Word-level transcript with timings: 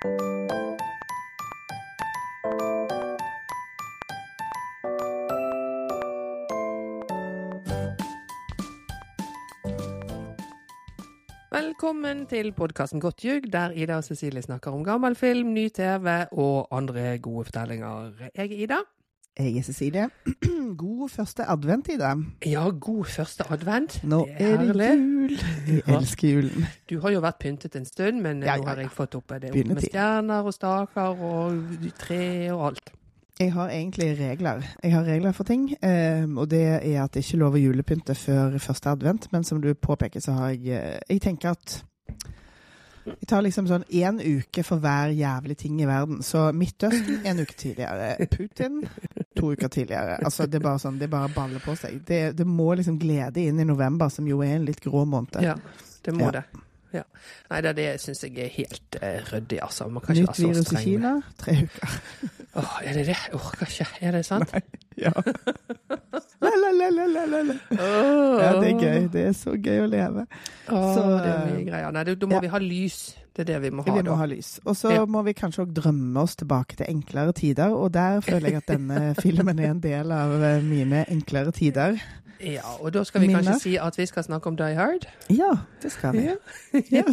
Velkommen 0.00 0.14
til 12.30 12.52
podkasten 12.56 13.00
Godt 13.00 13.24
ljug, 13.24 13.52
der 13.52 13.70
Ida 13.76 13.96
og 13.96 14.04
Cecilie 14.04 14.42
snakker 14.42 14.70
om 14.70 14.84
gammel 14.84 15.14
film, 15.14 15.52
ny 15.52 15.68
TV 15.68 16.24
og 16.32 16.68
andre 16.72 17.18
gode 17.18 17.44
fortellinger. 17.44 18.10
Jeg 18.36 18.52
er 18.52 18.56
Ida. 18.56 18.80
Jeg 19.38 19.56
er 19.56 19.62
Cecilie. 19.62 20.08
God 20.78 21.08
første 21.08 21.44
advent, 21.44 21.88
Ida. 21.88 22.14
Ja, 22.46 22.70
god 22.70 23.04
første 23.04 23.44
advent. 23.50 24.04
Nå 24.04 24.24
det 24.24 24.34
er, 24.38 24.54
er 24.54 24.56
det 24.56 24.66
herlig. 24.66 25.19
Jul. 25.30 25.80
Jeg 25.80 25.96
elsker 25.96 26.28
julen. 26.34 26.70
Du 26.90 26.96
har 27.00 27.14
jo 27.14 27.20
vært 27.24 27.38
pyntet 27.42 27.76
en 27.78 27.86
stund, 27.88 28.22
men 28.24 28.42
Ja, 28.46 28.56
nå 28.60 28.68
har 28.68 28.82
jeg 28.82 28.90
fått 28.94 29.14
opp 29.18 29.34
det 29.40 29.52
opp 29.52 29.70
med 29.72 29.84
stjerner 29.86 30.46
og 30.46 30.56
staker 30.56 31.22
og 31.30 31.92
tre 31.98 32.24
og 32.52 32.66
alt. 32.70 32.92
Jeg 33.40 33.54
har 33.54 33.70
egentlig 33.72 34.10
regler. 34.18 34.66
Jeg 34.82 34.92
har 34.92 35.06
regler 35.08 35.32
for 35.32 35.48
ting, 35.48 35.70
eh, 35.82 36.26
og 36.36 36.50
det 36.52 36.60
er 36.60 36.98
at 37.04 37.14
det 37.14 37.22
ikke 37.24 37.38
er 37.38 37.40
lov 37.40 37.54
å 37.56 37.62
julepynte 37.62 38.14
før 38.14 38.58
første 38.60 38.90
advent, 38.92 39.30
men 39.32 39.46
som 39.48 39.62
du 39.62 39.72
påpeker, 39.72 40.20
så 40.20 40.34
har 40.36 40.50
jeg 40.50 40.76
eh, 40.76 40.98
Jeg 41.08 41.22
tenker 41.24 41.54
at 41.56 41.78
jeg 43.18 43.28
tar 43.28 43.42
liksom 43.42 43.66
sånn 43.68 43.84
én 43.90 44.20
uke 44.22 44.62
for 44.66 44.82
hver 44.82 45.12
jævlig 45.16 45.56
ting 45.60 45.80
i 45.82 45.88
verden. 45.88 46.22
Så 46.26 46.46
Midtøsten 46.56 47.26
en 47.26 47.42
uke 47.42 47.56
tidligere. 47.58 48.26
Putin 48.30 48.80
to 49.36 49.52
uker 49.52 49.68
tidligere. 49.68 50.18
Altså, 50.24 50.46
det 50.46 50.60
er 50.60 50.66
bare 50.68 50.82
sånn, 50.82 50.98
det 51.00 51.08
er 51.08 51.14
bare 51.14 51.32
baller 51.34 51.62
på 51.64 51.74
seg. 51.78 52.00
Det, 52.06 52.22
det 52.38 52.46
må 52.46 52.72
liksom 52.78 52.98
glede 53.00 53.42
inn 53.44 53.60
i 53.60 53.66
november, 53.68 54.08
som 54.12 54.28
jo 54.28 54.40
er 54.46 54.56
en 54.58 54.66
litt 54.68 54.80
grå 54.84 55.04
måned. 55.08 55.40
Ja, 55.44 55.56
det 56.06 56.16
må 56.16 56.30
Ja. 56.30 56.40
det. 56.40 56.44
Ja. 56.90 57.04
Nei, 57.52 57.60
det, 57.62 57.76
det 57.78 57.84
syns 58.02 58.24
jeg 58.24 58.32
er 58.42 58.48
helt 58.50 58.96
uh, 58.98 59.20
ryddig, 59.30 59.60
altså. 59.62 59.86
Man 59.86 60.02
kan 60.02 60.16
ikke 60.16 60.24
Nytt 60.26 60.40
være 60.40 60.40
så 60.40 60.48
virus 60.48 60.72
i 60.72 60.80
Kina, 60.82 61.12
tre 61.38 61.54
uker. 61.68 61.92
Åh, 62.58 62.72
er 62.82 62.96
det 62.98 63.04
det? 63.06 63.14
Jeg 63.14 63.34
orker 63.38 63.70
ikke. 63.70 63.86
Er 64.00 64.16
det 64.16 64.24
sant? 64.26 64.50
Nei. 64.56 64.62
Ja. 64.98 65.12
La, 66.40 66.50
la, 66.56 66.70
la, 66.72 66.88
la, 66.90 67.06
la, 67.28 67.40
la, 67.44 67.54
Oh. 67.76 68.38
Ja, 68.40 68.52
det 68.60 68.70
er 68.70 68.78
gøy. 68.80 69.08
Det 69.12 69.24
er 69.28 69.32
så 69.36 69.52
gøy 69.60 69.82
å 69.84 69.88
leve. 69.92 70.22
Åh, 70.72 70.86
Så, 70.96 71.02
det 71.20 71.32
er 71.34 71.50
mye 71.50 71.64
greier. 71.66 71.90
Nei, 71.92 72.04
da 72.08 72.26
må 72.30 72.38
ja. 72.38 72.40
vi 72.46 72.52
ha 72.54 72.60
lys. 72.64 73.00
Det 73.36 73.44
er 73.44 73.48
det 73.52 73.58
vi 73.66 73.70
må 73.76 73.84
ha, 73.84 73.92
Vi 73.92 74.00
må 74.00 74.06
da. 74.08 74.14
ha 74.22 74.26
lys. 74.30 74.48
Og 74.64 74.74
så 74.76 74.90
Ja. 74.94 75.04
må 75.06 75.22
vi 75.26 75.34
kanskje 75.36 75.66
òg 75.66 75.74
drømme 75.76 76.16
oss 76.24 76.36
tilbake 76.40 76.76
til 76.80 76.86
enklere 76.88 77.32
tider, 77.36 77.74
og 77.76 77.92
der 77.92 78.20
føler 78.24 78.48
jeg 78.54 78.62
at 78.64 78.72
denne 78.72 79.14
filmen 79.24 79.58
er 79.60 79.70
en 79.74 79.80
del 79.84 80.10
av 80.16 80.32
eh, 80.42 80.62
mine 80.64 81.04
enklere 81.12 81.52
tider. 81.52 82.00
Ja, 82.40 82.62
og 82.80 82.92
da 82.94 83.02
skal 83.04 83.20
vi 83.20 83.26
Minner. 83.28 83.42
kanskje 83.44 83.60
si 83.60 83.72
at 83.76 83.96
vi 83.98 84.06
skal 84.08 84.24
snakke 84.24 84.48
om 84.48 84.56
Die 84.56 84.74
Hard. 84.78 85.06
Ja, 85.28 85.50
det 85.82 85.92
skal 85.92 86.16
vi. 86.16 86.26
Ja. 86.30 86.36
Ja. 87.00 87.04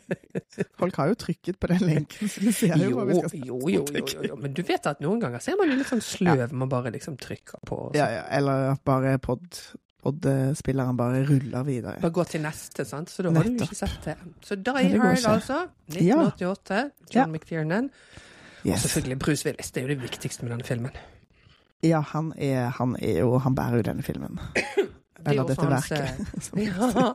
Folk 0.80 0.96
har 0.96 1.10
jo 1.10 1.16
trykket 1.18 1.58
på 1.60 1.68
den 1.70 1.82
lenken, 1.84 2.28
så 2.30 2.40
vi 2.40 2.52
ser 2.54 2.76
jo 2.80 2.90
Jo, 2.90 2.96
hva 2.98 3.04
vi 3.08 3.16
skal 3.18 3.34
jo, 3.40 3.58
jo, 3.68 3.82
jo, 3.92 4.04
jo, 4.06 4.22
jo. 4.30 4.36
Men 4.40 4.54
du 4.56 4.62
vet 4.64 4.86
at 4.88 5.00
noen 5.04 5.20
ganger 5.20 5.42
ser 5.44 5.56
man 5.60 5.68
jo 5.72 5.76
litt 5.80 5.90
sånn 5.90 6.02
sløv 6.04 6.54
man 6.56 6.70
bare 6.72 6.92
liksom 6.94 7.18
trykker 7.20 7.60
på. 7.68 7.80
Ja, 7.98 8.06
ja. 8.14 8.22
Eller 8.38 8.70
at 8.72 8.82
bare 8.86 9.16
pod, 9.22 9.44
pod-spilleren 10.04 10.96
bare 10.96 11.24
ruller 11.28 11.66
videre. 11.66 11.98
Bare 12.00 12.14
går 12.20 12.30
til 12.36 12.44
neste, 12.46 12.86
sant? 12.88 13.10
Så 13.12 13.26
da 13.26 13.32
har 13.36 13.44
du 13.48 13.58
ikke 13.66 13.76
sett 13.78 13.98
det. 14.06 14.16
Så 14.46 14.56
Die 14.56 14.88
det 14.94 15.02
Hard, 15.02 15.26
altså. 15.34 15.60
1988. 15.92 16.80
John 17.14 17.32
McTiernan. 17.34 17.90
Og 18.66 18.78
selvfølgelig 18.82 19.18
Bruce 19.22 19.46
Willis. 19.46 19.70
Det 19.70 19.82
er 19.82 19.86
jo 19.88 19.94
det 19.94 20.02
viktigste 20.02 20.46
med 20.46 20.56
denne 20.56 20.66
filmen. 20.66 20.96
Ja, 21.84 22.00
han 22.00 22.32
er, 22.36 22.70
han 22.78 22.96
er 23.02 23.18
jo 23.20 23.36
Han 23.38 23.54
bærer 23.54 23.76
jo 23.76 23.82
denne 23.90 24.02
filmen. 24.02 24.38
Det 24.54 24.64
er 25.24 25.30
Eller 25.30 25.44
dette 25.48 25.68
verket. 25.68 26.24
Ja. 26.66 27.12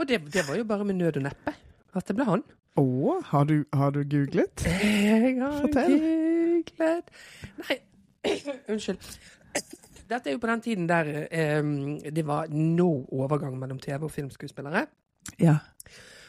Og 0.00 0.08
det, 0.08 0.20
det 0.32 0.46
var 0.48 0.56
jo 0.56 0.64
bare 0.64 0.84
med 0.84 0.94
nød 0.96 1.16
og 1.20 1.22
neppe 1.26 1.52
at 1.94 2.06
det 2.08 2.14
ble 2.16 2.24
han. 2.24 2.42
Å, 2.78 2.84
har 3.32 3.44
du, 3.50 3.56
har 3.74 3.90
du 3.92 4.00
googlet? 4.06 4.62
Jeg 4.64 5.34
har 5.40 5.56
Fortell. 5.60 5.96
googlet 5.98 7.10
Nei, 7.64 7.76
unnskyld. 8.70 9.02
Dette 10.10 10.30
er 10.30 10.36
jo 10.36 10.40
på 10.42 10.50
den 10.50 10.62
tiden 10.64 10.86
der 10.90 11.10
um, 11.60 11.98
det 12.00 12.24
var 12.26 12.48
no 12.50 13.04
overgang 13.12 13.58
mellom 13.58 13.78
TV- 13.82 14.06
og 14.06 14.10
filmskuespillere. 14.14 14.86
Ja. 15.42 15.58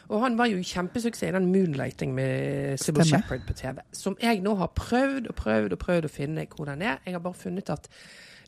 Og 0.09 0.22
han 0.23 0.38
var 0.38 0.50
jo 0.51 0.57
kjempesuksess 0.63 1.29
i 1.29 1.31
den 1.35 1.51
Moonlighting 1.51 2.13
med 2.16 2.79
Sybil. 2.81 3.06
Shepherd 3.06 3.45
på 3.47 3.53
TV. 3.53 3.79
Som 3.95 4.17
jeg 4.22 4.41
nå 4.41 4.56
har 4.59 4.72
prøvd 4.75 5.28
og 5.29 5.35
prøvd 5.35 5.73
og 5.78 5.79
prøvd 5.79 6.06
å 6.09 6.12
finne 6.12 6.45
hvor 6.56 6.66
den 6.66 6.81
er. 6.81 6.97
Jeg 7.06 7.13
har 7.13 7.19
bare 7.23 7.34
funnet 7.38 7.69
at 7.69 7.88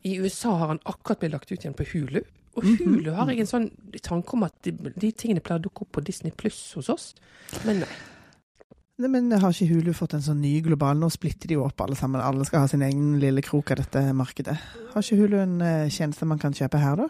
i 0.04 0.18
USA 0.20 0.56
har 0.60 0.68
han 0.74 0.82
akkurat 0.86 1.20
blitt 1.22 1.32
lagt 1.32 1.52
ut 1.52 1.60
igjen 1.60 1.74
på 1.78 1.86
Hulu. 1.94 2.22
Og 2.56 2.64
Mhm. 2.64 2.78
Hulu 2.86 3.12
har 3.16 3.30
jeg 3.32 3.40
en 3.40 3.48
sånn 3.50 3.72
tanke 4.04 4.34
om 4.34 4.44
at 4.44 4.54
de, 4.62 4.72
de 4.72 5.12
tingene 5.12 5.42
pleier 5.42 5.60
å 5.60 5.64
dukke 5.64 5.82
opp 5.88 5.92
på 5.94 6.04
Disney 6.06 6.32
Pluss 6.32 6.74
hos 6.76 6.90
oss. 6.90 7.14
Men 7.66 7.80
nei. 7.80 7.88
Nei, 9.02 9.10
men 9.10 9.32
har 9.32 9.50
ikke 9.50 9.72
Hulu 9.74 9.94
fått 9.98 10.14
en 10.14 10.22
sånn 10.22 10.38
ny 10.40 10.62
global 10.62 11.00
Nå 11.02 11.08
splitter 11.10 11.48
de 11.50 11.56
jo 11.56 11.64
opp 11.66 11.82
alle 11.82 11.96
sammen. 11.98 12.22
Alle 12.22 12.46
skal 12.46 12.60
ha 12.62 12.68
sin 12.70 12.84
egen 12.86 13.16
lille 13.20 13.42
krok 13.42 13.72
av 13.74 13.78
dette 13.82 14.04
markedet. 14.14 14.54
Har 14.94 15.02
ikke 15.02 15.18
Hulu 15.18 15.40
en 15.42 15.56
eh, 15.66 15.90
tjeneste 15.90 16.28
man 16.30 16.38
kan 16.38 16.54
kjøpe 16.54 16.78
her, 16.78 16.96
da? 17.02 17.08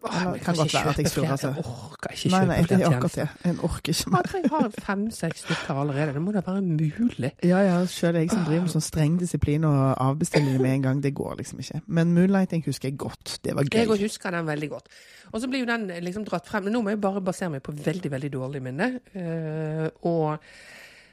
Eller 0.00 0.34
jeg 0.34 0.40
kan 0.40 0.56
godt 0.56 0.74
være 0.74 0.90
at 0.90 0.98
jeg 0.98 1.10
surrer, 1.12 1.30
altså. 1.30 1.48
Jeg 1.48 1.64
orker 1.64 2.12
ikke 2.14 2.20
kjøpe 2.22 2.32
nei, 2.32 2.44
nei, 2.48 2.64
flere 2.64 2.80
er 2.80 2.86
akkurat 2.86 3.12
tjenester. 3.12 3.42
Jeg 3.44 3.56
orker 3.68 3.92
ikke 3.92 4.12
mer. 4.14 4.28
Jeg 4.34 4.50
har 4.52 4.68
fem-seks 4.86 5.42
stykker 5.44 5.80
allerede. 5.82 6.14
Det 6.16 6.22
må 6.24 6.32
da 6.32 6.42
være 6.46 6.62
mulig. 6.62 7.30
Ja, 7.44 7.60
ja, 7.66 7.76
sjøl 7.86 8.16
jeg 8.16 8.30
som 8.32 8.46
driver 8.46 8.64
med 8.64 8.72
sånn 8.72 8.86
streng 8.86 9.18
disiplin 9.20 9.66
og 9.68 9.80
avbestiller 10.00 10.56
med 10.62 10.72
en 10.78 10.86
gang, 10.88 11.02
det 11.04 11.12
går 11.18 11.36
liksom 11.42 11.60
ikke. 11.60 11.82
Men 11.86 12.14
Moonlighting 12.16 12.64
husker 12.64 12.88
jeg 12.88 12.96
godt. 13.04 13.36
Det 13.44 13.54
var 13.56 13.68
Jeg 13.68 13.88
gøy. 13.88 14.00
husker 14.06 14.30
den 14.30 14.48
veldig 14.48 14.70
godt. 14.72 14.88
Og 15.32 15.40
så 15.40 15.52
blir 15.52 15.66
jo 15.66 15.68
den 15.68 15.86
liksom 16.00 16.24
dratt 16.24 16.48
frem. 16.48 16.64
Men 16.64 16.72
nå 16.78 16.82
må 16.82 16.96
jeg 16.96 17.00
bare 17.00 17.20
basere 17.20 17.52
meg 17.52 17.62
på 17.62 17.76
veldig, 17.76 18.10
veldig 18.10 18.32
dårlig 18.32 18.62
minne. 18.64 18.90
Uh, 19.14 19.86
og 20.08 20.38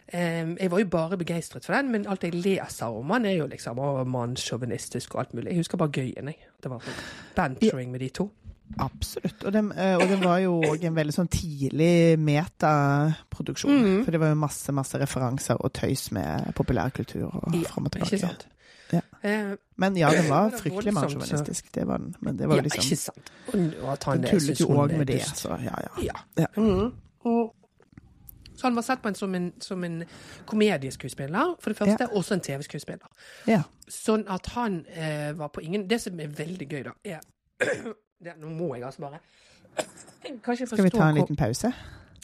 eh, 0.07 0.55
jeg 0.55 0.71
var 0.71 0.79
jo 0.79 0.87
bare 0.87 1.17
begeistret 1.19 1.65
for 1.65 1.75
den, 1.75 1.91
men 1.91 2.07
alt 2.07 2.23
jeg 2.23 2.33
leser 2.33 2.87
om 2.87 3.07
den, 3.17 3.25
er 3.25 3.41
jo 3.41 3.51
liksom 3.51 3.83
mannssjåvinistisk 4.15 5.15
og 5.15 5.19
alt 5.25 5.33
mulig. 5.33 5.51
Jeg 5.51 5.65
husker 5.65 5.77
bare 5.77 5.91
gøyen, 5.91 6.31
jeg. 6.31 6.53
Det 6.63 6.71
var 6.71 6.87
sånn 6.87 7.01
bantering 7.35 7.91
med 7.91 7.99
de 7.99 8.09
to. 8.15 8.31
Absolutt. 8.79 9.43
Og 9.43 9.53
den, 9.53 9.71
eh, 9.71 9.95
og 9.95 10.07
den 10.09 10.21
var 10.21 10.37
jo 10.43 10.59
òg 10.61 10.83
en 10.85 10.95
veldig 10.95 11.13
sånn 11.15 11.29
tidlig 11.31 12.19
metaproduksjon. 12.19 13.71
Mhm. 13.81 14.03
For 14.05 14.11
det 14.11 14.19
var 14.19 14.29
jo 14.33 14.35
masse, 14.35 14.71
masse 14.75 14.99
referanser 14.99 15.57
og 15.59 15.73
tøys 15.73 16.11
med 16.11 16.53
populærkultur 16.55 17.25
og 17.31 17.55
Ja, 17.55 17.63
fram 17.69 17.85
og 17.85 17.91
tilbake. 17.91 18.47
Ja. 18.93 19.01
Eh, 19.23 19.55
Men 19.75 19.97
ja, 19.97 20.09
den 20.09 20.29
var 20.29 20.49
Det 20.51 20.59
fryktelig 20.61 20.93
voldsomt, 20.93 21.19
mannssjåvinistisk. 21.19 21.71
Det 21.75 21.87
var 21.87 21.97
den. 21.97 22.15
Men 22.21 22.37
det 22.37 22.47
var 22.47 22.55
ja, 22.55 22.61
jo 22.61 22.63
liksom 22.63 22.83
ikke 22.83 22.95
sant? 22.95 23.31
Og, 23.47 23.99
tullet 23.99 24.59
jo 24.59 24.67
òg 24.67 24.97
med 24.97 25.07
det, 25.07 25.21
så 25.21 25.49
ja, 25.63 25.75
ja. 25.83 26.03
Ja. 26.03 26.13
Ja. 26.37 26.47
Mhm. 26.55 26.93
Så 28.57 28.63
han 28.65 28.75
var 28.75 28.81
sett 28.81 29.01
på 29.01 29.07
en 29.07 29.15
som 29.15 29.35
en, 29.35 29.53
som 29.61 29.83
en 29.83 30.03
komedieskuespiller, 30.45 31.55
for 31.59 31.69
det 31.69 31.77
første, 31.77 32.07
også 32.09 32.33
en 32.33 32.41
TV-skuespiller. 32.41 33.07
ja. 33.47 33.61
Sånn 33.87 34.25
at 34.27 34.45
han 34.47 34.85
eh, 34.89 35.31
var 35.37 35.47
på 35.47 35.61
ingen 35.61 35.85
Det 35.87 36.01
som 36.01 36.19
er 36.19 36.27
veldig 36.27 36.67
gøy, 36.69 36.83
da, 36.83 36.91
er 37.05 37.19
det, 38.23 38.33
Nå 38.41 38.49
må 38.49 38.73
jeg 38.75 38.83
altså 38.87 39.01
bare 39.07 39.19
Kanskje 40.43 40.67
Skal 40.67 40.83
vi 40.87 40.89
ta 40.95 41.09
en 41.11 41.15
liten 41.21 41.37
pause? 41.39 41.71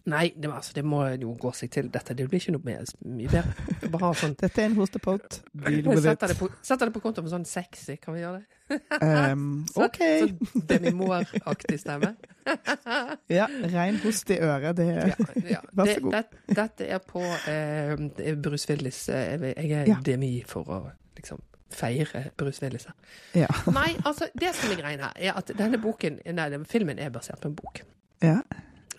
Nei, 0.05 0.33
det, 0.35 0.49
altså, 0.51 0.73
det 0.75 0.81
må 0.83 0.97
jo 1.15 1.29
gå 1.39 1.47
seg 1.55 1.69
til 1.71 1.85
dette. 1.87 2.11
Det 2.19 2.25
blir 2.27 2.41
ikke 2.41 2.51
noe 2.57 2.65
mer, 2.67 2.81
mye 3.07 3.29
bedre. 3.31 3.53
Bare 3.93 4.09
sånn 4.19 4.33
Dette 4.35 4.59
er 4.59 4.65
en 4.67 4.73
hostepott. 4.75 5.37
Deal 5.55 5.85
with 5.87 6.01
Setter 6.03 6.27
det 6.27 6.35
it. 6.35 6.41
på, 6.41 6.49
setter 6.67 6.89
det 6.89 6.93
på 6.97 7.01
konto 7.05 7.23
med 7.23 7.31
sånn 7.31 7.45
sexy, 7.47 7.95
kan 8.03 8.17
vi 8.17 8.25
gjøre 8.25 8.41
det? 8.41 8.49
Um, 9.05 9.45
OK. 9.79 10.01
Sånn 10.01 10.65
Demi 10.67 10.91
Moore-aktig 10.97 11.79
stemme. 11.79 12.09
Ja, 13.31 13.47
rein 13.71 14.01
host 14.03 14.27
i 14.35 14.41
øret, 14.43 14.75
det 14.81 14.89
Ja, 14.91 15.07
ja. 15.53 15.61
Vær 15.79 15.87
så 15.87 15.93
Det, 15.93 16.03
god. 16.03 16.11
det, 16.17 16.57
dette 16.59 16.89
er 16.97 17.03
på 17.07 17.23
eh, 17.53 18.35
Bruce 18.43 18.67
Willis. 18.73 19.05
eh, 19.07 19.39
Jeg 19.55 19.71
er 19.71 19.87
Ja. 19.93 20.01
Demi 20.03 20.33
for 20.47 20.67
å 20.67 20.81
liksom 21.15 21.39
feire 21.75 22.29
Bruce 22.37 22.63
Willis 22.63 22.87
her. 22.89 22.95
Ja. 23.43 23.49
Nei, 23.79 23.89
altså, 24.05 24.29
det 24.39 24.53
som 24.57 24.71
er 24.73 24.81
greien 24.81 25.03
her, 25.03 25.15
er 25.15 25.39
at 25.39 25.51
denne 25.57 25.79
boken, 25.81 26.21
nei, 26.25 26.49
den 26.53 26.67
filmen 26.69 26.99
er 26.99 27.13
basert 27.13 27.41
på 27.43 27.51
en 27.51 27.57
bok. 27.59 27.83
ja. 28.23 28.41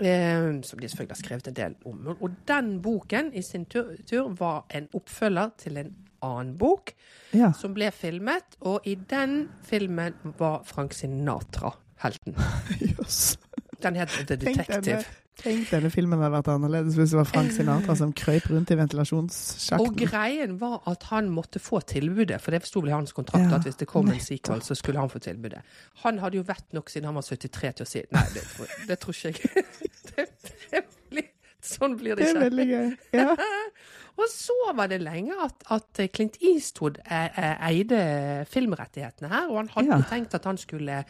Eh, 0.00 0.62
som 0.66 0.80
de 0.80 0.88
selvfølgelig 0.88 1.14
har 1.14 1.18
skrevet 1.20 1.48
en 1.48 1.54
del 1.54 1.74
om. 1.86 2.16
Og 2.20 2.30
den 2.48 2.82
boken 2.82 3.28
i 3.34 3.42
sin 3.42 3.64
tur, 3.70 3.92
tur 4.10 4.32
var 4.38 4.64
en 4.74 4.88
oppfølger 4.90 5.52
til 5.58 5.76
en 5.78 5.92
annen 6.22 6.56
bok 6.58 6.90
ja. 7.30 7.52
som 7.54 7.76
ble 7.76 7.92
filmet, 7.94 8.56
og 8.60 8.86
i 8.90 8.96
den 9.10 9.48
filmen 9.62 10.16
var 10.38 10.64
Frank 10.66 10.96
Sinatra 10.98 11.70
helten. 12.02 12.34
Jøss. 12.90 13.38
Den 13.82 13.96
het 13.96 14.08
The 14.08 14.36
Detective. 14.36 15.04
Tenk 15.40 15.70
denne 15.70 15.90
filmen 15.90 16.20
hadde 16.22 16.32
vært 16.36 16.48
annerledes 16.52 16.94
hvis 16.98 17.10
det 17.14 17.18
var 17.18 17.28
Frank 17.28 17.50
Sinatra 17.52 17.96
som 17.98 18.12
krøyp 18.16 18.46
rundt 18.52 18.70
i 18.70 18.76
ventilasjonssjakten. 18.78 19.86
Og 19.86 19.96
greien 19.98 20.56
var 20.60 20.80
at 20.90 21.02
han 21.10 21.28
måtte 21.34 21.58
få 21.62 21.80
tilbudet, 21.90 22.40
for 22.40 22.54
det 22.54 22.62
sto 22.68 22.80
vel 22.84 22.92
i 22.92 22.96
hans 22.96 23.12
kontrakt 23.16 23.50
Ja, 23.50 23.56
at 23.58 23.66
hvis 23.68 23.76
det 23.80 23.88
kom 23.90 24.06
en 24.06 24.14
nettopp. 24.14 24.28
sequel, 24.28 24.62
så 24.62 24.74
skulle 24.78 25.00
han 25.02 25.10
få 25.10 25.18
tilbudet. 25.24 25.62
Han 26.04 26.18
hadde 26.22 26.38
jo 26.38 26.46
vett 26.46 26.72
nok 26.76 26.88
siden 26.92 27.10
han 27.10 27.18
var 27.18 27.26
73 27.26 27.72
til 27.80 27.86
å 27.86 27.90
si 27.90 28.04
nei, 28.14 28.24
det, 28.36 28.44
det 28.88 28.98
tror 29.02 29.14
ikke 29.14 29.34
jeg. 29.34 29.66
Det, 30.14 30.28
det 30.70 30.80
blir, 31.10 31.24
sånn 31.64 31.96
blir 31.98 32.14
det 32.14 32.28
Det 32.28 32.36
er 32.36 32.44
veldig 32.44 32.66
gøy. 32.70 32.90
Ja. 33.18 33.32
Og 34.22 34.28
så 34.30 34.54
var 34.78 34.86
det 34.92 35.00
lenge 35.02 35.34
at, 35.42 35.64
at 35.74 35.98
Clint 36.14 36.36
Eastwood 36.38 37.00
eh, 37.02 37.24
eh, 37.34 37.56
eide 37.66 38.44
filmrettighetene 38.46 39.26
her, 39.32 39.48
og 39.50 39.56
han 39.58 39.70
hadde 39.74 39.96
Ja. 39.96 40.04
tenkt 40.12 40.36
at 40.38 40.44
han 40.46 40.60
skulle 40.62 41.00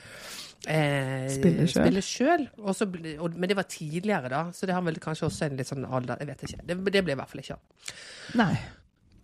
Eh, 0.68 1.28
Spille 1.28 1.66
og- 3.20 3.34
Men 3.36 3.48
det 3.48 3.56
var 3.56 3.66
tidligere, 3.68 4.28
da, 4.30 4.44
så 4.52 4.66
det 4.66 4.74
har 4.74 4.82
vel 4.82 4.94
kanskje 5.00 5.26
også 5.28 5.46
en 5.50 5.56
litt 5.56 5.66
sånn 5.68 5.84
alder 5.84 6.16
Jeg 6.20 6.26
vet 6.28 6.42
ikke. 6.42 6.66
Det, 6.66 6.92
det 6.92 7.04
ble 7.04 7.12
i 7.12 7.16
hvert 7.16 7.28
fall 7.28 7.40
ikke 7.40 7.56
han. 7.58 7.60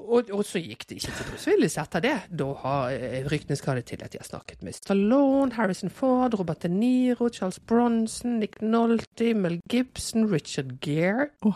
Og, 0.01 0.31
og 0.33 0.41
så 0.45 0.59
gikk 0.59 0.87
det 0.89 0.97
ikke 0.97 1.13
til 1.13 1.27
Bruce 1.29 1.81
etter 1.83 2.01
det. 2.01 2.15
Da 2.35 2.47
har 2.63 2.91
eh, 2.91 3.25
ryktene 3.29 3.57
skadet 3.59 3.85
til 3.87 4.03
at 4.03 4.11
de 4.11 4.19
har 4.19 4.27
snakket 4.27 4.63
med 4.63 4.75
Stallone, 4.75 5.53
Harrison 5.53 5.91
Ford, 5.91 6.35
Robert 6.39 6.63
De 6.63 6.69
Niro, 6.69 7.29
Charles 7.29 7.59
Bronson, 7.61 8.39
Nick 8.41 8.61
Nolte, 8.63 9.35
Mel 9.35 9.61
Gibson, 9.69 10.27
Richard 10.33 10.81
Gere, 10.81 11.29
oh, 11.43 11.53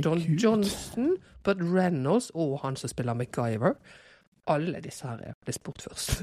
Don. 0.00 0.18
Johnson, 0.38 1.16
Bud 1.42 1.60
Reynolds 1.60 2.30
og 2.34 2.60
han 2.62 2.76
som 2.76 2.88
spiller 2.88 3.14
MacGyver. 3.18 3.74
Alle 4.46 4.80
disse 4.82 5.06
her 5.06 5.34
ble 5.44 5.52
spurt 5.54 5.82
først. 5.82 6.22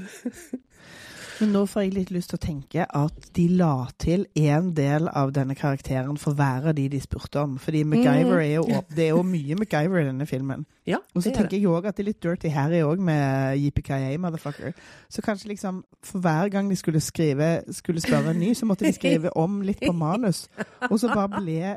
Men 1.40 1.52
nå 1.54 1.62
får 1.66 1.82
jeg 1.86 1.92
litt 1.94 2.10
lyst 2.12 2.30
til 2.32 2.36
å 2.38 2.42
tenke 2.42 2.84
at 2.84 3.28
de 3.36 3.46
la 3.56 3.86
til 3.98 4.26
en 4.36 4.72
del 4.76 5.08
av 5.08 5.30
denne 5.32 5.54
karakteren 5.56 6.18
for 6.20 6.36
hver 6.36 6.66
av 6.68 6.74
de 6.76 6.84
de 6.92 7.00
spurte 7.00 7.40
om. 7.40 7.54
Fordi 7.58 7.80
MacGyver 7.88 8.40
er 8.42 8.54
jo, 8.58 8.64
det 8.94 9.06
er 9.06 9.14
jo 9.14 9.22
mye 9.24 9.56
MacGyver 9.56 10.02
i 10.02 10.04
denne 10.10 10.26
filmen. 10.28 10.66
ja, 10.86 10.98
Og 11.14 11.22
så 11.22 11.30
er 11.30 11.38
tenker 11.38 11.56
jeg 11.56 11.66
òg 11.70 11.86
at 11.88 11.96
det 11.96 12.04
er 12.04 12.08
litt 12.10 12.20
Dirty 12.22 12.48
Harry 12.52 12.82
òg, 12.84 12.98
med 13.00 13.56
JPKA, 13.58 14.18
motherfucker. 14.20 14.72
Så 15.08 15.22
kanskje 15.24 15.48
liksom 15.48 15.82
for 16.02 16.20
hver 16.20 16.48
gang 16.52 16.68
de 16.70 16.76
skulle 16.76 17.00
skrive 17.00 17.50
skulle 17.72 18.00
spørre 18.00 18.30
en 18.34 18.40
ny, 18.40 18.52
så 18.54 18.66
måtte 18.66 18.84
de 18.84 18.92
skrive 18.92 19.32
om 19.36 19.60
litt 19.62 19.80
på 19.80 19.92
manus. 19.96 20.46
Og 20.90 20.98
så 21.00 21.08
bare 21.14 21.40
ble 21.40 21.76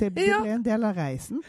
det 0.00 0.12
ble 0.14 0.28
en 0.56 0.64
del 0.66 0.84
av 0.84 0.96
reisen. 0.98 1.42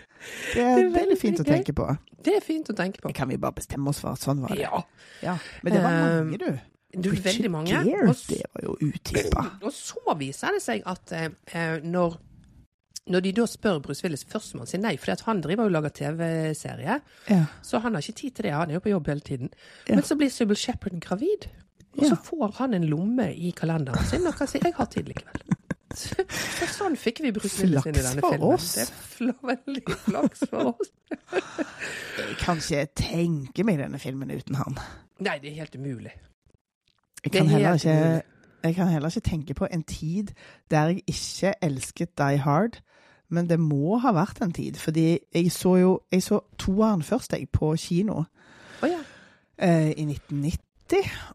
Det, 0.53 0.55
Det 0.55 0.63
er 0.65 0.89
det 0.93 1.01
er 1.01 1.11
litt 1.11 1.21
fint 1.21 1.39
å 1.39 1.43
tenke 1.47 1.73
på. 1.73 1.89
Det 2.23 2.33
er 2.37 2.41
fint 2.43 2.69
å 2.69 2.75
tenke 2.75 3.01
på. 3.01 3.07
Det 3.07 3.15
kan 3.15 3.29
vi 3.29 3.37
bare 3.37 3.53
bestemme 3.57 3.89
oss 3.89 3.99
for 4.03 4.13
at 4.13 4.21
sånn 4.23 4.41
var 4.43 4.53
det. 4.53 4.61
Ja. 4.65 4.81
Ja. 5.23 5.37
Men 5.63 5.73
det 5.73 5.83
var 5.83 5.93
Um, 5.97 6.27
mange, 6.27 6.37
du. 6.37 6.76
Du, 6.93 7.09
veldig 7.11 7.49
mange. 7.51 7.81
Og 8.07 8.15
det 8.29 8.43
var 8.53 8.63
jo 8.63 8.77
utippa. 8.79 9.43
Og 9.67 9.73
så 9.75 10.15
viser 10.17 10.55
det 10.55 10.61
seg 10.63 10.85
at 10.87 11.11
eh, 11.11 11.27
eh, 11.51 11.77
når, 11.83 12.15
når 13.11 13.25
de 13.25 13.33
da 13.41 13.45
spør 13.47 13.81
Bruce 13.83 14.05
Willis 14.05 14.23
førstemann 14.27 14.67
sin 14.69 14.81
nei, 14.85 14.95
for 14.97 15.11
han 15.27 15.41
driver 15.43 15.67
og 15.67 15.75
lager 15.75 15.89
TV-serie, 15.99 16.99
Ja. 17.29 17.43
så 17.61 17.81
han 17.83 17.93
har 17.97 18.01
ikke 18.05 18.17
tid 18.21 18.31
til 18.39 18.47
det. 18.47 18.53
Han 18.55 18.71
er 18.71 18.79
jo 18.79 18.85
på 18.87 18.93
jobb 18.95 19.07
hele 19.11 19.19
tiden. 19.27 19.51
Ja. 19.87 19.95
Men 19.95 20.03
så 20.07 20.15
blir 20.19 20.31
Sybil 20.31 20.55
Shepherd 20.57 20.99
gravid, 21.03 21.49
og 21.97 22.03
Ja. 22.05 22.09
så 22.13 22.19
får 22.23 22.55
han 22.61 22.73
en 22.73 22.87
lomme 22.87 23.29
i 23.35 23.51
kalenderen 23.51 24.05
sin 24.07 24.27
og 24.27 24.35
kan 24.39 24.47
si 24.47 24.59
'jeg 24.63 24.73
har 24.77 24.85
tid 24.85 25.05
likevel'. 25.11 25.53
Så, 25.97 26.13
så 26.29 26.65
sånn 26.67 26.95
fikk 26.99 27.21
vi 27.23 27.31
Bruce 27.31 27.61
Willis 27.63 27.85
inn 27.87 27.95
i 27.95 28.01
denne 28.03 28.21
filmen. 28.21 28.41
oss. 28.53 28.73
Det 28.75 29.29
er 29.29 29.33
veldig 29.41 29.95
flaks 30.03 30.39
for 30.49 30.75
oss. 30.75 30.91
Jeg 32.17 32.35
kan 32.43 32.57
ikke 32.61 32.83
tenke 32.93 33.63
meg 33.65 33.79
denne 33.79 33.97
filmen 33.97 34.29
uten 34.29 34.55
han. 34.59 34.77
Nei, 35.25 35.37
det 35.39 35.53
er 35.53 35.55
helt 35.63 35.75
umulig. 35.79 36.11
Jeg 37.23 37.31
kan, 37.31 37.45
ikke, 37.45 38.21
jeg 38.63 38.75
kan 38.75 38.87
heller 38.87 39.09
ikke 39.09 39.29
tenke 39.29 39.53
på 39.53 39.67
en 39.71 39.83
tid 39.83 40.27
der 40.71 40.91
jeg 40.91 41.01
ikke 41.07 41.53
elsket 41.61 42.17
Die 42.17 42.37
Hard. 42.37 42.81
Men 43.29 43.49
det 43.49 43.59
må 43.59 43.97
ha 43.99 44.13
vært 44.15 44.39
en 44.41 44.53
tid, 44.55 44.77
fordi 44.79 45.19
jeg 45.35 45.51
så 45.51 45.75
jo 45.75 45.99
jeg 46.11 46.23
så 46.23 46.39
toeren 46.57 47.03
først, 47.03 47.33
jeg, 47.33 47.49
på 47.51 47.73
kino 47.75 48.23
Oh, 48.83 48.87
ja. 48.89 48.99
eh, 49.57 49.89
i 49.91 50.05
1990. 50.05 50.63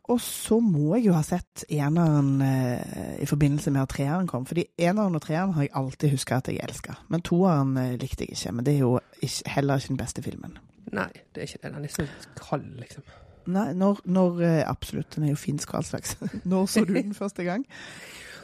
Og 0.08 0.20
så 0.20 0.56
må 0.64 0.94
jeg 0.94 1.06
jo 1.10 1.12
ha 1.12 1.20
sett 1.26 1.64
eneren 1.68 2.40
eh, 2.40 3.18
i 3.20 3.26
forbindelse 3.28 3.70
med 3.74 3.82
at 3.82 3.88
treeren 3.92 4.26
kom. 4.30 4.46
Fordi 4.46 4.64
eneren 4.78 5.14
og 5.18 5.22
treeren 5.22 5.52
har 5.52 5.66
jeg 5.66 5.74
alltid 5.74 6.10
huska 6.14 6.38
at 6.40 6.48
jeg 6.48 6.62
elska. 6.64 6.94
Men 7.12 7.20
toeren 7.26 7.76
eh, 7.76 7.96
likte 8.00 8.24
jeg 8.24 8.38
ikke. 8.38 8.52
Men 8.52 8.64
det 8.66 8.74
er 8.74 8.78
jo 8.78 8.94
ikke, 9.20 9.50
heller 9.50 9.76
ikke 9.82 9.88
den 9.92 10.00
beste 10.00 10.22
filmen. 10.22 10.56
Nei, 10.92 11.10
det 11.34 11.42
er 11.42 11.50
ikke 11.50 11.60
det. 11.62 11.74
Den 11.74 11.84
er 11.84 11.88
så 11.92 12.06
kald, 12.40 12.64
liksom. 12.80 13.04
Nei, 13.46 13.72
når, 13.74 14.00
når 14.04 14.42
eh, 14.46 14.62
Absolutt, 14.70 15.14
den 15.16 15.24
er 15.24 15.32
jo 15.34 15.40
finsk 15.40 15.72
og 15.74 15.80
all 15.80 15.84
slags. 15.88 16.16
Når 16.44 16.66
så 16.70 16.84
du 16.84 16.92
den 16.94 17.14
første 17.14 17.44
gang? 17.44 17.64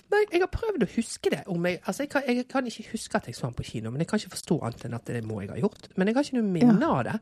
Nei, 0.09 0.23
jeg 0.33 0.41
har 0.41 0.49
prøvd 0.49 0.87
å 0.87 0.89
huske 0.95 1.31
det. 1.35 1.43
Om 1.53 1.67
jeg, 1.69 1.81
altså 1.85 2.03
jeg, 2.07 2.11
kan, 2.15 2.23
jeg 2.27 2.47
kan 2.49 2.67
ikke 2.67 2.87
huske 2.95 3.19
at 3.19 3.27
jeg 3.29 3.37
så 3.37 3.47
den 3.47 3.55
på 3.59 3.67
kino, 3.69 3.91
men 3.93 4.01
jeg 4.01 4.09
kan 4.09 4.19
ikke 4.23 4.33
forstå 4.39 4.57
annet 4.65 4.85
enn 4.89 4.97
at 4.97 5.11
det 5.11 5.21
må 5.29 5.43
jeg 5.43 5.51
ha 5.53 5.59
gjort. 5.61 5.91
Men 5.97 6.09
jeg 6.09 6.17
har 6.17 6.25
ikke 6.25 6.39
noe 6.41 6.53
minne 6.55 6.89
av 6.89 7.03
det. 7.11 7.17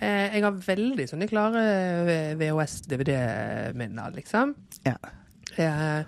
Eh, 0.00 0.34
jeg 0.34 0.42
har 0.44 0.58
veldig 0.66 1.06
sånne 1.08 1.28
klare 1.30 1.62
VHS-DVD-minner, 2.40 4.10
liksom. 4.16 4.54
Ja. 4.86 4.96
Eh, 5.56 6.02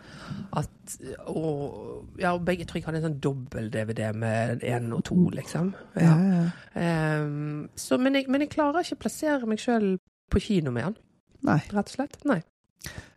at 0.58 0.96
Og 1.30 2.18
ja, 2.20 2.34
begge 2.38 2.66
tror 2.68 2.80
jeg 2.80 2.84
hadde 2.88 3.00
en 3.00 3.06
sånn 3.06 3.20
dobbel-DVD 3.24 4.10
med 4.16 4.64
én 4.66 4.90
og 4.96 5.04
to, 5.08 5.16
liksom. 5.32 5.74
Ja, 5.96 6.02
Ja. 6.02 6.16
ja. 6.34 6.44
Eh, 6.82 7.68
så, 7.76 7.98
men, 7.98 8.14
jeg, 8.18 8.28
men 8.28 8.44
jeg 8.44 8.50
klarer 8.52 8.84
ikke 8.84 8.98
å 8.98 9.04
plassere 9.06 9.46
meg 9.48 9.62
sjøl 9.62 9.94
på 10.30 10.40
kino 10.42 10.70
med 10.74 10.84
den, 10.84 10.96
Nei. 11.48 11.60
rett 11.72 11.88
og 11.88 11.94
slett. 11.94 12.18
Nei. 12.28 12.40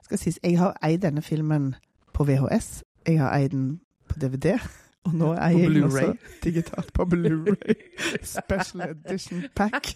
Skal 0.05 0.19
sies, 0.21 0.39
jeg 0.43 0.59
har 0.59 0.77
eid 0.83 1.01
denne 1.05 1.21
filmen 1.21 1.73
på 2.13 2.25
VHS. 2.27 2.83
Jeg 3.07 3.19
har 3.21 3.35
eid 3.37 3.51
den 3.55 3.67
på 4.07 4.19
DVD. 4.21 4.57
Og 5.09 5.15
nå 5.17 5.31
eier 5.33 5.71
jeg 5.73 5.83
også 5.87 6.11
digitalt 6.43 6.91
på 6.93 7.07
Blu-ray. 7.09 7.73
Special 8.37 8.83
edition 8.91 9.47
pack. 9.57 9.95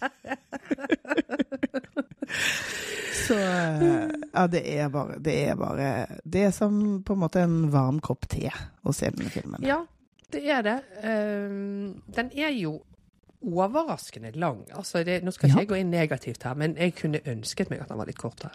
Så 3.26 3.36
eh, 3.38 4.08
ja, 4.34 4.46
det 4.50 4.62
er 4.66 4.88
bare 4.90 5.18
Det 5.22 5.34
er 5.48 5.54
bare 5.54 6.06
Det 6.24 6.42
er 6.48 6.50
som 6.50 7.02
på 7.06 7.14
en 7.14 7.20
måte 7.22 7.42
en 7.46 7.68
varm 7.72 8.00
kopp 8.02 8.26
te 8.30 8.50
å 8.82 8.94
se 8.94 9.10
denne 9.14 9.30
filmen. 9.30 9.62
Ja, 9.66 9.78
det 10.34 10.42
er 10.50 10.62
det. 10.66 10.76
Ehm, 11.06 12.02
den 12.10 12.30
er 12.34 12.50
jo 12.58 12.80
overraskende 13.42 14.30
lang. 14.34 14.64
Altså 14.74 15.04
det, 15.04 15.24
nå 15.24 15.30
skal 15.30 15.48
ikke 15.48 15.56
Ja. 15.58 15.60
jeg 15.60 15.68
gå 15.68 15.74
inn 15.74 15.90
negativt 15.90 16.42
her, 16.42 16.54
men 16.54 16.76
jeg 16.76 16.94
kunne 16.94 17.20
ønsket 17.26 17.70
meg 17.70 17.80
at 17.80 17.88
den 17.88 17.98
var 17.98 18.04
litt 18.06 18.18
kortere. 18.18 18.50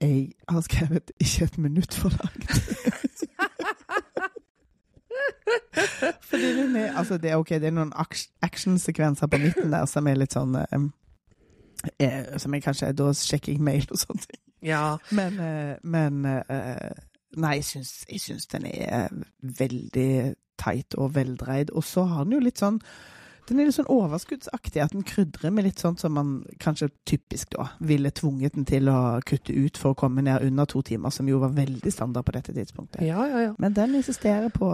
Jeg 0.00 0.32
har 0.48 0.60
skrevet 0.60 1.10
'ikke 1.20 1.44
et 1.44 1.58
minutt 1.58 1.94
for 1.94 2.08
langt'. 2.08 2.46
Fordi 6.22 6.56
den 6.56 6.76
er 6.76 6.96
Altså, 6.98 7.16
det 7.18 7.30
er 7.30 7.36
okay, 7.36 7.60
det 7.60 7.66
er 7.66 7.70
noen 7.76 7.92
actionsekvenser 8.42 9.26
på 9.26 9.38
midten 9.38 9.72
der 9.72 9.84
som 9.86 10.06
er 10.06 10.14
litt 10.18 10.32
sånn 10.36 10.54
eh, 10.56 10.86
eh, 12.00 12.38
Som 12.38 12.54
jeg 12.54 12.62
kanskje 12.66 12.92
Da 12.96 13.10
sjekker 13.12 13.52
jeg 13.52 13.60
mail 13.64 13.86
og 13.90 13.98
sånne 14.00 14.24
ting. 14.26 14.40
Ja, 14.62 14.96
Men, 15.10 15.38
eh, 15.40 15.76
men 15.82 16.24
eh, 16.26 16.90
Nei, 17.36 17.54
jeg 17.58 17.64
syns, 17.68 17.92
jeg 18.08 18.20
syns 18.20 18.46
den 18.46 18.64
er 18.66 19.08
veldig 19.42 20.34
tight 20.58 20.94
og 20.96 21.10
veldreid. 21.14 21.70
Og 21.76 21.84
så 21.84 22.04
har 22.08 22.24
den 22.24 22.32
jo 22.32 22.38
litt 22.40 22.58
sånn 22.62 22.78
den 23.48 23.60
er 23.60 23.68
litt 23.68 23.74
sånn 23.76 23.86
overskuddsaktig, 23.92 24.80
at 24.82 24.92
den 24.92 25.04
krydrer 25.06 25.52
med 25.54 25.64
litt 25.68 25.78
sånt 25.78 26.00
som 26.02 26.12
man 26.18 26.44
kanskje 26.62 26.88
typisk 27.06 27.50
da 27.54 27.68
ville 27.80 28.10
tvunget 28.10 28.54
den 28.58 28.64
til 28.66 28.88
å 28.90 29.20
kutte 29.26 29.54
ut 29.54 29.76
for 29.78 29.94
å 29.94 29.98
komme 29.98 30.22
ned 30.26 30.42
under 30.42 30.64
to 30.66 30.82
timer, 30.82 31.10
som 31.14 31.28
jo 31.30 31.38
var 31.38 31.54
veldig 31.54 31.92
standard 31.92 32.24
på 32.26 32.32
dette 32.32 32.52
tidspunktet. 32.56 33.02
ja, 33.06 33.26
ja. 33.30 33.40
ja. 33.48 33.54
Men 33.58 33.72
den 33.72 33.94
insisterer 33.94 34.48
på 34.50 34.70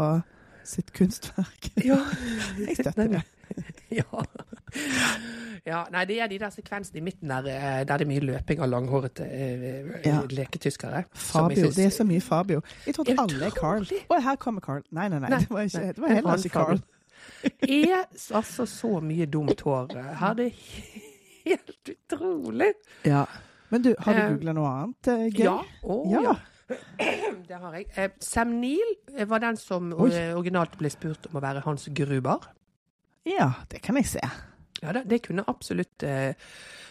sitt 0.64 0.92
kunstverk. 0.92 1.72
ja. 1.90 1.98
Jeg 2.58 2.76
støtter 2.80 3.08
det. 3.18 3.22
Ja. 3.92 4.04
ja. 5.66 5.82
Nei, 5.92 6.04
det 6.08 6.14
er 6.24 6.30
de 6.30 6.38
der 6.40 6.52
sekvensene 6.54 7.02
i 7.02 7.04
midten 7.04 7.28
der, 7.28 7.44
eh, 7.52 7.82
der 7.84 8.00
det 8.00 8.06
er 8.06 8.08
mye 8.08 8.22
løping 8.24 8.62
av 8.64 8.70
langhårete 8.72 9.26
eh, 9.26 9.90
Ja. 10.06 10.22
leketyskere. 10.30 11.04
Fabio. 11.12 11.56
synes- 11.66 11.76
Det 11.76 11.84
er 11.84 11.90
så 11.90 12.04
mye 12.08 12.20
Fabio. 12.24 12.62
Jeg 12.86 12.94
trodde 12.94 13.14
alle 13.18 13.44
er 13.46 13.50
Carl. 13.50 13.84
Å, 14.10 14.20
her 14.22 14.36
kommer 14.36 14.60
Carl. 14.64 14.82
Nei, 14.90 15.08
nei, 15.08 15.18
nei. 15.18 15.28
Nei, 15.28 15.38
Det 15.40 15.50
var, 15.50 15.60
ikke, 15.68 15.86
det 15.92 15.98
var 15.98 16.08
heller 16.08 16.36
ikke 16.36 16.48
Carl. 16.56 16.80
Er 17.68 18.04
altså 18.34 18.66
så 18.68 19.00
mye 19.04 19.26
dumt 19.26 19.60
hår 19.66 19.92
her. 20.18 20.34
Det 20.38 20.46
er 20.46 21.00
helt 21.46 21.92
utrolig. 21.94 22.72
Ja. 23.08 23.24
Men 23.72 23.82
du, 23.82 23.94
har 23.98 24.14
du 24.14 24.20
Eh, 24.20 24.30
googla 24.34 24.52
noe 24.56 24.72
annet 24.82 25.08
eh, 25.14 25.26
gøy? 25.32 25.44
Ja. 25.46 25.58
Oh, 25.82 26.10
Ja. 26.12 26.34
Det 27.48 27.58
har 27.60 27.74
jeg. 27.76 27.86
Eh, 27.98 28.10
Sam 28.20 28.54
Neill 28.60 28.92
eh, 29.16 29.26
var 29.28 29.42
den 29.42 29.56
som 29.60 29.90
Oi. 29.92 30.10
eh, 30.14 30.30
originalt 30.36 30.76
ble 30.80 30.88
spurt 30.92 31.26
om 31.30 31.36
å 31.36 31.42
være 31.44 31.64
Hans 31.66 31.88
Gruber. 31.92 32.46
Ja, 33.28 33.50
det 33.70 33.82
kan 33.84 33.98
jeg 34.00 34.06
se. 34.08 34.22
Ja, 34.82 34.92
det, 34.96 35.04
det 35.10 35.20
kunne 35.26 35.44
absolutt 35.46 36.02
uh, 36.02 36.32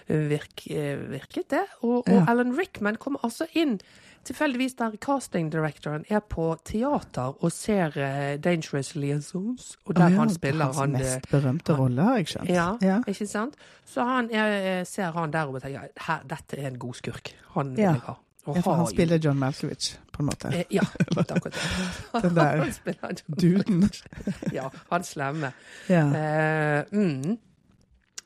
virke, 0.07 0.69
eh, 0.71 1.01
virket, 1.11 1.49
det. 1.51 1.63
Og, 1.81 2.05
og 2.05 2.13
Ja. 2.13 2.21
Alan 2.31 2.53
Rickman 2.57 2.95
kom 3.01 3.17
altså 3.23 3.47
inn 3.57 3.79
tilfeldigvis 4.25 4.73
der 4.79 4.91
casting 5.01 5.51
directoren 5.51 6.05
er 6.09 6.19
på 6.19 6.55
teater 6.65 7.43
og 7.43 7.51
ser 7.51 7.87
uh, 7.97 8.41
Dangerous 8.43 8.95
Liaisons, 8.95 9.77
og 9.85 9.95
der 9.95 10.05
oh, 10.05 10.11
ja, 10.11 10.17
han 10.19 10.29
spiller 10.33 10.65
hans 10.65 10.77
han 10.77 10.95
Hans 10.95 11.05
mest 11.15 11.29
berømte 11.31 11.73
rolle, 11.77 12.01
har 12.01 12.17
jeg 12.17 12.27
skjønt. 12.27 12.49
ja, 12.49 12.67
Ja. 12.81 12.99
ikke 13.07 13.27
sant? 13.27 13.55
Så 13.85 14.03
han 14.03 14.29
jeg, 14.31 14.87
ser 14.87 15.11
han 15.11 15.31
der 15.33 15.45
og 15.51 15.61
tenker 15.61 15.87
her, 16.07 16.19
dette 16.29 16.57
er 16.59 16.67
en 16.67 16.79
god 16.79 16.93
skurk. 16.93 17.33
Han 17.55 17.75
Ja. 17.77 17.91
vil 17.91 18.01
ha. 18.01 18.13
Og 18.45 18.55
Ja, 18.55 18.61
for 18.61 18.73
han 18.73 18.87
spiller 18.87 19.17
John 19.21 19.37
Malkovich, 19.39 19.99
på 20.13 20.23
en 20.23 20.25
måte. 20.25 20.47
Eh, 20.47 20.63
Ja, 20.71 20.81
akkurat 21.17 21.43
det. 21.43 22.21
Den 22.23 22.35
der 22.39 22.95
Han 23.01 23.15
duden. 23.41 23.89
Ja, 24.57 24.69
han 24.91 25.03
slemme. 25.03 25.51
Ja. 25.89 26.05
Uh, 26.05 26.97
mm. 26.97 27.37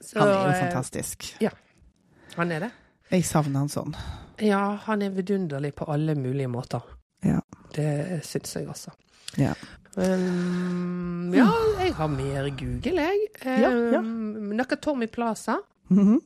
Så, 0.01 0.19
Han 0.19 0.27
er 0.27 0.33
jo 0.33 0.51
fantastisk. 0.61 1.35
fantastisk. 1.41 2.37
Han 2.37 2.51
er 2.51 2.59
det. 2.59 2.71
Jeg 3.15 3.23
savner 3.27 3.63
han 3.63 3.71
sånn. 3.71 3.95
Ja, 4.43 4.61
han 4.85 5.01
er 5.05 5.13
vidunderlig 5.15 5.71
på 5.79 5.87
alle 5.91 6.15
mulige 6.19 6.49
måter. 6.51 6.83
Ja. 7.23 7.39
Det 7.75 8.21
syns 8.27 8.55
jeg 8.57 8.67
også. 8.71 8.91
Ja. 9.39 9.53
Um, 9.95 11.31
ja, 11.35 11.45
jeg 11.79 11.93
har 11.95 12.09
mer 12.11 12.49
Google, 12.59 13.05
jeg. 13.07 13.27
Ja, 13.45 13.69
ja. 13.71 13.99
Um, 14.01 14.51
Nakatomi 14.57 15.07
Plaza. 15.07 15.57
Mhm. 15.89 16.19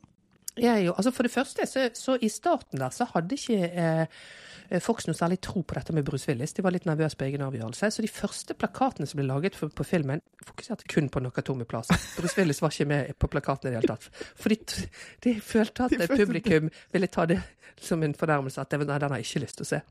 Jeg, 0.60 0.86
jo- 0.88 0.94
altså 0.98 1.12
for 1.16 1.24
det 1.24 1.32
første, 1.32 1.66
så, 1.70 1.86
så 1.96 2.18
i 2.22 2.28
starten 2.30 2.80
der, 2.82 2.90
så 2.92 3.06
hadde 3.14 3.38
ikke 3.38 3.70
eh, 3.70 4.06
Fox 4.86 5.08
noe 5.08 5.18
særlig 5.18 5.40
tro 5.42 5.64
på 5.66 5.74
dette 5.74 5.94
med 5.98 6.06
Bruce 6.06 6.30
Willis. 6.30 6.54
De 6.54 6.62
var 6.62 6.72
litt 6.76 6.86
nervøse 6.86 7.18
på 7.18 7.26
egen 7.26 7.42
avgjørelse. 7.42 7.90
Så 7.96 8.04
de 8.06 8.08
første 8.14 8.54
plakatene 8.54 9.08
som 9.10 9.18
ble 9.18 9.26
laget 9.26 9.56
for, 9.58 9.72
på 9.74 9.84
filmen, 9.88 10.22
fokuserte 10.46 10.86
kun 10.94 11.10
på 11.10 11.20
Nakatomi-plassen. 11.26 11.98
Bruce 12.20 12.38
Willis 12.38 12.62
var 12.62 12.70
ikke 12.76 12.86
med 12.92 13.14
på 13.18 13.28
plakatene 13.34 13.72
i 13.72 13.74
det 13.74 13.82
hele 13.82 13.96
tatt. 13.96 14.10
For 14.38 14.54
de, 14.54 14.60
de 15.26 15.34
følte 15.42 15.88
at 15.90 15.96
De 15.98 16.08
publikum 16.12 16.70
ville 16.94 17.10
ta 17.10 17.26
det 17.26 17.40
som 17.82 18.04
en 18.06 18.14
fornærmelse 18.14 18.62
at 18.62 18.78
nei, 18.78 18.86
den 18.86 19.10
har 19.10 19.18
jeg 19.18 19.26
ikke 19.32 19.44
lyst 19.48 19.58
til 19.58 19.66
å 19.66 19.72
se. 19.74 19.82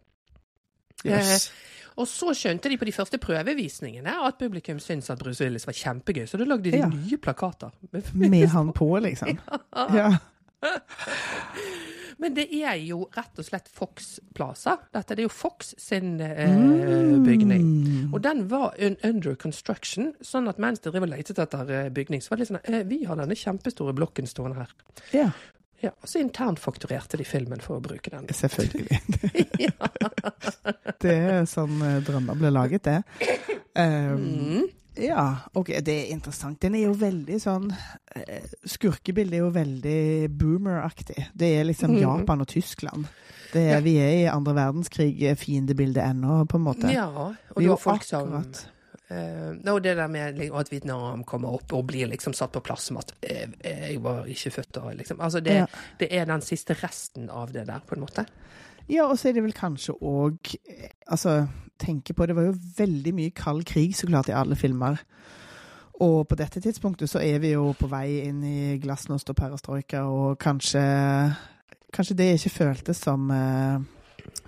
Yes. 1.09 1.49
Og 1.99 2.07
så 2.07 2.31
skjønte 2.37 2.71
de 2.71 2.77
på 2.79 2.87
de 2.87 2.93
første 2.95 3.19
prøvevisningene 3.19 4.13
at 4.29 4.39
publikum 4.39 4.79
syntes 4.83 5.11
at 5.11 5.19
Bruce 5.19 5.43
Willis 5.43 5.67
var 5.67 5.75
kjempegøy, 5.75 6.27
så 6.31 6.39
da 6.39 6.47
lagde 6.47 6.71
de 6.71 6.79
Ja. 6.79 6.87
nye 6.91 7.19
plakater. 7.19 7.71
med 7.91 8.15
Med 8.31 8.49
han 8.55 8.73
på, 8.73 8.93
liksom. 9.03 9.39
Ja. 9.99 10.13
Men 12.19 12.35
det 12.35 12.49
er 12.55 12.75
jo 12.83 13.05
rett 13.15 13.39
og 13.39 13.47
slett 13.47 13.69
Fox 13.71 14.19
Plaza. 14.35 14.77
Dette 14.95 15.15
det 15.15 15.23
er 15.23 15.29
jo 15.29 15.33
Fox 15.35 15.75
sin 15.79 16.17
eh, 16.21 17.19
bygning. 17.25 17.63
Mm. 17.63 18.09
Og 18.15 18.23
den 18.25 18.45
var 18.51 18.75
un 18.83 18.97
under 19.07 19.37
construction, 19.39 20.13
sånn 20.21 20.51
at 20.51 20.59
mens 20.59 20.83
de 20.83 20.91
drev 20.91 21.07
og 21.07 21.13
lette 21.13 21.37
etter 21.39 21.71
eh, 21.71 21.93
bygning, 21.95 22.21
så 22.25 22.33
var 22.33 22.41
det 22.41 22.47
litt 22.49 22.53
sånn 22.55 22.75
eh, 22.75 22.83
Vi 22.91 23.05
har 23.07 23.21
denne 23.21 23.39
kjempestore 23.39 23.95
blokken 23.95 24.27
stående 24.31 24.65
her. 24.65 24.75
Ja, 25.15 25.31
Ja, 25.79 25.93
og 26.03 26.09
så 26.11 26.19
internfakturerte 26.19 27.21
de 27.21 27.23
filmen 27.23 27.61
for 27.63 27.79
å 27.79 27.83
bruke 27.85 28.11
den. 28.11 28.25
selvfølgelig. 28.35 28.99
Det 31.03 31.13
er 31.15 31.45
sånn 31.47 31.79
eh, 31.87 32.01
drømmer 32.03 32.35
ble 32.41 32.51
laget, 32.51 32.89
det. 32.89 32.97
Um, 33.79 34.27
Mm. 34.59 34.65
Ja, 34.99 35.37
ok, 35.55 35.67
det 35.85 35.95
er 35.95 36.13
interessant. 36.15 36.61
Den 36.61 36.75
er 36.75 36.85
jo 36.89 36.95
veldig 36.95 37.39
sånn 37.41 37.71
eh, 38.17 38.43
Skurkebildet 38.67 39.35
er 39.39 39.45
jo 39.45 39.51
veldig 39.51 39.99
boomer-aktig. 40.39 41.29
Det 41.35 41.53
er 41.61 41.65
liksom 41.65 41.91
Mhm. 41.95 42.01
Japan 42.01 42.41
og 42.41 42.49
Tyskland. 42.49 43.07
Det 43.53 43.63
er, 43.63 43.71
Ja. 43.77 43.81
Vi 43.81 43.97
er 43.99 44.11
i 44.11 44.25
andre 44.29 44.55
verdenskrig, 44.55 45.23
eh, 45.23 45.35
fiendebildet 45.35 46.03
ennå, 46.05 46.47
på 46.49 46.57
en 46.57 46.65
måte. 46.65 46.91
Ja, 46.93 47.07
og 47.09 47.35
Vi 47.57 47.65
det 47.65 47.73
er 47.73 47.77
folk 47.77 48.03
som 48.05 48.29
akkurat- 48.33 48.67
Eh, 49.11 49.73
og 49.73 49.83
det 49.83 49.97
der 49.97 50.07
med 50.07 50.37
liksom, 50.37 50.59
at 50.61 50.69
Vietnam 50.71 51.25
kommer 51.25 51.49
opp 51.55 51.73
og 51.73 51.87
blir 51.87 52.07
liksom 52.07 52.35
satt 52.35 52.53
på 52.53 52.61
plass 52.63 52.83
som 52.83 52.99
at 52.99 53.11
uh, 53.25 53.47
jeg 53.65 54.03
var 54.03 54.25
ikke 54.27 54.51
født 54.53 54.73
da, 54.73 54.81
liksom. 54.93 55.19
Altså 55.19 55.41
det, 55.43 55.55
Ja. 55.55 55.67
det 55.99 56.09
er 56.13 56.27
den 56.27 56.41
siste 56.43 56.75
resten 56.75 57.31
av 57.31 57.51
det 57.51 57.67
der, 57.67 57.81
på 57.87 57.95
en 57.97 58.03
måte. 58.03 58.27
Ja, 58.89 59.07
og 59.11 59.19
så 59.21 59.29
er 59.29 59.37
det 59.37 59.43
vel 59.45 59.53
kanskje 59.57 59.95
òg 60.01 60.55
Altså, 61.09 61.47
tenke 61.79 62.15
på 62.17 62.27
Det 62.27 62.37
var 62.37 62.49
jo 62.49 62.55
veldig 62.79 63.13
mye 63.15 63.31
kald 63.37 63.65
krig, 63.69 63.95
så 63.97 64.07
klart, 64.09 64.29
i 64.29 64.37
alle 64.37 64.57
filmer. 64.57 64.97
Og 66.01 66.29
på 66.31 66.37
dette 66.39 66.61
tidspunktet 66.63 67.11
så 67.11 67.19
er 67.21 67.39
vi 67.43 67.53
jo 67.57 67.73
på 67.79 67.89
vei 67.91 68.21
inn 68.29 68.43
i 68.47 68.79
glasnost 68.83 69.31
og 69.33 69.37
perestrojka, 69.37 70.05
og 70.07 70.39
kanskje 70.39 70.83
Kanskje 71.89 72.15
det 72.19 72.27
ikke 72.37 72.51
føltes 72.53 72.99
som 73.01 73.31
eh, 73.33 73.79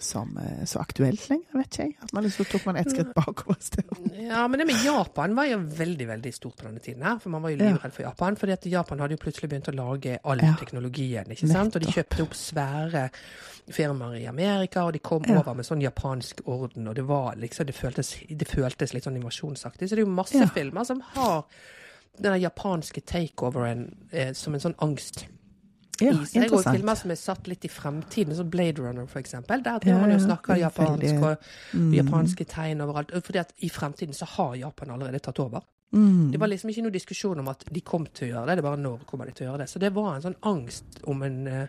som 0.01 0.35
eh, 0.37 0.65
så 0.69 0.81
aktuelt 0.83 1.23
lenger, 1.31 1.55
vet 1.57 1.67
ikke 1.73 1.85
jeg. 1.87 1.95
At 2.05 2.13
man 2.17 2.25
liksom 2.27 2.47
tok 2.51 2.67
man 2.69 2.77
ett 2.81 2.91
skritt 2.93 3.15
bakover. 3.17 3.57
Ja, 4.17 4.47
men 4.49 4.61
det 4.61 4.67
med 4.69 4.83
Japan 4.85 5.35
var 5.37 5.49
jo 5.49 5.59
veldig 5.77 6.07
veldig 6.09 6.33
stort 6.37 6.57
på 6.61 6.67
denne 6.69 6.83
tiden 6.85 7.05
her. 7.05 7.19
For 7.23 7.33
man 7.33 7.43
var 7.45 7.53
jo 7.55 7.61
livredd 7.61 7.95
for 7.97 8.05
Japan. 8.05 8.37
fordi 8.37 8.53
at 8.57 8.67
Japan 8.67 9.01
hadde 9.01 9.17
jo 9.17 9.23
plutselig 9.25 9.51
begynt 9.53 9.69
å 9.73 9.77
lage 9.77 10.19
all 10.25 10.41
Ja. 10.45 10.55
teknologien. 10.61 11.31
ikke 11.31 11.49
sant? 11.49 11.77
Og 11.77 11.83
de 11.83 11.93
kjøpte 11.93 12.23
opp 12.23 12.35
svære 12.37 13.11
firmaer 13.73 14.21
i 14.21 14.27
Amerika, 14.27 14.85
og 14.87 14.93
de 14.93 14.99
kom 14.99 15.23
Ja. 15.29 15.39
over 15.41 15.55
med 15.55 15.65
sånn 15.65 15.81
japansk 15.83 16.41
orden. 16.47 16.89
Og 16.89 16.95
det 16.95 17.05
var 17.07 17.35
liksom, 17.37 17.67
det 17.67 17.75
føltes, 17.75 18.17
det 18.29 18.49
føltes 18.49 18.95
litt 18.95 19.05
sånn 19.05 19.17
invasjonsaktig. 19.23 19.89
Så 19.89 19.97
det 19.97 19.99
er 20.03 20.07
jo 20.07 20.13
masse 20.15 20.35
Ja. 20.39 20.47
filmer 20.47 20.85
som 20.85 21.01
har 21.01 21.45
den 22.21 22.41
japanske 22.41 23.01
takeoveren 23.05 23.95
eh, 24.13 24.33
som 24.33 24.55
en 24.55 24.61
sånn 24.61 24.75
angst 24.79 25.27
Ja, 26.01 26.13
i 26.13 26.25
seg. 26.25 26.53
Og 26.53 26.65
filmer 26.65 26.95
som 26.97 27.11
er 27.11 27.15
satt 27.17 27.47
litt 27.47 27.65
i 27.65 27.69
fremtiden, 27.69 28.35
som 28.35 28.49
Blade 28.49 28.79
Runner 28.81 29.07
for 29.07 29.21
eksempel. 29.21 29.63
Der 29.63 29.79
driver 29.79 30.01
man 30.01 30.11
jo 30.11 30.19
snakker 30.19 30.55
er 30.55 30.71
japansk 30.71 31.23
og 31.23 31.39
Mm. 31.75 31.93
japanske 31.95 32.47
tegn 32.47 32.81
overalt. 32.81 33.11
Fordi 33.23 33.39
at 33.39 33.53
i 33.63 33.69
fremtiden 33.69 34.15
så 34.15 34.25
har 34.27 34.55
Japan 34.57 34.89
allerede 34.91 35.21
tatt 35.21 35.39
over. 35.41 35.61
Mm. 35.93 36.31
Det 36.33 36.39
var 36.41 36.47
liksom 36.49 36.71
ikke 36.71 36.83
noe 36.83 36.91
diskusjon 36.93 37.39
om 37.41 37.49
at 37.49 37.65
de 37.71 37.81
kom 37.83 38.07
til 38.07 38.29
å 38.29 38.33
gjøre 38.33 38.47
det, 38.47 38.57
det 38.57 38.65
er 38.65 38.71
bare 38.71 38.79
når 38.79 39.05
kommer 39.07 39.27
de 39.27 39.33
til 39.33 39.47
å 39.47 39.51
gjøre 39.53 39.59
det. 39.59 39.69
Så 39.69 39.79
det 39.79 39.93
var 39.93 40.15
en 40.17 40.23
sånn 40.23 40.37
angst 40.43 40.85
om 41.05 41.23
en 41.23 41.47
eh, 41.49 41.67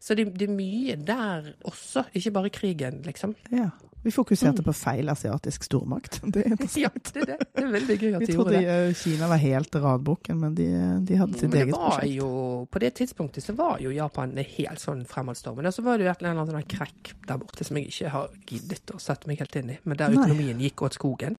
Så 0.00 0.14
det, 0.16 0.30
det 0.40 0.48
er 0.48 0.54
mye 0.56 0.96
der 0.96 1.50
også, 1.68 2.06
ikke 2.16 2.30
bare 2.32 2.50
krigen, 2.50 3.02
liksom. 3.04 3.34
Ja. 3.52 3.68
Vi 4.00 4.08
fokuserte 4.10 4.62
Mm. 4.62 4.64
på 4.64 4.72
feil 4.72 5.10
asiatisk 5.12 5.64
stormakt. 5.66 6.22
Det 6.32 6.40
er 6.46 6.50
interessant. 6.54 6.80
Ja, 6.80 6.88
det 7.12 7.20
er 7.20 7.26
det. 7.34 7.48
Det 7.52 7.64
er 7.66 7.72
veldig 7.74 7.96
gøy 8.00 8.14
at 8.16 8.22
de 8.24 8.32
gjorde 8.32 8.54
det. 8.54 8.60
Vi 8.62 8.64
trodde 8.64 8.94
Kina 9.02 9.28
var 9.28 9.36
helt 9.42 9.74
radbukken, 9.76 10.38
men 10.40 10.54
de, 10.56 10.68
de 11.04 11.18
hadde 11.20 11.36
sitt 11.42 11.52
eget 11.58 11.74
prosjekt. 11.76 12.14
jo, 12.16 12.30
på 12.72 12.80
det 12.80 12.94
tidspunktet 12.96 13.44
så 13.44 13.52
var 13.58 13.76
jo 13.84 13.92
Japan 13.92 14.32
helt 14.40 14.80
sånn 14.80 15.04
fremadstormende. 15.04 15.68
Og 15.68 15.76
så 15.76 15.84
var 15.84 15.98
det 16.00 16.06
jo 16.08 16.12
et 16.14 16.22
eller 16.24 16.32
annet 16.32 16.54
sånn 16.54 16.70
krekk 16.78 17.12
der 17.28 17.42
borte 17.44 17.68
som 17.68 17.76
jeg 17.76 17.90
ikke 17.92 18.14
har 18.16 18.32
giddet 18.48 18.94
å 18.96 19.02
sette 19.04 19.28
meg 19.28 19.44
helt 19.44 19.60
inn 19.60 19.74
i. 19.76 19.78
Men 19.84 20.00
der 20.00 20.16
økonomien 20.16 20.64
gikk 20.64 20.80
åt 20.88 20.96
skogen. 20.96 21.36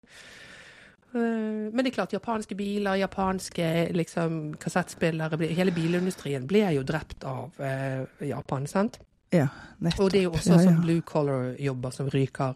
Eh, 1.13 1.71
Men 1.73 1.83
det 1.83 1.91
er 1.91 1.95
klart, 1.95 2.13
japanske 2.13 2.55
biler, 2.55 2.95
japanske 3.01 3.91
liksom, 3.93 4.53
kassettspillere 4.59 5.37
Hele 5.51 5.71
bilindustrien 5.75 6.45
ble 6.47 6.61
jo 6.75 6.83
drept 6.83 7.23
av 7.27 7.59
eh, 7.59 8.05
Japan, 8.29 8.67
sant? 8.67 8.99
Ja, 9.31 9.47
nettopp. 9.79 10.05
Og 10.05 10.11
det 10.11 10.19
er 10.19 10.23
jo 10.23 10.31
også 10.35 10.53
Ja, 10.55 10.61
ja. 10.61 10.69
sånn 10.69 10.81
blue 10.83 11.01
collar-jobber 11.01 11.91
som 11.95 12.09
ryker 12.09 12.55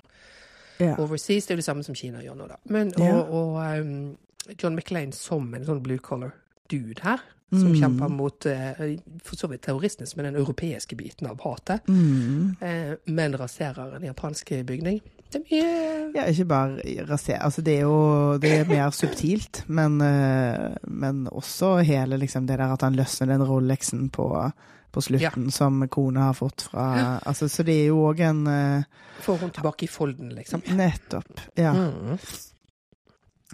Ja. 0.80 0.96
overseas. 1.00 1.46
Det 1.48 1.52
er 1.52 1.56
jo 1.56 1.62
det 1.64 1.66
samme 1.70 1.84
som 1.84 1.96
Kina 1.96 2.20
gjør 2.22 2.36
nå, 2.36 2.48
da. 2.48 2.58
Men, 2.68 2.92
og 3.00 3.30
og 3.34 3.80
um, 3.80 4.18
John 4.62 4.76
McLean 4.76 5.12
som 5.16 5.54
en 5.56 5.64
sånn 5.66 5.82
blue 5.82 5.98
collar 6.00 6.34
dude 6.70 7.02
her, 7.04 7.20
som 7.52 7.68
Mm. 7.72 7.76
kjemper 7.82 8.10
mot 8.10 8.46
eh, 8.46 8.98
for 9.24 9.36
så 9.36 9.48
vidt 9.48 9.62
terroristene, 9.62 10.08
som 10.08 10.20
er 10.20 10.32
den 10.32 10.36
europeiske 10.42 10.96
biten 10.98 11.28
av 11.30 11.40
hatet, 11.44 11.86
Mm. 11.88 12.56
eh, 12.62 12.96
men 13.06 13.38
raserer 13.38 13.96
en 13.96 14.04
japansk 14.04 14.50
bygning. 14.66 15.02
Det 15.32 15.42
er 15.42 15.46
mye 15.52 16.12
Ja, 16.16 16.24
ikke 16.32 16.46
bare 16.48 17.06
rasere 17.10 17.42
Altså, 17.44 17.62
det 17.64 17.78
er 17.78 17.82
jo 17.82 18.38
det 18.38 18.52
er 18.60 18.66
mer 18.70 18.90
subtilt, 18.92 19.64
men, 19.68 20.00
eh, 20.02 20.76
men 20.88 21.28
også 21.28 21.84
hele 21.84 22.18
liksom 22.18 22.46
det 22.48 22.58
der 22.58 22.74
at 22.74 22.82
han 22.82 22.96
løsner 22.96 23.28
den 23.28 23.42
Rolexen 23.44 24.10
på, 24.12 24.52
på 24.94 25.02
slutten, 25.02 25.52
som 25.52 25.88
kona 25.90 26.20
har 26.30 26.34
fått 26.34 26.62
fra 26.70 27.20
Altså, 27.26 27.48
så 27.50 27.64
det 27.66 27.74
er 27.82 27.88
jo 27.88 27.98
òg 28.14 28.20
en 28.22 28.48
uh, 28.48 28.84
Får 29.22 29.38
hun 29.42 29.50
tilbake 29.52 29.84
i 29.84 29.88
folden, 29.88 30.30
liksom. 30.36 30.62
Nettopp. 30.76 31.42
Ja. 31.58 31.74
Mm. 31.74 32.18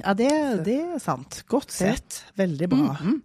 ja 0.04 0.14
det, 0.14 0.30
det 0.66 0.78
er 0.82 1.00
sant. 1.00 1.44
Godt 1.48 1.72
sett. 1.72 2.24
Veldig 2.38 2.70
bra. 2.70 2.78
Mm 2.78 2.96
Ha. 2.96 3.18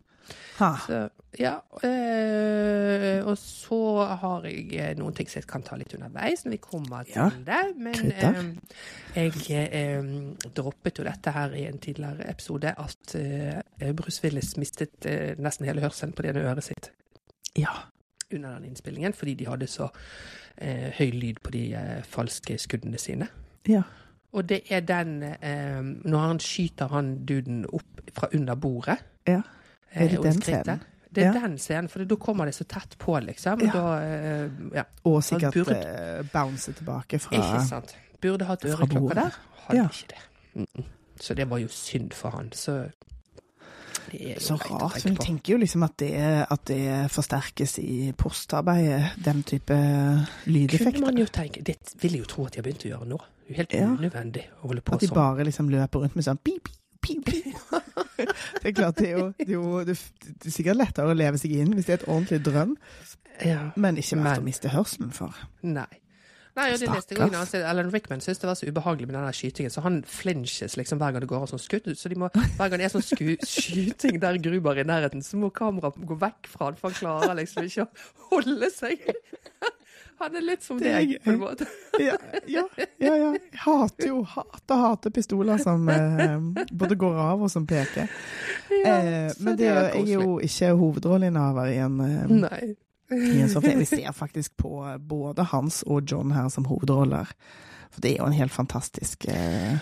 Så, 0.86 1.08
ja, 1.38 1.54
øh, 1.84 3.26
og 3.26 3.38
så 3.38 3.78
har 4.20 4.46
jeg 4.48 4.70
eh, 4.80 4.94
noen 4.98 5.14
ting 5.14 5.28
som 5.30 5.40
jeg 5.42 5.48
kan 5.50 5.62
ta 5.66 5.76
litt 5.76 5.92
underveis 5.98 6.44
når 6.46 6.54
vi 6.54 6.60
kommer 6.62 7.02
til 7.08 7.16
Ja, 7.18 7.26
det. 7.48 7.76
Men 7.76 8.12
eh, 9.16 9.50
jeg 9.50 9.68
øh, 9.72 10.06
droppet 10.56 10.98
jo 10.98 11.04
dette 11.04 11.30
her 11.34 11.52
i 11.58 11.66
en 11.68 11.78
tidligere 11.78 12.30
episode, 12.30 12.72
at 12.78 13.14
øh, 13.20 13.92
Bruce 13.98 14.24
Willis 14.24 14.56
mistet 14.56 15.08
nesten 15.38 15.66
hele 15.68 15.80
hørselen 15.84 16.12
på 16.16 16.22
det 16.24 16.32
ene 16.34 16.46
øret 16.48 16.64
sitt 16.64 16.90
Ja. 17.56 17.72
under 18.34 18.54
den 18.58 18.64
innspillingen, 18.64 19.12
fordi 19.12 19.34
de 19.34 19.46
hadde 19.46 19.66
så 19.66 19.88
eh, 20.58 20.90
høy 20.98 21.10
lyd 21.14 21.38
på 21.44 21.50
de 21.50 21.62
falske 22.08 22.58
skuddene 22.58 22.98
sine. 22.98 23.28
Ja. 23.68 23.82
Og 24.32 24.48
det 24.48 24.60
er 24.70 24.80
den 24.80 25.22
eh, 25.22 25.82
Når 26.04 26.18
han 26.18 26.40
skyter 26.40 26.88
han 26.92 27.24
duden 27.26 27.64
opp 27.72 28.00
fra 28.12 28.28
under 28.34 28.54
bordet 28.54 28.98
Ja. 29.28 29.40
Eh, 29.92 30.02
Er 30.04 30.08
det 30.08 30.22
den 30.22 30.40
scenen? 30.42 30.80
Det 31.14 31.24
er 31.24 31.32
Ja. 31.32 31.40
den 31.46 31.56
scenen, 31.58 31.88
for 31.88 32.04
da 32.04 32.14
kommer 32.16 32.44
det 32.44 32.54
så 32.54 32.64
tett 32.64 32.98
på, 32.98 33.18
liksom. 33.24 33.60
Ja. 33.62 33.72
Da, 33.72 33.98
eh, 34.02 34.50
ja, 34.74 34.82
Og 35.04 35.22
sikkert 35.22 35.54
burde- 35.54 36.18
eh, 36.18 36.22
bounce 36.32 36.72
tilbake 36.72 37.18
fra 37.20 37.36
ikke 37.36 37.68
sant. 37.68 37.96
Burde 38.20 38.44
hatt 38.44 38.64
øreklokka 38.64 39.14
der. 39.14 39.30
Hadde 39.66 39.78
Ja. 39.78 39.88
ikke 39.88 40.08
det. 40.08 40.66
Mm. 40.76 40.84
Så 41.20 41.34
det 41.34 41.48
var 41.48 41.58
jo 41.58 41.68
synd 41.68 42.12
for 42.12 42.30
han. 42.30 42.50
Så 42.52 42.90
Så 44.38 44.54
rart. 44.56 45.02
På. 45.02 45.24
tenker 45.24 45.52
jo 45.52 45.58
liksom 45.58 45.82
at 45.82 45.96
det, 45.98 46.46
at 46.50 46.64
det 46.66 47.10
forsterkes 47.10 47.78
i 47.78 48.12
postarbeidet, 48.16 49.10
den 49.24 49.42
type 49.42 49.66
Kunne 49.74 50.26
lydeffekter. 50.46 51.00
man 51.00 51.16
jo 51.18 51.24
tenke 51.26 51.62
Det 51.64 51.76
vil 52.02 52.12
jeg 52.12 52.20
jo 52.20 52.24
tro 52.26 52.44
at 52.46 52.52
de 52.52 52.58
har 52.58 52.62
begynt 52.62 52.84
å 52.84 52.90
gjøre 52.98 53.06
nå. 53.08 53.18
Det 53.18 53.50
er 53.50 53.50
jo 53.50 53.56
helt 53.56 53.72
Ja. 53.74 53.86
unødvendig 53.86 54.44
å 54.62 54.68
holde 54.68 54.80
på 54.82 54.94
At 54.94 55.00
de 55.00 55.06
sånn. 55.08 55.14
bare 55.14 55.44
liksom 55.44 55.68
løper 55.70 56.00
rundt 56.02 56.14
med 56.16 56.24
sånn 56.24 56.38
pip, 56.44 56.68
pip, 57.00 57.24
pip, 57.24 57.44
pip. 57.44 57.54
Det 58.62 58.70
er 58.70 58.74
klart, 58.76 58.96
det 59.00 59.10
er 59.10 59.18
jo, 59.18 59.26
det 59.38 59.46
er 59.48 59.54
jo 59.58 59.84
det 59.86 59.94
er 59.96 60.50
sikkert 60.56 60.80
lettere 60.80 61.12
å 61.12 61.16
leve 61.16 61.38
seg 61.40 61.52
inn 61.58 61.74
hvis 61.76 61.86
det 61.88 61.94
er 61.96 62.02
et 62.02 62.08
ordentlig 62.08 62.40
drøm, 62.46 62.74
Ja. 63.44 63.70
men 63.76 63.98
ikke 64.00 64.16
verdt 64.24 64.40
å 64.42 64.46
miste 64.46 64.72
hørselen 64.72 65.12
for. 65.12 65.36
Nei. 65.62 65.88
Nei, 66.56 66.70
og 66.72 66.78
det 66.80 66.88
neste 66.88 67.12
gangen 67.18 67.36
altså, 67.36 67.58
Alan 67.68 67.90
Rickman 67.92 68.22
syntes 68.24 68.38
det 68.40 68.48
var 68.48 68.56
så 68.56 68.64
ubehagelig 68.70 69.10
med 69.10 69.18
den 69.18 69.34
skytingen, 69.36 69.68
så 69.74 69.82
han 69.84 69.98
flinches 70.08 70.78
liksom 70.80 70.96
hver 71.02 71.12
gang 71.12 71.20
det 71.20 71.28
går 71.28 71.42
av 71.44 71.50
sånn 71.50 71.60
skudd. 71.60 71.90
Så 72.00 72.08
de 72.08 72.16
må, 72.16 72.30
hver 72.32 72.70
gang 72.72 72.80
det 72.80 72.86
er 72.88 72.94
sånn 72.94 73.04
skyting 73.44 74.16
der 74.22 74.38
Gruber 74.40 74.72
er 74.80 74.86
i 74.86 74.88
nærheten, 74.88 75.20
så 75.20 75.36
må 75.36 75.50
kameraet 75.52 76.00
gå 76.08 76.16
vekk 76.22 76.48
fra 76.48 76.70
han, 76.70 76.78
for 76.80 76.88
han 76.88 76.96
klarer 77.02 77.36
liksom 77.42 77.68
ikke 77.68 77.84
å 77.84 78.30
holde 78.30 78.70
seg. 78.72 79.04
Han 80.18 80.36
er 80.36 80.44
litt 80.46 80.62
som 80.64 80.78
Det 80.80 80.92
deg, 80.94 81.10
på 81.24 81.30
en 81.34 81.38
måte. 81.42 81.66
Ja, 82.00 82.14
ja, 82.48 82.62
ja. 82.76 82.86
ja. 83.00 83.28
Jeg 83.34 83.40
hater 83.64 84.06
jo 84.10 84.22
hater, 84.28 84.76
hater 84.80 85.10
pistoler 85.16 85.58
som 85.60 85.88
eh, 85.92 86.36
både 86.72 86.96
går 87.00 87.18
av 87.20 87.42
og 87.46 87.50
som 87.52 87.66
peker. 87.68 88.08
Eh, 88.70 89.30
men 89.40 89.56
det, 89.56 89.68
er- 89.68 89.90
jeg 89.94 90.02
er 90.02 90.12
jo 90.20 90.38
ikke 90.44 90.70
hovedrolleinnehaver 90.80 91.70
i 91.72 91.78
en 91.84 92.00
eh, 92.04 92.26
Nei. 92.32 92.62
i 93.12 93.40
en 93.44 93.52
sånn 93.52 93.64
film. 93.64 93.80
Vi 93.84 93.88
ser 93.96 94.12
faktisk 94.16 94.56
på 94.60 94.72
både 95.08 95.46
Hans 95.52 95.82
og 95.86 96.04
John 96.10 96.32
her 96.36 96.48
som 96.52 96.68
hovedroller. 96.68 97.32
For 97.92 98.04
det 98.04 98.14
er 98.14 98.18
jo 98.22 98.26
en 98.28 98.36
helt 98.36 98.52
fantastisk 98.52 99.24
eh, 99.32 99.76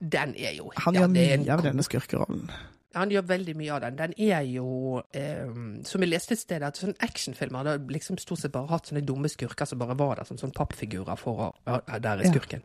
Den 0.00 0.32
er 0.36 0.54
jo 0.56 0.70
Han 0.86 0.96
gjør 0.96 1.10
mye 1.12 1.40
av 1.52 1.64
denne 1.66 1.84
skurkerollen. 1.84 2.46
Han 2.94 3.10
gjør 3.10 3.22
veldig 3.28 3.54
mye 3.56 3.72
av 3.72 3.80
den. 3.86 3.96
Den 3.96 4.12
er 4.18 4.42
jo, 4.42 5.02
eh, 5.14 5.46
som 5.88 6.00
jeg 6.04 6.10
leste 6.10 6.34
et 6.34 6.38
sted, 6.42 6.62
at 6.62 6.76
sånne 6.76 6.98
actionfilmer 7.00 7.64
har 7.70 7.78
liksom 7.88 8.18
stort 8.20 8.38
sett 8.42 8.52
bare 8.52 8.68
hatt 8.68 8.86
sånne 8.90 9.04
dumme 9.06 9.28
skurker 9.32 9.64
som 9.66 9.78
bare 9.78 9.96
var 9.96 10.16
der 10.16 10.24
som 10.28 10.36
sånne 10.36 10.52
pappfigurer 10.56 11.16
for 11.18 11.34
å 11.46 11.52
ja, 11.66 11.98
Der 11.98 12.18
er 12.18 12.24
Ja. 12.24 12.30
skurken. 12.32 12.62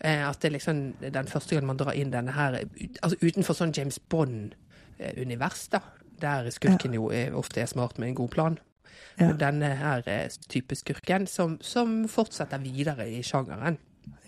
Eh, 0.00 0.28
at 0.28 0.40
det 0.40 0.48
er 0.50 0.58
liksom 0.58 0.94
den 1.12 1.26
første 1.26 1.50
gangen 1.54 1.66
man 1.66 1.76
drar 1.76 1.92
inn 1.94 2.10
denne 2.10 2.32
her 2.32 2.56
Altså 3.02 3.16
utenfor 3.22 3.54
sånn 3.54 3.72
James 3.76 3.98
Bond-univers, 3.98 5.68
da. 5.70 5.80
Der 6.20 6.50
skurken 6.50 6.94
jo 6.94 7.10
er, 7.10 7.32
ofte 7.34 7.60
er 7.62 7.66
smart 7.66 7.98
med 7.98 8.08
en 8.08 8.14
god 8.14 8.30
plan. 8.30 8.58
Ja. 9.18 9.26
Men 9.28 9.38
denne 9.38 9.74
her 9.76 10.02
eh, 10.06 10.28
type 10.48 10.74
skurken 10.78 11.26
som, 11.26 11.58
som 11.60 12.08
fortsetter 12.08 12.58
videre 12.62 13.08
i 13.10 13.22
sjangeren. 13.22 13.78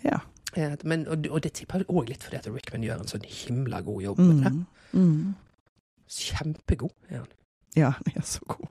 Ja. 0.03 0.19
Men, 0.83 1.07
og, 1.07 1.25
og 1.29 1.41
det 1.43 1.53
tipper 1.57 1.83
jeg 1.83 1.89
òg 1.91 2.11
litt 2.11 2.23
fordi 2.23 2.39
at 2.39 2.49
Rickman 2.51 2.85
gjør 2.85 3.01
en 3.03 3.09
sånn 3.11 3.25
himla 3.27 3.81
god 3.85 4.03
jobb 4.05 4.21
med 4.21 4.43
det. 4.43 4.53
Mm. 4.93 5.01
Mm. 5.01 5.33
Kjempegod 6.15 6.93
er 7.09 7.23
han. 7.23 7.33
Ja, 7.75 7.89
han 7.97 8.11
er 8.15 8.21
så 8.23 8.39
god. 8.47 8.67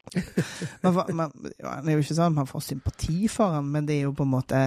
Man, 0.83 1.17
man, 1.17 1.33
ja, 1.61 1.75
det 1.83 1.93
er 1.93 1.99
jo 1.99 2.05
ikke 2.05 2.17
sånn 2.17 2.31
at 2.31 2.38
man 2.38 2.49
får 2.49 2.62
sympati 2.64 3.26
for 3.29 3.59
han, 3.59 3.67
men 3.75 3.88
det 3.88 3.99
er 3.99 4.07
jo 4.07 4.14
på 4.17 4.25
en 4.25 4.33
måte 4.33 4.61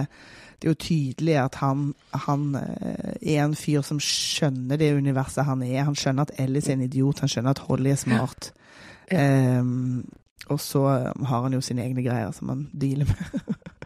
Det 0.58 0.68
er 0.68 0.74
jo 0.74 0.78
tydelig 0.82 1.34
at 1.40 1.58
han, 1.62 1.88
han 2.26 2.44
eh, 2.58 3.16
er 3.34 3.42
en 3.44 3.56
fyr 3.58 3.82
som 3.86 4.00
skjønner 4.02 4.78
det 4.78 4.92
universet 4.94 5.46
han 5.46 5.62
er. 5.62 5.84
Han 5.86 5.98
skjønner 5.98 6.26
at 6.26 6.34
Ellis 6.42 6.68
er 6.68 6.74
en 6.74 6.86
idiot, 6.86 7.22
han 7.22 7.30
skjønner 7.30 7.54
at 7.54 7.62
Holly 7.66 7.92
er 7.94 8.00
smart. 8.00 8.50
Ehm, 9.14 10.02
og 10.48 10.60
så 10.60 10.82
har 11.30 11.42
han 11.42 11.54
jo 11.54 11.60
sine 11.64 11.84
egne 11.86 12.02
greier 12.02 12.34
som 12.34 12.50
han 12.50 12.66
dealer 12.74 13.06
med. 13.06 13.54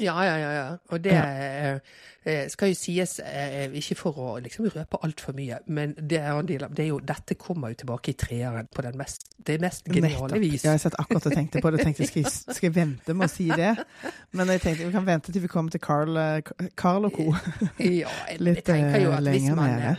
Ja, 0.00 0.16
ja, 0.24 0.36
ja. 0.38 0.50
ja. 0.56 0.66
Og 0.94 1.00
det 1.04 1.12
eh, 1.12 1.78
eh, 2.26 2.48
skal 2.52 2.68
jo 2.70 2.74
sies, 2.78 3.16
eh, 3.24 3.66
ikke 3.80 3.96
for 3.98 4.18
å 4.22 4.26
liksom 4.42 4.68
røpe 4.74 5.00
altfor 5.02 5.34
mye, 5.34 5.58
men 5.66 5.94
det 5.98 6.20
er, 6.20 6.32
en 6.38 6.46
del 6.46 6.64
av- 6.64 6.74
det 6.76 6.84
er 6.84 6.88
jo, 6.92 6.98
dette 7.00 7.34
kommer 7.40 7.72
jo 7.74 7.80
tilbake 7.82 8.12
i 8.12 8.16
treeren 8.20 8.68
på 8.74 8.82
den 8.86 8.96
mest, 9.00 9.26
det 9.46 9.58
mest 9.60 9.84
geniale 9.90 10.38
vis. 10.42 10.64
Ja, 10.64 10.76
jeg 10.76 10.84
satt 10.86 10.98
akkurat 11.02 11.26
og 11.26 11.32
tenkte 11.34 11.62
på 11.64 11.70
det. 11.74 11.80
tenkte 11.86 12.06
skal 12.06 12.22
jeg, 12.22 12.32
skal 12.32 12.68
jeg 12.68 12.74
vente 12.76 13.14
med 13.14 13.26
å 13.28 13.32
si 13.32 13.48
det? 13.50 13.72
Men 14.32 14.54
jeg 14.54 14.60
tenkte 14.66 14.86
vi 14.86 14.92
kan 14.98 15.06
vente 15.06 15.32
til 15.34 15.42
vi 15.42 15.50
kommer 15.50 15.70
til 15.74 15.80
Carl, 15.80 16.16
eh, 16.16 16.68
Carl 16.76 17.08
og 17.10 17.12
co. 17.18 17.30
Ja, 17.80 18.10
jeg, 18.30 18.40
Litt, 18.40 18.62
jeg 18.62 18.64
tenker 18.70 19.02
jo 19.06 19.12
at 19.16 19.26
hvis 19.32 19.50
man 19.54 19.96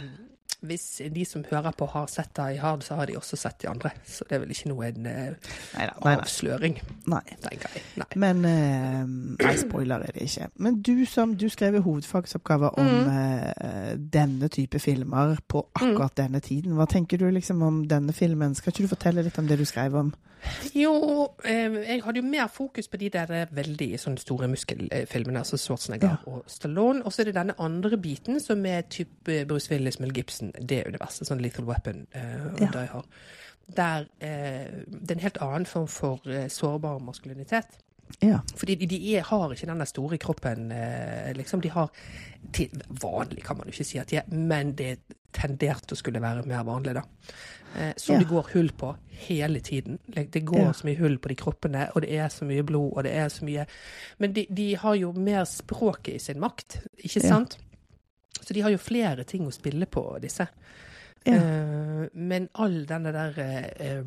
Hvis 0.66 1.02
de 1.14 1.22
som 1.26 1.44
hører 1.52 1.72
på 1.78 1.86
har 1.92 2.08
sett 2.10 2.32
Die 2.36 2.58
Hard, 2.58 2.82
så 2.82 2.96
har 2.98 3.06
de 3.06 3.14
også 3.20 3.38
sett 3.38 3.60
de 3.62 3.68
andre. 3.70 3.92
Så 4.10 4.26
det 4.26 4.36
er 4.36 4.40
vel 4.42 4.50
ikke 4.56 4.72
noe 4.72 4.88
en 4.88 5.06
eh, 5.06 5.92
avsløring, 6.02 6.80
nei. 7.14 7.22
tenker 7.44 7.76
jeg. 7.76 7.84
Nei. 8.02 8.08
Men 8.18 8.42
eh, 8.50 9.04
Nei, 9.46 9.54
spoiler 9.62 10.02
er 10.08 10.16
det 10.18 10.26
ikke. 10.26 10.48
Men 10.58 10.80
du 10.82 11.06
som 11.06 11.36
du 11.38 11.46
skrev 11.54 11.78
hovedfagsoppgave 11.86 12.72
om 12.80 12.88
Mm. 12.88 13.10
eh, 13.14 13.96
denne 14.18 14.48
type 14.50 14.80
filmer 14.82 15.38
på 15.48 15.62
akkurat 15.76 16.16
denne 16.18 16.40
tiden. 16.42 16.74
Hva 16.74 16.88
tenker 16.90 17.18
du 17.22 17.30
liksom 17.32 17.62
om 17.62 17.84
denne 17.88 18.14
filmen? 18.14 18.56
Skal 18.56 18.72
ikke 18.74 18.88
du 18.88 18.96
fortelle 18.96 19.24
litt 19.24 19.38
om 19.38 19.48
det 19.48 19.60
du 19.60 19.66
skrev 19.66 19.94
om? 19.96 20.14
Jo, 20.76 20.92
eh, 21.46 21.74
jeg 21.88 22.02
hadde 22.04 22.20
jo 22.22 22.26
mer 22.28 22.48
fokus 22.48 22.88
på 22.88 22.98
de 22.98 23.10
der 23.10 23.32
eh, 23.34 23.48
veldig 23.52 23.90
sånne 24.00 24.22
store 24.22 24.48
muskelfilmene, 24.52 25.40
altså 25.40 25.58
Schwarzenegger 25.58 26.10
Ja. 26.10 26.16
og 26.32 26.44
Stallone. 26.48 27.04
Og 27.06 27.14
så 27.14 27.22
er 27.22 27.26
det 27.32 27.36
denne 27.36 27.56
andre 27.60 27.98
biten 27.98 28.40
som 28.40 28.66
er 28.66 28.82
type 28.82 29.46
Bruce 29.50 29.72
Willis, 29.72 30.00
Mel 30.00 30.14
Gibson, 30.14 30.52
det 30.70 30.84
universet, 30.88 31.28
sånn 31.28 31.42
Lethal 31.42 31.66
Weapon. 31.66 32.08
Eh, 32.14 32.46
og 32.54 32.62
Ja. 32.62 32.70
Der, 32.72 32.80
jeg 32.80 32.90
har. 32.90 33.06
der 33.76 34.06
eh, 34.22 34.72
det 34.88 35.12
er 35.12 35.16
en 35.16 35.26
helt 35.26 35.42
annen 35.42 35.66
form 35.66 35.88
for 35.88 36.20
eh, 36.28 36.48
sårbar 36.48 37.00
maskulinitet. 37.00 37.66
Ja. 38.24 38.40
Fordi 38.58 38.76
de, 38.76 38.88
de 38.90 38.98
er, 39.18 39.22
har 39.28 39.52
ikke 39.54 39.68
den 39.70 39.86
store 39.86 40.18
kroppen 40.18 40.72
eh, 40.72 41.34
liksom 41.38 41.62
De 41.62 41.70
har 41.70 41.92
til, 42.56 42.70
Vanlig 43.02 43.44
kan 43.46 43.58
man 43.60 43.68
jo 43.68 43.76
ikke 43.76 43.86
si 43.86 44.00
at 44.02 44.10
de 44.10 44.18
er, 44.22 44.30
men 44.34 44.72
det 44.80 44.88
er 44.96 45.18
tendert 45.38 45.92
å 45.94 45.98
skulle 46.00 46.22
være 46.24 46.46
mer 46.50 46.64
vanlig, 46.66 46.96
da. 46.98 47.04
Eh, 47.78 47.92
som 48.00 48.16
Ja. 48.16 48.20
det 48.24 48.30
går 48.32 48.48
hull 48.56 48.72
på 48.80 48.94
hele 49.28 49.60
tiden. 49.62 50.00
Det 50.08 50.42
går 50.48 50.64
Ja. 50.64 50.72
så 50.74 50.88
mye 50.88 50.98
hull 50.98 51.18
på 51.20 51.30
de 51.30 51.36
kroppene, 51.36 51.92
og 51.96 52.02
det 52.02 52.12
er 52.18 52.28
så 52.34 52.46
mye 52.48 52.64
blod, 52.66 52.94
og 52.98 53.04
det 53.04 53.14
er 53.14 53.30
så 53.30 53.46
mye 53.46 53.68
Men 54.18 54.34
de, 54.34 54.48
de 54.50 54.76
har 54.76 54.96
jo 54.96 55.12
mer 55.14 55.44
språket 55.46 56.16
i 56.16 56.20
sin 56.20 56.40
makt, 56.40 56.80
ikke 57.04 57.22
sant? 57.22 57.58
Så 58.42 58.54
de 58.54 58.62
har 58.62 58.72
jo 58.72 58.78
flere 58.82 59.24
ting 59.28 59.46
å 59.46 59.52
spille 59.54 59.86
på, 59.86 60.18
disse. 60.22 60.48
Ja. 61.26 61.34
Eh, 61.36 62.08
men 62.14 62.50
all 62.56 62.86
denne 62.88 63.12
der 63.12 63.38
eh, 63.78 64.04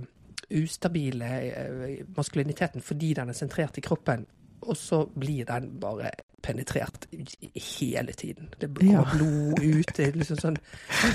ustabile 0.50 1.28
eh, 1.50 2.04
maskuliniteten 2.16 2.82
fordi 2.82 3.14
den 3.14 3.28
er 3.28 3.32
sentrert 3.38 3.78
i 3.78 3.80
kroppen, 3.84 4.26
og 4.62 4.76
så 4.76 5.04
blir 5.18 5.44
den 5.48 5.70
bare 5.80 6.10
penetrert 6.42 7.06
hele 7.54 8.12
tiden. 8.12 8.48
Det 8.60 8.68
kommer 8.74 8.92
Ja. 8.92 9.04
blod 9.12 9.60
ut. 9.60 9.98
Liksom 10.16 10.36
sånn 10.40 10.56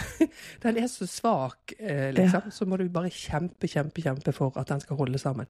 Den 0.64 0.78
er 0.78 0.88
så 0.88 1.08
svak, 1.10 1.74
eh, 1.80 2.12
liksom. 2.14 2.52
Så 2.52 2.66
må 2.66 2.78
du 2.78 2.88
bare 2.90 3.10
kjempe, 3.10 3.68
kjempe, 3.68 4.02
kjempe 4.02 4.34
for 4.34 4.54
at 4.58 4.68
den 4.70 4.80
skal 4.84 4.98
holde 4.98 5.18
sammen. 5.22 5.48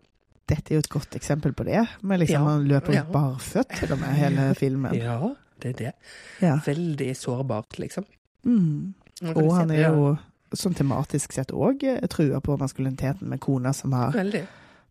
Dette 0.48 0.72
er 0.72 0.76
jo 0.78 0.84
et 0.86 0.90
godt 0.90 1.16
eksempel 1.18 1.54
på 1.54 1.66
det. 1.66 1.88
Men 2.02 2.20
liksom 2.20 2.34
Ja. 2.44 2.50
han 2.54 2.68
løper 2.68 2.94
Ja. 2.94 3.02
ut 3.04 3.12
barføtt 3.12 3.76
til 3.80 3.92
og 3.94 4.00
med 4.00 4.10
hele 4.16 4.54
filmen. 4.62 4.94
Ja, 4.96 5.34
det 5.62 5.70
er 5.70 5.78
det. 5.86 5.94
Ja. 6.42 6.56
Veldig 6.66 7.16
sårbart, 7.18 7.80
liksom. 7.80 8.06
Mm. 8.46 8.94
Og 9.36 9.56
han 9.56 9.72
er 9.72 9.90
jo 9.90 10.18
sånn 10.60 10.76
tematisk 10.78 11.34
sett 11.36 11.52
òg 11.56 11.84
trua 12.12 12.42
på 12.42 12.58
maskuliniteten 12.62 13.28
med 13.30 13.42
kona 13.44 13.74
som 13.74 13.94
har 13.94 14.12
Veldig. 14.16 14.44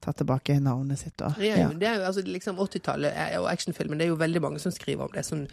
tatt 0.04 0.16
tilbake 0.20 0.58
navnet 0.60 0.98
sitt. 1.00 1.20
Og, 1.24 1.38
er 1.40 1.58
ja. 1.64 1.68
det 1.72 1.88
er 1.88 1.98
jo 2.00 2.06
altså 2.10 2.24
liksom 2.26 2.58
80-tallet 2.60 3.12
er- 3.14 3.38
og 3.40 3.48
actionfilmen, 3.52 3.98
det 3.98 4.06
er 4.08 4.12
jo 4.14 4.20
veldig 4.20 4.42
mange 4.44 4.60
som 4.62 4.72
skriver 4.72 5.04
om 5.08 5.12
det 5.14 5.24
sånn, 5.26 5.46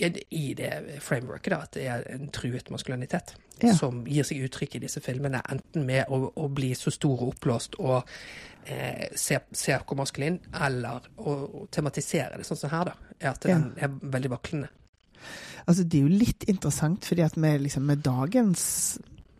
i- 0.00 0.54
det 0.54 1.00
frameworket, 1.04 1.50
da, 1.50 1.56
at 1.62 1.72
det 1.72 1.86
er 1.86 2.04
en 2.14 2.28
truet 2.32 2.70
maskulinitet. 2.70 3.34
Ja. 3.60 3.74
Som 3.76 4.06
gir 4.08 4.24
seg 4.24 4.38
uttrykk 4.46 4.76
i 4.78 4.84
disse 4.86 5.00
filmene, 5.04 5.42
enten 5.52 5.84
med 5.84 6.08
å, 6.08 6.32
å 6.36 6.48
bli 6.48 6.70
så 6.74 6.90
stor 6.90 7.20
og 7.20 7.34
oppblåst 7.34 7.76
og 7.78 8.06
eh, 8.64 9.10
se, 9.14 9.36
se 9.52 9.76
hvor 9.84 9.98
maskulin, 10.00 10.38
eller 10.54 11.04
å, 11.18 11.34
å 11.60 11.66
tematisere 11.70 12.38
det 12.40 12.46
sånn 12.48 12.56
som 12.56 12.70
her, 12.72 12.92
da. 12.94 12.94
At 13.28 13.42
den 13.44 13.74
er 13.76 13.92
veldig 14.00 14.30
vaklende. 14.32 14.70
Altså, 15.68 15.84
det 15.84 15.98
er 16.00 16.06
jo 16.06 16.18
litt 16.22 16.44
interessant, 16.48 17.04
fordi 17.04 17.22
at 17.26 17.36
med, 17.36 17.60
liksom, 17.66 17.84
med 17.84 18.00
dagens 18.06 18.62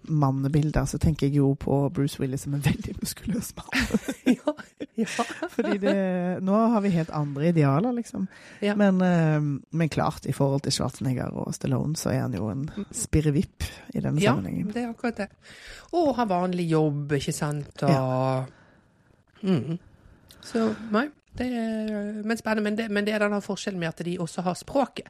mannebilder, 0.03 0.85
så 0.85 0.99
tenker 0.99 1.27
jeg 1.29 1.37
jo 1.41 1.53
på 1.61 1.77
Bruce 1.95 2.21
Willis 2.21 2.47
som 2.47 2.55
en 2.57 2.65
veldig 2.65 2.95
muskuløs 3.01 3.51
mann. 3.57 3.99
ja, 4.37 4.55
ja. 5.01 5.27
Fordi 5.53 5.77
det, 5.83 5.95
nå 6.47 6.61
har 6.75 6.85
vi 6.85 6.93
helt 6.95 7.13
andre 7.15 7.51
idealer, 7.53 7.93
liksom. 7.97 8.27
Ja. 8.65 8.75
Men, 8.81 9.01
eh, 9.05 9.39
men 9.71 9.93
klart, 9.93 10.27
i 10.27 10.33
forhold 10.37 10.65
til 10.67 10.73
Schwarzenegger 10.79 11.37
og 11.37 11.55
Stallone, 11.55 11.97
så 12.01 12.15
er 12.15 12.25
han 12.25 12.35
jo 12.37 12.49
en 12.53 12.67
spirrevipp 12.93 13.69
i 13.95 14.01
denne 14.01 14.23
Ja, 14.23 14.35
sammenhengen. 14.35 14.73
det 14.75 14.85
er 14.85 14.91
akkurat 14.95 15.25
det. 15.25 15.29
Og 15.93 16.15
har 16.17 16.31
vanlig 16.31 16.71
jobb, 16.71 17.13
ikke 17.19 17.37
sant, 17.37 17.83
og 17.83 18.51
mm. 19.43 19.79
Så 20.41 20.71
nei, 20.91 21.05
det 21.37 21.47
er 21.53 22.23
men 22.25 22.39
spennende. 22.39 22.65
Men 22.71 22.77
det, 22.79 22.91
men 22.91 23.05
det 23.07 23.13
er 23.15 23.25
denne 23.27 23.43
forskjellen 23.45 23.81
med 23.81 23.93
at 23.93 24.05
de 24.07 24.17
også 24.21 24.43
har 24.47 24.57
språket. 24.57 25.09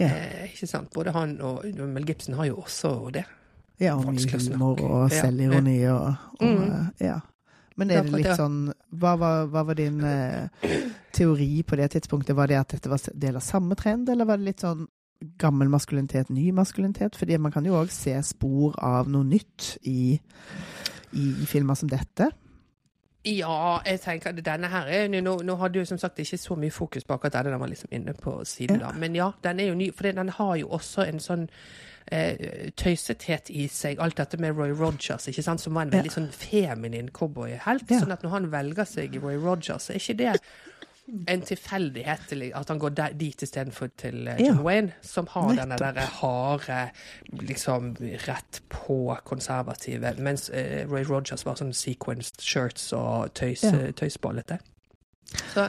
Ja. 0.00 0.08
Eh, 0.08 0.44
ikke 0.50 0.66
sant? 0.66 0.90
Både 0.94 1.12
han 1.14 1.36
og 1.44 1.64
Mel 1.78 2.06
Gibson 2.08 2.34
har 2.38 2.48
jo 2.48 2.62
også 2.64 2.94
det. 3.14 3.26
Ja, 3.80 3.96
og 3.96 4.06
mye 4.14 4.38
humor 4.38 4.80
og 4.86 5.10
selvironi 5.10 5.80
og, 5.90 6.14
og 6.40 6.42
Mm. 6.46 6.62
eh, 7.00 7.06
Ja. 7.08 7.20
Men 7.76 7.90
er 7.90 8.02
det 8.04 8.12
litt 8.12 8.36
sånn 8.38 8.72
Hva 8.94 9.16
var, 9.18 9.46
hva 9.50 9.64
var 9.66 9.74
din 9.74 9.96
eh, 10.04 10.46
teori 11.12 11.62
på 11.66 11.76
det 11.76 11.90
tidspunktet? 11.90 12.36
Var 12.36 12.46
det 12.46 12.56
at 12.60 12.68
dette 12.68 12.88
var 12.88 12.98
del 13.18 13.36
av 13.36 13.42
samme 13.42 13.74
trend, 13.74 14.08
eller 14.08 14.24
var 14.24 14.36
det 14.38 14.44
litt 14.44 14.60
sånn 14.62 14.86
gammel 15.38 15.68
maskulinitet, 15.68 16.30
ny 16.30 16.52
maskulinitet? 16.52 17.16
Fordi 17.16 17.36
man 17.38 17.50
kan 17.52 17.64
jo 17.64 17.72
òg 17.74 17.90
se 17.90 18.14
spor 18.22 18.74
av 18.78 19.08
noe 19.08 19.24
nytt 19.24 19.78
i, 19.82 20.20
i 21.12 21.32
filmer 21.46 21.74
som 21.74 21.88
dette. 21.88 22.30
Ja, 23.24 23.80
jeg 23.86 24.00
tenker 24.04 24.34
at 24.34 24.42
denne 24.44 24.68
her 24.68 24.86
er 24.92 25.08
nå, 25.08 25.38
nå 25.42 25.54
hadde 25.56 25.78
jo 25.80 25.84
som 25.88 25.98
sagt 25.98 26.18
ikke 26.20 26.36
så 26.38 26.54
mye 26.60 26.70
fokus 26.70 27.04
på 27.08 27.14
akkurat 27.16 27.32
denne, 27.38 27.54
den 27.54 27.60
var 27.62 27.68
liksom 27.72 27.88
inne 27.90 28.12
på 28.14 28.36
siden 28.44 28.80
Ja. 28.80 28.90
da. 28.90 28.98
Men 29.00 29.14
ja, 29.16 29.30
den 29.42 29.60
er 29.60 29.66
jo 29.70 29.74
ny, 29.74 29.90
for 29.96 30.02
den 30.12 30.28
har 30.28 30.56
jo 30.60 30.68
også 30.68 31.06
en 31.08 31.18
sånn 31.24 31.48
eh, 32.12 32.70
tøysethet 32.76 33.50
i 33.50 33.66
seg. 33.68 33.98
Alt 34.00 34.16
dette 34.20 34.36
med 34.40 34.56
Roy 34.56 34.70
Rogers, 34.76 35.28
ikke 35.28 35.42
sant, 35.46 35.60
som 35.60 35.74
var 35.74 35.82
en 35.88 35.92
veldig 35.94 36.12
sånn 36.12 36.30
feminin 36.32 37.10
cowboyhelt. 37.14 37.88
Ja. 37.90 38.00
Sånn 38.02 38.12
at 38.12 38.22
når 38.22 38.30
han 38.38 38.50
velger 38.52 38.84
seg 38.88 39.16
Roy 39.22 39.36
Rogers, 39.36 39.88
så 39.88 39.92
er 39.94 40.00
ikke 40.02 40.16
det 40.22 40.36
en 41.28 41.42
tilfeldighet 41.44 42.22
til 42.30 42.46
at 42.56 42.70
han 42.72 42.78
går 42.80 42.94
der, 42.96 43.12
dit 43.20 43.42
istedenfor 43.44 43.90
til 44.00 44.26
eh, 44.28 44.38
John 44.40 44.56
Ja. 44.56 44.62
Wayne, 44.64 44.92
som 45.04 45.26
har 45.34 45.50
denne 45.52 45.76
Nettopp. 45.76 45.94
der 45.98 46.06
harde, 46.20 46.78
liksom 47.44 47.90
rett 48.26 48.62
på 48.72 49.16
konservative, 49.28 50.14
mens 50.18 50.48
eh, 50.48 50.86
Roy 50.88 51.04
Rogers 51.04 51.44
var 51.44 51.60
sånn 51.60 51.74
sequenced 51.76 52.40
shirts 52.40 52.92
og 52.96 53.34
tøys, 53.36 53.62
Ja. 53.68 53.90
tøysballete. 53.92 54.58
Så, 55.52 55.68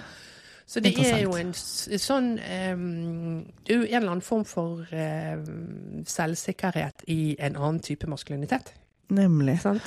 så 0.66 0.82
det 0.82 0.96
er 0.98 1.20
jo 1.22 1.36
en 1.38 1.54
sånn 1.54 2.32
jo 2.42 3.78
en 3.78 3.86
eller 3.86 4.10
annen 4.16 4.26
form 4.26 4.46
for 4.50 4.82
em, 4.90 6.02
selvsikkerhet 6.10 7.06
i 7.14 7.36
en 7.38 7.58
annen 7.60 7.82
type 7.86 8.10
maskulinitet. 8.10 8.74
Nemlig. 9.14 9.60
Sant? 9.62 9.86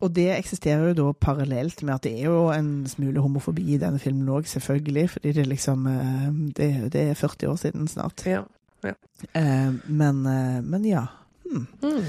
Og 0.00 0.12
det 0.16 0.30
eksisterer 0.34 0.90
jo 0.90 0.94
da 0.96 1.10
parallelt 1.12 1.82
med 1.84 1.94
at 1.94 2.06
det 2.06 2.14
er 2.16 2.30
jo 2.30 2.48
en 2.52 2.86
smule 2.88 3.20
homofobi 3.24 3.74
i 3.74 3.80
denne 3.80 4.00
filmen 4.00 4.28
òg, 4.32 4.48
selvfølgelig. 4.48 5.04
Fordi 5.16 5.32
det 5.36 5.44
liksom 5.48 5.86
eh, 5.88 6.30
det, 6.56 6.70
det 6.92 7.04
er 7.10 7.20
40 7.20 7.52
år 7.52 7.60
siden 7.60 7.88
snart. 7.88 8.24
Ja. 8.26 8.42
ja. 8.84 8.96
men, 9.86 10.22
men 10.64 10.88
ja. 10.88 11.06
Hmm. 11.44 11.66
Mm. 11.84 12.08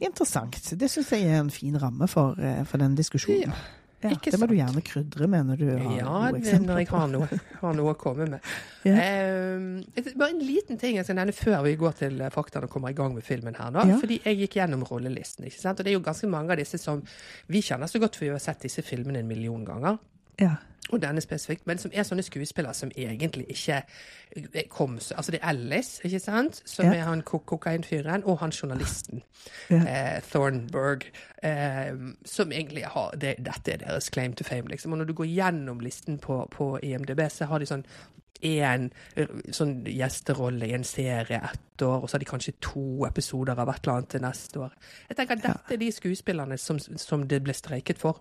Interessant. 0.00 0.62
Det 0.80 0.90
syns 0.90 1.12
jeg 1.12 1.26
er 1.26 1.42
en 1.42 1.50
fin 1.50 1.82
ramme 1.82 2.06
for, 2.08 2.38
for 2.64 2.78
den 2.78 2.94
diskusjonen. 2.94 3.50
Ja, 3.50 3.77
Ja, 3.98 4.12
det 4.14 4.38
må 4.38 4.46
du 4.46 4.54
gjerne 4.54 4.80
krydre 4.86 5.26
med 5.26 5.48
når 5.48 5.58
du 5.58 5.64
har 5.66 5.78
Ja, 5.96 6.18
det, 6.30 6.42
Ja, 6.46 6.58
når 6.62 6.76
jeg 6.78 6.88
har 6.92 7.08
noe, 7.10 7.38
har 7.62 7.72
noe 7.74 7.94
å 7.94 7.98
komme 7.98 8.28
med. 8.30 8.52
Ja. 8.86 8.94
Eh, 8.94 10.12
bare 10.14 10.30
en 10.30 10.38
liten 10.40 10.78
ting 10.78 10.96
jeg 10.96 11.04
skal 11.04 11.18
nevne 11.18 11.34
før 11.34 11.64
vi 11.66 11.74
går 11.76 11.96
til 11.98 12.20
eh, 12.22 12.30
faktaene 12.32 12.68
og 12.68 12.72
kommer 12.72 12.94
i 12.94 12.96
gang 12.96 13.10
med 13.16 13.26
filmen 13.26 13.58
her. 13.58 13.74
Ja. 13.74 13.96
Fordi 13.98 14.20
jeg 14.22 14.38
gikk 14.44 14.60
gjennom 14.60 14.86
rollelisten. 14.86 15.48
ikke 15.50 15.58
sant? 15.60 15.82
Og 15.82 15.84
det 15.84 15.92
er 15.92 15.98
jo 15.98 16.04
ganske 16.06 16.30
mange 16.30 16.54
av 16.54 16.62
disse 16.62 16.78
som 16.80 17.02
vi 17.50 17.60
kjenner 17.66 17.90
så 17.90 18.00
godt, 18.00 18.16
for 18.16 18.28
vi 18.28 18.30
har 18.32 18.40
sett 18.44 18.62
disse 18.64 18.86
filmene 18.86 19.20
en 19.24 19.28
million 19.28 19.66
ganger. 19.66 19.98
Ja. 20.40 20.54
Og 20.92 21.02
denne 21.02 21.20
spesifikt, 21.20 21.66
men 21.68 21.76
som 21.78 21.90
er 21.94 22.02
sånne 22.08 22.22
skuespillere 22.24 22.72
som 22.74 22.88
egentlig 22.96 23.44
ikke 23.52 23.82
eh, 24.36 24.62
kom 24.72 24.94
så 25.04 25.14
Altså 25.20 25.32
det 25.34 25.40
er 25.42 25.48
Alice, 25.50 26.00
ikke 26.04 26.18
sant? 26.18 26.62
Som 26.64 26.86
Ja. 26.86 26.92
er 26.94 27.02
han 27.04 27.22
ko 27.22 27.38
kokainfyren, 27.38 28.24
og 28.24 28.38
han 28.40 28.50
journalisten. 28.50 29.22
Ja. 29.70 29.82
Eh, 29.84 30.22
Thornburg. 30.30 31.04
Eh, 31.42 31.92
som 32.24 32.52
egentlig 32.52 32.84
har 32.84 33.10
det, 33.20 33.34
Dette 33.38 33.72
er 33.72 33.76
deres 33.84 34.08
claim 34.10 34.32
to 34.32 34.44
fame, 34.44 34.68
liksom. 34.68 34.92
Og 34.92 34.98
når 34.98 35.04
du 35.04 35.12
går 35.12 35.26
gjennom 35.26 35.80
listen 35.80 36.18
på, 36.18 36.46
på 36.50 36.78
IMDb, 36.82 37.20
så 37.30 37.44
har 37.44 37.58
de 37.58 37.66
sånn 37.66 37.84
én 38.42 38.90
sånn 39.50 39.84
gjesterolle 39.84 40.68
i 40.68 40.72
en 40.72 40.84
serie 40.84 41.40
ett 41.52 41.82
år, 41.82 42.02
og 42.02 42.08
så 42.08 42.14
har 42.14 42.18
de 42.22 42.24
kanskje 42.30 42.52
to 42.62 43.04
episoder 43.04 43.58
av 43.58 43.68
et 43.68 43.80
eller 43.82 43.96
annet 43.96 44.08
til 44.08 44.20
neste 44.22 44.60
år. 44.62 44.72
Jeg 45.10 45.16
tenker 45.16 45.36
at 45.36 45.42
Dette 45.42 45.74
er 45.74 45.76
de 45.76 45.92
skuespillerne 45.92 46.58
som, 46.58 46.78
som 46.78 47.26
det 47.28 47.42
ble 47.42 47.52
streiket 47.52 47.98
for. 47.98 48.20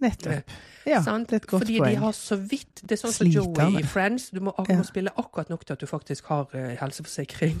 Nettopp. 0.00 0.50
Ja, 0.86 1.00
Sant? 1.02 1.28
det 1.30 1.32
er 1.32 1.36
et 1.42 1.46
godt 1.50 1.62
Fordi 1.64 1.78
poeng. 1.80 1.90
de 1.90 1.96
har 1.96 2.12
så 2.14 2.36
vidt 2.38 2.82
Det 2.82 2.92
er 2.92 3.00
sånn 3.00 3.12
som 3.12 3.26
Joey 3.26 3.80
i 3.80 3.82
Friends. 3.82 4.28
Du 4.30 4.40
må, 4.40 4.52
ak- 4.58 4.68
Ja. 4.70 4.76
må 4.78 4.84
spille 4.86 5.10
akkurat 5.18 5.48
nok 5.50 5.64
til 5.66 5.72
at 5.72 5.80
du 5.80 5.86
faktisk 5.86 6.26
har 6.30 6.46
uh, 6.54 6.76
helseforsikring. 6.80 7.58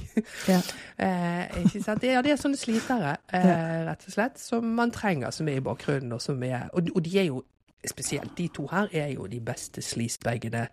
Ja. 0.48 0.60
eh, 1.02 1.64
ikke 1.64 1.82
sant? 1.82 2.00
Det, 2.00 2.12
ja, 2.12 2.22
det 2.22 2.32
er 2.32 2.36
sånne 2.36 2.56
slitere, 2.60 3.16
eh, 3.32 3.86
rett 3.88 4.06
og 4.06 4.12
slett, 4.14 4.38
som 4.38 4.64
man 4.64 4.90
trenger, 4.94 5.30
som 5.34 5.48
er 5.48 5.56
i 5.58 5.64
bakgrunnen. 5.64 6.12
Og, 6.12 6.22
som 6.22 6.42
er, 6.42 6.68
og, 6.72 6.86
og 6.94 7.02
de 7.04 7.18
er 7.18 7.24
jo 7.32 7.42
spesielt 7.86 8.36
de 8.38 8.48
to 8.48 8.66
her 8.70 8.88
er 8.92 9.08
jo 9.14 9.26
de 9.26 9.40
beste 9.40 9.82
sleazebagene. 9.82 10.66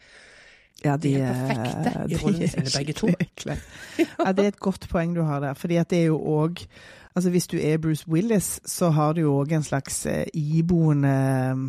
Ja, 0.84 0.98
De 0.98 1.16
er 1.22 1.34
perfekte 1.34 1.92
i 2.06 2.08
de 2.14 2.18
rollene 2.22 2.48
sine, 2.50 2.70
begge 2.78 2.94
to. 2.94 3.08
Ja, 3.98 4.32
det 4.34 4.44
er 4.46 4.48
et 4.54 4.60
godt 4.60 4.88
poeng 4.90 5.14
du 5.16 5.22
har 5.24 5.40
der. 5.40 5.54
Fordi 5.54 5.76
at 5.80 5.90
det 5.90 6.00
er 6.04 6.06
jo 6.12 6.18
òg 6.20 6.66
Altså 7.16 7.30
hvis 7.30 7.48
du 7.48 7.58
er 7.62 7.78
Bruce 7.78 8.10
Willis, 8.10 8.60
så 8.66 8.90
har 8.90 9.14
du 9.14 9.22
jo 9.22 9.38
òg 9.38 9.54
en 9.54 9.66
slags 9.66 10.06
eh, 10.10 10.26
iboende 10.34 11.14
eh, 11.14 11.64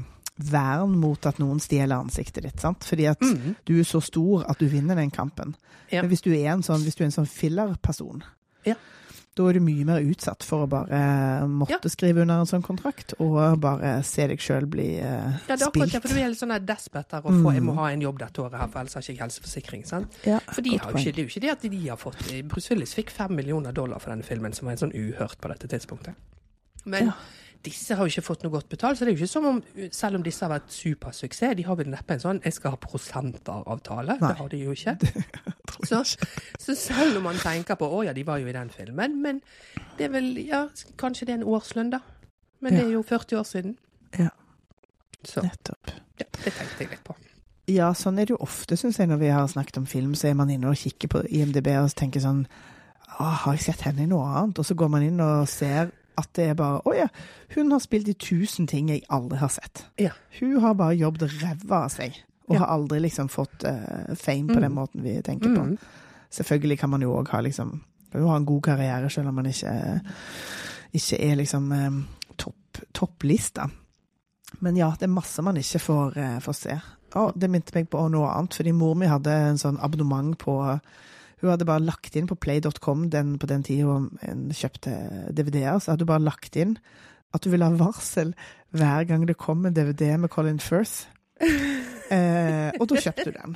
vern 0.50 0.96
mot 0.98 1.26
at 1.28 1.38
noen 1.38 1.60
stjeler 1.62 2.00
ansiktet 2.00 2.46
ditt. 2.46 2.60
sant? 2.60 2.84
Fordi 2.84 3.04
at 3.10 3.20
mm. 3.22 3.54
du 3.68 3.76
er 3.78 3.86
så 3.86 4.00
stor 4.02 4.46
at 4.50 4.60
du 4.60 4.66
vinner 4.66 4.98
den 4.98 5.12
kampen. 5.14 5.54
Ja. 5.92 6.02
Men 6.02 6.10
hvis 6.10 6.24
du 6.24 6.32
er 6.32 6.54
en 6.54 6.64
sånn, 6.64 6.82
hvis 6.82 6.96
du 6.96 7.04
er 7.04 7.10
en 7.12 7.18
sånn 7.20 7.30
fillerperson, 7.30 8.24
Ja. 8.64 8.78
Da 9.34 9.48
er 9.48 9.52
du 9.54 9.60
mye 9.60 9.84
mer 9.84 10.00
utsatt 10.00 10.44
for 10.46 10.64
å 10.64 10.68
bare 10.70 10.98
måtte 11.48 11.70
Ja. 11.70 11.78
skrive 11.90 12.22
under 12.22 12.40
en 12.40 12.46
sånn 12.46 12.62
kontrakt, 12.62 13.14
og 13.18 13.60
bare 13.60 14.02
se 14.04 14.26
deg 14.28 14.38
sjøl 14.38 14.66
bli 14.70 14.94
spilt. 15.00 15.48
Ja, 15.48 15.56
det 15.56 15.62
er 15.62 15.66
akkurat 15.68 15.92
det, 15.92 16.02
for 16.02 16.08
du 16.08 16.20
er 16.20 16.28
litt 16.28 16.38
sånn 16.38 16.66
desperat 16.66 17.14
og 17.24 17.32
få, 17.32 17.52
jeg 17.54 17.62
må 17.62 17.72
Mm. 17.72 17.76
ha 17.76 17.86
en 17.90 18.00
jobb 18.00 18.18
dette 18.18 18.38
året 18.42 18.58
her, 18.60 18.66
for 18.68 18.78
ellers 18.80 18.94
har 18.94 19.02
ikke 19.02 19.18
helseforsikring. 19.26 19.86
sant? 19.86 20.12
Ja, 20.24 20.38
For 20.52 20.62
de 20.62 20.76
har 20.78 20.92
jo 20.92 20.98
ikke, 20.98 21.04
det 21.14 21.18
er 21.18 21.22
jo 21.24 21.28
ikke 21.28 21.40
det 21.40 21.50
at 21.50 21.60
de 21.62 21.88
har 21.88 21.96
fått 21.96 22.48
Bruce 22.48 22.68
Willis 22.70 22.94
fikk 22.94 23.10
fem 23.10 23.34
millioner 23.34 23.72
dollar 23.72 23.98
for 24.00 24.10
denne 24.10 24.24
filmen, 24.24 24.52
som 24.54 24.66
var 24.66 24.72
en 24.72 24.78
sånn 24.78 24.94
uhørt 24.94 25.36
på 25.40 25.48
dette 25.48 25.66
tidspunktet. 25.68 26.14
Men 26.86 27.06
Ja. 27.06 27.12
Disse 27.64 27.96
har 27.96 28.04
jo 28.04 28.12
ikke 28.12 28.26
fått 28.26 28.44
noe 28.44 28.52
godt 28.52 28.68
betalt, 28.68 28.98
så 28.98 29.04
det 29.04 29.12
er 29.12 29.16
jo 29.16 29.22
ikke 29.24 29.32
som 29.32 29.46
om, 29.48 29.60
selv 29.92 30.18
om 30.18 30.24
disse 30.24 30.44
har 30.44 30.52
vært 30.52 30.72
supersuksess, 30.74 31.56
de 31.56 31.64
har 31.64 31.78
vel 31.80 31.90
neppe 31.92 32.14
en 32.14 32.20
sånn 32.20 32.40
'jeg 32.44 32.52
skal 32.52 32.74
ha 32.74 32.76
prosenter'-avtale. 32.76 34.18
Nei. 34.20 34.28
Det 34.28 34.36
har 34.36 34.48
de 34.48 34.56
jo 34.64 34.70
ikke. 34.72 34.96
Så, 35.84 36.04
så 36.58 36.74
selv 36.78 37.16
om 37.18 37.24
man 37.24 37.34
tenker 37.34 37.74
på 37.74 37.88
'å 37.88 38.04
ja, 38.04 38.12
de 38.12 38.22
var 38.26 38.38
jo 38.38 38.46
i 38.46 38.52
den 38.52 38.70
filmen', 38.70 39.20
men 39.22 39.40
det 39.98 40.06
er 40.06 40.08
vel 40.10 40.38
Ja, 40.46 40.68
kanskje 40.96 41.26
det 41.26 41.34
er 41.34 41.38
en 41.42 41.50
årslønn, 41.50 41.90
da. 41.90 41.98
Men 42.60 42.72
det 42.72 42.84
er 42.84 42.92
jo 42.92 43.02
40 43.02 43.36
år 43.38 43.42
siden. 43.42 43.76
Ja. 44.18 44.28
Så 45.24 45.42
Nettopp. 45.42 45.90
ja, 46.20 46.24
det 46.44 46.52
tenkte 46.52 46.78
jeg 46.78 46.90
litt 46.90 47.04
på. 47.04 47.16
Ja, 47.68 47.92
sånn 47.92 48.18
er 48.18 48.26
det 48.28 48.34
jo 48.36 48.40
ofte, 48.44 48.76
syns 48.76 48.98
jeg, 48.98 49.08
når 49.08 49.16
vi 49.16 49.28
har 49.32 49.46
snakket 49.48 49.78
om 49.78 49.86
film. 49.86 50.14
Så 50.14 50.28
er 50.28 50.34
man 50.34 50.50
inne 50.50 50.68
og 50.68 50.76
kikker 50.76 51.08
på 51.08 51.24
IMDb 51.28 51.66
og 51.80 51.94
tenker 51.96 52.20
sånn 52.20 52.46
Har 53.14 53.52
jeg 53.52 53.62
sett 53.62 53.80
henne 53.86 54.02
i 54.02 54.06
noe 54.06 54.26
annet? 54.26 54.58
Og 54.58 54.66
så 54.66 54.74
går 54.74 54.88
man 54.90 55.02
inn 55.02 55.20
og 55.20 55.48
ser 55.48 55.92
at 56.16 56.28
det 56.34 56.50
er 56.50 56.54
bare 56.54 56.80
Å 56.86 56.94
ja, 56.96 57.06
hun 57.56 57.70
har 57.72 57.80
spilt 57.80 58.08
i 58.08 58.14
tusen 58.14 58.66
ting 58.70 58.88
jeg 58.88 59.02
aldri 59.10 59.38
har 59.38 59.48
sett. 59.48 59.84
Ja. 59.98 60.10
Hun 60.40 60.60
har 60.60 60.74
bare 60.74 60.94
jobbet 60.96 61.30
ræva 61.42 61.84
av 61.84 61.90
seg. 61.90 62.14
Og 62.48 62.54
Ja. 62.54 62.60
har 62.60 62.74
aldri 62.76 63.00
liksom 63.00 63.28
fått 63.32 63.64
uh, 63.64 64.14
fame 64.14 64.48
på 64.52 64.60
den 64.60 64.72
Mm. 64.72 64.74
måten 64.74 65.02
vi 65.02 65.22
tenker 65.22 65.54
på. 65.54 65.62
Mm. 65.64 65.78
Selvfølgelig 66.30 66.78
kan 66.78 66.90
man 66.90 67.00
jo 67.02 67.14
òg 67.16 67.28
ha 67.28 67.40
liksom 67.40 67.80
kan 68.12 68.20
jo 68.20 68.28
ha 68.28 68.36
en 68.36 68.44
god 68.46 68.62
karriere 68.62 69.10
selv 69.10 69.28
om 69.28 69.34
man 69.34 69.46
ikke, 69.46 70.00
ikke 70.94 71.18
er 71.30 71.34
liksom 71.36 71.72
eh, 71.72 71.90
topp, 72.38 72.78
topplista. 72.94 73.68
Men 74.60 74.76
ja, 74.76 74.90
det 74.98 75.08
er 75.08 75.14
masse 75.14 75.42
man 75.42 75.56
ikke 75.56 75.80
får, 75.82 76.16
eh, 76.18 76.36
får 76.44 76.54
se. 76.54 76.76
Å, 77.14 77.32
det 77.36 77.50
minte 77.50 77.74
meg 77.74 77.88
på 77.90 78.04
noe 78.10 78.28
annet, 78.30 78.54
fordi 78.54 78.72
mor 78.74 78.94
mi 78.94 79.06
hadde 79.10 79.32
en 79.32 79.58
sånn 79.58 79.80
abonnement 79.82 80.36
på 80.38 80.54
Hun 81.40 81.50
hadde 81.50 81.66
bare 81.68 81.84
lagt 81.84 82.16
inn 82.16 82.28
på 82.30 82.38
play.com 82.40 83.08
den, 83.12 83.34
på 83.38 83.48
den 83.50 83.64
tida 83.66 83.96
hun 83.96 84.48
kjøpte 84.54 84.94
DVD-er, 85.34 85.78
så 85.82 85.92
hadde 85.92 86.06
hun 86.06 86.12
bare 86.14 86.28
lagt 86.28 86.56
inn 86.60 86.78
at 87.34 87.44
hun 87.44 87.54
ville 87.54 87.66
ha 87.68 87.78
varsel 87.78 88.34
hver 88.74 89.06
gang 89.08 89.26
det 89.28 89.36
kom 89.38 89.66
en 89.66 89.74
DVD 89.74 90.16
med 90.18 90.32
Colin 90.34 90.60
Firth. 90.62 91.08
Eh, 92.12 92.68
og 92.76 92.84
da 92.90 93.00
kjøpte 93.00 93.24
hun 93.30 93.36
den. 93.38 93.54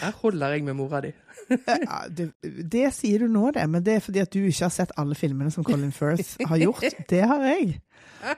Her 0.00 0.14
holder 0.22 0.54
jeg 0.54 0.64
med 0.64 0.74
mora 0.78 1.02
di. 1.04 1.10
Ja, 1.50 1.98
det, 2.08 2.30
det 2.72 2.86
sier 2.96 3.20
du 3.20 3.28
nå, 3.28 3.50
det, 3.52 3.66
men 3.70 3.84
det 3.84 3.98
er 3.98 4.00
fordi 4.00 4.22
at 4.22 4.32
du 4.32 4.38
ikke 4.40 4.64
har 4.64 4.72
sett 4.72 4.94
alle 4.96 5.14
filmene 5.14 5.52
som 5.52 5.66
Colin 5.66 5.92
Firth 5.92 6.40
har 6.48 6.62
gjort. 6.62 6.86
Det 7.10 7.20
har 7.20 7.44
jeg. 7.44 7.76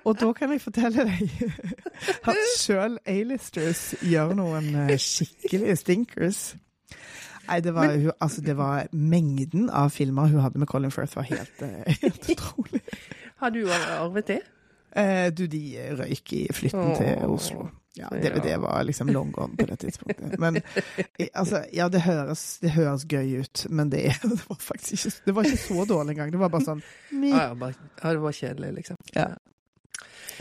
Og 0.03 0.19
da 0.19 0.33
kan 0.35 0.53
jeg 0.53 0.61
fortelle 0.65 1.07
deg 1.07 1.31
at 2.27 2.43
sjøl 2.59 2.99
A-listers 3.07 3.93
gjør 4.03 4.35
noen 4.39 4.73
eh, 4.89 4.97
skikkelige 4.99 5.79
stinkers. 5.85 6.41
Nei, 7.47 7.61
det 7.63 7.73
var, 7.77 7.93
hun, 7.95 8.11
altså, 8.21 8.43
det 8.45 8.57
var 8.59 8.89
mengden 8.93 9.71
av 9.71 9.91
filmer 9.95 10.29
hun 10.33 10.43
hadde 10.45 10.59
med 10.63 10.69
Colin 10.71 10.93
Firth, 10.95 11.17
var 11.17 11.29
helt, 11.31 11.63
eh, 11.63 11.97
helt 12.03 12.31
utrolig. 12.35 12.83
Har 13.43 13.51
du 13.55 13.63
arvet 13.71 14.27
det? 14.33 14.41
Eh, 14.97 15.27
du, 15.35 15.47
de 15.51 15.65
røyk 15.99 16.33
i 16.33 16.47
flytten 16.57 16.95
til 16.97 17.27
Oslo. 17.29 17.69
Ja, 17.97 18.11
DVD 18.13 18.59
var 18.61 18.83
liksom 18.85 19.09
long 19.09 19.31
gone 19.33 19.57
på 19.57 19.67
det 19.67 19.79
tidspunktet. 19.81 20.39
Men 20.41 20.57
eh, 21.19 21.29
altså, 21.35 21.63
ja, 21.73 21.89
det 21.89 22.03
høres, 22.05 22.59
det 22.61 22.75
høres 22.75 23.07
gøy 23.09 23.41
ut, 23.41 23.67
men 23.71 23.93
det, 23.93 24.03
det 24.23 24.41
var 24.49 24.61
faktisk 24.61 25.07
ikke, 25.07 25.17
det 25.25 25.35
var 25.37 25.49
ikke 25.49 25.63
så 25.65 25.87
dårlig 25.89 26.17
engang. 26.17 26.33
Det 26.35 26.41
var 26.41 26.53
bare 26.53 26.69
sånn. 26.69 26.83
Ja, 27.13 27.49
ja, 27.55 27.71
ja, 27.73 28.13
det 28.13 28.21
var 28.25 28.37
kjedelig, 28.37 28.73
liksom. 28.83 29.01
Ja. 29.17 29.31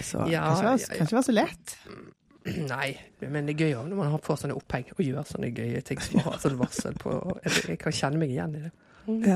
Så 0.04 0.26
Ja, 0.28 0.41
kanskje 0.50 0.65
det 0.65 0.68
være, 0.68 0.80
ja, 0.80 0.88
ja. 0.89 0.98
kan 0.98 1.08
ikke 1.08 1.15
være 1.15 1.28
så 1.30 1.36
lett. 1.36 1.76
Nei, 2.71 2.91
men 3.25 3.47
det 3.47 3.55
er 3.55 3.63
gøy 3.65 3.75
når 3.89 3.97
man 3.97 4.12
har- 4.13 4.21
får 4.25 4.43
sånne 4.43 4.55
oppheng 4.58 4.86
og 4.93 5.01
gjør 5.05 5.25
sånne 5.31 5.49
gøye 5.55 5.81
ting 5.86 6.01
som 6.05 6.19
har 6.27 6.36
sånn 6.43 6.58
varsel 6.60 6.93
på 7.01 7.13
jeg, 7.43 7.53
jeg 7.71 7.79
kan 7.81 7.95
kjenne 7.97 8.21
meg 8.21 8.29
igjen 8.36 8.55
i 8.60 8.65
det. 8.67 8.71
Ja. 9.05 9.36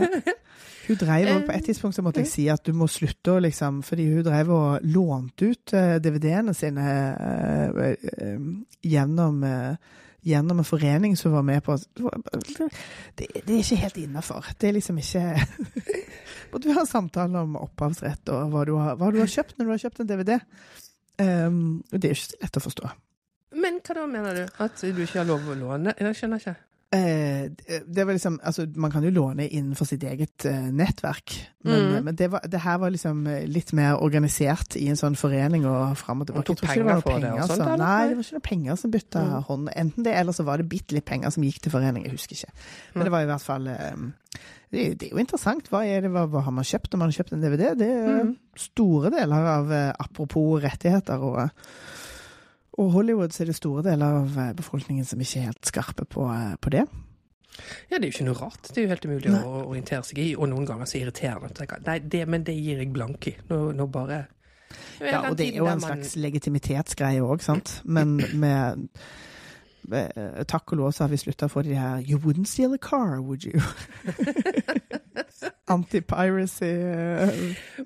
Hun 0.88 0.98
drev 0.98 1.28
På 1.46 1.54
et 1.54 1.66
tidspunkt 1.68 1.94
så 1.94 2.02
måtte 2.02 2.24
jeg 2.24 2.30
si 2.32 2.48
at 2.50 2.64
du 2.66 2.72
må 2.74 2.88
slutte 2.90 3.36
liksom 3.46 3.84
Fordi 3.86 4.08
hun 4.10 4.24
drev 4.26 4.50
og 4.50 4.80
lånte 4.90 5.52
ut 5.52 5.74
eh, 5.78 6.00
DVD-ene 6.02 6.56
sine 6.58 6.86
eh, 6.90 7.92
eh, 7.94 8.48
gjennom 8.90 9.44
eh, 9.46 9.76
Gjennom 10.26 10.64
en 10.64 10.66
forening 10.68 11.14
som 11.16 11.32
var 11.38 11.46
med 11.46 11.62
på 11.64 11.78
Det, 11.78 13.28
det 13.46 13.54
er 13.54 13.62
ikke 13.62 13.78
helt 13.86 13.98
innafor. 14.02 14.50
Det 14.60 14.68
er 14.72 14.76
liksom 14.80 14.98
ikke 15.00 15.22
Måtte 16.52 16.66
vi 16.66 16.74
ha 16.76 16.84
samtale 16.90 17.46
om 17.46 17.54
opphavsrett 17.62 18.34
og 18.34 18.50
hva 18.52 18.66
du 18.66 18.74
har, 18.82 18.98
hva 18.98 19.12
du 19.14 19.20
har 19.22 19.30
kjøpt 19.30 19.54
når 19.60 19.70
du 19.70 19.74
har 19.76 19.84
kjøpt 19.86 20.02
en 20.04 20.10
DVD. 20.10 20.40
Um, 21.20 21.84
det 21.92 22.06
er 22.06 22.16
ikke 22.16 22.30
så 22.30 22.42
lett 22.44 22.60
å 22.60 22.64
forstå. 22.64 22.92
Men 23.60 23.80
hva 23.84 23.96
da 23.98 24.06
mener 24.08 24.38
du? 24.38 24.44
At 24.64 24.80
du 24.80 25.02
ikke 25.04 25.20
har 25.20 25.28
lov 25.28 25.48
å 25.50 25.58
låne? 25.58 25.96
Jeg 26.00 26.16
skjønner 26.16 26.42
ikke. 26.42 26.56
Eh, 26.92 27.52
det 27.86 28.02
var 28.08 28.14
liksom, 28.16 28.40
altså 28.44 28.64
Man 28.76 28.90
kan 28.90 29.04
jo 29.06 29.12
låne 29.14 29.46
innenfor 29.46 29.86
sitt 29.86 30.02
eget 30.04 30.46
eh, 30.50 30.72
nettverk, 30.74 31.36
men, 31.64 31.84
Mm. 31.92 32.04
men 32.06 32.16
det, 32.16 32.32
var, 32.32 32.40
det 32.50 32.60
her 32.64 32.78
var 32.82 32.90
liksom 32.90 33.28
eh, 33.28 33.46
litt 33.46 33.74
mer 33.74 34.00
organisert 34.02 34.76
i 34.76 34.88
en 34.90 34.96
sånn 34.98 35.16
forening 35.16 35.68
og 35.70 35.96
fram 35.98 36.22
og 36.22 36.28
tilbake. 36.32 36.46
Tok 36.50 36.64
ikke 36.64 36.74
det 36.74 36.86
var 36.86 37.02
penger 37.02 37.02
for 37.02 37.20
det 37.20 37.30
penger 37.30 37.44
sånt, 37.48 37.58
som- 37.58 37.78
Nei, 37.80 38.08
det 38.08 38.16
var 38.18 38.24
ikke 38.24 38.34
noe 38.40 38.48
penger 38.50 38.76
som 38.82 38.92
bytta 38.92 39.22
Mm. 39.22 39.44
hånd. 39.44 39.70
Enten 39.76 40.04
det, 40.04 40.14
eller 40.18 40.32
så 40.34 40.44
var 40.46 40.58
det 40.58 40.70
bitte 40.70 40.94
litt 40.98 41.06
penger 41.06 41.30
som 41.30 41.44
gikk 41.44 41.60
til 41.62 41.72
forening. 41.72 42.04
Jeg 42.06 42.12
husker 42.18 42.34
ikke. 42.36 42.54
Men 42.96 43.02
Mm. 43.02 43.04
det 43.06 43.12
var 43.12 43.22
i 43.22 43.26
hvert 43.26 43.42
fall 43.42 43.64
det, 44.72 44.98
det 44.98 45.04
er 45.04 45.10
jo 45.12 45.18
interessant. 45.18 45.70
Hva, 45.70 45.86
er 45.86 46.02
det, 46.02 46.10
hva, 46.10 46.26
hva 46.28 46.42
har 46.42 46.52
man 46.52 46.64
kjøpt 46.64 46.90
når 46.92 46.98
man 46.98 47.10
har 47.12 47.24
kjøpt 47.24 47.34
en 47.34 47.42
DVD? 47.42 47.76
Det 47.78 47.88
er 47.88 48.24
Mm. 48.24 48.36
store 48.58 49.12
deler 49.12 49.36
av 49.46 49.94
Apropos 50.00 50.60
rettigheter 50.64 51.22
og 51.22 51.52
og 52.80 52.92
Hollywood 52.96 53.36
så 53.36 53.44
er 53.44 53.52
det 53.52 53.58
store 53.60 53.84
deler 53.86 54.20
av 54.24 54.38
eh, 54.40 54.54
befolkningen 54.58 55.06
som 55.08 55.22
ikke 55.22 55.42
er 55.42 55.50
helt 55.52 55.70
skarpe 55.70 56.06
på, 56.10 56.26
eh, 56.34 56.56
på 56.64 56.72
det. 56.74 56.86
Ja, 57.92 57.98
det 57.98 58.06
er 58.06 58.10
jo 58.10 58.14
ikke 58.16 58.28
noe 58.30 58.40
rart. 58.40 58.70
Det 58.70 58.78
er 58.78 58.86
jo 58.86 58.92
helt 58.94 59.06
umulig 59.10 59.32
Nei. 59.34 59.40
å 59.44 59.64
orientere 59.68 60.06
seg 60.08 60.20
i, 60.24 60.28
og 60.38 60.48
noen 60.52 60.68
ganger 60.70 60.88
så 60.88 61.00
irriterende. 61.02 61.50
å 61.52 61.80
Nei, 61.86 61.98
det, 62.00 62.22
men 62.32 62.46
det 62.48 62.56
gir 62.56 62.80
jeg 62.80 62.94
blanke 62.96 63.34
i. 63.34 63.38
Nå, 63.50 63.58
nå 63.76 63.88
bare 63.92 64.22
Ja, 65.02 65.24
og 65.30 65.36
det 65.40 65.48
er 65.50 65.58
jo 65.58 65.66
en 65.66 65.74
en 65.74 65.82
man- 65.82 66.04
slags 66.04 66.16
legitimitetsgreie 66.16 67.22
òg, 67.26 67.42
sant. 67.42 67.82
Men 67.86 68.18
med 68.40 68.88
Takk 70.50 70.74
og 70.74 70.78
lov 70.78 70.92
så 70.94 71.06
har 71.06 71.10
vi 71.14 71.18
slutta 71.22 71.48
å 71.48 71.54
få 71.54 71.64
de 71.66 71.74
her 71.78 72.02
You 72.06 72.20
wouldn't 72.22 72.48
steal 72.52 72.74
a 72.74 72.78
car, 72.78 73.22
would 73.22 73.44
you? 73.48 73.60
Anti-piracy 75.70 76.70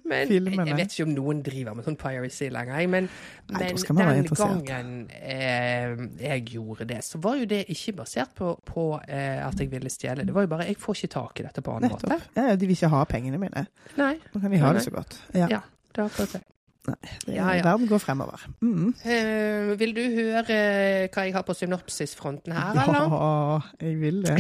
Men 0.08 0.28
filmene. 0.30 0.66
jeg 0.70 0.78
vet 0.78 0.94
ikke 0.96 1.06
om 1.08 1.14
noen 1.18 1.42
driver 1.46 1.76
med 1.78 1.86
sånn 1.88 1.98
piracy 2.00 2.48
lenger, 2.54 2.80
men, 2.90 3.10
Nei, 3.54 3.72
men 3.94 4.24
den 4.30 4.62
gangen 4.68 4.94
eh, 5.20 5.94
jeg 6.24 6.46
gjorde 6.56 6.88
det, 6.90 7.02
så 7.06 7.20
var 7.24 7.38
jo 7.42 7.48
det 7.52 7.64
ikke 7.74 7.96
basert 8.00 8.32
på, 8.38 8.54
på 8.68 8.86
eh, 9.08 9.42
at 9.46 9.60
jeg 9.60 9.70
ville 9.74 9.92
stjele. 9.92 10.26
Det 10.28 10.36
var 10.36 10.48
jo 10.48 10.52
bare 10.56 10.70
jeg 10.70 10.80
får 10.82 11.02
ikke 11.02 11.12
tak 11.18 11.44
i 11.44 11.48
dette 11.50 11.64
på 11.66 11.76
annen 11.76 11.92
måte. 11.94 12.08
Nettopp. 12.10 12.32
Ja, 12.40 12.48
ja, 12.54 12.56
de 12.56 12.70
vil 12.72 12.78
ikke 12.78 12.92
ha 12.96 13.04
pengene 13.10 13.42
mine. 13.42 13.66
Nei, 14.00 14.14
Nå 14.34 14.42
kan 14.46 14.56
de 14.56 14.64
ha 14.64 14.74
det 14.78 14.86
så 14.88 14.96
godt. 14.96 15.20
Ja, 15.36 15.48
Ja. 15.58 15.62
det 15.94 16.02
er 16.02 16.08
akkurat 16.10 16.38
det. 16.40 16.44
Det, 16.86 16.96
Ja, 17.28 17.52
ja. 17.56 17.64
Verden 17.64 17.88
går 17.88 17.98
fremover. 17.98 18.48
Mm. 18.62 18.96
Uh, 19.06 19.80
vil 19.80 19.96
du 19.96 20.02
høre 20.02 20.44
eh, 20.50 21.10
hva 21.14 21.26
jeg 21.28 21.34
har 21.34 21.46
på 21.48 21.56
synopsisfronten 21.56 22.56
her, 22.56 22.76
eller? 22.84 23.16
Ja, 23.16 23.88
jeg 23.88 24.00
vil 24.02 24.22
det. 24.26 24.40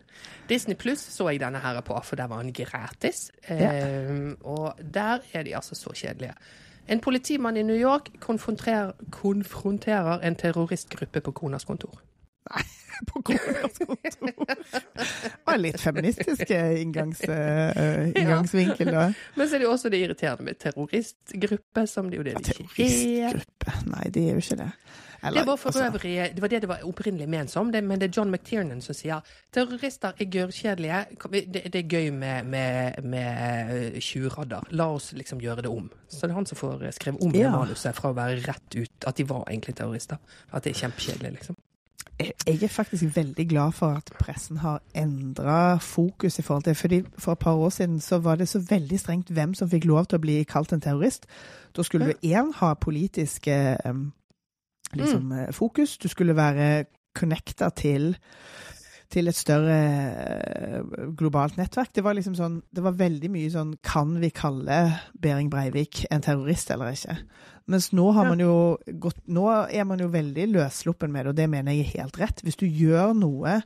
Disney 0.50 0.76
Pluss 0.76 1.04
så 1.12 1.28
jeg 1.28 1.40
denne 1.40 1.60
her 1.62 1.80
på, 1.80 2.00
for 2.04 2.16
der 2.16 2.30
var 2.32 2.42
den 2.42 2.52
gratis. 2.52 3.30
Eh, 3.48 4.32
og 4.44 4.74
der 4.94 5.18
er 5.32 5.42
de 5.42 5.56
altså 5.56 5.74
så 5.74 5.92
kjedelige. 5.94 6.34
En 6.88 7.00
politimann 7.00 7.56
i 7.56 7.62
New 7.62 7.76
York 7.76 8.08
konfronterer, 8.20 8.92
konfronterer 9.10 10.20
en 10.20 10.36
terroristgruppe 10.36 11.20
på 11.20 11.30
konas 11.30 11.64
kontor. 11.64 12.00
På 13.08 13.22
konas 13.22 13.78
kontor. 13.78 14.56
Var 15.44 15.58
litt 15.58 15.80
feministisk 15.80 16.50
eh, 16.50 16.82
inngangs, 16.82 17.22
uh, 17.28 18.10
inngangsvinkel, 18.10 18.92
da. 18.92 19.06
Men 19.34 19.48
så 19.48 19.56
er 19.56 19.62
det 19.62 19.66
jo 19.66 19.72
også 19.72 19.90
det 19.92 20.02
irriterende 20.04 20.46
med 20.46 20.60
terroristgruppe, 20.62 21.86
som 21.90 22.10
det 22.10 22.20
jo 22.20 22.26
det 22.26 22.36
de 22.38 22.42
ikke 22.42 22.58
er. 22.58 22.68
Terroristgruppe. 22.76 23.78
Nei, 23.90 24.04
det 24.12 24.26
er 24.26 24.36
jo 24.36 24.44
ikke 24.44 24.60
det. 24.60 24.70
Eller, 25.24 25.40
Det 25.40 25.46
var 25.46 25.56
for 25.56 25.68
altså, 25.68 25.84
øvrig, 25.84 26.30
det 26.34 26.42
var 26.42 26.48
det 26.48 26.60
det 26.62 26.68
var 26.68 26.78
opprinnelig 26.82 27.28
ment 27.28 27.50
som, 27.50 27.72
det, 27.72 27.84
men 27.84 28.00
det 28.00 28.08
er 28.08 28.14
John 28.16 28.30
McTiernan 28.30 28.80
som 28.82 28.94
sier 28.94 29.20
terrorister 29.54 30.18
er 30.18 30.24
gørrkjedelige. 30.24 31.04
Det, 31.32 31.62
det 31.72 31.74
er 31.78 31.86
gøy 31.86 32.10
med, 32.10 32.44
med, 32.44 33.02
med 33.04 34.00
tjuvradder. 34.00 34.66
La 34.70 34.88
oss 34.90 35.12
liksom 35.12 35.40
gjøre 35.40 35.62
det 35.62 35.70
om. 35.70 35.90
Så 36.08 36.26
det 36.26 36.32
er 36.32 36.40
han 36.40 36.46
som 36.46 36.58
får 36.58 36.88
skrevet 36.98 37.22
om 37.22 37.32
det 37.32 37.46
manuset 37.50 37.94
fra 37.96 38.10
å 38.10 38.16
være 38.18 38.42
rett 38.48 38.78
ut 38.78 39.06
at 39.06 39.16
de 39.16 39.28
var 39.28 39.46
egentlig 39.46 39.76
terrorister. 39.78 40.18
At 40.50 40.64
det 40.64 40.74
er 40.74 40.82
kjempekjedelig, 40.82 41.36
liksom. 41.38 41.56
Jeg 42.46 42.62
er 42.62 42.68
faktisk 42.68 43.16
veldig 43.16 43.48
glad 43.48 43.72
for 43.72 43.98
at 43.98 44.12
pressen 44.20 44.56
har 44.62 44.80
endra 44.94 45.76
fokus 45.78 46.38
i 46.38 46.42
forhold 46.42 46.62
til 46.62 46.74
fordi 46.74 47.02
For 47.18 47.32
et 47.32 47.38
par 47.38 47.54
år 47.54 47.70
siden 47.70 48.00
så 48.00 48.18
var 48.18 48.36
det 48.36 48.48
så 48.48 48.58
veldig 48.68 49.00
strengt 49.00 49.30
hvem 49.30 49.54
som 49.54 49.70
fikk 49.70 49.84
lov 49.84 50.06
til 50.06 50.18
å 50.18 50.22
bli 50.22 50.42
kalt 50.44 50.72
en 50.72 50.80
terrorist. 50.80 51.26
Da 51.76 51.82
skulle 51.82 52.06
du 52.06 52.26
én 52.26 52.52
ha 52.54 52.74
politisk 52.74 53.46
liksom, 54.94 55.22
mm. 55.32 55.52
fokus. 55.52 55.98
Du 55.98 56.08
skulle 56.08 56.36
være 56.36 56.84
connecta 57.14 57.68
til 57.68 58.16
til 59.12 59.28
et 59.30 59.36
større 59.36 59.76
eh, 59.76 60.82
globalt 61.18 61.58
nettverk. 61.60 61.92
Det 61.94 62.04
var 62.06 62.16
liksom 62.16 62.34
sånn 62.38 62.62
Det 62.72 62.82
var 62.84 62.96
veldig 62.98 63.30
mye 63.30 63.50
sånn 63.52 63.74
Kan 63.84 64.16
vi 64.22 64.30
kalle 64.34 64.78
Behring 65.20 65.50
Breivik 65.52 66.06
en 66.10 66.24
terrorist 66.24 66.70
eller 66.74 66.92
ikke? 66.96 67.18
Mens 67.68 67.90
nå 67.94 68.08
har 68.16 68.26
man 68.32 68.40
jo 68.42 68.54
gått 68.98 69.20
Nå 69.28 69.44
er 69.70 69.84
man 69.88 70.00
jo 70.02 70.08
veldig 70.12 70.48
løssluppen 70.56 71.12
med 71.14 71.24
det, 71.26 71.30
og 71.34 71.36
det 71.38 71.48
mener 71.52 71.72
jeg 71.76 71.86
er 71.92 72.02
helt 72.02 72.18
rett. 72.18 72.42
Hvis 72.42 72.56
du 72.58 72.66
gjør 72.66 73.12
noe 73.14 73.60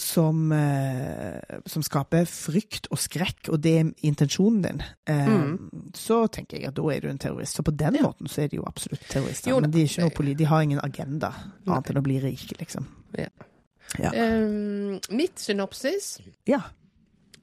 som, 0.00 0.50
eh, 0.52 1.40
som 1.68 1.82
skaper 1.84 2.24
frykt 2.24 2.86
og 2.92 3.00
skrekk, 3.02 3.50
og 3.52 3.58
det 3.60 3.72
er 3.80 3.90
intensjonen 4.08 4.62
din, 4.64 4.82
eh, 5.06 5.26
Mm. 5.28 5.90
så 5.92 6.22
tenker 6.30 6.56
jeg 6.58 6.68
at 6.68 6.74
da 6.74 6.88
er 6.88 7.00
du 7.00 7.08
en 7.08 7.18
terrorist. 7.18 7.56
Så 7.56 7.62
på 7.62 7.76
den 7.76 7.94
Ja. 7.96 8.02
måten 8.02 8.26
så 8.28 8.42
er 8.44 8.48
de 8.48 8.56
jo 8.56 8.64
absolutt 8.66 9.02
terrorister. 9.10 9.50
Jo 9.50 9.60
men 9.60 9.70
de, 9.70 10.34
de 10.34 10.44
har 10.44 10.62
ingen 10.62 10.80
agenda 10.82 11.32
annet 11.66 11.90
enn 11.90 11.96
å 12.00 12.02
bli 12.02 12.18
rike, 12.20 12.56
liksom. 12.58 12.86
Ja. 13.18 13.26
Ja. 13.98 14.12
Um, 14.14 15.00
mitt 15.10 15.38
synopsis 15.42 16.20
ja. 16.46 16.60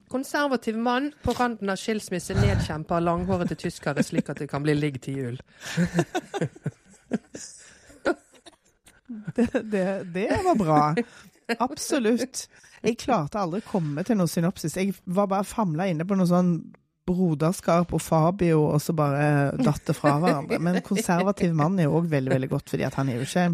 Konservativ 0.07 0.77
mann 0.79 1.11
på 1.23 1.33
randen 1.35 1.69
av 1.73 1.75
skilsmisse 1.81 2.37
nedkjemper 2.37 3.03
langhårete 3.03 3.57
tyskere 3.59 4.05
slik 4.07 4.29
at 4.31 4.39
det 4.39 4.47
kan 4.47 4.63
bli 4.63 4.77
ligg 4.77 5.01
til 5.03 5.17
jul. 5.19 5.41
Det, 9.35 9.49
det, 9.63 10.03
det 10.13 10.39
var 10.43 10.55
bra. 10.59 10.79
Absolutt. 11.59 12.47
Jeg 12.83 12.97
klarte 12.99 13.39
aldri 13.39 13.61
å 13.63 13.67
komme 13.67 14.03
til 14.07 14.19
noen 14.19 14.31
synopsis. 14.31 14.75
Jeg 14.79 14.95
var 15.05 15.29
bare 15.31 15.47
famla 15.47 15.87
inne 15.91 16.07
på 16.07 16.17
noe 16.19 16.27
sånn 16.27 16.57
broderskap 17.07 17.93
og 17.95 18.01
Fabio, 18.03 18.65
og 18.67 18.81
så 18.83 18.95
bare 18.95 19.55
datt 19.59 19.85
det 19.87 19.95
fra 19.95 20.17
hverandre. 20.19 20.59
Men 20.59 20.81
konservativ 20.85 21.55
mann 21.55 21.79
er 21.79 21.87
jo 21.87 22.01
òg 22.01 22.09
veldig, 22.11 22.33
veldig 22.35 22.51
godt, 22.51 22.73
fordi 22.73 22.87
at 22.87 22.99
han 22.99 23.11
er 23.11 23.21
jo 23.21 23.27
ikke 23.27 23.47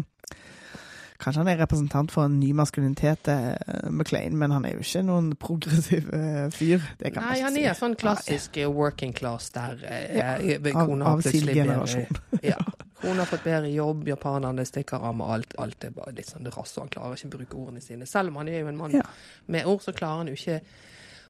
Kanskje 1.22 1.40
han 1.44 1.48
er 1.52 1.60
representant 1.62 2.10
for 2.12 2.26
en 2.26 2.40
ny 2.40 2.48
maskulinitet, 2.58 3.28
uh, 3.30 3.90
Maclean, 3.94 4.34
men 4.36 4.50
han 4.50 4.64
er 4.66 4.72
jo 4.74 4.82
ikke 4.82 5.02
noen 5.06 5.28
progressiv 5.44 6.08
uh, 6.12 6.48
fyr. 6.52 6.82
Det 6.98 7.12
kan 7.14 7.22
Nei, 7.28 7.36
han 7.44 7.54
si. 7.54 7.62
er 7.70 7.76
sånn 7.78 7.94
klassisk 8.00 8.58
eh, 8.58 8.66
working 8.70 9.12
class 9.14 9.50
der 9.54 9.78
eh, 9.86 10.16
Ja, 10.18 10.32
eh, 10.42 10.74
av- 10.74 10.90
av 11.14 11.22
sin 11.22 11.46
generasjon. 11.46 12.18
Ja. 12.42 12.58
Kona 13.04 13.20
har 13.22 13.28
fått 13.28 13.44
bedre 13.44 13.68
jobb, 13.70 14.06
japanerne 14.08 14.64
stikker 14.66 15.02
av 15.04 15.14
med 15.16 15.28
alt. 15.28 15.54
Alt 15.60 15.84
er 15.84 15.90
bare 15.92 16.12
litt 16.16 16.30
sånn 16.30 16.46
rass, 16.50 16.72
og 16.78 16.86
han 16.86 16.92
klarer 16.94 17.18
ikke 17.18 17.28
å 17.28 17.32
bruke 17.36 17.58
ordene 17.60 17.82
sine. 17.84 18.06
Selv 18.08 18.32
om 18.32 18.38
han 18.40 18.48
er 18.48 18.62
jo 18.62 18.70
en 18.72 18.78
mann 18.80 18.94
Ja. 18.96 19.02
med 19.46 19.66
ord, 19.68 19.82
så 19.84 19.92
klarer 19.92 20.22
han 20.24 20.30
jo 20.32 20.38
ikke 20.38 20.60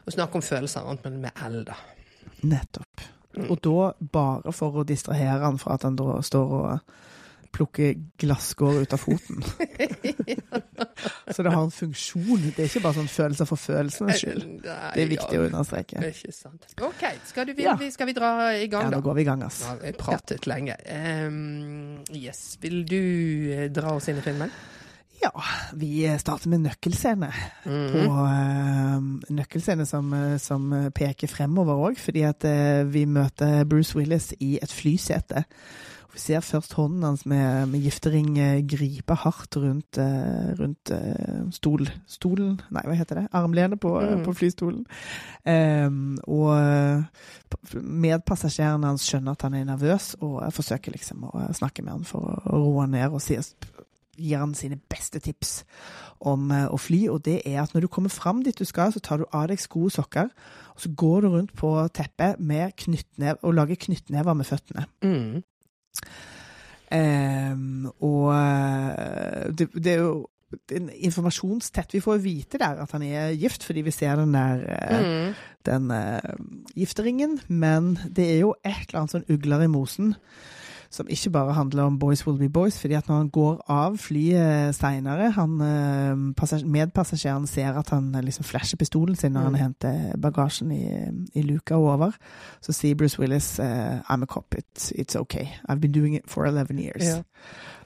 å 0.07 0.15
snakke 0.15 0.39
om 0.39 0.45
følelser 0.47 0.87
annet 0.87 1.05
men 1.09 1.21
med 1.25 1.43
L, 1.49 1.65
da. 1.67 1.75
Nettopp. 2.47 3.05
Mm. 3.35 3.49
Og 3.51 3.59
da 3.67 3.89
bare 4.15 4.53
for 4.55 4.81
å 4.81 4.85
distrahere 4.87 5.41
han 5.43 5.59
fra 5.59 5.75
at 5.75 5.83
han 5.89 5.97
da 5.99 6.21
står 6.23 6.53
og 6.61 6.95
plukker 7.55 7.95
glasskår 8.21 8.83
ut 8.83 8.93
av 8.97 9.01
foten. 9.03 9.41
Så 11.35 11.43
det 11.43 11.53
har 11.53 11.63
en 11.63 11.73
funksjon. 11.75 12.43
Det 12.55 12.65
er 12.65 12.69
ikke 12.69 12.83
bare 12.85 12.99
sånn 12.99 13.11
følelser 13.11 13.49
for 13.49 13.61
følelsenes 13.61 14.21
skyld. 14.23 14.45
Det 14.65 15.03
er 15.05 15.11
viktig 15.11 15.41
å 15.41 15.47
understreke. 15.49 16.03
Ikke 16.11 16.35
sant. 16.35 16.67
OK, 16.85 17.05
skal, 17.31 17.49
du, 17.49 17.55
Ja. 17.63 17.75
vi, 17.81 17.91
skal 17.95 18.11
vi 18.11 18.17
dra 18.17 18.31
i 18.59 18.69
gang, 18.69 18.89
Ja, 18.89 18.95
da? 18.95 18.99
nå 18.99 19.05
går 19.07 19.19
vi 19.21 19.25
i 19.25 19.29
gang, 19.31 19.43
ass. 19.47 19.63
Nå 19.65 19.73
har 19.73 19.83
vi 19.83 19.93
pratet 19.99 20.49
lenge. 20.51 20.77
Um, 20.91 22.03
yes. 22.15 22.45
Vil 22.63 22.83
du 22.89 23.01
eh, 23.55 23.69
dra 23.75 23.95
oss 23.99 24.09
inn 24.13 24.19
i 24.21 24.25
filmen? 24.25 24.53
Ja, 25.23 25.31
vi 25.73 26.03
starter 26.21 26.51
med 26.53 26.67
nøkkelscene. 26.67 27.31
Mhm. 27.65 28.05
På 28.05 28.27
uh, 28.29 29.33
nøkkelscene 29.33 29.87
som, 29.89 30.13
eh, 30.13 30.37
som 30.43 30.69
peker 30.95 31.31
fremover 31.33 31.81
òg, 31.89 31.99
fordi 32.03 32.27
at 32.29 32.45
uh, 32.45 32.83
vi 32.91 33.07
møter 33.09 33.65
Bruce 33.65 33.97
Willis 33.97 34.33
i 34.45 34.57
et 34.63 34.75
flysete. 34.75 35.47
Vi 36.15 36.21
ser 36.23 36.45
først 36.47 36.73
hånden 36.79 37.03
hans 37.03 37.25
med, 37.27 37.67
med 37.73 37.83
giftering 37.83 38.37
eh, 38.39 38.61
gripe 38.71 39.17
hardt 39.19 39.57
rundt, 39.59 39.99
eh, 39.99 40.53
rundt 40.61 40.91
eh, 40.95 41.41
stol, 41.51 41.89
stolen 42.07 42.61
Nei, 42.71 42.85
hva 42.87 42.95
heter 42.95 43.19
det? 43.19 43.25
Armlenet 43.35 43.81
på, 43.83 43.91
Mm. 44.01 44.23
på 44.25 44.35
flystolen. 44.39 44.85
Um, 45.45 46.19
og 46.27 46.55
medpassasjerene 47.75 48.05
medpassasjeren 48.15 48.85
hans 48.87 49.07
skjønner 49.09 49.35
at 49.35 49.43
han 49.47 49.55
er 49.59 49.67
nervøs, 49.69 50.13
og 50.23 50.43
forsøker 50.55 50.95
liksom 50.95 51.25
å 51.31 51.49
snakke 51.55 51.83
med 51.83 51.93
han 51.97 52.05
for 52.09 52.21
å, 52.47 52.59
roe 52.63 52.87
ned, 52.91 53.11
og 53.11 53.23
si 53.23 53.39
gir 54.15 54.39
han 54.39 54.55
sine 54.55 54.79
beste 54.79 55.19
tips 55.19 55.65
om 56.23 56.53
å 56.53 56.79
fly. 56.79 57.09
Og 57.11 57.25
det 57.27 57.41
er 57.47 57.63
at 57.65 57.75
når 57.75 57.87
du 57.87 57.89
kommer 57.91 58.13
fram 58.15 58.45
dit 58.47 58.59
du 58.59 58.65
skal, 58.69 58.93
så 58.95 59.03
tar 59.03 59.19
du 59.19 59.27
av 59.33 59.49
deg 59.51 59.59
sko 59.63 59.89
og 59.89 59.95
sokker, 59.97 60.31
og 60.75 60.85
så 60.85 60.93
går 60.95 61.25
du 61.25 61.29
rundt 61.33 61.57
på 61.59 61.73
teppet 61.95 62.39
med 62.39 62.77
knyttnev, 62.85 63.41
og 63.43 63.57
lager 63.59 63.81
knyttnever 63.89 64.39
med 64.39 64.47
føttene. 64.47 64.87
Mm. 65.03 65.43
Em, 66.95 67.87
og 68.05 68.31
eh, 68.37 69.51
det, 69.57 69.69
det 69.75 69.93
er 69.97 70.03
jo 70.05 70.15
en 70.71 70.91
informasjonstett. 70.95 71.95
Vi 71.97 72.03
får 72.05 72.21
vite 72.23 72.61
der 72.63 72.83
at 72.85 72.93
han 72.95 73.03
er 73.03 73.33
gift, 73.41 73.65
fordi 73.67 73.83
vi 73.83 73.91
ser 73.91 74.17
den 74.21 74.35
der 74.35 74.63
eh, 74.71 75.01
Mm. 75.01 75.35
den 75.67 75.91
uh, 75.91 76.19
gifteringen, 76.77 77.41
men 77.49 77.99
det 78.17 78.27
er 78.35 78.39
jo 78.45 78.55
et 78.65 78.85
eller 78.89 79.01
annet 79.01 79.15
sånn 79.17 79.31
ugler 79.33 79.65
i 79.65 79.71
mosen 79.73 80.15
som 80.95 81.09
ikke 81.11 81.31
bare 81.35 81.53
handler 81.57 81.89
om 81.89 81.97
boys 81.99 82.23
will 82.27 82.39
be 82.39 82.47
boys, 82.49 82.77
fordi 82.79 82.95
at 82.95 83.09
når 83.11 83.17
han 83.25 83.31
går 83.35 83.57
av 83.69 83.97
flyet 83.99 84.77
seinere, 84.79 85.33
medpassasjeren 86.65 87.47
ser 87.51 87.75
at 87.79 87.91
han 87.91 88.15
eh, 88.15 88.23
liksom 88.25 88.45
flasher 88.47 88.79
pistolen 88.81 89.17
sin 89.19 89.33
når 89.35 89.41
han 89.49 89.53
Mm. 89.55 89.61
henter 89.61 90.17
bagasjen 90.21 90.71
i, 90.73 90.85
i 91.35 91.43
luka 91.43 91.75
og 91.77 91.89
over, 91.95 92.17
så 92.61 92.73
sier 92.73 92.95
Bruce 92.95 93.19
Willis 93.19 93.59
eh, 93.59 94.01
I'm 94.11 94.23
a 94.23 94.27
cop, 94.27 94.55
it's, 94.55 94.93
it's 94.95 95.17
okay. 95.17 95.49
I've 95.69 95.81
been 95.81 95.93
doing 95.93 96.15
it 96.15 96.25
for 96.31 96.47
11 96.47 96.79
years. 96.79 97.05
Ja. 97.05 97.23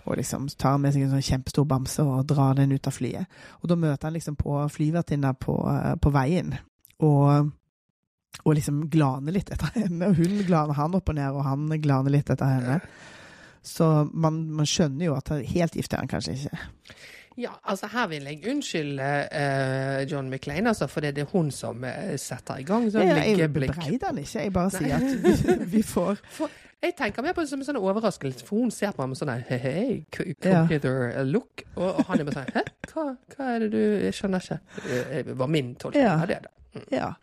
Og 0.07 0.17
liksom 0.17 0.49
tar 0.59 0.77
med 0.79 0.93
seg 0.95 1.03
en 1.05 1.11
sånn 1.13 1.23
kjempestor 1.25 1.65
bamse 1.69 2.03
og 2.03 2.27
drar 2.31 2.55
den 2.57 2.73
ut 2.73 2.87
av 2.87 2.93
flyet. 2.97 3.27
Og 3.63 3.69
da 3.69 3.77
møter 3.77 4.09
han 4.09 4.15
liksom 4.17 4.37
på 4.37 4.69
flyvertinna 4.73 5.33
på, 5.37 5.59
eh, 5.69 5.95
på 6.01 6.11
veien, 6.11 6.55
og, 7.01 7.51
og 8.45 8.55
liksom 8.59 8.85
glane 8.93 9.33
litt 9.35 9.51
etter 9.55 9.71
henne. 9.75 10.09
Og 10.13 10.19
hun 10.21 10.43
glaner 10.49 10.75
han 10.79 10.95
opp 10.99 11.09
og 11.09 11.15
ned, 11.19 11.31
og 11.35 11.45
han 11.47 11.69
glaner 11.83 12.15
litt 12.15 12.31
etter 12.31 12.47
henne. 12.59 12.81
Så 13.63 14.09
man, 14.15 14.45
man 14.55 14.67
skjønner 14.69 15.09
jo 15.11 15.17
at 15.19 15.33
helt 15.53 15.75
gift 15.77 15.93
er 15.93 16.05
han 16.05 16.09
kanskje 16.11 16.37
ikke. 16.39 16.61
Ja, 17.39 17.53
altså 17.71 17.87
her 17.93 18.09
vil 18.11 18.25
jeg 18.27 18.41
unnskylde 18.51 19.09
uh, 19.31 20.01
John 20.11 20.27
McLean, 20.31 20.67
altså, 20.67 20.89
for 20.91 21.05
det 21.05 21.19
er 21.23 21.29
hun 21.31 21.53
som 21.55 21.85
eh, 21.87 22.17
setter 22.19 22.59
i 22.59 22.65
gang 22.67 22.89
sånn 22.91 23.05
Jeg, 23.07 23.37
jeg 23.39 23.53
bebreider 23.55 24.09
han 24.09 24.19
ikke, 24.19 24.41
jeg 24.43 24.55
bare 24.57 24.73
sier 24.75 24.97
at 24.97 25.05
vi, 25.23 25.55
vi 25.77 25.83
får 25.87 26.19
For 26.41 26.51
Jeg 26.83 26.97
tenker 26.99 27.23
mer 27.23 27.37
på 27.37 27.45
det 27.45 27.53
som 27.53 27.63
en 27.63 27.69
sånn 27.69 27.79
overraskelse, 27.79 28.43
for 28.49 28.59
hun 28.65 28.73
ser 28.75 28.91
på 28.97 29.07
med 29.07 29.19
sånn 29.21 29.31
hey, 29.47 29.61
hei, 29.63 29.95
come 30.15 30.35
Ja. 30.51 31.23
look. 31.27 31.63
Og, 31.77 31.87
og 32.01 32.05
han 32.11 32.25
er 32.25 32.27
bare 32.27 32.41
sånn 32.41 32.53
hæ, 32.59 32.65
hva, 32.91 33.07
hva 33.37 33.49
er 33.55 33.65
det 33.67 33.71
du 33.77 33.81
Jeg 34.09 34.19
skjønner 34.19 34.43
ikke. 34.43 34.59
Eh, 34.91 35.23
Det 35.31 35.39
var 35.39 35.55
min 35.55 35.73
tolkning 35.79 36.03
Ja. 36.09 36.17
av 36.23 36.27
det, 36.33 36.41
da. 36.49 36.55
Ja. 36.93 37.15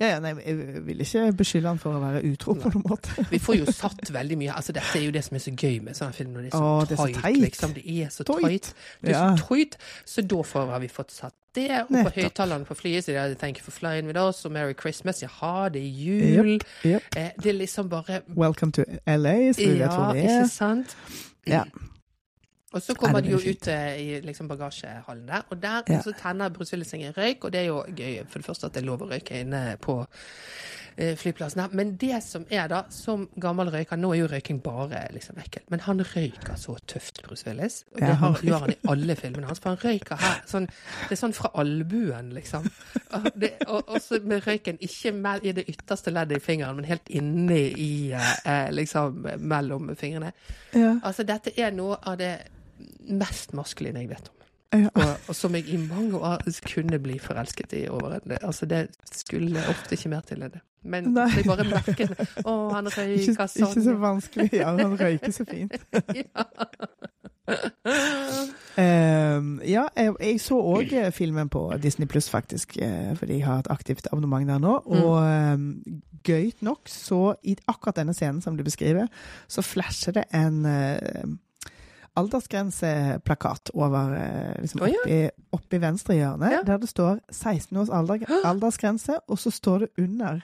ja, 0.00 0.06
ja 0.08 0.18
nei, 0.18 0.32
jeg 0.40 0.84
vil 0.86 1.00
ikke 1.04 1.32
beskylde 1.38 1.68
han 1.68 1.78
for 1.78 1.94
å 1.94 2.00
være 2.02 2.22
utro 2.32 2.54
på 2.58 2.70
noen 2.72 2.84
måte. 2.88 3.26
Vi 3.30 3.38
får 3.38 3.58
jo 3.60 3.66
satt 3.72 4.10
veldig 4.10 4.38
mye 4.40 4.54
Altså 4.56 4.72
Dette 4.72 4.98
er 4.98 5.04
jo 5.04 5.12
det 5.14 5.22
som 5.24 5.36
er 5.36 5.42
så 5.44 5.52
gøy 5.54 5.80
med 5.84 5.94
sånne 5.98 6.16
filmer. 6.16 6.40
Det 6.46 6.50
er 6.54 6.56
så, 6.56 6.64
Å, 6.64 6.84
det 6.88 6.96
er 6.96 7.02
så 7.02 7.20
tight, 7.20 7.40
liksom. 7.44 7.74
Det 7.76 7.84
er 8.00 8.08
så 8.10 8.24
tight. 8.24 8.74
Det 9.02 9.10
er 9.12 9.14
Ja. 9.14 9.36
så 9.36 9.46
tight. 9.48 9.76
Så 10.08 10.22
da 10.26 10.42
får, 10.42 10.70
har 10.72 10.80
vi 10.80 10.88
fått 10.88 11.12
satt 11.14 11.34
det. 11.54 11.68
Og 11.84 11.88
på 12.08 12.10
høyttalerne 12.16 12.64
på 12.66 12.74
flyet 12.74 13.04
så 13.06 13.12
er 13.14 13.28
det 13.28 13.38
'Thank 13.38 13.58
you 13.60 13.64
for 13.64 13.70
flying 13.70 14.06
with 14.06 14.18
us' 14.18 14.44
og 14.44 14.52
'Merry 14.52 14.74
Christmas'. 14.74 15.22
Jaha, 15.22 15.68
det 15.68 15.82
er 15.82 15.90
jul. 15.90 16.60
Jep. 16.84 17.02
Eh, 17.16 17.30
det 17.42 17.46
er 17.46 17.58
liksom 17.60 17.88
bare 17.88 18.20
Welcome 18.36 18.72
to 18.72 18.82
LA, 19.06 19.52
så 19.52 19.60
vi 19.60 19.66
vet 19.68 19.78
Ja, 19.78 19.88
hvor 19.94 20.12
vi 20.12 20.20
ikke 20.20 20.40
er. 20.42 20.46
sant? 20.48 20.96
Ja. 21.46 21.62
Og 22.74 22.82
så 22.82 22.94
kommer 22.98 23.22
de 23.22 23.30
jo 23.30 23.38
ut 23.38 23.68
eh, 23.70 23.96
i 24.02 24.20
liksom 24.26 24.48
bagasjehallen 24.50 25.26
der, 25.28 25.44
og 25.50 25.60
der 25.62 25.82
Ja. 25.88 26.00
så 26.02 26.12
tenner 26.18 26.50
Willis 26.58 26.90
seg 26.90 27.00
en 27.06 27.12
røyk, 27.14 27.44
og 27.46 27.52
det 27.54 27.60
er 27.60 27.68
jo 27.70 27.84
gøy 27.94 28.24
for 28.26 28.38
det 28.42 28.46
første 28.48 28.66
at 28.66 28.74
det 28.74 28.82
er 28.82 28.86
lov 28.88 29.02
å 29.06 29.10
røyke 29.12 29.40
inne 29.44 29.76
på 29.80 29.94
eh, 30.96 31.14
flyplassen 31.18 31.60
her. 31.62 31.68
Men 31.72 31.92
det 31.96 32.18
som 32.26 32.44
er 32.50 32.68
da, 32.70 32.82
som 32.90 33.28
gammel 33.40 33.70
røyker, 33.70 33.96
nå 33.98 34.10
er 34.14 34.20
jo 34.24 34.26
røyking 34.30 34.58
bare 34.64 35.04
liksom 35.14 35.38
ekkelt, 35.42 35.68
men 35.70 35.80
han 35.86 36.02
røyker 36.02 36.56
så 36.58 36.74
tøft, 36.90 37.22
Bruce 37.26 37.46
Willis. 37.46 37.84
Og 37.94 38.00
Ja, 38.00 38.06
det 38.08 38.16
har, 38.16 38.32
han- 38.32 38.48
gjør 38.48 38.58
han 38.64 38.70
i 38.70 38.76
alle 38.88 39.16
filmene 39.16 39.46
hans, 39.46 39.60
for 39.62 39.70
han 39.74 39.78
røyker 39.84 40.16
her 40.16 40.42
sånn, 40.50 40.66
Det 41.08 41.12
er 41.12 41.20
sånn 41.22 41.34
fra 41.34 41.50
albuen, 41.54 42.32
liksom. 42.34 42.66
Og, 43.14 43.30
det, 43.38 43.52
og 43.68 43.86
også 43.88 44.18
med 44.24 44.42
røyken 44.46 44.78
ikke 44.82 45.12
i 45.46 45.52
det 45.52 45.64
ytterste 45.68 46.10
leddet 46.10 46.36
i 46.36 46.40
fingeren, 46.40 46.74
men 46.76 46.84
helt 46.84 47.08
inni 47.08 47.62
i 47.78 47.92
eh, 48.12 48.34
eh, 48.44 48.70
liksom 48.72 49.26
mellom 49.38 49.94
fingrene. 49.96 50.32
Ja. 50.74 50.96
Altså, 51.04 51.22
dette 51.22 51.52
er 51.56 51.70
noe 51.70 51.98
av 52.02 52.18
det 52.18 52.32
mest 53.08 53.54
maskuline 53.56 54.04
jeg 54.04 54.10
vet 54.14 54.30
om. 54.32 54.40
Ja. 54.74 54.88
Og, 54.94 55.28
og 55.28 55.36
som 55.38 55.54
jeg 55.54 55.68
i 55.70 55.76
mange 55.78 56.18
år 56.18 56.42
kunne 56.66 56.98
bli 56.98 57.18
forelsket 57.22 57.72
i 57.78 57.88
over 57.88 58.16
en 58.16 58.38
Altså, 58.40 58.66
det 58.66 58.88
skulle 59.12 59.62
ofte 59.70 59.94
ikke 59.94 60.10
mer 60.10 60.24
til 60.26 60.42
enn 60.42 60.56
det. 60.56 60.62
Men 60.84 61.12
Nei. 61.14 61.28
jeg 61.36 61.46
bare 61.46 61.64
merket 61.68 62.12
Å, 62.44 62.54
han 62.74 62.90
røyker 62.96 63.36
sånn. 63.36 63.44
ikke 63.46 63.68
sånn. 63.70 63.84
så 63.86 63.94
vanskelig. 64.02 64.48
Ja, 64.52 64.74
han 64.74 64.96
røyker 64.98 65.32
så 65.32 65.46
fint. 65.48 65.78
ja. 66.24 66.48
Ehm, 68.80 69.60
ja, 69.68 69.84
jeg, 69.96 70.14
jeg 70.20 70.40
så 70.42 70.58
òg 70.58 70.92
filmen 71.14 71.50
på 71.52 71.66
Disney 71.82 72.08
Pluss, 72.10 72.28
faktisk, 72.32 72.76
eh, 72.82 73.12
fordi 73.18 73.38
jeg 73.38 73.46
har 73.46 73.62
et 73.62 73.70
aktivt 73.72 74.08
abonnement 74.10 74.48
der 74.48 74.60
nå. 74.62 74.74
Og 74.90 75.14
um, 75.22 75.70
gøyt 76.26 76.64
nok, 76.64 76.88
så 76.90 77.34
i 77.44 77.56
akkurat 77.70 78.00
denne 78.00 78.16
scenen 78.16 78.42
som 78.42 78.56
du 78.58 78.64
beskriver, 78.66 79.08
så 79.48 79.64
flasher 79.64 80.16
det 80.18 80.26
en 80.34 80.64
uh, 80.66 81.36
aldersgrenseplakat 82.16 83.70
over 83.74 84.14
eh, 84.14 84.60
liksom 84.62 84.80
ja. 84.86 84.94
oppi, 85.02 85.18
oppi 85.52 85.78
venstre 85.82 86.14
hjørne, 86.18 86.50
Ja. 86.52 86.62
der 86.66 86.78
det 86.78 86.88
står 86.88 87.20
16 87.30 87.76
års 87.76 87.90
alder, 87.90 88.24
aldersgrense, 88.44 89.18
og 89.28 89.38
så 89.38 89.50
står 89.50 89.78
det 89.78 89.88
under 89.98 90.42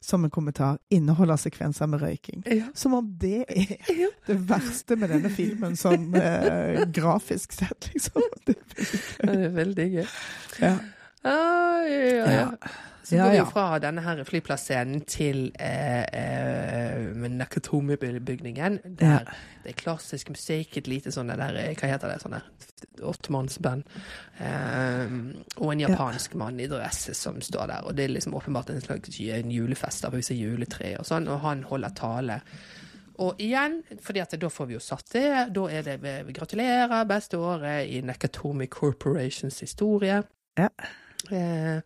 som 0.00 0.24
en 0.24 0.30
kommentar 0.30 0.78
'inneholder 0.90 1.36
sekvenser 1.36 1.86
med 1.86 2.00
røyking'. 2.00 2.42
Ja. 2.54 2.64
Som 2.74 2.94
om 2.94 3.06
det 3.20 3.44
er 3.48 3.76
det 4.26 4.36
verste 4.48 4.96
med 4.96 5.08
denne 5.08 5.30
filmen, 5.30 5.76
sånn 5.76 6.14
eh, 6.14 6.84
grafisk 6.92 7.52
sett, 7.52 7.90
liksom. 7.94 8.22
Det, 8.46 8.56
er 9.22 9.48
veldig 9.48 9.88
gøy. 9.92 10.06
ja. 10.60 10.76
Ah. 11.24 11.82
Ja. 11.86 12.48
Så 13.06 13.14
Ja, 13.14 13.24
går 13.24 13.30
vi 13.30 13.38
jo 13.38 13.46
fra 13.46 13.78
denne 13.78 14.02
her 14.02 14.18
flyplassscenen 14.26 15.04
til 15.06 15.52
eh, 15.62 16.02
eh, 16.10 17.28
Nakatomi-bygningen. 17.30 18.80
Der 18.98 19.28
det 19.62 19.70
er 19.72 19.78
klassisk 19.78 20.30
musikk, 20.30 20.76
et 20.78 20.88
lite 20.90 21.12
sånn 21.14 21.30
der 21.30 21.54
eh, 21.58 21.74
Hva 21.78 21.90
heter 21.92 22.10
det? 22.10 22.18
sånn 22.22 22.34
Åttemannsband. 23.06 23.86
Eh, 24.42 25.14
og 25.60 25.70
en 25.72 25.84
japansk 25.84 26.34
mann 26.38 26.58
i 26.62 26.66
dress 26.70 27.12
som 27.18 27.38
står 27.42 27.70
der. 27.70 27.86
Og 27.86 27.94
det 27.94 28.08
er 28.08 28.14
liksom 28.16 28.34
åpenbart 28.34 28.70
en 28.74 28.82
slags 28.82 29.20
en 29.20 29.54
julefest 29.54 30.02
der 30.02 30.18
er 30.18 30.40
juletre 30.40 30.96
og 30.98 31.06
sånn, 31.06 31.28
og 31.30 31.44
han 31.46 31.62
holder 31.70 31.94
tale. 31.98 32.40
Og 33.22 33.38
igjen, 33.40 33.80
fordi 34.02 34.20
at 34.20 34.34
da 34.38 34.50
får 34.52 34.66
vi 34.68 34.76
jo 34.76 34.82
satt 34.82 35.14
det, 35.14 35.28
da 35.56 35.68
er 35.72 35.86
det 35.86 36.00
vi 36.02 36.34
gratulerer, 36.36 37.06
beste 37.08 37.38
året 37.38 37.86
i 37.86 38.02
Nakatomi 38.04 38.66
Corporations 38.66 39.62
historie. 39.62 40.24
Ja. 40.58 40.68
Eh, 41.30 41.78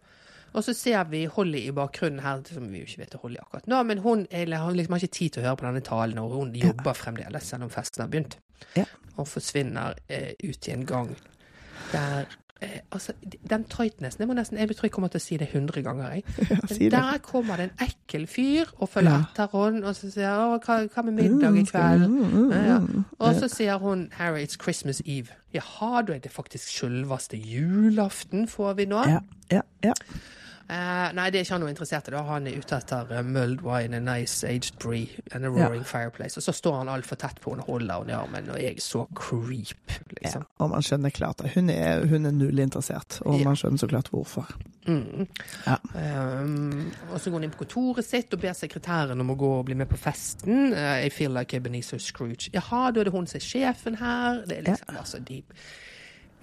og 0.52 0.64
så 0.66 0.74
ser 0.74 1.04
vi 1.10 1.24
Holly 1.30 1.60
i 1.68 1.72
bakgrunnen 1.76 2.20
her, 2.24 2.40
som 2.50 2.66
vi 2.72 2.80
jo 2.82 2.88
ikke 2.88 3.04
vet 3.04 3.14
er 3.14 3.22
Holly 3.22 3.38
akkurat 3.42 3.66
nå, 3.70 3.82
men 3.86 3.98
hun, 4.04 4.26
liksom 4.30 4.92
har 4.96 5.04
ikke 5.04 5.14
tid 5.18 5.30
til 5.36 5.42
å 5.44 5.46
høre 5.48 5.60
på 5.60 5.66
denne 5.68 5.80
talen, 5.86 6.18
og 6.18 6.34
hun 6.34 6.54
jobber 6.58 6.92
fremdeles, 6.98 7.46
selv 7.52 7.68
om 7.68 7.70
festen 7.70 8.02
har 8.02 8.10
begynt. 8.10 8.38
Ja. 8.76 8.84
Og 9.16 9.28
forsvinner 9.28 9.94
eh, 10.08 10.32
ut 10.44 10.68
i 10.68 10.72
en 10.74 10.86
gang 10.86 11.14
der 11.92 12.26
eh, 12.60 12.80
Altså, 12.92 13.12
den 13.50 13.64
tightnessen 13.64 14.20
Jeg 14.20 14.34
nesten, 14.36 14.58
jeg 14.58 14.68
tror 14.76 14.84
jeg 14.86 14.92
kommer 14.92 15.08
til 15.08 15.16
å 15.20 15.24
si 15.24 15.36
det 15.40 15.48
hundre 15.54 15.80
ganger, 15.82 16.10
jeg. 16.18 16.24
ja, 16.50 16.58
Men 16.68 16.90
der 16.92 17.18
kommer 17.24 17.56
det 17.56 17.70
en 17.70 17.86
ekkel 17.88 18.26
fyr 18.28 18.68
og 18.78 18.88
følger 18.92 19.10
Ja. 19.16 19.22
etter 19.30 19.48
henne, 19.54 19.80
og 19.88 19.96
så 19.96 20.10
sier 20.12 20.34
hun, 20.36 20.58
«Å, 20.58 20.58
hva, 20.66 20.76
hva 20.92 21.04
med 21.08 21.16
middag 21.22 21.56
i 21.56 21.64
kveld? 21.70 22.04
Mm, 22.08 22.34
mm, 22.34 22.50
Ja, 22.52 22.60
ja. 22.74 22.78
mm. 22.84 23.04
Og 23.18 23.38
så 23.40 23.48
sier 23.48 23.78
hun 23.80 24.08
Harry, 24.18 24.44
it's 24.44 24.60
Christmas 24.60 25.00
Eve. 25.06 25.32
Jaha, 25.56 26.02
da 26.02 26.18
er 26.18 26.20
det 26.26 26.32
faktisk 26.34 26.68
selveste 26.68 27.40
julaften 27.40 28.44
får 28.48 28.76
vi 28.82 28.86
nå. 28.92 29.00
Ja, 29.08 29.22
ja, 29.50 29.64
ja. 29.84 29.96
Eh, 30.70 31.06
nei, 31.18 31.24
det 31.34 31.40
er 31.40 31.42
ikke 31.46 31.56
han 31.56 31.62
noe 31.64 31.70
interessert 31.72 32.06
i. 32.08 32.12
da. 32.14 32.20
Han 32.28 32.44
er 32.46 32.58
ute 32.62 32.76
etter 32.76 33.08
uh, 33.10 33.22
mulled 33.26 33.62
wine, 33.66 33.96
a 33.96 34.00
nice 34.00 34.44
aged 34.46 34.76
bree 34.78 35.08
and 35.34 35.42
a 35.44 35.48
Ja. 35.50 35.66
roaring 35.66 35.82
fireplace. 35.84 36.36
Og 36.38 36.44
så 36.46 36.52
står 36.54 36.76
han 36.78 36.88
altfor 36.92 37.18
tett 37.18 37.40
på 37.42 37.50
henne 37.50 37.64
og 37.66 37.72
holder 37.74 38.04
henne 38.04 38.12
i 38.12 38.18
armen, 38.20 38.50
og 38.54 38.60
jeg 38.62 38.76
er 38.76 38.84
så 38.84 39.02
creep, 39.18 39.90
ja. 39.90 40.04
liksom. 40.20 40.44
Og 40.62 40.70
man 40.70 40.86
skjønner 40.86 41.10
klart 41.16 41.42
at 41.42 41.50
hun 41.56 41.70
er, 41.74 42.06
hun 42.06 42.26
er 42.30 42.36
null 42.36 42.62
interessert, 42.62 43.18
og 43.26 43.40
Ja. 43.40 43.44
man 43.50 43.56
skjønner 43.58 43.82
så 43.82 43.88
klart 43.90 44.10
hvorfor. 44.14 44.46
Mm. 44.86 45.26
Ja. 45.66 45.76
Um, 45.94 46.92
og 47.12 47.18
så 47.20 47.30
går 47.30 47.38
han 47.40 47.44
inn 47.44 47.50
på 47.54 47.64
kontoret 47.64 48.04
sitt 48.06 48.32
og 48.32 48.40
ber 48.40 48.54
sekretæren 48.56 49.20
om 49.20 49.30
å 49.34 49.36
gå 49.38 49.50
og 49.58 49.66
bli 49.68 49.74
med 49.74 49.90
på 49.90 49.98
festen. 50.00 50.72
Uh, 50.72 51.02
I 51.06 51.10
feel 51.10 51.34
like 51.34 51.56
Ebenezer 51.56 51.98
Scrooge. 51.98 52.50
Jaha, 52.54 52.90
da 52.94 53.00
er 53.02 53.10
det 53.10 53.12
hun 53.14 53.26
som 53.26 53.38
er 53.42 53.44
sjefen 53.44 53.98
her. 54.00 54.44
Det 54.46 54.58
er 54.62 54.68
liksom, 54.70 54.96
altså, 54.96 55.18
deep. 55.26 55.52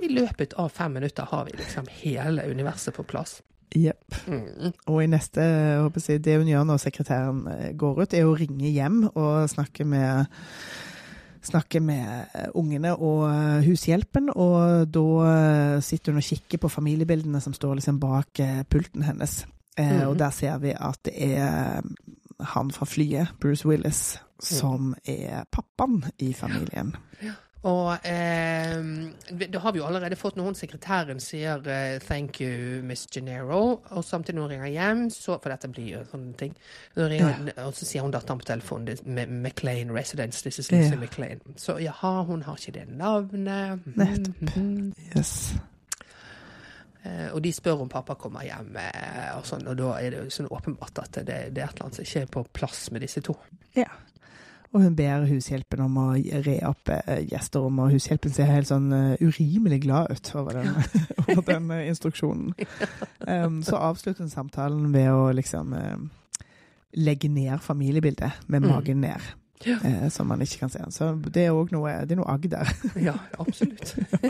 I 0.03 0.11
løpet 0.13 0.53
av 0.61 0.69
fem 0.69 0.93
minutter 0.99 1.25
har 1.31 1.45
vi 1.47 1.55
liksom 1.57 1.87
hele 2.03 2.43
universet 2.51 2.93
på 2.93 3.03
plass. 3.07 3.39
Jepp. 3.75 4.15
Mm. 4.27 4.73
Og 4.87 5.03
i 5.03 5.09
neste, 5.11 5.41
jeg 5.41 6.23
det 6.23 6.37
hun 6.37 6.47
gjør 6.47 6.67
når 6.69 6.77
sekretæren 6.81 7.41
eh, 7.51 7.71
går 7.77 8.03
ut, 8.03 8.13
er 8.13 8.27
å 8.27 8.35
ringe 8.37 8.69
hjem 8.71 9.03
og 9.13 9.49
snakke 9.49 9.85
med 9.87 10.27
Snakke 11.47 11.79
med 11.79 12.25
eh, 12.35 12.47
ungene 12.59 12.89
og 12.97 13.21
eh, 13.29 13.61
hushjelpen, 13.63 14.33
og 14.35 14.89
da 14.91 15.77
sitter 15.85 16.11
hun 16.11 16.19
og 16.19 16.25
kikker 16.27 16.59
på 16.59 16.71
familiebildene 16.73 17.39
som 17.39 17.53
står 17.55 17.77
liksom 17.77 18.01
bak 18.01 18.41
pulten 18.67 19.05
hennes. 19.07 19.45
Eh, 19.77 19.93
Mhm. 19.93 20.07
Og 20.09 20.19
der 20.19 20.29
ser 20.29 20.57
vi 20.57 20.73
at 20.75 20.99
det 21.05 21.13
er 21.37 21.81
han 22.39 22.71
fra 22.71 22.85
flyet, 22.85 23.27
Bruce 23.39 23.67
Willis, 23.67 24.19
som 24.39 24.95
er 25.05 25.45
pappaen 25.51 26.03
i 26.19 26.33
familien. 26.33 26.95
Og 27.67 28.05
eh, 28.07 29.47
da 29.51 29.59
har 29.59 29.73
vi 29.75 29.81
jo 29.81 29.85
allerede 29.87 30.15
fått 30.15 30.37
når 30.39 30.45
hun 30.51 30.55
sekretæren 30.55 31.19
sier 31.19 31.65
eh, 31.67 31.97
'thank 31.99 32.39
you, 32.41 32.81
Miss 32.83 33.07
Gennaro', 33.11 33.81
og 33.91 34.03
samtidig 34.05 34.35
når 34.35 34.41
hun 34.47 34.51
ringer 34.51 34.67
hjem, 34.67 35.09
så, 35.09 35.35
for 35.41 35.51
dette 35.51 35.67
blir 35.67 35.89
jo 35.97 36.03
sånne 36.11 36.33
ting, 36.39 36.53
så 36.95 37.07
ringer, 37.11 37.51
og 37.65 37.73
så 37.75 37.85
sier 37.89 38.05
hun 38.05 38.13
datteren 38.15 38.39
på 38.39 38.45
telefonen 38.47 38.97
med 39.05 39.27
McLean 39.27 39.91
Residence, 39.91 40.41
this 40.43 40.59
is 40.59 40.71
Lisa 40.71 40.95
Ja. 40.95 40.99
McLean. 41.01 41.41
Så 41.57 41.77
jaha, 41.81 42.23
hun 42.23 42.41
har 42.47 42.55
ikke 42.55 42.79
det 42.79 42.87
navnet. 42.97 43.79
Mhm, 43.85 43.97
Nettopp. 43.97 45.17
Yes. 45.17 45.53
Eh, 47.05 47.33
og 47.33 47.41
de 47.43 47.53
spør 47.53 47.81
om 47.81 47.89
pappa 47.89 48.15
kommer 48.19 48.43
hjem, 48.43 48.75
eh, 48.79 49.37
og 49.37 49.45
sånn, 49.45 49.67
og 49.67 49.77
da 49.77 49.91
er 50.01 50.09
det 50.09 50.23
jo 50.23 50.29
sånn 50.29 50.49
åpenbart 50.51 50.99
at 51.03 51.19
det, 51.25 51.25
det 51.55 51.63
er 51.63 51.67
et 51.69 51.75
eller 51.75 51.85
annet 51.85 51.95
som 51.95 52.03
ikke 52.07 52.21
er 52.21 52.31
på 52.31 52.43
plass 52.53 52.91
med 52.91 53.01
disse 53.05 53.21
to. 53.21 53.35
Ja. 53.75 53.89
Og 54.73 54.81
hun 54.83 54.95
ber 54.95 55.25
hushjelpen 55.29 55.79
om 55.85 55.95
å 56.01 56.07
re 56.43 56.57
opp 56.67 56.89
gjesterom, 56.91 57.27
gjesterommet, 57.31 57.85
og 57.85 57.93
hushjelpen 57.95 58.33
ser 58.35 58.49
helt 58.51 58.67
sånn 58.67 58.91
eh, 58.93 59.21
urimelig 59.23 59.81
glad 59.85 60.11
ut 60.11 60.31
over 60.35 60.59
den, 60.59 60.73
over 61.37 61.45
den 61.53 61.71
eh, 61.71 61.87
instruksjonen. 61.91 62.53
Um, 63.27 63.57
så 63.65 63.75
avslutter 63.75 64.23
hun 64.23 64.29
samtalen 64.31 64.93
ved 64.93 65.09
å 65.11 65.25
liksom 65.35 65.73
eh, 65.75 65.97
legge 66.95 67.27
ned 67.27 67.59
familiebildet 67.59 68.37
med 68.47 68.61
Mm. 68.63 68.69
magen 68.71 69.01
ned. 69.03 69.25
Ja. 69.65 69.79
eh, 69.83 70.03
som 70.13 70.27
man 70.29 70.41
ikke 70.45 70.59
kan 70.59 70.69
se. 70.69 70.83
Så 70.93 71.07
det 71.33 71.47
er 71.47 71.55
òg 71.57 71.71
noe, 71.73 71.89
det 72.05 72.13
er 72.13 72.19
noe 72.21 72.29
Agder. 72.29 72.69
Ja, 73.07 73.15
absolutt. 73.41 73.95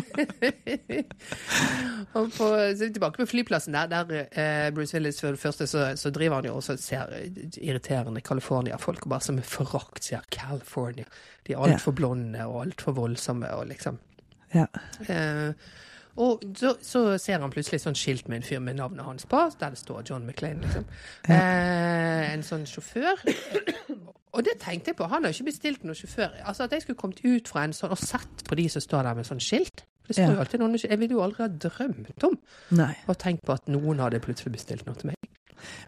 og 2.18 2.32
på, 2.32 2.48
så 2.78 2.88
tilbake 2.94 3.20
på 3.22 3.28
flyplassen 3.30 3.76
der, 3.76 3.90
der 3.92 4.28
eh, 4.32 4.70
Bruce 4.76 4.96
Willis 4.98 5.20
for 5.22 5.36
det 5.36 5.42
første 5.42 5.68
så, 5.68 5.90
så 6.00 6.12
driver 6.16 6.36
han 6.40 6.48
jo 6.50 6.56
også 6.60 6.78
ser 6.82 7.12
irriterende 7.60 8.22
California-folk 8.24 9.06
og 9.06 9.10
bare 9.16 9.26
som 9.28 9.36
med 9.40 9.48
forakt 9.48 10.04
ser 10.08 10.24
California. 10.34 11.06
De 11.48 11.54
er 11.54 11.64
altfor 11.68 11.96
blonde 11.98 12.46
og 12.48 12.62
altfor 12.66 12.96
voldsomme 12.98 13.52
og 13.58 13.68
liksom 13.72 14.00
Ja. 14.56 14.66
eh, 15.12 15.52
Og 16.18 16.42
så, 16.58 16.74
så 16.82 17.02
ser 17.22 17.44
han 17.44 17.54
plutselig 17.54 17.84
sånn 17.84 17.98
skilt 17.98 18.30
med 18.30 18.40
en 18.40 18.46
fyr 18.48 18.62
med 18.64 18.80
navnet 18.80 19.06
hans 19.06 19.28
på, 19.30 19.42
der 19.60 19.76
det 19.76 19.78
står 19.78 20.02
John 20.10 20.26
McLean, 20.26 20.64
liksom. 20.66 20.88
Eh, 21.30 22.24
en 22.34 22.46
sånn 22.46 22.66
sjåfør. 22.70 23.22
Og 24.38 24.44
det 24.46 24.58
tenkte 24.62 24.92
jeg 24.92 24.98
på. 24.98 25.06
Han 25.10 25.24
har 25.24 25.32
jo 25.32 25.40
ikke 25.40 25.52
bestilt 25.52 25.86
noen 25.86 25.98
sjåfør. 25.98 26.34
Altså 26.46 26.66
At 26.66 26.74
jeg 26.76 26.84
skulle 26.86 27.00
kommet 27.00 27.22
ut 27.26 27.48
fra 27.50 27.64
en 27.66 27.74
sånn 27.74 27.94
og 27.94 28.02
sett 28.02 28.44
på 28.50 28.58
de 28.58 28.68
som 28.70 28.84
står 28.84 29.08
der 29.08 29.18
med 29.18 29.30
sånn 29.30 29.42
skilt. 29.42 29.86
Det 30.08 30.16
står 30.16 30.38
jo 30.38 30.44
alltid 30.44 30.62
noen 30.62 30.78
Jeg 30.80 31.00
ville 31.02 31.18
jo 31.18 31.24
aldri 31.24 31.44
ha 31.44 31.50
drømt 31.52 32.24
om 32.24 32.38
Nei. 32.80 32.94
og 33.12 33.18
tenkt 33.20 33.44
på 33.46 33.58
at 33.58 33.66
noen 33.68 34.00
hadde 34.00 34.22
plutselig 34.24 34.54
bestilt 34.56 34.86
noe 34.88 34.96
til 34.96 35.12
meg. 35.12 35.18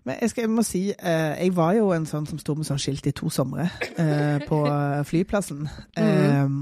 Men 0.03 0.17
jeg, 0.19 0.31
skal, 0.31 0.47
jeg 0.47 0.51
må 0.51 0.63
si, 0.65 0.81
eh, 0.91 1.35
jeg 1.39 1.53
var 1.55 1.75
jo 1.77 1.91
en 1.95 2.07
sånn 2.09 2.25
som 2.27 2.39
sto 2.41 2.55
med 2.57 2.67
sånn 2.67 2.81
skilt 2.81 3.05
i 3.07 3.13
to 3.15 3.29
somre 3.31 3.69
eh, 4.01 4.41
på 4.49 4.59
flyplassen. 5.09 5.69
Mm. 5.95 6.03
Eh, 6.03 6.57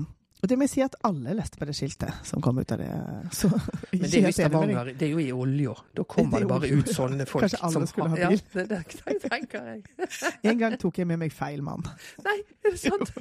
og 0.48 0.52
det 0.54 0.56
må 0.56 0.64
jeg 0.64 0.72
si 0.72 0.82
at 0.86 0.94
alle 1.04 1.34
leste 1.36 1.60
på 1.60 1.66
det 1.68 1.74
skiltet 1.76 2.22
som 2.24 2.40
kom 2.44 2.62
ut 2.62 2.70
av 2.72 2.80
det. 2.80 2.88
Så, 3.36 3.50
Men 3.52 4.06
det 4.08 4.14
er 4.14 4.22
jo 4.22 4.30
i 4.30 4.36
Stavanger. 4.38 4.92
Det 4.96 5.08
er 5.10 5.12
jo 5.12 5.20
i 5.20 5.32
olja. 5.36 5.74
Da 5.98 6.06
kommer 6.08 6.40
Det 6.40 6.46
det 6.46 6.52
bare 6.54 6.70
ut 6.72 6.92
sånne 6.96 7.26
folk. 7.32 7.44
Kanskje 7.44 7.60
alle 7.68 7.74
som 7.76 7.88
skulle 7.92 8.14
ha 8.14 8.20
Ja, 8.22 8.30
bil. 8.32 8.44
det, 8.54 8.64
det, 8.72 8.80
det 9.04 9.18
tenker 9.28 9.68
jeg. 9.74 9.84
En 10.54 10.62
gang 10.62 10.78
tok 10.80 11.02
jeg 11.04 11.10
med 11.10 11.20
meg 11.26 11.36
feil 11.36 11.60
mann. 11.68 11.84
Nei, 12.24 12.38
er 12.64 12.78
det 12.78 12.80
sant? 12.80 13.12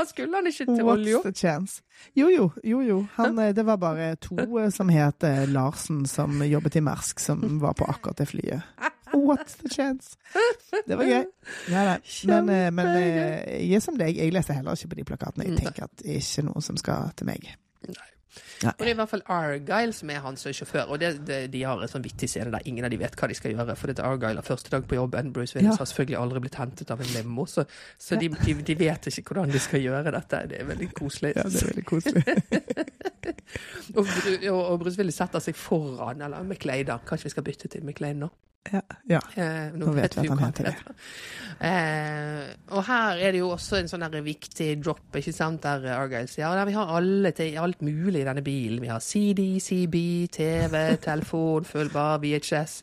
Han 0.00 0.08
skulle 0.08 0.40
han 0.40 0.48
ikke 0.48 0.64
til 0.70 0.88
olja? 0.88 1.18
What's 1.18 1.28
the 1.28 1.34
chance? 1.36 1.82
Jo, 2.16 2.30
jo, 2.32 2.48
jo. 2.64 2.80
jo. 2.80 2.98
Han, 3.18 3.36
eh, 3.44 3.52
det 3.52 3.66
var 3.68 3.76
bare 3.76 4.14
to 4.16 4.38
eh, 4.56 4.70
som 4.72 4.88
het 4.88 5.28
eh, 5.28 5.44
Larsen, 5.52 6.06
som 6.08 6.40
jobbet 6.48 6.80
i 6.80 6.84
Mersk, 6.88 7.20
som 7.20 7.44
var 7.60 7.76
på 7.76 7.84
akkurat 7.92 8.16
det 8.24 8.30
flyet. 8.32 8.64
What's 9.14 9.58
the 9.60 9.68
chance? 9.72 10.16
Det 10.88 10.96
var 10.98 11.04
gøy. 11.08 11.24
Ja, 11.72 11.82
nei. 11.90 11.98
Men, 12.30 12.48
eh, 12.48 12.70
men 12.72 12.86
eh, 12.96 13.58
jeg 13.68 13.76
er 13.80 13.84
som 13.84 13.98
deg, 14.00 14.16
jeg 14.16 14.32
leser 14.34 14.56
heller 14.60 14.78
ikke 14.78 14.94
på 14.94 15.00
de 15.02 15.08
plakatene. 15.12 15.48
Jeg 15.50 15.58
tenker 15.64 15.88
at 15.90 15.98
det 16.02 16.16
er 16.16 16.22
ikke 16.24 16.46
noe 16.48 16.62
som 16.64 16.78
skal 16.80 17.12
til 17.18 17.28
meg. 17.28 17.52
Og 18.62 18.78
det 18.78 18.86
er 18.86 18.92
i 18.94 18.96
hvert 18.96 19.10
fall 19.10 19.24
Argyle 19.34 19.92
som 19.92 20.08
er 20.14 20.20
hans 20.24 20.44
sjåfør. 20.46 20.86
Og 20.94 21.00
det, 21.02 21.08
det, 21.26 21.38
de 21.52 21.64
har 21.66 21.80
en 21.82 21.90
sånn 21.90 22.04
vittig 22.04 22.28
scene 22.30 22.52
der 22.54 22.62
ingen 22.70 22.86
av 22.86 22.92
de 22.94 22.98
vet 23.00 23.16
hva 23.18 23.26
de 23.28 23.34
skal 23.36 23.52
gjøre. 23.56 23.74
For 23.76 23.90
dette 23.90 24.04
Argyle 24.06 24.38
har 24.38 24.46
første 24.46 24.70
dag 24.72 24.86
på 24.88 24.96
jobben. 24.96 25.32
Bruce 25.34 25.56
Willis 25.58 25.74
Ja. 25.74 25.80
har 25.82 25.88
selvfølgelig 25.90 26.18
aldri 26.20 26.40
blitt 26.46 26.56
hentet 26.60 26.92
av 26.94 27.02
en 27.02 27.10
limo, 27.12 27.44
så, 27.50 27.64
så 28.00 28.16
de, 28.20 28.30
de, 28.32 28.54
de 28.70 28.76
vet 28.78 29.10
ikke 29.10 29.26
hvordan 29.34 29.52
de 29.52 29.60
skal 29.60 29.82
gjøre 29.82 30.14
dette. 30.14 30.40
Det 30.52 30.60
er 30.62 30.70
veldig 30.70 30.88
koselig. 30.96 31.34
Ja, 31.36 31.42
det 31.50 31.60
er 31.60 31.72
veldig 31.74 31.84
koselig. 31.90 32.24
og, 33.98 34.06
og, 34.06 34.62
og 34.62 34.78
Bruce 34.86 34.96
Willis 35.02 35.18
setter 35.20 35.42
seg 35.44 35.58
foran, 35.58 36.22
eller 36.24 36.46
McLean, 36.46 36.86
da. 36.88 37.00
Kanskje 37.04 37.28
vi 37.28 37.34
skal 37.36 37.46
bytte 37.50 37.68
til 37.74 37.84
McLean 37.84 38.22
nå? 38.24 38.30
Ja, 38.70 38.80
ja. 39.10 39.18
Eh, 39.34 39.72
Nå 39.74 39.90
vet 39.96 40.14
vi 40.16 40.22
at 40.28 40.28
han 40.38 40.42
heter 40.44 40.68
det. 40.68 40.74
Eh, 41.66 42.52
og 42.70 42.84
her 42.86 43.18
er 43.18 43.34
det 43.34 43.40
jo 43.42 43.48
også 43.56 43.80
en 43.80 43.88
sånn 43.90 44.04
viktig 44.24 44.68
drop, 44.82 45.02
ikke 45.18 45.34
sant, 45.34 45.64
der 45.66 45.84
Argyle 45.96 46.30
sier 46.30 46.46
ja, 46.46 46.64
vi 46.68 46.74
har 46.76 46.92
alle 46.94 47.32
alt 47.58 47.82
mulig 47.82 48.22
i 48.22 48.26
denne 48.28 48.44
bilen. 48.46 48.80
Vi 48.82 48.90
har 48.92 49.02
CD, 49.02 49.58
CB, 49.62 49.96
TV, 50.38 50.84
telefon, 51.08 51.66
følbar, 51.68 52.20
VHS. 52.22 52.78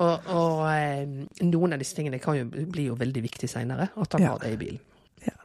Og, 0.00 0.24
og 0.32 0.62
eh, 0.72 1.04
noen 1.44 1.76
av 1.76 1.82
disse 1.82 1.98
tingene 1.98 2.18
kan 2.22 2.38
jo 2.40 2.46
bli 2.48 2.88
jo 2.88 2.96
veldig 2.96 3.22
viktig 3.28 3.50
seinere, 3.52 3.90
at 3.92 4.16
han 4.16 4.24
Ja. 4.24 4.32
har 4.32 4.40
det 4.46 4.54
i 4.56 4.60
bilen. 4.64 4.80
Ja. 5.26 5.36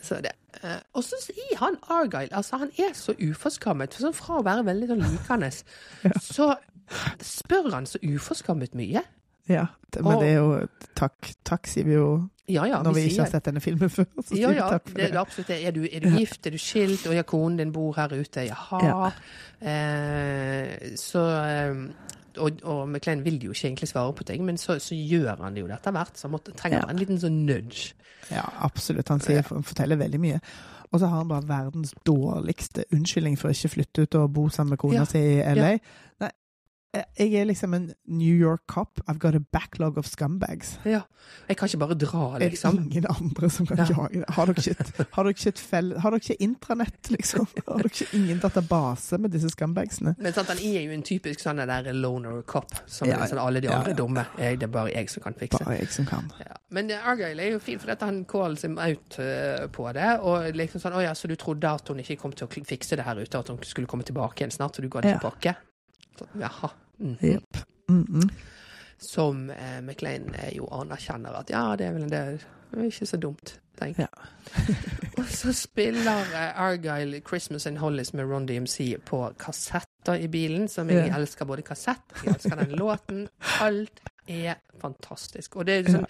Så 0.00 0.22
det. 0.24 0.32
Eh, 0.64 0.80
og 0.96 1.04
så 1.04 1.18
sier 1.20 1.58
han 1.60 1.76
Argyle 1.92 2.32
altså 2.32 2.56
Han 2.62 2.70
er 2.80 2.94
så 2.96 3.12
uforskammet. 3.20 3.92
For 3.92 4.06
sånn 4.06 4.16
fra 4.16 4.38
å 4.40 4.44
være 4.46 4.64
veldig 4.64 4.88
sånn 4.88 5.04
likende, 5.04 5.52
så 6.32 6.54
spør 7.22 7.70
han 7.74 7.86
så 7.86 7.98
uforskammet 8.02 8.74
mye. 8.74 9.02
ja. 9.48 9.66
Men 9.94 10.18
det 10.18 10.28
er 10.32 10.38
jo 10.40 10.66
Takk, 10.98 11.28
takk 11.46 11.68
sier 11.70 11.84
vi 11.86 11.92
jo 11.94 12.06
Ja, 12.50 12.64
ja, 12.66 12.80
når 12.82 12.94
vi 12.96 13.02
ikke 13.06 13.14
sier 13.14 13.22
har 13.24 13.30
sett 13.30 13.44
denne 13.46 13.60
filmen 13.62 13.90
før. 13.90 14.06
Ja, 14.34 14.48
vi 14.50 14.56
ja, 14.58 14.66
det 14.84 14.94
det. 15.12 15.16
absolutt 15.20 15.48
det. 15.48 15.58
Er 15.64 15.70
du, 15.76 15.84
er 15.86 16.00
du 16.02 16.08
gift, 16.18 16.46
er 16.46 16.50
du 16.50 16.58
skilt, 16.58 17.06
og 17.06 17.14
ja, 17.14 17.22
konen 17.22 17.56
din 17.62 17.72
bor 17.72 17.94
her 17.96 18.10
ute? 18.12 18.42
Jaha. 18.48 18.80
Ja. 18.84 19.12
Eh, 19.70 20.94
så 20.98 21.22
eh, 21.30 21.74
og, 22.36 22.58
og 22.66 22.88
McLean 22.88 23.22
vil 23.24 23.38
jo 23.44 23.54
ikke 23.54 23.68
egentlig 23.68 23.88
svare 23.88 24.12
på 24.18 24.24
ting, 24.26 24.44
men 24.44 24.58
så, 24.58 24.78
så 24.82 24.94
gjør 24.98 25.38
han 25.44 25.54
det 25.54 25.62
jo 25.62 25.70
etter 25.70 25.94
hvert. 25.94 26.16
Så 26.18 26.26
han 26.28 26.34
måtte, 26.34 26.52
trenger 26.58 26.82
Ja. 26.82 26.90
en 26.90 26.98
liten 27.00 27.20
sånn 27.22 27.44
nudge. 27.46 27.92
Ja, 28.32 28.42
absolutt. 28.66 29.08
Han 29.12 29.20
sier, 29.22 29.42
forteller 29.46 29.96
veldig 30.00 30.20
mye. 30.20 30.40
Og 30.90 31.00
så 31.00 31.06
har 31.10 31.22
han 31.22 31.28
bare 31.30 31.46
verdens 31.48 31.94
dårligste 32.06 32.84
unnskyldning 32.94 33.38
for 33.38 33.50
å 33.50 33.54
ikke 33.54 33.70
flytte 33.72 34.04
ut 34.06 34.14
og 34.20 34.32
bo 34.34 34.48
sammen 34.50 34.74
med 34.74 34.78
kona 34.82 35.00
Ja. 35.02 35.04
si 35.10 35.18
i 35.18 35.40
LA. 35.42 35.70
Ja. 35.70 35.78
Jeg 37.18 37.32
er 37.34 37.44
liksom 37.48 37.74
en 37.74 37.92
New 38.06 38.34
York 38.36 38.62
cop. 38.66 39.00
I've 39.08 39.18
got 39.18 39.34
a 39.34 39.40
backlog 39.52 39.96
of 39.98 40.06
scumbags. 40.06 40.78
Ja. 40.84 41.00
Jeg 41.48 41.56
kan 41.56 41.66
ikke 41.68 41.78
bare 41.80 41.94
dra, 41.98 42.34
Er 42.34 42.38
det 42.38 42.50
liksom. 42.52 42.78
ingen 42.78 43.06
andre 43.10 43.50
som 43.50 43.66
kan 43.66 43.78
Ja. 43.78 43.84
jage 43.88 44.20
det? 44.20 44.30
Har 44.34 44.46
dere 44.46 44.54
ikke, 44.62 44.70
et- 44.80 45.06
har 45.12 45.22
dere 45.24 45.32
ikke, 45.34 45.46
et 45.48 45.58
fell, 45.58 45.98
har 45.98 46.10
dere 46.10 46.20
ikke 46.20 46.36
intranett, 46.42 47.10
liksom? 47.10 47.48
Har 47.68 47.78
dere 47.78 47.90
ikke 47.90 48.08
ingen 48.14 48.38
database 48.38 49.18
med 49.18 49.30
disse 49.32 49.48
scumbagsene? 49.50 50.14
Men 50.18 50.32
sant, 50.32 50.48
han 50.48 50.58
er 50.58 50.82
jo 50.84 50.90
en 50.92 51.02
typisk 51.02 51.40
sånn 51.40 51.56
der 51.66 51.92
loner 51.92 52.42
cop, 52.42 52.70
som 52.86 53.08
Ja, 53.08 53.24
sånn 53.26 53.38
alle 53.40 53.60
de 53.60 53.68
andre 53.68 53.90
ja. 53.90 53.94
dumme. 53.96 54.26
Jeg, 54.38 54.58
Det 54.60 54.68
er 54.68 54.72
bare 54.72 54.92
jeg 54.92 55.10
som 55.10 55.22
kan 55.22 55.34
fikse. 55.34 55.64
Bare 55.64 55.78
jeg 55.78 55.88
som 55.90 56.06
kan. 56.06 56.30
Ja. 56.40 56.54
Men 56.70 56.90
eh, 56.90 57.00
Argyle 57.08 57.40
er 57.40 57.50
jo 57.52 57.58
fin, 57.58 57.78
for 57.78 57.86
dette 57.86 58.02
han 58.04 58.24
calls 58.24 58.62
him 58.62 58.78
out 58.78 59.18
eh, 59.18 59.66
på 59.72 59.92
det. 59.94 60.20
Og 60.20 60.52
liksom 60.54 60.80
sånn, 60.80 60.92
å 60.94 61.02
ja, 61.02 61.12
så 61.14 61.26
du 61.28 61.34
trodde 61.36 61.64
at 61.64 61.88
hun 61.88 61.98
ikke 61.98 62.18
kom 62.18 62.32
til 62.32 62.46
å 62.46 62.50
fikse 62.50 62.96
det 62.96 63.04
her 63.04 63.16
ute, 63.16 63.38
at 63.38 63.48
hun 63.48 63.58
skulle 63.62 63.86
komme 63.86 64.04
tilbake 64.04 64.36
igjen 64.44 64.52
snart, 64.52 64.76
så 64.76 64.82
du 64.82 64.88
ga 64.88 65.00
det 65.00 65.18
tilbake? 65.20 65.56
Så, 66.18 66.26
jaha. 66.38 66.70
Mhm. 66.98 67.16
Jepp. 67.22 67.56
Mm 67.88 68.02
-mm. 68.04 68.30
Som 68.98 69.50
eh, 69.50 69.80
McLean 69.82 70.34
eh, 70.34 70.56
jo 70.56 70.68
anerkjenner 70.72 71.32
at 71.38 71.50
ja, 71.50 71.76
det 71.76 71.86
er 71.86 71.92
vel 71.92 72.02
en 72.02 72.10
del 72.10 72.38
det 72.74 72.80
er 72.80 72.84
ikke 72.84 73.06
så 73.06 73.16
dumt, 73.16 73.60
tenker 73.78 74.02
jeg. 74.02 74.08
og 75.18 75.24
så 75.24 75.52
spiller 75.52 76.20
eh, 76.34 76.60
Argyle 76.60 77.20
'Christmas 77.20 77.66
in 77.66 77.76
Hollies' 77.76 78.10
med 78.14 78.24
Ron 78.24 78.46
DMC 78.46 78.96
på 79.06 79.32
kassetter 79.38 80.14
i 80.14 80.26
bilen, 80.26 80.68
som 80.68 80.90
jeg 80.90 81.06
Ja. 81.06 81.18
elsker 81.18 81.44
både 81.44 81.62
kassett, 81.62 82.00
jeg 82.24 82.34
elsker 82.34 82.54
den 82.54 82.70
låten. 82.78 83.28
Alt 83.60 84.00
er 84.28 84.54
fantastisk. 84.80 85.56
Og 85.56 85.66
det 85.66 85.74
er 85.74 85.82
liksom, 85.82 86.06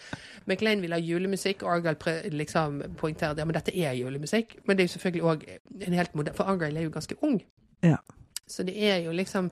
McLean 0.46 0.80
vil 0.82 0.92
ha 0.92 0.98
julemusikk, 0.98 1.62
og 1.62 1.74
Argyle 1.76 1.94
pre, 1.94 2.28
liksom 2.30 2.82
poengterer 2.96 3.34
ja, 3.38 3.44
men 3.44 3.54
dette 3.54 3.76
er 3.78 3.92
julemusikk. 3.92 4.56
Men 4.66 4.76
det 4.76 4.82
er 4.82 4.86
jo 4.86 4.92
selvfølgelig 4.92 5.22
òg 5.22 5.44
en 5.86 5.92
helt 5.92 6.14
modell, 6.14 6.34
for 6.34 6.44
Argyle 6.44 6.78
er 6.78 6.84
jo 6.84 6.90
ganske 6.90 7.14
ung. 7.22 7.42
Ja. 7.82 7.96
Så 8.48 8.62
det 8.62 8.84
er 8.90 8.96
jo 8.96 9.12
liksom 9.12 9.50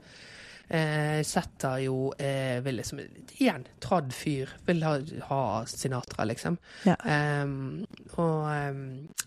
eh, 0.69 1.21
Setter 1.27 1.83
jo 1.85 2.13
eh, 2.19 2.59
vil 2.65 2.81
liksom 2.81 3.01
Igjen, 3.39 3.65
tradd 3.83 4.13
fyr. 4.15 4.51
Vil 4.67 4.83
ha, 4.87 4.97
ha 5.29 5.43
Sinatra, 5.67 6.27
liksom. 6.29 6.59
Ja. 6.87 6.97
Um, 7.43 7.85
og 8.21 8.45
um, 8.47 8.83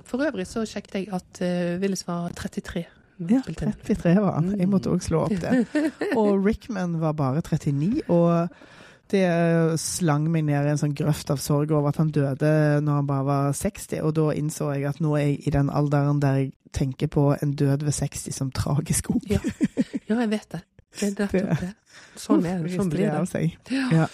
for 0.06 0.24
øvrig 0.24 0.46
så 0.48 0.64
sjekket 0.70 1.00
jeg 1.00 1.10
at 1.16 1.42
uh, 1.42 1.82
Willis 1.82 2.06
var 2.08 2.30
33. 2.38 2.86
Ja, 3.18 3.42
33 3.48 4.16
var 4.20 4.38
han. 4.38 4.54
Jeg 4.60 4.70
måtte 4.72 4.92
òg 4.92 5.04
slå 5.04 5.26
opp 5.26 5.36
det. 5.40 5.66
Og 6.20 6.46
Rickman 6.46 6.98
var 7.00 7.16
bare 7.16 7.44
39, 7.44 8.04
og 8.12 8.50
det 9.12 9.26
slang 9.80 10.26
meg 10.34 10.48
ned 10.48 10.66
i 10.66 10.72
en 10.74 10.80
sånn 10.82 10.96
grøft 10.98 11.30
av 11.32 11.40
sorg 11.40 11.72
over 11.72 11.94
at 11.94 12.00
han 12.02 12.12
døde 12.12 12.52
når 12.84 13.00
han 13.00 13.10
bare 13.10 13.28
var 13.28 13.56
60, 13.56 14.02
og 14.02 14.16
da 14.18 14.30
innså 14.36 14.72
jeg 14.74 14.88
at 14.90 15.02
nå 15.04 15.14
er 15.20 15.28
jeg 15.30 15.42
i 15.46 15.54
den 15.56 15.70
alderen 15.70 16.22
der 16.24 16.40
jeg 16.42 16.54
tenker 16.76 17.12
på 17.14 17.30
en 17.38 17.54
død 17.56 17.86
ved 17.88 17.96
60 17.96 18.36
som 18.36 18.52
tragisk 18.52 19.14
ung. 19.14 19.22
Ja. 19.30 19.40
ja, 20.10 20.18
jeg 20.18 20.32
vet 20.34 20.50
det. 20.58 20.66
Det 21.00 21.08
er 21.08 21.16
nettopp 21.20 21.60
det. 21.62 21.74
Sånn, 22.16 22.46
er, 22.48 22.62
det. 22.64 22.72
sånn 22.76 22.89
blir 22.91 23.12
det. 23.12 23.43
Ja. 23.91 24.08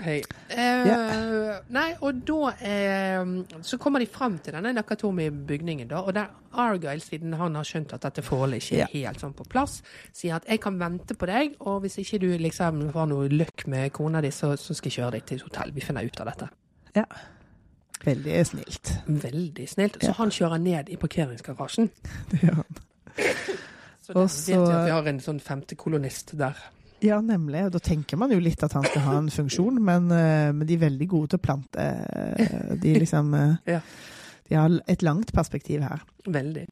Hei. 0.00 0.20
Eh. 0.48 1.56
Nei, 1.74 1.88
og 2.06 2.20
da 2.24 2.52
eh, 2.64 3.24
Så 3.66 3.76
kommer 3.82 4.00
de 4.00 4.06
fram 4.08 4.38
til 4.40 4.54
denne 4.56 4.72
Nakatomi-bygningen, 4.76 5.88
da, 5.90 6.00
og 6.06 6.14
der 6.16 6.30
Argyle, 6.52 7.02
siden 7.04 7.34
han 7.38 7.58
har 7.58 7.66
skjønt 7.66 7.92
at 7.96 8.06
dette 8.06 8.24
forholdet 8.24 8.62
ikke 8.62 8.84
er 8.86 8.94
helt 8.94 9.20
sånn 9.22 9.34
på 9.36 9.44
plass, 9.50 9.80
sier 10.16 10.38
at 10.38 10.46
'jeg 10.48 10.60
kan 10.62 10.78
vente 10.80 11.14
på 11.14 11.26
deg', 11.26 11.58
og 11.60 11.82
hvis 11.82 11.98
ikke 11.98 12.20
du 12.22 12.30
liksom 12.38 12.90
har 12.94 13.06
noe 13.06 13.28
løkk 13.28 13.66
med 13.66 13.92
kona 13.92 14.20
di, 14.20 14.30
så, 14.30 14.56
så 14.56 14.74
skal 14.74 14.90
jeg 14.90 14.98
kjøre 14.98 15.12
deg 15.18 15.26
til 15.26 15.36
et 15.36 15.42
hotell. 15.42 15.72
Vi 15.74 15.80
finner 15.80 16.04
ut 16.06 16.20
av 16.20 16.26
dette. 16.26 16.48
Ja. 16.96 17.04
Veldig 18.04 18.46
snilt. 18.46 18.94
Veldig 19.06 19.68
snilt. 19.68 19.98
Så 20.00 20.06
Ja. 20.08 20.12
han 20.12 20.30
kjører 20.30 20.58
ned 20.60 20.88
i 20.88 20.96
parkeringsgarasjen. 20.96 21.90
Det 22.30 22.40
gjør 22.40 22.54
han. 22.54 22.76
Så 24.10 24.18
Og 24.18 24.26
vet 24.26 24.46
vi 24.48 24.58
at 24.74 24.84
vi 24.86 24.94
har 24.96 25.08
en 25.12 25.20
sånn 25.24 25.40
femtekolonist 25.40 26.34
der. 26.38 26.58
Ja, 27.00 27.20
nemlig. 27.24 27.62
Da 27.72 27.78
tenker 27.80 28.18
man 28.20 28.32
jo 28.34 28.40
litt 28.42 28.62
at 28.66 28.74
han 28.76 28.84
skal 28.84 29.02
ha 29.06 29.14
en 29.18 29.30
funksjon, 29.32 29.78
men, 29.84 30.10
eh, 30.12 30.50
men 30.52 30.66
de 30.68 30.74
er 30.76 30.82
veldig 30.82 31.06
gode 31.08 31.30
til 31.32 31.38
å 31.40 31.44
plante. 31.46 31.78
eh, 31.80 32.74
De 32.82 32.92
liksom 33.00 33.32
eh, 33.34 33.54
Ja. 33.76 33.80
De 34.50 34.58
har 34.58 34.80
et 34.90 35.02
langt 35.06 35.32
perspektiv 35.32 35.80
her. 35.86 36.02
Veldig. 36.26 36.66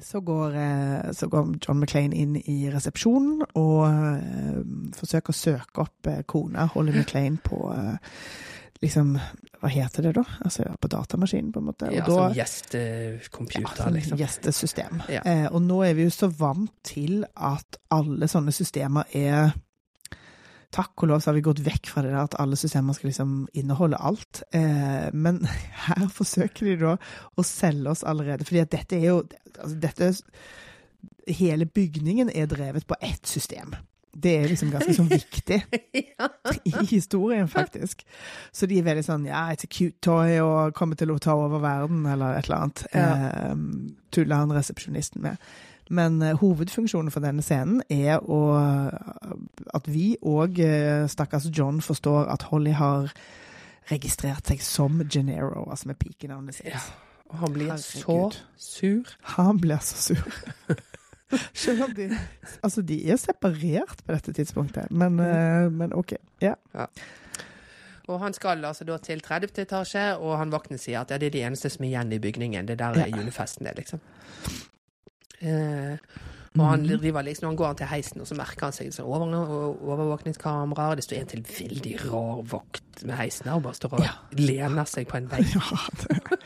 Så 0.00 0.20
går, 0.26 0.54
så 1.14 1.26
går 1.30 1.52
John 1.62 1.78
McClain 1.80 2.12
inn 2.12 2.36
i 2.50 2.70
resepsjonen 2.70 3.42
og 3.54 4.94
forsøker 4.96 5.30
å 5.30 5.36
søke 5.38 5.82
opp 5.84 6.08
kona, 6.30 6.64
Holly 6.72 6.92
McClain, 6.94 7.36
på 7.42 7.60
liksom 8.84 9.16
Hva 9.64 9.70
heter 9.72 10.04
det, 10.04 10.12
da? 10.18 10.24
Altså 10.44 10.66
på 10.76 10.88
datamaskinen, 10.92 11.50
på 11.54 11.60
en 11.62 11.68
måte. 11.70 11.88
Ja, 11.94 12.04
da- 12.04 12.16
som 12.28 12.34
gjestecomputer, 12.36 13.84
ja, 13.86 13.90
liksom. 13.94 14.18
Gjestesystem. 14.20 15.02
Ja. 15.08 15.22
Eh, 15.24 15.46
og 15.48 15.62
nå 15.64 15.78
er 15.86 15.94
vi 15.96 16.04
jo 16.04 16.12
så 16.12 16.28
vant 16.28 16.72
til 16.84 17.22
at 17.34 17.78
alle 17.94 18.28
sånne 18.28 18.52
systemer 18.52 19.08
er 19.16 19.54
Takk 20.74 21.04
og 21.04 21.06
lov 21.06 21.20
så 21.22 21.30
har 21.30 21.36
vi 21.36 21.42
gått 21.46 21.60
vekk 21.62 21.86
fra 21.86 22.02
det 22.02 22.10
der 22.10 22.24
at 22.26 22.34
alle 22.42 22.56
systemer 22.58 22.96
skal 22.96 23.06
liksom 23.12 23.34
inneholde 23.54 23.94
alt. 24.02 24.40
Eh, 24.50 25.04
men 25.14 25.36
her 25.86 26.08
forsøker 26.10 26.66
de 26.66 26.76
da 26.80 26.96
å 27.38 27.44
selge 27.46 27.92
oss 27.92 28.02
allerede, 28.02 28.42
fordi 28.48 28.62
at 28.64 28.72
dette 28.74 28.98
er 28.98 29.04
jo 29.12 29.20
altså 29.54 29.76
dette, 29.84 30.08
hele 31.38 31.68
bygningen 31.70 32.32
er 32.34 32.50
drevet 32.50 32.88
på 32.90 32.98
ett 33.00 33.22
system. 33.30 33.76
Det 34.14 34.32
er 34.38 34.48
liksom 34.48 34.70
ganske 34.70 34.94
sånn 34.96 35.10
viktig 35.10 35.60
ja. 36.18 36.28
i 36.64 36.72
historien, 36.90 37.48
faktisk. 37.50 38.04
Så 38.54 38.68
de 38.70 38.78
er 38.78 38.86
veldig 38.86 39.04
sånn 39.06 39.28
Ja, 39.28 39.48
it's 39.52 39.66
a 39.66 39.70
cute 39.70 39.98
toy 40.04 40.38
og 40.44 40.74
kommer 40.78 40.98
til 40.98 41.12
å 41.14 41.18
ta 41.22 41.34
over 41.38 41.62
verden, 41.64 42.04
eller 42.10 42.38
et 42.38 42.48
eller 42.48 42.60
annet. 42.62 42.84
Ja. 42.94 43.06
Eh, 43.50 43.54
tuller 44.14 44.44
han 44.44 44.54
resepsjonisten 44.54 45.24
med. 45.26 45.40
Men 45.90 46.22
eh, 46.22 46.36
hovedfunksjonen 46.40 47.12
for 47.12 47.24
denne 47.24 47.44
scenen 47.44 47.82
er 47.92 48.22
å, 48.22 48.40
at 49.74 49.90
vi 49.90 50.14
og 50.22 50.60
eh, 50.62 51.04
stakkars 51.10 51.50
John 51.52 51.82
forstår 51.84 52.30
at 52.32 52.48
Holly 52.52 52.76
har 52.78 53.10
registrert 53.90 54.48
seg 54.48 54.62
som 54.64 55.02
Genero, 55.10 55.66
altså 55.68 55.90
med 55.90 56.00
pikenavnet 56.00 56.56
sitt. 56.56 56.72
Ja. 56.72 56.80
Og 57.32 57.40
han 57.40 57.52
blir 57.52 57.72
Herregud. 57.72 58.36
så 58.56 58.76
sur. 58.80 59.16
Han 59.36 59.60
blir 59.60 59.78
så 59.84 59.96
sur. 60.14 60.24
Selv 61.54 61.82
om 61.84 61.94
de 61.96 62.08
Altså, 62.62 62.82
de 62.82 62.98
er 63.10 63.16
separert 63.16 64.02
på 64.06 64.12
dette 64.12 64.32
tidspunktet, 64.36 64.90
men, 64.90 65.18
eh, 65.20 65.70
men 65.72 65.92
OK. 65.96 66.12
Ja. 66.42 66.54
Og 68.08 68.20
han 68.20 68.32
skal 68.36 68.64
altså 68.64 68.84
da 68.84 68.98
til 68.98 69.20
30. 69.24 69.62
etasje, 69.64 70.16
og 70.20 70.36
han 70.38 70.50
vakten 70.52 70.78
sier 70.78 71.00
at 71.00 71.10
ja, 71.10 71.18
det 71.18 71.26
er 71.26 71.30
de 71.38 71.42
eneste 71.46 71.70
som 71.72 71.84
er 71.84 71.88
igjen 71.94 72.12
i 72.12 72.18
bygningen. 72.20 72.66
Det 72.68 72.78
der 72.78 72.92
er 73.00 73.06
Ja. 73.08 73.16
julefesten 73.16 73.64
det, 73.64 73.76
liksom. 73.78 74.00
Eh, 75.40 75.96
og 76.58 76.66
han 76.70 76.82
Mhm. 76.84 76.98
driver 77.00 77.22
liksom, 77.22 77.48
han 77.48 77.56
går 77.56 77.66
han 77.66 77.76
til 77.76 77.86
heisen, 77.86 78.20
og 78.20 78.26
så 78.26 78.34
merker 78.36 78.60
han 78.68 78.72
seg 78.72 78.92
sånn 78.92 79.06
over, 79.06 79.74
overvåkningskameraer. 79.82 80.94
Det 80.96 81.04
står 81.04 81.16
en 81.20 81.26
til 81.26 81.42
veldig 81.42 82.12
rar 82.12 82.42
vakt 82.44 83.04
med 83.04 83.16
heisen 83.16 83.44
der, 83.46 83.54
og 83.54 83.62
bare 83.62 83.74
står 83.74 83.92
og 83.94 84.00
Ja. 84.00 84.12
lener 84.32 84.84
seg 84.84 85.08
på 85.08 85.16
en 85.16 85.28
vegg. 85.28 85.44
Ja, 85.54 85.78
det, 85.98 86.38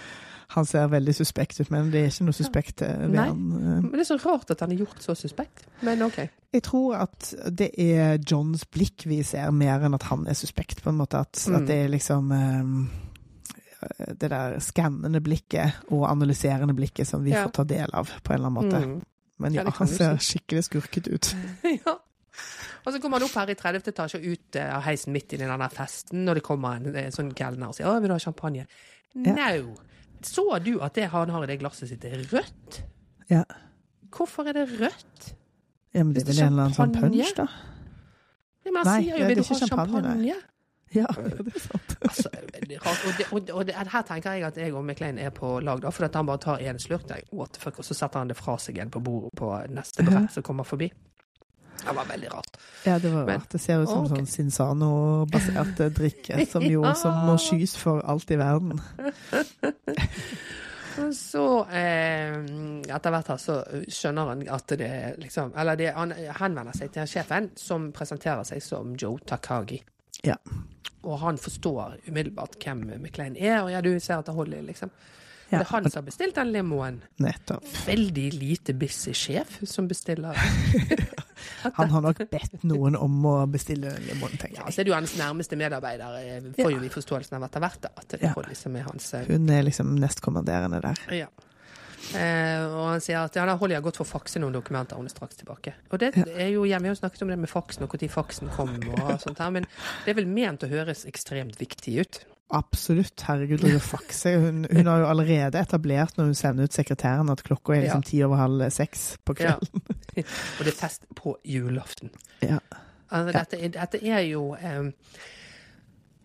han 0.51 0.65
ser 0.65 0.87
veldig 0.89 1.13
suspekt 1.15 1.61
ut, 1.61 1.71
men 1.71 1.91
det 1.93 2.01
er 2.01 2.07
ikke 2.09 2.25
noe 2.25 2.37
suspekt 2.37 2.83
eh, 2.83 2.95
ved 3.03 3.11
Nei. 3.19 3.27
han. 3.29 3.41
eh. 3.53 3.81
Men 3.85 3.93
det 3.93 4.01
er 4.01 4.09
så 4.17 4.17
rart 4.23 4.51
at 4.55 4.61
han 4.65 4.73
er 4.73 4.79
gjort 4.81 5.03
så 5.05 5.15
suspekt. 5.19 5.67
Men 5.85 6.03
OK. 6.07 6.17
Jeg 6.53 6.63
tror 6.65 6.95
at 7.03 7.35
det 7.53 7.71
er 7.79 8.17
Johns 8.31 8.65
blikk 8.65 9.05
vi 9.07 9.19
ser, 9.23 9.51
mer 9.53 9.85
enn 9.85 9.95
at 9.99 10.07
han 10.09 10.25
er 10.27 10.33
suspekt, 10.39 10.81
på 10.83 10.89
en 10.89 10.97
måte. 11.03 11.21
At, 11.21 11.37
Mm. 11.49 11.57
at 11.61 11.67
det 11.69 11.77
er 11.85 11.89
liksom 11.93 12.33
eh, 12.33 14.15
Det 14.19 14.31
der 14.31 14.59
skannende 14.59 15.21
blikket 15.23 15.85
og 15.95 16.09
analyserende 16.11 16.75
blikket 16.75 17.07
som 17.07 17.23
vi 17.25 17.31
Ja. 17.31 17.45
får 17.45 17.53
ta 17.53 17.65
del 17.65 17.91
av, 17.95 18.09
på 18.25 18.33
en 18.33 18.39
eller 18.41 18.47
annen 18.51 18.65
måte. 18.65 18.81
Mm. 18.87 19.03
Men 19.39 19.53
Ja, 19.55 19.63
ja, 19.63 19.71
han 19.71 19.87
ser 19.87 19.97
ser 19.97 20.17
skikkelig 20.19 20.65
skurket 20.65 21.07
ut. 21.09 21.35
ja. 21.87 21.95
Og 22.87 22.93
så 22.93 22.99
kommer 23.01 23.19
han 23.21 23.29
opp 23.29 23.35
her 23.37 23.51
i 23.51 23.55
30. 23.55 23.89
etasje 23.93 24.19
og 24.19 24.25
ut 24.33 24.57
av 24.57 24.83
heisen 24.83 25.13
midt 25.13 25.33
inn 25.33 25.43
i 25.43 25.47
denne 25.51 25.69
festen, 25.71 26.25
når 26.25 26.35
det 26.41 26.43
kommer 26.43 26.77
en, 26.81 26.97
en 26.97 27.13
sånn 27.13 27.35
kelner 27.35 27.69
og 27.69 27.75
sier 27.77 27.87
'Å, 27.87 28.01
vil 28.01 28.09
du 28.09 28.15
ha 28.15 28.19
champagne?' 28.19 28.67
No! 29.15 29.77
Så 30.27 30.45
du 30.65 30.79
at 30.85 30.95
det 30.99 31.09
han 31.13 31.31
har 31.31 31.45
i 31.45 31.51
det 31.51 31.59
glasset 31.61 31.91
sitt, 31.91 32.05
er 32.05 32.23
rødt? 32.33 32.83
Ja. 33.31 33.45
Hvorfor 34.15 34.49
er 34.49 34.57
det 34.57 34.69
rødt? 34.81 35.35
Ja, 35.95 36.05
men 36.05 36.15
det 36.15 36.23
er 36.23 36.31
vel 36.33 36.41
en 36.43 36.53
eller 36.53 36.69
annen 36.69 36.77
sånn 36.77 36.95
punch, 36.97 37.35
da? 37.37 37.49
Ja, 38.65 38.73
men 38.73 38.81
han 38.83 38.89
Nei, 38.89 39.03
sier 39.03 39.19
jo 39.19 39.27
'Vil 39.27 39.37
det 39.37 39.45
du 39.45 39.49
ha 39.49 39.59
champagne, 39.59 40.03
champagne?' 40.03 40.39
Ja, 40.95 41.05
det 41.45 41.55
er 41.55 41.61
sant. 41.61 41.97
Altså. 42.01 42.31
Og, 42.33 42.69
det, 42.69 42.79
og, 43.33 43.41
det, 43.47 43.55
og 43.55 43.67
det, 43.67 43.75
her 43.93 44.03
tenker 44.09 44.33
jeg 44.33 44.47
at 44.49 44.57
jeg 44.57 44.73
og 44.73 44.85
McLean 44.85 45.19
er 45.19 45.31
på 45.31 45.59
lag, 45.61 45.83
da, 45.83 45.91
for 45.93 46.05
at 46.05 46.15
han 46.17 46.27
bare 46.27 46.39
tar 46.39 46.65
en 46.65 46.79
slurk, 46.79 47.09
der, 47.09 47.21
og 47.33 47.49
så 47.85 47.95
setter 47.95 48.19
han 48.19 48.29
det 48.33 48.37
fra 48.37 48.57
seg 48.61 48.79
igjen 48.79 48.91
på 48.91 49.03
bordet 49.05 49.35
på 49.37 49.51
neste 49.69 50.05
brett 50.07 50.33
som 50.33 50.43
kommer 50.47 50.65
forbi. 50.65 50.89
Det 51.79 51.95
var 51.95 52.05
veldig 52.09 52.31
rart. 52.33 52.57
Ja, 52.85 52.99
det 52.99 53.11
var 53.13 53.25
Men- 53.27 53.41
rart. 53.41 53.49
Det 53.53 53.61
ser 53.61 53.83
ut 53.83 53.89
som 53.89 54.05
okay. 54.05 54.17
sånn 54.17 54.27
Cinzano-basert 54.27 55.79
drikke, 55.97 56.47
som 56.53 56.63
jo 56.63 56.83
Ja. 56.85 56.95
som 56.95 57.15
må 57.27 57.37
skys 57.39 57.77
for 57.77 58.01
alt 58.05 58.31
i 58.31 58.37
verden. 58.37 58.81
Så, 61.15 61.61
eh, 61.71 62.35
etter 62.91 63.13
hvert 63.15 63.29
her, 63.31 63.39
så 63.39 63.61
skjønner 63.87 64.33
han 64.33 64.41
at 64.51 64.73
det 64.81 64.89
liksom 65.23 65.53
Eller 65.55 65.77
det, 65.79 65.93
han 65.95 66.11
henvender 66.11 66.75
seg 66.75 66.91
til 66.91 67.07
sjefen, 67.07 67.51
som 67.55 67.93
presenterer 67.95 68.43
seg 68.49 68.63
som 68.65 68.97
Joe 68.99 69.21
Takagi. 69.27 69.79
Ja. 70.27 70.35
Og 71.07 71.21
han 71.23 71.39
forstår 71.39 72.01
umiddelbart 72.09 72.59
hvem 72.65 72.83
McLean 72.99 73.37
er, 73.39 73.61
og 73.63 73.71
ja, 73.71 73.81
du 73.81 73.93
ser 74.01 74.19
at 74.19 74.27
det 74.27 74.35
holder, 74.35 74.63
liksom. 74.67 74.91
Ja, 75.53 75.61
Det 75.61 75.67
er 75.69 75.71
han 75.71 75.87
som 75.91 76.03
har 76.03 76.07
bestilt 76.11 76.35
den 76.37 76.51
limoen. 76.53 76.99
Nettopp. 77.23 77.65
Veldig 77.87 78.27
lite 78.35 78.75
busy 78.75 79.15
sjef 79.17 79.61
som 79.65 79.87
bestiller. 79.89 80.35
Han 81.79 81.91
har 81.91 82.07
nok 82.09 82.23
bedt 82.31 82.63
noen 82.65 82.97
om 82.97 83.19
å 83.27 83.35
bestille 83.51 83.91
den 83.95 84.07
limoen, 84.09 84.37
tenker 84.39 84.57
jeg. 84.57 84.65
Ja, 84.65 84.71
så 84.71 84.81
er 84.81 84.89
det 84.89 84.93
jo 84.93 84.99
hans 84.99 85.17
nærmeste 85.19 85.59
medarbeider, 85.61 86.17
eh, 86.23 86.49
får 86.59 86.73
jo 86.73 86.79
vi 86.85 86.89
forståelsen 86.93 87.37
av 87.39 87.49
etter 87.49 87.61
hvert. 87.61 87.91
At 87.95 88.09
det 88.09 88.23
Ja. 88.23 88.33
holder 88.35 88.51
liksom 88.55 88.77
er 88.77 88.83
hans 88.89 89.13
eh, 89.15 89.25
Hun 89.27 89.51
er 89.51 89.63
liksom 89.63 89.95
nestkommanderende 89.99 90.81
der. 90.83 91.05
Ja. 91.15 91.29
Eh, 92.17 92.63
og 92.73 92.85
han 92.95 93.01
sier 93.05 93.25
at 93.27 93.35
ja, 93.37 93.45
da 93.45 93.57
Holly 93.61 93.75
har 93.77 93.83
gått 93.85 93.99
for 94.01 94.07
å 94.07 94.09
fakse 94.09 94.41
noen 94.41 94.55
dokumenter, 94.55 94.97
hun 94.97 95.09
er 95.09 95.13
straks 95.13 95.37
tilbake. 95.37 95.75
Og 95.93 95.99
det 96.01 96.15
er 96.17 96.49
jo 96.55 96.63
hjemme, 96.65 96.89
Vi 96.89 96.95
har 96.95 97.01
snakket 97.01 97.23
om 97.23 97.29
det 97.29 97.39
med 97.39 97.51
faksen 97.51 97.83
og 97.85 97.93
når 97.93 98.09
faksen 98.09 98.49
kom, 98.55 98.77
og 98.95 99.21
sånt 99.21 99.39
her, 99.39 99.51
men 99.51 99.67
det 100.05 100.15
er 100.15 100.15
vel 100.15 100.27
ment 100.27 100.63
å 100.65 100.71
høres 100.71 101.05
ekstremt 101.05 101.59
viktig 101.59 102.01
ut. 102.01 102.25
Absolutt. 102.51 103.21
Herregud, 103.29 103.61
Rune 103.65 103.81
fakse. 103.81 104.31
Hun, 104.41 104.63
hun 104.73 104.87
har 104.87 104.99
jo 105.03 105.07
allerede 105.11 105.61
etablert 105.61 106.17
når 106.17 106.25
hun 106.31 106.35
sender 106.39 106.65
ut 106.65 106.73
sekretæren 106.73 107.29
at 107.31 107.43
klokka 107.45 107.75
er 107.77 107.83
liksom 107.85 108.03
ti 108.09 108.23
over 108.25 108.37
halv 108.41 108.71
seks 108.73 109.19
på 109.25 109.35
Ja. 109.41 109.57
kvelden. 109.59 109.83
Og 110.59 110.65
det 110.65 110.73
er 110.73 110.79
fest 110.79 111.05
på 111.15 111.37
julaften. 111.45 112.11
Ja. 112.43 112.59
Altså, 113.11 113.33
dette, 113.39 113.69
dette 113.77 114.01
er 114.05 114.21
jo 114.29 114.55
eh, 114.57 114.89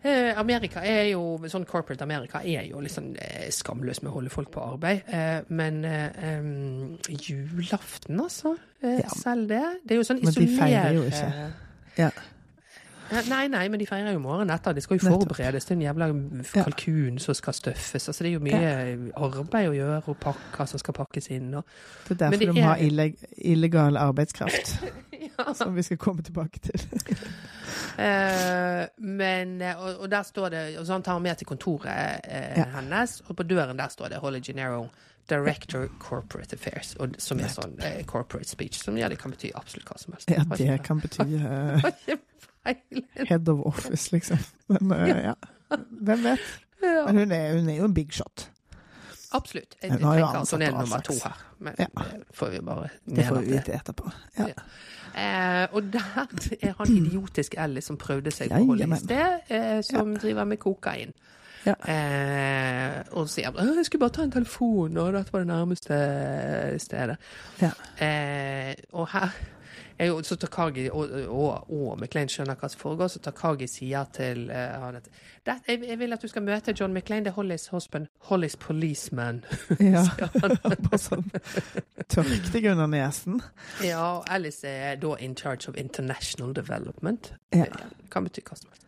eh, 0.04 0.32
Amerika 0.40 0.80
er 0.84 1.10
jo 1.12 1.22
Sånn 1.48 1.64
corporate 1.68 2.02
Amerika 2.04 2.40
er 2.44 2.66
jo 2.68 2.80
litt 2.84 2.92
sånn 2.92 3.14
skamløs 3.52 4.02
med 4.02 4.10
å 4.10 4.14
holde 4.18 4.32
folk 4.32 4.50
på 4.52 4.64
arbeid. 4.64 5.04
Eh, 5.08 5.40
men 5.48 5.84
um, 5.84 6.98
julaften, 7.08 8.20
altså. 8.20 8.56
Eh, 8.82 9.00
Ja. 9.04 9.08
Selv 9.16 9.48
det. 9.48 9.62
Det 9.84 9.92
er 9.96 10.00
jo 10.02 10.08
sånn 10.08 10.20
Men 10.24 10.34
de 10.34 10.46
feirer 10.58 10.94
jo 10.98 11.04
ikke. 11.08 11.28
eh, 11.28 11.50
Ja. 12.06 12.10
Eh, 13.12 13.22
Nei, 13.28 13.48
nei, 13.52 13.68
men 13.68 13.78
de 13.78 13.86
feirer 13.86 14.12
jo 14.14 14.18
morgenen 14.22 14.50
etter. 14.54 14.72
De 14.74 14.80
skal 14.80 14.98
jo 14.98 15.08
forberedes 15.12 15.64
til 15.68 15.76
en 15.76 15.82
jævla 15.84 16.06
kalkun 16.54 17.18
som 17.20 17.34
skal 17.36 17.54
støffes. 17.54 18.08
Altså, 18.08 18.24
det 18.24 18.30
er 18.30 18.34
jo 18.38 18.44
mye 18.44 19.12
arbeid 19.16 19.68
å 19.68 19.74
gjøre, 19.76 19.98
og 20.08 20.16
pakker 20.22 20.66
som 20.70 20.80
skal 20.82 20.94
pakkes 20.96 21.28
inn. 21.36 21.52
Og, 21.54 21.64
Det 22.08 22.14
er 22.16 22.22
derfor 22.24 22.38
det 22.38 22.54
de 22.54 22.60
er- 22.60 22.82
illeg 22.86 23.16
illegal 23.36 23.96
arbeidskraft, 23.96 24.72
ja. 25.38 25.52
som 25.54 25.74
vi 25.76 25.82
skal 25.82 25.96
komme 25.98 26.22
tilbake 26.22 26.58
til. 26.60 26.80
Eh, 27.98 28.86
men, 28.98 29.60
eh, 29.62 29.76
og, 29.78 30.00
og 30.02 30.10
der 30.10 30.22
står 30.22 30.48
det 30.50 30.60
Og 30.78 30.86
så 30.86 30.92
han 30.92 31.02
tar 31.02 31.18
med 31.22 31.36
til 31.38 31.46
kontoret 31.46 32.20
eh, 32.24 32.58
Ja. 32.58 32.64
hennes, 32.74 33.20
og 33.28 33.36
på 33.36 33.42
døren 33.46 33.78
der 33.78 33.88
står 33.88 34.08
det 34.08 34.18
Holly 34.18 34.40
Gennaro, 34.42 34.88
Director 35.30 35.86
Corporate 36.00 36.52
Affairs, 36.56 36.94
og, 36.98 37.14
som 37.18 37.38
er 37.40 37.48
sånn 37.54 37.76
eh, 37.82 38.02
corporate 38.04 38.48
speech, 38.50 38.80
som 38.82 38.98
ja, 38.98 39.08
det 39.08 39.18
kan 39.22 39.30
bety 39.30 39.50
absolutt 39.54 39.86
hva 39.88 39.98
som 40.02 40.12
helst. 40.16 40.30
Ja, 40.30 40.42
det 40.58 40.80
kan 40.84 41.00
bety 41.00 41.22
eh, 41.38 42.16
har 42.64 43.26
head 43.28 43.48
of 43.48 43.60
office, 43.66 44.12
liksom. 44.12 44.38
Men 44.68 44.92
uh, 44.92 45.08
ja, 45.08 45.34
hvem 45.90 46.24
vet? 46.24 46.40
Ja. 46.82 47.04
Men 47.06 47.18
hun 47.18 47.32
er, 47.32 47.52
hun 47.58 47.68
er 47.68 47.76
jo 47.76 47.84
en 47.84 47.94
big 47.94 48.12
shot. 48.12 48.50
Absolutt. 49.34 49.74
Jeg, 49.82 49.90
jeg 49.90 50.00
tenker 50.00 50.40
at 50.40 50.50
hun 50.50 50.62
er 50.62 50.70
nummer 50.70 51.00
to 51.00 51.14
her, 51.24 51.38
men 51.58 51.74
Ja. 51.78 51.86
det 51.96 52.22
får 52.34 52.50
vi 52.50 52.60
bare 52.60 52.88
Det 53.16 53.24
får 53.26 53.40
vi 53.40 53.52
vite 53.52 53.72
etterpå. 53.74 54.10
Ja. 54.38 54.46
Eh, 55.14 55.68
og 55.72 55.82
der 55.92 56.26
er 56.62 56.74
han 56.78 56.90
idiotisk 56.96 57.54
Ellie 57.58 57.82
som 57.82 57.96
prøvde 57.96 58.30
seg 58.34 58.50
på 58.50 58.64
holde 58.66 58.86
i 58.88 58.98
sted, 58.98 59.40
eh, 59.48 59.80
som 59.86 60.16
driver 60.16 60.44
med 60.44 60.58
kokain. 60.62 61.12
Ja. 61.64 61.74
Eh, 61.88 63.02
og 63.16 63.28
sier 63.28 63.50
«Åh, 63.54 63.64
'jeg 63.76 63.86
skulle 63.86 64.00
bare 64.00 64.10
ta 64.10 64.22
en 64.22 64.32
telefon', 64.32 64.98
og 64.98 65.12
dette 65.12 65.32
var 65.32 65.38
det 65.40 65.46
nærmeste 65.48 66.78
stedet. 66.78 67.16
Ja. 67.62 67.70
Eh, 68.04 68.74
og 68.92 69.08
her 69.08 69.28
er 69.98 70.06
jo 70.10 70.22
så 70.22 70.36
Takagi 70.36 70.88
og, 70.90 71.10
og, 71.28 71.70
og 71.70 71.98
McLean 72.00 72.28
skjønner 72.28 72.56
hva 72.58 72.68
som 72.68 72.80
foregår, 72.80 73.08
så 73.08 73.20
Takagi 73.22 73.66
sier 73.70 74.04
til 74.12 74.50
uh, 74.50 74.80
han 74.82 74.96
at 74.96 75.08
«Det- 75.44 75.58
jeg, 75.68 75.80
'Jeg 75.88 75.98
vil 75.98 76.12
at 76.12 76.22
du 76.22 76.28
skal 76.28 76.42
møte 76.42 76.72
John 76.80 76.92
McLean, 76.94 77.22
det 77.24 77.30
er 77.30 77.34
Hollys 77.34 77.68
husband, 77.68 78.06
Hollys 78.30 78.56
policeman'. 78.56 79.42
Ja. 79.80 80.04
Bare 80.40 80.98
sånn 81.08 81.30
tørk 82.08 82.52
deg 82.52 82.66
under 82.72 82.86
nesen. 82.86 83.40
Ja, 83.84 84.00
og 84.18 84.24
Alice 84.30 84.64
er 84.68 84.96
da 84.96 85.14
in 85.20 85.34
charge 85.36 85.68
of 85.68 85.76
international 85.76 86.54
development. 86.54 87.32
Ja. 87.54 87.64
Kan 88.10 88.24
bety 88.24 88.40
hva 88.42 88.56
som 88.56 88.70
helst. 88.70 88.80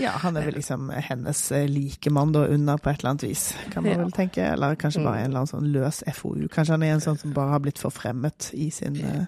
Ja, 0.00 0.10
han 0.22 0.36
er 0.36 0.46
vel 0.48 0.54
liksom 0.56 0.88
hennes 0.90 1.40
eh, 1.52 1.66
likemann 1.68 2.32
da 2.32 2.46
under 2.48 2.76
på 2.80 2.90
et 2.90 2.98
eller 3.02 3.10
annet 3.10 3.22
vis, 3.28 3.54
kan 3.70 3.82
man 3.84 3.92
Ja. 3.92 3.98
vel 3.98 4.12
tenke. 4.12 4.42
Eller 4.52 4.74
kanskje 4.74 5.02
bare 5.04 5.18
Mm. 5.18 5.24
en 5.24 5.30
eller 5.30 5.40
annen 5.40 5.52
sånn 5.54 5.72
løs 5.72 6.02
FoU. 6.14 6.48
Kanskje 6.48 6.70
han 6.72 6.82
er 6.82 6.92
en 6.94 7.00
sånn 7.00 7.18
som 7.18 7.32
bare 7.32 7.50
har 7.50 7.60
blitt 7.60 7.78
forfremmet 7.78 8.50
i 8.54 8.70
sin 8.70 8.96
uh, 9.04 9.26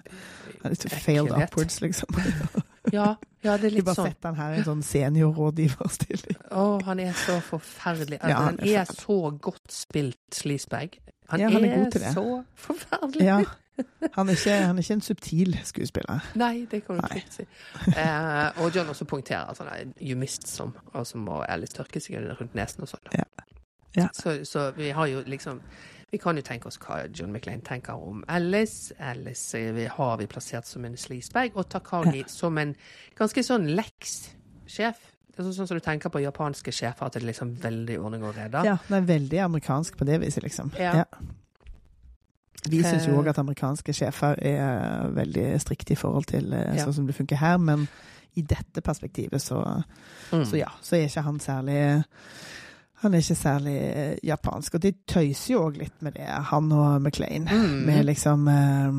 Failed 1.03 1.31
upwards, 1.31 1.81
liksom. 1.81 2.09
Ja, 2.91 3.15
ja, 3.41 3.53
det 3.57 3.69
er 3.69 3.75
litt 3.77 3.85
bare 3.87 3.95
sånn. 3.95 4.09
setter 4.11 4.27
han 4.33 4.35
her 4.35 4.53
i 4.53 4.57
en 4.59 4.65
sånn 4.67 4.81
seniorrådgiverstilling. 4.83 6.35
Å, 6.51 6.63
han 6.83 6.99
er 6.99 7.13
så 7.15 7.37
forferdelig. 7.41 8.17
Altså, 8.19 8.29
Ja, 8.33 8.41
han 8.43 8.57
han 8.59 8.67
er 8.67 8.79
er 8.81 8.89
så 8.99 9.15
godt 9.41 9.71
spilt 9.71 10.35
sleazebag. 10.35 10.97
Han, 11.31 11.39
Ja, 11.39 11.49
han 11.49 11.63
er 11.65 11.89
det. 11.89 12.11
så 12.13 12.43
forferdelig. 12.55 13.25
Ja. 13.25 13.41
Han 14.13 14.29
er, 14.29 14.35
ikke, 14.37 14.53
han 14.67 14.77
er 14.77 14.83
ikke 14.83 14.93
en 14.93 15.01
subtil 15.01 15.55
skuespiller. 15.65 16.19
Nei, 16.37 16.67
det 16.69 16.83
kan 16.85 16.99
du 16.99 17.01
Nei. 17.01 17.07
trygt 17.15 17.33
si. 17.39 17.45
Eh, 17.97 18.59
og 18.61 18.75
John 18.75 18.91
også 18.91 19.07
poengterer 19.09 19.49
at 19.49 19.57
han 19.57 19.67
er 19.71 19.87
you 19.97 20.13
missed 20.15 20.45
some, 20.45 20.75
og 20.93 21.07
så 21.09 21.17
må 21.17 21.39
Alice 21.49 21.73
tørke 21.73 21.97
seg 22.03 22.19
rundt 22.37 22.53
nesen 22.53 22.85
og 22.85 22.91
sånn. 22.91 23.09
Ja. 23.17 23.25
Ja. 23.97 24.05
Så, 24.13 24.35
så 24.45 24.67
vi 24.77 24.91
har 24.93 25.09
jo 25.09 25.23
liksom 25.25 25.63
Vi 26.13 26.19
kan 26.21 26.37
jo 26.37 26.43
tenke 26.45 26.69
oss 26.69 26.77
hva 26.77 26.99
John 27.09 27.31
McLean 27.33 27.63
tenker 27.65 27.97
om 27.97 28.19
Alice. 28.29 28.93
Alice 29.01 29.57
eh, 29.57 29.87
har 29.95 30.17
vi 30.21 30.27
plassert 30.29 30.67
som 30.69 30.85
en 30.85 30.93
sleazebag, 30.99 31.55
og 31.57 31.65
Takagi 31.73 32.23
som 32.39 32.57
en 32.61 32.75
ganske 33.17 33.41
sånn 33.43 33.65
Lex-sjef. 33.73 34.99
Det 35.33 35.41
er 35.41 35.47
sånn, 35.47 35.55
sånn 35.57 35.67
som 35.71 35.79
du 35.79 35.81
tenker 35.81 36.13
på 36.13 36.21
japanske 36.21 36.69
sjefer, 36.71 37.07
at 37.09 37.15
det 37.17 37.23
er 37.23 37.31
liksom 37.31 37.55
veldig 37.63 37.95
ordning 38.05 38.23
og 38.29 38.35
rede. 38.37 38.61
Ja, 38.69 38.75
det 38.85 38.99
er 38.99 39.07
veldig 39.09 39.39
amerikansk 39.47 39.97
på 39.97 40.05
det 40.05 40.19
viset, 40.21 40.45
liksom. 40.45 40.69
Ja. 40.77 41.07
Vi 42.69 42.83
syns 42.85 43.07
jo 43.09 43.15
Eh. 43.15 43.19
òg 43.19 43.27
at 43.33 43.39
amerikanske 43.41 43.91
sjefer 43.97 44.37
er 44.39 45.09
veldig 45.17 45.47
strikte 45.59 45.91
i 45.93 45.99
forhold 45.99 46.29
til 46.29 46.53
eh, 46.53 46.75
Ja. 46.77 46.85
sånn 46.85 46.93
som 46.93 47.07
det 47.09 47.15
funker 47.17 47.35
her, 47.41 47.57
men 47.57 47.87
i 48.37 48.41
dette 48.41 48.81
perspektivet 48.85 49.41
så, 49.41 49.83
Mm. 50.31 50.45
så 50.45 50.57
ja, 50.61 50.69
så 50.81 50.95
er 50.95 51.07
ikke 51.09 51.23
han 51.25 51.39
særlig 51.39 52.05
han 53.03 53.13
er 53.13 53.21
ikke 53.23 53.35
særlig 53.37 53.73
eh, 53.83 54.13
japansk, 54.25 54.73
og 54.77 54.81
de 54.83 54.91
tøyser 55.07 55.53
jo 55.53 55.61
òg 55.67 55.77
litt 55.83 56.01
med 56.05 56.15
det, 56.17 56.25
han 56.49 56.71
og 56.71 57.01
McLean. 57.03 57.45
Mm. 57.51 57.91
Liksom, 58.07 58.47
eh, 58.47 58.97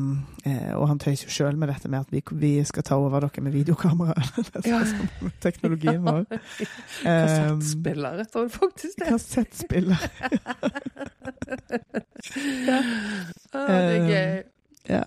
eh, 0.51 0.71
og 0.77 0.87
han 0.91 0.99
tøyser 1.01 1.27
jo 1.27 1.33
sjøl 1.35 1.57
med 1.61 1.69
dette 1.73 1.89
med 1.91 2.05
at 2.05 2.13
vi, 2.13 2.21
vi 2.39 2.53
skal 2.69 2.85
ta 2.87 2.95
over 3.01 3.25
dere 3.27 3.43
med 3.45 3.55
videokamera. 3.57 4.15
Er 4.55 4.69
Ja. 4.69 4.81
sånn 4.87 5.31
teknologien 5.45 6.01
vår. 6.05 6.25
Kassettspillere, 7.03 8.25
tror 8.31 8.47
jeg 8.47 8.55
faktisk 8.55 8.99
det. 9.01 9.11
Kassettspiller. 9.11 10.09
Ah, 13.53 13.67
det 13.67 13.95
er 13.95 14.09
gøy. 14.09 14.43
Ja. 14.89 15.03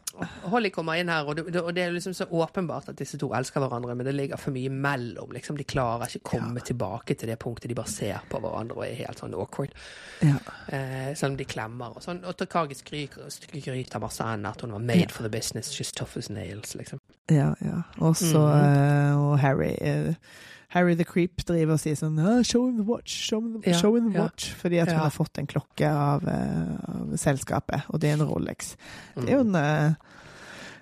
Holly 0.51 0.71
kommer 0.71 0.99
inn 0.99 1.09
her, 1.09 1.25
og 1.29 1.37
det, 1.37 1.57
og 1.61 1.75
det 1.75 1.83
er 1.85 1.93
liksom 1.95 2.15
så 2.15 2.27
åpenbart 2.31 2.89
at 2.89 2.97
disse 2.99 3.19
to 3.19 3.29
elsker 3.37 3.61
hverandre, 3.63 3.95
men 3.95 4.07
det 4.07 4.15
ligger 4.15 4.37
for 4.37 4.51
mye 4.51 4.69
mellom. 4.71 5.31
Liksom. 5.33 5.57
De 5.57 5.65
klarer 5.65 6.07
ikke 6.09 6.25
komme 6.37 6.61
tilbake 6.61 7.15
til 7.15 7.29
det 7.29 7.39
punktet 7.39 7.69
de 7.69 7.75
bare 7.79 7.89
ser 7.93 8.19
på 8.31 8.41
hverandre 8.43 8.77
og 8.77 8.85
er 8.87 8.95
helt 9.05 9.19
sånn 9.23 9.35
awkward. 9.39 9.71
Ja. 10.23 10.35
Eh, 10.69 11.15
selv 11.15 11.33
om 11.33 11.37
de 11.37 11.45
klemmer 11.45 11.95
og 11.97 12.03
sånn. 12.03 12.25
Og 12.27 12.37
Takagi 12.37 12.75
skryter, 12.75 13.31
skryter 13.31 14.01
masse 14.03 14.25
henne 14.27 14.49
at 14.51 14.61
hun 14.61 14.73
var 14.73 14.79
made 14.81 15.07
Ja. 15.07 15.15
for 15.15 15.23
the 15.23 15.31
business, 15.31 15.71
she's 15.73 15.93
tough 15.93 16.17
as 16.17 16.29
nails, 16.31 16.75
liksom. 16.75 16.99
Ja, 17.31 17.55
ja. 17.61 17.83
Og 18.01 18.17
så 18.17 18.39
Mhm. 18.39 18.65
eh, 18.65 19.19
Og 19.19 19.39
Harry 19.41 19.75
eh, 19.81 20.15
Harry 20.71 20.95
the 20.95 21.05
Creep 21.05 21.41
driver 21.49 21.73
og 21.79 21.81
sier 21.81 21.97
sånn 21.97 22.19
oh, 22.21 22.43
'Show 22.45 22.67
him 22.69 22.77
the 22.77 22.85
watch', 22.85 23.09
show 23.29 23.41
him 23.41 23.55
the, 23.63 23.71
Ja, 23.71 23.79
show 23.79 23.95
him 23.97 24.11
the 24.13 24.19
ja. 24.19 24.25
watch. 24.27 24.51
Fordi 24.55 24.79
at 24.83 24.89
hun 24.93 25.01
har 25.01 25.11
fått 25.11 25.39
en 25.39 25.47
klokke 25.47 25.89
av, 25.89 26.27
eh, 26.29 26.77
av 26.89 27.17
selskapet, 27.17 27.83
og 27.89 28.01
det 28.01 28.11
er 28.11 28.19
en 28.19 28.27
Rolex. 28.29 28.77
Det 29.17 29.29
er 29.31 29.37
jo 29.39 29.43
Mm. 29.45 29.55
en 29.55 29.63
eh, 29.65 29.95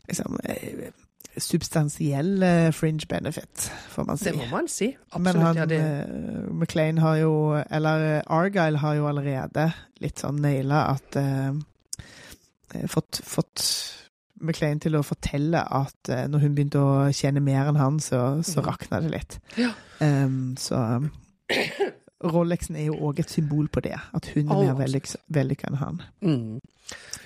liksom 0.08 0.38
eh, 0.44 0.90
substansiell 1.38 2.72
fringe 2.72 3.06
benefit, 3.08 3.70
får 3.90 4.06
man 4.06 4.16
si. 4.18 4.24
Det 4.24 4.36
må 4.36 4.46
man 4.50 4.68
si. 4.68 4.96
Men 5.18 5.36
han, 5.36 5.56
ja, 5.56 5.66
det, 5.66 5.80
McLean 6.50 6.98
har 6.98 7.16
jo 7.16 7.62
Eller 7.70 8.22
Argyle 8.26 8.78
har 8.78 8.94
jo 8.94 9.06
allerede 9.08 9.72
litt 10.00 10.18
sånn 10.18 10.40
naila 10.40 10.94
at 10.94 11.16
eh, 11.16 11.52
fått, 12.88 13.20
fått 13.24 13.62
McLean 14.40 14.80
til 14.82 14.96
å 14.98 15.04
fortelle 15.06 15.60
at 15.60 16.10
eh, 16.12 16.26
når 16.30 16.44
hun 16.44 16.56
begynte 16.56 16.82
å 16.82 16.96
tjene 17.16 17.42
mer 17.44 17.70
enn 17.70 17.80
han, 17.80 18.00
så, 18.02 18.42
så 18.46 18.64
rakna 18.64 19.00
det 19.04 19.12
litt. 19.14 19.38
Ja. 19.60 19.72
Um, 20.00 20.56
så 20.60 20.80
Rolexen 22.26 22.76
er 22.80 22.88
jo 22.90 22.98
òg 23.08 23.20
et 23.22 23.32
symbol 23.32 23.68
på 23.72 23.82
det. 23.84 23.96
At 24.16 24.28
hun 24.34 24.50
er 24.52 24.74
mer 24.76 24.96
vellykka 25.28 25.70
enn 25.70 25.80
han. 25.82 26.02
mm. 26.24 26.72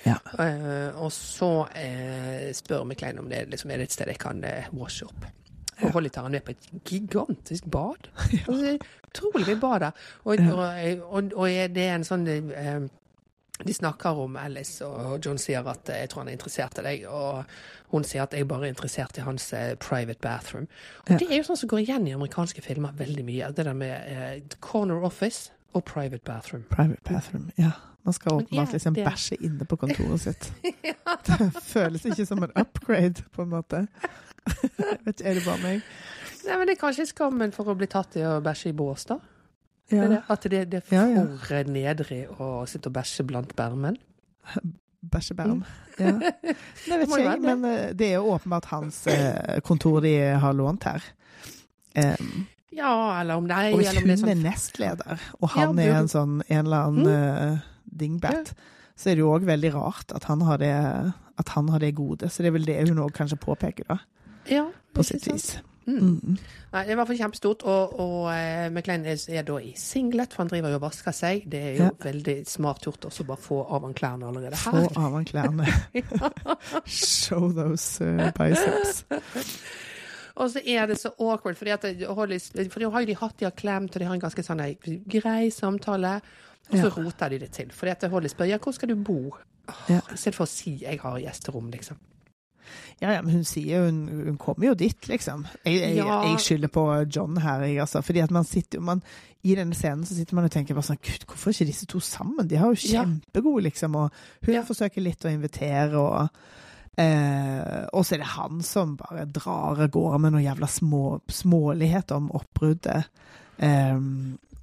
Ja. 0.01 0.15
Uh, 0.33 1.03
og 1.03 1.11
så 1.13 1.51
uh, 1.69 2.47
spør 2.57 2.87
McLean 2.87 3.19
om 3.21 3.27
det 3.29 3.43
liksom, 3.51 3.69
er 3.69 3.77
det 3.77 3.91
et 3.91 3.93
sted 3.93 4.09
jeg 4.09 4.17
kan 4.21 4.41
uh, 4.41 4.71
washe 4.73 5.05
opp. 5.05 5.27
Og. 5.81 5.91
Holly 5.93 6.09
tar 6.13 6.25
han 6.25 6.33
med 6.33 6.41
på 6.45 6.55
et 6.55 6.71
gigantisk 6.85 7.69
bad. 7.69 8.09
Ja. 8.33 8.55
er 8.55 8.81
Utrolig 9.11 9.45
mye 9.51 9.59
bad 9.59 9.79
der. 9.83 10.01
Og, 10.23 10.41
og, 10.55 11.05
og, 11.11 11.31
og 11.35 11.75
det 11.75 11.83
er 11.83 11.97
en 11.97 12.05
sånn 12.07 12.25
De 13.65 13.73
snakker 13.73 14.17
om 14.23 14.35
Alice, 14.37 14.85
og 14.85 15.19
John 15.25 15.37
sier 15.37 15.67
at 15.67 15.89
eh, 15.89 15.99
jeg 16.03 16.09
tror 16.09 16.21
han 16.23 16.31
er 16.31 16.37
interessert 16.37 16.79
i 16.79 16.85
deg. 16.85 17.05
Og 17.09 17.43
hun 17.91 18.03
sier 18.07 18.23
at 18.23 18.33
jeg 18.33 18.47
bare 18.47 18.67
er 18.69 18.73
interessert 18.75 19.17
i 19.17 19.25
hans 19.25 19.49
eh, 19.53 19.75
private 19.75 20.19
bathroom. 20.23 20.67
Og 21.05 21.11
Ja. 21.13 21.17
det 21.17 21.29
er 21.31 21.37
jo 21.41 21.47
sånn 21.51 21.57
som 21.63 21.69
går 21.69 21.83
igjen 21.85 22.07
i 22.07 22.15
amerikanske 22.15 22.61
filmer 22.65 22.91
veldig 22.97 23.25
mye. 23.27 23.51
Det 23.55 23.65
der 23.65 23.73
med 23.73 24.11
uh, 24.11 24.57
corner 24.59 25.03
office 25.07 25.51
og 25.73 25.83
private 25.85 26.23
bathroom. 26.27 26.63
Private 26.69 27.01
bathroom. 27.07 27.49
Ja. 27.57 27.71
Man 28.03 28.13
skal 28.17 28.31
åpenbart 28.39 28.71
ja, 28.71 28.73
liksom 28.73 28.95
det- 28.97 29.05
bæsje 29.05 29.37
inne 29.45 29.65
på 29.69 29.77
kontoret 29.77 30.19
sitt. 30.25 30.47
Det 30.63 31.51
føles 31.63 32.05
ikke 32.05 32.25
som 32.25 32.41
en 32.43 32.51
upgrade, 32.57 33.21
på 33.35 33.43
en 33.45 33.49
måte. 33.53 33.83
Vet 35.05 35.19
ikke, 35.19 35.29
Er 35.29 35.33
det 35.37 35.43
bare 35.45 35.61
meg? 35.61 35.83
Nei, 36.47 36.55
men 36.57 36.65
Det 36.67 36.73
er 36.73 36.79
kanskje 36.81 37.05
skammen 37.11 37.51
for 37.53 37.69
å 37.69 37.75
bli 37.77 37.85
tatt 37.91 38.15
i 38.17 38.23
å 38.25 38.39
bæsje 38.41 38.71
i 38.71 38.73
bås, 38.73 39.05
da? 39.05 39.19
Ja. 39.91 40.07
Det 40.11 40.21
at 40.29 40.47
det, 40.51 40.61
det 40.71 40.83
er 40.83 40.95
Ja, 40.95 41.05
ja. 41.09 41.25
for 41.45 41.71
nedrig 41.71 42.21
å 42.39 42.51
sitte 42.69 42.89
og 42.91 42.95
bæsje 42.95 43.25
blant 43.27 43.55
bærmenn? 43.57 43.97
Bæsjeberm. 45.11 45.63
Ja. 45.99 46.11
Nei, 46.13 46.97
vet 46.97 47.09
Mm. 47.09 47.11
Ikke 47.11 47.21
jeg, 47.23 47.41
men 47.41 47.65
eh, 47.65 47.93
det 47.97 48.07
er 48.11 48.19
jo 48.19 48.35
åpenbart 48.35 48.65
hans 48.71 48.99
eh, 49.09 49.59
kontor 49.65 49.99
de 50.05 50.13
har 50.43 50.53
lånt 50.53 50.85
her. 50.85 51.03
Um, 51.97 52.45
Ja, 52.71 53.19
eller 53.19 53.35
om 53.41 53.47
nei, 53.49 53.73
og 53.73 53.81
det 53.81 53.91
hun 53.97 54.07
er 54.07 54.13
er 54.13 54.19
sånn 54.21 54.43
nestleder, 54.45 55.23
og 55.41 55.49
han 55.57 55.75
ja, 55.81 55.89
er 55.89 55.97
en 55.99 56.07
sånn 56.07 56.37
en 56.47 56.61
eller 56.65 56.85
annen 56.87 57.09
eh, 57.11 57.57
dingbat, 57.83 58.53
så 58.95 59.09
er 59.11 59.17
det 59.17 59.25
jo 59.25 59.33
òg 59.33 59.43
veldig 59.49 59.73
rart 59.75 60.13
at 60.15 60.23
han, 60.29 60.45
har 60.47 60.61
det, 60.61 60.71
at 61.41 61.51
han 61.57 61.67
har 61.73 61.83
det 61.83 61.95
gode. 61.97 62.29
Så 62.31 62.45
det 62.45 62.51
er 62.51 62.55
vel 62.55 62.69
det 62.69 62.77
hun 62.87 63.01
òg 63.03 63.11
kanskje 63.17 63.41
påpeker, 63.43 63.89
da. 63.89 63.97
Ja, 64.47 64.63
På 64.95 65.03
sitt 65.03 65.27
vis. 65.27 65.57
Mm. 65.91 66.37
Nei, 66.71 66.81
det 66.85 66.89
er 66.89 66.93
i 66.93 66.95
hvert 66.99 67.07
fall 67.09 67.17
kjempestort, 67.19 67.63
og, 67.67 67.95
og 67.99 68.29
eh, 68.31 68.69
McLean 68.71 69.03
er, 69.05 69.17
er 69.29 69.43
da 69.43 69.57
i 69.59 69.73
singlet, 69.75 70.31
for 70.33 70.43
han 70.45 70.51
driver 70.53 70.69
jo 70.71 70.79
og 70.79 70.85
vasker 70.85 71.11
seg. 71.17 71.43
Det 71.51 71.61
er 71.61 71.75
jo 71.77 71.83
Ja. 71.83 71.91
veldig 72.05 72.35
smart 72.47 72.81
gjort 72.87 73.05
også 73.09 73.25
bare 73.27 73.37
få 73.43 73.59
av 73.67 73.83
han 73.87 73.93
klærne 73.97 74.29
allerede 74.29 74.55
Få 74.61 74.71
her. 74.77 74.89
av 74.95 75.17
han 75.17 75.25
klærne. 75.25 75.67
Show 76.85 77.51
those 77.51 78.01
uh, 78.03 78.31
biceps. 78.37 79.03
Og 80.35 80.49
så 80.53 80.61
er 80.65 80.85
det 80.87 80.97
så 81.01 81.11
awkward, 81.19 81.57
fordi 81.59 81.71
at 81.75 81.85
Holly, 82.07 82.39
for 82.71 82.79
de 82.79 82.89
har 82.91 83.03
jo 83.03 83.09
de 83.11 83.15
hatt, 83.19 83.35
de 83.39 83.45
har 83.49 83.51
klemt, 83.57 83.95
og 83.95 83.99
de 83.99 84.05
har 84.07 84.15
en 84.15 84.23
ganske 84.23 84.43
sånn 84.47 84.63
grei 85.11 85.49
samtale. 85.51 86.21
Og 86.71 86.77
så 86.77 86.87
Ja. 86.87 86.93
roter 87.03 87.29
de 87.33 87.39
det 87.39 87.51
til. 87.51 87.71
Fordi 87.75 87.91
at 87.91 88.03
Holly 88.09 88.29
spør 88.31 88.47
ja, 88.47 88.57
hvor 88.57 88.71
skal 88.73 88.87
du 88.89 88.95
bo? 88.95 89.35
Ja. 89.89 89.99
I 90.13 90.15
stedet 90.17 90.35
for 90.37 90.45
å 90.45 90.47
si 90.49 90.77
jeg 90.81 90.99
har 91.01 91.17
gjesterom, 91.19 91.67
liksom. 91.73 91.97
Ja, 93.01 93.11
ja, 93.15 93.21
men 93.21 93.31
hun 93.33 93.43
sier 93.43 93.85
hun, 93.85 94.07
hun 94.29 94.37
kommer 94.37 94.67
jo 94.67 94.73
dit, 94.73 95.07
liksom. 95.09 95.45
Jeg, 95.65 95.79
jeg, 95.81 95.95
Ja. 95.97 96.21
jeg 96.29 96.39
skylder 96.39 96.67
på 96.73 96.85
John 97.15 97.37
her, 97.37 97.61
jeg, 97.65 97.79
altså. 97.79 98.01
Fordi 98.05 98.19
at 98.23 98.31
man 98.31 98.43
sitter 98.43 98.79
man, 98.79 99.01
I 99.43 99.55
denne 99.57 99.73
scenen 99.73 100.05
så 100.05 100.13
sitter 100.15 100.35
man 100.37 100.45
og 100.45 100.51
tenker 100.53 100.75
bare 100.77 100.85
sånn 100.85 100.99
Gud, 101.01 101.23
hvorfor 101.25 101.49
er 101.49 101.53
ikke 101.55 101.65
disse 101.71 101.85
to 101.89 101.99
sammen? 101.99 102.47
De 102.47 102.55
har 102.61 102.69
jo 102.75 102.75
kjempegode, 102.83 103.63
liksom. 103.63 103.95
Og 103.95 104.11
hun 104.45 104.53
Ja. 104.53 104.61
forsøker 104.61 105.01
litt 105.01 105.25
å 105.25 105.31
invitere, 105.33 105.97
og 105.97 106.29
eh, 106.97 107.87
Og 107.93 108.05
så 108.05 108.15
er 108.15 108.17
det 108.21 108.27
han 108.35 108.61
som 108.61 108.95
bare 108.99 109.25
drar 109.25 109.79
av 109.81 109.89
gårde 109.89 110.19
med 110.21 110.33
noen 110.35 110.43
jævla 110.45 110.67
små, 110.69 111.21
småligheter 111.27 112.15
om 112.15 112.29
oppbruddet. 112.37 113.05
Eh, 113.59 113.99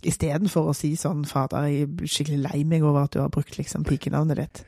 Istedenfor 0.03 0.69
å 0.71 0.75
si 0.77 0.93
sånn 0.95 1.25
Fader, 1.27 1.65
jeg 1.67 1.83
er 1.89 2.07
skikkelig 2.07 2.43
lei 2.53 2.61
meg 2.65 2.85
over 2.87 3.03
at 3.09 3.11
du 3.17 3.19
har 3.19 3.29
brukt 3.35 3.57
liksom 3.59 3.83
pikenavnet 3.85 4.37
ditt 4.39 4.61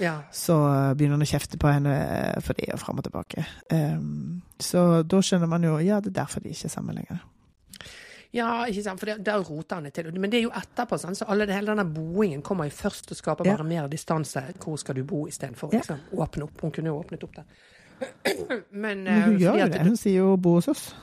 Ja. 0.00 0.22
så 0.32 0.56
begynner 0.96 1.18
han 1.18 1.22
å 1.26 1.28
kjefte 1.28 1.58
på 1.58 1.68
henne 1.72 2.40
for 2.40 2.54
det 2.54 2.70
og 2.72 2.78
fram 2.80 2.98
og 2.98 3.04
tilbake. 3.04 3.44
Um, 3.72 4.42
så 4.58 5.02
da 5.02 5.20
skjønner 5.20 5.46
man 5.50 5.62
jo 5.62 5.78
ja, 5.78 6.00
det 6.00 6.12
er 6.16 6.22
derfor 6.24 6.40
de 6.40 6.48
ikke 6.54 6.66
er 6.70 6.74
sammen 6.76 6.94
lenger. 6.96 7.20
Ja, 8.32 8.64
ikke 8.64 8.82
sant, 8.82 8.98
for 9.00 9.06
det, 9.10 9.18
der 9.26 9.42
roter 9.44 9.76
han 9.76 9.84
det 9.84 9.92
til. 9.92 10.06
Men 10.18 10.30
det 10.32 10.38
er 10.38 10.46
jo 10.46 10.52
etterpå, 10.56 10.96
sant? 10.98 11.18
så 11.18 11.26
alle, 11.28 11.44
hele 11.52 11.74
denne 11.74 11.84
boingen 11.84 12.40
kommer 12.42 12.64
jo 12.64 12.70
først 12.70 13.10
og 13.12 13.16
skaper 13.18 13.44
Ja. 13.44 13.56
bare 13.58 13.66
mer 13.68 13.88
distanse. 13.92 14.40
Hvor 14.58 14.78
skal 14.80 14.94
du 14.96 15.04
bo, 15.04 15.26
istedenfor 15.28 15.68
Ja. 15.72 15.78
liksom, 15.82 15.98
åpne 16.16 16.44
opp. 16.44 16.60
Hun 16.62 16.70
kunne 16.72 16.86
jo 16.88 16.98
åpnet 17.02 17.24
opp 17.24 17.34
der. 17.36 17.44
Men, 18.72 19.04
Men 19.04 19.06
eh, 19.06 19.24
hun 19.26 19.38
gjør 19.38 19.58
jo 19.60 19.66
det. 19.68 19.82
Hun 19.86 19.96
sier 19.96 20.16
jo 20.22 20.36
'bo 20.36 20.54
hos 20.54 20.68
oss'. 20.68 20.94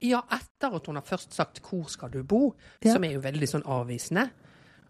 Ja, 0.00 0.20
etter 0.30 0.76
at 0.76 0.86
hun 0.86 0.94
har 0.94 1.02
først 1.02 1.34
sagt 1.34 1.60
'hvor 1.62 1.88
skal 1.90 2.10
du 2.10 2.22
bo', 2.22 2.54
Ja. 2.84 2.92
som 2.92 3.04
er 3.04 3.12
jo 3.12 3.20
veldig 3.20 3.48
sånn 3.48 3.66
avvisende. 3.66 4.30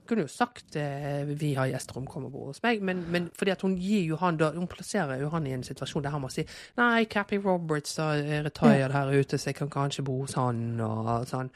Hun 0.09 0.17
kunne 0.17 0.25
jo 0.25 0.29
sagt 0.33 0.77
eh, 0.77 1.25
'vi 1.27 1.53
har 1.55 1.67
gjester, 1.69 1.93
kom 2.09 2.25
og 2.25 2.33
bo 2.33 2.47
hos 2.47 2.63
meg', 2.63 2.81
men, 2.83 3.05
men 3.13 3.27
fordi 3.37 3.51
at 3.51 3.61
hun 3.61 3.75
gir 3.77 4.07
jo 4.09 4.17
han 4.17 4.39
da 4.39 4.51
Hun 4.55 4.67
plasserer 4.67 5.21
jo 5.21 5.29
han 5.29 5.47
i 5.47 5.53
en 5.53 5.63
situasjon 5.63 6.03
der 6.03 6.11
han 6.11 6.23
må 6.23 6.31
si 6.33 6.45
'nei, 6.79 7.05
Cappy 7.05 7.37
Roberts 7.45 7.99
er 7.99 8.43
retired 8.47 8.93
her 8.93 9.13
ute, 9.21 9.37
så 9.39 9.51
jeg 9.51 9.55
kan 9.57 9.69
kanskje 9.69 10.03
bo 10.05 10.21
hos 10.23 10.33
han', 10.33 10.81
og 10.81 11.27
sånn. 11.29 11.51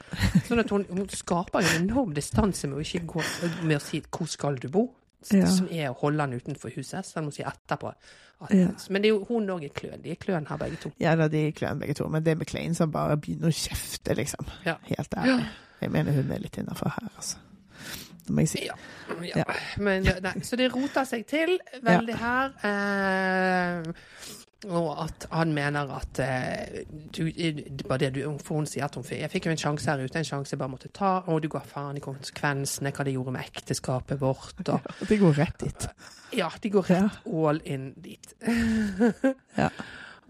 Sånn 0.45 0.59
at 0.59 0.69
hun, 0.69 0.85
hun 0.89 1.09
skaper 1.09 1.61
jo 1.65 1.67
en 1.79 1.89
enorm 1.89 2.13
distanse 2.13 2.67
med 2.67 2.77
å 2.77 2.81
ikke 2.85 3.05
gå 3.07 3.23
med 3.63 3.77
å 3.77 3.81
si 3.81 4.01
'hvor 4.01 4.27
skal 4.27 4.55
du 4.61 4.67
bo', 4.69 4.91
Ja. 5.31 5.45
som 5.47 5.67
er 5.71 5.89
å 5.89 5.95
holde 5.97 6.19
han 6.19 6.33
utenfor 6.33 6.69
huset. 6.75 7.05
Så 7.05 7.13
han 7.15 7.25
må 7.25 7.31
si 7.33 7.41
etterpå. 7.43 7.93
At, 8.41 8.51
Ja. 8.51 8.67
Men 8.89 9.01
det 9.01 9.05
er 9.09 9.13
jo 9.17 9.25
hun 9.25 9.47
òg 9.49 9.63
er 9.63 9.69
kløn. 9.69 10.01
De 10.03 10.11
er 10.11 10.15
kløn 10.15 10.45
her, 10.47 10.57
begge 10.57 10.75
to. 10.77 10.91
Ja 10.99 11.15
da, 11.15 11.27
de 11.27 11.47
er 11.47 11.51
kløn 11.51 11.79
begge 11.79 11.93
to, 11.95 12.07
men 12.07 12.23
det 12.23 12.31
er 12.31 12.35
McLean 12.35 12.75
som 12.75 12.91
bare 12.91 13.17
begynner 13.17 13.47
å 13.47 13.51
kjefte, 13.55 14.13
liksom. 14.15 14.45
Ja. 14.65 14.75
Helt 14.83 15.09
ærlig. 15.17 15.45
Jeg 15.81 15.91
mener 15.91 16.11
hun 16.11 16.31
er 16.31 16.39
litt 16.39 16.57
innafor 16.57 16.89
her, 16.89 17.09
altså. 17.15 17.37
Det 18.27 18.35
må 18.35 18.45
jeg 18.45 18.53
si. 18.53 18.63
Ja. 18.67 18.77
ja. 19.35 19.45
Men, 19.83 20.07
nei, 20.23 20.37
så 20.45 20.59
det 20.59 20.71
rota 20.73 21.03
seg 21.07 21.25
til 21.29 21.57
veldig 21.83 22.15
her. 22.21 22.55
Eh, 22.69 23.91
og 24.71 24.89
at 25.03 25.25
han 25.31 25.51
mener 25.55 25.89
at 25.91 26.19
eh, 26.23 26.83
du, 26.87 27.25
det 27.27 27.99
det 27.99 28.11
du, 28.15 28.21
For 28.43 28.61
hun 28.61 28.67
sier 28.69 28.85
at 28.85 28.95
hun 28.95 29.03
Jeg 29.09 29.29
fikk 29.31 29.49
jo 29.49 29.51
en 29.51 29.59
sjanse 29.59 29.89
her 29.91 30.03
ute, 30.03 30.19
en 30.19 30.27
sjanse 30.27 30.55
jeg 30.55 30.61
bare 30.61 30.71
måtte 30.71 30.91
ta. 30.93 31.17
Og 31.27 31.41
du 31.43 31.49
ga 31.51 31.63
faen 31.67 31.99
i 31.99 32.03
konsekvensene, 32.03 32.93
hva 32.95 33.05
det 33.05 33.15
gjorde 33.17 33.35
med 33.35 33.49
ekteskapet 33.51 34.21
vårt. 34.21 34.63
Og, 34.63 34.87
de 35.09 35.19
går 35.19 35.35
rett 35.41 35.59
dit. 35.65 35.89
ja, 36.39 36.49
de 36.63 36.71
går 36.71 36.89
rett 36.93 37.27
all 37.27 37.61
in 37.65 37.91
dit. 37.97 38.33
Ja. 39.53 39.69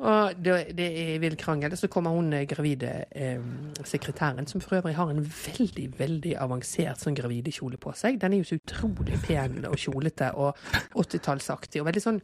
Og 0.01 0.39
det, 0.41 0.55
det 0.77 0.87
er 1.03 1.19
vill 1.21 1.35
krangel. 1.37 1.75
Så 1.77 1.87
kommer 1.91 2.15
hun 2.15 2.33
eh, 2.33 2.45
gravide 2.49 2.91
eh, 3.11 3.41
sekretæren, 3.85 4.47
som 4.47 4.61
for 4.61 4.79
øvrig 4.79 4.95
har 4.97 5.11
en 5.11 5.21
veldig 5.23 5.87
veldig 5.99 6.35
avansert 6.41 7.03
sånn 7.03 7.17
gravidekjole 7.17 7.77
på 7.81 7.93
seg. 7.97 8.19
Den 8.21 8.33
er 8.33 8.41
jo 8.41 8.49
så 8.49 8.59
utrolig 8.59 9.19
pen 9.25 9.59
og 9.69 9.77
kjolete 9.79 10.31
og 10.39 10.57
80-tallsaktig 10.99 11.81
og 11.81 11.89
veldig 11.89 12.03
sånn 12.03 12.21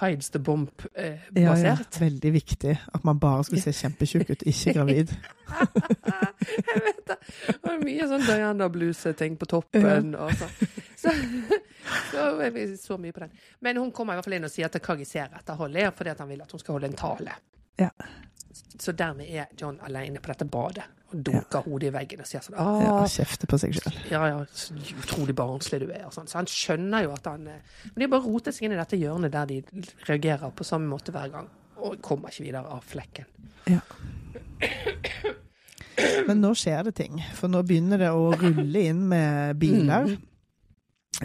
hides 0.00 0.30
the 0.34 0.40
Ja, 0.40 0.42
ja. 0.42 0.44
bomb-basert. 0.46 2.00
Veldig 2.00 2.32
viktig 2.32 2.76
at 2.94 3.04
man 3.04 3.20
bare 3.22 3.44
skulle 3.46 3.62
se 3.62 3.74
kjempetjukk 3.76 4.34
ut, 4.34 4.46
ikke 4.50 4.74
gravid. 4.78 5.14
Jeg 6.70 6.82
vet 6.84 7.02
det. 7.10 7.16
Og 7.66 7.82
mye 7.82 8.06
sånn 8.10 8.26
Diana-bluse-ting 8.26 9.36
på 9.40 9.48
toppen. 9.50 10.14
Og 10.18 10.34
sånn. 10.38 10.54
Så, 11.00 11.12
så 12.12 12.24
så 12.76 12.98
mye 13.00 13.12
på 13.12 13.22
den. 13.24 13.32
Men 13.64 13.80
hun 13.80 13.92
kommer 13.92 14.14
i 14.14 14.18
hvert 14.18 14.28
fall 14.28 14.36
inn 14.36 14.46
og 14.46 14.52
sier 14.52 14.68
at 14.68 14.76
jeg 14.76 15.06
ser 15.08 15.32
etter 15.38 15.56
Holly, 15.58 15.86
fordi 15.96 16.12
at 16.12 16.20
han 16.20 16.28
vil 16.30 16.39
at 16.44 16.52
hun 16.54 16.62
skal 16.62 16.76
holde 16.76 16.90
en 16.90 16.98
tale. 16.98 17.36
Ja. 17.80 17.90
Så 18.80 18.92
dermed 18.96 19.28
er 19.28 19.50
John 19.58 19.78
alene 19.86 20.20
på 20.22 20.32
dette 20.32 20.46
badet 20.48 20.86
og 21.10 21.22
dunker 21.26 21.64
hodet 21.66 21.88
i 21.90 21.92
veggen 21.94 22.22
og 22.22 22.28
sier 22.28 22.42
sånn 22.44 22.56
Ja, 22.56 22.92
ah, 22.92 23.06
Kjefte 23.10 23.48
på 23.50 23.58
seg 23.58 23.74
sjøl. 23.74 23.96
ja, 24.12 24.20
ja, 24.30 24.42
så 24.54 24.76
utrolig 24.94 25.34
barnslig 25.38 25.80
du 25.82 25.88
er. 25.90 26.04
Og 26.06 26.14
sånn. 26.14 26.28
Så 26.30 26.38
han 26.38 26.48
skjønner 26.50 27.06
jo 27.06 27.14
at 27.16 27.26
han 27.30 27.48
eh, 27.50 27.80
Men 27.90 28.04
de 28.04 28.10
bare 28.12 28.26
roter 28.26 28.54
seg 28.54 28.68
inn 28.68 28.76
i 28.76 28.80
dette 28.80 29.00
hjørnet 29.00 29.34
der 29.34 29.50
de 29.50 29.60
reagerer 30.08 30.54
på 30.54 30.66
samme 30.66 30.90
måte 30.90 31.14
hver 31.14 31.32
gang. 31.34 31.50
Og 31.80 31.98
kommer 32.04 32.30
ikke 32.30 32.46
videre 32.46 32.76
av 32.76 32.86
flekken. 32.86 33.28
Ja. 33.70 33.82
Men 36.28 36.40
nå 36.40 36.52
skjer 36.56 36.84
det 36.86 36.94
ting, 37.00 37.18
for 37.36 37.50
nå 37.52 37.62
begynner 37.66 38.00
det 38.00 38.10
å 38.14 38.30
rulle 38.32 38.82
inn 38.92 39.02
med 39.10 39.58
biler. 39.60 40.12
Mm. 40.12 40.29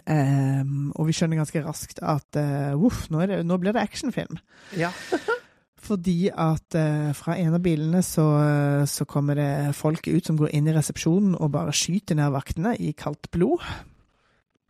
Ehm, 0.04 0.91
og 0.96 1.08
vi 1.10 1.16
skjønner 1.16 1.39
ganske 1.39 1.64
raskt 1.66 2.02
at 2.04 2.39
uh, 2.39 2.76
uff, 2.76 3.08
nå, 3.14 3.24
er 3.24 3.32
det, 3.32 3.39
nå 3.48 3.58
blir 3.62 3.76
det 3.76 3.84
actionfilm. 3.84 4.39
Ja. 4.78 4.91
Fordi 5.86 6.32
at 6.32 6.78
uh, 6.78 7.12
fra 7.18 7.38
en 7.39 7.58
av 7.58 7.64
bilene 7.64 8.02
så, 8.06 8.26
så 8.89 9.06
kommer 9.10 9.38
det 9.39 9.76
folk 9.78 10.08
ut 10.10 10.26
som 10.26 10.39
går 10.39 10.56
inn 10.58 10.70
i 10.70 10.76
resepsjonen 10.76 11.38
og 11.38 11.54
bare 11.54 11.76
skyter 11.76 12.18
ned 12.18 12.34
vaktene 12.34 12.74
i 12.82 12.96
kaldt 12.98 13.30
blod. 13.36 13.64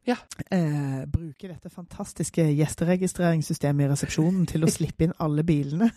Ja. 0.05 0.17
Uh, 0.53 1.05
bruker 1.09 1.55
dette 1.55 1.71
fantastiske 1.73 2.45
gjesteregistreringssystemet 2.53 3.87
i 3.87 3.93
resepsjonen 3.93 4.45
til 4.49 4.65
å 4.65 4.71
slippe 4.77 5.07
inn 5.07 5.15
alle 5.23 5.45
bilene. 5.47 5.89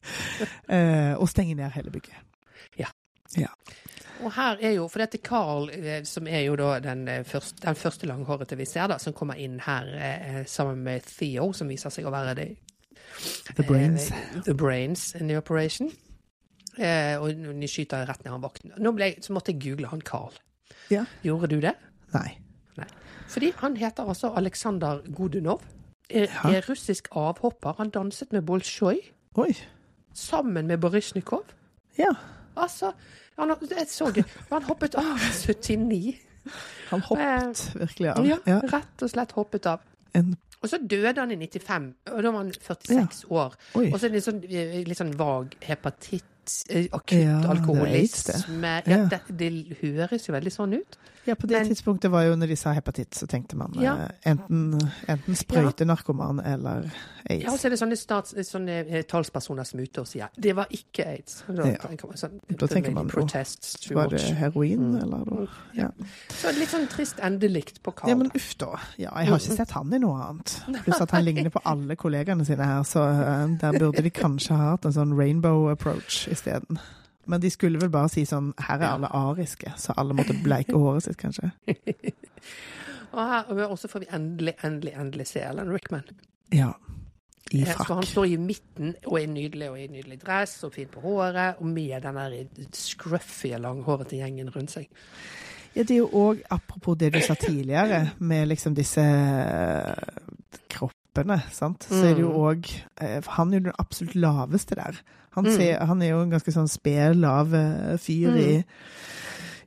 eh, 0.74 1.14
og 1.16 1.28
stenge 1.28 1.56
ned 1.58 1.72
hele 1.76 1.92
bygget. 1.92 2.26
Og 4.24 4.32
her 4.36 4.56
er 4.60 4.74
jo, 4.76 4.88
for 4.88 4.98
dette 5.02 5.18
Carl, 5.24 5.70
eh, 5.72 6.02
som 6.04 6.26
er 6.28 6.40
jo 6.44 6.56
da 6.56 6.78
den, 6.84 7.06
eh, 7.08 7.22
første, 7.24 7.60
den 7.64 7.74
første 7.78 8.06
langhårete 8.06 8.56
vi 8.58 8.64
ser, 8.68 8.86
da, 8.92 8.98
som 8.98 9.12
kommer 9.16 9.34
inn 9.40 9.58
her 9.64 9.86
eh, 9.96 10.44
sammen 10.46 10.82
med 10.84 11.00
Theo, 11.08 11.52
som 11.56 11.68
viser 11.68 11.90
seg 11.90 12.04
å 12.08 12.12
være 12.12 12.34
det 12.36 12.48
The 13.56 13.62
brains. 13.66 14.10
Eh, 14.10 14.42
the 14.44 14.54
brains 14.54 15.14
in 15.14 15.28
the 15.28 15.36
operation. 15.36 15.90
Eh, 16.78 17.16
og 17.20 17.32
de 17.60 17.68
skyter 17.68 18.06
rett 18.08 18.22
ned 18.24 18.32
han 18.32 18.42
vakten. 18.44 18.72
Nå 18.78 18.92
ble 18.96 19.14
så 19.20 19.32
måtte 19.34 19.52
jeg 19.52 19.60
google 19.64 19.88
han 19.90 20.00
Carl. 20.06 20.32
Ja. 20.90 21.04
Gjorde 21.24 21.48
du 21.50 21.58
det? 21.60 21.74
Nei. 22.14 22.38
Nei. 22.78 22.86
Fordi 23.30 23.52
han 23.58 23.76
heter 23.76 24.08
altså 24.08 24.30
Aleksandr 24.36 25.02
Godunov. 25.14 25.62
Er, 26.10 26.26
Ja. 26.26 26.50
er 26.50 26.64
russisk 26.68 27.08
avhopper. 27.12 27.74
Han 27.78 27.90
danset 27.90 28.32
med 28.32 28.42
Bolsjoj 28.46 28.98
Oi. 29.36 29.52
sammen 30.14 30.66
med 30.66 30.78
Baryshnikov. 30.80 31.44
Ja. 31.98 32.10
Altså, 32.56 32.92
han, 33.38 33.54
jeg 33.70 33.86
så 33.88 34.10
det. 34.14 34.24
Han 34.50 34.62
hoppet 34.62 34.94
av 34.94 35.04
79. 35.18 36.14
Han 36.90 37.00
hoppet 37.00 37.74
virkelig 37.74 38.08
av. 38.16 38.26
Ja, 38.26 38.36
Ja. 38.46 38.60
rett 38.72 39.02
og 39.02 39.10
slett 39.10 39.32
hoppet 39.32 39.66
av. 39.66 39.80
En, 40.14 40.36
Og 40.62 40.68
så 40.68 40.76
døde 40.86 41.14
han 41.20 41.30
i 41.32 41.36
95, 41.36 41.94
og 42.12 42.22
da 42.22 42.30
var 42.30 42.38
han 42.42 42.50
46 42.52 43.24
år. 43.30 43.54
oi. 43.76 43.86
Og 43.92 44.00
så 44.00 44.06
er 44.06 44.08
det 44.10 44.12
litt 44.18 44.24
sånn, 44.24 44.44
eh, 44.44 44.84
litt 44.84 44.98
sånn 44.98 45.14
vag 45.16 45.54
hepatitt, 45.62 46.64
eh, 46.68 46.86
akutt 46.92 47.12
Ja, 47.12 47.40
det 47.40 47.48
alkoholisme. 47.48 48.34
det. 48.60 48.90
Ja, 48.92 48.96
Ja. 48.98 49.04
det, 49.08 49.20
det 49.38 49.78
høres 49.80 50.26
jo 50.28 50.32
veldig 50.34 50.52
sånn 50.52 50.74
ut. 50.74 50.96
Ja, 51.26 51.34
på 51.34 51.46
det 51.46 51.58
Men- 51.58 51.68
tidspunktet 51.68 52.10
var 52.10 52.22
jo 52.24 52.34
når 52.36 52.46
de 52.48 52.56
sa 52.56 52.72
hepatitt, 52.72 53.10
så 53.14 53.26
tenkte 53.28 53.54
man 53.56 53.72
Ja. 53.74 53.94
eh, 53.96 54.08
enten, 54.32 54.80
enten 55.08 55.34
sprøytenarkoman 55.36 56.40
eller 56.44 56.90
aids. 57.28 57.44
Ja, 57.44 57.52
og 57.52 57.58
så 57.58 57.66
er 57.66 57.70
det 57.70 57.78
sånne, 57.78 57.96
stats, 57.96 58.32
sånne 58.48 58.86
eh, 58.88 59.02
talspersoner 59.02 59.64
som 59.66 59.80
er 59.80 59.84
ute 59.84 60.00
og 60.00 60.06
sier 60.08 60.28
det 60.40 60.54
var 60.56 60.66
ikke 60.70 61.06
aids. 61.06 61.42
Da, 61.46 61.62
Ja. 61.66 61.76
tenker 61.76 62.06
man 62.08 62.16
sånn, 62.16 62.40
Da 62.56 62.66
tenker 62.66 62.92
man, 62.92 63.08
protests 63.08 63.90
var 63.94 64.08
det 64.08 64.20
heroin, 64.20 64.94
Mm. 64.94 65.02
eller 65.02 65.18
noe? 65.26 65.48
Ja. 65.74 65.88
Så 66.30 66.52
litt 66.58 66.68
sånn 66.70 66.88
trist 66.88 67.16
endelikt 67.20 67.82
på 67.82 67.94
Carl. 67.94 68.08
ja, 68.10 68.14
men 68.16 68.30
uff 68.34 68.56
da. 68.58 68.76
Ja, 68.96 69.10
jeg 69.18 69.28
har 69.28 69.38
ikke 69.38 69.56
sett 69.56 69.70
han 69.72 69.92
i 69.92 69.98
noe 69.98 70.22
annet. 70.22 70.62
Pluss 70.84 71.00
at 71.00 71.10
han 71.10 71.24
ligner 71.24 71.50
på 71.50 71.60
alle 71.66 71.96
kollegaene 71.96 72.44
sine 72.46 72.64
her, 72.64 72.82
så 72.82 73.00
uh, 73.00 73.46
der 73.58 73.72
burde 73.78 74.02
de 74.02 74.10
kanskje 74.10 74.56
ha 74.56 74.70
hatt 74.70 74.86
en 74.86 74.92
sånn 74.92 75.14
rainbow 75.16 75.68
approach 75.70 76.26
isteden. 76.28 76.78
Men 77.30 77.42
de 77.42 77.50
skulle 77.52 77.78
vel 77.78 77.92
bare 77.94 78.10
si 78.10 78.24
sånn 78.26 78.50
her 78.66 78.80
er 78.80 78.88
alle 78.90 79.10
ariske, 79.14 79.74
så 79.78 79.94
alle 80.00 80.16
måtte 80.18 80.34
bleike 80.42 80.74
håret 80.74 81.06
sitt, 81.06 81.18
kanskje. 81.20 81.52
Og 83.10 83.26
her 83.26 83.64
og 83.66 83.78
så 83.78 83.88
får 83.90 84.04
vi 84.04 84.08
endelig, 84.14 84.52
endelig, 84.62 84.92
endelig 84.94 85.24
se 85.26 85.40
Alan 85.42 85.70
Rickman. 85.72 86.06
Ja. 86.54 86.72
I 87.50 87.64
frakk. 87.66 87.86
Så 87.88 87.96
han 87.98 88.06
står 88.06 88.26
i 88.30 88.36
midten 88.38 88.92
og 89.02 89.16
er 89.18 89.26
nydelig 89.26 89.70
og 89.72 89.80
i 89.80 89.88
nydelig 89.90 90.20
dress 90.22 90.52
og 90.66 90.76
fin 90.76 90.90
på 90.90 91.02
håret, 91.02 91.58
og 91.58 91.66
med 91.66 91.96
den 92.04 92.20
der 92.20 92.36
scruffy, 92.76 93.50
langhårete 93.58 94.20
gjengen 94.20 94.52
rundt 94.54 94.76
seg. 94.76 94.86
Ja, 95.74 95.82
det 95.82 95.96
er 95.96 96.00
jo 96.04 96.10
òg, 96.14 96.44
apropos 96.50 96.98
det 96.98 97.12
du 97.14 97.20
sa 97.22 97.34
tidligere, 97.38 98.12
med 98.18 98.48
liksom 98.50 98.74
disse 98.78 99.02
eh, 99.02 100.22
kroppene, 101.14 101.42
sant, 101.52 101.86
så 101.90 102.04
er 102.04 102.14
det 102.14 102.20
jo 102.22 102.30
Mm. 102.30 102.40
òg 102.40 102.66
Han 103.26 103.52
er 103.54 103.58
jo 103.58 103.64
den 103.64 103.72
absolutt 103.78 104.14
laveste 104.14 104.74
der. 104.76 104.94
Han, 105.34 105.44
Mm. 105.44 105.78
han 105.86 106.02
er 106.02 106.08
jo 106.10 106.20
en 106.22 106.30
ganske 106.30 106.52
sånn 106.52 106.68
sped, 106.68 107.14
lav 107.16 107.54
eh, 107.54 107.96
fyr 107.96 108.36
i, 108.36 108.56
Mm. 108.56 108.64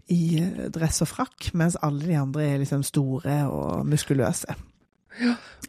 i 0.09 0.37
eh, 0.39 0.69
dress 0.69 1.01
og 1.01 1.07
frakk, 1.07 1.53
mens 1.53 1.75
alle 1.81 1.99
de 2.05 2.13
andre 2.15 2.41
er 2.43 2.57
liksom 2.59 2.83
store 2.83 3.47
og 3.49 3.85
muskuløse. 3.85 4.45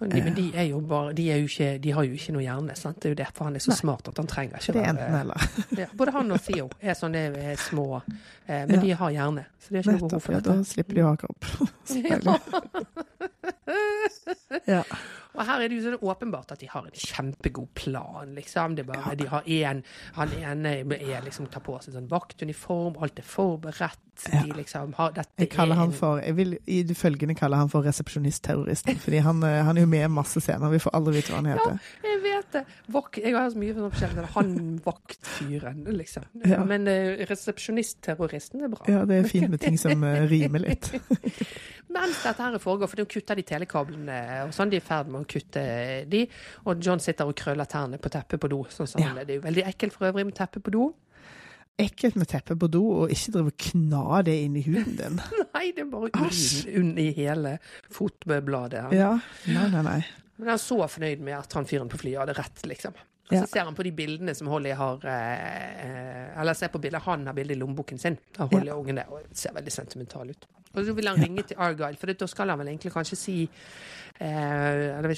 Og 0.01 0.09
de, 0.11 0.23
men 0.25 0.35
de 0.35 0.53
er 0.57 0.63
jo 0.71 0.81
bare 0.81 1.13
De, 1.13 1.23
jo 1.23 1.45
ikke, 1.47 1.79
de 1.79 1.91
har 1.93 2.03
jo 2.05 2.13
ikke 2.15 2.33
noe 2.33 2.43
hjerne, 2.43 2.75
sant. 2.77 2.97
Det 3.01 3.05
er 3.05 3.09
jo 3.15 3.25
derfor 3.25 3.45
han 3.45 3.55
er 3.55 3.59
så 3.61 3.69
Nei. 3.69 3.77
smart 3.77 4.09
at 4.09 4.17
han 4.17 4.27
trenger 4.27 4.57
ikke 4.57 4.73
Det 4.73 4.83
er 4.83 4.89
enten 4.95 5.15
eller. 5.21 5.37
Ja, 5.79 5.87
både 5.97 6.11
han 6.13 6.33
og 6.33 6.41
Theo 6.41 6.69
er 6.81 6.95
sånne 6.95 7.17
er 7.37 7.57
små, 7.57 8.01
eh, 8.49 8.67
men 8.67 8.71
Ja. 8.77 8.81
de 8.81 8.91
har 8.95 9.11
hjerne. 9.11 9.45
Så 9.61 9.69
det 9.71 9.77
er 9.77 9.81
ikke 9.83 9.91
noe 9.93 9.99
behov 9.99 10.13
Nettopp, 10.13 10.23
for 10.23 10.33
ja, 10.33 10.39
dette. 10.41 10.57
da 10.57 10.63
slipper 10.65 10.95
de 10.95 11.01
å 11.03 11.07
ha 11.09 11.17
kropp. 11.17 11.45
ja. 14.67 14.67
Ja. 14.67 14.83
Og 15.35 15.43
her 15.49 15.65
er 15.65 15.71
det 15.71 15.79
jo 15.81 15.85
sånn 15.89 16.05
åpenbart 16.07 16.53
at 16.55 16.61
de 16.63 16.69
har 16.71 16.87
en 16.87 16.95
kjempegod 16.95 17.73
plan, 17.75 18.35
liksom. 18.37 18.77
Det 18.79 18.85
er 18.85 18.91
bare, 18.93 19.15
De 19.19 19.27
har 19.33 19.49
en, 19.59 19.83
han 20.19 20.35
ene 20.39 20.75
er 20.95 21.27
liksom 21.27 21.49
tar 21.51 21.65
på 21.67 21.75
seg 21.83 21.97
sånn 21.97 22.11
vaktuniform, 22.13 23.01
alt 23.03 23.19
er 23.19 23.27
forberedt. 23.27 24.14
Ja. 24.31 24.43
De 24.45 24.57
liksom 24.57 24.95
har 24.97 25.13
dette 25.17 25.43
Jeg 25.43 25.51
kaller 25.53 25.77
er 25.77 25.81
han 25.83 25.93
for, 25.93 26.21
jeg 26.23 26.37
vil 26.39 26.57
i 26.71 26.83
det 26.87 26.97
følgende 26.97 27.35
kalle 27.39 27.59
han 27.59 27.71
for 27.73 27.87
resepsjonistterroristen, 27.87 28.99
fordi 29.03 29.21
han, 29.27 29.43
eh, 29.43 29.61
han 29.67 29.77
er 29.77 29.85
jo 29.85 29.91
med 29.91 30.07
i 30.07 30.11
masse 30.13 30.41
scener. 30.41 30.71
Vi 30.73 30.81
får 30.83 30.95
aldri 30.97 31.17
vite 31.19 31.35
hva 31.35 31.43
han 31.43 31.51
heter. 31.53 31.93
Jeg 32.05 32.21
vet 32.25 32.51
det. 32.57 32.65
Vok, 32.95 33.19
jeg 33.21 33.37
har 33.37 33.51
så 33.51 33.61
mye 33.61 33.77
sånn 33.77 33.93
forskjellig. 33.95 34.27
Han 34.37 34.57
vaktfyren, 34.85 35.85
liksom. 36.01 36.29
Ja. 36.55 36.61
Men 36.69 36.87
uh, 36.87 37.25
resepsjonistterroristen 37.27 38.67
er 38.67 38.73
bra. 38.73 38.85
Ja, 38.91 39.05
det 39.09 39.17
er 39.23 39.29
fint 39.31 39.49
med 39.51 39.63
ting 39.63 39.79
som 39.81 40.05
uh, 40.05 40.25
rimer 40.31 40.63
litt. 40.63 40.91
Mens 41.95 42.21
dette 42.25 42.43
her 42.43 42.59
foregår, 42.63 42.91
for 42.91 43.01
de 43.01 43.07
kutter 43.09 43.39
de 43.39 43.45
telekablene 43.47 44.19
og 44.45 44.55
sånn, 44.55 44.71
de 44.73 44.81
er 44.81 44.83
i 44.83 44.85
ferd 44.85 45.11
med 45.13 45.25
å 45.25 45.29
kutte 45.31 45.63
de, 46.11 46.25
og 46.67 46.83
John 46.83 47.03
sitter 47.03 47.29
og 47.29 47.37
krøller 47.39 47.69
tærne 47.71 48.01
på 48.03 48.11
teppet 48.13 48.43
på 48.43 48.51
do. 48.51 48.63
Sånn 48.73 48.91
som 48.91 49.03
Ja. 49.05 49.13
Det 49.25 49.37
er 49.37 49.41
jo 49.41 49.47
veldig 49.47 49.67
ekkelt 49.71 49.95
for 49.95 50.09
øvrig 50.11 50.27
med 50.27 50.37
teppet 50.37 50.65
på 50.65 50.73
do. 50.75 50.89
Ekkelt 51.81 52.15
med 52.15 52.29
teppe 52.31 52.55
på 52.55 52.69
do, 52.71 52.83
og 53.03 53.11
ikke 53.11 53.33
drive 53.35 53.51
og 53.51 53.57
kna 53.59 54.21
det 54.27 54.35
inn 54.45 54.59
i 54.61 54.63
huden 54.63 54.95
din. 54.99 55.17
Nei, 55.57 55.65
det 55.75 55.83
er 55.83 55.89
bare 55.91 56.29
unn 56.79 56.93
i 57.03 57.09
hele 57.17 57.57
fotbladet. 57.91 58.85
Ja, 58.95 59.17
nei, 59.51 59.65
nei, 59.73 59.83
nei. 59.83 59.97
Men 60.37 60.49
han 60.53 60.55
er 60.55 60.63
så 60.63 60.79
fornøyd 60.91 61.25
med 61.27 61.35
at 61.41 61.53
han 61.59 61.67
fyren 61.67 61.91
på 61.91 61.99
flyet 61.99 62.21
hadde 62.23 62.37
rett, 62.39 62.63
liksom. 62.71 62.95
Og 63.25 63.33
Ja. 63.33 63.41
så 63.41 63.49
ser 63.55 63.65
han 63.65 63.75
på 63.75 63.83
de 63.87 63.91
bildene 63.97 64.35
som 64.37 64.51
Holly 64.53 64.75
har 64.77 65.01
eh, 65.09 65.45
eh, 65.81 66.41
Eller 66.43 66.53
ser 66.59 66.69
på 66.69 66.77
bildet 66.79 67.01
han 67.07 67.23
har 67.27 67.33
bilde 67.33 67.55
i 67.55 67.57
lommeboken 67.57 67.97
sin 67.99 68.19
av 68.37 68.53
Holly 68.53 68.69
og 68.69 68.83
ungen 68.83 68.99
der, 69.01 69.09
og 69.09 69.25
ser 69.33 69.55
veldig 69.57 69.73
sentimental 69.73 70.29
ut. 70.31 70.45
Og 70.75 70.85
så 70.85 70.93
vil 70.95 71.09
han 71.09 71.23
ringe 71.23 71.43
til 71.49 71.57
Argyle, 71.57 71.97
for 71.97 72.13
da 72.13 72.27
skal 72.29 72.53
han 72.53 72.61
vel 72.61 72.69
egentlig 72.75 72.93
kanskje 72.93 73.17
si 73.17 73.37
eh, 74.21 75.03
Det 75.03 75.09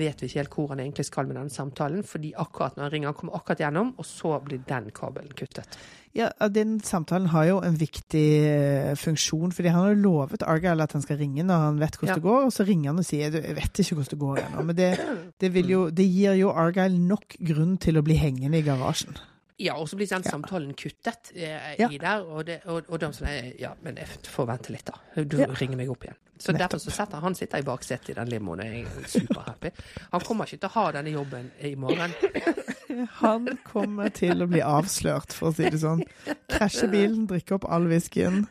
vet 0.00 0.22
vi 0.22 0.28
ikke 0.28 0.38
helt 0.38 0.54
hvor 0.54 0.68
han 0.72 0.80
egentlig 0.80 1.04
skal 1.08 1.26
med 1.26 1.36
denne 1.36 1.50
samtalen, 1.52 2.02
fordi 2.04 2.32
akkurat 2.36 2.76
når 2.76 2.84
han 2.88 2.92
ringer, 2.92 3.08
han 3.12 3.18
kommer 3.18 3.36
akkurat 3.36 3.58
gjennom, 3.64 3.94
og 3.98 4.04
så 4.08 4.38
blir 4.44 4.62
den 4.68 4.90
kabelen 4.94 5.34
kuttet. 5.36 5.78
Ja, 6.14 6.28
Den 6.48 6.80
samtalen 6.84 7.30
har 7.32 7.46
jo 7.48 7.60
en 7.64 7.78
viktig 7.80 8.26
eh, 8.44 8.94
funksjon, 9.00 9.52
fordi 9.52 9.68
han 9.72 9.80
har 9.80 9.94
jo 9.94 10.02
lovet 10.02 10.42
Argyle 10.44 10.82
at 10.84 10.92
han 10.92 11.02
skal 11.02 11.16
ringe 11.16 11.42
når 11.42 11.62
han 11.66 11.80
vet 11.80 11.96
hvordan 11.96 12.12
Ja. 12.12 12.14
det 12.20 12.22
går, 12.22 12.44
og 12.44 12.52
så 12.52 12.66
ringer 12.68 12.90
han 12.90 12.98
og 12.98 13.04
sier 13.08 13.30
«Du, 13.30 13.38
'jeg 13.40 13.56
vet 13.56 13.80
ikke 13.80 13.94
hvordan 13.96 14.10
det 14.10 14.18
går 14.18 14.36
ennå'. 14.36 14.62
Men 14.62 14.76
det, 14.76 14.90
det, 15.40 15.66
jo, 15.70 15.88
det 15.90 16.04
gir 16.04 16.34
jo 16.34 16.50
Argyle 16.50 16.98
nok 16.98 17.36
grunn 17.40 17.78
til 17.78 17.96
å 17.96 18.02
bli 18.02 18.14
hengende 18.14 18.58
i 18.58 18.62
garasjen. 18.62 19.16
Ja, 19.62 19.76
og 19.78 19.88
så 19.88 19.96
blir 19.98 20.08
den 20.10 20.24
samtalen 20.26 20.74
kuttet 20.74 21.30
eh, 21.34 21.78
i 21.86 21.98
der, 22.00 22.24
og, 22.26 22.44
det, 22.48 22.60
og, 22.66 22.88
og 22.88 23.00
de 23.00 23.12
som 23.14 23.28
er 23.30 23.52
Ja, 23.60 23.72
men 23.82 24.00
jeg 24.00 24.08
får 24.26 24.48
vente 24.50 24.74
litt, 24.74 24.88
da. 24.88 24.98
Du 25.22 25.38
ringer 25.38 25.78
meg 25.78 25.92
opp 25.92 26.06
igjen. 26.08 26.18
Så 26.42 26.50
Nettopp. 26.50 26.58
derfor 26.58 26.78
så 26.82 26.90
sitter 26.90 27.22
han 27.22 27.34
sitter 27.38 27.62
i 27.62 27.66
baksetet 27.66 28.08
i 28.10 28.14
den 28.18 28.30
limoen 28.32 28.64
og 28.64 28.66
er 28.66 29.06
superhappy. 29.06 29.70
Han 30.10 30.24
kommer 30.26 30.50
ikke 30.50 30.64
til 30.64 30.70
å 30.72 30.74
ha 30.74 30.86
denne 30.96 31.12
jobben 31.14 31.52
i 31.62 31.74
morgen. 31.78 32.16
Han 33.22 33.46
kommer 33.64 34.10
til 34.12 34.42
å 34.44 34.46
bli 34.50 34.60
avslørt, 34.60 35.32
for 35.32 35.48
å 35.48 35.56
si 35.56 35.70
det 35.70 35.78
sånn. 35.80 36.02
Krasje 36.50 36.90
bilen, 36.92 37.24
drikke 37.30 37.56
opp 37.56 37.64
all 37.70 37.86
whiskyen. 37.88 38.42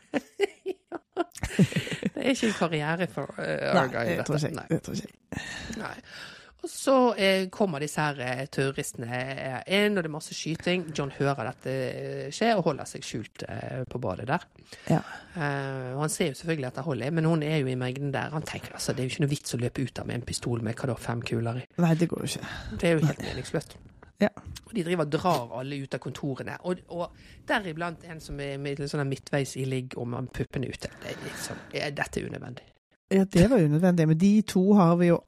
Det 1.52 2.28
er 2.28 2.32
ikke 2.32 2.48
en 2.48 2.56
karriere 2.56 3.06
for 3.10 3.34
uh. 3.36 3.74
Nei. 3.76 4.66
Det 4.70 4.78
tror 4.86 4.96
ikke 4.96 5.08
jeg. 5.10 5.44
Nei. 5.80 5.94
Og 6.62 6.70
så 6.70 6.96
eh, 7.18 7.48
kommer 7.50 7.82
disse 7.82 7.98
her 7.98 8.20
eh, 8.22 8.44
terroristene 8.46 9.08
eh, 9.10 9.56
inn, 9.74 9.96
og 9.96 10.04
det 10.04 10.10
er 10.10 10.14
masse 10.14 10.34
skyting. 10.36 10.84
John 10.94 11.10
hører 11.16 11.48
dette 11.48 11.72
eh, 11.74 12.28
skje 12.34 12.52
og 12.54 12.68
holder 12.68 12.86
seg 12.86 13.06
skjult 13.06 13.42
eh, 13.50 13.80
på 13.90 13.98
badet 14.02 14.28
der. 14.30 14.44
Ja. 14.86 15.00
Eh, 15.34 15.88
og 15.96 16.04
han 16.04 16.12
ser 16.14 16.30
jo 16.30 16.36
selvfølgelig 16.38 16.68
etter 16.70 16.86
Holly, 16.86 17.08
men 17.18 17.26
hun 17.26 17.42
er 17.42 17.58
jo 17.64 17.70
i 17.72 17.78
mengden 17.78 18.12
der. 18.14 18.30
Han 18.36 18.46
tenker 18.46 18.76
altså, 18.78 18.94
det 18.94 19.02
er 19.02 19.08
jo 19.08 19.14
ikke 19.16 19.24
noe 19.24 19.32
vits 19.34 19.56
å 19.56 19.60
løpe 19.62 19.82
ut 19.82 19.96
der 19.98 20.06
med 20.06 20.20
en 20.20 20.28
pistol 20.28 20.62
med 20.62 20.78
hva 20.78 20.92
da, 20.92 20.96
fem 21.08 21.24
kuler 21.32 21.58
i. 21.64 21.64
Nei, 21.82 21.96
det 21.98 22.08
går 22.12 22.22
jo 22.22 22.30
ikke. 22.30 22.52
Det 22.76 22.88
er 22.88 22.94
jo 22.94 23.08
helt 23.08 23.24
meningsløst. 23.26 23.76
Ja. 24.22 24.30
Og 24.68 24.76
de 24.76 24.86
driver 24.86 25.08
og 25.08 25.12
drar 25.16 25.56
alle 25.58 25.80
ut 25.82 25.98
av 25.98 26.02
kontorene. 26.04 26.60
Og, 26.70 26.86
og 26.94 27.18
deriblant 27.48 28.06
en 28.06 28.22
som 28.22 28.38
er 28.38 28.54
med, 28.62 28.84
sånn 28.86 29.02
midtveis 29.10 29.56
i 29.58 29.66
ligg 29.66 29.98
og 29.98 30.12
med 30.14 30.30
puppene 30.30 30.70
ute. 30.70 30.94
Det 31.02 31.16
er 31.18 31.58
ja, 31.74 31.90
dette 31.90 32.22
er 32.22 32.30
unødvendig. 32.30 32.70
Ja, 33.12 33.26
det 33.26 33.50
var 33.50 33.66
unødvendig. 33.66 34.08
Men 34.08 34.22
de 34.22 34.32
to 34.46 34.62
har 34.78 34.94
vi 35.02 35.10
jo 35.10 35.18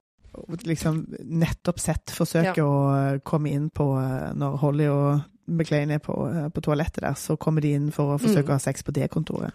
liksom 0.65 1.07
nettopp 1.25 1.79
sett 1.81 2.11
forsøker 2.15 2.57
Ja. 2.57 2.65
å 2.65 3.21
komme 3.25 3.51
inn 3.53 3.71
på 3.71 3.87
eh, 4.01 4.33
Når 4.35 4.57
Holly 4.59 4.87
og 4.89 5.23
McLean 5.47 5.91
er 5.93 5.99
på, 6.01 6.15
eh, 6.33 6.49
på 6.49 6.61
toalettet 6.65 7.03
der, 7.05 7.13
så 7.21 7.37
kommer 7.37 7.61
de 7.61 7.75
inn 7.77 7.91
for 7.93 8.15
å 8.15 8.19
forsøke 8.21 8.47
Mm. 8.49 8.53
å 8.55 8.57
ha 8.57 8.59
sex 8.59 8.83
på 8.83 8.93
det 8.97 9.11
kontoret. 9.13 9.53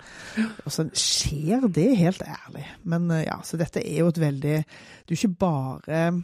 Og 0.65 0.71
så 0.71 0.85
skjer 0.93 1.65
det, 1.73 1.87
helt 1.97 2.21
ærlig. 2.21 2.65
Men 2.83 3.09
eh, 3.11 3.23
ja, 3.25 3.39
så 3.43 3.57
dette 3.57 3.81
er 3.81 3.99
jo 4.03 4.07
et 4.07 4.19
veldig 4.21 4.53
Det 4.59 5.09
er 5.09 5.15
jo 5.15 5.17
ikke 5.17 5.39
bare 5.39 6.23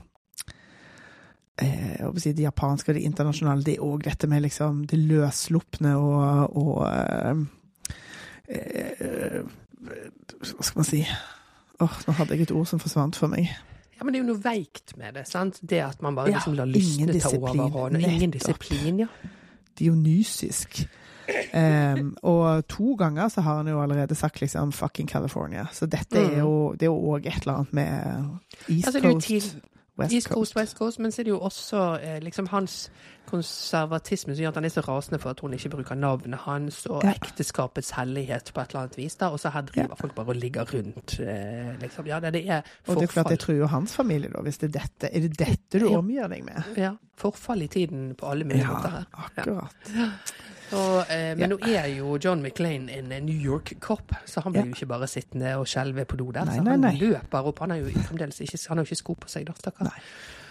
eh, 1.57 2.11
si 2.19 2.33
det 2.33 2.43
japanske 2.45 2.89
og 2.91 2.95
det 2.99 3.03
internasjonale, 3.07 3.63
det 3.63 3.77
er 3.77 3.83
òg 3.87 4.03
dette 4.03 4.27
med 4.27 4.41
liksom 4.43 4.85
det 4.85 4.99
løsslupne 4.99 5.95
og, 5.97 6.55
og 6.55 6.87
eh, 6.87 7.35
Hva 10.45 10.63
skal 10.63 10.79
man 10.81 10.85
si 10.87 11.01
Åh, 11.81 11.95
nå 12.07 12.13
hadde 12.15 12.35
jeg 12.37 12.45
et 12.45 12.51
ord 12.55 12.67
som 12.69 12.79
forsvant 12.79 13.17
for 13.19 13.27
meg. 13.27 13.49
Ja, 13.95 14.03
men 14.03 14.13
det 14.13 14.19
er 14.19 14.25
jo 14.25 14.33
noe 14.33 14.43
veikt 14.43 14.97
med 14.99 15.15
det, 15.15 15.25
sant? 15.29 15.59
Det 15.63 15.79
at 15.85 16.01
man 16.03 16.15
bare 16.17 16.33
liksom 16.35 16.57
lar 16.57 16.67
lystne 16.67 17.15
ta 17.19 17.31
overhånd. 17.31 17.97
Ingen 18.01 18.33
disiplin, 18.35 18.99
ja. 19.05 19.07
Dionysisk. 19.79 20.85
Um, 21.55 22.11
og 22.21 22.67
to 22.69 22.93
ganger 22.99 23.31
så 23.33 23.41
har 23.41 23.57
han 23.57 23.67
jo 23.67 23.81
allerede 23.81 24.15
sagt 24.15 24.41
liksom 24.41 24.71
'fucking 24.71 25.09
California'. 25.09 25.65
Så 25.73 25.85
dette 25.85 26.19
er 26.19 26.39
jo 26.39 26.71
det 26.71 26.81
er 26.81 26.91
jo 26.91 27.15
òg 27.15 27.25
et 27.25 27.41
eller 27.41 27.53
annet 27.53 27.73
med 27.73 28.25
East 28.69 28.87
Altså, 28.87 29.01
Coast, 29.01 29.55
West 29.97 30.13
East 30.13 30.27
Coast, 30.27 30.53
Coast. 30.53 30.55
West 30.55 30.77
Coast, 30.77 30.99
men 30.99 31.11
så 31.11 31.21
er 31.21 31.23
det 31.23 31.31
jo 31.31 31.39
også 31.39 31.99
eh, 32.03 32.19
liksom 32.21 32.47
hans 32.51 32.91
konservatisme 33.29 34.35
som 34.35 34.41
gjør 34.43 34.47
at 34.51 34.55
han 34.59 34.65
er 34.65 34.69
så 34.73 34.81
rasende 34.81 35.19
for 35.21 35.29
at 35.29 35.39
hun 35.39 35.53
ikke 35.53 35.69
bruker 35.69 35.95
navnet 35.95 36.39
hans, 36.45 36.85
og 36.85 37.03
Ja. 37.03 37.13
ekteskapets 37.15 37.89
hellighet 37.95 38.51
på 38.53 38.61
et 38.61 38.67
eller 38.69 38.79
annet 38.81 38.97
vis. 38.97 39.15
da, 39.15 39.29
Og 39.29 39.39
så 39.39 39.49
her 39.49 39.61
driver 39.61 39.87
Ja. 39.89 39.95
folk 39.95 40.15
bare 40.15 40.27
og 40.27 40.35
ligger 40.35 40.65
rundt. 40.73 41.19
Eh, 41.19 41.79
liksom. 41.81 42.05
Ja, 42.07 42.19
det, 42.19 42.33
det 42.33 42.49
er 42.49 42.61
Og 42.87 42.95
det 42.95 43.03
er 43.03 43.07
klart 43.07 43.09
forfall. 43.09 43.29
det 43.29 43.39
truer 43.39 43.67
hans 43.67 43.95
familie, 43.95 44.29
da, 44.35 44.41
hvis 44.41 44.57
det 44.57 44.75
er 44.75 44.79
dette. 44.79 45.15
Er 45.15 45.19
det 45.19 45.39
dette 45.39 45.79
du 45.79 45.85
omgjør 45.87 45.97
omgir 45.97 46.27
deg 46.27 46.43
med? 46.45 46.63
Ja, 46.77 46.91
forfall 47.17 47.61
i 47.61 47.67
tiden 47.67 48.15
på 48.15 48.25
alle 48.31 48.43
mulige 48.43 48.67
måter 48.67 48.89
her. 48.89 49.03
akkurat. 49.13 49.75
Og, 50.74 51.05
eh, 51.09 51.36
men 51.38 51.39
Ja. 51.39 51.47
nå 51.47 51.57
er 51.68 51.88
jo 51.97 52.18
John 52.18 52.41
McLean 52.41 52.89
en 52.89 53.11
eh, 53.11 53.20
New 53.22 53.38
York-kopp, 53.38 54.11
så 54.26 54.41
han 54.41 54.51
blir 54.53 54.61
Ja. 54.63 54.66
jo 54.66 54.74
ikke 54.74 54.88
bare 54.88 55.07
sittende 55.07 55.55
og 55.59 55.66
skjelve 55.68 56.05
på 56.05 56.18
do 56.18 56.32
der. 56.32 56.45
Nei, 56.45 56.57
så 56.57 56.63
han 56.68 56.82
nei. 56.82 56.97
løper 56.97 57.45
opp. 57.45 57.59
Han 57.59 57.70
har 57.70 57.78
jo 57.78 57.86
fremdeles 58.07 58.39
ikke, 58.41 58.68
han 58.68 58.78
har 58.78 58.86
jo 58.86 58.89
ikke 58.89 58.97
sko 59.03 59.13
på 59.16 59.30
seg, 59.30 59.45
da, 59.45 59.53
stakkar. 59.53 59.84
Nei. 59.91 60.01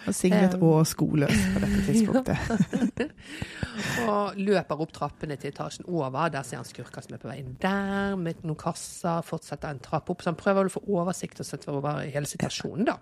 Og 0.07 0.13
Singlet 0.15 0.55
Um, 0.55 0.63
og 0.63 0.87
skoløs 0.87 1.33
på 1.55 1.61
dette 1.61 1.81
tidspunktet. 1.89 2.37
Og 4.09 4.37
løper 4.37 4.81
opp 4.85 4.93
trappene 4.93 5.37
til 5.41 5.51
etasjen 5.51 5.87
over. 5.89 6.29
Der 6.31 6.43
ser 6.47 6.57
han 6.61 6.65
skurker 6.69 7.03
som 7.03 7.15
er 7.15 7.19
på 7.23 7.29
vei 7.31 7.39
inn 7.41 7.57
der, 7.63 8.15
med 8.21 8.43
noen 8.45 8.59
kasser. 8.61 9.23
Fortsetter 9.27 9.71
en 9.71 9.81
trapp 9.81 10.11
opp. 10.13 10.21
Så 10.23 10.31
han 10.31 10.37
prøver 10.39 10.69
å 10.69 10.75
få 10.75 10.85
oversikt 10.87 11.41
og 11.41 11.47
sette 11.49 11.73
over 11.73 12.03
hele 12.05 12.27
situasjonen, 12.29 12.85
da. 12.91 12.99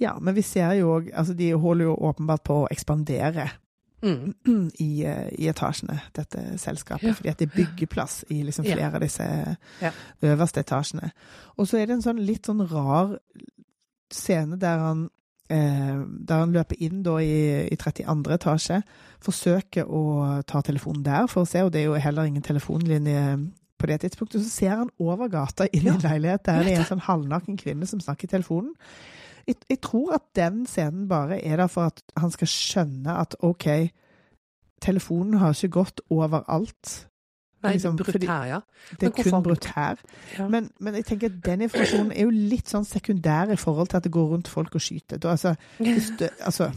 Ja, 0.00 0.18
men 0.20 0.34
vi 0.34 0.42
ser 0.42 0.72
jo 0.76 0.90
òg 0.98 1.06
Altså, 1.14 1.32
de 1.36 1.52
holder 1.52 1.84
jo 1.86 1.94
åpenbart 1.96 2.42
på 2.44 2.56
å 2.64 2.68
ekspandere 2.70 3.50
Mm. 4.02 4.34
i, 4.78 5.04
eh, 5.04 5.28
i 5.38 5.48
etasjene, 5.48 6.00
dette 6.14 6.58
selskapet. 6.60 7.08
Ja. 7.08 7.12
Fordi 7.16 7.28
at 7.32 7.38
det 7.38 7.48
er 7.50 7.56
byggeplass 7.56 8.24
i 8.30 8.42
liksom 8.42 8.64
Ja. 8.68 8.74
flere 8.76 8.94
av 8.94 9.00
disse 9.00 9.56
Ja. 9.82 9.90
øverste 10.22 10.60
etasjene. 10.60 11.10
Og 11.56 11.66
så 11.66 11.78
er 11.80 11.86
det 11.86 11.94
en 11.96 12.02
sånn 12.02 12.20
litt 12.26 12.46
sånn 12.46 12.66
rar 12.70 13.16
scene 14.12 14.58
der 14.60 14.78
han 14.78 15.08
eh, 15.50 16.00
der 16.26 16.38
han 16.42 16.52
løper 16.52 16.76
inn 16.82 17.02
da 17.06 17.18
i, 17.22 17.68
i 17.70 17.76
32. 17.76 18.32
etasje, 18.34 18.80
forsøker 19.22 19.86
å 19.86 20.42
ta 20.46 20.60
telefonen 20.66 21.04
der 21.06 21.26
for 21.30 21.44
å 21.44 21.46
se, 21.48 21.62
og 21.62 21.70
det 21.72 21.80
er 21.80 21.84
jo 21.86 22.00
heller 22.02 22.26
ingen 22.26 22.42
telefonlinje 22.42 23.22
på 23.78 23.86
det 23.86 24.00
tidspunktet. 24.02 24.42
Så 24.42 24.50
ser 24.50 24.74
han 24.76 24.90
over 24.98 25.28
gata 25.28 25.68
inn 25.72 25.86
i 25.86 25.92
en 25.92 26.00
leilighet 26.02 26.42
der 26.48 26.64
det 26.64 26.72
er 26.72 26.80
en 26.82 26.88
sånn 26.90 27.04
halvnaken 27.06 27.56
kvinne 27.60 27.86
som 27.86 28.00
snakker 28.02 28.26
i 28.26 28.32
telefonen. 28.34 28.72
Jeg, 29.46 29.56
jeg 29.70 29.80
tror 29.80 30.14
at 30.14 30.24
den 30.36 30.64
scenen 30.66 31.08
bare 31.08 31.38
er 31.44 31.56
der 31.56 31.66
for 31.70 31.90
at 31.92 32.02
han 32.16 32.30
skal 32.34 32.48
skjønne 32.50 33.18
at 33.20 33.36
OK, 33.46 33.66
telefonen 34.82 35.38
har 35.38 35.54
ikke 35.54 35.68
gått 35.80 36.00
overalt. 36.10 37.06
Nei, 37.62 37.72
Liksom, 37.72 37.96
brutt 37.96 38.24
her, 38.28 38.44
ja. 38.44 38.58
Det 38.90 39.06
er 39.06 39.10
hvorfor- 39.10 39.30
kun 39.30 39.42
brutt 39.42 39.64
her. 39.74 39.96
Ja. 40.38 40.48
Men, 40.48 40.70
men 40.80 40.94
jeg 40.94 41.06
tenker 41.08 41.30
at 41.30 41.38
den 41.44 41.64
informasjonen 41.66 42.12
er 42.12 42.26
jo 42.26 42.30
litt 42.34 42.68
sånn 42.68 42.84
sekundær 42.86 43.50
i 43.54 43.56
forhold 43.56 43.88
til 43.90 43.96
at 43.96 44.04
det 44.04 44.12
går 44.12 44.28
rundt 44.34 44.48
folk 44.48 44.74
og 44.74 44.80
skyter. 44.84 45.18
Da, 45.18 45.32
altså, 45.34 45.54
du, 45.78 46.28
altså 46.50 46.70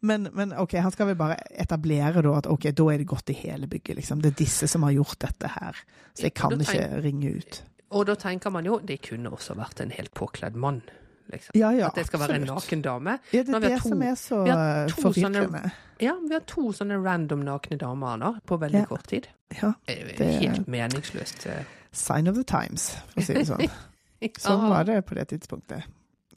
men, 0.00 0.28
men 0.32 0.52
OK, 0.56 0.76
han 0.78 0.92
skal 0.94 1.10
vel 1.10 1.18
bare 1.18 1.36
etablere 1.58 2.22
da 2.24 2.34
at 2.38 2.46
OK, 2.50 2.68
da 2.76 2.86
er 2.92 3.02
det 3.02 3.08
godt 3.10 3.32
i 3.34 3.36
hele 3.38 3.66
bygget, 3.70 3.96
liksom. 4.00 4.20
Det 4.22 4.32
er 4.32 4.38
disse 4.40 4.68
som 4.70 4.82
har 4.86 4.94
gjort 4.96 5.18
dette 5.26 5.50
her. 5.58 5.80
Så 6.14 6.28
jeg 6.28 6.34
kan 6.38 6.54
ikke 6.60 7.02
ringe 7.04 7.34
ut. 7.38 7.60
Og 7.90 8.06
da 8.06 8.14
tenker 8.14 8.50
man 8.52 8.64
jo 8.68 8.78
det 8.84 9.00
kunne 9.02 9.30
også 9.32 9.54
vært 9.56 9.80
en 9.80 9.90
helt 9.90 10.12
påkledd 10.14 10.54
mann. 10.54 10.82
Liksom. 11.32 11.52
Ja, 11.54 11.70
ja, 11.76 11.86
At 11.88 11.94
det 11.94 12.06
skal 12.06 12.20
være 12.20 12.34
en 12.40 12.46
naken 12.48 12.82
dame. 12.82 13.18
Ja, 13.32 13.42
det 13.42 13.54
er 13.54 13.60
det 13.60 13.80
to- 13.82 13.88
som 13.88 14.02
er 14.02 14.14
så 14.16 14.38
eh, 14.48 14.88
forvirrende. 14.96 15.70
Ja, 16.00 16.14
vi 16.24 16.32
har 16.32 16.40
to 16.46 16.70
sånne 16.72 16.96
random 17.04 17.42
nakne 17.44 17.76
damer 17.78 18.16
nå, 18.16 18.30
på 18.46 18.56
veldig 18.58 18.80
Ja. 18.80 18.84
kort 18.86 19.06
tid. 19.08 19.28
Ja. 19.62 19.72
Det 19.86 20.20
er 20.20 20.38
Helt 20.40 20.66
meningsløst. 20.68 21.46
eh. 21.46 21.64
Sign 21.92 22.28
of 22.28 22.34
the 22.34 22.44
times, 22.44 22.94
for 23.12 23.20
å 23.20 23.24
si 23.24 23.34
det 23.34 23.46
sånn. 23.46 23.68
Sånn 24.38 24.68
var 24.68 24.84
det 24.84 25.04
på 25.06 25.14
det 25.14 25.28
tidspunktet. 25.28 25.84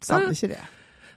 Savner 0.01 0.31
ikke 0.35 0.49
det. 0.55 0.59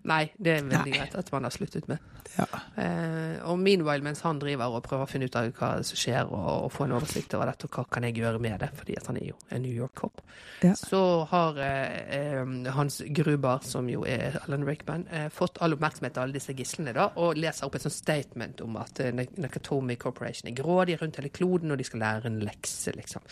Nei, 0.05 0.27
det 0.37 0.59
er 0.59 0.67
veldig 0.69 0.91
Nei. 0.91 0.99
greit 0.99 1.15
at 1.17 1.31
man 1.33 1.47
har 1.47 1.53
sluttet 1.55 1.87
med. 1.89 1.99
Ja. 2.35 2.45
Eh, 2.83 3.37
og 3.49 3.59
meanwhile, 3.63 4.03
mens 4.03 4.21
han 4.25 4.41
driver 4.43 4.75
og 4.75 4.83
prøver 4.85 5.07
å 5.07 5.09
finne 5.09 5.29
ut 5.31 5.37
av 5.39 5.47
hva 5.55 5.69
som 5.87 5.97
skjer, 5.97 6.27
og, 6.29 6.49
og 6.67 6.73
få 6.75 6.85
en 6.89 6.93
oversikt 6.99 7.33
over 7.39 7.49
dette, 7.53 7.69
og 7.69 7.79
hva 7.79 7.85
kan 7.95 8.05
jeg 8.09 8.19
gjøre 8.19 8.41
med 8.43 8.59
det, 8.61 8.69
fordi 8.77 8.97
han 9.07 9.17
er 9.21 9.29
jo 9.31 9.37
en 9.55 9.63
New 9.65 9.73
York-kopp, 9.73 10.21
Ja. 10.65 10.73
så 10.77 11.01
har 11.31 11.61
eh, 11.63 11.97
eh, 12.19 12.71
Hans 12.75 12.99
Gruber, 13.17 13.63
som 13.65 13.89
jo 13.89 14.03
er 14.09 14.37
Alan 14.43 14.67
Rickman, 14.69 15.07
eh, 15.09 15.29
fått 15.33 15.61
all 15.65 15.77
oppmerksomhet 15.79 16.19
av 16.19 16.27
alle 16.27 16.37
disse 16.37 16.53
gislene, 16.59 16.93
da, 16.97 17.07
og 17.23 17.39
leser 17.41 17.69
opp 17.69 17.79
et 17.79 17.87
sånt 17.87 17.97
statement 17.97 18.61
om 18.67 18.77
at 18.83 19.01
eh, 19.05 19.13
Nakatomi 19.15 19.97
Corporation 19.97 20.51
er 20.51 20.59
grådige 20.59 21.01
rundt 21.05 21.21
hele 21.23 21.33
kloden, 21.33 21.71
og 21.73 21.79
de 21.81 21.85
skal 21.89 22.03
lære 22.05 22.29
en 22.33 22.41
lekse, 22.45 22.93
liksom. 22.99 23.23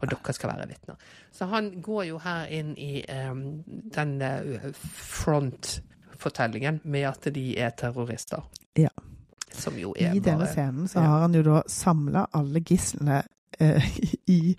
Og 0.00 0.08
dere 0.14 0.32
skal 0.38 0.54
være 0.54 0.70
vitner. 0.72 0.96
Så 1.34 1.50
han 1.50 1.74
går 1.82 2.04
jo 2.12 2.18
her 2.24 2.46
inn 2.52 2.72
i 2.78 3.02
eh, 3.08 3.34
den 3.98 4.16
eh, 4.22 4.70
front-fortellingen 6.22 6.80
med 6.84 7.08
at 7.08 7.28
de 7.34 7.58
er 7.58 7.70
terrorister. 7.70 8.42
Ja. 8.78 8.88
Som 9.52 9.76
jo 9.76 9.92
er 9.98 10.14
I 10.14 10.20
denne 10.20 10.46
bare 10.46 10.52
scenen 10.54 10.88
så 10.88 11.00
ja. 11.00 11.06
har 11.06 11.20
han 11.26 11.34
jo 11.36 11.42
da 11.44 11.62
samla 11.68 12.26
alle 12.32 12.62
gislene 12.64 13.22
eh, 13.60 13.84
i 14.26 14.56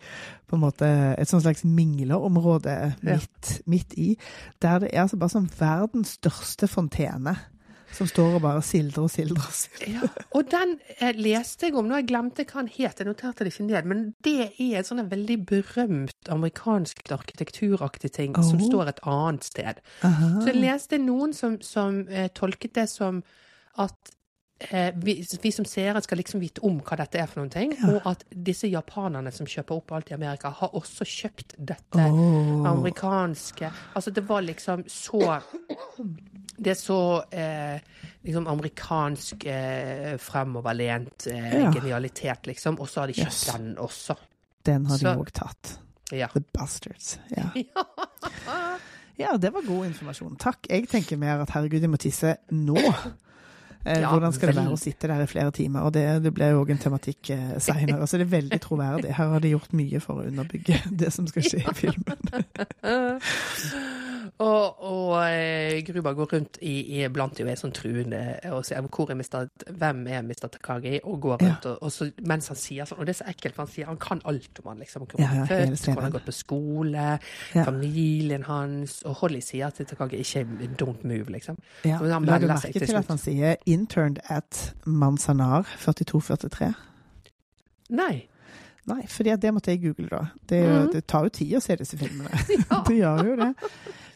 på 0.47 0.55
en 0.55 0.61
måte 0.61 0.85
et 1.17 1.29
sånt 1.29 1.43
slags 1.43 1.63
mingleområde 1.65 2.75
Ja. 3.03 3.15
midt, 3.15 3.61
midt 3.65 3.93
i, 3.97 4.17
der 4.61 4.79
det 4.83 4.91
er 4.93 5.01
altså 5.01 5.17
bare 5.17 5.33
sånn 5.33 5.49
verdens 5.59 6.17
største 6.19 6.67
fontene. 6.69 7.35
Som 7.93 8.07
står 8.09 8.35
og 8.39 8.41
bare 8.41 8.61
sildrer 8.65 9.03
og 9.05 9.11
sildrer. 9.13 9.45
og 9.45 9.53
sildrer. 9.53 9.91
Ja, 9.93 10.07
og 10.33 10.47
den 10.49 10.71
eh, 10.99 11.13
leste 11.13 11.67
jeg 11.67 11.75
om, 11.77 11.85
nå 11.87 11.99
jeg 12.01 12.07
glemte 12.09 12.45
hva 12.49 12.63
den 12.63 12.71
het, 12.73 12.99
jeg 12.99 13.05
noterte 13.09 13.45
det 13.45 13.53
ikke 13.53 13.67
ned, 13.67 13.85
men 13.91 14.01
det 14.25 14.35
er 14.57 14.79
en 14.79 14.87
sånn 14.87 15.03
veldig 15.11 15.37
berømt 15.49 16.31
amerikansk 16.33 17.03
arkitekturaktig 17.13 18.11
ting 18.17 18.33
som 18.41 18.57
Oh. 18.57 18.65
står 18.69 18.89
et 18.93 18.99
annet 19.05 19.43
sted. 19.43 19.79
Aha. 20.03 20.31
Så 20.41 20.47
jeg 20.53 20.61
leste 20.63 20.97
noen 20.97 21.33
som, 21.37 21.59
som 21.61 22.03
eh, 22.09 22.29
tolket 22.33 22.73
det 22.75 22.89
som 22.89 23.21
at 23.77 23.95
vi, 25.03 25.15
vi 25.41 25.51
som 25.51 25.65
seere 25.65 26.01
skal 26.01 26.17
liksom 26.21 26.39
vite 26.43 26.61
om 26.63 26.79
hva 26.81 26.97
dette 26.97 27.19
er 27.19 27.27
for 27.27 27.41
noen 27.41 27.51
ting, 27.53 27.73
Ja. 27.79 27.95
og 27.97 28.07
at 28.13 28.23
disse 28.31 28.67
japanerne 28.71 29.31
som 29.33 29.45
kjøper 29.49 29.75
opp 29.75 29.91
alt 29.91 30.11
i 30.11 30.15
Amerika, 30.15 30.49
har 30.49 30.69
også 30.73 31.05
kjøpt 31.05 31.55
dette 31.57 32.05
oh. 32.09 32.63
amerikanske 32.69 33.71
Altså, 33.95 34.11
det 34.11 34.23
var 34.27 34.41
liksom 34.41 34.83
så 34.87 35.41
Det 36.57 36.71
er 36.71 36.77
så 36.79 36.99
eh, 37.33 37.79
liksom 38.23 38.47
amerikansk 38.47 39.45
eh, 39.45 40.17
fremoverlent 40.21 41.27
eh, 41.27 41.61
Ja. 41.63 41.71
genialitet, 41.73 42.45
liksom. 42.47 42.77
Og 42.79 42.87
så 42.89 43.01
har 43.01 43.07
de 43.07 43.13
kjøpt 43.13 43.33
Yes. 43.33 43.45
den 43.55 43.75
også. 43.77 44.15
Den 44.65 44.85
har 44.85 44.97
de 44.97 45.03
Så- 45.05 45.17
òg 45.19 45.31
tatt. 45.33 45.77
Ja. 46.11 46.27
The 46.33 46.43
bastards. 46.53 47.17
Ja. 47.37 47.49
ja, 49.17 49.37
det 49.37 49.49
var 49.53 49.61
god 49.65 49.85
informasjon. 49.85 50.35
Takk. 50.41 50.67
Jeg 50.69 50.87
tenker 50.89 51.17
mer 51.17 51.41
at 51.41 51.49
herregud, 51.53 51.81
jeg 51.81 51.89
må 51.89 51.97
tisse 52.01 52.35
nå. 52.51 52.77
Eh, 53.85 53.99
Ja, 53.99 54.09
hvordan 54.13 54.31
skal 54.31 54.47
det 54.53 54.55
være 54.61 54.71
å 54.75 54.79
sitte 54.79 55.09
der 55.11 55.23
i 55.23 55.27
flere 55.27 55.51
timer? 55.51 55.81
Og 55.87 55.93
det, 55.93 56.03
det 56.23 56.31
blir 56.33 56.53
jo 56.53 56.61
òg 56.63 56.69
en 56.71 56.79
tematikk 56.79 57.29
eh, 57.35 57.57
seinere, 57.59 58.05
så 58.09 58.17
det 58.21 58.27
er 58.29 58.33
veldig 58.37 58.59
troverdig. 58.63 59.11
Her 59.17 59.33
har 59.35 59.43
de 59.43 59.51
gjort 59.55 59.73
mye 59.75 59.99
for 60.03 60.21
å 60.21 60.27
underbygge 60.29 60.79
det 61.03 61.11
som 61.13 61.27
skal 61.27 61.43
skje 61.49 61.63
i 61.63 61.75
filmen. 61.81 62.17
og 64.39 64.83
og 64.83 65.13
eh, 65.29 65.81
Gruber 65.87 66.13
går 66.17 66.27
rundt 66.33 66.57
i, 66.61 66.73
i 66.99 67.07
blant 67.13 67.39
jo 67.39 67.47
er 67.47 67.55
sånn 67.59 67.73
truende 67.75 68.39
og 68.51 68.65
sier 68.65 68.81
hvor 68.87 69.11
er 69.11 69.15
Mr. 69.19 69.47
hvem 69.69 70.07
er 70.07 70.21
Mr. 70.23 70.47
Takagi, 70.53 70.99
og 71.03 71.19
går 71.21 71.37
Ja. 71.41 71.47
rundt, 71.47 71.65
og, 71.65 71.77
og 71.83 71.91
så, 71.91 72.09
mens 72.27 72.47
han 72.47 72.57
sier 72.57 72.85
sånn 72.85 72.99
Og 72.99 73.05
det 73.05 73.15
er 73.15 73.19
så 73.23 73.29
ekkelt, 73.31 73.55
for 73.55 73.65
han 73.65 73.71
sier 73.73 73.85
han 73.89 73.97
kan 73.97 74.21
alt 74.25 74.59
om 74.63 74.69
han, 74.71 74.79
liksom. 74.83 75.05
Hvor 75.07 75.19
Ja, 75.19 75.27
han 75.27 75.37
ja, 75.37 75.43
er 75.43 75.47
født, 75.75 75.85
hvor 75.85 76.01
han 76.01 76.11
har 76.11 76.15
gått 76.19 76.25
på 76.29 76.35
skole, 76.37 77.07
Ja. 77.55 77.63
familien 77.63 78.43
hans, 78.43 79.01
og 79.05 79.15
Holly 79.21 79.39
sier 79.41 79.69
til 79.69 79.85
Takagi 79.85 80.17
ikke 80.23 80.45
'don't 80.77 81.03
move', 81.03 81.29
liksom. 81.31 81.57
Ja. 81.85 81.97
Så 81.97 82.11
han 82.11 82.25
du 82.25 82.31
melder 82.31 82.55
seg 82.57 82.73
merke 82.75 82.85
til 82.85 82.95
at 82.95 83.07
han 83.07 83.17
sier 83.17 83.55
'interned 83.67 84.19
at 84.29 84.73
Manzanar 84.85 85.63
4243'? 85.77 86.73
Nei. 87.89 88.27
Nei, 88.85 89.05
for 89.07 89.23
det 89.23 89.53
måtte 89.55 89.71
jeg 89.71 89.81
google, 89.81 90.09
da. 90.11 90.25
Det, 90.49 90.59
mm. 90.69 90.91
Det 90.91 91.05
tar 91.07 91.23
jo 91.23 91.29
tid 91.29 91.53
å 91.55 91.61
se 91.63 91.75
disse 91.79 91.97
filmene. 91.97 92.29
Ja. 92.69 92.81
det 92.87 92.97
gjør 92.97 93.23
jo 93.29 93.35
det. 93.39 93.51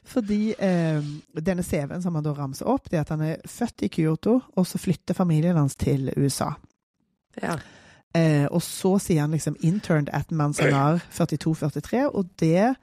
Fordi 0.08 0.54
eh, 0.56 1.04
denne 1.44 1.64
CV-en 1.64 2.02
som 2.04 2.16
han 2.16 2.24
da 2.24 2.32
ramser 2.36 2.70
opp, 2.70 2.88
det 2.90 3.00
er 3.00 3.04
at 3.04 3.12
han 3.12 3.24
er 3.26 3.42
født 3.48 3.84
i 3.84 3.90
Kyoto, 3.92 4.38
og 4.56 4.68
så 4.68 4.80
flytter 4.80 5.18
familien 5.18 5.60
hans 5.60 5.76
til 5.76 6.08
USA. 6.16 6.54
Ja. 7.42 7.58
Eh, 8.16 8.46
og 8.48 8.62
så 8.64 8.96
sier 9.04 9.26
han 9.26 9.36
liksom 9.36 9.58
'interned 9.60 10.10
at 10.14 10.32
Manzanar 10.32 11.04
4243', 11.12 12.08
og 12.14 12.30
det 12.40 12.76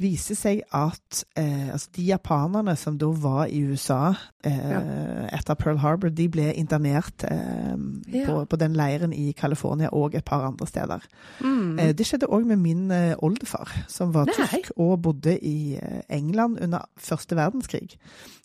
viser 0.00 0.34
seg 0.38 0.62
at 0.74 1.24
eh, 1.36 1.68
altså 1.74 1.90
de 1.96 2.02
japanerne 2.08 2.72
som 2.80 2.96
da 2.98 3.06
var 3.12 3.46
i 3.52 3.60
USA 3.68 4.14
eh, 4.44 5.26
etter 5.36 5.54
Pearl 5.60 5.78
Harbor, 5.82 6.08
de 6.10 6.28
ble 6.32 6.48
internert 6.58 7.24
eh, 7.28 7.76
Ja. 8.12 8.24
på, 8.26 8.44
på 8.48 8.56
den 8.60 8.72
leiren 8.76 9.12
i 9.12 9.32
California 9.36 9.88
og 9.92 10.14
et 10.14 10.24
par 10.24 10.46
andre 10.46 10.66
steder. 10.66 11.04
Mm. 11.44 11.78
Eh, 11.78 11.92
det 11.94 12.06
skjedde 12.08 12.26
òg 12.32 12.46
med 12.48 12.56
min 12.64 12.90
eh, 12.90 13.14
oldefar, 13.22 13.68
som 13.88 14.14
var 14.14 14.26
Nei. 14.30 14.34
tysk 14.40 14.72
og 14.76 15.02
bodde 15.02 15.36
i 15.38 15.76
eh, 15.76 16.02
England 16.08 16.58
under 16.64 16.88
første 16.96 17.36
verdenskrig. 17.36 17.98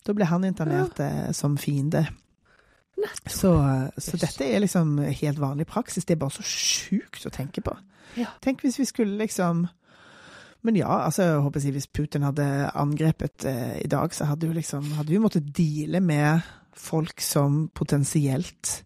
Da 0.06 0.12
ble 0.16 0.28
han 0.28 0.44
internert 0.44 1.00
eh, 1.00 1.32
som 1.32 1.56
fiende. 1.58 2.06
Så, 3.30 3.50
så 3.98 4.16
dette 4.18 4.42
er 4.44 4.58
liksom 4.64 4.96
helt 4.98 5.38
vanlig 5.40 5.66
praksis. 5.70 6.04
Det 6.04 6.16
er 6.16 6.22
bare 6.24 6.34
så 6.34 6.42
sjukt 6.42 7.26
å 7.28 7.30
tenke 7.30 7.62
på. 7.62 7.76
Ja. 8.18 8.26
Tenk 8.42 8.64
hvis 8.64 8.78
vi 8.80 8.86
skulle 8.88 9.18
liksom 9.20 9.68
Men 10.62 10.76
ja, 10.76 10.88
altså, 11.04 11.22
jeg 11.22 11.40
håper 11.44 11.60
si, 11.62 11.70
hvis 11.70 11.86
Putin 11.86 12.22
hadde 12.26 12.70
angrepet 12.74 13.44
eh, 13.46 13.78
i 13.84 13.86
dag, 13.88 14.10
så 14.14 14.24
hadde 14.24 14.46
jo 14.48 14.52
liksom 14.56 14.88
Hadde 14.98 15.12
vi 15.14 15.18
måttet 15.22 15.52
deale 15.54 16.00
med 16.02 16.40
folk 16.78 17.20
som 17.22 17.68
potensielt 17.74 18.82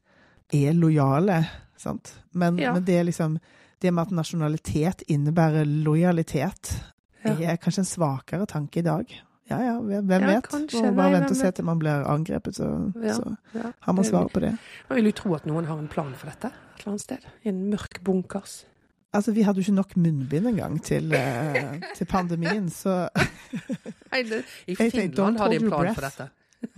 er 0.53 0.73
lojale, 0.77 1.47
sant. 1.81 2.13
Men, 2.33 2.59
Ja. 2.59 2.73
men 2.73 2.85
det 2.85 3.05
liksom 3.07 3.39
Det 3.83 3.91
med 3.93 4.03
at 4.03 4.11
nasjonalitet 4.13 5.03
innebærer 5.09 5.65
lojalitet, 5.67 6.83
Ja. 7.25 7.33
er 7.35 7.57
kanskje 7.57 7.79
en 7.79 7.85
svakere 7.85 8.47
tanke 8.47 8.77
i 8.79 8.83
dag. 8.83 9.07
Ja 9.51 9.59
ja, 9.59 9.81
hvem 9.81 10.09
Ja, 10.11 10.19
vet? 10.27 10.49
kanskje. 10.49 10.95
Bare 10.95 11.11
Nei, 11.11 11.21
vent 11.21 11.31
og 11.31 11.37
se 11.37 11.51
til 11.51 11.65
man 11.65 11.79
blir 11.79 12.05
angrepet, 12.07 12.55
så, 12.55 12.93
så 12.95 13.37
har 13.81 13.93
man 13.93 14.05
svaret 14.05 14.33
på 14.33 14.41
det. 14.41 14.53
Man 14.89 14.97
vil 14.97 15.05
jo 15.07 15.13
tro 15.13 15.35
at 15.35 15.47
noen 15.47 15.65
har 15.67 15.79
en 15.79 15.89
plan 15.89 16.15
for 16.15 16.27
dette 16.31 16.47
et 16.47 16.81
eller 16.81 16.93
annet 16.93 17.01
sted. 17.01 17.19
I 17.45 17.49
en 17.49 17.71
mørk 17.71 18.03
bunkers. 18.05 18.65
Altså, 19.13 19.33
vi 19.37 19.43
hadde 19.45 19.61
jo 19.61 19.67
ikke 19.67 19.77
nok 19.77 19.97
munnbind 19.97 20.47
engang 20.49 20.79
til, 20.85 21.13
eh, 21.13 21.81
til 21.97 22.07
pandemien, 22.09 22.71
så 22.73 23.09
I 24.67 24.75
Finland 24.75 25.39
har 25.39 25.49
de 25.49 25.57
en 25.57 25.69
plan 25.69 25.95
for 25.95 26.07
dette. 26.07 26.29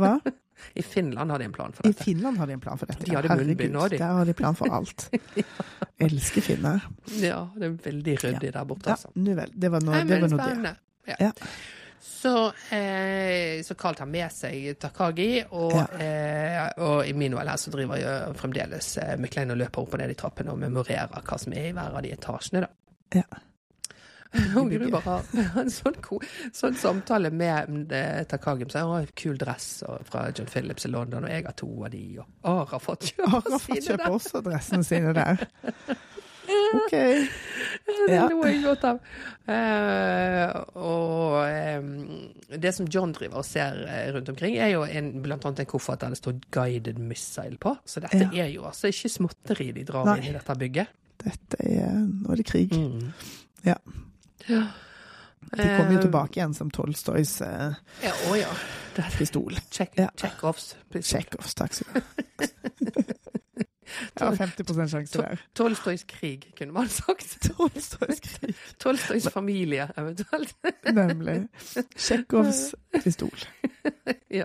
Hva? 0.01 0.17
I 0.75 0.83
Finland 0.83 1.31
har 1.31 1.39
de 1.39 1.45
en 1.45 1.53
plan 1.53 1.73
for 1.73 1.83
dette. 1.83 2.01
I. 2.01 2.05
Finland 2.05 2.39
har 2.39 2.47
de 2.47 2.53
en 2.53 2.61
plan 2.61 2.79
for 2.79 2.87
dette. 2.91 3.05
De 3.07 3.17
hadde 3.17 3.37
munnbind 3.37 3.77
også, 3.77 3.89
de. 3.89 3.99
Der 3.99 4.19
har 4.19 4.25
de 4.25 4.35
plan 4.35 4.57
for 4.59 4.75
alt. 4.75 5.09
Elsker 6.09 6.43
finner. 6.43 6.89
Ja, 7.21 7.45
det 7.59 7.69
er 7.69 7.79
veldig 7.85 8.19
ryddig 8.25 8.53
der 8.55 8.65
borte, 8.65 8.91
altså. 8.91 9.11
Ja, 9.15 9.23
nu 9.23 9.35
vel. 9.39 9.55
Det 9.55 9.71
var 9.71 9.85
nå 9.85 9.95
det. 9.95 10.21
Var 10.23 10.35
noe 10.35 10.51
det. 10.65 10.77
Ja. 11.09 11.17
Ja. 11.21 11.33
Så, 12.05 12.53
eh, 12.75 13.63
så 13.65 13.75
Carl 13.81 13.95
tar 13.97 14.09
med 14.11 14.29
seg 14.33 14.75
Takagi, 14.81 15.45
og, 15.57 15.73
Ja. 15.73 15.87
eh, 16.05 16.69
og 16.85 17.07
i 17.09 17.15
min 17.17 17.33
her 17.37 17.57
så 17.57 17.73
driver 17.73 17.97
jeg 17.97 18.35
fremdeles 18.37 18.91
eh, 19.01 19.15
McLean 19.17 19.51
og 19.55 19.57
løper 19.63 19.83
opp 19.87 19.95
og 19.97 20.03
ned 20.03 20.13
i 20.13 20.19
trappene 20.21 20.53
og 20.53 20.61
memorerer 20.61 21.09
hva 21.25 21.39
som 21.41 21.53
er 21.57 21.71
i 21.71 21.73
hver 21.73 21.97
av 21.97 22.03
de 22.05 22.13
etasjene, 22.13 22.61
da. 22.67 22.69
Ja. 23.23 23.41
Og 24.59 24.67
Gruber 24.73 25.01
har 25.05 25.23
en 25.63 25.69
sånn, 25.71 25.95
sånn 26.53 26.75
samtale 26.77 27.31
med 27.31 27.93
eh, 27.95 28.25
Takagi. 28.27 28.67
Så 28.69 28.83
har 28.91 29.07
kul 29.15 29.37
dress 29.39 29.69
fra 30.09 30.25
John 30.35 30.49
Phillips 30.51 30.85
i 30.89 30.91
London, 30.91 31.25
og 31.25 31.31
jeg 31.31 31.45
har 31.47 31.55
to 31.57 31.69
av 31.87 31.93
de, 31.95 32.03
og 32.19 32.27
Ar 32.51 32.67
har 32.75 32.83
fått 32.83 33.13
kjøpe, 33.13 33.45
sine 33.47 33.61
fått 33.63 33.87
kjøpe 33.89 34.11
også 34.19 34.43
dressene 34.45 34.85
sine 34.85 35.15
der. 35.17 35.47
OK. 36.75 36.95
Det 38.09 38.19
lo 38.31 38.43
jeg 38.45 38.61
godt 38.65 38.85
av. 38.89 38.99
Eh, 39.49 40.51
og 40.77 41.35
um, 41.81 41.89
det 42.61 42.73
som 42.77 42.87
John 42.93 43.13
driver 43.17 43.41
og 43.41 43.47
ser 43.49 43.79
eh, 43.89 44.11
rundt 44.15 44.29
omkring, 44.33 44.57
er 44.61 44.73
jo 44.75 44.83
en, 44.85 45.09
blant 45.25 45.45
annet 45.49 45.65
en 45.65 45.71
koffert 45.71 46.01
der 46.05 46.13
det 46.15 46.19
står 46.21 46.37
'guided 46.53 46.99
missile' 47.01 47.59
på. 47.61 47.75
Så 47.87 48.01
dette 48.05 48.19
Ja. 48.33 48.45
er 48.45 48.51
jo 48.53 48.65
altså 48.69 48.89
ikke 48.93 49.09
småtteri 49.09 49.71
de 49.73 49.85
drar 49.89 50.05
Nei. 50.05 50.19
inn 50.21 50.31
i 50.31 50.37
dette 50.37 50.57
bygget. 50.59 50.87
Dette 51.25 51.57
er 51.61 51.93
Nå 52.05 52.33
er 52.33 52.37
det 52.37 52.47
krig. 52.47 52.73
Mm. 52.73 53.13
Ja. 53.65 53.75
Ja. 54.49 54.63
De 55.55 55.63
kommer 55.77 55.93
jo 55.93 56.01
tilbake 56.07 56.41
igjen 56.41 56.55
som 56.57 56.71
Tolstoys 56.71 57.41
eh, 57.45 57.75
Ja, 58.03 58.13
å 58.31 58.37
ja. 58.37 58.49
Det 58.97 59.05
pistol. 59.19 59.57
check, 59.71 59.93
Ja. 59.99 60.09
Chekhovs. 60.17 60.75
Chekhovs, 61.03 61.55
takk 61.55 61.73
skal 61.75 61.87
du 61.95 62.01
ha. 62.01 63.15
Ja, 64.21 64.31
50 64.35 64.89
sjanse 64.91 65.19
der. 65.23 65.43
Tolstojs 65.55 66.05
krig, 66.09 66.47
kunne 66.59 66.73
man 66.73 66.89
sagt. 66.89 67.37
Tolstojs 67.47 68.21
krig. 68.21 68.55
Tolstojs 68.83 69.29
familie, 69.33 69.89
eventuelt. 69.99 70.55
Nemlig. 71.01 71.49
Tsjekhovs 71.97 72.75
pistol. 73.03 73.31
Ja, 74.35 74.45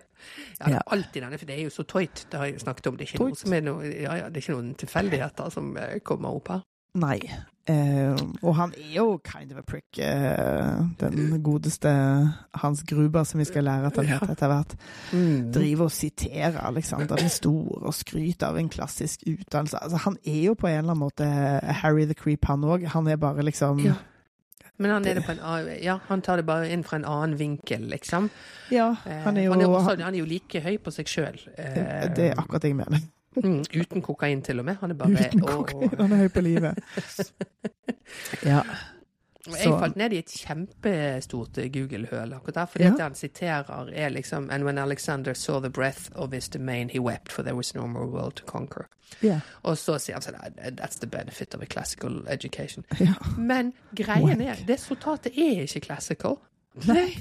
det 0.60 0.68
er 0.68 0.72
Ja. 0.76 0.80
alltid 0.92 1.22
denne, 1.24 1.38
for 1.40 1.48
det 1.48 1.56
er 1.56 1.64
jo 1.64 1.70
så 1.74 1.84
tøyt, 1.88 2.26
det 2.32 2.38
har 2.40 2.46
jeg 2.46 2.60
snakket 2.62 2.88
om. 2.88 2.98
Det 3.00 3.06
er 3.08 3.14
ikke, 3.14 3.24
noe 3.24 3.62
noe, 3.66 3.86
ja, 3.88 4.16
ja, 4.20 4.26
det 4.30 4.38
er 4.38 4.44
ikke 4.44 4.56
noen 4.58 4.74
tilfeldigheter 4.78 5.50
som 5.56 5.72
eh, 5.80 5.96
kommer 6.06 6.36
opp 6.36 6.52
her. 6.54 6.62
Nei. 7.00 7.18
Eh, 7.70 8.18
og 8.42 8.56
han 8.58 8.74
er 8.78 8.94
jo 8.96 9.20
kind 9.24 9.52
of 9.54 9.60
a 9.62 9.66
prick, 9.68 10.00
uh, 10.02 10.88
den 11.00 11.36
godeste 11.46 11.92
Hans 12.58 12.84
Gruber, 12.90 13.24
som 13.24 13.40
vi 13.40 13.46
skal 13.46 13.68
lære 13.68 13.92
at 13.92 14.00
han 14.00 14.10
heter 14.10 14.34
etter 14.34 14.52
hvert. 14.52 14.76
Mm. 15.14 15.52
Driver 15.54 15.90
og 15.90 15.94
siterer 15.94 16.58
Alexander 16.66 17.20
den 17.20 17.30
store 17.30 17.84
og 17.86 17.94
skryter 17.94 18.50
av 18.50 18.58
en 18.58 18.72
klassisk 18.74 19.28
utdannelse. 19.28 19.84
Altså, 19.84 20.02
han 20.08 20.18
er 20.26 20.40
jo 20.48 20.56
på 20.58 20.68
en 20.68 20.80
eller 20.80 20.96
annen 20.96 21.04
måte 21.04 21.28
Harry 21.84 22.08
the 22.10 22.18
Creep, 22.18 22.50
han 22.50 22.66
òg. 22.66 22.88
Han 22.96 23.08
er 23.08 23.22
bare 23.22 23.46
liksom 23.46 23.84
Ja. 23.86 24.00
Men 24.80 24.92
han, 24.92 25.04
det 25.04 25.26
på 25.26 25.34
en, 25.36 25.40
ja, 25.84 25.98
han 26.08 26.22
tar 26.24 26.40
det 26.40 26.46
bare 26.48 26.70
inn 26.72 26.86
fra 26.88 26.96
en 27.02 27.06
annen 27.06 27.36
vinkel, 27.36 27.82
liksom. 27.92 28.30
Ja, 28.72 28.94
Eh, 29.06 29.24
han 29.26 29.38
er 29.38 29.44
jo 29.44 29.52
han, 29.52 29.62
er 29.62 29.68
også, 29.68 29.96
han 30.00 30.14
er 30.16 30.20
jo 30.20 30.26
like 30.26 30.62
høy 30.64 30.78
på 30.80 30.92
seg 30.96 31.10
sjøl. 31.12 31.40
det, 31.58 32.14
det 32.16 32.30
er 32.30 32.40
akkurat 32.40 32.64
det 32.64 32.72
jeg 32.72 32.80
mener. 32.80 33.04
Mm, 33.44 33.64
uten 33.82 34.02
kokain, 34.02 34.42
til 34.42 34.60
og 34.60 34.66
med. 34.66 34.76
Han 34.82 34.92
er 34.92 34.96
bare 34.96 35.12
Uten 35.12 35.42
kokain. 35.42 35.90
Han 36.00 36.12
er 36.12 36.18
høy 36.26 36.28
på 36.30 36.42
livet. 36.42 36.80
Ja. 38.46 38.62
Jeg 39.50 39.72
falt 39.80 39.96
ned 39.98 40.14
i 40.14 40.18
et 40.22 40.30
kjempestort 40.36 41.58
eh, 41.58 41.70
Google-høl 41.74 42.34
akkurat 42.36 42.56
der, 42.56 42.66
fordi 42.66 42.84
Ja. 42.84 42.90
det 42.92 43.02
han 43.02 43.16
siterer 43.16 43.90
er 43.94 44.10
liksom 44.10 44.50
And 44.52 44.64
when 44.64 44.78
Alexander 44.78 45.34
saw 45.34 45.60
the 45.60 45.70
breath 45.70 46.10
of 46.16 46.32
his 46.34 46.50
domain, 46.50 46.90
he 46.90 47.00
wept, 47.00 47.32
for 47.32 47.42
there 47.44 47.56
was 47.56 47.74
no 47.76 47.88
more 47.88 48.06
world 48.08 48.34
to 48.36 48.46
conquer. 48.46 48.86
Yeah. 49.24 49.40
Og 49.64 49.78
så 49.78 49.98
sier 49.98 50.16
han 50.16 50.22
sånn 50.22 50.36
That's 50.78 51.00
the 51.00 51.08
benefit 51.08 51.56
of 51.56 51.62
a 51.62 51.66
classical 51.66 52.22
education. 52.28 52.84
ja. 53.00 53.14
Men 53.38 53.74
greien 53.96 54.42
er, 54.42 54.46
Wank. 54.54 54.68
det 54.68 54.70
resultatet 54.76 55.34
er 55.38 55.62
ikke 55.66 55.80
classical. 55.88 56.36
Nei. 56.88 57.18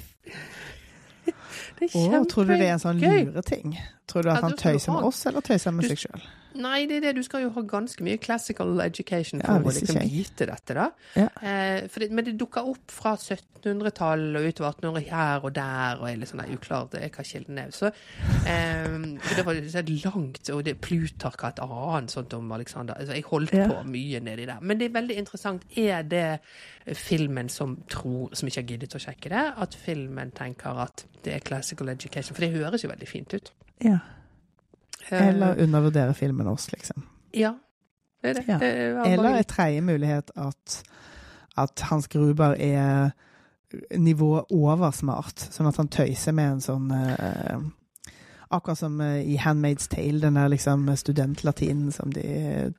Det 1.25 1.89
er 1.95 2.19
Å, 2.19 2.25
tror 2.29 2.45
du 2.45 2.53
det 2.57 2.67
er 2.67 2.73
en 2.75 2.79
sånn 2.83 2.99
lureting? 3.01 3.77
Tror 4.07 4.23
du 4.23 4.29
at 4.29 4.35
Ja, 4.41 4.41
han 4.47 4.57
tøyser 4.57 4.93
med 4.93 5.03
oss, 5.03 5.25
eller 5.25 5.41
tøyser 5.41 5.71
med 5.73 5.83
Du- 5.87 5.89
seg 5.95 5.97
sjøl? 6.05 6.21
Nei, 6.59 6.85
det 6.89 6.97
er 6.97 7.03
det. 7.07 7.15
Du 7.15 7.23
skal 7.23 7.45
jo 7.45 7.49
ha 7.55 7.61
ganske 7.63 8.03
mye 8.03 8.17
classical 8.19 8.81
education 8.83 9.39
Ja, 9.39 9.53
for 9.55 9.63
å 9.63 9.69
visste 9.69 9.85
liksom 9.87 10.09
vite 10.11 10.47
dette, 10.49 10.75
da. 10.75 10.89
Ja. 11.15 11.27
Eh, 11.39 11.87
det, 11.95 12.09
men 12.11 12.25
det 12.27 12.33
dukker 12.41 12.67
opp 12.67 12.91
fra 12.91 13.13
1700-tall 13.15 14.25
og 14.39 14.47
utover 14.49 14.73
1800 14.75 15.05
her 15.09 15.45
og 15.47 15.53
der, 15.55 16.01
og 16.01 16.09
er 16.09 16.19
litt 16.19 16.31
sånn 16.31 16.41
nei, 16.43 16.49
uklart 16.57 16.97
hva 16.99 17.25
kilden 17.25 17.61
er. 17.63 17.71
Så 17.75 17.89
eh, 17.89 18.97
det 19.37 19.45
var 19.47 19.61
så 19.71 19.83
langt, 20.03 20.51
og 20.55 20.63
det 20.67 20.75
Plutark 20.83 21.41
har 21.47 21.55
et 21.55 21.63
annet 21.63 22.11
sånt 22.13 22.35
om 22.37 22.51
Alexander. 22.55 22.99
Altså, 22.99 23.15
jeg 23.15 23.27
holdt 23.31 23.55
Ja. 23.55 23.67
på 23.71 23.83
mye 23.87 24.19
nedi 24.23 24.45
der. 24.45 24.59
Men 24.61 24.77
det 24.79 24.89
er 24.89 24.95
veldig 24.99 25.17
interessant. 25.23 25.63
Er 25.79 26.03
det 26.03 26.39
filmen 26.95 27.49
som 27.49 27.77
tror, 27.89 28.33
som 28.35 28.47
ikke 28.51 28.61
har 28.63 28.69
giddet 28.73 28.95
å 28.95 29.01
sjekke 29.01 29.29
det, 29.31 29.45
at 29.57 29.75
filmen 29.75 30.31
tenker 30.35 30.79
at 30.85 31.05
det 31.23 31.33
er 31.35 31.39
classical 31.39 31.89
education? 31.89 32.35
For 32.35 32.45
det 32.45 32.51
høres 32.59 32.83
jo 32.83 32.89
veldig 32.91 33.07
fint 33.07 33.33
ut. 33.33 33.51
Ja. 33.83 33.99
Eh, 35.11 35.27
Eller 35.27 35.59
undervurdere 35.63 36.13
filmen 36.13 36.47
oss, 36.47 36.71
liksom. 36.71 37.03
Ja. 37.31 37.55
Det 38.21 38.29
er 38.29 38.33
det. 38.33 38.43
Ja. 38.47 38.57
det 38.59 38.69
er 38.77 39.05
Eller 39.13 39.37
en 39.37 39.43
tredje 39.47 39.81
mulighet 39.81 40.31
at, 40.35 40.83
at 41.57 41.79
Hans 41.89 42.07
Gruber 42.11 42.55
er 42.59 43.11
nivået 43.97 44.49
over 44.51 44.91
smart, 44.91 45.39
sånn 45.53 45.67
at 45.69 45.77
han 45.77 45.87
tøyser 45.93 46.33
med 46.35 46.51
en 46.57 46.61
sånn 46.61 46.91
eh, 46.91 47.59
Akkurat 48.51 48.79
som 48.79 48.95
eh, 49.01 49.19
i 49.29 49.35
Handmaid's 49.37 49.85
Tale, 49.91 50.19
den 50.23 50.33
der 50.39 50.49
liksom 50.49 50.87
studentlatinen 50.97 51.91
som 51.93 52.09
de 52.13 52.23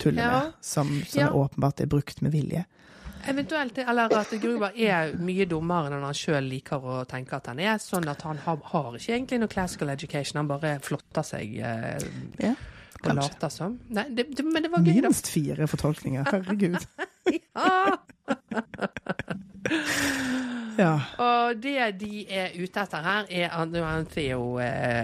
tuller 0.02 0.22
Ja. 0.22 0.30
med. 0.40 0.52
Som, 0.60 0.88
som 1.06 1.20
Ja. 1.20 1.30
åpenbart 1.30 1.80
er 1.80 1.86
brukt 1.86 2.20
med 2.22 2.32
vilje. 2.32 2.64
Eventuelt, 3.28 3.78
eller 3.78 4.12
at 4.16 4.32
Gruber 4.40 4.72
er 4.76 5.14
mye 5.20 5.46
dummere 5.48 5.90
enn 5.90 6.04
han 6.06 6.16
sjøl 6.16 6.48
liker 6.48 6.80
å 6.80 7.00
tenke 7.10 7.36
at 7.36 7.50
han 7.52 7.60
er. 7.62 7.76
Sånn 7.82 8.08
at 8.10 8.24
han 8.26 8.40
har, 8.46 8.60
har 8.72 8.96
ikke 8.96 9.14
egentlig 9.16 9.40
noe 9.42 9.52
classical 9.52 9.92
education, 9.92 10.40
han 10.40 10.50
bare 10.50 10.78
flotter 10.84 11.26
seg 11.26 11.58
eh, 11.60 11.98
Ja, 12.40 12.54
og 13.00 13.14
later 13.16 13.52
som. 13.52 13.78
Nei, 13.92 14.06
det, 14.16 14.30
det, 14.36 14.44
men 14.44 14.64
det 14.64 14.72
var 14.72 14.84
gøy, 14.84 14.96
da. 15.00 15.08
Minst 15.08 15.30
fire 15.32 15.68
fortolkninger. 15.70 16.32
Herregud. 16.32 16.80
Ja. 20.80 20.94
Og 21.20 21.58
det 21.60 21.76
de 22.00 22.22
er 22.32 22.54
ute 22.56 22.80
etter 22.80 23.04
her, 23.04 23.26
er 23.28 23.66
nå 23.68 23.82
har 23.84 24.06
Theo, 24.08 24.44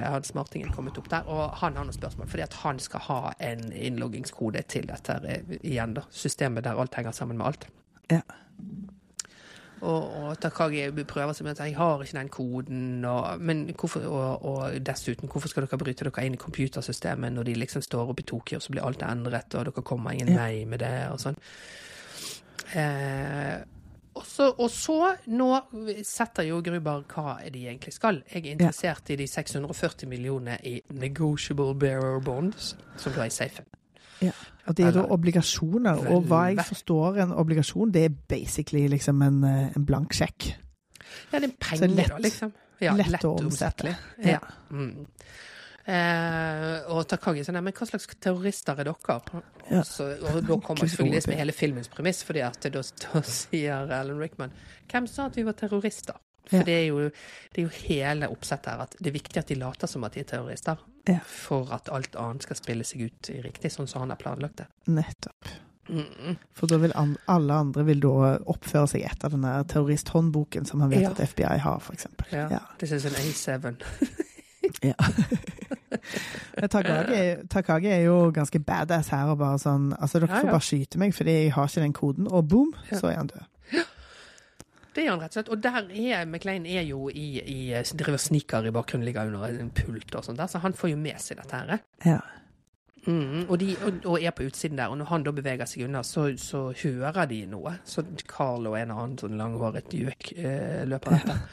Hans 0.07 0.33
Martingen 0.37 0.73
kommet 0.73 0.97
opp 1.01 1.11
der, 1.13 1.27
og 1.29 1.57
han 1.61 1.77
har 1.77 1.85
noen 1.85 1.97
spørsmål. 1.97 2.31
Fordi 2.33 2.45
at 2.47 2.57
han 2.63 2.81
skal 2.83 3.05
ha 3.09 3.19
en 3.45 3.67
innloggingskode 3.73 4.63
til 4.73 4.89
dette 4.89 5.19
eh, 5.29 5.57
igjen, 5.61 5.97
da. 5.99 6.07
Systemet 6.11 6.65
der 6.65 6.81
alt 6.81 6.97
henger 6.97 7.17
sammen 7.17 7.37
med 7.41 7.51
alt. 7.51 7.69
Ja. 8.11 8.21
Og, 9.87 10.03
og 10.17 10.39
Takagi 10.41 10.87
prøver 11.05 11.37
seg 11.37 11.45
med 11.45 11.59
at 11.59 11.67
jeg 11.67 11.77
har 11.77 12.01
ikke 12.03 12.17
den 12.17 12.31
koden, 12.33 13.05
og, 13.05 13.41
men 13.41 13.67
hvorfor, 13.77 14.07
og, 14.09 14.45
og 14.49 14.79
dessuten, 14.87 15.29
hvorfor 15.29 15.53
skal 15.53 15.67
dere 15.67 15.79
bryte 15.79 16.07
dere 16.09 16.25
inn 16.27 16.35
i 16.39 16.41
computersystemet 16.41 17.35
når 17.37 17.51
de 17.51 17.59
liksom 17.61 17.85
står 17.85 18.09
oppe 18.09 18.25
i 18.25 18.29
Tokyo, 18.31 18.61
så 18.61 18.73
blir 18.73 18.87
alt 18.87 19.05
endret, 19.05 19.55
og 19.55 19.69
dere 19.69 19.85
kommer 19.85 20.17
ingen 20.17 20.33
Ja. 20.33 20.47
vei 20.47 20.65
med 20.65 20.81
det, 20.81 20.95
og 21.13 21.21
sånn. 21.21 21.37
Eh, 22.73 23.57
så, 24.25 24.49
og 24.57 24.71
så, 24.73 24.97
nå 25.29 25.51
setter 26.09 26.47
jo 26.49 26.63
Gruber 26.65 27.05
hva 27.13 27.37
de 27.53 27.67
egentlig 27.69 27.93
skal. 27.93 28.23
Jeg 28.33 28.47
er 28.47 28.55
interessert 28.57 29.11
i 29.13 29.19
de 29.21 29.27
640 29.29 30.09
millionene 30.09 30.57
i 30.65 30.79
negotiable 30.97 31.75
bearer 31.77 32.23
bonds, 32.25 32.73
som 32.97 33.13
da 33.13 33.27
er 33.27 33.29
i 33.29 33.37
safen. 33.37 33.69
Ja. 34.25 34.33
Og 34.67 34.75
det 34.75 34.87
er 34.87 34.93
da 34.97 35.03
obligasjoner, 35.15 36.07
og 36.11 36.25
hva 36.27 36.45
jeg 36.51 36.65
forstår 36.67 37.21
en 37.23 37.33
obligasjon, 37.33 37.93
det 37.95 38.05
er 38.09 38.15
basically 38.29 38.89
liksom 38.91 39.21
en, 39.23 39.43
eh, 39.45 39.73
en 39.77 39.85
blank 39.87 40.13
sjekk. 40.17 40.49
Ja, 41.33 41.39
det 41.39 41.51
er 41.53 41.57
penger, 41.61 41.89
lett- 41.95 42.09
da, 42.09 42.19
liksom. 42.19 42.53
Ja, 42.81 42.93
lett 42.99 43.23
å 43.25 43.37
omsette. 43.39 43.97
Ja. 44.25 44.37
Ja. 44.37 44.41
Mm. 44.71 45.07
Eh, 45.87 46.81
og 46.91 47.05
Takagi 47.07 47.45
sier 47.47 47.55
nei, 47.55 47.63
men 47.69 47.73
hva 47.77 47.87
slags 47.87 48.09
terrorister 48.19 48.75
er 48.83 48.89
dere? 48.89 49.43
Ja. 49.71 49.83
Så, 49.87 50.09
og 50.19 50.41
da 50.43 50.57
kommer 50.59 50.83
selvfølgelig 50.83 51.15
det 51.21 51.23
som 51.29 51.35
er 51.37 51.41
hele 51.45 51.55
filmens 51.55 51.89
premiss, 51.93 52.25
fordi 52.27 52.43
at 52.43 52.67
da 52.75 52.83
sier 53.23 53.87
Alan 53.95 54.19
Rickman 54.19 54.51
hvem 54.91 55.07
sa 55.11 55.29
at 55.31 55.39
vi 55.39 55.45
var 55.47 55.55
terrorister? 55.59 56.19
For 56.47 56.57
Ja. 56.59 56.63
det, 56.63 56.75
er 56.75 56.87
jo, 56.87 56.99
det 57.55 57.59
er 57.59 57.63
jo 57.63 57.73
hele 57.89 58.29
oppsettet 58.31 58.71
her 58.73 58.83
at 58.87 58.97
det 59.01 59.07
er 59.11 59.17
viktig 59.19 59.37
at 59.41 59.49
de 59.49 59.55
later 59.59 59.87
som 59.91 60.05
at 60.05 60.15
de 60.15 60.21
er 60.21 60.25
terrorister. 60.31 60.77
Ja. 61.09 61.19
For 61.27 61.73
at 61.75 61.89
alt 61.93 62.15
annet 62.17 62.43
skal 62.47 62.57
spille 62.57 62.85
seg 62.85 63.03
ut 63.09 63.31
i 63.31 63.41
riktig, 63.43 63.71
sånn 63.75 63.87
som 63.91 64.01
han 64.05 64.11
har 64.15 64.17
planlagt 64.21 64.57
det. 64.63 64.67
Nettopp. 64.89 65.49
Mm. 65.89 66.37
For 66.59 66.67
da 66.67 66.79
vil 66.83 66.91
an 66.99 67.13
alle 67.31 67.55
andre 67.55 67.85
vil 67.87 68.01
da 68.03 68.39
oppføre 68.51 68.89
seg 68.91 69.05
etter 69.07 69.31
den 69.31 69.43
der 69.47 69.63
terroristhåndboken 69.71 70.67
som 70.67 70.81
han 70.83 70.91
vet 70.91 71.03
Ja. 71.03 71.11
at 71.11 71.21
FBI 71.31 71.59
har, 71.63 71.83
eksempel. 71.93 72.27
Ja. 72.33 72.59
This 72.79 72.91
is 72.93 73.05
an 73.07 73.13
A7. 73.13 73.77
Ja. 74.83 74.95
Takagi, 76.71 77.15
er- 77.15 77.43
Takagi 77.51 77.87
er 77.87 78.01
jo 78.07 78.31
ganske 78.35 78.59
badass 78.59 79.09
her 79.13 79.31
og 79.31 79.39
bare 79.39 79.59
sånn 79.63 79.93
Altså, 79.99 80.19
dere 80.21 80.41
får 80.41 80.51
bare 80.51 80.65
skyte 80.67 80.99
meg 80.99 81.15
fordi 81.15 81.35
jeg 81.45 81.53
har 81.55 81.69
ikke 81.71 81.85
den 81.85 81.93
koden, 81.97 82.27
og 82.33 82.49
boom, 82.49 82.73
så 82.93 83.11
er 83.13 83.17
han 83.21 83.31
død. 83.31 83.45
Det 84.97 85.05
er 85.05 85.13
han 85.13 85.21
rett 85.21 85.35
og 85.35 85.37
slett. 85.37 85.53
Og 85.53 85.61
der 85.61 85.91
er 85.93 86.25
McLean 86.25 86.65
er 86.67 86.87
jo 86.89 87.11
i, 87.13 87.27
i 87.43 87.59
driver 88.01 88.21
sniker 88.21 88.65
i 88.65 88.73
bakgrunnen, 88.73 89.05
ligger 89.05 89.29
under 89.29 89.61
en 89.61 89.71
pult 89.77 90.17
og 90.17 90.25
sånt 90.25 90.41
der, 90.41 90.49
så 90.49 90.63
han 90.65 90.77
får 90.77 90.95
jo 90.95 90.99
med 91.01 91.21
seg 91.21 91.41
dette 91.43 91.61
her. 91.61 91.85
Ja. 92.07 92.21
Mm, 93.07 93.45
og, 93.45 93.59
de, 93.61 93.77
og, 93.87 94.01
og 94.11 94.23
er 94.25 94.33
på 94.35 94.49
utsiden 94.49 94.81
der, 94.81 94.91
og 94.91 94.99
når 94.99 95.11
han 95.13 95.27
da 95.27 95.35
beveger 95.37 95.69
seg 95.71 95.85
unna, 95.87 96.03
så, 96.03 96.27
så 96.43 96.71
hører 96.81 97.29
de 97.31 97.45
noe. 97.51 97.77
Så 97.87 98.03
Carl 98.27 98.67
og 98.67 98.79
en 98.81 98.95
annen 98.97 99.19
sånn 99.21 99.37
langhåret 99.39 99.95
gjøk 99.95 100.33
eh, 100.35 100.83
løper 100.89 101.21
etter. 101.21 101.45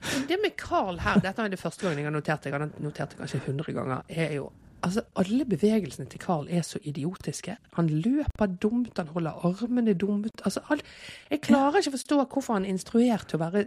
Men 0.00 0.24
Det 0.30 0.38
med 0.40 0.56
Carl 0.56 1.02
her, 1.04 1.20
dette 1.20 1.44
er 1.44 1.52
det 1.52 1.60
første 1.60 1.84
gangen 1.84 2.00
jeg 2.00 2.08
har 2.08 2.14
notert, 2.14 2.46
jeg 2.46 2.56
har 2.56 2.70
notert 2.80 3.12
det 3.12 3.20
kanskje 3.20 3.42
100 3.42 3.76
ganger, 3.76 4.06
er 4.08 4.38
jo 4.38 4.48
Altså, 4.82 5.02
alle 5.20 5.44
bevegelsene 5.44 6.08
til 6.08 6.20
Carl 6.22 6.48
er 6.50 6.62
så 6.64 6.78
idiotiske. 6.82 7.56
Han 7.76 7.88
løper 7.88 8.46
dumt, 8.62 8.96
han 8.96 9.12
holder 9.12 9.44
armene 9.44 9.94
dumt. 9.94 10.40
Altså, 10.44 10.60
alt. 10.72 10.82
jeg 11.30 11.42
klarer 11.44 11.82
ikke 11.82 11.92
å 11.92 11.98
forstå 11.98 12.20
hvorfor 12.24 12.56
han 12.56 12.64
er 12.64 12.74
instruert 12.74 13.28
til 13.28 13.40
å 13.40 13.44
være 13.44 13.66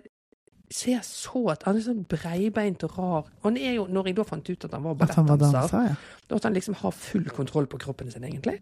ser 0.73 1.03
så 1.05 1.43
at 1.53 1.65
han 1.67 1.77
er 1.77 1.85
sånn 1.85 2.03
breibeint 2.09 2.83
og 2.87 2.97
rar. 2.97 3.27
Og 3.41 3.47
han 3.49 3.59
er 3.61 3.75
jo, 3.77 3.85
når 3.91 4.09
jeg 4.09 4.17
da 4.17 4.25
fant 4.27 4.49
ut 4.49 4.65
at 4.67 4.73
han 4.73 4.85
var 4.87 4.97
ballettdanser, 5.01 5.41
danser, 5.43 5.89
ja. 5.91 6.37
at 6.37 6.47
han 6.47 6.57
liksom 6.57 6.77
har 6.81 6.95
full 6.97 7.27
kontroll 7.35 7.69
på 7.69 7.79
kroppen 7.83 8.09
sin, 8.13 8.25
egentlig. 8.25 8.57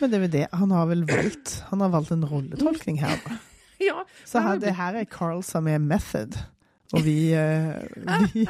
Men 0.00 0.10
det 0.10 0.18
er 0.18 0.24
vel 0.24 0.32
det. 0.32 0.46
Han 0.56 0.72
har 0.74 0.88
vel 0.90 1.04
valgt 1.06 1.52
Han 1.68 1.84
har 1.84 1.92
valgt 1.92 2.10
en 2.14 2.24
rolletolkning 2.26 3.02
her, 3.02 3.18
da. 3.26 3.40
Ja, 3.84 4.04
Så 4.24 4.40
her, 4.40 4.58
det 4.62 4.76
her 4.78 4.94
er 4.96 5.04
Carl 5.10 5.42
som 5.44 5.66
er 5.68 5.80
method. 5.82 6.36
Og 6.94 7.02
vi, 7.04 7.34
uh, 7.34 7.74
vi, 8.32 8.46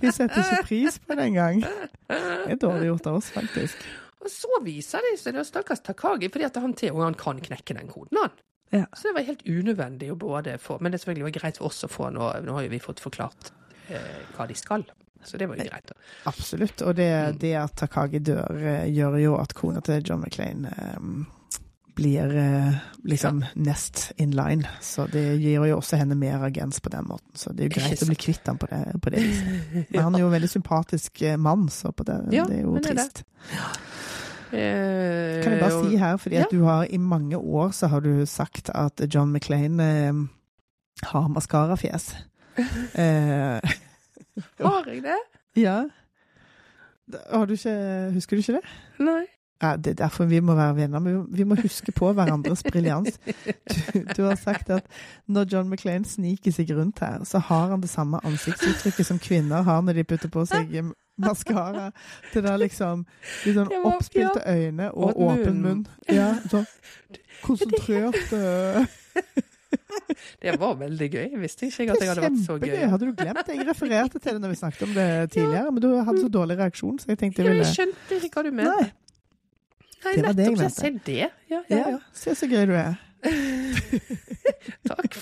vi 0.00 0.10
setter 0.12 0.42
ikke 0.42 0.64
pris 0.68 0.98
på 0.98 1.14
det 1.18 1.28
engang. 1.30 1.62
Det 2.08 2.52
er 2.52 2.60
dårlig 2.60 2.90
gjort 2.90 3.06
av 3.10 3.18
oss, 3.20 3.30
faktisk. 3.34 3.86
Og 4.22 4.30
så 4.32 4.58
viser 4.64 5.04
det 5.06 5.14
seg 5.20 5.36
da 5.36 5.44
stakkars 5.46 5.80
Takagi, 5.86 6.28
fordi 6.32 6.46
at 6.48 6.56
han 6.62 6.74
til 6.74 6.92
og 6.96 7.04
han 7.04 7.14
kan 7.18 7.38
knekke 7.40 7.76
den 7.78 7.88
koden, 7.92 8.18
han. 8.22 8.34
Ja. 8.74 8.84
Så 8.98 9.08
det 9.08 9.14
var 9.14 9.26
helt 9.28 9.44
unødvendig 9.46 10.08
å 10.10 10.16
både 10.18 10.56
få 10.58 10.80
Men 10.82 10.90
det 10.90 10.98
selvfølgelig 10.98 11.22
var 11.28 11.34
greit 11.36 11.58
for 11.60 11.68
oss 11.68 11.84
å 11.86 11.88
få 11.88 12.08
nå. 12.10 12.32
Nå 12.42 12.56
har 12.56 12.64
jo 12.66 12.72
vi 12.72 12.80
fått 12.82 12.98
forklart 13.00 13.52
eh, 13.94 14.24
hva 14.34 14.46
de 14.50 14.56
skal. 14.58 14.82
Så 15.26 15.38
det 15.38 15.46
var 15.48 15.56
jo 15.60 15.68
greit. 15.68 15.86
da. 15.86 15.94
Absolutt. 16.30 16.82
Og 16.82 16.94
det, 16.98 17.06
Mm. 17.12 17.38
det 17.38 17.54
at 17.60 17.76
Takagi 17.78 18.18
dør, 18.26 18.58
eh, 18.58 18.88
gjør 18.90 19.16
jo 19.22 19.36
at 19.38 19.54
kona 19.54 19.80
til 19.80 20.02
John 20.02 20.20
McClain 20.20 20.66
eh, 20.66 20.98
blir 21.96 22.28
liksom 23.08 23.40
ja. 23.42 23.48
nest 23.66 24.12
in 24.20 24.34
line. 24.36 24.68
Så 24.84 25.06
det 25.08 25.24
gir 25.40 25.64
jo 25.64 25.78
også 25.78 25.96
henne 25.96 26.14
mer 26.18 26.44
agens 26.44 26.80
på 26.84 26.92
den 26.92 27.06
måten. 27.08 27.30
Så 27.34 27.54
det 27.56 27.64
er 27.64 27.70
jo 27.70 27.76
greit 27.78 28.04
å 28.04 28.08
bli 28.10 28.18
kvitt 28.20 28.50
ham 28.50 28.58
på 28.60 28.68
det, 28.70 28.82
på 29.02 29.12
det 29.14 29.22
viset. 29.24 29.70
Men 29.90 30.02
han 30.02 30.18
er 30.18 30.24
jo 30.24 30.28
en 30.28 30.36
veldig 30.36 30.50
sympatisk 30.52 31.22
eh, 31.24 31.38
mann, 31.40 31.68
så 31.72 31.94
på 31.96 32.04
det, 32.04 32.18
Ja, 32.36 32.44
det 32.44 32.60
er 32.60 32.66
jo 32.66 32.74
men 32.76 32.84
det 32.84 32.92
er 32.92 33.00
det. 33.00 33.08
trist. 33.08 33.24
Eh, 34.52 35.42
Kan 35.42 35.52
jeg 35.52 35.60
bare 35.60 35.82
si 35.90 35.96
her, 35.96 36.16
fordi 36.16 36.36
at 36.36 36.52
du 36.52 36.64
har 36.64 36.84
i 36.84 36.96
mange 36.96 37.36
år 37.38 37.70
så 37.74 37.86
har 37.90 38.00
du 38.00 38.26
sagt 38.26 38.70
at 38.74 39.00
John 39.14 39.32
McClain 39.32 39.80
eh, 39.80 40.12
har 41.02 41.28
maskarafjes. 41.28 42.12
eh, 42.94 43.60
Har 44.60 44.84
jeg 44.86 45.02
det? 45.02 45.20
ja. 45.56 45.84
Har 47.30 47.46
du 47.46 47.52
ikke 47.52 48.10
Husker 48.12 48.36
du 48.36 48.40
ikke 48.40 48.52
det? 48.52 48.60
Nei. 48.98 49.24
Ja, 49.62 49.76
det 49.80 49.94
er 49.94 49.94
derfor 50.02 50.26
vi 50.28 50.40
må 50.44 50.54
være 50.54 50.76
venner. 50.76 51.00
men 51.00 51.26
Vi 51.32 51.44
må 51.48 51.56
huske 51.56 51.92
på 51.92 52.10
hverandres 52.12 52.62
briljans. 52.62 53.16
Du, 53.24 54.02
du 54.16 54.22
har 54.26 54.36
sagt 54.36 54.70
at 54.70 54.84
når 55.26 55.48
John 55.52 55.70
McLean 55.70 56.04
sniker 56.04 56.52
seg 56.52 56.70
rundt 56.76 57.00
her, 57.00 57.24
så 57.24 57.38
har 57.38 57.72
han 57.72 57.80
det 57.80 57.88
samme 57.90 58.20
ansiktsuttrykket 58.24 59.06
som 59.08 59.18
kvinner 59.18 59.64
har 59.64 59.80
når 59.82 60.00
de 60.00 60.04
putter 60.04 60.28
på 60.28 60.44
seg 60.50 60.74
maskara. 61.16 61.90
Det 62.34 62.44
der 62.44 62.60
liksom 62.60 63.06
Litt 63.46 63.56
sånn 63.56 63.72
oppspilte 63.88 64.44
øyne 64.44 64.90
og, 64.92 65.16
Og 65.16 65.22
åpen 65.30 65.62
munn. 65.64 65.82
Ja, 66.12 66.34
sånn 66.52 66.68
konsentrert 67.46 68.32
eh, 68.36 68.84
Det 70.42 70.54
var 70.60 70.76
veldig 70.78 71.08
gøy. 71.10 71.24
Jeg 71.32 71.40
visste 71.40 71.66
ikke 71.70 71.96
at 71.96 72.02
jeg 72.04 72.10
hadde 72.12 72.26
vært 72.26 72.44
så 72.44 72.58
gøy. 72.60 72.76
Hadde 72.92 73.08
du 73.08 73.16
glemt 73.16 73.42
det? 73.48 73.56
Jeg 73.56 73.66
refererte 73.68 74.20
til 74.20 74.36
det 74.36 74.44
når 74.44 74.52
vi 74.52 74.60
snakket 74.60 74.84
om 74.86 74.94
det 74.96 75.08
tidligere, 75.34 75.72
men 75.72 75.82
du 75.82 75.88
hadde 75.96 76.22
så 76.22 76.30
dårlig 76.32 76.58
reaksjon, 76.60 77.00
så 77.02 77.10
jeg 77.12 77.20
tenkte 77.24 77.42
jeg 77.42 77.56
jeg 77.56 77.64
jeg 77.64 77.74
skjønte 77.74 78.20
ikke 78.20 78.38
hva 78.38 78.46
du 78.46 78.54
mente. 78.60 78.76
Nei. 78.76 79.05
Nei, 80.04 80.14
det 80.16 80.24
var 80.26 80.32
det 80.32 80.44
jeg 80.44 80.52
mente. 80.52 80.70
Så 80.70 80.84
jeg 80.84 80.92
ser 80.92 81.00
det. 81.06 81.30
Ja, 81.50 81.60
ja, 81.70 81.76
Ja, 81.90 81.98
se 82.12 82.34
så 82.34 82.46
gøy 82.50 82.66
du 82.66 82.74
er. 82.76 82.94
Takk, 84.86 85.16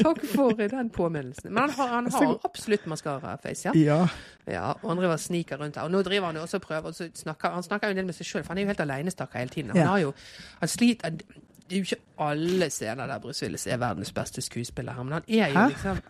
takk 0.00 0.20
for 0.32 0.52
den 0.56 0.88
påminnelsen. 0.92 1.50
Men 1.52 1.62
han 1.62 1.70
har, 1.76 1.88
han 1.88 2.06
har 2.12 2.38
absolutt 2.44 2.86
maskaraface, 2.88 3.68
ja. 3.68 3.72
Ja. 3.76 3.98
ja. 4.48 4.70
Og 4.82 4.88
han 4.92 5.00
driver 5.00 5.16
og 5.16 5.20
sniker 5.20 5.60
rundt 5.60 5.76
her. 5.76 5.84
Og 5.88 5.92
nå 5.92 6.00
driver 6.06 6.30
han 6.30 6.36
jo 6.40 6.42
også 6.46 6.60
og 6.60 6.64
prøver, 6.64 6.88
og 6.92 6.96
så 6.96 7.08
snakker, 7.14 7.52
han 7.56 7.62
snakker 7.66 7.88
jo 7.90 7.96
en 7.96 8.00
del 8.00 8.08
med 8.08 8.16
seg 8.16 8.28
sjøl, 8.28 8.44
for 8.44 8.54
han 8.54 8.60
er 8.62 8.66
jo 8.68 8.72
helt 8.72 8.80
alenestakker 8.86 9.38
hele 9.42 9.54
tiden. 9.54 9.70
Han 9.74 9.80
Ja. 9.82 9.86
har 9.92 9.98
jo, 10.06 10.14
han 10.62 10.68
sliter 10.68 11.10
Det 11.10 11.76
er 11.76 11.82
jo 11.82 11.86
ikke 11.86 12.00
alle 12.20 12.68
scener 12.70 13.06
der 13.10 13.18
Bruce 13.24 13.42
Willis 13.46 13.66
er 13.66 13.80
verdens 13.80 14.12
beste 14.12 14.42
skuespiller 14.44 14.96
men 15.02 15.12
han 15.18 15.26
er 15.28 15.50
jo 15.54 15.66
liksom 15.72 16.00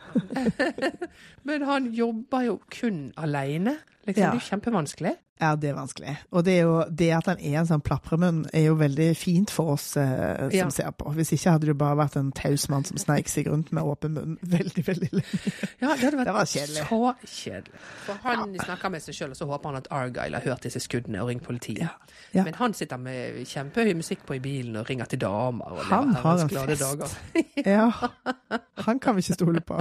Men 1.49 1.63
han 1.63 1.91
jobber 1.95 2.41
jo 2.47 2.61
kun 2.81 3.11
aleine. 3.17 3.77
Liksom. 4.07 4.23
Ja. 4.23 4.31
Det 4.31 4.37
er 4.37 4.41
jo 4.41 4.49
kjempevanskelig. 4.51 5.17
Ja, 5.41 5.55
det 5.57 5.71
er 5.71 5.75
vanskelig. 5.79 6.13
Og 6.37 6.43
det, 6.45 6.53
er 6.59 6.67
jo, 6.69 6.75
det 6.93 7.07
at 7.17 7.29
han 7.31 7.39
er 7.41 7.55
en 7.63 7.69
sånn 7.69 7.81
plapremunn, 7.81 8.43
er 8.53 8.67
jo 8.67 8.75
veldig 8.77 9.07
fint 9.17 9.49
for 9.55 9.71
oss 9.73 9.95
eh, 9.97 10.37
som 10.51 10.53
Ja. 10.53 10.67
ser 10.69 10.91
på. 10.93 11.09
Hvis 11.17 11.31
ikke 11.33 11.55
hadde 11.55 11.71
det 11.71 11.77
bare 11.81 11.97
vært 11.97 12.19
en 12.21 12.29
taus 12.37 12.67
mann 12.69 12.85
som 12.85 13.01
sneik 13.01 13.29
seg 13.33 13.49
rundt 13.49 13.71
med 13.73 13.81
åpen 13.89 14.13
munn 14.19 14.35
veldig, 14.57 14.85
veldig 14.85 15.09
lenge. 15.15 15.41
Ja, 15.81 15.95
det 15.95 16.11
hadde 16.11 16.19
vært 16.21 16.29
Det 16.29 16.35
var 16.37 16.51
kjedelig. 16.53 16.85
så 16.91 17.01
kjedelig. 17.25 17.81
For 18.05 18.21
han 18.27 18.53
snakker 18.67 18.93
med 18.93 19.05
seg 19.07 19.17
sjøl, 19.17 19.33
og 19.33 19.41
så 19.41 19.49
håper 19.49 19.73
han 19.73 19.81
at 19.81 19.89
Argyle 20.03 20.37
har 20.43 20.45
hørt 20.51 20.69
disse 20.69 20.83
skuddene 20.85 21.23
og 21.25 21.33
ringt 21.33 21.47
politiet. 21.49 21.87
Ja. 21.89 21.95
Ja. 22.37 22.45
Men 22.45 22.55
han 22.61 22.77
sitter 22.77 23.01
med 23.01 23.41
kjempehøy 23.49 23.95
musikk 23.97 24.27
på 24.29 24.37
i 24.37 24.43
bilen 24.45 24.77
og 24.77 24.91
ringer 24.93 25.09
til 25.09 25.19
damer. 25.25 25.73
Og 25.73 25.89
Han 26.01 26.15
har 26.25 26.39
en 26.45 26.49
glade 26.49 26.77
fest. 26.77 26.83
dager. 26.83 27.09
Ja. 27.67 27.91
Han 28.87 28.99
kan 28.99 29.17
vi 29.17 29.21
ikke 29.27 29.35
stole 29.37 29.61
på. 29.61 29.77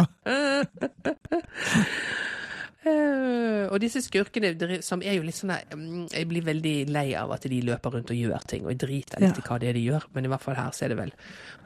Uh, 2.80 3.66
og 3.74 3.76
disse 3.84 4.00
skurkene 4.02 4.54
som 4.88 5.02
er 5.04 5.18
jo 5.18 5.24
litt 5.28 5.36
sånn 5.36 5.52
mm, 5.52 6.06
Jeg 6.16 6.28
blir 6.32 6.46
veldig 6.48 6.74
lei 6.96 7.10
av 7.20 7.34
at 7.36 7.44
de 7.52 7.58
løper 7.68 7.92
rundt 7.98 8.14
og 8.14 8.16
gjør 8.16 8.46
ting, 8.48 8.64
og 8.64 8.72
jeg 8.72 8.80
driter 8.86 9.20
litt 9.20 9.36
Ja. 9.36 9.44
i 9.44 9.48
hva 9.50 9.58
det 9.60 9.68
er 9.74 9.76
de 9.76 9.84
gjør, 9.84 10.06
men 10.16 10.26
i 10.26 10.32
hvert 10.32 10.46
fall 10.46 10.56
her 10.56 10.72
så 10.76 10.86
er 10.88 10.94
det 10.94 11.00
vel 11.02 11.12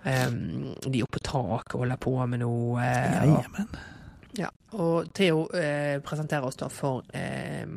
um, 0.10 0.74
De 0.88 0.98
er 1.00 1.06
oppe 1.06 1.20
på 1.20 1.26
taket 1.30 1.76
og 1.78 1.84
holder 1.86 2.02
på 2.02 2.16
med 2.34 2.42
noe. 2.42 2.82
Uh, 2.82 2.82
og- 2.82 3.30
Jajamän. 3.30 3.70
Ja, 4.34 4.48
og 4.74 5.12
Theo 5.14 5.44
eh, 5.54 6.00
presenterer 6.02 6.48
oss 6.48 6.58
da 6.58 6.66
for 6.74 7.04
eh, 7.14 7.68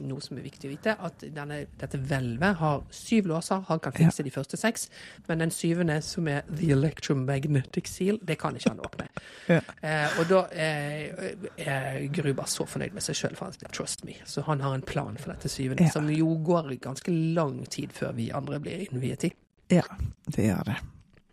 noe 0.00 0.22
som 0.24 0.38
er 0.38 0.46
viktig 0.46 0.68
å 0.68 0.72
vite, 0.72 0.94
at 0.96 1.24
denne, 1.34 1.58
dette 1.76 2.00
hvelvet 2.00 2.56
har 2.56 2.86
syv 2.94 3.28
låser. 3.28 3.60
Han 3.68 3.82
kan 3.84 3.92
fikse 3.92 4.24
de 4.24 4.32
første 4.32 4.56
seks, 4.56 4.88
men 5.28 5.44
den 5.44 5.52
syvende, 5.52 5.98
som 6.02 6.28
er 6.32 6.48
The 6.48 6.70
Electromagnetic 6.72 7.92
Seal, 7.92 8.16
det 8.24 8.38
kan 8.40 8.56
ikke 8.56 8.72
han 8.72 8.84
åpne. 8.88 9.08
Ja. 9.46 9.60
Eh, 9.84 10.16
og 10.18 10.26
da 10.26 10.40
eh, 10.58 11.36
er 11.62 12.00
Gruber 12.10 12.48
så 12.50 12.64
fornøyd 12.66 12.96
med 12.96 13.04
seg 13.04 13.14
sjøl, 13.20 13.36
for 13.38 13.46
han 13.46 13.54
sier 13.54 13.70
'trust 13.70 14.02
me'. 14.08 14.16
Så 14.26 14.42
han 14.48 14.60
har 14.64 14.74
en 14.74 14.82
plan 14.82 15.16
for 15.20 15.32
dette 15.32 15.48
syvende, 15.52 15.84
Ja. 15.84 15.90
som 15.90 16.08
jo 16.10 16.34
går 16.42 16.74
ganske 16.80 17.12
lang 17.12 17.64
tid 17.70 17.92
før 17.94 18.16
vi 18.16 18.30
andre 18.34 18.58
blir 18.60 18.88
innviet 18.88 19.28
i. 19.28 19.32
Ja, 19.70 19.84
det 20.26 20.48
gjør 20.48 20.64
det. 20.64 20.76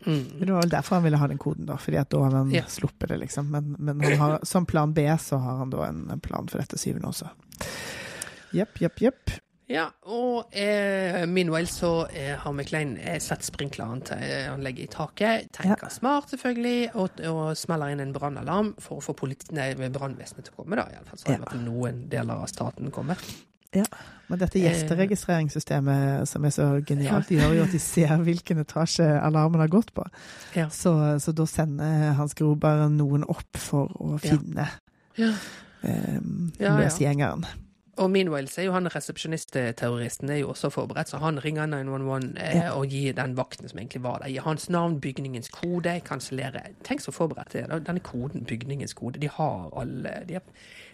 Mm. 0.06 0.40
Det 0.40 0.50
var 0.52 0.62
vel 0.62 0.70
derfor 0.74 0.96
han 0.96 1.04
ville 1.04 1.18
ha 1.22 1.28
den 1.28 1.38
koden, 1.42 1.66
da. 1.66 1.78
Fordi 1.78 1.98
at 2.02 2.10
da 2.10 2.24
hadde 2.24 2.36
han 2.44 2.52
Ja. 2.52 2.64
sluppet 2.68 3.10
det, 3.10 3.18
liksom. 3.24 3.50
Men, 3.52 3.76
men 3.80 4.02
han 4.02 4.18
har, 4.20 4.40
som 4.44 4.66
plan 4.66 4.94
B 4.94 5.06
så 5.20 5.38
har 5.40 5.58
han 5.64 5.70
da 5.70 5.86
en 5.88 6.20
plan 6.20 6.48
for 6.48 6.60
dette 6.60 6.78
syvende 6.78 7.08
også. 7.08 7.30
Jepp, 8.54 8.82
jepp, 8.82 9.00
jepp. 9.02 9.32
Ja, 9.72 9.86
og 10.12 10.52
eh, 10.60 11.24
meanwhile 11.26 11.68
så 11.72 12.06
eh, 12.12 12.36
har 12.38 12.52
McLean 12.54 12.98
eh, 13.00 13.16
satt 13.24 13.46
sprinkleranlegget 13.48 14.84
i 14.84 14.92
taket. 14.92 15.48
Tenker 15.56 15.90
smart, 15.90 16.28
selvfølgelig, 16.34 16.92
og, 17.00 17.22
og 17.32 17.56
smeller 17.58 17.94
inn 17.96 18.04
en 18.04 18.12
brannalarm 18.14 18.74
for 18.84 19.00
å 19.00 19.06
få 19.06 19.16
brannvesenet 19.96 20.46
til 20.50 20.54
å 20.54 20.60
komme. 20.60 20.76
da, 20.76 20.86
i 20.92 21.00
alle 21.00 21.08
fall, 21.10 21.20
Så 21.24 21.32
Ja. 21.32 21.40
at 21.48 21.56
noen 21.64 22.04
deler 22.12 22.44
av 22.44 22.52
staten 22.52 22.92
kommer. 22.92 23.18
Ja. 23.74 23.86
Men 24.30 24.40
dette 24.40 24.62
gjesteregistreringssystemet 24.62 26.30
som 26.30 26.46
er 26.48 26.54
så 26.56 26.68
genialt, 26.88 27.28
de 27.30 27.38
gjør 27.42 27.58
jo 27.58 27.66
at 27.66 27.74
de 27.76 27.82
ser 27.82 28.14
hvilken 28.24 28.62
etasje 28.64 29.06
alarmen 29.20 29.62
har 29.62 29.72
gått 29.74 29.92
på. 29.94 30.06
Ja. 30.58 30.70
Så, 30.74 30.96
så 31.22 31.34
da 31.36 31.46
sender 31.50 32.14
Hans 32.18 32.38
Grober 32.38 32.88
noen 32.94 33.28
opp 33.28 33.60
for 33.60 33.92
å 34.00 34.16
finne 34.24 34.70
Ja. 35.20 35.34
ja. 35.84 36.74
løsgjengeren. 36.80 37.46
Og 38.02 38.10
meanwhile 38.10 38.50
så 38.50 38.62
er 38.62 38.66
jo 38.66 38.74
han 38.74 38.90
resepsjonistterroristen 38.90 40.32
er 40.34 40.40
jo 40.40 40.50
også 40.50 40.72
forberedt, 40.74 41.12
så 41.12 41.20
han 41.22 41.38
ringer 41.44 41.68
911 41.70 42.40
eh, 42.42 42.70
og 42.74 42.88
gir 42.90 43.14
den 43.14 43.36
vakten 43.38 43.70
som 43.70 43.80
egentlig 43.80 44.02
var 44.02 44.24
der, 44.24 44.32
gir 44.34 44.48
hans 44.48 44.66
navn, 44.74 44.98
bygningens 45.02 45.52
kode, 45.54 46.00
kansellerer 46.06 46.74
Tenk 46.84 47.06
så 47.06 47.14
forberedt 47.14 47.54
det 47.54 47.68
er. 47.68 47.76
Denne 47.86 48.02
koden, 48.02 48.48
bygningens 48.50 48.98
kode, 48.98 49.22
de 49.22 49.30
har 49.30 49.70
alle 49.78 50.16
De 50.26 50.40
har, 50.40 50.48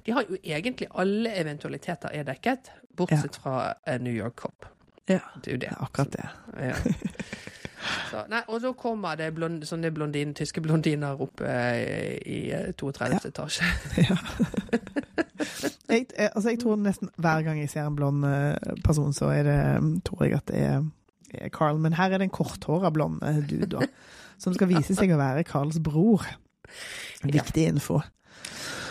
de 0.10 0.16
har 0.18 0.26
jo 0.26 0.38
egentlig 0.42 0.88
alle 0.98 1.36
eventualiteter 1.38 2.10
er 2.18 2.26
dekket, 2.26 2.72
bortsett 2.98 3.38
fra 3.38 3.76
eh, 3.86 4.00
New 4.02 4.16
York 4.16 4.40
Cop. 4.42 4.66
Ja, 5.10 5.20
Det 5.38 5.52
er 5.52 5.56
jo 5.56 5.62
det. 5.62 5.70
akkurat 5.82 6.12
det. 6.14 6.26
Ja. 6.58 6.74
Så, 8.10 8.26
nei, 8.28 8.42
og 8.52 8.58
så 8.62 8.74
kommer 8.76 9.16
det 9.16 9.30
blond, 9.38 9.62
sånne 9.66 9.92
blondin, 9.96 10.34
tyske 10.36 10.60
blondiner 10.66 11.22
opp 11.24 11.40
eh, 11.46 12.18
i 12.28 12.40
eh, 12.52 12.72
32. 12.76 13.22
etasje. 13.30 13.70
Ja. 14.10 14.18
jeg, 15.90 16.06
jeg, 16.18 16.30
altså 16.36 16.50
jeg 16.52 16.60
tror 16.60 16.76
nesten 16.82 17.10
hver 17.16 17.46
gang 17.48 17.62
jeg 17.62 17.70
ser 17.72 17.88
en 17.88 17.96
blond 17.96 18.26
eh, 18.28 18.76
person, 18.86 19.14
så 19.16 19.30
er 19.34 19.48
det, 19.48 19.58
tror 20.10 20.26
jeg 20.26 20.36
at 20.42 20.52
det 20.52 20.60
er, 20.66 20.84
er 21.46 21.54
Carl. 21.56 21.80
Men 21.80 21.96
her 21.98 22.12
er 22.12 22.20
det 22.22 22.28
en 22.28 22.36
korthåra 22.36 22.92
blond 22.94 23.22
eh, 23.26 23.40
dude, 23.50 23.70
da, 23.78 23.88
som 24.42 24.54
skal 24.58 24.70
vise 24.74 24.98
seg 24.98 25.14
å 25.16 25.22
være 25.22 25.46
Carls 25.48 25.80
bror. 25.84 26.26
Viktig 27.24 27.70
info. 27.72 28.02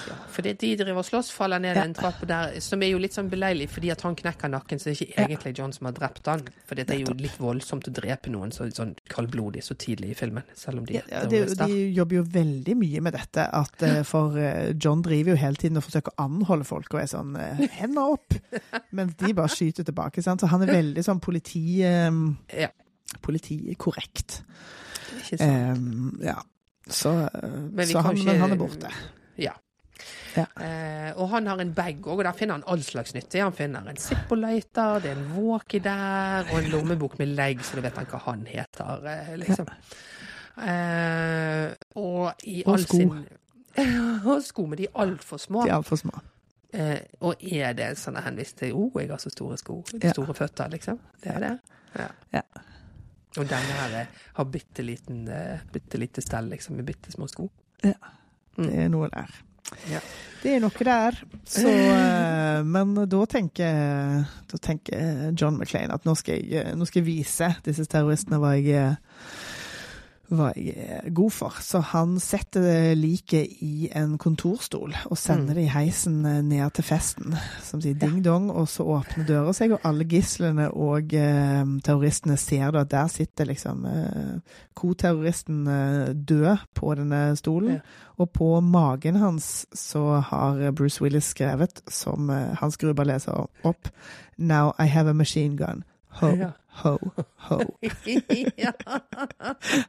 Ja, 0.08 0.14
fordi 0.32 0.52
de 0.58 0.70
driver 0.80 0.98
og 1.02 1.04
slåss, 1.08 1.30
faller 1.32 1.58
ned 1.60 1.76
Ja. 1.76 1.84
en 1.84 1.94
trapp 1.94 2.20
der, 2.26 2.58
som 2.60 2.82
er 2.82 2.88
jo 2.90 2.98
litt 2.98 3.12
sånn 3.14 3.28
beleilig, 3.30 3.68
fordi 3.70 3.90
at 3.92 4.00
han 4.02 4.16
knekker 4.16 4.48
nakken, 4.50 4.78
så 4.80 4.90
det 4.90 4.94
er 5.00 5.06
ikke 5.06 5.24
egentlig 5.26 5.52
John 5.58 5.72
som 5.72 5.86
har 5.86 5.92
drept 5.92 6.26
han. 6.26 6.42
For 6.66 6.74
det 6.74 6.90
er 6.90 6.98
jo 7.04 7.14
litt 7.18 7.36
voldsomt 7.38 7.88
å 7.88 7.92
drepe 7.92 8.30
noen 8.30 8.50
så, 8.52 8.66
sånn 8.72 8.96
kaldblodig 9.08 9.62
så 9.62 9.74
tidlig 9.76 10.10
i 10.10 10.14
filmen, 10.14 10.42
selv 10.54 10.78
om 10.78 10.84
de 10.86 10.94
Ja, 10.94 11.02
ja, 11.10 11.24
det, 11.26 11.56
de 11.58 11.92
jobber 11.92 12.16
jo 12.16 12.22
veldig 12.24 12.76
mye 12.76 13.00
med 13.02 13.12
dette, 13.12 13.48
at, 13.52 13.82
eh, 13.82 14.02
for 14.02 14.36
eh, 14.38 14.72
John 14.74 15.02
driver 15.02 15.30
jo 15.30 15.36
hele 15.36 15.56
tiden 15.56 15.76
og 15.76 15.84
forsøker 15.84 16.12
å 16.16 16.24
anholde 16.24 16.64
folk 16.64 16.94
og 16.94 17.00
er 17.00 17.06
sånn 17.06 17.36
eh, 17.36 17.66
'hender 17.68 18.14
opp', 18.16 18.34
mens 18.92 19.14
de 19.14 19.32
bare 19.34 19.48
skyter 19.48 19.84
tilbake. 19.84 20.22
Sant? 20.22 20.40
Så 20.40 20.46
han 20.48 20.62
er 20.62 20.72
veldig 20.72 21.04
sånn 21.04 21.20
politi, 21.20 21.84
Um, 21.84 22.38
Ja. 22.52 22.68
politikorrekt. 23.22 24.42
Ikke 25.18 25.38
sant? 25.38 25.78
Um, 25.78 26.18
ja. 26.22 26.36
Så, 26.88 27.10
Men 27.72 27.86
så 27.86 28.00
han, 28.02 28.16
ikke- 28.16 28.38
han 28.38 28.52
er 28.52 28.56
borte. 28.56 28.90
Ja. 29.38 29.52
Ja. 30.36 30.44
Eh, 30.62 31.12
og 31.16 31.28
han 31.30 31.46
har 31.46 31.58
en 31.60 31.72
bag 31.74 32.00
òg, 32.02 32.18
og 32.18 32.24
der 32.24 32.32
finner 32.32 32.54
han 32.54 32.64
all 32.66 32.82
slags 32.82 33.14
nytte. 33.14 33.40
Han 33.42 33.52
finner 33.52 33.86
en 33.88 33.96
Zippo-lighter, 33.96 35.00
det 35.02 35.10
er 35.10 35.16
en 35.16 35.32
walkie 35.36 35.80
der, 35.80 36.46
og 36.52 36.58
en 36.62 36.70
lommebok 36.70 37.18
med 37.18 37.28
legg, 37.34 37.60
så 37.66 37.76
da 37.76 37.80
vet 37.88 37.96
han 37.96 38.06
hva 38.06 38.18
han 38.26 38.46
heter, 38.46 39.06
eh, 39.06 39.36
liksom. 39.36 39.66
Eh, 40.58 41.74
og 41.96 42.32
i 42.44 42.62
Og 42.66 42.72
all 42.74 42.82
sko. 42.86 42.96
sin 42.96 43.28
Og 44.26 44.42
sko, 44.42 44.66
men 44.66 44.78
de 44.80 44.86
er 44.88 44.96
altfor 44.98 45.38
små. 45.38 45.62
De 45.64 45.70
er 45.70 45.76
altfor 45.78 45.96
små. 46.00 46.18
Eh, 46.74 46.98
og 47.24 47.36
er 47.46 47.72
det 47.78 47.92
sånn 47.96 48.18
henvist 48.20 48.58
til 48.58 48.72
'Å, 48.74 48.90
jeg 49.00 49.08
har 49.10 49.18
så 49.22 49.30
store 49.30 49.56
sko', 49.56 49.84
Ja. 50.02 50.10
store 50.12 50.34
føtter', 50.34 50.68
liksom? 50.70 50.98
Det 51.22 51.30
er 51.34 51.38
det? 51.40 51.58
Ja. 51.96 52.08
Ja. 52.32 52.40
Og 53.38 53.46
denne 53.48 53.72
her 53.78 54.00
eh, 54.00 54.06
har 54.34 54.44
bitte 54.44 54.82
liten, 54.82 55.28
eh, 55.28 55.58
bitte 55.72 55.98
lite 55.98 56.20
stell, 56.20 56.44
liksom, 56.50 56.76
med 56.76 56.86
bitte 56.86 57.12
små 57.12 57.26
sko. 57.28 57.48
Det 57.82 57.94
Mm. 58.58 58.68
er 58.78 58.88
noe 58.88 59.08
der. 59.08 59.30
Ja. 59.90 60.00
Det 60.38 60.52
er 60.54 60.60
noe 60.62 60.84
der. 60.86 61.16
Så, 61.48 61.66
eh, 61.66 62.60
men 62.62 62.94
da 62.94 63.22
tenker, 63.26 64.26
da 64.50 64.60
tenker 64.62 65.32
John 65.34 65.58
McClain 65.58 65.90
at 65.90 66.06
nå 66.06 66.14
skal, 66.18 66.44
jeg, 66.46 66.76
nå 66.78 66.86
skal 66.86 67.02
jeg 67.02 67.08
vise 67.08 67.48
disse 67.66 67.86
terroristene 67.90 68.38
hva 68.38 68.54
jeg, 68.54 68.92
hva 70.30 70.50
jeg 70.56 70.74
er 70.76 71.10
god 71.16 71.30
for. 71.32 71.54
Så 71.64 71.80
han 71.92 72.18
setter 72.20 72.94
liket 72.98 73.48
i 73.64 73.88
en 73.96 74.18
kontorstol 74.20 74.92
og 75.08 75.16
sender 75.18 75.54
Mm. 75.54 75.54
det 75.56 75.64
i 75.64 75.72
heisen 75.72 76.22
ned 76.48 76.72
til 76.76 76.84
festen, 76.84 77.34
som 77.64 77.80
sier 77.80 77.94
ding-dong, 77.96 78.50
og 78.50 78.66
så 78.68 78.84
åpner 78.84 79.24
døra 79.26 79.52
seg, 79.56 79.72
og 79.72 79.80
alle 79.88 80.04
gislene 80.04 80.68
og 80.74 81.14
eh, 81.14 81.64
terroristene 81.84 82.36
ser 82.36 82.70
da 82.72 82.80
at 82.84 82.90
der 82.92 83.08
sitter 83.08 83.48
liksom 83.48 83.86
eh, 83.86 84.40
co-terroristen 84.76 85.66
eh, 85.68 86.12
død 86.14 86.56
på 86.74 86.94
denne 86.98 87.36
stolen. 87.36 87.78
Ja. 87.78 87.80
Og 88.18 88.30
på 88.34 88.60
magen 88.60 89.16
hans 89.16 89.66
så 89.74 90.20
har 90.28 90.70
Bruce 90.72 91.00
Willis 91.02 91.32
skrevet, 91.34 91.82
som 91.88 92.30
eh, 92.30 92.54
Hans 92.60 92.76
Gruber 92.76 93.04
leser 93.08 93.46
opp, 93.64 93.88
Now 94.38 94.72
I 94.78 94.86
have 94.86 95.08
a 95.10 95.14
machine 95.14 95.56
gun. 95.56 95.84
Ho, 96.20 96.28
Ja. 96.36 96.50
Ho, 96.82 96.96
ho. 97.48 97.58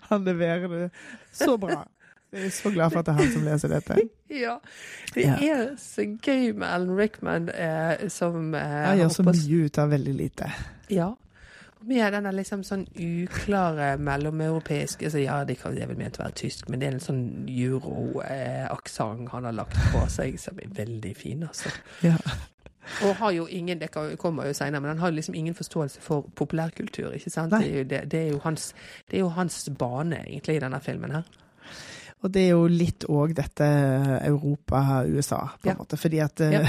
Han 0.10 0.24
leverer 0.26 0.68
det 0.68 0.90
så 1.32 1.58
bra. 1.58 1.86
Jeg 2.32 2.46
er 2.46 2.50
så 2.54 2.70
glad 2.70 2.92
for 2.94 3.00
at 3.02 3.08
det 3.08 3.14
er 3.16 3.24
han 3.24 3.32
som 3.34 3.46
leser 3.48 3.72
dette. 3.74 3.96
ja. 4.30 4.58
Det 5.16 5.24
er 5.26 5.72
så 5.82 6.04
gøy 6.22 6.52
med 6.54 6.68
Alan 6.68 6.92
Rickman 7.00 7.48
eh, 7.50 8.04
som 8.14 8.54
eh, 8.54 8.84
Han 8.86 9.00
gjør 9.02 9.16
så 9.16 9.26
mye 9.26 9.64
ut 9.66 9.80
av 9.82 9.90
veldig 9.96 10.14
lite. 10.14 10.52
Ja. 10.94 11.10
Med 11.90 12.12
denne 12.14 12.32
liksom 12.36 12.62
sånn 12.68 12.84
uklare 13.00 13.94
mellomeuropeiske 14.04 15.08
altså 15.08 15.22
Ja, 15.24 15.40
det 15.48 15.56
kan- 15.62 15.78
jeg 15.78 15.88
vel 15.88 15.98
ment 15.98 16.20
å 16.20 16.26
være 16.26 16.36
tysk, 16.44 16.68
men 16.70 16.80
det 16.82 16.90
er 16.90 16.98
en 17.00 17.06
sånn 17.06 17.24
euroaksent 17.50 19.26
eh, 19.26 19.32
han 19.34 19.48
har 19.50 19.56
lagt 19.56 19.80
på 19.94 20.04
seg, 20.12 20.38
som 20.40 20.60
er 20.62 20.70
veldig 20.76 21.16
fin, 21.18 21.44
altså. 21.48 21.72
Ja. 22.04 22.18
Og 23.06 23.16
har 23.16 23.32
jo 23.32 23.46
ingen, 23.46 23.80
det 23.80 23.92
kommer 24.18 24.46
jo 24.50 24.54
senere, 24.54 24.82
men 24.82 24.90
han 24.96 25.00
har 25.00 25.12
liksom 25.12 25.36
ingen 25.36 25.56
forståelse 25.56 26.02
for 26.02 26.26
populærkultur. 26.36 27.12
ikke 27.16 27.30
sant? 27.30 27.52
Det 27.54 27.80
er, 27.80 27.84
det, 27.84 28.12
det, 28.12 28.20
er 28.34 28.40
hans, 28.44 28.74
det 29.12 29.18
er 29.18 29.24
jo 29.26 29.30
hans 29.36 29.70
bane, 29.80 30.24
egentlig, 30.28 30.56
i 30.56 30.60
denne 30.60 30.80
filmen 30.82 31.12
her. 31.12 31.24
Og 32.22 32.34
det 32.36 32.42
er 32.42 32.50
jo 32.50 32.66
litt 32.68 33.06
òg 33.08 33.32
dette 33.38 33.64
Europa-USA, 34.28 35.38
på 35.62 35.70
en 35.70 35.72
Ja. 35.72 35.76
måte. 35.80 35.98
Fordi 35.98 36.18
at 36.20 36.42
eh, 36.42 36.52
Ja. 36.60 36.68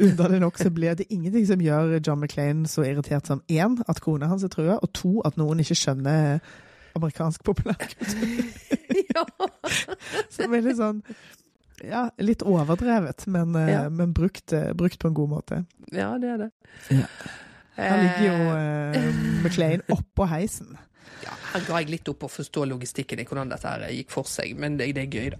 underlig 0.00 0.40
nok 0.40 0.58
så 0.58 0.70
blir 0.70 0.94
det 0.94 1.06
ingenting 1.12 1.46
som 1.46 1.60
gjør 1.60 1.98
John 2.06 2.20
McClain 2.20 2.64
så 2.66 2.82
irritert 2.82 3.26
som 3.26 3.42
én, 3.50 3.82
at 3.88 4.00
kona 4.00 4.26
hans 4.26 4.42
er 4.44 4.48
trua, 4.48 4.78
og 4.82 4.92
to, 4.94 5.20
at 5.24 5.36
noen 5.36 5.60
ikke 5.60 5.74
skjønner 5.74 6.38
amerikansk 6.96 7.44
populærkultur. 7.44 8.26
ja. 9.14 9.24
Så 10.30 10.46
veldig 10.48 10.76
sånn 10.78 11.02
ja, 11.82 12.10
litt 12.18 12.42
overdrevet, 12.42 13.26
men, 13.26 13.54
eh, 13.56 13.70
Ja. 13.72 13.88
men 13.90 14.12
brukt, 14.14 14.52
eh, 14.52 14.72
brukt 14.72 14.98
på 14.98 15.08
en 15.08 15.14
god 15.14 15.28
måte. 15.28 15.64
ja, 15.92 16.18
det 16.18 16.28
er 16.28 16.36
det. 16.36 16.50
Ja. 16.90 17.06
Her 17.76 17.96
ligger 18.02 18.24
jo 18.28 18.50
Eh, 18.54 19.06
eh, 19.08 19.14
McLean 19.42 19.80
oppå 19.90 20.26
heisen. 20.30 20.76
Ja, 21.24 21.30
her 21.52 21.60
ga 21.66 21.78
jeg 21.80 21.90
litt 21.90 22.08
opp 22.08 22.24
å 22.26 22.28
forstå 22.30 22.64
logistikken 22.68 23.20
i 23.20 23.24
hvordan 23.24 23.48
dette 23.52 23.68
her 23.68 23.88
gikk 23.94 24.10
for 24.10 24.24
seg, 24.28 24.56
men 24.58 24.76
det, 24.76 24.90
det 24.94 25.06
er 25.06 25.10
gøy, 25.20 25.30
da. 25.36 25.38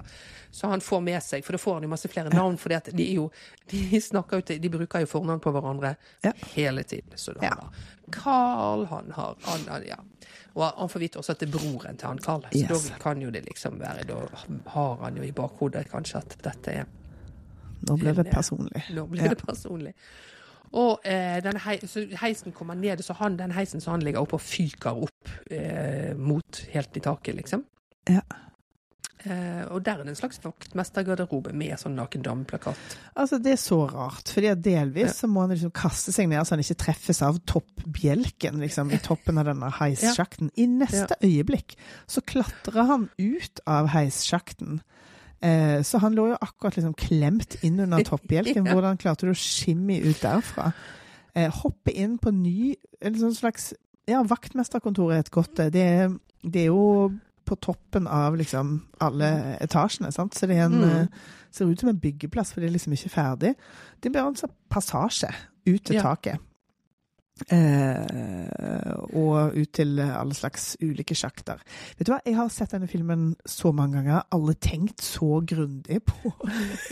Så 0.54 0.68
han 0.70 0.80
får 0.80 1.00
med 1.02 1.22
seg, 1.22 1.42
for 1.44 1.52
da 1.56 1.58
får 1.58 1.74
han 1.74 1.82
jo 1.82 1.88
masse 1.90 2.08
flere 2.08 2.30
navn, 2.30 2.56
for 2.62 2.70
de 2.70 3.06
jo 3.14 3.24
De 3.70 4.00
snakker 4.00 4.38
jo 4.38 4.44
til 4.46 4.60
De 4.62 4.68
bruker 4.70 5.02
jo 5.02 5.06
fornavn 5.10 5.40
på 5.42 5.50
hverandre 5.50 5.96
Ja. 6.22 6.32
hele 6.54 6.84
tiden. 6.84 7.16
Så 7.18 7.34
han 7.40 7.42
Ja. 7.42 7.54
har 7.56 7.70
Carl, 8.12 8.84
han 8.86 9.10
har 9.16 9.34
han, 9.44 9.82
Ja. 9.86 9.96
Og 10.54 10.62
han 10.78 10.88
får 10.88 11.00
vite 11.00 11.18
også 11.18 11.30
at 11.34 11.38
det 11.40 11.48
er 11.48 11.58
broren 11.58 11.96
til 11.98 12.06
han 12.06 12.18
Carl, 12.18 12.42
så 12.52 12.54
Yes. 12.70 12.88
da 12.88 12.98
kan 13.02 13.20
jo 13.20 13.30
det 13.30 13.44
liksom 13.46 13.80
være 13.80 14.06
Da 14.06 14.28
har 14.70 14.96
han 15.02 15.16
jo 15.16 15.22
i 15.22 15.32
bakhodet 15.32 15.88
kanskje 15.90 16.16
at 16.22 16.36
dette 16.42 16.68
er 16.72 16.86
Nå 17.88 17.98
ble 17.98 18.12
det 18.14 18.30
personlig. 18.30 18.84
Nå 18.94 19.06
ble 19.10 19.28
det 19.28 19.36
personlig. 19.42 19.92
Og 20.74 21.04
eh, 21.06 21.38
hei, 21.64 21.76
heisen 22.18 22.54
kommer 22.54 22.74
ned, 22.78 23.02
så 23.06 23.14
han, 23.20 23.38
den 23.38 23.54
heisen 23.54 23.82
som 23.82 23.94
han 23.94 24.02
ligger 24.02 24.24
oppe 24.24 24.40
og 24.40 24.42
fyker 24.42 25.04
opp 25.06 25.36
eh, 25.54 26.14
mot 26.18 26.64
helt 26.74 26.98
i 26.98 27.04
taket, 27.04 27.38
liksom. 27.38 27.62
Ja. 28.10 28.24
Eh, 29.24 29.62
og 29.72 29.80
der 29.86 30.00
er 30.00 30.04
det 30.04 30.12
en 30.12 30.18
slags 30.18 30.40
vaktmestergarderobe 30.44 31.54
med 31.56 31.78
sånn 31.80 31.94
naken 31.96 32.24
dameplakat. 32.26 32.96
Altså, 33.16 33.38
det 33.40 33.54
er 33.54 33.60
så 33.62 33.78
rart, 33.88 34.28
for 34.28 34.44
delvis 34.66 35.06
Ja. 35.06 35.14
så 35.22 35.30
må 35.30 35.46
han 35.46 35.54
liksom 35.54 35.72
kaste 35.72 36.12
seg 36.12 36.28
ned 36.28 36.44
så 36.44 36.56
han 36.56 36.64
ikke 36.64 36.82
treffes 36.82 37.22
av 37.24 37.38
toppbjelken 37.48 38.60
liksom, 38.60 38.92
i 38.92 39.00
toppen 39.00 39.38
av 39.40 39.48
denne 39.48 39.70
heissjakten. 39.78 40.50
I 40.60 40.66
neste 40.68 41.16
øyeblikk 41.24 41.78
så 42.06 42.20
klatrer 42.20 42.90
han 42.90 43.08
ut 43.16 43.64
av 43.64 43.88
heissjakten. 43.94 44.82
Eh, 45.44 45.82
så 45.84 45.98
han 46.00 46.14
lå 46.16 46.30
jo 46.30 46.36
akkurat 46.40 46.76
liksom 46.78 46.94
klemt 46.96 47.58
inn 47.66 47.78
under 47.84 48.02
toppbjelken. 48.08 48.64
Ja. 48.64 48.72
Hvordan 48.76 48.96
klarte 49.00 49.26
du 49.28 49.32
å 49.34 49.36
skimme 49.38 49.98
ut 50.00 50.22
derfra? 50.24 50.70
Eh, 51.36 51.50
hoppe 51.62 51.92
inn 51.92 52.16
på 52.22 52.30
ny 52.32 52.76
En 53.02 53.16
sånn 53.18 53.34
slags 53.34 53.72
Ja, 54.08 54.22
vaktmesterkontoret 54.22 55.16
er 55.16 55.24
et 55.24 55.30
godt 55.34 55.54
det. 55.56 55.74
er, 55.74 56.12
det 56.44 56.60
er 56.62 56.70
jo 56.70 57.10
på 57.44 57.56
toppen 57.60 58.06
av 58.08 58.36
liksom 58.40 58.78
alle 59.04 59.58
etasjene, 59.60 60.10
sant? 60.12 60.32
så 60.34 60.46
det 60.48 60.56
en 60.62 60.72
Mm. 60.80 60.90
eh, 61.02 61.06
ser 61.50 61.66
ut 61.68 61.80
som 61.80 61.88
en 61.90 61.98
byggeplass, 62.00 62.52
for 62.54 62.60
det 62.60 62.68
er 62.70 62.72
liksom 62.78 62.92
ikke 62.96 63.10
ferdig. 63.12 63.54
Det 64.00 64.12
bare 64.12 64.28
en 64.28 64.34
sånn 64.36 64.52
passasje 64.70 65.28
ut 65.66 65.84
til 65.84 65.96
Ja. 65.96 66.02
taket. 66.02 66.38
Eh, 67.50 68.92
og 69.18 69.56
ut 69.58 69.72
til 69.74 69.98
alle 70.04 70.34
slags 70.36 70.74
ulike 70.82 71.16
sjakter. 71.18 71.60
Vet 71.98 72.06
du 72.08 72.12
hva, 72.14 72.20
jeg 72.26 72.36
har 72.38 72.50
sett 72.52 72.74
denne 72.76 72.88
filmen 72.90 73.32
så 73.48 73.72
mange 73.74 73.98
ganger, 74.00 74.22
alle 74.34 74.54
tenkt 74.62 75.02
så 75.04 75.40
grundig 75.46 76.00
på 76.06 76.30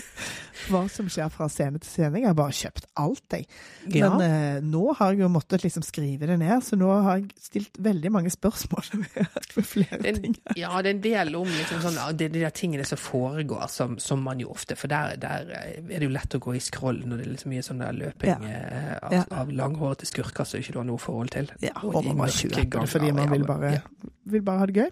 hva 0.69 0.83
som 0.93 1.09
skjer 1.11 1.31
fra 1.33 1.49
scene 1.51 1.81
til 1.83 1.91
scene. 1.91 2.21
Jeg 2.23 2.29
har 2.31 2.37
bare 2.39 2.55
kjøpt 2.55 2.89
alt, 3.03 3.23
jeg. 3.35 3.47
Ja. 3.95 4.11
Men 4.13 4.25
eh, 4.27 4.59
nå 4.67 4.83
har 4.99 5.13
jeg 5.15 5.23
jo 5.25 5.31
måttet 5.33 5.65
liksom 5.65 5.85
skrive 5.87 6.29
det 6.31 6.37
ned, 6.43 6.59
så 6.67 6.79
nå 6.79 6.91
har 7.07 7.21
jeg 7.23 7.31
stilt 7.43 7.81
veldig 7.83 8.13
mange 8.15 8.31
spørsmål 8.35 8.91
ved 9.55 9.67
flere 9.67 10.01
er 10.13 10.21
ting. 10.23 10.37
ja, 10.59 10.75
det 10.83 10.91
er 10.93 10.97
en 10.97 11.05
del 11.07 11.39
om 11.39 11.49
liksom 11.51 11.83
sånn, 11.87 11.99
det, 12.19 12.31
de 12.35 12.43
der 12.45 12.55
tingene 12.55 12.87
som 12.89 13.01
foregår, 13.01 13.67
som, 13.73 13.97
som 14.03 14.23
man 14.27 14.43
jo 14.43 14.51
ofte 14.53 14.77
For 14.79 14.91
der, 14.91 15.17
der 15.23 15.49
er 15.55 15.81
det 15.87 16.03
jo 16.07 16.13
lett 16.15 16.35
å 16.39 16.43
gå 16.43 16.55
i 16.59 16.63
scroll 16.63 17.03
når 17.07 17.21
det 17.23 17.27
er 17.27 17.33
liksom 17.37 17.53
mye 17.55 17.65
sånn 17.67 17.83
der 17.83 17.97
løping 18.03 18.31
Ja. 18.33 18.39
eh, 18.51 18.95
av, 19.03 19.13
Ja. 19.17 19.25
av 19.43 19.51
langhårete 19.55 20.07
skurker 20.09 20.32
som 20.49 20.61
ikke 20.61 20.73
du 20.73 20.79
har 20.79 20.89
noe 20.89 20.99
forhold 20.99 21.33
til. 21.35 21.53
Ja, 21.63 21.77
Og 21.83 21.95
og 22.01 22.05
man 22.05 22.17
mørke 22.25 22.49
kjøper 22.49 22.81
det 22.81 22.89
fordi 22.89 23.11
man 23.13 23.31
vil 23.31 23.45
bare, 23.47 23.73
ja. 23.73 24.13
vil 24.25 24.43
bare 24.43 24.59
ha 24.59 24.67
det 24.67 24.75
gøy. 24.77 24.91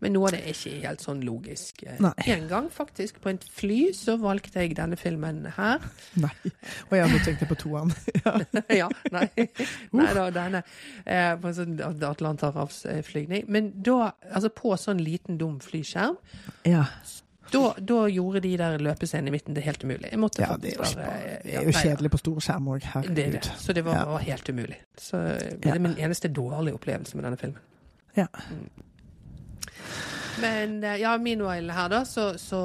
Men 0.00 0.14
noe 0.16 0.30
av 0.30 0.32
det 0.32 0.40
er 0.48 0.54
ikke 0.54 0.78
helt 0.80 1.02
sånn 1.04 1.20
logisk. 1.26 1.82
Eh, 1.84 1.98
Nei. 2.00 2.14
En 2.32 2.46
gang 2.48 2.70
faktisk, 2.72 3.18
på 3.20 3.34
et 3.34 3.44
fly, 3.52 3.80
så 3.96 4.14
valgte 4.20 4.62
jeg 4.62 4.72
denne 4.78 4.96
filmen 4.96 5.42
her. 5.58 5.84
Nei. 6.20 6.32
Og 6.88 6.94
jeg 6.96 7.10
nå 7.12 7.20
tenkt 7.26 7.44
på 7.50 7.58
toeren. 7.60 7.92
ja, 8.80 8.88
nei. 9.12 9.26
nei 9.92 10.08
da, 10.16 10.30
denne. 10.32 10.62
Eh, 11.04 11.34
på 11.40 11.50
en 11.50 11.58
sånn 11.58 11.76
Atlanterhavsflygning. 12.08 13.44
Men 13.52 13.74
da, 13.84 14.14
altså 14.30 14.48
på 14.54 14.72
sånn 14.80 15.02
liten, 15.04 15.36
dum 15.40 15.60
flyskjerm, 15.64 16.16
Ja. 16.68 16.86
Da, 17.52 17.62
da 17.80 17.98
gjorde 18.08 18.40
de 18.44 18.52
der 18.58 18.78
løpescenene 18.78 19.28
i 19.28 19.34
midten 19.34 19.54
det 19.56 19.62
helt 19.64 19.84
umulig. 19.84 20.10
Ja, 20.12 20.16
det 20.16 20.44
er 20.44 20.46
bare 20.56 20.60
det 21.42 21.54
er 21.54 21.64
jo 21.64 21.70
nei, 21.70 21.82
kjedelig 21.82 22.10
på 22.10 22.18
stor 22.22 22.38
skjerm 22.40 22.68
òg, 22.74 22.80
Det 22.80 22.94
er 22.94 23.14
det. 23.14 23.24
herregud. 23.24 23.50
Så 23.64 23.72
det 23.76 23.84
var, 23.84 24.04
var 24.06 24.18
helt 24.26 24.48
umulig. 24.48 24.78
Så 24.98 25.16
det 25.38 25.64
Ja. 25.66 25.74
er 25.74 25.78
min 25.78 25.96
eneste 25.98 26.28
dårlige 26.28 26.74
opplevelse 26.74 27.16
med 27.16 27.24
denne 27.24 27.36
filmen. 27.36 27.58
Ja. 28.16 28.26
Men 30.40 30.84
eh, 30.84 30.96
ja, 31.00 31.18
meanwhile 31.18 31.72
her, 31.72 31.88
da, 31.92 32.04
så, 32.04 32.38
så 32.38 32.60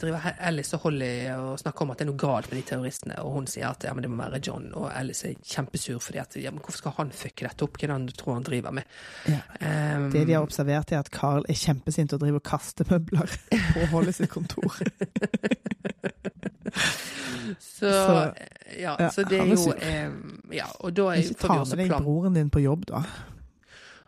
driver 0.00 0.32
Alice 0.40 0.76
og 0.76 0.82
Holly 0.82 1.10
og 1.34 1.58
snakker 1.60 1.82
om 1.86 1.92
at 1.94 1.98
det 2.00 2.06
er 2.06 2.10
noe 2.10 2.18
galt 2.20 2.48
med 2.50 2.58
de 2.60 2.64
terroristene, 2.68 3.16
og 3.22 3.32
hun 3.36 3.46
sier 3.50 3.68
at 3.70 3.84
ja, 3.86 3.92
men 3.96 4.02
det 4.04 4.10
må 4.12 4.18
være 4.24 4.40
John, 4.46 4.66
og 4.74 4.88
Alice 4.92 5.28
er 5.30 5.38
kjempesur 5.44 6.00
fordi 6.04 6.18
at 6.22 6.36
ja, 6.42 6.50
men 6.50 6.60
hvorfor 6.64 6.82
skal 6.82 6.96
han 6.98 7.12
fucke 7.14 7.46
dette 7.46 7.64
opp, 7.68 7.78
hva 7.78 7.86
er 7.86 7.92
det 7.92 7.96
han 7.98 8.08
tror 8.18 8.34
han 8.40 8.48
driver 8.48 8.74
med? 8.80 8.82
Ja. 9.30 9.40
Um, 9.62 10.10
Det 10.12 10.26
de 10.28 10.36
har 10.38 10.42
observert, 10.48 10.92
er 10.92 11.04
at 11.04 11.10
Carl 11.14 11.46
er 11.48 11.54
kjempesint 11.58 12.12
og 12.16 12.20
driver 12.24 12.42
og 12.42 12.46
kaster 12.50 12.88
møbler 12.90 13.38
på 13.74 13.86
Holly 13.94 14.12
sitt 14.16 14.30
kontor. 14.34 14.74
så, 17.58 17.90
så- 17.92 18.32
ja, 18.78 18.96
ja, 19.00 19.08
så 19.10 19.22
det 19.24 19.38
er 19.40 19.46
jo 19.48 19.72
em, 19.80 20.40
Ja, 20.52 20.66
og 20.80 20.92
da 20.96 21.06
er, 21.14 21.22
Ikke 21.24 21.40
ta 21.48 21.54
med 21.64 21.78
deg 21.88 21.94
broren 22.04 22.34
din 22.36 22.50
på 22.52 22.60
jobb, 22.60 22.84
da. 22.90 23.00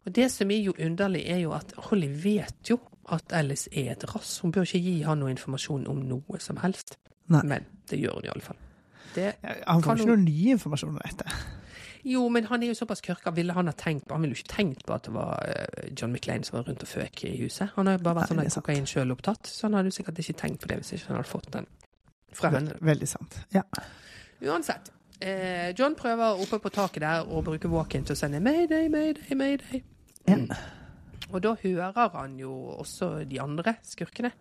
Og 0.07 0.15
det 0.17 0.31
som 0.33 0.51
er 0.51 0.63
jo 0.65 0.75
underlig, 0.81 1.27
er 1.29 1.43
jo 1.43 1.53
at 1.57 1.75
Holly 1.91 2.09
vet 2.23 2.71
jo 2.71 2.79
at 3.13 3.33
Alice 3.37 3.69
er 3.73 3.93
et 3.93 4.05
rass. 4.15 4.39
Hun 4.41 4.53
bør 4.55 4.69
ikke 4.69 4.81
gi 4.81 5.01
han 5.05 5.21
noe 5.21 5.33
informasjon 5.35 5.87
om 5.91 6.03
noe 6.09 6.41
som 6.41 6.61
helst. 6.63 6.97
Nei. 7.31 7.43
Men 7.47 7.67
det 7.91 8.01
gjør 8.01 8.21
hun 8.21 8.29
iallfall. 8.31 8.61
Det 9.15 9.33
Han 9.43 9.83
får 9.83 10.01
ikke 10.01 10.13
noe 10.13 10.23
ny 10.23 10.37
informasjon 10.55 10.95
om 10.95 11.01
dette. 11.03 11.27
Jo, 12.07 12.23
men 12.33 12.47
han 12.49 12.63
er 12.63 12.71
jo 12.71 12.75
såpass 12.79 13.03
kørka. 13.05 13.33
Ville 13.37 13.53
han 13.53 13.69
ha 13.69 13.75
tenkt 13.77 14.07
på 14.09 14.17
Han 14.17 14.23
ville 14.25 14.37
jo 14.37 14.41
ikke 14.41 14.55
tenkt 14.55 14.87
på 14.89 14.95
at 14.95 15.05
det 15.05 15.13
var 15.13 15.43
eh, 15.45 15.91
John 15.93 16.15
McLean 16.15 16.47
som 16.47 16.57
var 16.57 16.69
rundt 16.71 16.85
og 16.87 16.89
føk 16.89 17.25
i 17.29 17.35
huset. 17.43 17.75
Han 17.75 17.91
har 17.91 17.99
jo 17.99 18.05
bare 18.07 18.23
vært 18.23 18.33
Nei, 18.39 18.47
sånn 18.49 18.65
kokain 18.65 18.89
sjøl 18.89 19.13
opptatt, 19.13 19.51
så 19.51 19.67
han 19.69 19.77
hadde 19.77 19.93
jo 19.93 19.99
sikkert 19.99 20.23
ikke 20.23 20.39
tenkt 20.41 20.63
på 20.63 20.71
det 20.71 20.81
hvis 20.81 20.95
ikke 20.97 21.11
han 21.11 21.21
hadde 21.21 21.33
fått 21.33 21.51
den 21.59 21.69
fra 22.33 22.55
henne. 22.55 22.79
Veldig 22.81 23.11
sant. 23.11 23.37
Ja. 23.53 23.67
Uansett. 24.47 24.93
Eh, 25.21 25.73
John 25.79 25.95
prøver 25.95 26.41
oppe 26.41 26.59
på 26.65 26.71
taket 26.73 27.03
der 27.05 27.27
å 27.29 27.43
bruke 27.45 27.69
walk-in 27.69 28.05
til 28.09 28.15
å 28.17 28.19
sende 28.19 28.41
mayday, 28.41 28.89
mayday, 28.89 29.35
mayday. 29.37 29.83
Ja. 30.29 30.39
Og 31.31 31.43
da 31.45 31.53
hører 31.63 32.11
han 32.17 32.39
jo 32.41 32.51
også 32.81 33.25
de 33.29 33.39
andre 33.41 33.75
skurkene. 33.87 34.33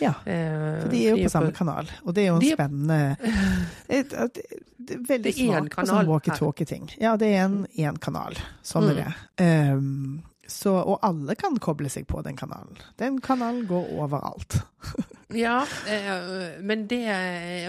ja. 0.00 0.14
Eh, 0.26 0.80
For 0.82 0.88
de 0.88 1.02
er 1.04 1.10
jo 1.10 1.16
de 1.16 1.24
på 1.26 1.30
samme 1.34 1.52
kanal, 1.52 1.90
og 2.04 2.14
det 2.14 2.24
er 2.24 2.28
jo 2.32 2.38
De 2.38 2.46
en 2.46 2.52
er- 2.52 2.56
spennende 2.56 3.16
et, 3.88 4.12
et, 4.12 4.38
et, 4.38 4.90
er 4.94 5.04
veldig 5.08 5.32
er 5.34 5.38
smart 5.38 5.70
på 5.76 5.86
sånn 5.92 6.06
walkietalkie-ting. 6.08 6.88
Ja, 7.00 7.16
det 7.16 7.28
er 7.34 7.44
en 7.44 7.66
én 7.76 7.98
kanal. 7.98 8.34
Sånn 8.62 8.88
er 8.90 8.94
Mm. 8.94 9.04
det. 9.04 9.72
Um, 9.76 10.22
så, 10.48 10.72
og 10.80 10.98
alle 11.04 11.34
kan 11.36 11.58
koble 11.60 11.90
seg 11.92 12.06
på 12.08 12.22
den 12.24 12.36
kanalen. 12.40 12.78
Den 12.96 13.20
kanalen 13.20 13.66
går 13.68 13.92
overalt. 14.00 14.58
Ja, 15.36 15.58
eh, 15.84 16.54
men 16.64 16.86
det 16.88 17.02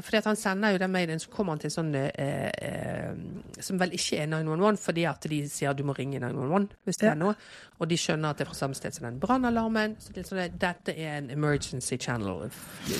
Fordi 0.05 0.17
at 0.21 0.27
han 0.29 0.37
sender 0.39 0.71
jo 0.71 0.77
den 0.79 0.93
mailen, 0.93 1.19
så 1.19 1.27
kommer 1.27 1.51
han 1.51 1.59
til 1.59 1.73
sånn 1.73 1.89
eh, 1.91 2.45
eh, 2.55 3.17
Som 3.59 3.81
vel 3.81 3.91
ikke 3.97 4.21
er 4.21 4.29
911, 4.31 4.77
fordi 4.79 5.03
at 5.09 5.27
de 5.27 5.41
sier 5.51 5.75
du 5.75 5.83
må 5.83 5.91
ringe 5.97 6.21
911 6.23 6.69
hvis 6.87 7.01
det 7.01 7.09
Ja. 7.09 7.11
er 7.11 7.19
noe. 7.19 7.33
Og 7.83 7.89
de 7.91 7.97
skjønner 7.99 8.29
at 8.31 8.39
det 8.39 8.45
er 8.47 8.51
fra 8.53 8.59
samme 8.61 8.79
sted 8.79 8.95
som 8.95 9.09
den 9.09 9.19
brannalarmen. 9.19 9.97
Så 9.99 10.15
det 10.15 10.23
er 10.23 10.29
sånn, 10.29 10.39
at 10.45 10.55
dette 10.61 10.95
er 10.95 11.17
en 11.17 11.29
emergency 11.35 11.97
channel. 11.99 12.47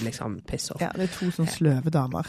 Liksom 0.03 0.41
piss 0.47 0.72
off. 0.76 0.81
Ja, 0.84 0.91
det 0.91 1.07
er 1.07 1.15
to 1.15 1.31
sånne 1.31 1.56
sløve 1.56 1.89
damer. 1.95 2.27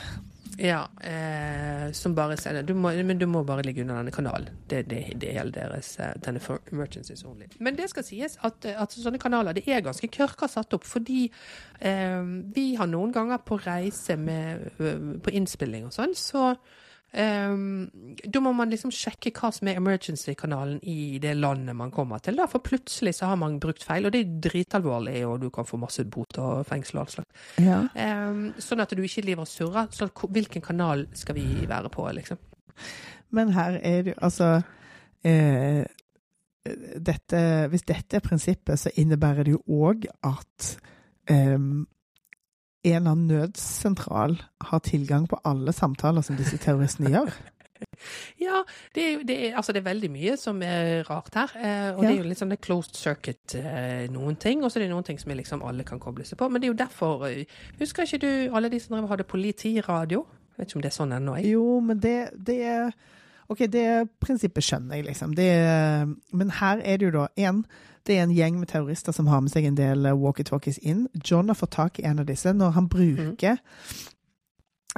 Ja, 0.58 0.88
eh, 1.00 1.92
som 1.92 2.14
bare 2.14 2.36
sier 2.40 2.62
du 2.66 2.74
må, 2.74 2.90
Men 3.06 3.18
du 3.18 3.26
må 3.30 3.42
bare 3.46 3.62
ligge 3.62 3.82
under 3.84 4.00
denne 4.00 4.14
kanalen. 4.14 4.50
Det, 4.68 4.82
det, 4.90 5.02
det 5.22 5.32
hele 5.36 5.54
deres 5.54 5.94
eh, 6.00 6.12
denne 6.24 6.42
for 6.42 6.60
emergencies 6.72 7.24
only. 7.24 7.48
Men 7.58 7.78
det 7.78 7.90
skal 7.92 8.04
sies 8.06 8.36
at, 8.46 8.64
eh, 8.66 8.76
at 8.80 8.92
sånne 8.92 9.20
kanaler 9.22 9.56
det 9.56 9.66
er 9.68 9.84
ganske 9.86 10.10
kørka 10.10 10.48
satt 10.50 10.74
opp. 10.76 10.84
Fordi 10.88 11.28
eh, 11.80 12.22
vi 12.56 12.74
har 12.80 12.90
noen 12.90 13.14
ganger 13.14 13.42
på 13.46 13.60
reise 13.64 14.18
med, 14.20 14.70
på 14.78 15.34
innspilling 15.38 15.86
og 15.88 15.94
sånn, 15.96 16.16
så 16.18 16.54
Ehm, 17.12 17.90
da 18.22 18.40
må 18.42 18.52
man 18.54 18.70
liksom 18.70 18.92
sjekke 18.94 19.32
hva 19.34 19.50
som 19.54 19.68
er 19.68 19.80
emergency-kanalen 19.80 20.78
i 20.86 21.18
det 21.22 21.32
landet 21.38 21.76
man 21.76 21.90
kommer 21.94 22.22
til. 22.22 22.38
Da, 22.38 22.46
for 22.50 22.62
plutselig 22.62 23.16
så 23.18 23.32
har 23.32 23.40
man 23.40 23.58
brukt 23.62 23.84
feil, 23.86 24.06
og 24.06 24.14
det 24.14 24.22
er 24.22 24.36
dritalvorlig, 24.46 25.16
og 25.26 25.40
du 25.42 25.48
kan 25.54 25.66
få 25.66 25.80
masse 25.80 26.04
bot 26.06 26.38
og 26.38 26.66
fengsel 26.68 27.00
og 27.00 27.04
alt 27.04 27.16
slags. 27.16 27.46
Ja. 27.58 27.80
Um, 28.30 28.44
sånn 28.62 28.84
at 28.84 28.94
du 28.94 29.02
ikke 29.02 29.26
lever 29.26 29.46
og 29.46 29.50
surrer. 29.50 29.90
Så 29.94 30.10
hvilken 30.10 30.62
kanal 30.64 31.08
skal 31.18 31.38
vi 31.38 31.46
være 31.68 31.90
på, 31.92 32.06
liksom? 32.14 32.38
Men 33.34 33.54
her 33.54 33.78
er 33.82 34.02
det 34.02 34.14
jo 34.14 34.20
altså 34.26 34.46
eh, 35.22 35.84
dette, 36.96 37.40
Hvis 37.70 37.84
dette 37.86 38.16
er 38.18 38.24
prinsippet, 38.24 38.78
så 38.78 38.90
innebærer 38.98 39.46
det 39.46 39.54
jo 39.54 39.60
òg 39.86 40.06
at 40.26 40.70
eh, 41.30 41.58
en 42.84 42.94
eller 42.96 43.10
annen 43.12 43.26
nødsentral 43.28 44.38
har 44.70 44.80
tilgang 44.86 45.26
på 45.28 45.38
alle 45.44 45.72
samtaler 45.76 46.22
som 46.24 46.36
disse 46.38 46.56
terroristene 46.62 47.10
gjør. 47.16 47.32
Ja, 48.40 48.58
det 48.94 49.02
er, 49.06 49.22
det 49.24 49.36
er, 49.46 49.54
altså 49.56 49.72
det 49.72 49.80
er 49.80 49.86
veldig 49.88 50.10
mye 50.12 50.34
som 50.36 50.58
er 50.64 51.02
rart 51.08 51.32
her. 51.36 51.52
Eh, 51.56 51.86
og 51.96 52.02
Ja. 52.04 52.08
det 52.08 52.10
er 52.18 52.18
jo 52.22 52.28
litt 52.28 52.40
sånn 52.40 52.52
det 52.52 52.60
closed 52.64 52.96
circuit 52.96 53.54
eh, 53.56 54.04
noen 54.12 54.36
ting, 54.36 54.60
og 54.64 54.68
så 54.72 54.78
er 54.80 54.84
det 54.84 54.90
noen 54.92 55.06
ting 55.06 55.20
som 55.20 55.32
liksom 55.32 55.62
alle 55.64 55.84
kan 55.88 56.00
koble 56.02 56.24
seg 56.28 56.36
på. 56.40 56.48
Men 56.52 56.60
det 56.60 56.68
er 56.68 56.74
jo 56.74 56.80
derfor 56.82 57.24
eh, 57.28 57.44
Husker 57.80 58.04
ikke 58.04 58.20
du 58.20 58.56
alle 58.56 58.68
de 58.72 58.80
som 58.80 58.96
drev 58.98 59.08
hadde 59.12 59.24
politiradio? 59.28 60.26
Vet 60.58 60.68
ikke 60.68 60.76
om 60.80 60.84
det 60.84 60.90
er 60.92 60.98
sånn 60.98 61.16
ennå, 61.16 61.38
jeg. 61.40 61.54
Jo, 61.54 61.80
men 61.80 62.00
det, 62.04 62.16
det 62.36 62.58
er 62.68 62.90
OK, 63.50 63.64
det 63.72 63.86
prinsippet 64.22 64.62
skjønner 64.62 65.00
jeg, 65.00 65.06
liksom. 65.08 65.32
Det 65.34 65.48
men 66.36 66.52
her 66.60 66.82
er 66.84 67.00
det 67.00 67.08
jo 67.08 67.14
da 67.16 67.28
én 67.40 67.64
det 68.06 68.16
er 68.18 68.22
en 68.22 68.34
gjeng 68.34 68.58
med 68.58 68.68
terrorister 68.68 69.12
som 69.12 69.26
har 69.30 69.40
med 69.44 69.52
seg 69.52 69.64
en 69.68 69.76
del 69.78 70.06
eh, 70.06 70.16
walkietalkies 70.16 70.78
inn. 70.82 71.06
John 71.24 71.48
har 71.52 71.58
fått 71.58 71.74
tak 71.76 71.98
i 72.00 72.04
en 72.08 72.18
av 72.22 72.26
disse. 72.26 72.52
Når 72.56 72.70
han 72.76 72.88
bruker 72.88 73.58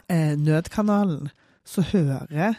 eh, 0.08 0.36
nødkanalen, 0.38 1.30
så 1.64 1.82
hører 1.92 2.54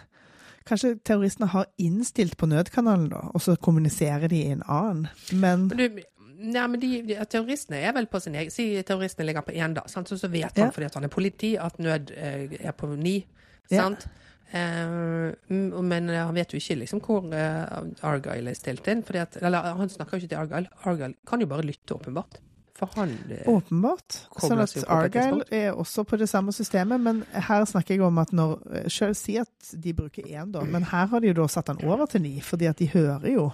Kanskje 0.64 0.94
terroristene 1.04 1.50
har 1.52 1.66
innstilt 1.78 2.38
på 2.40 2.48
nødkanalen, 2.48 3.10
da, 3.12 3.18
og 3.36 3.42
så 3.44 3.58
kommuniserer 3.60 4.30
de 4.32 4.38
i 4.46 4.52
en 4.54 4.62
annen. 4.72 5.08
Men 5.32 5.66
Men 5.68 5.78
du, 5.78 6.00
Nei, 6.44 6.68
men 6.68 6.80
de, 6.80 6.88
de, 7.08 7.18
terroristene 7.32 7.78
er 7.84 7.94
vel 7.96 8.08
på 8.12 8.20
sin 8.20 8.36
egen 8.36 8.52
Si 8.52 8.66
terroristene 8.84 9.26
ligger 9.28 9.42
på 9.48 9.52
én, 9.56 9.76
da. 9.76 9.84
Sant? 9.88 10.10
Så, 10.10 10.18
så 10.20 10.28
vet 10.28 10.56
han 10.58 10.66
Ja. 10.66 10.72
fordi 10.72 10.86
at 10.86 10.96
han 10.96 11.04
er 11.04 11.12
politi, 11.12 11.56
at 11.56 11.80
nød 11.80 12.12
eh, 12.16 12.58
er 12.60 12.72
på 12.72 12.88
ni. 12.96 13.26
Sant? 13.72 14.08
Mm, 14.08 14.33
men 14.54 16.10
eh, 16.10 16.26
han 16.26 16.36
vet 16.36 16.54
jo 16.54 16.60
ikke 16.62 16.76
liksom 16.84 17.02
hvor 17.02 17.26
eh, 17.34 18.06
Argyle 18.06 18.52
er 18.52 18.58
stilt 18.58 18.88
inn. 18.92 19.02
At, 19.18 19.38
eller 19.42 19.74
han 19.80 19.90
snakker 19.90 20.18
jo 20.18 20.24
ikke 20.24 20.34
til 20.36 20.42
Argyle. 20.42 20.70
Argyle 20.86 21.16
kan 21.28 21.42
jo 21.42 21.48
bare 21.50 21.66
lytte, 21.66 21.96
åpenbart. 21.96 22.38
For 22.78 22.90
han 22.98 23.16
eh, 23.34 23.48
Åpenbart. 23.50 24.20
Sånn 24.42 24.62
at 24.62 24.76
Argyle 24.94 25.48
er 25.54 25.72
også 25.74 26.06
på 26.06 26.20
det 26.22 26.30
samme 26.30 26.54
systemet, 26.54 27.02
men 27.02 27.24
her 27.34 27.66
snakker 27.70 27.96
jeg 27.96 28.06
om 28.06 28.22
at 28.22 28.34
når 28.34 28.62
Selv 28.94 29.18
si 29.18 29.40
at 29.42 29.74
de 29.74 29.96
bruker 29.98 30.30
én, 30.30 30.52
da, 30.54 30.62
men 30.66 30.86
her 30.92 31.10
har 31.10 31.24
de 31.24 31.32
jo 31.32 31.40
da 31.42 31.50
satt 31.50 31.72
den 31.72 31.82
over 31.88 32.10
til 32.12 32.22
ni, 32.26 32.38
fordi 32.42 32.70
at 32.70 32.82
de 32.82 32.92
hører 32.94 33.26
jo 33.34 33.50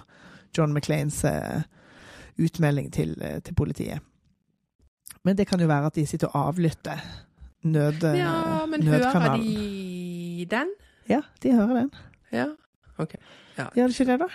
John 0.56 0.74
McLeans 0.74 1.22
utmelding 2.40 2.88
til, 2.92 3.16
til 3.44 3.54
politiet. 3.56 4.04
Men 5.24 5.36
det 5.36 5.46
kan 5.48 5.60
jo 5.60 5.68
være 5.68 5.92
at 5.92 5.96
de 6.00 6.06
sitter 6.08 6.32
og 6.32 6.48
avlytter 6.48 7.00
nød, 7.68 8.04
Ja, 8.16 8.66
men 8.66 8.82
hører 8.88 9.36
de 9.36 10.46
den? 10.48 10.72
Ja, 11.10 11.20
de 11.42 11.54
hører 11.56 11.82
den. 11.82 11.92
Ja. 12.34 12.46
OK. 13.02 13.16
Gjør 13.58 13.90
de 13.90 13.96
ikke 13.96 14.08
det, 14.12 14.18
da? 14.22 14.28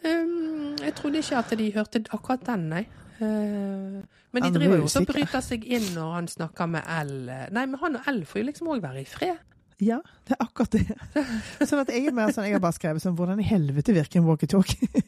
Um, 0.00 0.74
jeg 0.80 0.94
trodde 0.96 1.20
ikke 1.20 1.38
at 1.38 1.52
de 1.60 1.68
hørte 1.74 2.02
akkurat 2.10 2.42
den, 2.46 2.66
nei. 2.72 2.86
Uh, 3.20 4.00
men 4.32 4.44
de 4.46 4.50
driver 4.54 4.78
er 4.78 4.80
jo 4.80 4.88
og 4.88 5.06
bryter 5.10 5.42
seg 5.44 5.66
inn 5.68 5.90
når 5.92 6.12
han 6.14 6.28
snakker 6.30 6.68
med 6.70 6.86
L. 7.04 7.30
Nei, 7.52 7.64
men 7.66 7.78
han 7.82 7.98
og 8.00 8.10
L 8.12 8.22
får 8.28 8.40
jo 8.40 8.48
liksom 8.48 8.70
òg 8.72 8.82
være 8.84 9.02
i 9.02 9.08
fred. 9.08 9.46
Ja, 9.80 9.98
det 10.28 10.36
er 10.36 10.44
akkurat 10.44 10.74
det. 10.76 10.96
Sånn 11.68 11.82
at 11.82 11.92
jeg 11.92 12.10
er 12.10 12.16
mer 12.16 12.32
sånn, 12.34 12.46
jeg 12.48 12.58
har 12.58 12.62
bare 12.62 12.76
skrevet 12.76 13.00
sånn 13.00 13.14
Hvordan 13.16 13.40
i 13.40 13.46
helvete 13.48 13.94
virker 13.96 14.20
en 14.20 14.26
walkietalkie? 14.28 15.04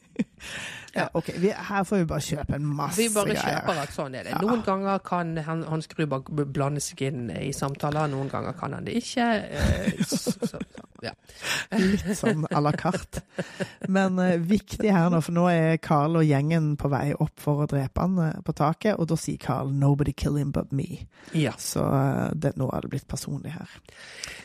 Ja, 0.93 1.07
OK, 1.17 1.31
vi, 1.41 1.49
her 1.49 1.83
får 1.89 2.03
vi 2.03 2.05
bare 2.05 2.21
kjøpe 2.21 2.53
en 2.59 2.65
masse 2.77 2.99
greier. 2.99 3.09
Vi 3.09 3.15
bare 3.15 3.33
greier. 3.33 3.55
kjøper 3.57 3.79
at 3.81 3.93
sånn 3.95 4.15
er 4.17 4.27
det. 4.27 4.33
Ja. 4.35 4.41
Noen 4.45 4.61
ganger 4.65 4.99
kan 5.05 5.31
han, 5.47 5.63
Hans 5.65 5.87
Gruber 5.89 6.21
blande 6.45 6.83
seg 6.85 7.01
inn 7.07 7.31
i 7.33 7.49
samtaler, 7.55 8.11
noen 8.11 8.29
ganger 8.29 8.53
kan 8.59 8.75
han 8.77 8.85
det 8.85 8.99
ikke. 8.99 9.25
eh, 9.57 10.03
så, 10.05 10.35
så, 10.37 10.61
ja. 11.01 11.15
Litt 11.81 12.05
sånn 12.19 12.45
à 12.53 12.61
la 12.61 12.71
carte. 12.77 13.23
Men 13.89 14.21
uh, 14.21 14.35
viktig 14.37 14.91
her 14.93 15.09
nå, 15.09 15.21
for 15.25 15.35
nå 15.35 15.47
er 15.49 15.79
Carl 15.83 16.19
og 16.21 16.27
gjengen 16.27 16.75
på 16.79 16.91
vei 16.93 17.07
opp 17.17 17.41
for 17.41 17.63
å 17.63 17.67
drepe 17.69 18.05
han 18.05 18.19
eh, 18.21 18.37
på 18.45 18.55
taket, 18.57 18.93
og 18.99 19.09
da 19.09 19.17
sier 19.19 19.41
Carl 19.41 19.73
'nobody 19.73 20.13
kill 20.13 20.37
him 20.37 20.53
but 20.53 20.71
me'. 20.71 21.07
ja. 21.33 21.55
Så 21.57 21.81
uh, 21.81 22.29
det, 22.37 22.53
nå 22.61 22.69
er 22.69 22.85
det 22.85 22.93
blitt 22.93 23.09
personlig 23.09 23.55
her. 23.57 23.73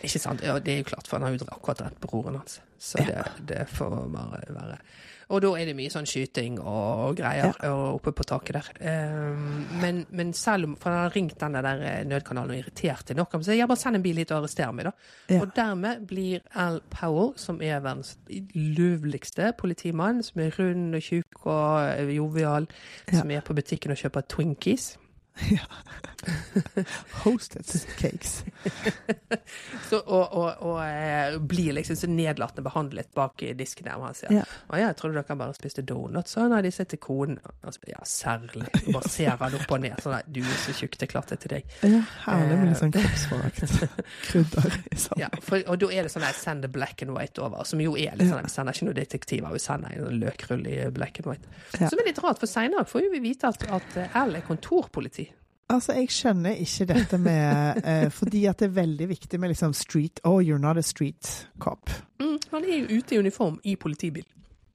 Ikke 0.00 0.22
sant? 0.22 0.40
Ja, 0.44 0.56
det 0.58 0.72
er 0.72 0.80
jo 0.80 0.88
klart, 0.94 1.06
for 1.10 1.18
han 1.18 1.28
har 1.28 1.36
jo 1.36 1.44
akkurat 1.52 1.84
drept 1.84 2.00
broren 2.00 2.40
hans. 2.40 2.60
Så 2.78 3.04
det, 3.04 3.20
det 3.44 3.66
får 3.68 4.08
bare 4.14 4.42
være. 4.48 4.80
Og 5.28 5.42
da 5.44 5.50
er 5.60 5.66
det 5.68 5.74
mye 5.76 5.90
sånn 5.92 6.06
skyting 6.08 6.54
og 6.62 7.18
greier 7.18 7.50
og 7.68 7.98
oppe 7.98 8.14
på 8.16 8.24
taket 8.24 8.56
der. 8.56 8.68
Um, 9.12 9.66
men, 9.82 9.98
men 10.16 10.30
selv 10.32 10.64
om 10.70 10.76
For 10.80 10.88
han 10.88 11.02
har 11.04 11.12
ringt 11.12 11.36
den 11.42 11.58
der 11.58 11.82
eh, 11.84 12.04
nødkanalen 12.08 12.54
og 12.54 12.60
irritert 12.62 13.04
til 13.10 13.18
nok, 13.18 13.36
så 13.44 13.52
jeg 13.52 13.68
bare 13.68 13.76
send 13.82 13.98
en 14.00 14.04
bil 14.06 14.16
hit 14.22 14.32
og 14.32 14.38
arrester 14.40 14.72
meg, 14.72 14.88
da. 14.88 14.92
Ja. 15.28 15.42
Og 15.44 15.52
dermed 15.56 16.06
blir 16.08 16.40
Al 16.56 16.80
Powell, 16.94 17.34
som 17.36 17.60
er 17.60 17.82
verdens 17.84 18.14
løveligste 18.56 19.52
politimann, 19.58 20.22
som 20.24 20.40
er 20.42 20.54
rund 20.58 20.96
og 20.96 21.04
tjukk 21.04 21.44
og 21.46 21.98
eh, 21.98 22.14
jovial, 22.16 22.68
Ja. 23.12 23.18
som 23.20 23.30
er 23.30 23.44
på 23.44 23.54
butikken 23.56 23.92
og 23.92 24.00
kjøper 24.00 24.24
Twinkies 24.28 24.96
Hosted 27.24 27.64
cakes. 27.98 28.44
Så, 29.88 29.98
og, 29.98 30.32
og, 30.32 30.62
og 30.66 30.78
eh, 30.84 31.36
blir 31.40 31.72
liksom 31.72 31.96
så 31.96 32.08
nedlatende 32.10 32.64
behandlet 32.66 33.08
bak 33.16 33.42
i 33.46 33.52
disken 33.56 33.86
der. 33.88 33.96
Og 34.00 34.08
han 34.08 34.16
sier 34.18 34.32
Ja. 34.34 34.42
å 34.68 34.76
ja, 34.80 34.88
jeg 34.90 34.98
trodde 34.98 35.16
dere 35.22 35.36
bare 35.38 35.54
spiste 35.56 35.84
donuts. 35.86 36.34
Så 36.34 36.44
nei, 36.50 36.60
de 36.66 36.72
sier 36.74 36.88
til 36.90 37.00
konen 37.02 37.38
altså, 37.62 37.80
Ja, 37.88 38.02
særlig. 38.04 38.66
Og 38.86 38.90
Bare 38.98 39.08
ser 39.12 39.30
han 39.40 39.56
opp 39.60 39.72
og 39.72 39.80
ned. 39.84 39.96
Sånn 40.04 40.16
nei, 40.16 40.22
du 40.26 40.42
er 40.42 40.58
så 40.64 40.74
tjukk, 40.76 40.98
det 41.00 41.08
klarte 41.08 41.38
klart 41.38 41.42
til 41.46 41.54
deg. 41.54 41.72
Ja, 41.86 42.02
herlig 42.26 42.58
med 42.60 42.72
litt 42.72 42.82
sånn 42.82 42.92
kroppsforakt. 42.94 43.64
Krydder 44.28 44.78
i 44.92 45.00
sammen. 45.00 45.22
Ja, 45.24 45.30
for, 45.44 45.64
og 45.70 45.80
da 45.82 45.90
er 45.94 46.06
det 46.08 46.12
sånn 46.12 46.26
der 46.26 46.36
send 46.36 46.66
the 46.66 46.72
black 46.72 47.02
and 47.06 47.14
white 47.16 47.40
over, 47.42 47.64
som 47.68 47.80
jo 47.82 47.94
er 47.98 48.18
litt 48.18 48.28
sånn 48.30 48.44
Vi 48.44 48.52
sender 48.52 48.76
ikke 48.76 48.90
noe 48.90 48.98
detektiver, 48.98 49.54
vi 49.54 49.62
sender 49.62 49.96
en 49.96 50.20
løkrull 50.20 50.66
i 50.68 50.78
black 50.94 51.22
and 51.22 51.30
white. 51.32 51.56
Ja. 51.78 51.88
Som 51.88 52.02
er 52.02 52.10
litt 52.10 52.20
rart, 52.24 52.42
for 52.42 52.50
seinere 52.50 52.84
får 52.88 53.06
jo 53.06 53.14
vi 53.14 53.22
vite 53.30 53.48
at, 53.50 53.64
at 53.72 53.98
Al 54.18 54.36
er 54.38 54.44
kontorpoliti. 54.46 55.27
Altså, 55.70 55.92
jeg 55.92 56.08
skjønner 56.08 56.56
ikke 56.62 56.86
dette 56.88 57.18
med 57.20 57.82
eh, 57.84 58.06
Fordi 58.10 58.44
at 58.48 58.58
det 58.62 58.70
er 58.70 58.76
veldig 58.78 59.08
viktig 59.10 59.40
med 59.40 59.50
liksom 59.52 59.74
street 59.76 60.20
Oh, 60.24 60.38
you're 60.40 60.58
not 60.58 60.78
a 60.80 60.82
street 60.82 61.48
cop. 61.60 61.90
Mm, 62.20 62.38
han 62.54 62.64
er 62.64 62.78
jo 62.78 62.98
ute 63.02 63.14
i 63.14 63.18
uniform 63.18 63.58
i 63.64 63.74
politibil. 63.76 64.24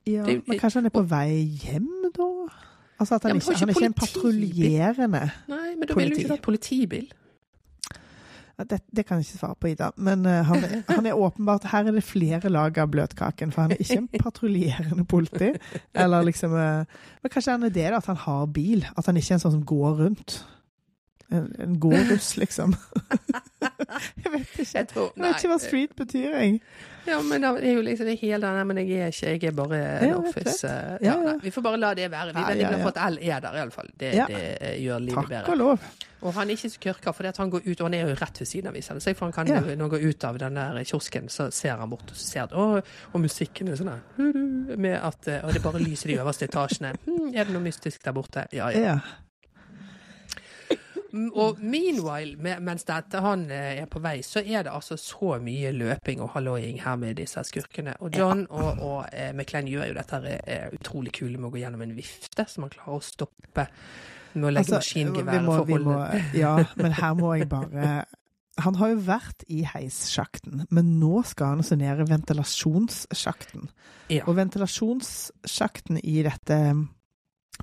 Ja, 0.05 0.23
Det- 0.27 0.43
men 0.47 0.59
kanskje 0.59 0.81
han 0.81 0.85
er 0.85 0.93
på 0.93 1.01
vei 1.09 1.31
hjem, 1.63 1.89
da? 2.17 2.27
Altså 2.99 3.15
at 3.15 3.23
han, 3.23 3.31
Ja, 3.31 3.35
ikke, 3.41 3.57
han 3.59 3.69
er 3.69 3.73
ikke 3.73 3.85
en 3.85 3.93
politibil? 3.93 4.21
politi. 4.21 4.77
Nei, 5.49 5.75
men 5.79 5.87
da 5.87 5.93
ville 5.97 6.09
du 6.15 6.19
ikke 6.21 6.29
hatt 6.35 6.41
politibil. 6.45 7.07
Ja, 8.59 8.63
det, 8.69 8.81
det 8.95 9.05
kan 9.07 9.17
jeg 9.17 9.25
ikke 9.25 9.37
svare 9.39 9.55
på, 9.59 9.67
Ida. 9.67 9.89
Men 9.97 10.25
uh, 10.25 10.31
han, 10.45 10.63
er, 10.63 10.83
han 10.93 11.05
er 11.09 11.13
åpenbart 11.17 11.63
Her 11.71 11.87
er 11.89 11.91
det 11.95 12.03
flere 12.05 12.49
lag 12.53 12.77
av 12.77 12.91
bløtkaken, 12.93 13.51
for 13.51 13.61
han 13.65 13.71
er 13.71 13.81
ikke 13.81 13.97
en 13.97 14.07
patruljerende 14.23 15.05
politi. 15.09 15.49
Eller 15.95 16.21
liksom 16.29 16.51
uh, 16.53 16.83
Men 17.23 17.33
kanskje 17.33 17.51
han 17.55 17.63
er 17.63 17.69
det, 17.73 17.87
da, 17.89 17.97
at 17.97 18.05
han 18.05 18.15
har 18.27 18.45
bil? 18.45 18.85
At 18.97 19.05
han 19.09 19.17
ikke 19.17 19.31
er 19.33 19.39
en 19.39 19.45
sånn 19.47 19.55
som 19.57 19.65
går 19.65 19.97
rundt? 20.03 20.43
En, 21.34 21.47
en 21.60 21.76
gåruss, 21.81 22.35
liksom. 22.38 22.76
jeg 24.23 24.31
vet 24.34 24.60
ikke. 24.60 24.65
Jeg 24.77 24.88
tror, 24.91 25.11
Jeg 25.18 25.23
vet 25.26 25.39
ikke 25.39 25.51
hva 25.53 25.60
street 25.64 25.95
betyr, 25.97 26.35
jeg. 26.38 26.60
Ja, 27.07 27.18
men 27.26 27.41
det 27.43 27.49
er 27.68 27.73
jo 27.76 27.81
liksom 27.84 28.07
det 28.07 28.14
hele 28.22 28.47
den 28.47 28.68
Men 28.69 28.77
jeg 28.80 29.01
er 29.03 29.11
ikke, 29.11 29.27
jeg 29.34 29.49
er 29.49 29.55
bare 29.57 29.80
en 30.05 30.07
Ja, 30.14 30.15
office. 30.22 30.64
eh, 30.69 30.97
Ja, 31.03 31.11
Ja, 31.11 31.18
nei, 31.26 31.34
vi 31.43 31.51
får 31.51 31.61
bare 31.65 31.77
la 31.81 31.93
det 31.97 32.10
være. 32.14 32.31
Vi 32.35 32.39
er 32.39 32.47
veldig 32.53 32.69
glad 32.69 32.81
for 32.85 32.93
at 32.97 33.11
L 33.11 33.18
er 33.22 33.39
der, 33.43 33.57
iallfall. 33.60 33.89
Det, 33.99 34.14
Ja. 34.15 34.26
det 34.30 34.80
gjør 34.85 34.99
livet 35.03 35.15
Takk 35.23 35.30
bedre. 35.30 35.51
og 35.51 35.57
lov. 35.57 35.80
Og 36.23 36.34
han 36.38 36.47
er 36.47 36.55
ikke 36.55 36.69
så 36.72 36.80
kørka, 36.80 37.11
for 37.11 37.27
han 37.38 37.49
går 37.51 37.65
ut, 37.68 37.81
og 37.81 37.85
han 37.89 37.93
er 37.97 38.07
jo 38.07 38.15
rett 38.15 38.39
ved 38.39 38.47
siden 38.47 38.68
av 38.69 38.77
Isabel. 38.80 39.01
Så 39.01 39.14
han 39.19 39.34
kan, 39.35 39.47
Ja. 39.47 39.60
når 39.60 39.76
han 39.81 39.89
går 39.89 40.05
ut 40.10 40.23
av 40.23 40.38
den 40.39 40.53
der 40.55 40.84
kiosken, 40.84 41.27
så 41.30 41.49
ser 41.51 41.76
han 41.76 41.89
bort 41.89 42.07
og 42.11 42.15
så 42.15 42.23
ser 42.30 42.39
han, 42.47 42.49
og, 42.53 42.84
og 43.14 43.19
musikken 43.22 43.68
er 43.68 43.76
sånn 43.76 43.91
der 43.91 44.77
med 44.77 44.95
at, 45.03 45.27
eh, 45.27 45.41
Og 45.43 45.51
det 45.53 45.61
bare 45.64 45.80
lys 45.84 46.05
i 46.05 46.14
de 46.14 46.19
øverste 46.22 46.47
etasjene. 46.47 46.95
Hm, 47.05 47.35
er 47.35 47.43
det 47.43 47.53
noe 47.53 47.61
mystisk 47.68 48.01
der 48.03 48.14
borte? 48.14 48.47
Ja, 48.53 48.69
ja. 48.69 48.99
Og 51.14 51.60
meanwhile, 51.61 52.57
mens 52.65 52.88
dette 52.88 53.19
han 53.22 53.45
eh, 53.53 53.84
er 53.84 53.90
på 53.91 54.02
vei, 54.02 54.15
så 54.26 54.41
er 54.41 54.65
det 54.65 54.72
altså 54.73 54.98
så 54.98 55.35
mye 55.44 55.69
løping 55.76 56.23
og 56.26 56.31
halloying 56.34 56.80
her 56.81 56.98
med 56.98 57.19
disse 57.22 57.44
skurkene. 57.45 57.94
Og 58.02 58.18
John 58.18 58.48
og, 58.49 58.81
og 58.81 58.98
eh, 59.11 59.30
McLean 59.35 59.69
gjør 59.69 59.91
jo 59.91 59.98
dette 59.99 60.22
her, 60.23 60.41
eh, 60.41 60.65
utrolig 60.73 61.14
kule 61.14 61.38
med 61.38 61.52
å 61.52 61.53
gå 61.53 61.61
gjennom 61.61 61.85
en 61.85 61.94
vifte, 61.98 62.48
så 62.49 62.64
man 62.64 62.73
klarer 62.73 62.98
å 62.98 63.06
stoppe 63.06 63.68
med 64.34 64.49
å 64.49 64.53
legge 64.56 64.73
Altså, 64.73 64.80
maskingeværet 64.81 65.45
for 65.45 65.61
å 65.61 65.68
holde 65.69 66.23
Ja, 66.40 66.56
men 66.81 66.98
her 66.98 67.14
må 67.19 67.35
jeg 67.38 67.49
bare 67.52 67.94
Han 68.64 68.77
har 68.77 68.91
jo 68.91 68.99
vært 69.06 69.45
i 69.49 69.64
heissjakten, 69.65 70.68
men 70.73 70.91
nå 71.02 71.23
skal 71.26 71.56
han 71.56 71.64
også 71.64 71.77
ned 71.81 72.03
i 72.03 72.06
ventilasjonssjakten. 72.06 73.64
Ja. 74.14 74.27
Og 74.27 74.38
ventilasjonssjakten 74.38 75.98
i 76.03 76.19
dette 76.22 76.60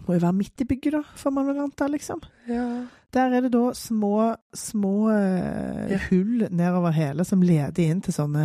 Må 0.06 0.14
jo 0.14 0.20
være 0.22 0.32
midt 0.38 0.60
i 0.62 0.64
bygget, 0.70 0.92
da, 0.94 1.00
får 1.18 1.32
man 1.34 1.46
vel 1.50 1.58
anta, 1.64 1.86
liksom. 1.90 2.20
Ja. 2.48 2.64
Der 3.12 3.32
er 3.34 3.40
det 3.42 3.50
da 3.52 3.72
små, 3.74 4.36
små 4.54 4.92
uh, 5.10 5.90
Ja. 5.90 5.98
hull 6.10 6.44
nedover 6.50 6.90
hele 6.94 7.24
som 7.26 7.42
leder 7.42 7.82
inn 7.82 8.00
til 8.06 8.14
sånne 8.14 8.44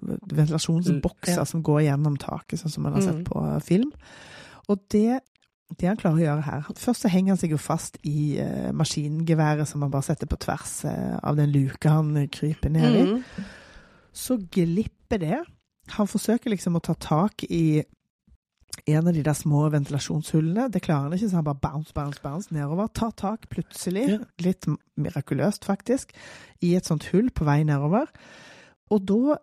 uh, 0.00 0.16
ventilasjonsbokser 0.32 1.36
Ja. 1.42 1.44
som 1.44 1.62
går 1.62 1.82
gjennom 1.88 2.16
taket, 2.16 2.58
sånn 2.62 2.72
som 2.72 2.82
man 2.86 2.94
har 2.96 3.02
sett 3.04 3.20
Mm. 3.20 3.24
på 3.28 3.44
film. 3.62 3.92
Og 4.68 4.80
det, 4.90 5.20
det 5.78 5.88
han 5.88 5.96
klarer 6.00 6.16
å 6.16 6.24
gjøre 6.24 6.42
her 6.46 6.62
Først 6.80 7.02
så 7.04 7.08
henger 7.12 7.34
han 7.34 7.38
seg 7.38 7.50
jo 7.52 7.58
fast 7.60 7.98
i 8.02 8.38
uh, 8.40 8.72
maskingeværet 8.72 9.68
som 9.68 9.82
han 9.82 9.90
bare 9.92 10.02
setter 10.08 10.26
på 10.26 10.38
tvers 10.40 10.84
eh, 10.88 11.18
av 11.22 11.36
den 11.36 11.52
luka 11.52 11.90
han 11.98 12.16
eh, 12.16 12.28
kryper 12.32 12.70
ned 12.72 12.96
i. 12.96 13.02
Mm. 13.12 13.44
Så 14.14 14.38
glipper 14.50 15.18
det. 15.20 15.42
Han 15.98 16.06
forsøker 16.08 16.48
liksom 16.50 16.76
å 16.76 16.80
ta 16.80 16.94
tak 16.94 17.44
i 17.50 17.82
en 18.86 19.06
av 19.08 19.14
de 19.14 19.22
der 19.24 19.36
små 19.38 19.64
ventilasjonshullene. 19.72 20.68
Det 20.72 20.82
klarer 20.84 21.08
han 21.08 21.16
ikke, 21.16 21.28
så 21.30 21.38
han 21.40 21.46
bare 21.46 21.60
bounce, 21.62 21.92
bounce, 21.96 22.20
bounce 22.22 22.52
nedover. 22.54 22.88
Tar 22.94 23.10
tak 23.16 23.48
plutselig, 23.52 24.08
Ja. 24.10 24.18
litt 24.44 24.66
mirakuløst 25.00 25.64
faktisk, 25.64 26.12
i 26.62 26.74
et 26.76 26.84
sånt 26.84 27.04
hull 27.12 27.30
på 27.30 27.44
vei 27.44 27.62
nedover. 27.64 28.06
Og 28.90 29.06
da, 29.06 29.36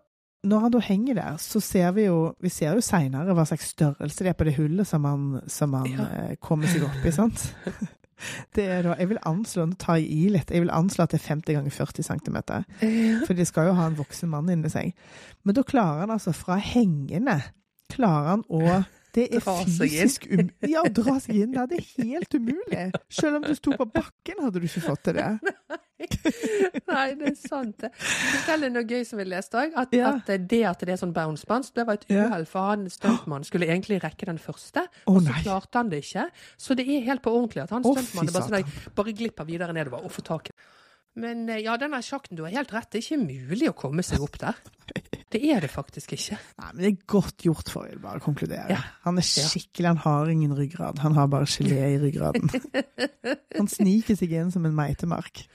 når 0.44 0.60
han 0.60 0.70
da 0.72 0.78
henger 0.80 1.14
der, 1.14 1.36
så 1.38 1.60
ser 1.62 1.92
vi 1.92 2.04
jo 2.06 2.34
Vi 2.40 2.48
ser 2.48 2.74
jo 2.74 2.80
seinere 2.80 3.34
hva 3.34 3.44
slags 3.46 3.68
størrelse 3.74 4.18
det 4.24 4.28
er 4.32 4.38
på 4.38 4.44
det 4.44 4.56
hullet 4.56 4.86
som 4.86 5.04
han, 5.04 5.40
som 5.48 5.72
han 5.74 5.86
Ja. 5.90 6.06
eh, 6.30 6.36
kommer 6.40 6.66
seg 6.66 6.82
opp 6.84 7.04
i, 7.04 7.10
sant? 7.10 7.54
Det 8.54 8.62
er 8.70 8.82
da, 8.86 8.94
jeg 9.00 9.08
vil 9.10 9.18
anslå, 9.26 9.64
nå 9.66 9.74
tar 9.82 9.96
jeg 9.98 10.06
i 10.14 10.28
litt, 10.30 10.50
jeg 10.54 10.60
vil 10.62 10.70
anslå 10.70 11.02
at 11.02 11.10
det 11.10 11.18
er 11.20 11.26
50 11.34 11.54
ganger 11.56 11.70
40 11.74 12.04
cm. 12.06 12.36
For 13.26 13.34
de 13.34 13.44
skal 13.44 13.66
jo 13.66 13.72
ha 13.74 13.86
en 13.88 13.96
voksen 13.98 14.30
mann 14.30 14.48
inni 14.48 14.70
seg. 14.70 14.92
Men 15.42 15.54
da 15.56 15.64
klarer 15.66 16.04
han 16.04 16.10
altså 16.14 16.30
fra 16.32 16.54
hengende 16.62 17.40
klarer 17.90 18.28
han 18.36 18.44
å 18.48 18.84
Det 19.12 19.26
er 19.28 19.42
Dra 19.44 19.54
fysisk 19.60 20.24
um... 20.32 20.46
Ja, 20.64 20.82
dra 20.88 21.18
seg 21.20 21.42
inn 21.44 21.52
der. 21.52 21.66
Det 21.68 21.82
er 21.82 22.06
helt 22.08 22.32
umulig. 22.38 22.84
Selv 23.20 23.38
om 23.40 23.44
du 23.44 23.52
sto 23.58 23.74
på 23.76 23.84
bakken, 23.92 24.40
hadde 24.40 24.62
du 24.62 24.64
ikke 24.68 24.80
fått 24.86 25.02
til 25.08 25.18
det. 25.18 25.26
Nei, 26.88 27.04
det 27.20 27.28
er 27.28 27.36
sant. 27.38 27.76
det. 27.84 27.90
Fortell 28.00 28.64
deg 28.66 28.72
noe 28.74 28.86
gøy 28.88 29.04
som 29.06 29.20
vi 29.20 29.26
leste 29.28 29.60
òg. 29.60 29.76
At, 29.78 29.92
Ja. 29.94 30.14
at 30.16 30.32
det 30.50 30.62
at 30.66 30.80
det 30.82 30.94
er 30.96 31.00
sånn 31.02 31.12
bounce 31.14 31.46
bounce, 31.46 31.70
det 31.76 31.84
var 31.86 32.00
et 32.00 32.08
uhell. 32.10 32.46
For 32.48 32.72
han 32.72 32.88
stuntmannen 32.90 33.46
skulle 33.46 33.68
egentlig 33.68 34.00
rekke 34.02 34.26
den 34.32 34.40
første, 34.42 34.86
og 35.06 35.20
så 35.22 35.36
klarte 35.44 35.78
han 35.82 35.92
det 35.92 36.02
ikke. 36.06 36.26
Så 36.56 36.74
det 36.78 36.88
er 36.88 37.04
helt 37.06 37.22
på 37.22 37.36
ordentlig 37.36 37.62
at 37.66 37.76
han 37.76 37.84
Å, 37.84 37.92
stuntmannen 37.94 38.34
bare, 38.34 38.64
sånn, 38.64 38.94
bare 38.98 39.14
glipper 39.20 39.48
videre 39.48 39.76
nedover 39.76 40.08
og 40.08 40.14
får 40.16 40.28
tak 40.32 40.50
i 40.50 40.56
Men 41.22 41.44
eh, 41.52 41.60
ja, 41.66 41.76
denne 41.76 42.00
sjakten, 42.02 42.38
du 42.38 42.46
har 42.46 42.54
helt 42.56 42.72
rett. 42.72 42.88
Det 42.90 43.02
er 43.02 43.04
ikke 43.04 43.20
mulig 43.52 43.68
å 43.68 43.76
komme 43.76 44.02
seg 44.06 44.24
opp 44.24 44.40
der. 44.40 44.56
Det 45.32 45.42
er 45.52 45.64
det 45.64 45.70
faktisk 45.72 46.12
ikke. 46.16 46.38
Nei, 46.60 46.70
men 46.72 46.82
det 46.84 46.90
er 46.90 46.98
godt 47.14 47.46
gjort 47.46 47.70
for 47.72 47.88
å 47.88 48.00
bare 48.02 48.22
konkludere. 48.24 48.66
Ja. 48.72 48.80
Han 49.06 49.20
er 49.20 49.26
skikkelig 49.26 49.92
Han 49.92 50.02
har 50.04 50.32
ingen 50.32 50.52
ryggrad. 50.56 51.00
Han 51.04 51.16
har 51.18 51.30
bare 51.32 51.48
gelé 51.50 51.94
i 51.94 52.02
ryggraden. 52.02 52.50
Han 53.58 53.70
sniker 53.70 54.18
seg 54.18 54.36
inn 54.36 54.52
som 54.52 54.66
en 54.68 54.76
meitemark. 54.76 55.46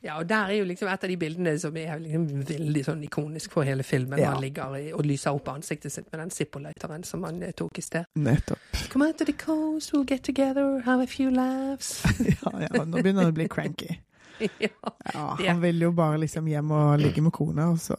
Ja, 0.00 0.14
og 0.16 0.28
der 0.28 0.48
er 0.48 0.56
jo 0.62 0.64
liksom 0.64 0.88
et 0.88 1.02
av 1.04 1.10
de 1.12 1.16
bildene 1.20 1.52
som 1.60 1.76
er 1.76 1.98
liksom 2.00 2.44
veldig 2.48 2.82
sånn 2.86 3.02
ikonisk 3.04 3.52
for 3.52 3.68
hele 3.68 3.84
filmen. 3.84 4.18
Ja. 4.22 4.32
Han 4.32 4.40
ligger 4.40 4.76
og 4.96 5.04
lyser 5.04 5.36
opp 5.36 5.50
ansiktet 5.52 5.92
sitt 5.92 6.08
med 6.08 6.22
den 6.22 6.32
Zippo-lighteren 6.32 7.04
som 7.04 7.26
han 7.28 7.42
eh, 7.44 7.52
tok 7.56 7.78
i 7.78 7.84
sted. 7.84 8.08
Nettopp. 8.16 8.80
Come 8.92 9.10
out 9.10 9.18
to 9.20 9.28
the 9.28 9.36
coast, 9.36 9.92
we'll 9.92 10.08
get 10.08 10.24
together, 10.24 10.80
have 10.86 11.04
a 11.04 11.06
few 11.06 11.30
laughs. 11.30 11.98
Ja, 12.40 12.52
ja, 12.64 12.84
nå 12.86 13.02
begynner 13.02 13.26
han 13.26 13.34
å 13.34 13.36
bli 13.36 13.48
cranky. 13.52 13.98
ja, 15.14 15.26
han 15.46 15.60
vil 15.62 15.80
jo 15.86 15.92
bare 15.96 16.18
liksom 16.22 16.48
hjem 16.50 16.70
og 16.76 16.98
ligge 17.02 17.22
med 17.24 17.32
kona, 17.36 17.70
og 17.74 17.78
så 17.82 17.96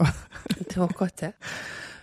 det 0.57 0.76
var 0.77 0.89
akkurat 0.89 1.23
det. 1.26 1.34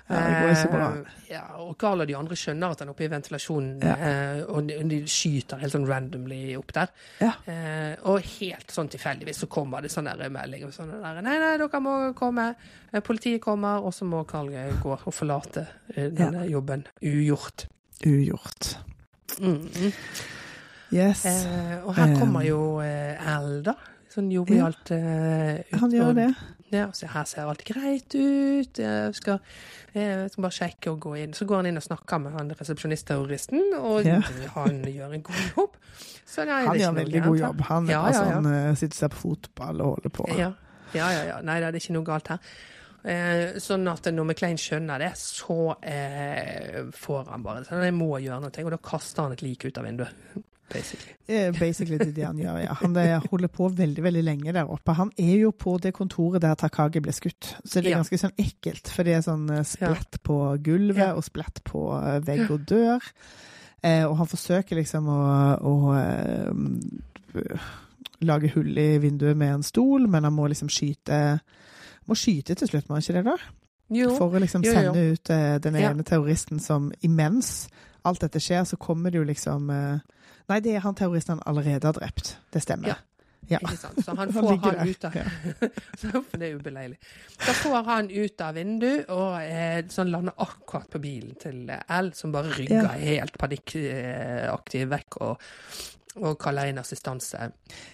Ja, 0.08 0.20
det 0.24 0.36
går 0.40 0.50
ikke 0.54 0.68
bra. 0.72 0.84
Eh, 0.96 1.16
ja, 1.34 1.40
og 1.60 1.74
Carl 1.80 2.00
og 2.00 2.08
de 2.08 2.14
andre 2.16 2.36
skjønner 2.38 2.72
at 2.72 2.80
han 2.80 2.88
er 2.88 2.94
oppe 2.94 3.04
i 3.04 3.10
ventilasjonen, 3.12 3.74
Ja. 3.84 3.96
eh, 4.08 4.38
og 4.48 4.70
de, 4.88 5.02
skyter 5.04 5.60
helt 5.60 5.74
sånn 5.74 5.84
randomly 5.88 6.56
opp 6.56 6.72
der. 6.72 6.88
Ja. 7.20 7.34
Eh, 7.44 7.92
og 8.08 8.24
helt 8.38 8.72
sånn 8.72 8.88
tilfeldigvis 8.88 9.42
så 9.44 9.50
kommer 9.52 9.84
det 9.84 9.90
sånn 9.92 10.08
melding 10.08 10.32
meldinger 10.32 10.72
sånn 10.72 10.94
der 10.94 11.20
Nei, 11.20 11.36
nei, 11.36 11.56
dere 11.60 11.80
må 11.84 12.14
komme. 12.16 12.54
Politiet 13.04 13.42
kommer, 13.44 13.84
og 13.84 13.92
så 13.92 14.08
må 14.08 14.24
Carl 14.26 14.48
gå 14.80 14.96
og 14.96 15.12
forlate 15.12 15.66
denne 15.94 16.46
jobben 16.48 16.86
ugjort. 17.04 17.66
Ugjort. 18.06 18.76
Mm. 19.44 19.92
Yes. 20.90 21.26
Eh, 21.28 21.84
og 21.84 21.92
her 21.98 22.16
kommer 22.16 22.46
jo 22.48 22.80
Al, 22.80 23.58
da. 23.66 23.76
Sånn 24.08 24.30
jovialt 24.32 24.90
Ja. 24.90 24.96
ut. 25.60 25.74
Han 25.80 25.90
gjør 25.92 26.14
det. 26.16 26.28
Ja, 26.70 26.86
så 26.92 27.06
her 27.08 27.24
ser 27.24 27.48
alt 27.48 27.62
greit 27.64 28.12
ut. 28.14 28.76
Jeg 28.78 29.14
skal, 29.16 29.38
jeg 29.94 30.30
skal 30.30 30.42
bare 30.44 30.52
sjekke 30.52 30.90
og 30.92 30.98
gå 31.00 31.14
inn. 31.22 31.32
Så 31.36 31.46
går 31.48 31.62
han 31.62 31.66
inn 31.70 31.76
og 31.80 31.84
snakker 31.86 32.20
med 32.20 32.32
han 32.36 32.50
resepsjonistterroristen, 32.58 33.74
og 33.78 34.04
Ja. 34.04 34.20
han 34.54 34.82
gjør 34.84 35.14
en 35.14 35.22
god 35.22 35.44
jobb. 35.56 35.76
Så 36.26 36.44
nei, 36.44 36.64
Han 36.66 36.74
er 36.76 36.80
gjør 36.80 36.88
en 36.88 36.94
veldig 37.04 37.22
god 37.24 37.38
jobb. 37.38 37.60
Han 37.70 37.86
Ja, 37.88 38.02
altså, 38.04 38.24
sånn 38.32 38.46
eh, 38.52 38.74
sitter 38.74 38.96
seg 38.96 39.10
på 39.10 39.22
fotball 39.24 39.80
og 39.80 39.94
holder 39.96 40.10
på. 40.10 40.28
Ja, 40.38 40.52
ja, 40.94 41.08
ja. 41.10 41.22
ja. 41.32 41.40
Nei, 41.40 41.60
det 41.60 41.68
er 41.74 41.80
ikke 41.80 41.96
noe 41.96 42.04
galt 42.04 42.28
her. 42.28 42.38
Eh, 43.04 43.54
sånn 43.62 43.86
at 43.88 44.02
når 44.12 44.24
McLean 44.26 44.56
skjønner 44.60 44.98
det, 44.98 45.12
så 45.16 45.76
eh, 45.82 46.82
får 46.92 47.28
han 47.30 47.42
bare 47.42 47.64
sånn 47.64 47.84
Jeg 47.84 47.94
må 47.94 48.10
gjøre 48.20 48.40
noe, 48.42 48.64
og 48.64 48.70
da 48.74 48.76
kaster 48.76 49.22
han 49.22 49.32
et 49.32 49.40
lik 49.42 49.64
ut 49.64 49.78
av 49.78 49.84
vinduet. 49.84 50.10
Basically. 50.72 51.14
Eh, 51.28 51.50
Basically 51.56 51.96
det 52.12 52.24
han 52.26 52.36
gjør, 52.38 52.58
ja. 52.60 52.74
Han 52.82 52.96
eh, 53.00 53.22
holder 53.30 53.48
på 53.48 53.68
veldig 53.72 54.02
veldig 54.04 54.22
lenge 54.26 54.52
der 54.52 54.68
oppe. 54.68 54.92
Han 54.98 55.10
er 55.16 55.34
jo 55.40 55.50
på 55.56 55.78
det 55.80 55.94
kontoret 55.96 56.42
der 56.44 56.54
Takagi 56.60 57.00
ble 57.00 57.12
skutt, 57.16 57.54
så 57.64 57.80
det 57.80 57.92
er 57.92 57.96
ganske 58.02 58.18
sånn 58.20 58.34
ekkelt. 58.36 58.88
For 58.92 59.08
det 59.08 59.14
er 59.16 59.24
sånn 59.24 59.46
splatt 59.64 59.68
splett 60.10 60.22
på 60.28 60.38
gulvet 60.66 61.14
og 61.16 61.24
splett 61.24 61.62
på 61.64 61.86
eh, 62.02 62.18
vegg 62.26 62.50
og 62.52 62.66
dør. 62.68 63.08
Eh, 63.80 64.04
og 64.08 64.16
han 64.20 64.26
forsøker 64.28 64.76
liksom 64.80 65.08
å, 65.08 65.20
å 65.62 65.74
eh, 65.96 67.68
lage 68.26 68.50
hull 68.54 68.78
i 68.78 68.98
vinduet 68.98 69.36
med 69.38 69.54
en 69.58 69.62
stol, 69.66 70.08
men 70.10 70.24
han 70.26 70.34
må 70.34 70.48
liksom 70.50 70.68
skyte 70.72 71.38
Må 72.08 72.16
skyte 72.16 72.54
til 72.56 72.68
slutt, 72.70 72.88
må 72.88 72.96
han 72.96 73.02
ikke 73.04 73.18
det, 73.18 73.24
da? 73.28 73.36
Jo. 73.92 74.10
For 74.16 74.32
å 74.36 74.40
liksom 74.40 74.64
Jo, 74.64 74.72
jo, 74.72 74.78
jo. 74.78 74.84
sende 74.92 75.02
ut 75.12 75.30
eh, 75.30 75.56
den 75.64 75.76
Ja. 75.80 75.90
ene 75.90 76.04
terroristen 76.04 76.60
som 76.60 76.90
imens 77.04 77.68
alt 78.04 78.20
dette 78.20 78.40
skjer, 78.40 78.64
så 78.64 78.76
kommer 78.80 79.10
det 79.12 79.18
jo 79.20 79.24
liksom 79.28 79.68
eh, 79.70 79.98
Nei, 80.48 80.60
det 80.64 80.74
er 80.78 80.80
han 80.84 80.96
terroristen 80.96 81.36
han 81.38 81.44
allerede 81.50 81.86
har 81.90 81.96
drept. 81.98 82.36
Det 82.54 82.62
stemmer. 82.64 82.88
Ja. 82.94 82.98
Ja. 83.48 83.58
Ikke 83.64 83.78
sant? 83.80 84.00
Så 84.04 84.12
han 84.12 84.18
Han 84.28 84.32
får 84.32 84.56
han, 84.60 84.78
han 84.78 84.88
ut 84.88 85.04
av 85.08 85.14
Ja. 85.16 85.24
Det 86.38 86.42
er 86.44 86.50
jo 86.52 86.58
beleilig. 86.60 86.98
Så 87.40 87.54
får 87.62 87.84
han 87.86 88.10
ut 88.12 88.40
av 88.44 88.58
vinduet 88.58 89.08
og 89.14 89.38
eh, 89.40 89.78
sånn 89.92 90.10
lander 90.12 90.34
akkurat 90.44 90.90
på 90.92 91.00
bilen 91.00 91.32
til 91.40 91.62
eh, 91.72 91.80
L, 92.00 92.10
som 92.16 92.34
bare 92.34 92.52
rygger 92.58 92.82
Ja. 92.84 92.92
helt 93.00 93.38
panikkaktig 93.40 94.84
vekk 94.90 95.18
og, 95.24 95.48
og 96.20 96.36
kaller 96.42 96.68
inn 96.72 96.80
assistanse. 96.82 97.48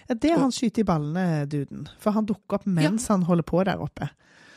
Ja, 0.09 0.15
det 0.17 0.33
er 0.33 0.43
han 0.43 0.51
skyter 0.55 0.83
i 0.83 0.87
ballene, 0.91 1.45
duden. 1.47 1.87
For 2.03 2.15
han 2.17 2.27
dukker 2.27 2.59
opp 2.59 2.67
mens 2.67 3.07
han 3.13 3.23
holder 3.29 3.47
på 3.47 3.63
der 3.67 3.79
oppe. 3.83 4.09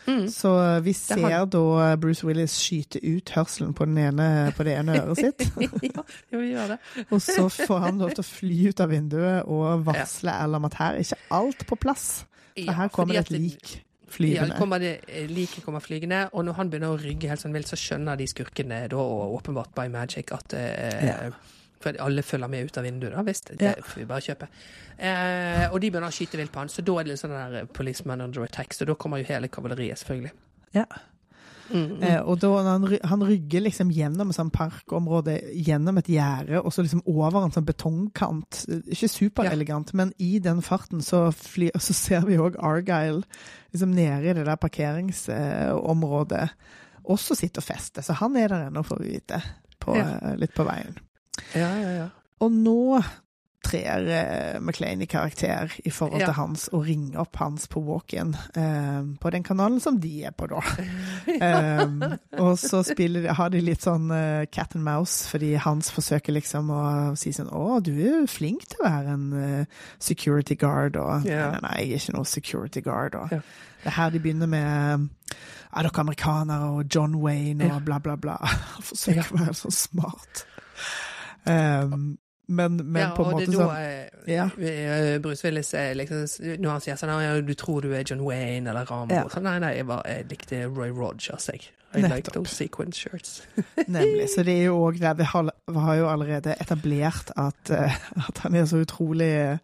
Mm. 0.08 0.28
Så 0.32 0.50
vi 0.84 0.94
er 0.94 0.98
ser 0.98 1.24
han. 1.28 1.50
da 1.52 1.96
Bruce 2.00 2.26
Willis 2.26 2.54
skyte 2.56 3.00
ut 3.04 3.32
hørselen 3.34 3.74
på, 3.76 3.84
den 3.88 3.98
ene, 4.06 4.28
på 4.56 4.64
det 4.66 4.78
ene 4.80 4.96
øret 5.02 5.20
sitt. 5.20 5.44
ja, 5.60 5.68
ja, 6.32 6.38
vi 6.38 6.52
gjør 6.54 6.72
det. 6.74 6.78
Og 7.12 7.20
så 7.22 7.48
får 7.52 7.84
han 7.84 8.00
lov 8.00 8.14
til 8.16 8.24
å 8.24 8.28
fly 8.28 8.60
ut 8.70 8.80
av 8.84 8.94
vinduet 8.94 9.50
og 9.50 9.84
varsle 9.86 10.32
Al 10.32 10.56
om 10.58 10.66
at 10.68 10.78
her 10.80 10.96
er 10.96 11.04
ikke 11.04 11.20
alt 11.38 11.66
på 11.68 11.78
plass. 11.84 12.08
For 12.54 12.64
Ja, 12.64 12.78
her 12.80 12.88
kommer 12.94 13.14
det 13.18 13.26
et 13.28 13.36
lik 13.36 13.76
Ja, 14.24 14.46
det 14.48 14.56
kommer 14.56 14.80
det, 14.80 14.94
like 15.28 15.60
kommer 15.60 15.84
flygende, 15.84 16.30
og 16.32 16.46
når 16.48 16.56
han 16.56 16.70
begynner 16.72 16.94
å 16.94 16.98
rygge 16.98 17.28
helt 17.28 17.42
sånn 17.42 17.52
vilt, 17.52 17.68
så 17.68 17.76
skjønner 17.76 18.16
de 18.16 18.24
skurkene 18.26 18.80
da, 18.88 18.96
og 18.96 19.34
åpenbart 19.36 19.74
by 19.76 19.84
magic, 19.92 20.32
at 20.32 20.56
uh, 20.56 21.04
Ja. 21.04 21.18
For 21.80 21.94
alle 22.02 22.22
følger 22.22 22.48
med 22.50 22.64
ut 22.66 22.78
av 22.78 22.84
vinduet, 22.84 23.12
da, 23.14 23.22
visst. 23.22 23.52
Det 23.56 23.62
Ja. 23.62 23.72
får 23.82 24.00
vi 24.00 24.04
bare 24.04 24.20
kjøpe. 24.20 24.48
Eh, 24.98 25.68
og 25.72 25.80
de 25.80 25.90
begynner 25.90 26.08
å 26.08 26.14
skyte 26.14 26.36
vilt 26.40 26.50
på 26.52 26.58
han, 26.58 26.68
så 26.68 26.82
da 26.84 26.92
er 26.98 27.04
det 27.04 27.12
litt 27.12 27.20
sånn 27.20 27.52
der 27.52 27.66
policeman 27.66 28.20
under 28.20 28.42
attack, 28.42 28.72
så 28.74 28.84
da 28.84 28.94
kommer 28.94 29.18
jo 29.18 29.24
hele 29.24 29.48
kavaleriet, 29.48 29.98
selvfølgelig. 29.98 30.32
Ja. 30.74 30.84
Mm, 31.70 31.98
mm. 31.98 32.02
Eh, 32.02 32.20
og 32.22 32.38
da 32.40 32.48
han, 32.64 32.98
han 33.04 33.20
rygger 33.22 33.60
liksom 33.60 33.90
gjennom 33.92 34.30
et 34.30 34.36
sånt 34.36 34.52
parkområde, 34.54 35.34
gjennom 35.54 35.98
et 35.98 36.06
gjerde, 36.08 36.62
og 36.64 36.72
så 36.72 36.82
liksom 36.82 37.02
over 37.06 37.44
en 37.44 37.52
sånn 37.52 37.66
betongkant. 37.68 38.62
Ikke 38.88 39.08
superelegant, 39.12 39.92
men 39.94 40.12
i 40.18 40.38
den 40.40 40.62
farten 40.62 41.02
så, 41.04 41.26
fly, 41.30 41.68
så 41.76 41.92
ser 41.92 42.20
vi 42.26 42.38
òg 42.40 42.56
Argyle 42.58 43.22
liksom 43.72 43.92
nede 43.94 44.30
i 44.30 44.32
det 44.32 44.46
der 44.46 44.56
parkeringsområdet 44.56 46.48
også 47.08 47.36
sitte 47.36 47.58
og 47.62 47.64
feste. 47.68 48.02
Så 48.04 48.12
han 48.18 48.36
er 48.36 48.48
der 48.48 48.66
ennå, 48.70 48.82
får 48.84 48.98
vi 49.02 49.12
vite, 49.18 49.42
på, 49.80 49.94
Ja. 49.96 50.08
eh, 50.22 50.36
litt 50.36 50.54
på 50.54 50.64
veien. 50.66 50.96
Ja, 51.54 51.70
ja, 51.80 51.90
ja. 52.02 52.08
Og 52.44 52.52
nå 52.54 53.02
trer 53.68 54.04
uh, 54.06 54.60
McLean 54.62 55.00
i 55.02 55.06
karakter 55.10 55.72
i 55.84 55.90
forhold 55.90 56.20
Ja. 56.22 56.28
til 56.30 56.36
hans 56.38 56.68
og 56.72 56.84
ringer 56.86 57.18
opp 57.24 57.36
hans 57.42 57.66
på 57.68 57.80
walk-in 57.84 58.30
uh, 58.56 59.02
på 59.20 59.30
den 59.34 59.42
kanalen 59.44 59.80
som 59.82 59.98
de 60.00 60.12
er 60.24 60.30
på, 60.30 60.46
da. 60.46 60.60
um, 61.82 62.04
og 62.44 62.54
så 62.62 62.84
spiller 62.86 63.26
har 63.34 63.50
de 63.52 63.60
litt 63.60 63.82
sånn 63.84 64.06
uh, 64.14 64.46
cat 64.54 64.76
and 64.78 64.86
mouse, 64.86 65.26
fordi 65.28 65.56
Hans 65.60 65.90
forsøker 65.92 66.32
liksom 66.38 66.70
å 66.72 66.82
si 67.18 67.32
sånn 67.34 67.50
Å, 67.50 67.80
du 67.84 67.90
er 67.98 68.20
jo 68.22 68.26
flink 68.30 68.64
til 68.70 68.80
å 68.84 68.86
være 68.88 69.16
en 69.18 69.26
eh, 69.42 69.82
security 69.98 70.54
guard, 70.56 70.96
og 70.96 71.26
Ja. 71.28 71.50
nei, 71.58 71.60
nei, 71.66 71.76
jeg 71.82 71.90
er 71.98 72.04
ikke 72.04 72.16
noe 72.16 72.30
security 72.30 72.80
guard, 72.86 73.18
og 73.18 73.32
Ja. 73.34 73.42
det 73.82 73.90
er 73.90 73.96
her 73.98 74.10
de 74.14 74.20
begynner 74.22 74.46
med 74.48 75.08
Er 75.74 75.82
dere 75.84 76.00
amerikanere 76.00 76.70
og 76.78 76.86
John 76.94 77.18
Wayne 77.20 77.68
og 77.74 77.82
bla, 77.84 77.98
bla, 77.98 78.14
bla. 78.16 78.38
Forsøker 78.86 79.34
å 79.34 79.42
være 79.42 79.54
så 79.58 79.70
smart. 79.74 80.46
Um, 81.46 82.18
Men, 82.50 82.76
men 82.80 83.02
ja, 83.02 83.08
på 83.12 83.26
en 83.26 83.34
og 83.34 83.40
det 83.42 83.48
er 83.48 83.52
sånn 83.52 83.68
da 83.68 83.80
eh, 83.84 84.08
Ja. 84.32 84.44
eh, 84.56 85.18
Bruce 85.20 85.44
Willis 85.44 85.74
eh, 85.76 85.90
liksom, 85.94 86.22
Når 86.62 86.70
han 86.70 86.80
sier 86.80 86.96
sånn 86.96 87.10
ja, 87.20 87.34
'Du 87.44 87.52
tror 87.54 87.82
du 87.84 87.92
er 87.92 88.04
John 88.08 88.22
Wayne 88.24 88.70
eller 88.70 88.86
Rambo', 88.88 89.12
Ja. 89.12 89.26
sånn, 89.28 89.42
nei, 89.44 89.58
nei, 89.58 89.74
jeg, 89.76 89.86
var, 89.86 90.00
jeg 90.08 90.28
likte 90.30 90.62
Roy 90.64 90.88
Rogers, 90.90 91.48
jeg. 91.52 91.68
I 91.94 92.02
like 92.02 92.30
those 92.32 92.50
sequin 92.54 92.92
shirts. 92.92 93.42
Nemlig. 93.88 94.28
Så 94.28 94.42
det 94.44 94.58
er 94.60 94.64
jo 94.68 94.76
òg 94.86 94.98
vi 95.00 95.24
har, 95.24 95.94
jo 95.96 96.08
allerede 96.08 96.54
etablert 96.60 97.30
at, 97.36 97.70
eh, 97.70 97.94
at 98.28 98.38
han 98.38 98.54
er 98.54 98.64
så 98.64 98.80
utrolig 98.84 99.28
eh, 99.28 99.58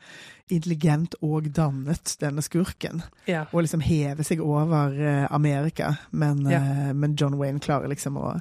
intelligent 0.53 1.15
og 1.25 1.47
dannet, 1.57 2.17
denne 2.21 2.43
skurken. 2.45 3.03
Ja. 3.27 3.45
Og 3.53 3.65
liksom 3.65 3.81
heve 3.85 4.25
seg 4.27 4.43
over 4.45 4.93
eh, 5.01 5.27
Amerika. 5.33 5.95
Men, 6.13 6.45
Ja. 6.51 6.61
eh, 6.61 6.93
men 6.95 7.17
John 7.21 7.39
Wayne 7.41 7.61
klarer 7.61 7.89
liksom 7.89 8.17
å 8.21 8.35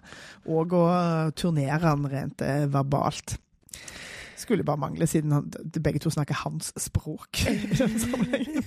å 0.83 1.31
turnere 1.35 1.79
han 1.79 2.07
rent 2.11 2.41
eh, 2.41 2.65
verbalt. 2.67 3.37
Skulle 4.35 4.63
bare 4.63 4.77
mangle, 4.77 5.07
siden 5.07 5.31
han, 5.31 5.51
begge 5.83 5.99
to 6.03 6.09
snakker 6.11 6.33
hans 6.43 6.73
språk. 6.77 7.45
i 7.47 7.77
den 7.77 7.99
sammenhengen. 7.99 8.63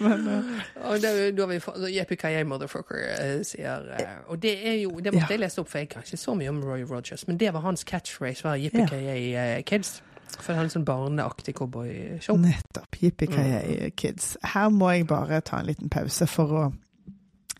men 0.00 0.28
uh, 0.28 0.44
Og 0.90 1.00
da, 1.00 1.12
da 1.32 1.42
har 1.46 1.48
vi 1.48 1.60
fått 1.64 1.86
Yippee 1.88 2.44
motherfucker, 2.44 3.42
sier 3.46 3.86
uh, 3.88 4.30
Og 4.32 4.42
det 4.42 4.52
er 4.68 4.76
jo 4.82 4.90
Det 5.00 5.14
måtte 5.14 5.24
Ja. 5.30 5.30
jeg 5.38 5.40
lese 5.40 5.62
opp, 5.62 5.70
for 5.72 5.78
jeg 5.78 5.88
kan 5.88 6.04
ikke 6.04 6.20
så 6.20 6.34
mye 6.36 6.50
om 6.52 6.60
Roy 6.64 6.84
Rogers, 6.84 7.24
men 7.26 7.38
det 7.40 7.52
var 7.54 7.64
hans 7.64 7.84
catchphrase, 7.84 8.44
var 8.44 8.56
Yippee 8.60 8.84
eh, 9.32 9.62
Kids. 9.64 10.02
For 10.36 10.54
han 10.54 10.66
er 10.68 10.74
sånn 10.74 10.84
barneaktig 10.88 11.54
cowboyshow. 11.58 12.36
Nettopp. 12.40 13.00
Yippee 13.02 13.90
kids. 13.96 14.36
Her 14.54 14.68
må 14.74 14.92
jeg 14.94 15.08
bare 15.08 15.40
ta 15.40 15.60
en 15.62 15.70
liten 15.70 15.90
pause 15.92 16.28
for 16.30 16.54
å, 16.54 16.66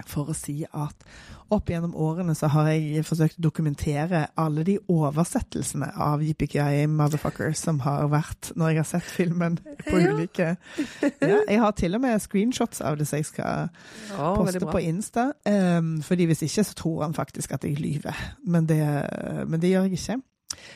for 0.07 0.31
å 0.31 0.36
si 0.36 0.61
at 0.69 1.09
opp 1.49 1.70
gjennom 1.73 1.95
årene 1.97 2.35
så 2.36 2.51
har 2.53 2.69
jeg 2.74 3.05
forsøkt 3.09 3.39
å 3.40 3.45
dokumentere 3.47 4.27
alle 4.36 4.65
de 4.69 4.74
oversettelsene 4.93 5.89
av 5.97 6.20
Yippee 6.20 6.85
Motherfucker 6.93 7.55
som 7.57 7.81
har 7.86 8.11
vært 8.12 8.51
når 8.55 8.69
jeg 8.74 8.81
har 8.82 8.89
sett 8.90 9.09
filmen 9.09 9.57
på 9.86 9.97
Ja. 9.97 10.12
ulike 10.12 10.49
ja, 11.24 11.39
Jeg 11.49 11.59
har 11.62 11.73
til 11.73 11.97
og 11.97 12.05
med 12.05 12.20
screenshots 12.20 12.82
av 12.85 12.99
det 13.01 13.09
som 13.09 13.16
jeg 13.16 13.31
skal 13.31 13.70
Å, 14.12 14.35
poste 14.36 14.61
på 14.69 14.82
Insta. 14.85 15.31
Um, 15.49 16.03
fordi 16.05 16.28
hvis 16.28 16.45
ikke, 16.45 16.65
så 16.69 16.77
tror 16.77 17.03
han 17.07 17.16
faktisk 17.16 17.57
at 17.57 17.65
jeg 17.65 17.81
lyver. 17.81 18.16
Men 18.45 18.69
det, 18.69 18.82
men 19.49 19.61
det 19.61 19.73
gjør 19.73 19.89
jeg 19.89 19.99
ikke. 20.03 20.20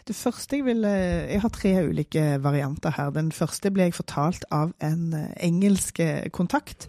Det 0.07 0.17
første 0.17 0.57
jeg 0.57 0.65
vil 0.65 0.83
Jeg 0.83 1.41
har 1.41 1.49
tre 1.49 1.73
ulike 1.89 2.39
varianter 2.43 2.91
her. 2.97 3.11
Den 3.11 3.33
første 3.33 3.71
ble 3.71 3.83
jeg 3.89 3.95
fortalt 3.95 4.45
av 4.51 4.73
en 4.81 5.13
eh, 5.15 5.29
engelsk 5.47 6.01
eh, 6.01 6.29
kontakt. 6.31 6.89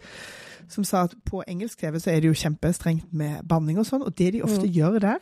Som 0.70 0.84
sa 0.84 1.04
at 1.04 1.14
på 1.26 1.44
engelsk 1.48 1.80
TV 1.80 2.00
så 2.00 2.12
er 2.12 2.22
det 2.22 2.28
jo 2.32 2.34
kjempestrengt 2.40 3.14
med 3.14 3.44
banning 3.48 3.78
og 3.80 3.86
sånn, 3.86 4.02
og 4.06 4.16
det 4.18 4.32
de 4.34 4.42
ofte 4.44 4.66
Mm. 4.66 4.74
gjør 4.74 5.00
der, 5.00 5.20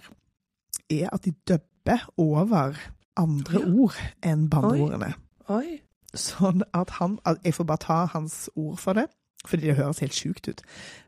er 0.90 1.10
at 1.14 1.24
de 1.24 1.34
dubber 1.48 2.06
over 2.18 2.76
andre 3.18 3.60
Ja. 3.60 3.66
ord 3.82 3.96
enn 4.24 4.50
banneordene. 4.50 5.14
Oi. 5.50 5.82
Sånn 6.16 6.62
at 6.74 6.90
han 7.00 7.20
at 7.26 7.38
Jeg 7.44 7.54
får 7.54 7.64
bare 7.66 7.78
ta 7.78 8.06
hans 8.06 8.50
ord 8.56 8.78
for 8.80 8.94
det, 8.94 9.08
fordi 9.46 9.68
det 9.68 9.76
høres 9.78 10.00
helt 10.00 10.14
sjukt 10.14 10.48
ut. 10.48 10.62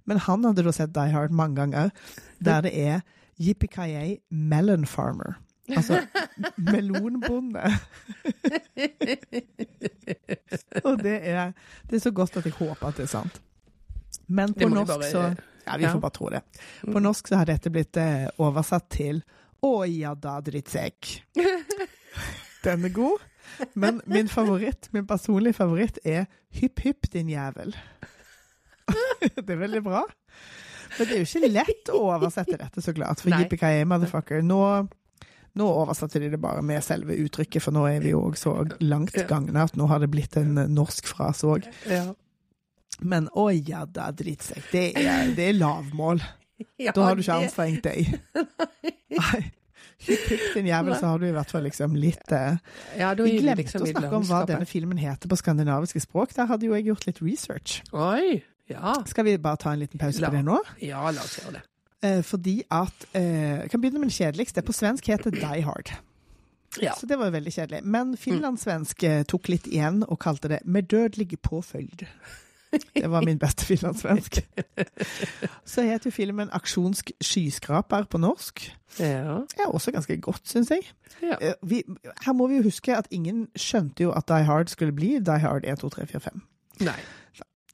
Men 0.06 0.18
han 0.18 0.44
hadde 0.44 0.64
da 0.64 0.72
sett 0.72 0.94
Die 0.94 1.12
Hard 1.12 1.32
mange 1.32 1.56
ganger, 1.56 1.92
der 2.44 2.62
det 2.62 2.74
er 2.78 3.02
Yippee 3.40 4.20
Melon 4.32 4.86
Farmer. 4.86 5.38
Altså 5.72 6.02
melonbonde. 6.58 7.62
Og 10.84 10.98
det 11.04 11.16
er, 11.30 11.52
det 11.90 11.96
er 12.00 12.04
så 12.04 12.12
godt 12.12 12.38
at 12.42 12.46
jeg 12.50 12.56
håper 12.58 12.88
at 12.90 12.98
det 13.00 13.06
er 13.08 13.12
sant. 13.14 13.38
Men 14.28 14.54
på 14.54 14.68
norsk 14.70 14.92
bare- 14.92 15.12
så 15.12 15.24
Ja, 15.66 15.78
vi 15.80 15.84
ja. 15.86 15.94
får 15.94 16.00
bare 16.04 16.12
tro 16.12 16.28
det. 16.30 16.42
På 16.92 17.00
norsk 17.00 17.28
så 17.28 17.36
har 17.40 17.46
dette 17.48 17.70
blitt 17.72 17.96
eh, 17.98 18.26
oversatt 18.44 18.90
til 18.92 19.22
Å 19.64 19.86
ja 19.88 20.12
da, 20.20 20.42
drittsekk. 20.44 21.22
Den 22.66 22.84
er 22.86 22.90
god. 22.92 23.20
Men 23.80 24.02
min 24.06 24.28
favoritt, 24.28 24.90
min 24.92 25.08
personlige 25.08 25.54
favoritt 25.56 26.00
er 26.04 26.26
Hypp 26.60 26.80
hypp, 26.84 27.08
din 27.14 27.30
jævel. 27.32 27.72
det 29.36 29.50
er 29.50 29.56
veldig 29.64 29.82
bra. 29.84 30.04
Men 30.98 31.08
det 31.08 31.16
er 31.16 31.24
jo 31.24 31.30
ikke 31.30 31.50
lett 31.50 31.90
å 31.96 32.02
oversette 32.12 32.58
dette, 32.60 32.82
så 32.84 32.92
klart. 32.94 33.22
For 33.24 33.30
Nei. 33.34 33.40
yippee 33.46 33.86
motherfucker. 33.90 34.44
Nå, 34.46 34.60
nå 35.60 35.68
oversatte 35.70 36.20
de 36.24 36.30
det 36.34 36.40
bare 36.42 36.62
med 36.66 36.82
selve 36.86 37.16
uttrykket, 37.24 37.62
for 37.62 37.76
nå 37.76 37.84
er 37.90 38.00
vi 38.02 38.14
jo 38.14 38.24
òg 38.30 38.38
så 38.40 38.56
langt 38.82 39.14
gangne 39.30 39.64
at 39.68 39.76
nå 39.78 39.86
har 39.92 40.00
det 40.02 40.10
blitt 40.14 40.38
en 40.42 40.58
eh, 40.58 40.70
norsk 40.72 41.10
frase 41.14 41.50
òg. 41.56 41.68
Men 43.02 43.28
å 43.38 43.48
ja 43.54 43.84
da, 43.90 44.12
drittsekk. 44.14 44.70
Det 44.72 44.86
er, 45.02 45.34
det 45.36 45.50
er 45.52 45.58
lavmål. 45.58 46.22
Ja, 46.80 46.94
Da 46.96 47.10
har 47.10 47.18
du 47.18 47.24
ikke 47.24 47.40
anstrengt 47.42 47.84
deg. 47.86 48.14
Nei. 49.20 49.42
Hypp, 50.04 50.24
din 50.56 50.68
jævel, 50.68 50.96
så 51.00 51.10
har 51.14 51.20
du 51.22 51.26
i 51.30 51.34
hvert 51.36 51.52
fall 51.54 51.64
liksom 51.64 51.94
litt 51.96 52.32
eh, 52.36 52.58
Ja, 53.00 53.14
Vi 53.16 53.38
glemte 53.40 53.62
liksom 53.62 53.86
å 53.86 53.90
snakke 53.92 54.18
om 54.18 54.26
hva 54.28 54.42
denne 54.50 54.66
filmen 54.68 55.00
heter 55.00 55.32
på 55.32 55.38
skandinaviske 55.40 56.02
språk. 56.04 56.34
Der 56.36 56.50
hadde 56.50 56.68
jo 56.68 56.74
jeg 56.76 56.90
gjort 56.90 57.06
litt 57.08 57.22
research. 57.24 57.78
Oi. 57.96 58.42
Ja. 58.72 58.94
Skal 59.08 59.28
vi 59.28 59.38
bare 59.44 59.60
ta 59.62 59.74
en 59.74 59.82
liten 59.84 60.02
pause 60.02 60.22
La- 60.24 60.30
på 60.32 60.38
det 60.38 60.44
nå? 60.48 60.58
ja, 60.84 61.04
la 61.14 61.24
oss 61.24 61.38
gjøre 61.40 61.58
det. 61.60 61.64
Eh, 62.04 62.24
fordi 62.24 62.62
at 62.72 63.06
eh, 63.16 63.24
Jeg 63.64 63.70
kan 63.72 63.82
begynne 63.82 64.00
med 64.00 64.12
det 64.12 64.18
kjedeligste. 64.18 64.62
På 64.62 64.76
svensk 64.76 65.08
heter 65.08 65.32
Die 65.32 65.62
Hard. 65.64 65.94
Ja. 66.82 66.94
Så 67.00 67.06
det 67.06 67.20
var 67.20 67.30
jo 67.30 67.32
veldig 67.32 67.54
kjedelig. 67.54 67.84
Men 67.84 68.18
finlandssvensk 68.18 69.04
eh, 69.04 69.24
tok 69.30 69.50
litt 69.50 69.68
igjen 69.70 70.04
og 70.08 70.20
kalte 70.20 70.50
det 70.50 70.60
'med 70.66 70.90
dødelig 70.90 71.38
påfølg'. 71.42 72.08
Det 72.96 73.10
var 73.12 73.22
min 73.22 73.38
beste 73.38 73.66
finlandssvensk. 73.66 74.42
Så 75.66 75.82
heter 75.82 76.10
jo 76.10 76.12
filmen 76.12 76.50
'Aksjonsk 76.50 77.12
skyskraper' 77.24 78.04
på 78.10 78.18
norsk. 78.18 78.78
Ja. 79.00 79.38
Er 79.58 79.68
også 79.68 79.92
ganske 79.92 80.18
godt, 80.18 80.42
syns 80.50 80.70
jeg. 80.70 80.82
ja. 81.22 81.54
Vi, 81.64 81.84
her 82.26 82.34
må 82.34 82.48
vi 82.48 82.56
jo 82.56 82.64
huske 82.64 82.98
at 82.98 83.08
ingen 83.12 83.48
skjønte 83.56 84.04
jo 84.04 84.12
at 84.12 84.28
Die 84.28 84.44
Hard 84.44 84.68
skulle 84.68 84.92
bli 84.92 85.20
Die 85.20 85.40
Hard 85.40 85.66
1, 85.66 85.80
2, 85.80 85.90
3, 85.90 86.06
4, 86.08 86.20
5. 86.20 86.42
Nei. 86.80 87.00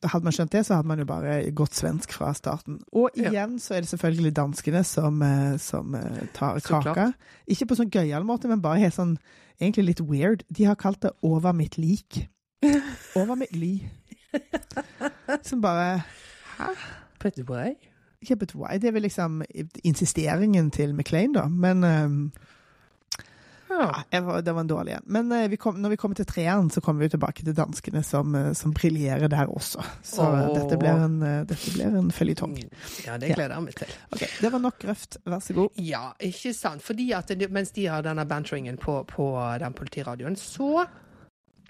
Hadde 0.03 0.23
man 0.23 0.31
skjønt 0.33 0.51
det, 0.51 0.65
så 0.65 0.75
hadde 0.77 0.87
man 0.87 0.99
jo 0.99 1.05
bare 1.05 1.51
gått 1.51 1.73
svensk 1.75 2.11
fra 2.15 2.31
starten. 2.33 2.79
Og 2.93 3.09
Ja. 3.17 3.29
igjen 3.31 3.57
så 3.59 3.75
er 3.75 3.81
det 3.81 3.89
selvfølgelig 3.89 4.33
danskene 4.33 4.83
som, 4.85 5.21
eh, 5.21 5.57
som 5.57 5.95
eh, 5.95 6.27
tar 6.33 6.59
Så 6.59 6.67
kaka. 6.79 6.93
klart. 6.93 7.13
Ikke 7.47 7.65
på 7.67 7.75
sånn 7.75 7.91
gøyal 7.91 8.23
måte, 8.23 8.47
men 8.47 8.61
bare 8.61 8.79
helt 8.79 8.93
sånn 8.95 9.17
egentlig 9.59 9.85
litt 9.85 10.01
weird. 10.01 10.43
De 10.51 10.63
har 10.63 10.75
kalt 10.75 11.01
det 11.01 11.11
'Over 11.21 11.51
mitt 11.53 11.75
lik'. 11.77 12.27
Over 13.15 13.35
mitt 13.35 13.55
li. 13.55 13.89
Som 15.43 15.61
bare 15.61 16.03
Hæ? 16.57 16.75
it 17.25 17.39
away. 17.39 17.75
yeah, 18.21 18.35
but 18.37 18.53
why? 18.55 18.77
Det 18.77 18.87
er 18.87 18.91
vel 18.91 19.01
liksom 19.03 19.43
insisteringen 19.83 20.71
til 20.71 20.93
McLean, 20.95 21.33
da. 21.33 21.47
Men 21.47 21.83
ehm, 21.83 22.31
Ja. 23.69 23.79
ja, 23.81 24.03
jeg 24.09 24.25
var, 24.25 24.41
det 24.41 24.53
var 24.55 24.65
en 24.65 24.71
dårlig 24.71 24.93
en. 24.97 25.03
Men 25.05 25.31
eh, 25.31 25.47
vi 25.51 25.57
kom, 25.61 25.77
når 25.81 25.93
vi 25.93 25.97
kommer 26.01 26.19
til 26.19 26.27
treeren, 26.29 26.69
så 26.73 26.81
kommer 26.81 27.05
vi 27.05 27.11
tilbake 27.13 27.45
til 27.45 27.55
danskene 27.57 28.03
som, 28.05 28.35
eh, 28.35 28.51
som 28.57 28.73
briljerer 28.75 29.29
der 29.31 29.51
også. 29.51 29.83
Så 30.03 30.25
oh. 30.25 30.53
dette 30.55 30.79
blir 30.81 31.03
en, 31.05 31.19
dette 31.49 31.75
blir 31.75 31.99
en 32.01 32.09
føljetong. 32.13 32.57
Ja, 33.05 33.19
det 33.21 33.33
gleder 33.35 33.55
jeg 33.57 33.67
meg 33.67 33.77
til. 33.77 33.93
Ok, 34.15 34.25
Det 34.41 34.53
var 34.55 34.63
nok 34.63 34.87
røft. 34.89 35.19
Vær 35.25 35.43
så 35.45 35.57
god. 35.57 35.83
Ja, 35.83 36.07
ikke 36.19 36.53
sant. 36.57 36.83
Fordi 36.85 37.11
at 37.17 37.35
mens 37.49 37.75
de 37.75 37.85
har 37.87 38.05
denne 38.05 38.25
banteringen 38.29 38.79
på, 38.81 39.03
på 39.09 39.29
den 39.61 39.77
politiradioen, 39.77 40.35
så 40.39 40.87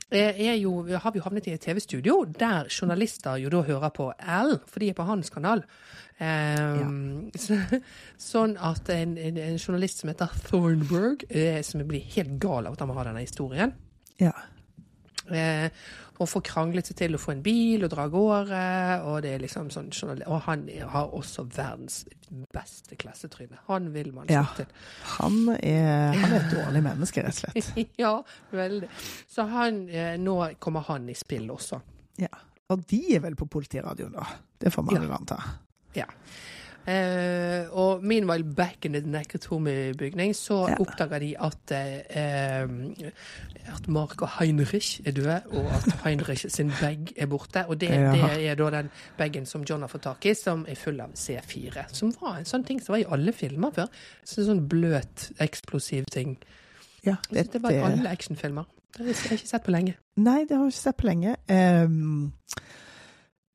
jo, 0.10 0.72
har 0.98 1.12
vi 1.14 1.20
jo 1.20 1.24
havnet 1.24 1.48
i 1.48 1.54
et 1.54 1.62
TV-studio 1.62 2.24
der 2.26 2.66
journalister 2.74 3.38
jo 3.38 3.50
da 3.54 3.62
hører 3.62 3.92
på 3.94 4.08
L, 4.18 4.56
for 4.66 4.82
de 4.82 4.90
er 4.90 4.98
på 4.98 5.06
hans 5.06 5.30
kanal. 5.30 5.62
Ehm, 6.20 7.30
så, 7.46 7.56
sånn 8.20 8.58
at 8.60 8.90
en, 8.94 9.18
en, 9.18 9.38
en 9.38 9.58
journalist 9.60 10.02
som 10.04 10.12
heter 10.12 10.34
Thornburg, 10.50 11.24
eh, 11.30 11.62
som 11.64 11.84
blir 11.88 12.04
helt 12.16 12.38
gal 12.44 12.68
av 12.68 12.74
at 12.76 12.80
han 12.84 12.92
må 12.92 12.98
ha 13.00 13.08
denne 13.10 13.24
historien, 13.26 13.74
Ja. 14.20 14.34
Eh, 15.30 15.70
og 16.20 16.28
får 16.28 16.42
kranglet 16.50 16.88
seg 16.90 16.98
til 17.00 17.14
å 17.16 17.20
få 17.22 17.32
en 17.32 17.42
bil 17.46 17.84
og 17.86 17.92
dra 17.94 18.04
av 18.08 18.12
gårde. 18.12 18.62
Og, 19.08 19.22
det 19.24 19.30
er 19.38 19.40
liksom 19.40 19.70
sånn, 19.72 19.88
og 20.28 20.42
han 20.50 20.66
har 20.92 21.14
også 21.16 21.46
verdens 21.56 22.02
beste 22.52 22.98
klassetryne. 23.00 23.56
Han 23.70 23.88
vil 23.94 24.10
man 24.12 24.28
Ja. 24.28 24.42
til. 24.58 24.66
Han 25.16 25.38
er, 25.56 26.12
han 26.18 26.34
er 26.34 26.42
et 26.42 26.52
dårlig 26.52 26.82
menneske, 26.84 27.24
rett 27.24 27.40
og 27.46 27.54
slett. 27.54 27.94
ja, 28.04 28.12
veldig. 28.52 28.90
Så 29.32 29.46
han, 29.48 29.80
eh, 29.88 30.18
nå 30.20 30.36
kommer 30.60 30.84
han 30.90 31.08
i 31.08 31.16
spill 31.16 31.48
også. 31.56 31.80
Ja. 32.20 32.34
Og 32.70 32.84
de 32.90 33.00
er 33.16 33.24
vel 33.24 33.36
på 33.40 33.48
politiradioen, 33.48 34.12
da. 34.20 34.26
Det 34.60 34.74
får 34.76 34.84
man 34.90 35.00
Ja. 35.08 35.16
anta. 35.16 35.40
Ja. 35.96 36.06
Eh, 36.88 37.68
og 37.78 38.04
meanwhile, 38.04 38.44
back 38.56 38.86
in 38.86 38.94
the 38.94 39.02
Nakatomi-bygning, 39.02 40.34
så 40.36 40.68
Ja. 40.70 40.76
oppdaga 40.80 41.20
de 41.20 41.36
at, 41.40 41.72
eh, 41.72 42.64
at 43.76 43.88
Mark 43.88 44.22
og 44.22 44.30
Heinrich 44.40 45.02
er 45.06 45.12
døde, 45.12 45.42
og 45.52 45.66
at 45.66 45.94
Heinrich 46.06 46.46
sin 46.50 46.72
bag 46.82 46.98
er 47.18 47.26
borte. 47.28 47.66
Og 47.68 47.78
det, 47.82 47.90
Ja. 47.90 48.12
det 48.36 48.48
er 48.50 48.56
da 48.56 48.70
den 48.70 48.90
bagen 49.18 49.46
som 49.46 49.64
John 49.70 49.82
har 49.82 49.88
fått 49.88 50.02
tak 50.02 50.26
i, 50.26 50.34
som 50.34 50.66
er 50.68 50.76
full 50.76 51.00
av 51.02 51.10
C4. 51.14 51.86
Som 51.94 52.14
var 52.22 52.38
en 52.40 52.46
sånn 52.46 52.66
ting 52.66 52.80
som 52.82 52.94
var 52.94 53.00
i 53.00 53.06
alle 53.12 53.34
filmer 53.34 53.72
før. 53.72 53.88
Så 54.26 54.46
sånn 54.48 54.68
bløt, 54.68 55.32
eksplosiv 55.40 56.06
ting. 56.12 56.38
Ja, 57.06 57.16
det, 57.32 57.52
det 57.54 57.62
var 57.62 57.72
i 57.72 57.78
alle 57.78 58.10
actionfilmer. 58.10 58.66
Det 58.98 59.06
har 59.06 59.14
jeg 59.14 59.40
ikke 59.40 59.48
sett 59.48 59.64
på 59.64 59.72
lenge. 59.72 59.94
Nei, 60.18 60.46
det 60.46 60.58
har 60.58 60.66
jeg 60.66 60.74
ikke 60.74 60.82
sett 60.82 60.98
på 60.98 61.06
lenge. 61.08 61.36
Ehm, 61.48 62.32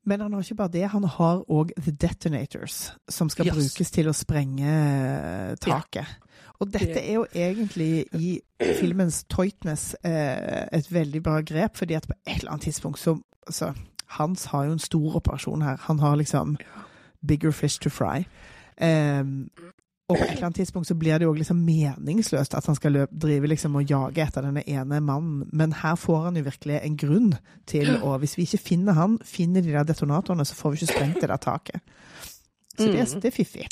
Men 0.05 0.21
han 0.21 0.33
har 0.33 0.41
ikke 0.45 0.55
bare 0.55 0.73
det, 0.73 0.83
han 0.93 1.03
har 1.03 1.41
òg 1.49 1.71
The 1.81 1.91
Detonators, 1.91 2.91
som 3.09 3.29
skal 3.29 3.47
Yes. 3.47 3.55
brukes 3.55 3.91
til 3.91 4.07
å 4.07 4.13
sprenge 4.13 4.69
eh, 4.69 5.55
taket. 5.61 6.05
Og 6.59 6.69
dette 6.71 7.01
er 7.01 7.13
jo 7.17 7.25
egentlig 7.35 8.05
i 8.13 8.39
filmens 8.79 9.23
Toitness 9.29 9.95
eh, 10.05 10.67
et 10.71 10.91
veldig 10.93 11.23
bra 11.23 11.41
grep, 11.41 11.75
fordi 11.75 11.97
at 11.97 12.07
på 12.07 12.13
et 12.25 12.37
eller 12.39 12.51
annet 12.51 12.61
tidspunkt 12.69 12.99
så 12.99 13.17
altså, 13.47 13.73
Hans 14.07 14.45
har 14.45 14.65
jo 14.65 14.71
en 14.71 14.79
stor 14.79 15.15
operasjon 15.17 15.61
her. 15.65 15.77
Han 15.89 15.99
har 15.99 16.15
liksom 16.15 16.57
bigger 17.27 17.51
fish 17.51 17.79
to 17.81 17.89
fry. 17.89 18.23
Ehm, 18.77 19.49
og 20.07 20.17
på 20.17 20.23
et 20.23 20.31
eller 20.35 20.45
annet 20.45 20.55
tidspunkt 20.59 20.87
så 20.87 20.93
blir 20.95 21.17
det 21.17 21.25
jo 21.25 21.33
liksom 21.33 21.57
meningsløst 21.65 22.53
at 22.53 22.65
han 22.69 22.75
skal 22.77 22.91
løp, 22.93 23.09
drive 23.21 23.47
liksom 23.49 23.75
og 23.79 23.89
jage 23.89 24.21
etter 24.21 24.45
denne 24.45 24.61
ene 24.69 24.99
mannen, 25.01 25.47
men 25.51 25.73
her 25.81 25.95
får 25.97 26.23
han 26.27 26.37
jo 26.37 26.43
virkelig 26.45 26.79
en 26.83 26.97
grunn 26.97 27.31
til 27.65 27.89
å 28.03 28.17
Hvis 28.21 28.37
vi 28.37 28.45
ikke 28.45 28.61
finner 28.67 28.93
han, 28.93 29.17
finner 29.25 29.61
de 29.65 29.73
der 29.73 29.83
detonatorene, 29.83 30.45
så 30.45 30.53
får 30.55 30.71
vi 30.75 30.81
ikke 30.83 30.93
sprengt 30.93 31.21
det 31.21 31.29
der 31.29 31.37
taket. 31.41 31.81
Så 32.77 32.91
det, 32.91 32.99
er- 33.01 33.19
det 33.19 33.31
er 33.31 33.35
fiffig. 33.35 33.65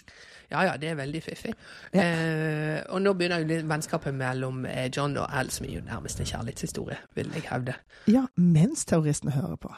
Ja, 0.51 0.61
ja, 0.67 0.73
det 0.77 0.89
er 0.89 0.95
veldig 0.95 1.21
fiffig. 1.23 1.53
Ja. 1.93 2.01
Eh, 2.03 2.81
og 2.89 3.01
nå 3.01 3.13
begynner 3.17 3.41
jo 3.41 3.61
vennskapet 3.69 4.13
mellom 4.13 4.65
eh, 4.69 4.89
John 4.97 5.15
og 5.17 5.25
Al, 5.33 5.49
som 5.49 5.65
er 5.65 5.77
jo 5.79 5.81
nærmest 5.85 6.19
en 6.19 6.25
kjærlighetshistorie, 6.29 6.97
vil 7.15 7.31
jeg 7.33 7.45
hevde. 7.49 7.73
Ja, 8.07 8.25
mens 8.37 8.85
terroristene 8.85 9.31
hører 9.33 9.55
på. 9.55 9.71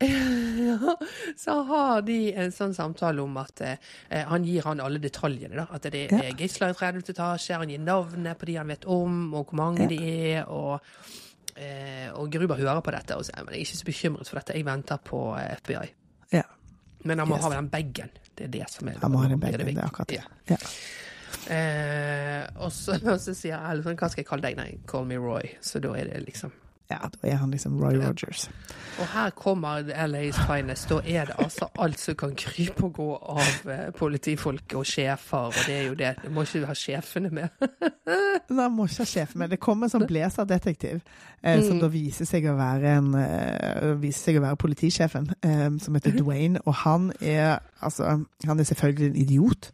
Ja, 0.68 0.94
så 1.36 1.54
har 1.66 2.02
de 2.06 2.16
en 2.38 2.52
sånn 2.54 2.74
samtale 2.76 3.22
om 3.22 3.36
at 3.40 3.60
eh, 3.64 4.24
han 4.28 4.44
gir 4.46 4.62
han 4.66 4.80
alle 4.84 4.98
detaljene. 5.02 5.54
da, 5.56 5.66
At 5.74 5.82
det 5.90 6.04
Ja. 6.12 6.18
er 6.22 6.36
gisler 6.38 6.70
i 6.70 6.76
30 6.78 7.10
etasje, 7.14 7.56
han 7.58 7.68
gir 7.72 7.78
navnet 7.82 8.38
på 8.38 8.46
de 8.46 8.54
han 8.60 8.68
vet 8.68 8.84
om, 8.86 9.34
og 9.34 9.46
hvor 9.50 9.54
mange 9.58 9.82
Ja. 9.82 9.88
de 9.88 9.98
er. 10.36 10.44
og... 10.48 10.80
Eh, 11.58 12.12
og 12.14 12.30
Gruber 12.30 12.54
hører 12.54 12.80
på 12.86 12.92
dette 12.94 13.16
og 13.18 13.24
sier 13.26 13.42
men 13.42 13.54
jeg 13.54 13.64
er 13.64 13.64
ikke 13.66 13.78
så 13.80 13.84
bekymret 13.88 14.28
for 14.28 14.38
dette, 14.38 14.54
jeg 14.54 14.64
venter 14.64 14.96
på 15.02 15.22
eh, 15.40 15.56
FBI. 15.58 15.88
Ja. 16.36 16.42
Men 17.04 17.18
han 17.18 17.28
må 17.28 17.34
Yes. 17.36 17.44
ha 17.44 17.50
den 17.56 17.68
bagen. 17.68 18.10
Det 18.36 18.44
er 18.44 18.48
det 18.60 18.70
som 18.70 18.86
er 18.88 18.98
Han 19.02 19.10
må 19.10 19.18
ha 19.24 19.28
den 19.28 19.40
bagen, 19.40 19.58
det 19.66 19.76
er 19.76 19.82
akkurat 19.88 20.06
det. 20.08 20.20
Ja. 20.22 20.54
Ja. 20.54 20.56
Eh, 21.54 22.46
og, 22.62 22.70
så, 22.72 22.94
og 23.02 23.18
så 23.24 23.34
sier 23.34 23.58
sånn, 23.82 23.96
hva 23.98 24.08
skal 24.10 24.22
jeg 24.22 24.28
kalle 24.28 24.42
deg? 24.46 24.56
Nei, 24.56 24.78
call 24.86 25.04
me 25.08 25.16
Roy. 25.18 25.56
Så 25.60 25.80
da 25.82 25.94
er 25.98 26.04
det 26.12 26.22
liksom 26.28 26.52
ja, 26.90 26.98
da 27.12 27.28
er 27.28 27.36
han 27.36 27.50
liksom 27.52 27.74
Roy 27.82 27.98
Rogers. 28.00 28.46
Og 28.98 29.06
her 29.12 29.30
kommer 29.36 29.82
LAs 30.08 30.38
finest. 30.48 30.88
Da 30.88 31.00
er 31.04 31.28
det 31.28 31.34
altså 31.38 31.68
alt 31.78 32.00
som 32.00 32.16
kan 32.18 32.32
krype 32.34 32.84
og 32.88 32.92
gå 32.96 33.08
av 33.34 33.70
eh, 33.70 33.90
politifolk 33.94 34.74
og 34.74 34.86
sjefer, 34.88 35.50
og 35.50 35.58
det 35.66 35.74
er 35.76 35.82
jo 35.86 35.94
det. 35.94 36.14
Du 36.24 36.30
må 36.34 36.42
ikke 36.46 36.66
ha 36.66 36.74
sjefene 36.74 37.30
med. 37.30 37.48
Nei, 38.56 38.68
må 38.72 38.86
ikke 38.88 39.04
ha 39.04 39.08
sjefene 39.12 39.44
med. 39.44 39.52
Det 39.52 39.60
kommer 39.60 39.90
sånn 39.92 40.06
blazerdetektiv, 40.08 41.02
eh, 41.42 41.60
som 41.62 41.76
Mm. 41.78 41.80
da 41.84 41.88
viser 41.92 42.26
seg 42.26 42.46
å 42.48 42.56
være 42.58 42.92
en 42.96 43.10
uh, 43.14 43.92
viser 44.00 44.30
seg 44.30 44.38
å 44.40 44.42
være 44.46 44.56
politisjefen, 44.58 45.28
eh, 45.44 45.68
som 45.78 45.94
heter 45.94 46.16
Dwayne. 46.16 46.58
Og 46.66 46.74
han 46.84 47.12
er 47.20 47.58
altså 47.80 48.24
Han 48.46 48.58
er 48.60 48.64
selvfølgelig 48.64 49.06
en 49.06 49.16
idiot. 49.16 49.70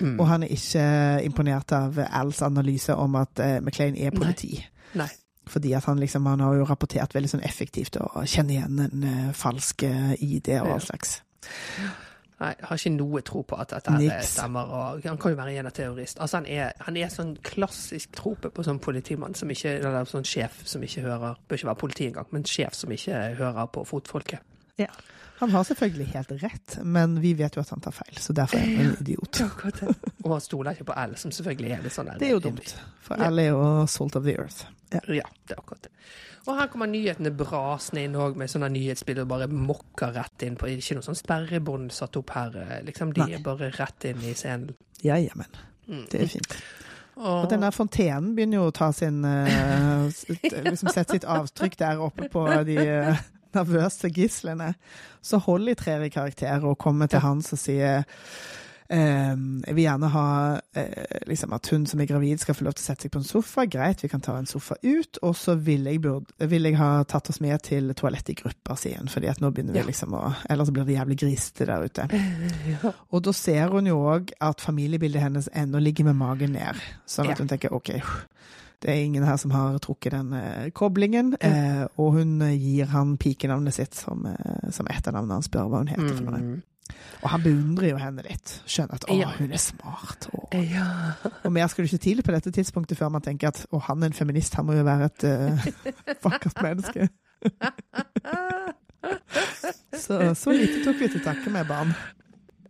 Mm. 0.00 0.18
Og 0.20 0.26
han 0.28 0.42
er 0.42 0.48
ikke 0.52 1.24
imponert 1.24 1.72
av 1.72 1.96
Als 2.10 2.42
analyse 2.42 2.92
om 2.94 3.14
at 3.16 3.40
eh, 3.40 3.60
McLean 3.60 3.96
er 3.96 4.10
politi. 4.10 4.58
Nei. 4.94 5.08
Fordi 5.46 5.72
at 5.78 5.84
han 5.86 6.00
liksom 6.02 6.26
Han 6.26 6.40
har 6.40 6.56
jo 6.58 6.64
rapportert 6.66 7.14
veldig 7.14 7.30
sånn 7.36 7.44
effektivt 7.46 7.96
og 8.02 8.24
kjenner 8.26 8.56
igjen 8.56 8.82
en 8.82 9.06
uh, 9.06 9.30
falsk 9.36 9.86
eh, 9.86 10.16
ID 10.18 10.50
og 10.60 10.72
all 10.74 10.82
slags. 10.82 11.20
Nei, 12.36 12.50
jeg 12.52 12.66
har 12.68 12.80
ikke 12.80 12.90
noe 12.92 13.20
tro 13.24 13.42
på 13.48 13.56
at 13.56 13.70
dette 13.72 13.92
Niks. 13.96 14.34
stemmer. 14.34 14.68
Og 14.68 15.06
han 15.08 15.16
kan 15.20 15.32
jo 15.32 15.38
være 15.38 15.54
igjen 15.54 15.68
en 15.70 15.72
terrorist. 15.72 16.18
Altså, 16.20 16.42
han 16.42 16.48
er, 16.52 16.74
han 16.84 16.98
er 17.00 17.12
sånn 17.12 17.32
klassisk 17.46 18.12
trope 18.18 18.50
på 18.52 18.64
sånn 18.66 18.80
politimann 18.82 19.36
som 19.38 19.50
ikke 19.52 19.78
Eller 19.78 20.04
sånn 20.10 20.26
sjef 20.28 20.60
som 20.68 20.84
ikke 20.84 21.06
hører 21.06 21.38
Bør 21.48 21.56
ikke 21.56 21.70
være 21.70 21.80
politi 21.80 22.10
engang, 22.10 22.28
men 22.34 22.44
sjef 22.44 22.76
som 22.76 22.92
ikke 22.92 23.22
hører 23.38 23.70
på 23.72 23.86
fotfolket. 23.88 24.44
Ja. 24.76 24.90
Han 25.38 25.50
har 25.52 25.64
selvfølgelig 25.68 26.06
helt 26.14 26.30
rett, 26.42 26.76
men 26.84 27.18
vi 27.20 27.34
vet 27.36 27.56
jo 27.56 27.60
at 27.60 27.68
han 27.74 27.80
tar 27.84 27.92
feil, 27.92 28.14
så 28.22 28.32
derfor 28.32 28.56
er 28.56 28.70
han 28.70 28.86
en 28.86 28.94
idiot. 29.02 29.40
Og 30.24 30.30
han 30.32 30.40
stoler 30.40 30.72
ikke 30.72 30.86
på 30.88 30.94
L, 31.02 31.16
som 31.20 31.34
selvfølgelig 31.34 31.74
er 31.76 31.82
litt 31.84 31.92
sånn 31.92 32.08
Det 32.16 32.28
er 32.30 32.32
jo 32.36 32.40
dumt, 32.46 32.72
for 33.04 33.20
alle 33.20 33.44
er 33.44 33.50
jo 33.52 33.66
salt 33.92 34.16
of 34.16 34.24
the 34.24 34.32
earth. 34.38 34.64
Ja. 34.94 35.02
Ja, 35.18 35.28
det 35.46 35.56
er 35.56 35.60
akkurat 35.60 35.82
det. 35.84 35.92
Og 36.46 36.54
her 36.60 36.68
kommer 36.70 36.86
nyhetene 36.86 37.32
brasende 37.34 38.04
inn 38.06 38.14
òg, 38.16 38.36
med 38.38 38.48
sånne 38.48 38.68
nyhetsbilder 38.70 39.26
og 39.26 39.32
bare 39.34 39.48
mokker 39.50 40.12
rett 40.14 40.44
inn 40.46 40.54
på 40.56 40.68
Ikke 40.70 40.94
noe 40.94 41.02
sånn 41.04 41.18
sperrebånd 41.18 41.90
satt 41.92 42.16
opp 42.20 42.30
her, 42.36 42.54
eh, 42.62 42.82
liksom. 42.86 43.12
De 43.16 43.24
Nei. 43.24 43.32
er 43.34 43.42
bare 43.44 43.72
rett 43.76 44.04
inn 44.08 44.22
i 44.22 44.32
scenen. 44.38 44.72
Ja, 45.02 45.16
ja, 45.20 45.34
men 45.36 45.46
Mm. 45.86 46.06
det 46.10 46.20
er 46.20 46.26
fint. 46.26 46.54
Og, 47.16 47.44
denne 47.50 47.68
fontenen 47.72 48.32
begynner 48.34 48.58
jo 48.58 48.64
å 48.68 48.72
ta 48.74 48.88
sin 48.92 49.20
uh, 49.24 50.08
liksom 50.66 50.90
Sette 50.92 51.14
sitt 51.14 51.24
avtrykk 51.24 51.76
der 51.78 52.00
oppe 52.02 52.26
på 52.28 52.42
de 52.66 52.74
eh, 52.82 53.20
nervøse 53.56 54.12
gislene. 54.14 54.74
Så 55.24 55.40
Holly 55.42 55.74
trer 55.74 56.04
i 56.06 56.12
karakter 56.14 56.62
og 56.68 56.78
kommer 56.78 57.08
til 57.10 57.18
Ja. 57.20 57.26
Hans 57.26 57.52
og 57.56 57.58
sier 57.58 58.04
eh, 58.88 59.34
jeg 59.66 59.74
vil 59.74 59.82
gjerne 59.82 60.08
ha 60.12 60.26
uh, 60.54 61.22
liksom 61.26 61.52
at 61.56 61.66
hun 61.72 61.86
som 61.90 61.98
er 62.00 62.06
gravid 62.06 62.38
skal 62.38 62.54
få 62.54 62.62
lov 62.68 62.76
til 62.76 62.84
å 62.84 62.86
sette 62.86 63.06
seg 63.08 63.10
på 63.16 63.18
en 63.18 63.26
sofa. 63.26 63.64
Greit, 63.66 64.04
vi 64.04 64.10
kan 64.12 64.22
ta 64.22 64.36
en 64.38 64.46
sofa 64.46 64.76
ut. 64.84 65.18
Og 65.26 65.34
så 65.34 65.56
vil 65.58 65.88
jeg, 65.90 65.98
burde, 66.04 66.30
vil 66.46 66.68
jeg 66.70 66.78
ha 66.78 67.02
tatt 67.10 67.32
oss 67.32 67.40
med 67.42 67.58
til 67.66 67.90
toalettet 67.98 68.36
i 68.36 68.38
grupper, 68.44 68.78
sier 68.78 69.00
hun. 69.02 69.10
fordi 69.10 69.32
at 69.32 69.42
nå 69.42 69.50
begynner 69.50 69.74
vi 69.74 69.82
Ja. 69.82 69.88
liksom 69.90 70.14
å 70.14 70.22
Ellers 70.48 70.70
blir 70.70 70.86
det 70.86 70.94
jævlig 71.00 71.18
grisete 71.24 71.66
der 71.66 71.82
ute. 71.88 72.06
ja. 72.76 72.92
Og 73.10 73.24
da 73.26 73.34
ser 73.34 73.74
hun 73.74 73.90
jo 73.90 73.98
òg 74.06 74.30
at 74.40 74.62
familiebildet 74.62 75.22
hennes 75.26 75.50
ennå 75.52 75.82
ligger 75.82 76.04
med 76.12 76.20
magen 76.22 76.52
ned. 76.54 76.78
Sånn 77.10 77.26
at 77.26 77.34
Ja. 77.38 77.42
hun 77.42 77.48
tenker 77.50 77.74
OK, 77.74 77.90
det 78.82 78.90
er 78.92 79.04
ingen 79.06 79.24
her 79.24 79.36
som 79.40 79.50
har 79.54 79.78
trukket 79.82 80.12
den 80.12 80.32
eh, 80.36 80.66
koblingen. 80.76 81.32
Eh, 81.40 81.84
og 81.96 82.12
hun 82.18 82.42
eh, 82.44 82.52
gir 82.60 82.86
han 82.92 83.16
pikenavnet 83.20 83.74
sitt 83.74 83.94
som, 83.96 84.26
eh, 84.28 84.68
som 84.70 84.86
etternavnet. 84.92 85.32
Han 85.38 85.42
spør 85.46 85.68
hva 85.72 85.78
hun 85.82 85.88
heter 85.92 86.12
for 86.18 86.24
noe. 86.28 86.40
Mm. 86.42 86.62
Og 87.24 87.28
han 87.32 87.42
beundrer 87.42 87.88
jo 87.90 87.96
henne 87.98 88.22
litt. 88.22 88.52
Skjønner 88.68 88.94
at 89.00 89.04
å, 89.10 89.16
Ja. 89.18 89.28
hun 89.38 89.52
er 89.52 89.58
smart. 89.62 90.28
Og, 90.36 90.54
Ja. 90.54 90.86
Og 91.42 91.50
mer 91.52 91.66
skal 91.72 91.84
du 91.84 91.88
ikke 91.90 92.04
til 92.04 92.22
på 92.22 92.32
dette 92.36 92.50
tidspunktet 92.54 92.98
før 93.00 93.08
man 93.16 93.22
tenker 93.24 93.46
at 93.48 93.64
å, 93.72 93.76
han 93.88 94.02
er 94.02 94.06
en 94.12 94.20
feminist, 94.20 94.54
han 94.54 94.66
må 94.68 94.72
jo 94.76 94.84
være 94.86 95.04
et 95.10 95.20
uh, 95.26 95.58
vakkert 96.28 96.58
menneske. 96.62 97.08
så, 100.04 100.14
så 100.34 100.50
lite 100.54 100.84
tok 100.84 100.96
vi 101.00 101.08
til 101.16 101.22
takke 101.24 101.50
med, 101.50 101.64
barn. 101.66 101.90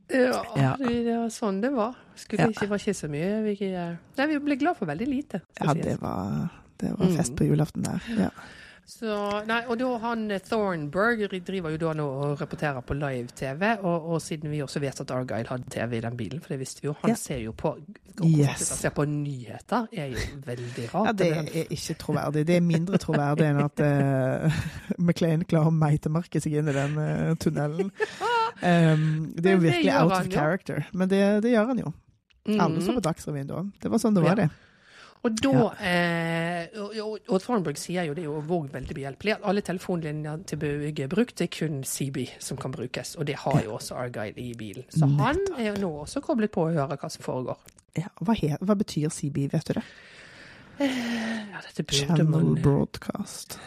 Ja, 0.08 0.42
Ja. 0.56 0.76
Det, 0.78 1.04
det 1.04 1.16
var 1.18 1.28
sånn 1.34 1.60
det 1.60 1.70
var. 1.74 1.94
Skulle 2.14 2.42
Ja. 2.46 2.48
ikke, 2.52 2.68
var 2.68 2.78
ikke 2.78 2.94
så 2.94 3.08
mye. 3.10 3.42
Vi, 3.42 3.70
nei, 4.18 4.26
vi 4.26 4.38
ble 4.38 4.56
glad 4.56 4.76
for 4.78 4.86
veldig 4.86 5.08
lite. 5.08 5.40
Ja, 5.60 5.74
det 5.74 5.96
var, 6.00 6.48
det 6.78 6.92
var 6.98 7.06
fest 7.16 7.32
Mm. 7.32 7.36
på 7.36 7.44
julaften 7.48 7.82
der. 7.82 8.00
Ja. 8.18 8.30
Så, 8.86 9.42
nei, 9.48 9.64
og 9.66 9.78
da 9.80 9.86
han 9.98 10.28
Thornberg 10.46 11.18
Thornburg 11.26 11.42
driver 11.48 11.72
jo 11.74 11.78
da 11.82 11.92
nå 11.98 12.04
og 12.06 12.40
rapporterer 12.40 12.84
på 12.86 12.94
live-TV, 12.94 13.64
og, 13.82 14.04
og 14.14 14.20
siden 14.22 14.50
vi 14.52 14.60
også 14.62 14.78
vet 14.80 15.00
at 15.02 15.10
Argyle 15.10 15.48
hadde 15.50 15.66
TV 15.74 15.96
i 15.98 16.00
den 16.04 16.16
bilen, 16.16 16.40
for 16.40 16.54
det 16.54 16.60
visste 16.60 16.84
vi 16.84 16.86
jo, 16.86 16.94
han 17.00 17.10
Ja. 17.10 17.16
ser 17.18 17.40
jo 17.42 17.52
på 17.52 17.74
Yes. 18.24 18.62
Ser 18.80 18.94
på 18.96 19.04
nyheter, 19.04 19.88
er 19.92 20.06
jo 20.14 20.22
veldig 20.46 20.86
rart. 20.94 21.06
Ja, 21.06 21.12
det 21.12 21.26
er 21.36 21.66
ikke 21.74 21.94
troverdig. 22.00 22.46
Det 22.48 22.54
er 22.56 22.62
mindre 22.64 22.96
troverdig 23.02 23.44
enn 23.50 23.58
at 23.60 23.82
uh, 23.84 24.60
McLean 25.06 25.42
klarer 25.44 25.68
å 25.68 25.74
meitemarke 25.76 26.40
seg 26.40 26.54
inn 26.56 26.70
i 26.72 26.76
den 26.78 26.96
uh, 26.96 27.34
tunnelen. 27.42 27.90
Um, 28.62 29.34
det 29.36 29.50
er 29.50 29.58
jo 29.58 29.64
virkelig 29.66 29.92
out 29.98 30.12
of 30.16 30.30
character, 30.32 30.86
men 30.96 31.10
det, 31.12 31.20
det 31.44 31.52
gjør 31.52 31.66
han 31.74 31.82
jo. 31.84 31.92
Alle 32.46 32.80
så 32.80 32.92
Mhm. 32.94 33.00
på 33.00 33.04
Dagsrevyen 33.04 33.46
da. 33.50 33.64
Det 33.82 33.90
var 33.90 33.98
sånn 33.98 34.14
det 34.16 34.22
var, 34.24 34.38
det. 34.38 34.48
Og 35.26 35.38
da 35.42 35.62
eh, 35.82 36.76
og, 36.78 37.18
og, 37.26 37.38
Thornburg 37.42 37.78
sier 37.80 38.06
jo 38.06 38.14
det 38.14 38.22
er 38.22 38.28
jo 38.28 38.38
òg 38.38 38.68
veldig 38.74 38.94
behjelpelig 38.94 39.36
at 39.36 39.46
alle 39.50 39.64
telefonlinjer 39.66 40.44
til 40.46 40.60
bygget 40.62 41.04
er 41.06 41.12
brukt, 41.12 41.36
det 41.40 41.48
er 41.48 41.54
kun 41.56 41.80
CB 41.86 42.26
som 42.42 42.60
kan 42.60 42.74
brukes. 42.74 43.16
Og 43.18 43.26
det 43.26 43.38
har 43.42 43.62
jo 43.64 43.74
også 43.78 43.98
Argyle 43.98 44.38
i 44.38 44.52
bilen. 44.58 44.86
Så 44.92 45.08
han 45.18 45.40
er 45.56 45.72
jo 45.72 45.80
nå 45.82 45.92
også 46.04 46.22
koblet 46.24 46.54
på 46.54 46.68
å 46.68 46.74
høre 46.76 46.98
hva 47.00 47.10
som 47.10 47.26
foregår. 47.26 47.58
Ja, 47.96 48.12
hva, 48.20 48.36
he, 48.36 48.52
hva 48.60 48.76
betyr 48.76 49.10
CB, 49.10 49.48
vet 49.54 49.70
du 49.70 49.78
det? 49.80 49.86
Ja, 50.76 51.62
dette 51.64 51.84
Channel 51.96 52.28
man 52.28 52.62
Broadcast. 52.62 53.58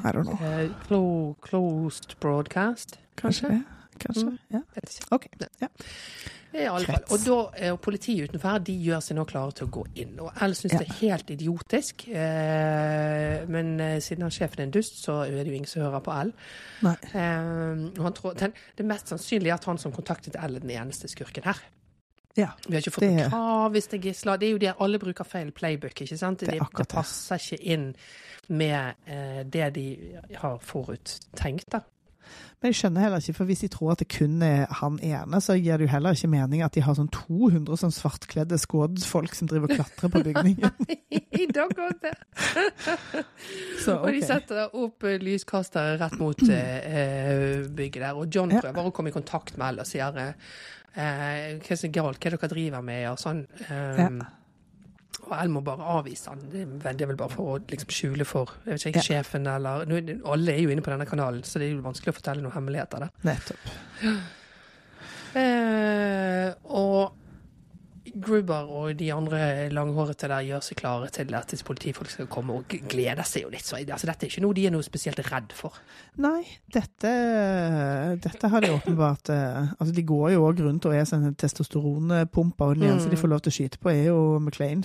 I 0.00 0.12
don't 0.16 0.24
know. 0.24 0.38
eh, 0.40 0.70
clo 0.86 1.36
Closed 1.44 2.16
broadcast, 2.20 2.98
kanskje? 3.20 3.52
Ja, 3.52 3.90
kanskje. 3.98 4.24
Mm. 4.24 4.38
Ja. 4.48 4.62
OK. 5.10 5.28
Ja. 5.60 5.68
Krets. 6.54 7.12
Og 7.12 7.24
da 7.26 7.36
er 7.58 7.72
jo 7.72 7.76
politiet 7.82 8.30
utenfor 8.30 8.54
her, 8.54 8.58
de 8.66 8.74
gjør 8.86 9.02
seg 9.04 9.18
nå 9.18 9.24
klare 9.28 9.52
til 9.58 9.66
å 9.66 9.72
gå 9.74 9.84
inn. 10.04 10.14
Og 10.22 10.42
L 10.46 10.54
syns 10.54 10.72
Ja. 10.72 10.78
det 10.78 10.88
er 10.88 10.98
helt 11.00 11.30
idiotisk. 11.34 12.06
Eh, 12.08 13.44
men 13.50 13.80
eh, 13.80 14.00
siden 14.00 14.22
han 14.26 14.34
sjefen 14.34 14.60
er 14.62 14.68
en 14.68 14.74
dust, 14.74 15.00
så 15.04 15.20
er 15.26 15.36
det 15.42 15.46
jo 15.50 15.58
ingen 15.60 15.70
som 15.70 15.82
hører 15.82 16.04
på 16.04 16.16
L. 16.22 16.34
Eh, 16.84 18.10
tror, 18.18 18.34
den, 18.38 18.54
det 18.78 18.86
mest 18.86 19.08
sannsynlige 19.12 19.52
er 19.52 19.58
at 19.58 19.64
han 19.70 19.78
som 19.78 19.92
kontaktet 19.92 20.36
L, 20.36 20.56
er 20.56 20.60
den 20.66 20.70
eneste 20.70 21.08
skurken 21.10 21.44
her. 21.44 21.62
Ja. 22.36 22.48
Vi 22.66 22.74
har 22.74 22.82
ikke 22.82 22.90
fått 22.96 23.06
noe 23.14 23.28
krav 23.30 23.74
hvis 23.76 23.86
det 23.92 23.98
er 24.00 24.06
gisler. 24.08 24.38
Det 24.42 24.48
er 24.48 24.54
jo 24.56 24.62
det 24.62 24.72
alle 24.82 24.98
bruker 24.98 25.26
feil 25.28 25.52
playbook, 25.54 26.00
ikke 26.02 26.18
sant? 26.18 26.40
Det 26.42 26.50
det 26.50 26.60
det. 26.60 26.88
passer 26.90 27.38
ikke 27.38 27.60
inn 27.74 27.92
med 28.48 29.06
eh, 29.06 29.42
det 29.46 29.68
de 29.76 29.86
har 30.40 30.58
foruttenkt. 30.58 31.70
da. 31.72 31.80
Men 32.60 32.70
jeg 32.72 32.78
skjønner 32.78 33.04
heller 33.04 33.20
ikke, 33.20 33.34
for 33.36 33.44
hvis 33.50 33.60
de 33.64 33.68
tror 33.68 33.90
at 33.92 34.00
det 34.00 34.08
kun 34.14 34.38
er 34.46 34.62
han 34.80 34.94
ene, 35.04 35.40
så 35.44 35.56
gir 35.58 35.76
det 35.78 35.84
jo 35.88 35.92
heller 35.92 36.16
ikke 36.16 36.30
mening 36.32 36.62
at 36.64 36.72
de 36.76 36.80
har 36.86 36.96
sånn 36.96 37.10
200 37.12 37.76
sånn 37.82 37.92
svartkledde 37.92 38.56
skådfolk 38.62 39.34
som 39.36 39.50
driver 39.50 39.68
og 39.68 39.76
klatrer 39.82 40.12
på 40.14 40.22
bygningen. 40.24 40.70
I 41.44 41.46
dag 41.52 41.74
går 41.76 41.92
det. 42.04 42.14
Så, 43.84 43.98
Og 43.98 44.08
de 44.14 44.22
setter 44.24 44.70
opp 44.80 45.04
eh, 45.04 45.18
lyskastere 45.20 45.98
rett 46.00 46.16
mot 46.20 46.40
eh, 46.48 46.78
eh, 47.00 47.66
bygget 47.68 48.00
der. 48.06 48.14
Og 48.22 48.30
John 48.32 48.54
Ja. 48.54 48.62
prøver 48.64 48.88
å 48.88 48.94
komme 48.94 49.12
i 49.12 49.16
kontakt 49.16 49.56
med 49.58 49.66
alle 49.68 49.84
og 49.84 49.90
sier 49.90 50.16
eh, 50.22 50.32
eh, 50.94 51.58
hva 51.60 51.76
er 51.76 51.92
galt, 51.92 52.20
hva 52.22 52.30
er 52.30 52.36
det 52.36 52.40
dere 52.40 52.52
driver 52.54 52.86
med, 52.86 53.04
og 53.10 53.20
sånn. 53.20 53.44
Um, 53.68 54.22
Og 55.24 55.32
Elmo 55.40 55.60
bare 55.64 55.86
avvise 55.98 56.28
han. 56.28 56.40
Det 56.52 56.60
er 56.62 57.06
vel- 57.06 57.16
bare 57.16 57.30
for 57.32 57.54
å 57.54 57.58
liksom 57.70 57.88
skjule 57.90 58.24
for 58.28 58.50
jeg 58.66 58.74
vet 58.78 58.86
ikke, 58.92 59.02
sjefen 59.08 59.46
eller 59.48 59.82
er 59.88 60.20
Alle 60.26 60.52
er 60.52 60.60
jo 60.60 60.68
inne 60.70 60.82
på 60.84 60.90
denne 60.92 61.06
kanalen, 61.08 61.42
så 61.42 61.58
det 61.58 61.68
er 61.70 61.76
jo 61.76 61.82
vanskelig 61.82 62.12
å 62.12 62.18
fortelle 62.18 62.42
noen 62.44 62.52
hemmeligheter 62.52 62.98
der. 63.06 63.10
Nettopp. 63.24 63.64
Eh, 65.34 66.52
og 66.70 67.12
Gruber 68.14 68.68
og 68.70 68.94
de 68.98 69.08
andre 69.14 69.68
langhårete 69.74 70.28
der 70.30 70.44
gjør 70.46 70.62
seg 70.62 70.78
klare 70.78 71.08
til 71.14 71.34
at 71.34 71.54
politifolk 71.66 72.12
skal 72.12 72.28
komme, 72.30 72.58
og 72.60 72.76
gleder 72.90 73.26
seg 73.26 73.46
jo 73.46 73.52
litt. 73.52 73.66
Så 73.66 73.78
altså, 73.80 74.06
dette 74.06 74.26
er 74.26 74.30
ikke 74.30 74.44
noe 74.44 74.56
de 74.56 74.66
er 74.68 74.74
noe 74.74 74.86
spesielt 74.86 75.18
redd 75.26 75.54
for. 75.56 75.76
Nei, 76.22 76.44
dette, 76.72 77.10
dette 78.22 78.50
har 78.52 78.62
de 78.62 78.70
åpenbart 78.74 79.32
eh, 79.34 79.72
Altså, 79.74 79.90
de 79.96 80.04
går 80.06 80.34
jo 80.34 80.44
òg 80.46 80.62
rundt 80.62 80.86
og 80.86 80.94
er 80.94 81.08
sånne 81.08 81.32
testosteronpumper, 81.40 82.70
og 82.70 82.78
den 82.78 82.92
eneste 82.92 83.10
de 83.10 83.18
får 83.18 83.32
lov 83.32 83.42
til 83.44 83.54
å 83.54 83.56
skyte 83.58 83.82
på, 83.82 83.90
er 83.90 84.10
jo 84.12 84.20
McLean, 84.38 84.84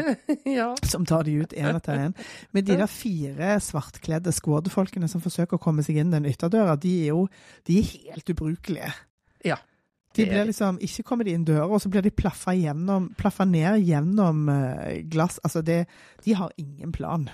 ja. 0.58 0.70
som 0.88 1.04
tar 1.08 1.28
de 1.28 1.36
ut 1.42 1.54
én 1.56 1.70
etter 1.74 2.06
én. 2.06 2.16
Men 2.56 2.66
de 2.66 2.78
der 2.80 2.90
fire 2.90 3.58
svartkledde 3.64 4.32
skådefolkene 4.34 5.10
som 5.10 5.22
forsøker 5.24 5.58
å 5.58 5.62
komme 5.62 5.84
seg 5.86 6.00
inn 6.00 6.14
den 6.14 6.28
ytterdøra, 6.30 6.78
de 6.80 6.96
er 7.04 7.12
jo 7.12 7.26
de 7.68 7.80
er 7.82 7.94
helt 8.14 8.32
ubrukelige. 8.32 8.92
De 10.16 10.26
blir 10.26 10.48
liksom, 10.48 10.80
Ikke 10.82 11.04
kommer 11.06 11.26
de 11.26 11.36
inn 11.36 11.44
døra, 11.46 11.68
og 11.68 11.82
så 11.82 11.90
blir 11.92 12.02
de 12.02 12.10
plaffa, 12.10 12.54
gjennom, 12.58 13.12
plaffa 13.18 13.46
ned 13.46 13.84
gjennom 13.86 14.48
eh, 14.50 15.04
glass. 15.10 15.38
Altså, 15.46 15.62
det, 15.62 15.84
de 16.24 16.34
har 16.34 16.50
ingen 16.58 16.92
plan. 16.92 17.28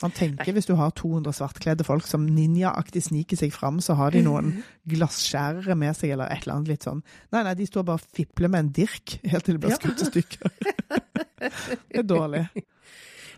Man 0.00 0.12
tenker 0.16 0.48
Nei. 0.48 0.54
hvis 0.56 0.68
du 0.68 0.74
har 0.80 0.92
200 0.96 1.34
svartkledde 1.36 1.84
folk 1.84 2.06
som 2.08 2.24
ninjaaktig 2.24 3.02
sniker 3.04 3.36
seg 3.36 3.52
fram, 3.52 3.82
så 3.84 3.96
har 3.98 4.14
de 4.14 4.22
noen 4.24 4.52
glasskjærere 4.92 5.76
med 5.76 5.96
seg, 5.96 6.14
eller 6.14 6.32
et 6.32 6.46
eller 6.46 6.56
annet 6.56 6.72
litt 6.72 6.86
sånn. 6.88 7.02
Nei, 7.34 7.42
nei, 7.44 7.54
de 7.58 7.68
står 7.68 7.84
bare 7.88 8.00
og 8.00 8.16
fipler 8.16 8.52
med 8.52 8.64
en 8.64 8.72
dirk 8.80 9.18
helt 9.28 9.48
til 9.48 9.58
det 9.58 9.64
blir 9.66 9.76
skutt 9.76 10.04
i 10.04 10.08
stykker. 10.08 10.54
det 11.92 12.00
er 12.00 12.08
dårlig. 12.08 12.46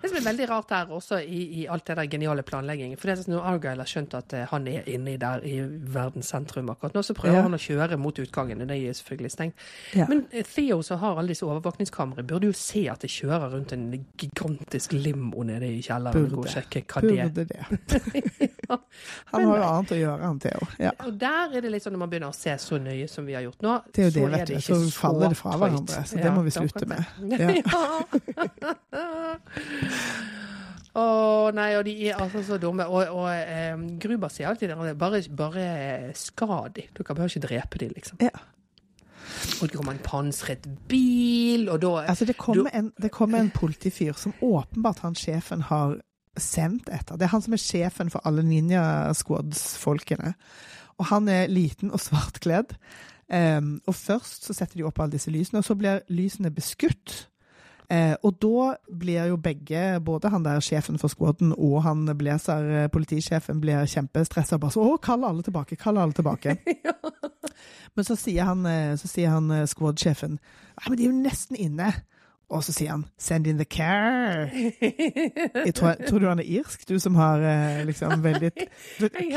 Det 0.03 0.09
som 0.11 0.19
er 0.19 0.25
veldig 0.27 0.47
rart 0.51 0.71
her 0.75 0.87
også 0.93 1.17
i, 1.23 1.41
i 1.63 1.65
alt 1.71 1.85
det 1.87 1.95
der 1.99 2.07
geniale 2.11 2.43
planleggingen 2.47 2.99
For 2.99 3.07
det 3.09 3.13
er 3.15 3.19
sånn 3.23 3.35
når 3.37 3.45
Argyle 3.53 3.83
har 3.85 3.91
skjønt 3.91 4.13
at 4.19 4.29
eh, 4.37 4.45
han 4.51 4.63
er 4.71 4.83
inne 4.91 5.13
der 5.21 5.39
i 5.47 5.55
verdens 5.95 6.29
sentrum 6.33 6.67
akkurat 6.73 6.95
nå, 6.97 7.01
så 7.07 7.13
prøver 7.17 7.37
Ja. 7.39 7.43
han 7.47 7.55
å 7.57 7.61
kjøre 7.63 7.97
mot 8.01 8.17
utgangen, 8.19 8.59
og 8.65 8.69
det 8.69 8.77
er 8.83 8.93
selvfølgelig 8.99 9.33
stengt. 9.33 9.55
Ja. 9.97 10.05
Men 10.11 10.19
eh, 10.33 10.45
Theo 10.47 10.79
som 10.87 10.97
har 11.03 11.13
alle 11.21 11.31
disse 11.33 11.47
overvåkningskameraene, 11.47 12.27
burde 12.29 12.47
jo 12.51 12.55
se 12.57 12.83
at 12.91 13.01
det 13.05 13.11
kjører 13.13 13.49
rundt 13.55 13.71
en 13.77 13.85
gigantisk 14.19 14.89
limo 14.97 15.41
nede 15.47 15.67
i 15.71 15.73
kjelleren. 15.83 16.15
burde. 16.29 16.39
og 16.43 16.47
sjekke 16.51 16.79
hva 16.83 16.99
det. 17.07 17.13
Burde 17.35 17.55
det. 17.55 17.65
Han 19.33 19.41
har 19.45 19.57
jo 19.59 19.65
annet 19.67 19.91
å 19.93 19.95
gjøre, 19.99 20.23
han 20.25 20.39
Theo. 20.41 20.61
Ja. 20.81 20.91
Og 21.05 21.13
der 21.21 21.47
er 21.57 21.61
det 21.65 21.71
litt 21.75 21.83
sånn 21.85 21.93
når 21.97 22.03
man 22.05 22.11
begynner 22.13 22.31
å 22.33 22.37
se 22.37 22.53
så 22.61 22.75
nøye 22.81 23.09
som 23.11 23.27
vi 23.27 23.35
har 23.37 23.43
gjort 23.45 23.63
nå, 23.65 23.73
Det 23.93 24.01
er 24.07 24.09
jo 24.09 24.13
det, 24.15 24.23
vet 24.33 24.49
du. 24.49 24.55
Så 24.65 24.75
faller 24.97 25.29
det 25.33 25.37
fra 25.37 25.53
hverandre, 25.61 26.01
så 26.09 26.15
det 26.23 26.31
må 26.33 26.41
vi 26.47 26.51
slutte 26.55 26.71
slutte 26.73 26.87
ja, 26.89 26.97
det. 27.37 27.63
Å 30.93 31.05
nei, 31.57 31.71
og 31.79 31.87
de 31.89 31.95
er 32.11 32.19
altså 32.21 32.43
så 32.45 32.59
dumme. 32.61 32.85
Og, 32.85 33.15
og 33.17 33.29
um, 33.73 33.85
Gruber 34.01 34.33
sier 34.33 34.51
alltid 34.51 34.75
det, 34.75 34.97
bare, 35.01 35.23
bare 35.37 35.69
skad 36.19 36.75
de. 36.77 36.85
Dere 36.93 37.15
behøver 37.15 37.33
ikke 37.33 37.47
drepe 37.47 37.81
dem, 37.81 37.95
liksom. 37.97 38.21
Ja. 38.21 38.35
Og 39.63 39.71
det 39.71 39.79
kommer 39.79 39.95
en 39.95 40.03
pansret 40.05 40.67
bil, 40.91 41.69
og 41.71 41.81
da 41.81 41.93
Altså, 42.11 42.27
det 42.29 42.37
kommer, 42.37 42.71
en, 42.75 42.93
det 43.03 43.11
kommer 43.15 43.41
en 43.41 43.53
politifyr 43.55 44.13
som 44.19 44.35
åpenbart 44.43 45.01
han 45.07 45.17
sjefen 45.17 45.65
har 45.71 45.97
sendt 46.37 46.89
etter. 46.93 47.17
Det 47.17 47.27
er 47.27 47.33
han 47.33 47.45
som 47.45 47.57
er 47.57 47.63
sjefen 47.63 48.13
for 48.13 48.25
alle 48.29 48.45
Ninja 48.45 48.85
Squads-folkene. 49.17 50.35
Og 51.01 51.09
han 51.09 51.29
er 51.29 51.49
liten 51.49 51.93
og 51.93 52.01
svartkledd. 52.01 52.77
Um, 53.33 53.79
og 53.89 53.97
først 53.97 54.45
så 54.45 54.53
setter 54.53 54.77
de 54.77 54.85
opp 54.85 55.01
alle 55.01 55.17
disse 55.17 55.33
lysene, 55.33 55.63
og 55.63 55.65
så 55.65 55.77
blir 55.79 56.05
lysene 56.13 56.53
beskutt. 56.53 57.31
Eh, 57.91 58.15
og 58.23 58.39
da 58.41 58.75
blir 58.89 59.27
jo 59.29 59.37
begge, 59.37 60.01
både 60.01 60.31
han 60.33 60.45
der 60.45 60.63
sjefen 60.65 60.99
for 60.99 61.13
squaden 61.13 61.53
og 61.57 61.83
han 61.83 62.07
Blazer, 62.19 62.85
eh, 62.85 62.89
politisjefen, 62.89 63.61
blir 63.61 63.87
kjempestressa. 63.87 64.59
Bare 64.59 64.71
så 64.71 64.81
'Å, 64.81 65.01
kall 65.03 65.25
alle 65.25 65.43
tilbake! 65.43 65.77
Kall 65.77 65.99
alle 65.99 66.13
tilbake!' 66.13 66.57
Men 67.95 68.05
så 68.05 68.17
sier 68.17 68.45
han, 68.45 68.67
eh, 68.67 68.97
så 68.97 69.09
sier 69.09 69.29
han 69.31 69.51
eh, 69.51 69.67
squad-sjefen 69.67 70.39
ja, 70.73 70.89
men 70.89 70.99
de 70.99 71.05
er 71.05 71.11
jo 71.11 71.23
nesten 71.23 71.59
inne. 71.61 71.93
Og 72.53 72.61
så 72.67 72.73
sier 72.75 72.91
han 72.91 73.05
'send 73.17 73.47
in 73.47 73.57
the 73.57 73.65
car'. 73.65 74.51
Jeg 75.67 75.75
tror, 75.75 75.95
tror 76.09 76.19
du 76.19 76.29
han 76.29 76.39
er 76.39 76.49
irsk, 76.59 76.85
du 76.89 76.99
som 76.99 77.15
har 77.17 77.41
eh, 77.41 77.85
liksom 77.89 78.23
veldig 78.23 78.51
Jeg 78.53 78.69
hørte 79.01 79.19
ikke, 79.23 79.31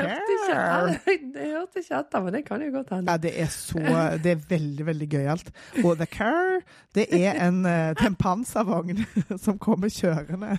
jeg 1.39 1.51
hørte 1.53 1.79
ikke 1.79 1.99
etter, 1.99 2.23
men 2.23 2.33
det 2.33 2.43
kan 2.45 2.61
jo 2.61 2.71
godt 2.75 2.91
hende. 2.91 3.11
Ja, 3.11 3.17
det 3.17 3.31
er 3.41 3.47
så 3.47 3.79
Det 4.23 4.31
er 4.31 4.43
veldig, 4.49 4.85
veldig 4.85 5.09
gøyalt. 5.09 5.51
Og 5.83 5.97
The 5.97 6.05
Car, 6.05 6.59
det 6.95 7.07
er 7.11 7.39
en, 7.47 7.65
eh, 7.65 7.95
det 7.95 8.05
en 8.05 8.15
panservogn 8.15 9.05
som 9.45 9.59
kommer 9.59 9.89
kjørende. 9.89 10.57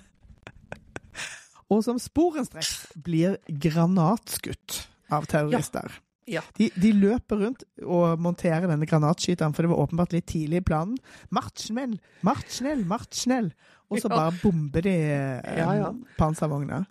Og 1.69 1.83
som 1.83 1.99
sporenstreks 1.99 2.87
blir 3.03 3.37
granatskutt 3.47 4.87
av 5.11 5.25
terrorister. 5.27 5.91
Ja. 5.91 6.06
De, 6.57 6.69
de 6.75 6.91
løper 6.91 7.39
rundt 7.45 7.63
og 7.85 8.19
monterer 8.19 8.67
denne 8.67 8.85
granatskyteren, 8.89 9.53
for 9.55 9.63
det 9.63 9.71
var 9.71 9.83
åpenbart 9.85 10.11
litt 10.17 10.27
tidlig 10.27 10.59
i 10.61 10.65
planen. 10.67 10.97
Martsnell, 11.31 11.95
martsnell, 12.27 12.83
martsnell! 12.89 13.53
Og 13.87 14.01
så 14.03 14.09
Ja. 14.11 14.15
bare 14.17 14.35
bomber 14.41 14.81
de 14.83 14.91
eh, 14.91 15.57
Ja, 15.61 15.71
ja. 15.79 15.93
panservogna. 16.19 16.81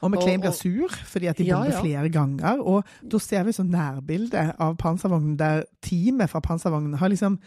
Og 0.00 0.10
McLean 0.10 0.40
blir 0.40 0.54
sur 0.56 0.88
fordi 1.04 1.26
at 1.28 1.36
de 1.38 1.44
bomber 1.52 1.70
ja. 1.70 1.80
flere 1.82 2.08
ganger. 2.10 2.58
Og 2.64 2.84
da 3.12 3.18
ser 3.20 3.44
vi 3.44 3.52
sånn 3.52 3.70
nærbilde 3.70 4.54
av 4.58 4.76
panservognen 4.80 5.36
der 5.38 5.64
teamet 5.84 6.30
fra 6.32 6.40
panservognen 6.40 6.96
har 6.98 7.12
liksom 7.12 7.38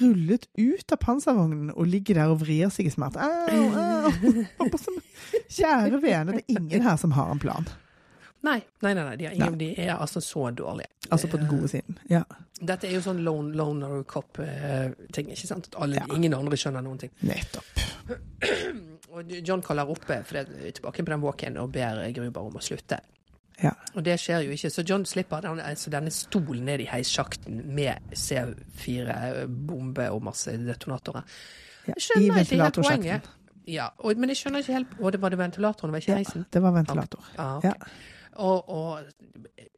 rullet 0.00 0.48
ut 0.58 0.92
av 0.92 0.98
panservognen 0.98 1.70
og 1.76 1.86
ligger 1.86 2.18
der 2.18 2.32
og 2.34 2.40
vrir 2.42 2.68
seg 2.74 2.90
i 2.90 2.90
smerte. 2.90 3.22
Au, 3.22 3.64
au. 3.78 4.68
Kjære 5.54 6.02
vene, 6.02 6.34
det 6.34 6.42
er 6.44 6.58
ingen 6.58 6.82
her 6.82 6.96
som 7.00 7.14
har 7.14 7.30
en 7.30 7.38
plan. 7.42 7.68
Nei, 8.46 8.60
nei, 8.84 8.92
nei, 8.94 9.04
nei 9.04 9.16
de, 9.18 9.26
er, 9.26 9.38
nei. 9.40 9.48
de 9.58 9.68
er 9.82 9.96
altså 9.96 10.20
så 10.22 10.50
dårlige. 10.54 10.86
Altså 11.10 11.26
på 11.30 11.40
den 11.40 11.48
gode 11.50 11.68
siden. 11.72 11.98
Ja, 12.10 12.22
Dette 12.58 12.88
er 12.88 12.96
jo 12.96 13.00
sånn 13.02 13.20
lone, 13.22 13.52
loner 13.54 14.02
cop-ting, 14.10 15.28
ikke 15.30 15.46
sant? 15.46 15.68
Alle, 15.78 16.00
Ja. 16.00 16.06
Ingen 16.14 16.34
andre 16.34 16.58
skjønner 16.58 16.82
noen 16.82 16.98
ting. 16.98 17.12
nettopp. 17.22 17.84
Og 19.14 19.30
John 19.46 19.62
kaller 19.64 19.88
oppe 19.90 20.20
for 20.26 20.38
det, 20.38 20.48
er 20.66 20.74
tilbake 20.76 21.02
på 21.04 21.10
den 21.10 21.22
walk-in 21.22 21.56
og 21.58 21.70
ber 21.72 22.02
Gruber 22.14 22.50
om 22.50 22.58
å 22.58 22.62
slutte. 22.62 22.98
Ja. 23.62 23.72
Og 23.94 24.04
det 24.06 24.18
skjer 24.22 24.44
jo 24.46 24.54
ikke, 24.54 24.70
så 24.70 24.84
John 24.86 25.06
slipper 25.08 25.42
den, 25.42 25.58
altså 25.64 25.90
denne 25.90 26.12
stolen 26.14 26.66
ned 26.68 26.84
i 26.84 26.86
heissjakten 26.90 27.62
med 27.74 28.12
C4-bombe 28.14 30.10
og 30.14 30.22
masse 30.28 30.54
detonatorer. 30.62 31.26
Jeg 31.88 32.04
skjønner 32.04 32.44
ikke 32.44 32.60
helt 32.62 32.78
poenget. 32.82 33.28
Ja, 33.68 33.88
og, 33.98 34.16
men 34.20 34.32
jeg 34.32 34.40
skjønner 34.40 34.62
ikke 34.64 34.76
helt 34.78 34.92
Å, 34.96 35.10
det 35.12 35.18
var 35.20 35.32
det 35.34 35.38
ventilatoren, 35.42 35.90
det 35.92 35.98
var 35.98 36.04
ikke 36.04 36.38
Ja, 36.38 36.44
det 36.56 36.62
var 36.64 36.72
ventilator. 36.72 37.26
Ah, 37.36 37.58
ok. 37.58 37.66
Ja. 37.68 37.74
Og, 38.38 38.68
og 38.70 38.98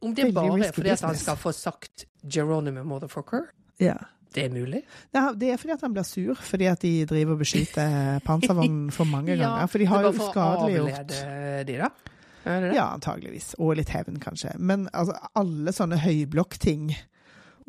om 0.01 0.15
det 0.15 0.27
Veldig 0.27 0.33
bare 0.37 0.67
er 0.67 0.73
fordi 0.75 0.89
at 0.93 1.01
han 1.07 1.15
skal 1.17 1.37
få 1.41 1.51
sagt 1.57 2.05
Geronimo 2.29 2.83
motherfucker, 2.85 3.47
Ja. 3.81 3.95
det 4.35 4.45
er 4.45 4.53
mulig? 4.53 4.83
Ja, 5.13 5.31
det 5.33 5.49
er 5.51 5.57
fordi 5.57 5.73
at 5.73 5.81
han 5.81 5.93
blir 5.95 6.05
sur, 6.05 6.35
fordi 6.35 6.65
at 6.69 6.81
de 6.85 7.05
driver 7.09 7.33
og 7.33 7.39
beskyter 7.41 8.19
panservognen 8.27 8.91
for 8.93 9.09
mange 9.09 9.35
ganger. 9.37 9.65
For 9.67 9.81
de 9.81 9.85
har 9.89 10.05
jo 10.05 10.13
uskadeliggjort 10.13 11.13
de, 11.67 11.77
da? 11.81 11.89
Er 12.45 12.59
det 12.61 12.69
det? 12.71 12.75
Ja, 12.77 12.87
antageligvis. 12.95 13.51
Og 13.61 13.75
litt 13.77 13.89
hevn, 13.93 14.15
kanskje. 14.21 14.53
Men 14.57 14.87
altså, 14.93 15.13
alle 15.37 15.73
sånne 15.77 15.97
høyblokkting 16.01 16.87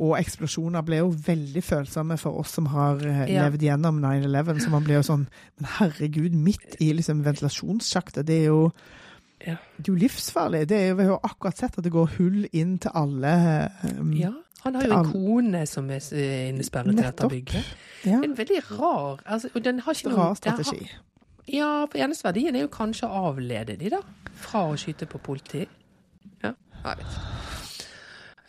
og 0.03 0.15
eksplosjoner 0.17 0.81
ble 0.89 1.03
jo 1.03 1.11
veldig 1.27 1.61
følsomme 1.63 2.17
for 2.21 2.41
oss 2.41 2.55
som 2.57 2.71
har 2.73 3.01
eh, 3.05 3.27
Ja. 3.35 3.45
levd 3.45 3.63
gjennom 3.67 3.99
9-11. 4.01 4.63
Så 4.65 4.71
man 4.73 4.85
blir 4.87 4.97
jo 5.01 5.05
sånn 5.05 5.27
Men 5.61 5.69
herregud, 5.79 6.33
midt 6.33 6.79
i 6.81 6.89
liksom 6.97 7.21
ventilasjonssjaktet, 7.25 8.25
det 8.27 8.39
er 8.43 8.49
jo 8.49 8.63
Ja. 9.47 9.57
det 9.77 9.89
er 9.89 9.93
jo 9.93 9.95
livsfarlig. 9.99 10.69
Det 10.69 10.79
er 10.89 10.95
vi 10.95 11.05
har 11.05 11.21
akkurat 11.25 11.57
sett 11.59 11.79
at 11.79 11.85
det 11.85 11.93
går 11.93 12.07
hull 12.19 12.47
inn 12.53 12.79
til 12.79 12.91
alle 12.95 13.71
Um, 13.99 14.13
Ja, 14.13 14.31
han 14.65 14.75
har 14.75 14.83
jo 14.87 14.93
en 14.99 15.11
kone 15.13 15.67
som 15.67 15.91
er 15.91 15.97
s- 16.01 16.13
innesperret 16.13 16.93
i 16.93 16.97
dette 17.03 17.29
bygget. 17.29 17.65
ja, 18.07 18.21
En 18.23 18.37
veldig 18.39 18.61
rar 18.71 19.19
altså, 19.27 19.49
den 19.63 19.79
har 19.81 19.93
ikke 19.93 20.09
noen- 20.09 20.17
rar 20.19 20.35
det 20.35 20.53
har- 20.53 20.99
Ja, 21.49 21.87
for 21.91 21.99
eneste 21.99 22.25
verdien 22.25 22.55
er 22.57 22.61
jo 22.61 22.69
kanskje 22.69 23.09
å 23.09 23.33
avlede 23.35 23.77
de, 23.79 23.91
da. 23.91 23.99
Fra 24.35 24.61
å 24.71 24.77
skyte 24.77 25.07
på 25.07 25.19
politi. 25.19 25.67
Ja, 26.43 26.53
jeg 26.85 26.97
vet 26.97 26.99
ikke. 26.99 27.52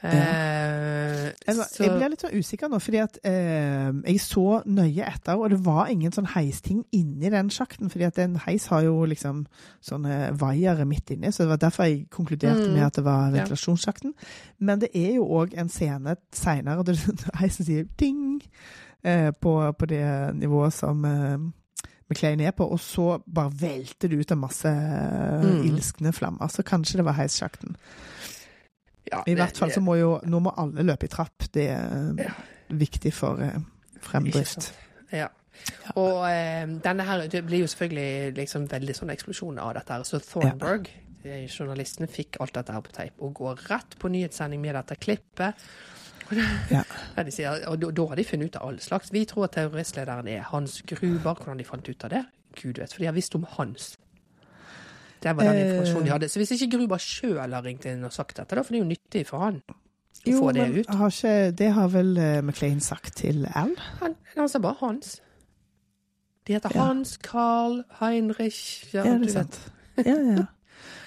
Eh, 0.03 1.31
Jeg, 1.47 1.55
Så- 1.55 1.83
jeg 1.83 1.91
blir 1.97 2.09
litt 2.09 2.21
sånn 2.21 2.33
usikker 2.39 2.69
nå, 2.69 2.77
fordi 2.81 2.99
at 3.03 3.17
eh, 3.23 3.91
jeg 4.05 4.19
så 4.19 4.63
nøye 4.65 5.05
etter, 5.07 5.35
og 5.37 5.49
det 5.49 5.59
var 5.65 5.87
ingen 5.91 6.11
sånn 6.11 6.27
heisting 6.27 6.83
inni 6.93 7.29
den 7.29 7.49
sjakten. 7.49 7.89
fordi 7.89 8.05
at 8.05 8.19
en 8.19 8.35
heis 8.35 8.65
har 8.67 8.81
jo 8.83 9.05
liksom 9.05 9.45
sånne 9.81 10.37
vaiere 10.37 10.85
midt 10.85 11.11
inni, 11.11 11.27
så 11.31 11.43
det 11.43 11.49
var 11.49 11.57
derfor 11.57 11.83
jeg 11.83 12.09
konkluderte 12.09 12.67
Mm. 12.67 12.73
med 12.73 12.83
at 12.85 12.93
det 12.93 13.03
var 13.03 13.31
Ja. 13.35 13.45
Men 14.59 14.79
det 14.79 14.89
er 14.95 15.15
jo 15.15 15.25
òg 15.25 15.53
en 15.57 15.69
scene 15.69 16.15
seinere 16.31 16.83
der 16.83 16.95
heisen 17.39 17.65
sier 17.65 17.85
ding 17.97 18.41
eh, 19.03 19.31
på, 19.31 19.71
på 19.77 19.85
det 19.87 20.35
nivået 20.35 20.73
som 20.73 21.03
eh, 21.05 21.37
McLean 22.09 22.39
er 22.41 22.51
på, 22.51 22.69
og 22.71 22.79
så 22.79 23.21
bare 23.33 23.49
velter 23.51 24.07
det 24.09 24.19
ut 24.19 24.31
en 24.31 24.39
masse 24.39 24.65
eh, 24.65 25.41
Mm. 25.43 25.63
ilskne 25.65 26.11
flammer. 26.13 26.47
Så 26.49 26.63
kanskje 26.63 26.97
det 26.97 27.05
var 27.05 27.13
heissjakten. 27.13 27.75
Ja, 29.11 29.23
I 29.27 29.35
hvert 29.35 29.57
fall 29.57 29.71
så 29.73 29.81
må 29.83 29.95
jo 29.99 30.19
Nå 30.25 30.39
må 30.39 30.53
alle 30.57 30.83
løpe 30.87 31.05
i 31.05 31.11
trapp. 31.11 31.47
Det 31.53 31.69
er 31.69 32.13
Ja. 32.23 32.33
viktig 32.69 33.13
for 33.13 33.41
eh, 33.43 33.57
fremdrift. 34.01 34.71
Ja. 35.11 35.27
Og 35.95 36.23
eh, 36.29 36.65
denne 36.83 37.03
her, 37.05 37.27
det 37.27 37.43
blir 37.45 37.59
jo 37.63 37.67
selvfølgelig 37.67 38.33
liksom 38.37 38.67
veldig 38.71 38.95
sånn 38.97 39.11
eksplosjon 39.13 39.59
av 39.59 39.73
dette 39.77 39.93
her. 39.93 40.03
Så 40.07 40.19
Thornburg, 40.23 40.89
eh, 41.23 41.45
journalisten, 41.47 42.07
fikk 42.07 42.39
alt 42.41 42.53
dette 42.57 42.73
her 42.73 42.81
på 42.81 42.91
teip 42.95 43.21
og 43.21 43.33
går 43.41 43.61
rett 43.69 43.97
på 43.99 44.09
nyhetssending 44.09 44.61
med 44.61 44.75
dette 44.75 44.95
klippet. 44.95 45.53
Ja. 46.71 46.83
Sier, 47.29 47.67
og 47.69 47.77
da, 47.81 47.91
da 47.91 48.05
har 48.09 48.15
de 48.17 48.23
funnet 48.25 48.49
ut 48.49 48.55
av 48.57 48.69
all 48.71 48.79
slags. 48.81 49.11
Vi 49.13 49.25
tror 49.29 49.45
at 49.45 49.57
terroristlederen 49.59 50.27
er 50.31 50.41
Hans 50.49 50.81
Gruber. 50.87 51.35
Hvordan 51.35 51.59
de 51.61 51.67
fant 51.67 51.89
ut 51.89 52.03
av 52.07 52.09
det? 52.15 52.23
Gud 52.57 52.79
vet, 52.79 52.93
for 52.93 53.03
de 53.03 53.09
har 53.11 53.13
visst 53.15 53.35
om 53.35 53.45
Hans. 53.57 53.93
Det 55.23 55.31
var 55.37 55.43
den 55.47 55.55
Eh. 55.55 55.61
informasjonen 55.69 56.05
de 56.05 56.11
hadde. 56.11 56.27
Så 56.29 56.39
hvis 56.41 56.51
ikke 56.57 56.67
Gruber 56.77 56.97
sjøl 56.99 57.53
har 57.55 57.63
ringt 57.63 57.85
inn 57.87 58.03
og 58.03 58.11
sagt 58.13 58.37
dette, 58.37 58.55
da, 58.55 58.61
for 58.61 58.73
det 58.75 58.81
er 58.81 58.83
jo 58.83 58.89
nyttig 58.91 59.25
for 59.29 59.39
han 59.45 59.61
å 59.69 59.75
Jo, 60.27 60.39
få 60.41 60.53
det 60.53 60.61
men 60.67 60.79
ut. 60.79 60.89
har 60.99 61.09
ikke, 61.15 61.51
det 61.57 61.69
har 61.73 61.87
vel 61.93 62.17
uh, 62.17 62.41
McLean 62.41 62.79
sagt 62.83 63.15
til 63.21 63.45
Al? 63.55 63.71
Han, 64.01 64.15
han 64.35 64.49
sa 64.49 64.59
bare 64.59 64.75
Hans. 64.81 65.21
De 66.47 66.53
heter 66.57 66.71
Ja. 66.75 66.83
Hans, 66.89 67.17
Carl, 67.23 67.83
Heinrich 68.01 68.93
ja, 68.93 69.05
Ja, 69.05 69.17
det 69.17 69.29
er 69.29 69.33
sant. 69.43 69.59
Ja, 69.97 70.17
ja. 70.19 70.45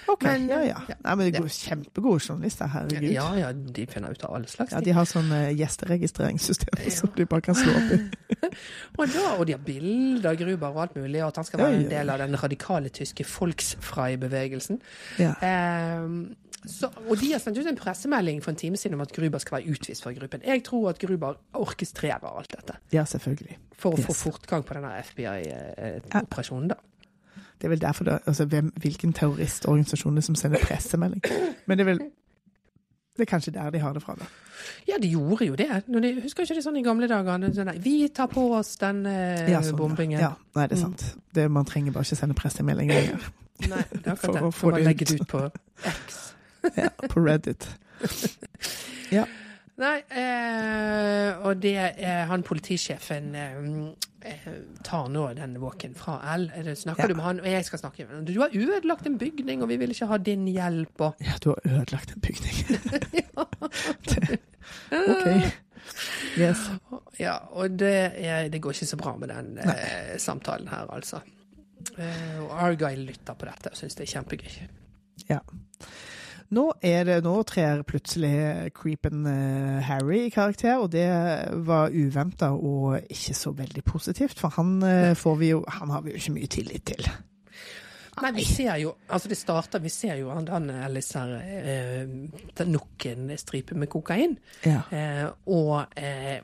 OK. 0.07 0.23
Men, 0.23 0.47
ja, 0.49 0.59
ja. 0.63 0.77
Nei, 1.03 1.15
men 1.19 1.27
det 1.27 1.41
går 1.41 1.49
kjempegode 1.51 2.21
journalister, 2.23 2.69
herregud. 2.71 3.09
Ja, 3.11 3.27
ja, 3.39 3.51
de 3.51 3.85
finner 3.91 4.15
ut 4.15 4.23
av 4.23 4.37
alle 4.37 4.47
slags 4.51 4.71
Ja, 4.75 4.81
de 4.83 4.95
har 4.95 5.07
sånn 5.09 5.29
uh, 5.33 5.49
gjesteregistreringssystemer 5.51 6.87
Ja. 6.87 6.93
som 6.95 7.11
de 7.17 7.27
bare 7.27 7.43
kan 7.49 7.57
slå 7.59 7.75
opp 7.75 7.93
i. 7.97 7.99
Og, 8.97 9.05
da, 9.13 9.23
og 9.37 9.45
de 9.47 9.53
har 9.53 9.61
bilder 9.61 10.31
av 10.31 10.37
Gruber 10.39 10.71
og 10.73 10.81
alt 10.85 10.95
mulig, 10.97 11.19
og 11.21 11.29
at 11.29 11.39
han 11.41 11.45
skal 11.47 11.61
være 11.61 11.77
en 11.81 11.89
del 11.91 12.09
av 12.09 12.21
den 12.23 12.37
radikale 12.39 12.89
tyske 12.93 13.25
Volksfrei-bevegelsen. 13.27 14.79
Ja. 15.21 15.35
Um, 16.01 16.35
så, 16.67 16.89
og 17.07 17.19
de 17.21 17.29
har 17.31 17.39
sendt 17.43 17.59
ut 17.61 17.67
en 17.69 17.77
pressemelding 17.79 18.41
for 18.43 18.51
en 18.51 18.59
time 18.59 18.79
siden 18.79 18.97
om 18.97 19.03
at 19.05 19.13
Gruber 19.15 19.39
skal 19.43 19.59
være 19.59 19.75
utvist 19.75 20.03
fra 20.03 20.11
gruppen. 20.15 20.41
Jeg 20.45 20.63
tror 20.67 20.89
at 20.89 20.99
Gruber 20.99 21.37
orkestrerer 21.53 22.27
alt 22.27 22.51
dette 22.55 22.79
ja, 22.95 23.05
selvfølgelig. 23.07 23.57
for 23.77 23.95
å 23.95 24.07
få 24.09 24.15
fortgang 24.25 24.65
på 24.67 24.77
denne 24.77 24.95
FBI-operasjonen, 25.05 26.73
da. 26.73 26.79
Det 27.57 27.65
er 27.65 27.69
vel 27.73 27.81
derfor 27.81 28.05
det, 28.05 28.19
altså, 28.25 28.45
hvem, 28.45 28.71
Hvilken 28.81 29.13
terroristorganisasjon 29.13 30.13
er 30.13 30.21
det 30.21 30.23
som 30.27 30.35
sender 30.35 30.59
pressemelding? 30.63 31.23
Men 31.65 31.77
det 31.77 31.83
er 31.87 31.89
vel 31.91 31.99
Det 33.17 33.25
er 33.25 33.29
kanskje 33.31 33.51
der 33.55 33.69
de 33.73 33.79
har 33.81 33.93
det 33.93 34.03
fra, 34.03 34.13
da. 34.19 34.25
Ja, 34.87 34.97
de 35.01 35.09
gjorde 35.09 35.45
jo 35.45 35.55
det. 35.55 35.69
Når 35.87 35.99
de, 35.99 36.11
husker 36.21 36.43
ikke 36.45 36.55
det 36.59 36.63
sånn 36.65 36.77
i 36.77 36.83
gamle 36.85 37.07
dager? 37.09 37.37
Nei, 37.41 37.77
vi 37.81 37.95
tar 38.13 38.29
på 38.29 38.43
oss 38.57 38.75
den 38.77 39.05
eh, 39.09 39.49
Ja, 39.49 39.63
sånn, 39.65 39.77
bombingen. 39.79 40.19
Ja, 40.21 40.35
nei, 40.57 40.67
det 40.69 40.77
er 40.77 40.83
sant. 40.83 41.05
Det, 41.33 41.47
man 41.51 41.65
trenger 41.65 41.95
bare 41.95 42.05
ikke 42.05 42.19
sende 42.19 42.37
pressemelding 42.37 42.91
lenger. 42.97 43.25
Nei, 43.71 43.81
det 43.89 44.03
er 44.03 44.13
akkurat 44.13 44.37
det. 44.37 44.43
få 44.43 44.51
For 44.53 44.75
å 44.75 44.77
det 44.77 44.85
legge 44.85 45.09
det 45.09 45.17
ut 45.21 45.27
på 45.31 45.43
X. 45.95 46.21
Ja, 46.77 46.91
på 47.09 47.25
Reddit. 47.25 47.69
Nei, 49.77 49.97
eh, 50.09 51.37
og 51.45 51.59
det 51.61 51.75
eh, 51.77 52.23
han 52.25 52.41
politisjefen 52.43 53.27
eh, 53.37 53.57
eh, 54.25 54.47
tar 54.83 55.05
nå 55.13 55.27
den 55.37 55.53
walken 55.61 55.93
fra 55.97 56.15
L. 56.33 56.47
Er 56.57 56.71
Snakker 56.73 57.03
Ja. 57.05 57.07
du 57.11 57.13
med 57.19 57.23
han, 57.27 57.39
og 57.43 57.45
jeg 57.51 57.65
skal 57.67 57.79
snakke 57.83 58.07
med 58.07 58.15
han. 58.15 58.25
Du 58.25 58.33
har 58.41 58.49
ødelagt 58.57 59.05
en 59.05 59.19
bygning, 59.21 59.61
og 59.61 59.69
vi 59.69 59.77
vil 59.77 59.93
ikke 59.93 60.09
ha 60.09 60.17
din 60.17 60.47
hjelp, 60.49 61.01
og 61.01 61.21
Ja, 61.21 61.37
du 61.43 61.49
har 61.53 61.61
ødelagt 61.65 62.15
en 62.15 62.21
bygning. 62.25 62.55
OK. 65.13 65.27
Yes. 66.37 66.59
Ja, 67.19 67.37
og 67.53 67.77
det, 67.79 67.93
er, 68.17 68.49
det 68.49 68.61
går 68.61 68.71
ikke 68.75 68.85
så 68.89 68.97
bra 68.99 69.15
med 69.17 69.29
den 69.31 69.57
eh, 69.61 70.17
samtalen 70.21 70.67
her, 70.73 70.89
altså. 70.93 71.21
Eh, 71.97 72.41
og 72.43 72.51
Argyle 72.65 73.05
lytter 73.07 73.33
på 73.37 73.45
dette 73.47 73.71
og 73.71 73.77
syns 73.77 73.95
det 73.95 74.07
er 74.07 74.11
kjempegøy. 74.17 74.57
Ja. 75.29 75.39
Nå, 76.55 76.63
er 76.79 77.03
det, 77.03 77.17
nå 77.25 77.33
trer 77.47 77.81
plutselig 77.87 78.71
creepen 78.77 79.25
eh, 79.27 79.79
Harry 79.83 80.21
i 80.27 80.31
karakter, 80.31 80.77
og 80.79 80.93
det 80.93 81.07
var 81.67 81.91
uventa 81.91 82.53
og 82.55 83.01
ikke 83.03 83.35
så 83.35 83.51
veldig 83.57 83.83
positivt. 83.83 84.39
For 84.39 84.55
han, 84.55 84.77
eh, 84.87 85.15
får 85.19 85.35
vi 85.41 85.49
jo, 85.51 85.65
han 85.79 85.91
har 85.91 86.05
vi 86.05 86.13
jo 86.13 86.21
ikke 86.21 86.37
mye 86.37 86.51
tillit 86.55 86.85
til. 86.87 87.09
Nei, 88.17 88.31
vi 88.33 88.45
ser 88.47 88.79
jo 88.81 88.95
Altså, 89.13 89.29
det 89.29 89.37
starter 89.37 89.81
Vi 89.83 89.91
ser 89.93 90.15
jo 90.17 90.31
han 90.33 90.69
Ellis 90.73 91.11
her 91.13 91.35
eh, 91.37 92.65
nok 92.65 93.05
en 93.11 93.33
stripe 93.37 93.75
med 93.77 93.91
kokain. 93.93 94.37
Ja. 94.65 94.81
Eh, 94.89 95.27
og 95.53 95.93
eh, 95.99 96.39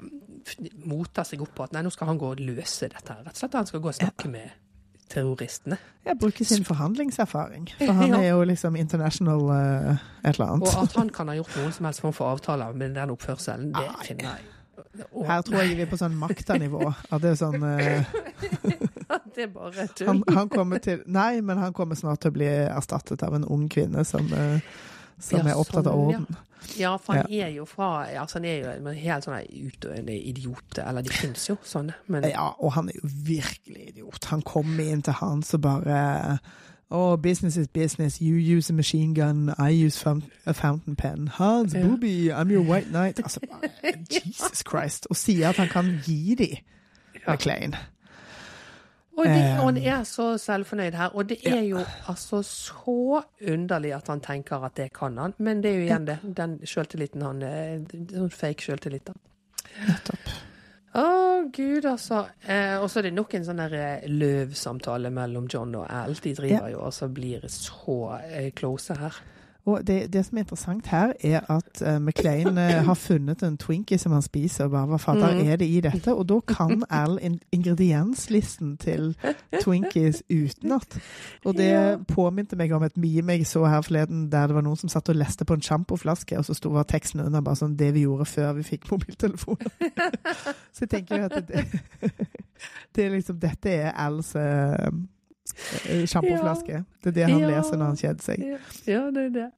moter 0.85 1.25
seg 1.25 1.41
opp 1.41 1.55
på 1.57 1.65
at 1.65 1.73
nei, 1.73 1.81
nå 1.85 1.93
skal 1.93 2.11
han 2.11 2.19
gå 2.21 2.33
og 2.35 2.43
løse 2.43 2.91
dette. 2.91 3.07
her. 3.09 3.23
Rett 3.23 3.33
og 3.33 3.41
slett 3.41 3.57
Han 3.57 3.71
skal 3.71 3.81
gå 3.83 3.89
og 3.93 3.97
snakke 3.97 4.29
med 4.29 4.62
terroristene. 5.09 5.77
Jeg 6.05 6.17
bruker 6.19 6.45
sin 6.45 6.65
forhandlingserfaring, 6.67 7.69
for 7.77 7.93
han 7.99 8.13
er 8.21 8.27
jo 8.29 8.43
liksom 8.47 8.75
international 8.75 9.45
uh, 9.49 10.01
et 10.23 10.35
eller 10.35 10.45
annet. 10.45 10.67
Og 10.67 10.83
at 10.83 10.97
han 10.99 11.09
kan 11.13 11.31
ha 11.31 11.37
gjort 11.39 11.55
noen 11.59 11.75
som 11.75 11.87
helst 11.87 12.03
form 12.03 12.15
for 12.17 12.33
avtaler 12.33 12.75
med 12.75 12.97
den 12.97 13.13
oppførselen, 13.13 13.71
det 13.75 13.85
Ai. 13.87 14.05
finner 14.07 14.29
jeg. 14.33 14.49
oh, 15.11 15.25
Her 15.27 15.41
tror 15.41 15.61
jeg 15.63 15.77
vi 15.77 15.85
er 15.85 15.91
på 15.91 15.99
sånn 16.01 16.17
maktanivå. 16.19 16.85
At 17.13 17.23
det 17.23 17.33
er 17.33 17.39
sånn 17.39 17.63
uh, 17.63 18.23
det 19.35 19.47
er 19.47 19.53
bare 19.53 19.87
tull. 19.95 20.07
han, 20.07 20.23
han 20.35 20.49
kommer 20.49 20.81
til 20.83 21.03
Nei, 21.05 21.41
men 21.41 21.57
han 21.61 21.73
kommer 21.73 21.97
snart 21.97 22.23
til 22.23 22.33
å 22.33 22.37
bli 22.37 22.49
erstattet 22.49 23.23
av 23.25 23.37
en 23.37 23.47
ung 23.47 23.67
kvinne 23.71 24.03
som, 24.07 24.27
eh, 24.33 24.59
som 25.19 25.39
Ja, 25.39 25.53
er 25.53 25.55
opptatt 25.59 25.87
av 25.87 25.99
orden. 25.99 26.27
ja. 26.29 26.35
Ja, 26.79 26.95
for 26.97 27.13
han 27.13 27.25
er 27.29 27.47
jo 27.51 27.65
fra 27.65 28.05
altså 28.07 28.39
Han 28.39 28.45
er 28.45 28.57
jo 28.79 28.87
en 28.89 28.95
helt 28.95 29.25
sånn 29.25 29.33
en 29.35 29.65
utdøende 29.67 30.13
idiot. 30.15 30.77
Eller 30.79 31.01
de 31.03 31.09
fins 31.11 31.49
jo 31.49 31.57
sånne, 31.63 31.93
men 32.07 32.23
Ja, 32.23 32.53
og 32.57 32.71
han 32.73 32.87
er 32.89 32.93
jo 33.03 33.09
virkelig 33.25 33.89
idiot. 33.89 34.25
Han 34.31 34.41
kommer 34.41 34.83
inn 34.83 35.01
til 35.01 35.13
han 35.13 35.43
som 35.43 35.61
bare 35.61 36.39
Oh, 36.91 37.15
business 37.17 37.57
is 37.57 37.67
business. 37.67 38.19
You 38.21 38.35
use 38.57 38.69
a 38.69 38.73
machine 38.75 39.13
gun. 39.15 39.49
I 39.59 39.71
use 39.85 40.05
a 40.45 40.53
fountain 40.53 40.95
pen. 40.95 41.27
Hans 41.27 41.73
Ja. 41.73 41.81
booby, 41.81 42.29
I'm 42.29 42.49
your 42.51 42.61
white 42.63 42.87
knight. 42.91 43.17
Altså, 43.19 43.39
bare, 43.49 43.69
Jesus 44.11 44.63
Christ. 44.69 45.07
Og 45.09 45.15
sier 45.15 45.49
at 45.49 45.55
han 45.55 45.67
kan 45.67 45.99
gi 46.05 46.35
de 46.35 46.57
Ja. 47.27 47.31
McLean. 47.31 47.75
Og, 49.13 49.25
det, 49.25 49.33
Eh, 49.37 49.59
og 49.59 49.67
han 49.67 49.77
er 49.77 50.05
så 50.09 50.37
selvfornøyd 50.41 50.95
her. 50.97 51.11
Og 51.13 51.29
det 51.29 51.37
er 51.45 51.61
jo 51.67 51.81
altså 52.09 52.41
så 52.45 53.21
underlig 53.41 53.93
at 53.93 54.07
han 54.09 54.23
tenker 54.25 54.65
at 54.65 54.75
det 54.79 54.89
kan 54.93 55.17
han. 55.17 55.35
Men 55.37 55.61
det 55.61 55.71
er 55.71 55.75
jo 55.75 55.85
igjen 55.85 56.07
det. 56.09 56.17
Den 56.23 56.57
sjøltilliten 56.65 57.21
han 57.21 57.43
Sånn 58.09 58.33
fake 58.33 58.65
sjøltillit, 58.65 59.05
da. 59.05 59.13
Nettopp. 59.87 60.33
Å, 60.93 61.03
gud, 61.49 61.85
altså. 61.89 62.27
Eh, 62.45 62.75
og 62.77 62.89
så 62.91 62.99
er 63.01 63.07
det 63.07 63.15
nok 63.17 63.33
en 63.33 63.45
sånn 63.47 63.61
der 63.63 63.73
eh, 63.77 64.09
løvsamtale 64.09 65.09
mellom 65.13 65.47
John 65.49 65.73
og 65.79 65.87
Al. 65.89 66.13
De 66.21 66.33
driver 66.37 66.69
jo 66.69 66.83
og 66.85 66.93
så 66.93 67.09
blir 67.09 67.47
så 67.49 67.97
eh, 68.19 68.51
close 68.53 68.97
her. 68.99 69.17
Og 69.65 69.87
det, 69.87 70.13
det 70.13 70.25
som 70.25 70.37
er 70.37 70.41
interessant 70.43 70.87
her, 70.87 71.13
er 71.23 71.39
at 71.49 71.81
uh, 71.81 71.99
McLean 72.01 72.57
uh, 72.57 72.83
har 72.89 72.93
funnet 72.99 73.43
en 73.43 73.57
Twinkie 73.57 73.97
som 73.97 74.11
han 74.11 74.21
spiser, 74.21 74.65
og 74.65 74.71
bare 74.71 74.85
hva 74.91 74.97
fader 74.99 75.33
Mm. 75.33 75.47
er 75.51 75.55
det 75.55 75.65
i 75.71 75.79
dette? 75.79 76.13
Og 76.13 76.27
da 76.29 76.39
kan 76.47 76.83
Al 76.89 77.17
in 77.21 77.39
ingredienslisten 77.51 78.77
til 78.77 79.15
Twinkies 79.61 80.23
utenat. 80.29 80.99
Og 81.45 81.55
det 81.55 81.69
Ja. 81.71 81.95
påminte 82.07 82.55
meg 82.55 82.71
om 82.71 82.83
et 82.83 82.97
meme 82.97 83.37
jeg 83.37 83.47
så 83.47 83.65
her 83.65 83.81
forleden, 83.81 84.31
der 84.31 84.47
det 84.47 84.55
var 84.55 84.61
noen 84.61 84.77
som 84.77 84.89
satt 84.89 85.09
og 85.09 85.15
leste 85.15 85.45
på 85.45 85.53
en 85.53 85.61
sjampoflaske, 85.61 86.37
og 86.37 86.45
så 86.45 86.53
sto 86.53 86.69
var 86.69 86.83
teksten 86.83 87.19
under 87.19 87.41
bare 87.41 87.55
sånn 87.55 87.75
'Det 87.77 87.93
vi 87.93 88.01
gjorde 88.01 88.25
før 88.25 88.53
vi 88.53 88.63
fikk 88.63 88.91
mobiltelefoner'. 88.91 89.69
så 90.73 90.79
jeg 90.81 90.89
tenker 90.89 91.17
jo 91.17 91.23
at 91.23 91.47
det, 91.47 91.65
det 92.95 93.05
er 93.05 93.09
liksom 93.09 93.39
Dette 93.39 93.69
er 93.69 93.91
Als 93.91 94.35
uh, 94.35 94.91
sjampoflaske. 96.07 96.83
Det 97.03 97.11
er 97.11 97.11
det 97.17 97.23
han 97.29 97.39
Ja. 97.41 97.47
leser 97.49 97.77
når 97.77 97.85
han 97.85 97.97
kjeder 97.97 98.21
seg. 98.23 98.39
Ja, 98.47 98.57
ja 98.93 99.11
det 99.11 99.25
er 99.25 99.29
det. 99.29 99.49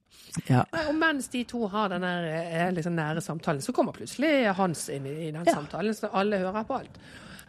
Ja. 0.50 0.64
Og 0.90 0.96
mens 0.96 1.28
de 1.32 1.44
to 1.44 1.68
har 1.72 1.90
den 1.90 2.04
eh, 2.04 2.72
liksom 2.72 2.96
nære 2.96 3.22
samtalen, 3.22 3.62
så 3.62 3.72
kommer 3.74 3.94
plutselig 3.94 4.54
Hans 4.56 4.90
inn 4.90 5.06
i, 5.06 5.32
den 5.32 5.44
Ja. 5.46 5.54
samtalen, 5.54 5.94
så 5.94 6.10
alle 6.14 6.38
hører 6.38 6.64
på 6.68 6.80
alt. 6.80 6.98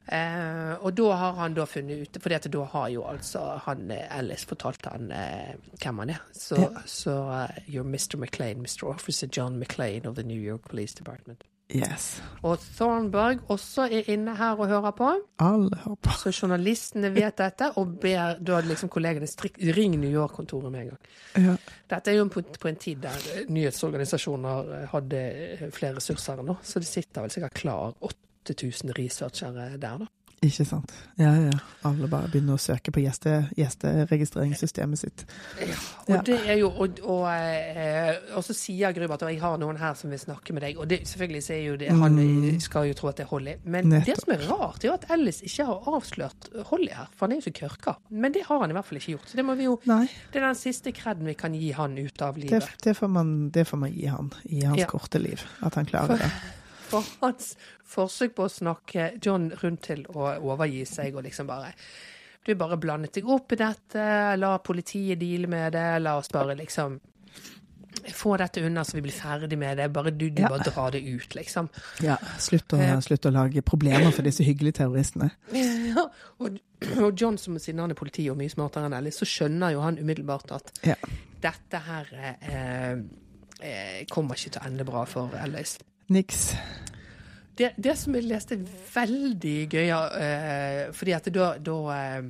Eh, 0.07 0.75
og 0.87 0.95
da 0.95 1.13
har 1.19 1.33
han 1.33 1.55
da 1.55 1.65
funnet 1.67 1.99
ut 2.15 2.23
For 2.23 2.29
da 2.31 2.65
har 2.65 2.89
jo 2.89 3.03
altså 3.03 3.59
han 3.65 3.91
eh, 3.91 4.19
Ellis 4.19 4.45
fortalt 4.47 4.85
han 4.87 5.11
eh, 5.11 5.57
hvem 5.83 5.99
han 5.99 6.11
er. 6.11 6.21
Så, 6.33 6.55
Ja. 6.61 6.69
så 6.87 7.11
uh, 7.11 7.49
you're 7.67 7.83
Mr. 7.83 8.17
McLean, 8.17 8.63
Mr. 8.63 8.85
Officer 8.87 9.27
John 9.27 9.59
McLean 9.59 10.07
of 10.07 10.15
the 10.15 10.23
New 10.23 10.39
York 10.41 10.69
Police 10.69 10.95
Department. 10.95 11.43
Yes. 11.75 12.21
Og 12.47 12.61
Thornburg 12.77 13.41
også 13.51 13.89
er 13.91 14.07
inne 14.13 14.37
her 14.39 14.55
og 14.55 14.69
hører 14.71 14.93
på. 14.95 15.09
Alle 15.43 15.79
hører 15.83 15.99
på. 15.99 16.13
Så 16.21 16.31
journalistene 16.31 17.11
vet 17.15 17.39
dette, 17.41 17.73
og 17.81 17.97
ber 18.03 18.39
da 18.39 18.61
liksom 18.63 18.91
kollegene 18.93 19.27
strikt 19.27 19.59
ring 19.75 19.97
New 19.99 20.11
York-kontoret 20.11 20.71
med 20.73 20.85
en 20.85 20.93
gang. 20.93 21.09
Ja. 21.49 21.57
Dette 21.91 22.13
er 22.13 22.21
jo 22.21 22.29
på, 22.31 22.45
på 22.61 22.71
en 22.71 22.79
tid 22.79 23.03
der 23.03 23.49
nyhetsorganisasjoner 23.51 24.87
hadde 24.93 25.25
flere 25.75 25.99
ressurser 25.99 26.39
enn 26.39 26.53
nå, 26.53 26.59
så 26.63 26.83
det 26.83 26.91
sitter 26.91 27.27
vel 27.27 27.35
sikkert 27.35 27.59
klar 27.59 27.99
8000 28.47 28.95
researchere 28.99 29.73
der, 29.83 30.05
da. 30.05 30.11
Ikke 30.47 30.65
sant. 30.69 30.93
Ja, 31.19 31.33
ja. 31.49 31.57
Alle 31.89 32.09
bare 32.13 32.29
begynner 32.31 32.55
å 32.57 32.61
søke 32.63 32.93
på 32.95 33.03
gjeste, 33.03 33.49
gjesteregistreringssystemet 33.57 34.99
sitt. 35.01 35.25
Og 36.07 36.15
Ja. 36.15 36.21
det 36.23 36.39
er 36.47 36.59
jo 36.61 36.69
Og, 36.77 36.99
og, 37.03 37.25
og, 37.25 38.37
og 38.37 38.45
så 38.45 38.55
sier 38.55 38.93
Grubert 38.97 39.23
at 39.23 39.31
jeg 39.33 39.41
har 39.41 39.57
noen 39.59 39.79
her 39.81 39.95
som 39.99 40.11
vil 40.11 40.19
snakke 40.21 40.53
med 40.55 40.63
deg, 40.63 40.79
og 40.79 40.89
det, 40.91 41.01
selvfølgelig 41.09 41.43
så 41.47 41.53
er 41.57 41.63
jo 41.65 41.77
det 41.81 41.89
Han 41.91 42.61
skal 42.61 42.89
jo 42.91 42.95
tro 42.99 43.09
at 43.09 43.17
det 43.17 43.25
er 43.27 43.31
Holly. 43.31 43.55
Men 43.65 43.91
det 43.91 44.03
Mm. 44.07 44.21
Som 44.21 44.33
er 44.35 44.43
rart, 44.49 44.85
er 44.85 44.89
jo 44.89 44.95
at 44.95 45.05
Ellis 45.11 45.41
ikke 45.43 45.65
har 45.67 45.89
avslørt 45.97 46.49
Holly 46.71 46.89
her, 46.93 47.07
for 47.17 47.27
han 47.27 47.33
er 47.37 47.41
jo 47.41 47.51
ikke 47.51 47.67
kørka. 47.69 47.97
Men 48.11 48.33
det 48.33 48.43
har 48.47 48.61
han 48.61 48.71
i 48.71 48.73
hvert 48.77 48.85
fall 48.87 48.99
ikke 48.99 49.13
gjort. 49.17 49.29
Så 49.31 49.37
det 49.37 49.45
må 49.45 49.55
vi 49.57 49.65
jo 49.65 49.79
Nei, 49.87 50.07
Det 50.33 50.41
er 50.43 50.47
den 50.47 50.55
siste 50.59 50.93
kreden 50.93 51.27
vi 51.27 51.35
kan 51.35 51.55
gi 51.55 51.71
han 51.73 51.97
ut 51.99 52.23
av 52.23 52.37
livet. 52.39 52.69
det, 52.83 52.97
får 52.97 53.09
man, 53.09 53.51
det 53.51 53.67
får 53.67 53.79
man 53.79 53.93
gi 53.93 54.07
han 54.07 54.31
i 54.51 54.61
hans 54.65 54.79
Ja. 54.79 54.87
korte 54.87 55.19
liv. 55.19 55.43
At 55.63 55.75
han 55.75 55.87
klarer 55.87 56.19
det. 56.19 56.31
For 56.91 57.03
hans 57.23 57.55
forsøk 57.87 58.35
på 58.37 58.45
å 58.47 58.53
snakke 58.53 59.09
John 59.25 59.49
rundt 59.63 59.83
til 59.89 60.05
å 60.15 60.29
overgi 60.39 60.85
seg 60.87 61.17
og 61.19 61.25
liksom 61.27 61.47
bare 61.51 61.73
Du 62.47 62.55
bare 62.55 62.77
blandet 62.79 63.13
deg 63.19 63.27
opp 63.29 63.53
i 63.53 63.57
dette, 63.59 64.03
la 64.39 64.53
politiet 64.63 65.19
deale 65.19 65.49
med 65.51 65.73
det, 65.75 65.87
la 66.03 66.13
oss 66.21 66.29
bare 66.31 66.55
liksom 66.55 67.01
få 68.15 68.37
dette 68.39 68.61
unna 68.63 68.85
så 68.87 68.95
vi 68.95 69.03
blir 69.03 69.17
ferdig 69.17 69.57
med 69.59 69.79
det. 69.81 69.89
Bare 69.91 70.13
du, 70.15 70.29
du 70.31 70.43
Ja. 70.43 70.49
bare 70.53 70.63
drar 70.63 70.93
det 70.95 71.01
ut, 71.03 71.35
liksom. 71.35 71.69
Ja, 72.05 72.17
slutt 72.39 72.69
å, 72.77 72.79
Ja. 72.79 73.01
slutt 73.03 73.27
å 73.27 73.33
lage 73.35 73.63
problemer 73.67 74.13
for 74.13 74.23
disse 74.23 74.45
hyggelige 74.47 74.77
terroristene. 74.79 75.31
Ja, 75.51 76.05
og, 76.39 76.59
og 77.03 77.19
John, 77.21 77.37
som 77.39 77.59
siden 77.59 77.81
han 77.81 77.91
er 77.91 77.95
politi 77.99 78.29
og 78.31 78.37
mye 78.39 78.53
smartere 78.53 78.87
enn 78.87 78.95
Ellis, 78.95 79.19
så 79.19 79.27
skjønner 79.27 79.73
jo 79.73 79.81
han 79.83 79.99
umiddelbart 79.99 80.53
at 80.55 80.71
Ja. 80.87 80.95
dette 81.41 81.79
her 81.83 82.07
eh, 82.15 82.97
eh, 83.61 84.05
kommer 84.09 84.37
ikke 84.39 84.53
til 84.53 84.63
å 84.63 84.67
ende 84.71 84.85
bra 84.87 85.05
for 85.05 85.35
Ellis. 85.43 85.79
Niks. 86.07 86.55
Det, 87.57 87.73
det 87.77 87.95
som 87.97 88.15
jeg 88.15 88.29
leste 88.29 88.59
veldig 88.93 89.57
gøy, 89.73 89.89
eh, 89.89 90.83
fordi 90.93 91.15
at 91.17 91.29
da, 91.33 91.47
da 91.57 91.77
eh, 91.95 92.27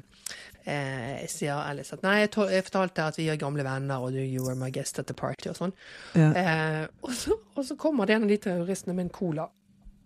eh, 0.70 1.24
sier 1.30 1.58
Alice 1.58 1.96
at 1.96 2.04
nei, 2.06 2.20
jeg, 2.22 2.30
to, 2.36 2.46
jeg 2.50 2.66
fortalte 2.68 3.08
at 3.10 3.18
vi 3.18 3.26
er 3.32 3.40
gamle 3.40 3.66
venner, 3.66 4.02
og 4.02 4.14
du 4.14 4.20
you 4.22 4.46
were 4.46 4.54
my 4.58 4.70
guest 4.70 5.00
at 5.02 5.10
the 5.10 5.16
party 5.18 5.50
og 5.50 5.58
sånn. 5.58 5.74
Ja. 6.14 6.30
Eh, 6.30 6.82
og, 7.02 7.12
så, 7.18 7.38
og 7.56 7.66
så 7.66 7.78
kommer 7.80 8.06
det 8.06 8.16
en 8.16 8.28
av 8.28 8.32
de 8.32 8.38
terroristene 8.46 8.94
med 8.94 9.08
en 9.08 9.14
cola 9.18 9.48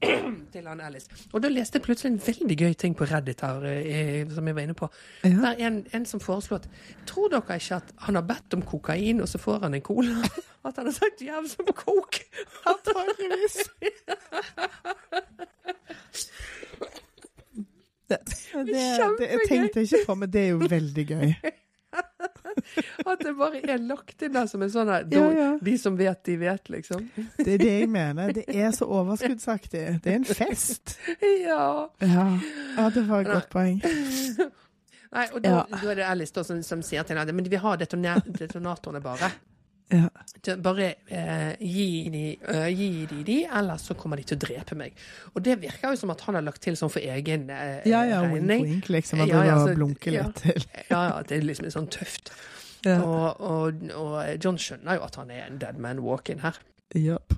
til 0.53 0.69
han 0.69 0.81
Alice. 0.81 1.11
Og 1.33 1.43
da 1.43 1.49
leste 1.53 1.79
jeg 1.79 1.85
plutselig 1.85 2.13
en 2.13 2.21
veldig 2.27 2.57
gøy 2.57 2.73
ting 2.73 2.97
på 2.97 3.05
Reddit 3.05 3.41
her, 3.45 3.65
eh, 3.69 4.31
som 4.33 4.47
jeg 4.47 4.57
var 4.57 4.63
inne 4.63 4.75
på. 4.75 4.89
Ja. 5.25 5.29
Der 5.29 5.51
er 5.59 5.67
en, 5.67 5.87
en 5.95 6.07
som 6.07 6.21
foreslo 6.21 6.57
at 6.57 6.69
tror 7.07 7.29
dere 7.29 7.59
ikke 7.61 7.81
at 7.81 7.93
han 8.07 8.15
har 8.15 8.23
bedt 8.23 8.55
om 8.57 8.63
kokain, 8.63 9.21
og 9.21 9.29
så 9.29 9.39
får 9.39 9.59
han 9.67 9.75
en 9.75 9.85
cola? 9.85 10.17
At 10.69 10.77
han 10.77 10.87
har 10.87 10.93
sagt 10.93 11.23
jævlig 11.25 11.51
som 11.51 11.65
coke? 11.73 12.25
Antakeligvis. 12.71 13.57
Det, 18.11 18.19
det, 18.27 18.67
det, 18.67 19.27
jeg 19.31 19.39
tenkte 19.49 19.81
ikke 19.81 19.99
på, 20.07 20.15
men 20.15 20.33
det 20.33 20.41
er 20.41 20.49
jo 20.49 20.57
veldig 20.71 21.07
gøy. 21.07 21.35
At 23.11 23.23
det 23.25 23.35
bare 23.39 23.61
er 23.65 23.83
lagt 23.83 24.23
inn 24.23 24.35
der 24.35 24.49
som 24.51 24.63
en 24.65 24.73
sånn 24.73 24.91
her 24.93 25.07
Ja, 25.13 25.27
ja. 25.35 25.51
De 25.65 25.77
som 25.81 25.97
vet, 25.99 26.23
de 26.27 26.37
vet, 26.41 26.71
liksom. 26.73 27.07
Det 27.39 27.55
er 27.57 27.63
det 27.63 27.73
jeg 27.73 27.91
mener. 27.91 28.33
Det 28.37 28.47
er 28.49 28.73
så 28.77 28.89
overskuddsaktig. 28.91 29.85
Det 30.05 30.15
er 30.15 30.19
en 30.21 30.29
fest. 30.29 30.97
Ja. 31.41 31.89
Ja, 32.05 32.27
ja 32.77 32.89
det 32.95 33.03
var 33.09 33.25
et 33.25 33.31
godt 33.33 33.49
poeng. 33.53 33.81
Nei, 35.11 35.25
og 35.35 35.41
da, 35.43 35.65
da 35.67 35.81
er 35.91 35.99
det 35.99 36.07
Alice 36.07 36.35
da, 36.35 36.45
som, 36.47 36.61
som 36.63 36.83
sier 36.87 37.07
til 37.07 37.19
henne 37.19 37.35
men 37.35 37.49
vi 37.51 37.59
har 37.59 37.81
detonatorene 37.81 39.03
bare. 39.03 39.33
Ja. 39.91 40.09
Bare 40.63 40.95
eh, 41.11 41.57
gi, 41.61 41.87
de, 42.15 42.25
eh, 42.49 42.69
gi 42.71 43.07
de 43.11 43.23
de, 43.27 43.39
ellers 43.59 43.83
så 43.91 43.95
kommer 43.99 44.17
de 44.21 44.23
til 44.31 44.39
å 44.39 44.41
drepe 44.45 44.77
meg. 44.79 44.95
Og 45.35 45.43
det 45.45 45.57
virker 45.61 45.91
jo 45.93 45.99
som 46.01 46.13
at 46.15 46.21
han 46.29 46.39
har 46.39 46.45
lagt 46.47 46.63
til 46.63 46.77
sånn 46.79 46.93
for 46.95 47.03
egen 47.03 47.49
eh, 47.51 47.83
Ja, 47.91 48.05
ja, 48.09 48.21
regning. 48.23 48.63
wink, 48.69 48.89
liksom. 48.95 49.21
Og 49.25 49.29
Ja, 49.29 49.43
ja, 49.43 49.43
driver 49.43 49.67
så- 49.67 49.71
og 49.75 49.77
blunker 49.81 50.11
litt 50.17 50.35
til. 50.45 50.65
Ja, 50.93 51.03
ja, 51.11 51.23
det 51.27 51.37
er 51.39 51.45
liksom 51.49 51.67
litt 51.67 51.75
sånn 51.75 51.91
tøft. 51.91 52.31
Ja. 52.87 53.01
Og, 53.05 53.41
og, 53.41 53.83
og 53.99 54.45
John 54.45 54.57
skjønner 54.57 54.97
jo 54.97 55.05
at 55.05 55.17
han 55.21 55.31
er 55.31 55.47
en 55.51 55.59
dead 55.61 55.79
man 55.79 56.01
walk-in 56.07 56.39
her. 56.41 56.57
Yep. 56.97 57.35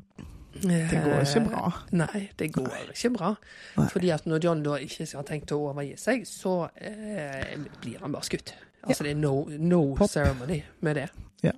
Det 0.63 1.01
går 1.03 1.23
ikke 1.25 1.41
bra. 1.49 1.71
Nei, 1.97 2.29
det 2.39 2.51
går 2.53 2.93
ikke 2.93 3.11
bra. 3.17 3.31
Nei. 3.79 3.87
Fordi 3.89 4.11
at 4.13 4.27
når 4.29 4.45
John 4.45 4.63
da 4.63 4.77
ikke 4.85 5.09
har 5.17 5.25
tenkt 5.27 5.51
å 5.57 5.59
overgi 5.73 5.97
seg, 5.99 6.27
så 6.29 6.69
eh, 6.77 7.57
blir 7.81 7.99
han 8.05 8.13
bare 8.13 8.29
skutt. 8.29 8.53
Altså 8.85 9.03
det 9.09 9.15
er 9.17 9.19
no, 9.23 9.47
no 9.59 9.97
ceremony 10.07 10.61
med 10.85 11.01
det. 11.01 11.09
Ja, 11.43 11.57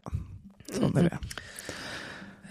sånn 0.78 0.98
er 1.00 1.08
det. 1.10 1.18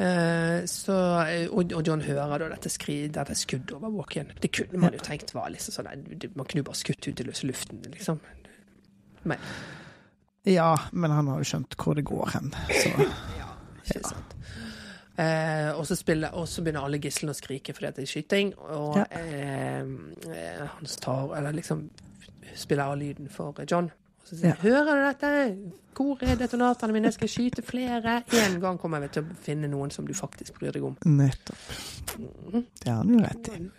Eh, 0.04 0.66
så, 0.66 0.96
eh, 1.28 1.46
og, 1.54 1.70
og 1.78 1.86
John 1.88 2.02
hører 2.02 2.42
da 2.42 2.48
dette, 2.56 2.72
skri, 2.74 2.96
dette 3.14 3.36
skuddet 3.38 3.76
over 3.78 3.92
walk-in. 3.94 4.32
Det 4.42 4.50
kunne 4.56 4.82
man 4.82 4.96
jo 4.98 5.04
tenkt 5.06 5.36
var 5.38 5.52
liksom 5.54 5.76
sånn 5.76 5.90
Man 6.34 6.48
kunne 6.50 6.64
jo 6.64 6.70
bare 6.72 6.80
skutt 6.80 7.08
ut 7.08 7.22
i 7.22 7.28
løse 7.28 7.46
luften, 7.46 7.84
liksom. 7.94 8.20
Men 9.30 9.38
Ja, 10.50 10.72
men 10.92 11.12
han 11.14 11.30
har 11.30 11.40
jo 11.40 11.46
skjønt 11.54 11.78
hvor 11.80 11.96
det 11.96 12.04
går 12.10 12.34
hen. 12.34 12.50
Så 12.74 12.90
ikke 13.94 14.10
sant. 14.16 14.34
Eh, 15.14 15.70
og, 15.78 15.84
så 15.86 15.96
spiller, 15.96 16.34
og 16.34 16.48
så 16.50 16.64
begynner 16.66 16.88
alle 16.88 16.98
gislene 16.98 17.36
å 17.36 17.38
skrike 17.38 17.76
fordi 17.78 17.92
det 17.94 18.02
er 18.08 18.10
skyting, 18.10 18.54
og 18.74 18.98
Ja. 18.98 19.04
eh, 19.14 19.84
eh, 20.34 20.64
han 20.66 20.90
tar 21.06 21.36
Eller 21.38 21.54
liksom 21.54 21.84
spiller 22.58 22.90
av 22.90 22.98
lyden 22.98 23.30
for 23.30 23.54
John. 23.70 23.92
Så 24.26 24.38
sier 24.38 24.48
Ja. 24.48 24.56
'Hører 24.56 24.96
du 24.96 25.04
dette? 25.12 25.58
Hvor 25.94 26.18
er 26.24 26.36
detonatene 26.36 26.94
mine? 26.94 27.06
Jeg 27.12 27.14
skal 27.14 27.28
skyte 27.28 27.62
flere.' 27.62 28.24
En 28.54 28.60
gang 28.62 28.78
kommer 28.80 29.02
jeg 29.02 29.12
til 29.12 29.24
å 29.24 29.36
finne 29.36 29.68
noen 29.70 29.92
som 29.92 30.08
du 30.08 30.14
faktisk 30.14 30.54
bryr 30.60 30.72
deg 30.72 30.84
om. 30.84 30.96
nettopp. 31.06 31.58
Det 32.80 32.88
har 32.88 32.96
han 33.04 33.10
jo 33.14 33.20
rett 33.20 33.48
i. 33.50 33.70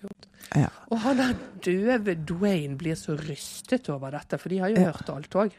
Ja, 0.61 0.69
Og 0.91 0.99
han 1.01 1.17
der 1.17 1.35
døve 1.65 2.15
Dwayne 2.15 2.77
blir 2.77 2.95
så 2.95 3.17
rystet 3.17 3.89
over 3.89 4.11
dette, 4.11 4.39
for 4.39 4.49
de 4.51 4.59
har 4.59 4.69
jo 4.69 4.77
Ja. 4.77 4.93
hørt 4.93 5.09
alt 5.09 5.31
òg. 5.31 5.53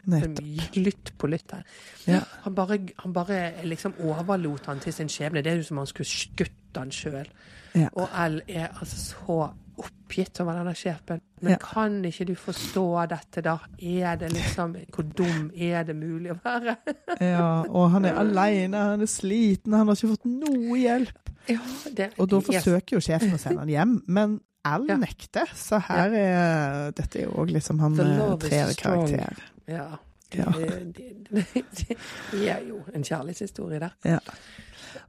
Lytt 0.75 1.11
på 1.17 1.27
lytt 1.27 1.51
her. 1.51 1.63
Ja. 2.07 2.21
Han, 2.43 2.53
bare, 2.55 2.79
han 2.99 3.13
bare 3.13 3.53
liksom 3.63 3.93
overlot 3.99 4.65
han 4.67 4.79
til 4.79 4.93
sin 4.93 5.07
skjebne. 5.07 5.41
Det 5.43 5.47
er 5.51 5.57
jo 5.57 5.63
som 5.63 5.77
om 5.77 5.81
han 5.85 5.87
skulle 5.87 6.05
skutt 6.07 6.51
han 6.75 6.89
sjøl. 6.91 7.25
Ja. 7.75 7.89
Og 7.93 8.07
L 8.31 8.41
er 8.47 8.67
altså 8.79 8.97
så 8.97 9.37
oppgitt 9.77 10.39
over 10.39 10.53
denne 10.55 10.71
sjefen. 10.79 11.19
Men 11.41 11.51
Ja. 11.51 11.57
kan 11.59 11.97
ikke 12.05 12.25
du 12.29 12.33
forstå 12.39 12.85
dette, 13.11 13.41
da? 13.43 13.57
Er 13.81 14.15
det 14.15 14.29
liksom 14.33 14.75
Hvor 14.95 15.03
dum 15.17 15.51
er 15.55 15.83
det 15.83 15.95
mulig 15.95 16.31
å 16.31 16.37
være? 16.43 16.77
ja, 17.21 17.63
og 17.67 17.89
han 17.91 18.05
er 18.05 18.15
aleine, 18.21 18.77
han 18.93 19.01
er 19.01 19.11
sliten, 19.11 19.73
han 19.75 19.87
har 19.87 19.95
ikke 19.99 20.13
fått 20.15 20.25
noe 20.25 20.77
hjelp. 20.79 21.19
Ja, 21.51 21.59
det 21.93 22.13
Og 22.17 22.29
da 22.31 22.37
er- 22.37 22.47
forsøker 22.47 22.95
jo 22.97 23.03
sjefen 23.03 23.33
å 23.35 23.37
sende 23.37 23.59
han 23.59 23.69
hjem, 23.69 24.01
men 24.07 24.39
Al 24.65 24.87
Ja. 24.89 24.95
nekter. 24.97 25.45
Så 25.53 25.77
her 25.79 26.09
er 26.17 26.91
Dette 26.91 27.19
er 27.19 27.23
jo 27.27 27.33
òg 27.37 27.51
liksom 27.53 27.79
han 27.79 27.99
eh, 27.99 28.37
trer 28.41 28.73
karakter. 28.79 29.37
Ja. 29.67 29.97
Det, 30.31 30.95
det, 30.95 31.45
det 32.31 32.49
er 32.49 32.63
jo 32.67 32.79
en 32.93 33.03
kjærlighetshistorie 33.03 33.79
der. 33.79 33.93
Ja. 34.03 34.17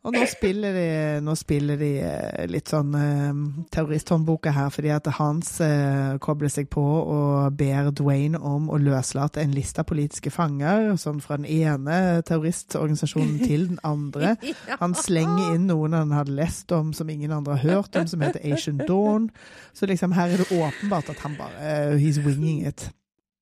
Og 0.06 0.14
nå 0.14 0.22
spiller 0.30 0.76
de, 0.76 0.86
nå 1.24 1.34
spiller 1.38 1.78
de 1.80 1.90
eh, 2.04 2.44
litt 2.50 2.70
sånn 2.72 2.94
eh, 2.98 3.40
terroristhåndboka 3.74 4.52
her, 4.54 4.70
fordi 4.74 4.92
at 4.94 5.10
Hans 5.18 5.56
eh, 5.64 6.16
kobler 6.22 6.52
seg 6.52 6.70
på 6.72 6.84
og 6.84 7.56
ber 7.58 7.90
Dwayne 7.96 8.38
om 8.38 8.70
å 8.70 8.78
løslate 8.80 9.42
en 9.42 9.54
liste 9.56 9.82
av 9.82 9.88
politiske 9.90 10.32
fanger, 10.34 10.92
sånn 11.00 11.22
fra 11.24 11.38
den 11.40 11.48
ene 11.50 12.22
terroristorganisasjonen 12.26 13.38
til 13.44 13.68
den 13.72 13.80
andre. 13.86 14.36
Han 14.82 14.96
slenger 14.96 15.54
inn 15.54 15.66
noen 15.70 15.96
han 15.96 16.12
hadde 16.14 16.34
lest 16.36 16.72
om 16.74 16.92
som 16.96 17.08
ingen 17.10 17.32
andre 17.34 17.56
har 17.56 17.80
hørt 17.80 17.96
om, 17.98 18.06
som 18.10 18.22
heter 18.22 18.42
Asian 18.46 18.78
Dawn. 18.78 19.30
Så 19.76 19.88
liksom 19.88 20.14
her 20.16 20.32
er 20.32 20.42
det 20.42 20.48
åpenbart 20.52 21.10
at 21.12 21.22
han 21.24 21.36
bare 21.38 21.54
uh, 21.92 21.96
He's 22.00 22.18
winging 22.22 22.66
it. 22.66 22.90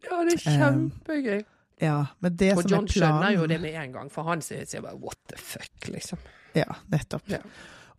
Ja, 0.04 0.22
det 0.26 0.38
er 0.38 0.58
kjempegøy. 0.58 1.42
Ja, 1.82 2.06
men 2.22 2.36
det 2.38 2.52
Og 2.54 2.62
som 2.62 2.70
John 2.70 2.84
er 2.86 2.92
planen 2.92 2.94
skjønner 2.94 3.34
jo 3.34 3.46
det 3.50 3.60
med 3.62 3.78
en 3.80 3.94
gang, 3.96 4.10
for 4.12 4.28
han 4.28 4.42
sier 4.44 4.82
bare 4.82 4.94
'what 4.94 5.18
the 5.28 5.36
fuck', 5.36 5.88
liksom. 5.90 6.18
Ja, 6.54 6.70
nettopp. 6.92 7.28
Ja. 7.28 7.42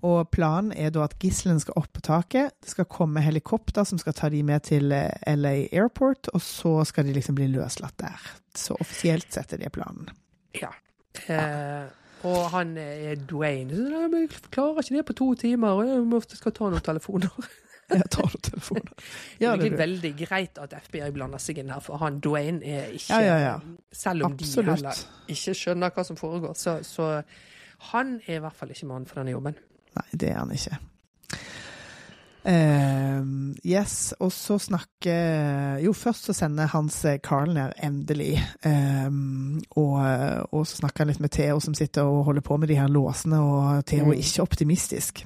Og 0.06 0.30
planen 0.30 0.72
er 0.72 0.91
da 0.93 1.06
at 1.07 1.18
gislene 1.19 1.60
skal 1.60 1.77
opp 1.80 1.93
på 1.93 2.02
taket. 2.02 2.53
Det 2.61 2.69
skal 2.69 2.85
komme 2.85 3.23
helikopter 3.26 3.84
som 3.84 3.97
skal 3.97 4.14
ta 4.14 4.30
de 4.30 4.43
med 4.43 4.64
til 4.68 4.91
eh, 4.91 5.35
LA 5.35 5.68
Airport, 5.72 6.30
og 6.34 6.41
så 6.41 6.84
skal 6.85 7.06
de 7.06 7.14
liksom 7.14 7.35
bli 7.35 7.47
løslatt 7.47 7.97
der. 7.97 8.31
Så 8.56 8.77
offisielt 8.80 9.31
sett 9.34 9.53
er 9.53 9.57
det 9.57 9.72
planen. 9.72 10.10
Ja. 10.53 10.72
Eh, 11.27 11.88
og 12.26 12.49
han 12.52 12.77
er 12.77 13.15
Dwayne. 13.15 13.76
Så, 13.76 14.10
jeg 14.11 14.30
klarer 14.52 14.81
ikke 14.81 14.97
det 14.97 15.06
på 15.06 15.14
to 15.14 15.34
timer, 15.35 15.84
jeg 15.84 16.38
skal 16.38 16.52
ta 16.56 16.69
noen 16.69 16.85
telefoner. 16.85 17.30
Jeg 17.94 18.10
tar 18.12 18.26
opp 18.26 18.41
telefonen. 18.41 18.94
Ja, 19.44 19.56
det 19.60 19.74
er 19.74 19.78
veldig 19.78 20.14
greit 20.18 20.62
at 20.62 20.74
FBI 20.88 21.12
blander 21.14 21.41
seg 21.41 21.60
inn 21.62 21.74
her, 21.74 21.84
for 21.84 22.02
han 22.02 22.22
Dwayne 22.24 22.64
er 22.66 22.94
ikke 22.95 23.20
Ja, 23.20 23.22
ja, 23.22 23.36
ja. 23.44 23.57
Selv 23.94 24.30
om 24.30 24.38
de 24.40 24.48
heller 24.48 25.03
ikke 25.32 25.53
skjønner 25.57 25.94
hva 25.94 26.07
som 26.07 26.18
foregår, 26.20 26.56
så, 26.57 26.80
så 26.88 27.20
han 27.91 28.18
er 28.26 28.40
i 28.40 28.41
hvert 28.44 28.57
fall 28.57 28.74
ikke 28.74 28.90
mann 28.90 29.06
for 29.10 29.22
denne 29.22 29.36
jobben. 29.36 29.60
Nei, 29.95 30.07
det 30.16 30.32
er 30.32 30.41
han 30.41 30.56
ikke. 30.56 30.80
Uh, 32.45 33.56
yes, 33.66 34.14
og 34.22 34.30
så 34.30 34.60
snakker 34.62 35.80
Jo, 35.82 35.95
først 35.98 36.28
så 36.30 36.36
sender 36.38 36.70
Hans 36.70 36.99
Carl 37.26 37.53
ned, 37.53 37.74
endelig. 37.84 38.38
Um, 38.66 39.62
og, 39.72 39.98
og, 40.52 40.66
så 40.68 40.82
snakker 40.82 41.03
han 41.03 41.14
litt 41.14 41.24
med 41.24 41.34
Theo, 41.34 41.60
som 41.60 41.78
sitter 41.78 42.06
og 42.06 42.26
holder 42.30 42.45
på 42.45 42.57
med 42.62 42.70
de 42.70 42.78
her 42.80 42.91
låsene, 42.91 43.41
og 43.41 43.86
Theo 43.90 44.12
er 44.14 44.22
ikke 44.22 44.45
optimistisk. 44.45 45.26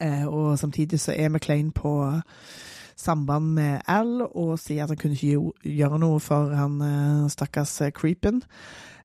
Uh, 0.00 0.26
og 0.26 0.58
samtidig 0.58 1.00
så 1.00 1.14
er 1.16 1.30
McLean 1.30 1.70
på 1.74 1.92
samband 2.96 3.52
med 3.58 3.84
Al 3.92 4.22
og 4.24 4.56
sier 4.58 4.84
at 4.84 4.92
han 4.92 4.98
kunne 4.98 5.16
ikke 5.18 5.70
gjøre 5.76 6.00
noe 6.00 6.20
for 6.24 6.54
han 6.56 6.80
uh, 6.80 7.30
stakkars 7.32 7.78
creepen. 7.94 8.42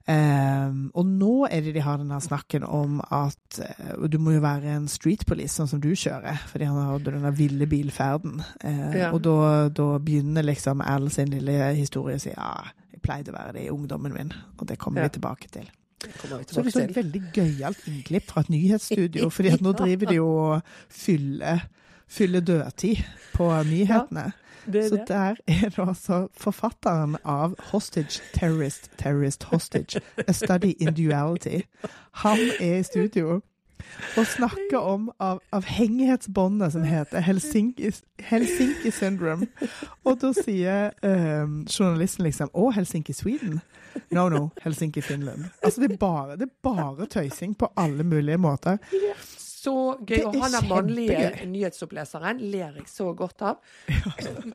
Um, 0.09 0.87
og 0.97 1.05
nå 1.05 1.33
er 1.45 1.61
det 1.61 1.75
de 1.75 1.83
har 1.85 1.99
denne 2.01 2.17
snakken 2.23 2.63
om 2.65 2.97
at 3.13 3.59
uh, 3.61 4.07
du 4.09 4.17
må 4.19 4.33
jo 4.33 4.41
være 4.41 4.73
en 4.73 4.87
street 4.89 5.27
police, 5.29 5.53
sånn 5.53 5.69
som 5.69 5.81
du 5.83 5.91
kjører, 5.93 6.41
fordi 6.49 6.65
han 6.71 6.79
hadde 6.87 7.13
denne 7.13 7.33
ville 7.37 7.67
bilferden. 7.69 8.41
Uh, 8.63 8.97
ja. 8.97 9.11
Og 9.13 9.21
da, 9.27 9.67
da, 9.69 9.91
begynner 10.01 10.47
liksom 10.47 10.81
Al 10.81 11.11
sin 11.13 11.29
lille 11.35 11.69
historie 11.77 12.17
å 12.17 12.23
si 12.23 12.33
ja, 12.33 12.49
jeg 12.95 13.03
pleide 13.05 13.33
å 13.33 13.37
være 13.37 13.59
det 13.59 13.67
i 13.67 13.73
ungdommen 13.73 14.15
min, 14.15 14.33
og 14.57 14.65
det 14.71 14.79
kommer 14.81 15.05
ja. 15.05 15.11
vi 15.11 15.19
tilbake 15.19 15.53
til. 15.53 15.69
Så 16.01 16.63
det 16.63 16.75
er 16.75 16.83
et 16.87 16.95
veldig 16.95 17.21
gøyalt 17.33 17.87
innklipp 17.87 18.29
fra 18.31 18.41
et 18.41 18.49
nyhetsstudio, 18.49 19.29
fordi 19.35 19.55
at 19.55 19.61
nå 19.61 19.73
driver 19.77 20.11
de 20.11 20.15
jo 20.15 20.29
og 20.29 20.61
fyller, 20.89 21.67
fyller 22.07 22.39
dødtid 22.39 23.03
på 23.33 23.49
nyhetene. 23.69 24.31
Ja. 24.31 24.37
Det 24.73 24.89
så 24.89 25.03
der 25.07 25.35
er 25.47 25.69
det 25.69 25.79
altså 25.79 26.27
forfatteren 26.37 27.17
av 27.25 27.55
'Hostage 27.57 28.21
Terrorist 28.33 28.91
Terrorist 28.97 29.43
Hostage', 29.43 29.99
A 30.27 30.31
Study 30.31 30.73
in 30.79 30.93
Duality. 30.93 31.61
Han 32.11 32.37
er 32.59 32.77
i 32.77 32.83
studio 32.83 33.41
og 34.17 34.27
snakker 34.27 34.77
om 34.77 35.09
av, 35.19 35.41
avhengighetsbåndet 35.55 36.73
som 36.75 36.85
heter 36.87 37.23
Helsinki, 37.25 37.91
Helsinki 38.29 38.91
Syndrome. 38.91 39.47
Og 40.03 40.17
da 40.21 40.31
sier 40.35 40.91
um, 41.03 41.61
journalisten 41.67 42.25
liksom 42.27 42.51
'Å, 42.53 42.71
Helsinki 42.75 43.13
Sweden'. 43.13 43.61
No, 44.11 44.29
no, 44.29 44.49
Helsinki 44.63 45.01
Finland. 45.01 45.45
Altså, 45.63 45.81
det 45.81 45.91
er 45.91 45.97
bare, 45.97 46.35
det 46.39 46.47
er 46.47 46.55
bare 46.63 47.05
tøysing 47.05 47.57
på 47.57 47.67
alle 47.75 48.03
mulige 48.03 48.37
måter 48.37 48.77
så 49.61 49.73
gøy. 50.07 50.23
Og 50.25 50.37
han 50.41 50.57
er 50.57 50.67
mannlige 50.69 51.45
nyhetsoppleseren 51.49 52.41
ler 52.41 52.79
jeg 52.79 52.87
så 52.89 53.11
godt 53.17 53.43
av. 53.45 53.59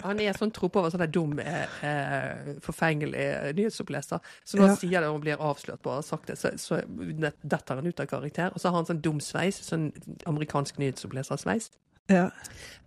Han 0.03 0.21
er 0.23 0.37
sånn 0.37 0.53
tro 0.55 0.71
på 0.73 0.83
være 0.83 0.97
sånn 0.97 1.15
dum, 1.15 1.39
eh, 1.43 1.79
eh, 1.87 2.53
forfengelig 2.65 3.27
nyhetsoppleser. 3.59 4.23
Så 4.45 4.59
når 4.59 4.73
han 4.73 4.79
sier 4.81 5.05
det 5.05 5.11
og 5.13 5.23
blir 5.25 5.43
avslørt 5.43 5.83
på 5.85 5.95
å 5.95 5.99
ha 6.01 6.05
sagt 6.07 6.33
det, 6.33 6.39
så, 6.41 6.53
så 6.61 6.81
detter 6.87 7.79
han 7.81 7.87
ut 7.87 8.03
av 8.03 8.11
karakter. 8.11 8.55
Og 8.55 8.63
så 8.63 8.71
har 8.73 8.81
han 8.81 8.89
sånn 8.91 9.03
dum 9.05 9.23
sveis, 9.23 9.61
sånn 9.69 9.91
amerikansk 10.29 10.81
nyhetsopplesersveis. 10.83 11.71
Ja. 12.11 12.29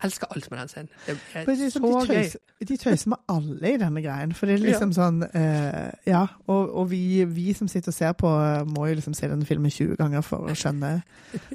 Elsker 0.04 0.28
alt 0.32 0.52
med 0.52 0.60
den 0.60 0.70
scenen. 0.72 0.90
Det 1.06 1.18
er, 1.34 1.42
er 1.42 1.70
så 1.70 1.80
de 1.80 1.90
tøyser, 2.08 2.40
gøy. 2.40 2.68
De 2.68 2.78
tøyser 2.78 3.10
med 3.10 3.18
alle 3.28 3.74
i 3.74 3.78
denne 3.82 4.02
greien. 4.02 4.32
For 4.34 4.48
det 4.48 4.56
er 4.56 4.64
liksom 4.64 4.94
ja. 4.94 4.96
sånn 4.96 5.20
uh, 5.28 5.90
Ja, 6.08 6.22
og, 6.48 6.72
og 6.72 6.88
vi, 6.94 7.26
vi, 7.28 7.52
som 7.58 7.68
sitter 7.68 7.92
og 7.92 7.98
ser 7.98 8.16
på, 8.16 8.32
må 8.72 8.88
jo 8.88 8.96
liksom 9.02 9.18
se 9.18 9.28
denne 9.28 9.48
filmen 9.50 9.72
20 9.72 10.00
ganger 10.00 10.24
for 10.24 10.48
å 10.48 10.56
skjønne, 10.56 10.94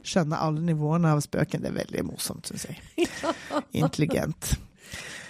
skjønne 0.02 0.42
alle 0.44 0.60
nivåene 0.68 1.14
av 1.16 1.24
spøken. 1.24 1.64
Det 1.64 1.72
er 1.72 1.78
veldig 1.80 2.06
morsomt, 2.10 2.52
syns 2.52 2.68
jeg. 2.68 3.08
Intelligent. 3.82 4.54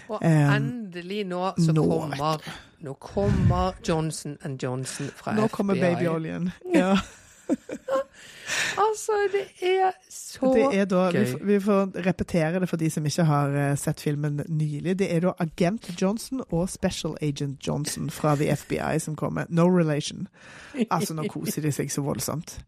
Og 0.08 0.18
um, 0.18 0.28
endelig 0.28 1.22
nå 1.24 1.46
så 1.56 1.72
nå, 1.72 1.84
kommer 1.88 2.48
Nå 2.84 2.92
kommer 3.00 3.78
Johnson 3.88 4.34
Johnson 4.60 5.08
fra 5.16 5.32
nå 5.32 5.46
FBI. 5.46 5.46
Nå 5.46 5.52
kommer 5.54 5.80
babyoljen. 5.80 6.50
Ja. 6.74 6.96
altså, 8.84 9.16
det 9.32 9.44
er 9.62 9.92
så 10.10 10.52
det 10.54 10.78
er 10.80 10.84
da, 10.90 11.04
gøy. 11.12 11.24
Vi, 11.24 11.54
vi, 11.54 11.58
får 11.60 11.94
repetere 12.06 12.60
det 12.60 12.68
for 12.68 12.80
de 12.80 12.90
som 12.90 13.06
ikke 13.06 13.26
har 13.28 13.54
uh, 13.54 13.64
sett 13.78 14.00
filmen 14.00 14.42
nylig. 14.48 14.98
Det 14.98 15.10
er 15.14 15.24
da 15.26 15.34
Agent 15.44 15.90
Johnson 16.00 16.44
og 16.48 16.68
Special 16.70 17.16
Agent 17.22 17.66
Johnson 17.66 18.10
fra 18.10 18.36
The 18.40 18.56
FBI 18.56 18.98
som 19.02 19.16
kommer. 19.16 19.48
No 19.48 19.68
relation. 19.68 20.28
Altså, 20.90 21.14
nå 21.14 21.28
koser 21.32 21.64
de 21.64 21.72
seg 21.74 21.92
så 21.92 22.04
voldsomt. 22.04 22.58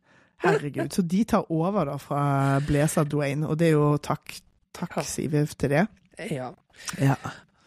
Herregud. 0.45 0.93
Så 0.93 1.03
de 1.03 1.25
tar 1.25 1.49
over 1.53 1.89
da 1.89 1.97
fra 2.01 2.61
Blazer 2.67 3.05
Dwayne, 3.09 3.49
og 3.49 3.59
det 3.59 3.71
er 3.71 3.79
jo 3.79 3.97
takk, 3.97 4.37
takk 4.77 5.01
Siviv 5.05 5.57
til 5.57 5.73
det. 5.73 5.87
Ja. 6.31 6.51
ja. 7.01 7.17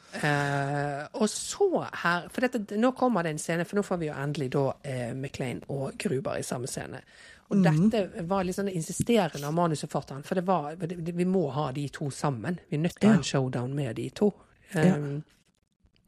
Uh, 0.10 1.06
og 1.22 1.28
så 1.30 1.84
her 2.02 2.24
For 2.34 2.42
dette, 2.42 2.78
nå 2.82 2.90
kommer 2.98 3.24
det 3.24 3.36
en 3.36 3.42
scene, 3.42 3.66
for 3.68 3.78
nå 3.78 3.84
får 3.86 4.00
vi 4.02 4.08
jo 4.10 4.16
endelig 4.18 4.48
da 4.56 4.64
uh, 4.74 5.12
McLean 5.14 5.62
og 5.70 6.00
Gruber 6.02 6.40
i 6.40 6.46
samme 6.46 6.70
scene. 6.72 7.04
Og 7.50 7.58
mm. 7.58 7.66
dette 7.66 8.24
var 8.30 8.46
litt 8.46 8.58
sånn 8.58 8.72
insisterende 8.74 9.46
av 9.46 9.54
manusforfatteren, 9.58 10.26
for 10.26 10.38
det 10.38 10.46
var, 10.46 10.76
det, 10.82 11.14
vi 11.18 11.26
må 11.30 11.48
ha 11.54 11.70
de 11.74 11.88
to 11.94 12.10
sammen. 12.14 12.60
Vi 12.70 12.78
er 12.78 12.84
nødt 12.86 12.98
til 12.98 13.10
å 13.10 13.14
ha 13.16 13.22
en 13.22 13.30
showdown 13.32 13.74
med 13.78 13.96
de 13.98 14.10
to. 14.14 14.32
Um, 14.74 14.82
ja. 14.82 14.98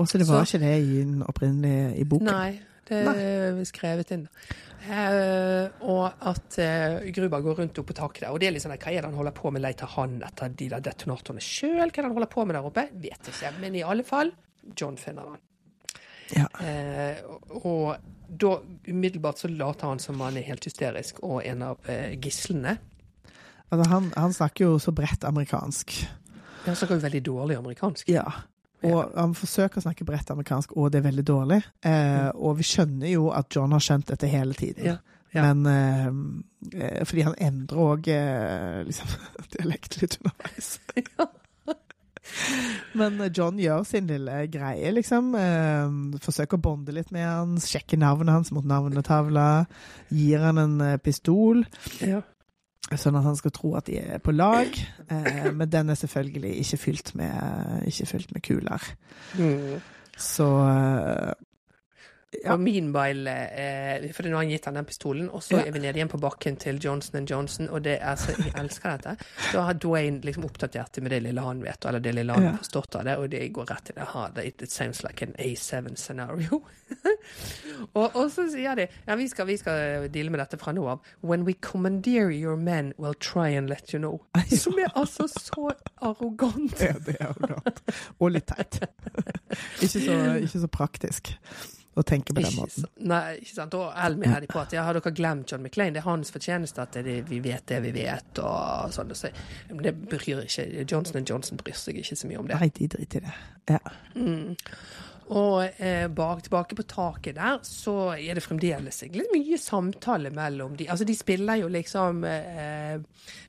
Og 0.02 0.10
så 0.10 0.22
det 0.22 0.28
var 0.30 0.46
så, 0.46 0.58
ikke 0.58 0.66
det 0.66 0.76
i 0.82 1.00
den 1.00 1.24
opprinnelige 1.26 1.96
i 2.02 2.06
boken? 2.10 2.30
Nei, 2.30 2.60
er 3.00 3.64
skrevet 3.70 4.14
inn. 4.16 4.28
Eh, 4.82 5.68
og 5.86 6.24
at 6.26 6.58
eh, 6.62 7.12
Gruba 7.14 7.38
går 7.44 7.60
rundt 7.62 7.80
oppe 7.82 7.94
på 7.94 7.98
taket 8.00 8.26
der. 8.26 8.34
Og 8.34 8.42
det 8.42 8.50
er 8.50 8.56
litt 8.56 8.64
sånn, 8.64 8.74
hva 8.74 8.90
er 8.90 9.04
det 9.04 9.10
han 9.12 9.18
holder 9.20 9.36
på 9.38 9.52
med? 9.54 9.62
Leter 9.62 9.92
han 9.94 10.18
etter 10.26 10.54
de 10.58 10.70
der 10.74 10.84
detonatorene 10.88 11.44
sjøl? 11.46 11.84
Hva 11.84 11.90
er 11.90 11.94
det 12.00 12.08
han 12.08 12.18
holder 12.18 12.32
på 12.32 12.46
med 12.48 12.58
der 12.58 12.70
oppe? 12.70 12.88
Vet 13.04 13.30
ikke. 13.30 13.54
Men 13.62 13.78
i 13.78 13.86
alle 13.86 14.06
fall, 14.08 14.34
John 14.74 14.98
finner 15.02 15.34
han. 15.34 15.44
Ja. 16.32 16.48
Eh, 16.64 17.22
og 17.62 18.00
da 18.32 18.56
umiddelbart 18.88 19.42
så 19.44 19.52
later 19.52 19.92
han 19.92 20.02
som 20.02 20.22
han 20.24 20.40
er 20.40 20.48
helt 20.48 20.66
hysterisk 20.66 21.20
og 21.28 21.42
en 21.44 21.66
av 21.68 21.92
gislene. 22.24 22.78
Altså, 23.72 23.86
han, 23.92 24.08
han, 24.16 24.34
snakker 24.36 24.66
jo 24.66 24.78
så 24.84 24.94
bredt 24.96 25.28
amerikansk. 25.28 25.94
Han 26.66 26.78
snakker 26.78 26.98
jo 26.98 27.04
veldig 27.04 27.22
dårlig 27.28 27.58
amerikansk. 27.60 28.08
Ja. 28.12 28.24
Og 28.90 29.12
han 29.14 29.34
forsøker 29.38 29.82
å 29.82 29.86
snakke 29.86 30.06
bredt 30.08 30.32
amerikansk, 30.34 30.74
og 30.78 30.92
det 30.92 31.02
er 31.02 31.08
veldig 31.10 31.26
dårlig. 31.28 31.60
Eh, 31.86 31.92
mm. 31.92 32.40
og 32.42 32.58
vi 32.60 32.66
skjønner 32.66 33.12
jo 33.14 33.28
at 33.36 33.52
John 33.54 33.76
har 33.76 33.84
skjønt 33.84 34.10
dette 34.10 34.30
hele 34.32 34.58
tiden. 34.58 34.88
Ja, 34.94 34.98
ja. 35.36 35.44
Men 35.46 35.66
eh, 35.70 36.08
eh 36.82 37.04
Fordi 37.08 37.28
han 37.28 37.38
endrer 37.40 37.84
òg 37.84 38.10
eh, 38.12 38.82
liksom, 38.88 39.14
dialekt 39.58 40.02
litt 40.02 40.18
underveis. 40.22 40.74
Men 42.98 43.22
John 43.36 43.60
gjør 43.60 43.86
sin 43.88 44.10
lille 44.10 44.46
greie, 44.52 44.92
liksom. 44.96 45.34
Eh, 45.38 46.20
forsøker 46.24 46.60
å 46.60 46.66
bonde 46.70 46.96
litt 46.96 47.12
med 47.14 47.28
han, 47.28 47.56
sjekker 47.62 48.00
navnet 48.02 48.34
hans 48.34 48.52
mot 48.56 48.66
navnetavla. 48.68 49.48
Gir 50.14 50.46
han 50.48 50.62
en 50.62 50.78
eh, 50.86 51.00
pistol. 51.02 51.66
Ja. 52.02 52.22
Sånn 52.90 53.16
at 53.16 53.24
han 53.24 53.38
skal 53.40 53.54
tro 53.56 53.76
at 53.80 53.88
de 53.88 54.00
er 54.02 54.20
på 54.24 54.34
lag. 54.36 54.74
Eh, 55.08 55.52
men 55.56 55.70
den 55.72 55.94
er 55.94 56.00
selvfølgelig 56.00 56.58
ikke 56.64 56.80
fylt 56.82 57.14
med, 57.16 57.86
ikke 57.88 58.10
fylt 58.10 58.34
med 58.36 58.44
kuler. 58.44 58.88
Mm. 59.40 59.78
Så 60.18 60.48
eh, 60.66 61.32
ja. 62.32 62.54
Og 62.54 62.62
meanwhile 62.64 63.32
eh, 63.32 64.06
For 64.16 64.24
nå 64.24 64.38
har 64.38 64.46
han 64.46 64.52
gitt 64.54 64.68
han 64.70 64.78
den 64.80 64.88
pistolen, 64.88 65.28
og 65.30 65.44
så 65.44 65.58
ja. 65.60 65.66
er 65.68 65.74
vi 65.76 65.82
nede 65.84 66.00
igjen 66.00 66.12
på 66.12 66.20
bakken 66.22 66.56
til 66.62 66.80
Johnson 66.80 67.26
Johnson, 67.28 67.68
og 67.70 67.84
det 67.84 67.98
er 68.00 68.16
så 68.16 68.32
Jeg 68.38 68.54
elsker 68.56 68.96
dette. 68.96 69.16
Da 69.52 69.66
har 69.68 69.76
Dwayne 69.76 70.22
liksom 70.24 70.46
oppdatert 70.48 70.96
det 70.96 71.04
med 71.04 71.12
det 71.12 71.20
lille 71.26 71.44
han 71.44 71.64
vet, 71.64 71.86
eller 71.86 72.00
det 72.00 72.14
lille 72.16 72.38
han 72.38 72.48
har 72.48 72.62
forstått 72.62 72.96
av 73.02 73.10
det, 73.10 73.18
og 73.20 73.28
det 73.34 73.42
går 73.52 73.68
rett 73.74 73.90
til 73.90 74.00
det. 74.00 74.08
det 74.36 74.46
it 74.48 74.72
sounds 74.72 75.04
like 75.04 75.26
an 75.26 75.36
A7 75.40 75.96
scenario. 75.96 76.62
og, 78.00 78.16
og, 78.16 78.32
så 78.32 78.48
sier 78.52 78.80
de 78.80 78.88
ja, 78.88 79.16
vi 79.16 79.28
skal, 79.28 79.48
vi 79.48 79.58
skal 79.60 80.08
deale 80.12 80.32
med 80.32 80.40
dette 80.40 80.60
fra 80.62 80.72
nå 80.72 80.88
av. 80.88 81.04
When 81.22 81.44
we 81.44 81.54
commandeer 81.54 82.32
your 82.32 82.56
men, 82.56 82.94
we'll 82.98 83.20
try 83.20 83.52
and 83.58 83.70
let 83.70 83.94
you 83.94 84.00
know. 84.00 84.24
Som 84.48 84.80
er 84.80 84.92
altså 84.96 85.28
så 85.28 85.76
arrogant. 86.00 86.80
Ja, 86.80 86.96
det 87.06 87.20
er 87.20 87.36
arrogant. 87.36 87.84
Og 88.20 88.32
litt 88.32 88.48
teit. 88.48 88.80
ikke, 89.84 90.00
så, 90.00 90.18
ikke 90.40 90.60
så 90.64 90.72
praktisk 90.72 91.36
å 91.92 92.04
tenke 92.08 92.32
på 92.34 92.40
den 92.44 92.56
måten. 92.56 92.88
Nei, 93.04 93.42
ikke 93.42 93.56
sant. 93.58 93.76
Og 93.76 93.92
Elmi 94.06 94.30
her 94.32 94.48
på 94.48 94.62
at 94.62 94.76
ja, 94.76 94.86
har 94.88 94.96
dere 94.96 95.12
glemt 95.16 95.52
John 95.52 95.66
McClain? 95.66 95.96
Det 95.96 96.00
er 96.04 96.08
hans 96.08 96.32
fortjeneste 96.32 96.86
at 96.86 96.96
det, 97.04 97.18
vi 97.28 97.42
vet 97.44 97.66
det 97.68 97.82
vi 97.84 97.92
vet, 97.96 98.40
og 98.40 98.94
sånn. 98.96 99.12
Så, 99.18 99.32
men 99.74 99.84
det 99.90 99.96
bryr 100.00 100.46
ikke 100.46 100.86
Johnson 100.86 101.28
Johnson 101.28 101.60
bryr 101.60 101.78
seg 101.78 102.00
ikke 102.00 102.18
så 102.18 102.32
mye 102.32 102.42
om 102.42 102.52
det. 102.52 102.60
Nei, 102.62 102.72
de 102.80 102.92
driter 102.96 103.24
i 103.24 103.28
det. 103.28 103.38
Ja. 103.76 103.82
Mm. 104.16 104.56
Og 105.32 105.80
eh, 105.80 106.08
bak, 106.12 106.42
tilbake 106.44 106.76
på 106.76 106.84
taket 106.92 107.38
der, 107.38 107.60
så 107.64 108.14
er 108.18 108.36
det 108.36 108.44
fremdeles 108.44 109.04
litt 109.14 109.32
mye 109.32 109.60
samtale 109.62 110.32
mellom 110.36 110.76
de. 110.80 110.90
Altså, 110.92 111.08
de 111.08 111.16
spiller 111.16 111.62
jo 111.62 111.70
liksom 111.72 112.26
eh, 112.28 112.98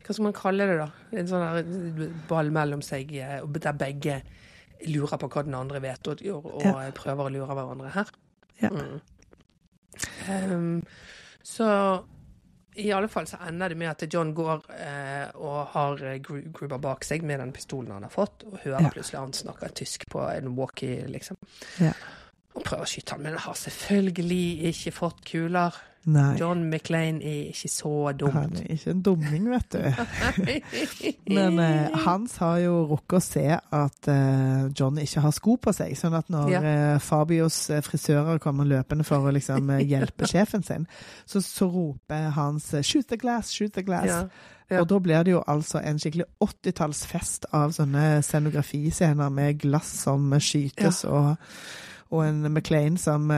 Hva 0.05 0.14
skal 0.14 0.28
man 0.28 0.36
kalle 0.36 0.69
det, 0.70 0.77
da? 0.78 0.89
En 1.19 1.31
sånn 1.31 2.12
ball 2.31 2.52
mellom 2.55 2.85
seg, 2.86 3.10
eh, 3.19 3.40
der 3.59 3.78
begge 3.78 4.20
lurer 4.86 5.19
på 5.19 5.31
hva 5.31 5.43
den 5.47 5.59
andre 5.59 5.82
vet, 5.82 6.10
og, 6.10 6.23
og, 6.27 6.47
og 6.59 6.94
prøver 6.98 7.27
å 7.28 7.35
lure 7.35 7.55
hverandre 7.55 7.90
her. 7.94 8.14
Ja. 8.62 8.70
Mm. 8.72 9.01
Um, 10.28 10.82
så 11.43 11.68
i 12.74 12.93
alle 12.93 13.09
fall 13.09 13.26
så 13.28 13.36
ender 13.48 13.68
det 13.68 13.76
med 13.76 13.90
at 13.90 14.14
John 14.14 14.32
går 14.34 14.64
eh, 14.78 15.28
og 15.36 15.74
har 15.74 16.01
Gruber 16.24 16.78
bak 16.80 17.05
seg 17.05 17.24
med 17.26 17.43
den 17.43 17.52
pistolen 17.52 17.93
han 17.93 18.06
har 18.06 18.12
fått, 18.12 18.47
og 18.48 18.62
hører 18.62 18.86
ja. 18.86 18.93
plutselig 18.94 19.20
han 19.20 19.34
snakker 19.36 19.74
tysk 19.76 20.06
på 20.12 20.22
en 20.24 20.55
walkie, 20.56 21.02
liksom. 21.12 21.36
Ja. 21.82 21.93
Og 22.56 22.64
prøver 22.64 22.86
å 22.86 22.89
skyte 22.89 23.16
han, 23.16 23.24
men 23.24 23.36
han 23.36 23.44
har 23.44 23.59
selvfølgelig 23.60 24.70
ikke 24.72 24.94
fått 24.97 25.20
kuler. 25.28 25.76
Nei. 26.04 26.32
John 26.40 26.64
McLean 26.70 27.20
er 27.22 27.52
ikke 27.52 27.68
så 27.70 27.90
dumt. 28.18 28.32
Han 28.34 28.56
er 28.58 28.72
ikke 28.74 28.90
en 28.90 29.02
dumming, 29.06 29.44
vet 29.52 29.72
du. 29.76 29.82
Men 31.36 31.58
eh, 31.62 31.92
Hans 32.04 32.36
har 32.42 32.56
jo 32.64 32.72
rukket 32.90 33.18
å 33.18 33.22
se 33.22 33.44
at 33.54 34.08
eh, 34.10 34.64
John 34.78 34.98
ikke 34.98 35.22
har 35.22 35.34
sko 35.36 35.54
på 35.62 35.74
seg. 35.76 35.94
Sånn 35.98 36.16
at 36.18 36.32
når 36.32 36.50
Ja. 36.50 36.62
eh, 36.62 36.96
Fabios 36.98 37.58
eh, 37.70 37.82
frisører 37.86 38.40
kommer 38.42 38.66
løpende 38.66 39.06
for 39.06 39.28
å 39.28 39.34
liksom 39.34 39.70
eh, 39.76 39.84
hjelpe 39.92 40.26
sjefen 40.32 40.66
sin, 40.66 40.88
så, 41.24 41.38
så 41.44 41.68
roper 41.70 42.32
Hans 42.34 42.72
eh, 42.74 42.82
'shoot 42.82 43.06
the 43.08 43.16
glass, 43.22 43.52
shoot 43.54 43.72
the 43.78 43.82
glass'. 43.86 44.10
Ja. 44.10 44.24
Ja. 44.72 44.80
Og 44.80 44.88
da 44.88 44.98
blir 45.04 45.22
det 45.22 45.32
jo 45.34 45.42
altså 45.46 45.82
en 45.84 45.98
skikkelig 46.00 46.24
80-tallsfest 46.40 47.44
av 47.52 47.74
sånne 47.76 48.22
scenografiscener 48.24 49.28
med 49.28 49.58
glass 49.60 49.90
som 50.06 50.32
skytes, 50.40 51.02
og, 51.04 51.34
og 52.10 52.22
en 52.24 52.46
McLean 52.54 52.96
som 52.96 53.28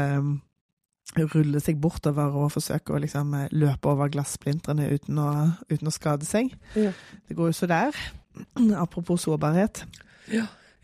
ruller 1.15 1.63
seg 1.63 1.79
bortover 1.83 2.35
og 2.35 2.53
forsøke 2.55 2.95
å 2.95 3.01
liksom 3.03 3.35
eh, 3.39 3.49
løpe 3.55 3.93
over 3.93 4.11
glassplintrene 4.13 4.89
uten 4.91 5.21
uten 5.71 5.91
å 5.91 5.95
skade 5.95 6.27
seg. 6.29 6.53
Ja. 6.79 6.93
Det 7.29 7.39
går 7.39 7.53
jo 7.53 7.59
så 7.61 7.71
der. 7.71 7.99
Apropos 8.85 9.25
sårbarhet. 9.25 9.85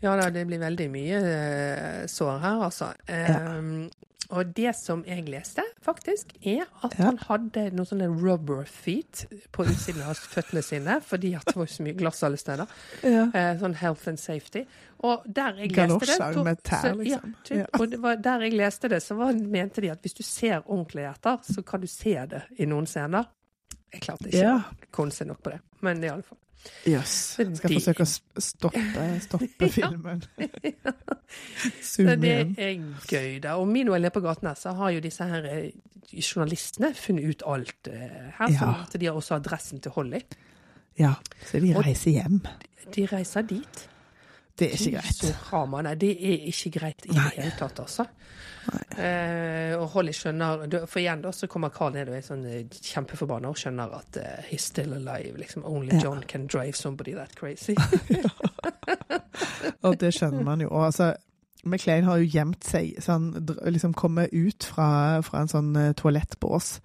Ja, 0.01 0.15
da, 0.17 0.29
det 0.33 0.47
blir 0.49 0.61
veldig 0.61 0.87
mye 0.89 1.17
eh, 1.21 2.05
sår 2.09 2.39
her, 2.41 2.63
altså. 2.69 2.89
Ehm, 3.11 3.89
og 4.29 4.53
det 4.55 4.75
som 4.77 5.03
jeg 5.07 5.25
leste, 5.27 5.63
faktisk, 5.83 6.31
er 6.45 6.65
at 6.83 6.93
Ja. 6.97 7.05
han 7.05 7.17
hadde 7.17 7.71
noen 7.71 7.85
sånne 7.85 8.07
rubber 8.21 8.63
feet 8.65 9.25
på 9.51 9.65
utsiden 9.65 10.01
av 10.07 10.15
føttene 10.15 10.63
sine, 10.63 11.01
fordi 11.01 11.33
at 11.35 11.45
det 11.45 11.55
var 11.55 11.65
så 11.65 11.83
mye 11.83 11.97
glass 11.97 12.23
alle 12.23 12.37
steder. 12.37 12.67
Ja. 13.03 13.25
Eh, 13.33 13.57
sånn 13.59 13.75
health 13.75 14.07
and 14.07 14.19
safety. 14.19 14.65
Og 15.03 15.23
der 15.25 15.55
jeg 15.57 15.71
leste 15.71 15.99
det 15.99 16.17
Galosjer 16.19 16.43
med 16.43 16.63
tær, 16.63 16.81
så- 16.81 16.95
liksom. 16.97 17.05
Ja, 17.07 17.19
typ. 17.43 17.57
Ja. 17.57 17.65
Og 17.79 17.89
det 17.89 17.99
var 17.99 18.15
der 18.15 18.39
jeg 18.41 18.53
leste 18.53 18.87
det, 18.89 19.01
så 19.03 19.15
var, 19.17 19.33
mente 19.33 19.81
de 19.81 19.89
at 19.89 20.01
hvis 20.01 20.13
du 20.13 20.23
ser 20.23 20.61
ordentlig 20.67 21.09
etter, 21.09 21.37
så 21.43 21.65
kan 21.65 21.81
du 21.81 21.87
se 21.87 22.13
det 22.25 22.43
i 22.59 22.65
noen 22.65 22.85
scener. 22.85 23.25
Jeg 23.91 24.01
klarte 24.01 24.27
ikke 24.29 24.45
å 24.59 24.63
konse 24.91 25.25
nok 25.25 25.41
på 25.43 25.51
det, 25.51 25.59
men 25.81 26.01
i 26.03 26.07
alle 26.07 26.23
fall. 26.23 26.37
Jøss. 26.87 27.15
Yes. 27.39 27.57
Skal 27.59 27.75
forsøke 27.77 28.05
å 28.05 28.41
stoppe, 28.41 29.05
stoppe 29.21 29.69
filmen. 29.75 30.23
Zoom 31.91 32.09
igjen 32.09 32.55
det 32.57 32.65
er 32.65 32.79
gøy, 33.07 33.35
da. 33.43 33.57
Og 33.61 33.69
meanwhile 33.69 34.07
nede 34.07 34.15
på 34.15 34.23
gaten 34.25 34.49
her, 34.49 34.57
så 34.57 34.73
har 34.77 34.93
jo 34.95 35.03
disse 35.03 35.27
her 35.29 35.45
eh, 35.49 35.69
journalistene 36.17 36.93
funnet 36.97 37.29
ut 37.29 37.45
alt 37.49 37.91
eh, 37.91 38.33
her. 38.39 38.55
Ja. 38.57 38.73
Så 38.89 39.01
de 39.01 39.09
har 39.09 39.19
også 39.19 39.37
adressen 39.37 39.81
til 39.83 39.93
Holly. 39.95 40.23
Ja, 40.99 41.15
så 41.47 41.61
de 41.63 41.73
reiser 41.77 42.17
hjem. 42.17 42.41
De 42.91 43.05
reiser 43.09 43.45
dit. 43.47 43.85
Det 44.57 44.67
er 44.67 44.75
ikke 44.77 44.99
greit. 44.99 45.21
Så 45.21 45.61
nei, 45.81 45.93
det 45.95 46.11
er 46.11 46.47
ikke 46.51 46.71
greit 46.75 47.05
i 47.07 47.13
det 47.15 47.27
hele 47.37 47.53
tatt, 47.57 47.79
altså. 47.81 48.05
Eh, 48.93 49.73
og 49.73 49.87
Holly 49.95 50.11
skjønner 50.13 50.67
For 50.85 51.01
igjen 51.01 51.23
da, 51.23 51.31
så 51.33 51.47
kommer 51.49 51.71
Carl 51.73 51.95
ned 51.95 52.11
og 52.11 52.17
er 52.19 52.25
sånn 52.25 52.43
eh, 52.45 52.67
kjempeforbanna 52.91 53.49
og 53.49 53.57
skjønner 53.57 53.95
at 53.97 54.19
uh, 54.21 54.43
he's 54.51 54.67
still 54.69 54.93
alive. 54.93 55.33
Liksom, 55.41 55.65
Only 55.65 55.95
Ja. 55.95 56.03
John 56.05 56.21
can 56.27 56.45
drive 56.47 56.77
somebody 56.77 57.15
that 57.17 57.35
crazy. 57.35 57.75
Og 59.85 59.97
det 59.99 60.13
skjønner 60.13 60.43
man 60.45 60.61
jo. 60.61 60.69
Og 60.69 60.85
altså, 60.91 61.13
McLean 61.63 62.03
har 62.07 62.17
jo 62.17 62.25
gjemt 62.33 62.63
seg, 62.65 62.95
så 63.03 63.11
han 63.17 63.27
liksom 63.69 63.93
kommer 63.93 64.27
ut 64.33 64.63
fra, 64.65 65.21
fra 65.21 65.41
en 65.43 65.51
sånn 65.51 65.75
eh, 65.77 65.91
toalettbås 65.93 66.79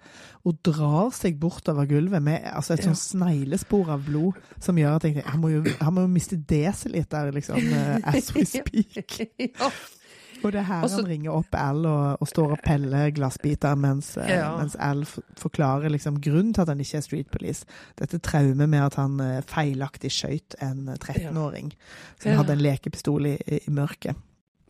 og 0.45 0.59
drar 0.63 1.09
seg 1.17 1.39
bortover 1.41 1.87
gulvet 1.89 2.21
med 2.23 2.45
altså 2.53 2.75
et 2.75 2.85
Ja. 2.85 2.91
sånn 2.93 2.99
sneglespor 3.01 3.89
av 3.89 4.05
blod 4.05 4.37
som 4.63 4.77
gjør 4.77 4.95
at 4.99 5.03
jeg 5.07 5.15
tenker 5.17 5.29
han 5.33 5.41
må 5.41 5.49
jo, 5.55 5.63
han 5.81 5.93
må 5.97 6.01
jo 6.05 6.11
miste 6.13 6.37
desiliter, 6.37 7.31
liksom, 7.33 7.57
eh, 7.73 7.97
as 8.05 8.29
we 8.35 8.45
speak. 8.45 9.17
ja. 9.39 9.71
Og 10.45 10.51
det 10.53 10.59
er 10.61 10.67
her 10.69 10.83
Også, 10.85 10.99
han 11.01 11.07
ringer 11.09 11.33
opp 11.33 11.55
Al 11.57 11.79
og, 11.89 12.21
og 12.21 12.27
står 12.29 12.51
og 12.53 12.59
peller 12.61 13.09
glassbiter, 13.09 13.73
mens, 13.75 14.11
eh, 14.21 14.35
Ja. 14.37 14.51
mens 14.59 14.75
Al 14.77 15.01
forklarer 15.41 15.89
liksom 15.89 16.21
grunnen 16.21 16.53
til 16.53 16.61
at 16.61 16.69
han 16.69 16.79
ikke 16.85 16.97
er 17.01 17.01
street 17.07 17.31
police. 17.33 17.65
Dette 17.97 18.19
traumet 18.21 18.69
med 18.69 18.83
at 18.85 18.95
han 19.01 19.17
feilaktig 19.49 20.11
skjøt 20.13 20.55
en 20.61 20.87
eh, 20.93 21.01
13-åring 21.01 21.73
som 22.21 22.31
Ja. 22.31 22.37
hadde 22.43 22.53
en 22.53 22.61
lekepistol 22.61 23.25
i, 23.25 23.35
i, 23.47 23.59
i 23.65 23.73
mørket. 23.73 24.15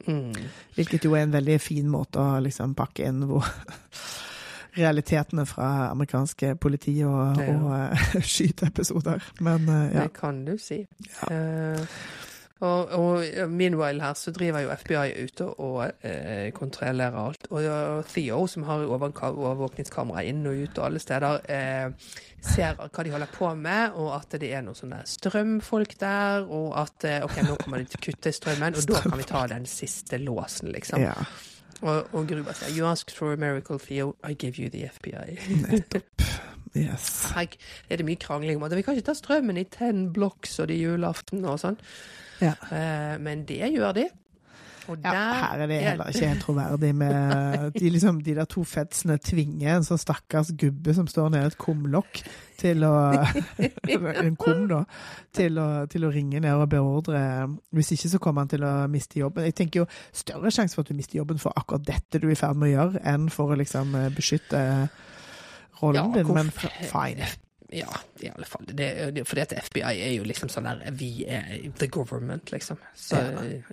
Mm. 0.06 0.32
Hvilket 0.76 1.03
jo 1.07 1.15
er 1.18 1.26
en 1.26 1.34
veldig 1.34 1.57
fin 1.61 1.88
måte 1.91 2.22
å 2.22 2.38
liksom 2.44 2.76
pakke 2.78 3.07
inn 3.10 3.24
hvor 3.28 3.44
realitetene 4.78 5.45
fra 5.49 5.90
amerikanske 5.91 6.53
politi 6.61 6.99
og, 7.07 7.40
Ja. 7.41 7.56
og 7.57 7.74
eh, 7.80 8.22
skyteepisoder. 8.34 9.24
Men 9.41 9.68
eh, 9.69 9.95
ja. 9.95 10.03
Det 10.06 10.14
kan 10.19 10.44
du 10.45 10.56
si. 10.61 10.84
Eh, 11.32 11.98
og, 12.59 12.93
og 12.97 13.49
meanwhile 13.51 14.01
her 14.01 14.13
så 14.17 14.31
driver 14.34 14.63
jo 14.65 14.71
FBI 14.73 15.25
ute 15.27 15.45
og 15.45 15.91
eh, 16.01 16.47
kontrollerer 16.57 17.17
alt. 17.21 17.49
Og 17.53 18.07
Theo, 18.09 18.45
som 18.49 18.65
har 18.65 18.85
overvåkningskamera 18.88 20.23
inn 20.25 20.45
og 20.49 20.63
ut 20.63 20.79
og 20.79 20.88
alle 20.88 21.01
steder, 21.03 21.43
eh, 21.53 22.07
ser 22.41 22.79
hva 22.79 23.05
de 23.05 23.13
holder 23.13 23.29
på 23.34 23.51
med, 23.59 23.97
og 23.99 24.15
at 24.15 24.39
det 24.41 24.49
er 24.53 24.65
noen 24.65 24.77
sånne 24.77 25.03
strømfolk 25.09 25.97
der, 26.01 26.47
og 26.49 26.73
at 26.81 27.05
eh, 27.09 27.19
OK, 27.25 27.38
nå 27.45 27.59
kommer 27.61 27.84
de 27.84 27.91
til 27.91 28.01
å 28.01 28.05
kutte 28.09 28.34
strømmen, 28.34 28.77
og 28.77 28.89
da 28.89 29.03
kan 29.05 29.17
vi 29.21 29.29
ta 29.29 29.45
den 29.53 29.69
siste 29.69 30.21
låsen, 30.21 30.73
liksom. 30.73 31.05
ja. 31.05 31.15
Og, 31.85 32.07
og 32.17 32.23
Gruber 32.25 32.55
sier 32.57 32.73
You 32.73 32.88
asked 32.89 33.13
for 33.13 33.35
a 33.35 33.38
miracle, 33.38 33.77
Theo. 33.77 34.15
I 34.25 34.34
give 34.34 34.57
you 34.57 34.69
the 34.73 34.88
FBI. 34.89 35.38
Nettopp. 35.67 36.23
Yes. 36.73 37.31
Her 37.35 37.47
er 37.89 37.99
det 38.01 38.05
mye 38.05 38.19
krangling 38.21 38.57
om 38.57 38.65
at 38.65 38.73
vi 38.75 38.81
kan 38.85 38.97
ikke 38.97 39.11
ta 39.11 39.17
strømmen 39.17 39.57
i 39.61 39.65
ten 39.69 40.07
blocks 40.13 40.59
og 40.59 40.69
det 40.69 40.77
er 40.77 40.91
julaften 40.91 41.45
og 41.45 41.61
sånn. 41.61 41.77
Ja. 42.43 42.53
Eh, 42.72 43.18
men 43.23 43.45
det 43.49 43.64
gjør 43.73 43.93
de. 43.97 44.07
Og 44.88 44.97
Ja, 45.03 45.11
der 45.11 45.34
her 45.35 45.61
er 45.65 45.68
det 45.68 45.77
heller 45.84 46.07
ikke 46.14 46.27
helt 46.30 46.41
troverdig 46.45 46.93
med 46.95 47.72
de, 47.80 47.89
liksom, 47.91 48.22
de 48.23 48.35
der 48.38 48.45
to 48.47 48.61
fedsene 48.64 49.18
tvinger 49.19 49.73
en 49.76 49.84
sånn 49.84 49.99
stakkars 49.99 50.53
gubbe 50.55 50.93
som 50.95 51.09
står 51.11 51.34
nede 51.34 51.43
i 51.43 51.51
et 51.51 51.57
kumlokk 51.59 52.22
til 52.61 52.85
å 52.88 52.93
En 54.23 54.38
kum, 54.39 54.64
da. 54.72 54.85
Til 55.35 55.59
å, 55.59 55.65
til 55.91 56.07
å 56.07 56.11
ringe 56.14 56.39
ned 56.39 56.55
og 56.55 56.69
beordre 56.72 57.19
Hvis 57.76 57.91
ikke 57.97 58.14
så 58.14 58.22
kommer 58.23 58.45
han 58.45 58.53
til 58.53 58.64
å 58.64 58.72
miste 58.91 59.19
jobben. 59.19 59.43
Jeg 59.49 59.57
tenker 59.59 59.84
jo 59.84 59.89
større 60.15 60.53
sjanse 60.55 60.77
for 60.77 60.88
at 60.88 60.93
du 60.93 60.95
mister 60.97 61.19
jobben 61.19 61.41
for 61.41 61.51
akkurat 61.59 61.84
dette 61.89 62.22
du 62.23 62.30
er 62.30 62.38
i 62.38 62.39
ferd 62.39 62.55
med 62.55 62.69
å 62.69 62.73
gjøre, 62.77 63.03
enn 63.11 63.27
for 63.34 63.51
å 63.51 63.59
liksom 63.59 63.91
eh, 63.99 64.07
beskytte 64.15 64.64
rollen 65.81 66.15
Ja, 66.15 66.23
din. 66.23 66.31
Men 66.34 66.49
fine. 66.55 67.27
Ja, 67.69 67.99
i 68.19 68.30
alle 68.31 68.45
fall. 68.45 68.65
Det, 68.68 69.11
det, 69.15 69.26
fordi 69.27 69.44
at 69.44 69.53
FBI 69.68 69.81
er 69.84 70.14
jo 70.15 70.23
liksom 70.27 70.49
sånn 70.52 70.69
der 70.69 70.85
Vi 70.95 71.26
er 71.27 71.49
the 71.80 71.89
government, 71.91 72.52
liksom. 72.52 72.80
Så, 72.95 73.19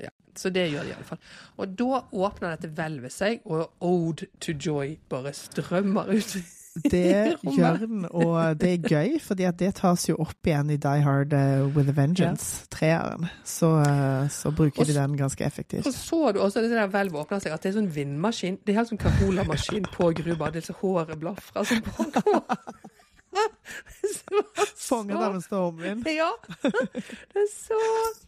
ja. 0.03 0.11
Så 0.37 0.51
det 0.51 0.66
gjør 0.73 0.83
de 0.83 0.91
i 0.91 0.97
alle 0.97 1.07
fall. 1.07 1.23
Og 1.62 1.79
da 1.79 2.03
åpner 2.11 2.57
dette 2.57 2.73
hvelvet 2.75 3.15
seg, 3.15 3.45
og 3.47 3.87
Ode 3.87 4.27
to 4.43 4.57
Joy 4.59 4.97
bare 5.11 5.35
strømmer 5.37 6.11
ut. 6.11 6.37
Det 6.75 7.37
gjør 7.39 7.77
den, 7.85 8.07
og 8.11 8.59
det 8.59 8.71
er 8.73 8.89
gøy, 8.91 9.12
fordi 9.23 9.45
at 9.47 9.61
det 9.61 9.69
tas 9.79 10.09
jo 10.09 10.16
opp 10.19 10.49
igjen 10.49 10.73
i 10.75 10.77
Die 10.83 11.05
Hard 11.05 11.31
eh, 11.39 11.62
with 11.71 11.87
a 11.87 11.95
Vengeance, 11.95 12.65
treeren. 12.66 13.29
Så, 13.47 13.69
eh, 13.79 14.27
så 14.27 14.51
bruker 14.51 14.83
Og 14.83 14.89
de 14.91 14.97
den 14.97 15.15
ganske 15.16 15.45
effektivt. 15.47 15.87
Og 15.87 15.95
så 15.95 16.33
du 16.35 16.41
også 16.43 16.65
det 16.65 16.73
der 16.75 16.91
hvelvet 16.91 17.21
åpner 17.21 17.39
seg, 17.39 17.55
at 17.55 17.62
det 17.62 17.71
er 17.71 17.77
sånn 17.79 17.93
vindmaskin. 17.95 18.59
Det 18.66 18.75
er 18.75 18.81
helt 18.81 18.91
sånn 18.91 19.03
Carola-maskin 19.05 19.87
på 19.95 20.11
gruva. 20.19 20.51
Det 20.51 20.65
er 20.65 20.66
så 20.73 20.77
håret 20.81 21.23
blafrer 21.23 21.71
som 21.71 21.87
pågår. 21.93 22.43
Fanget 24.89 25.20
deres 25.20 25.44
stormvind. 25.48 26.05
Ja. 26.15 26.31
Det 26.62 27.43
er 27.43 27.48
så, 27.52 27.78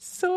så 0.00 0.32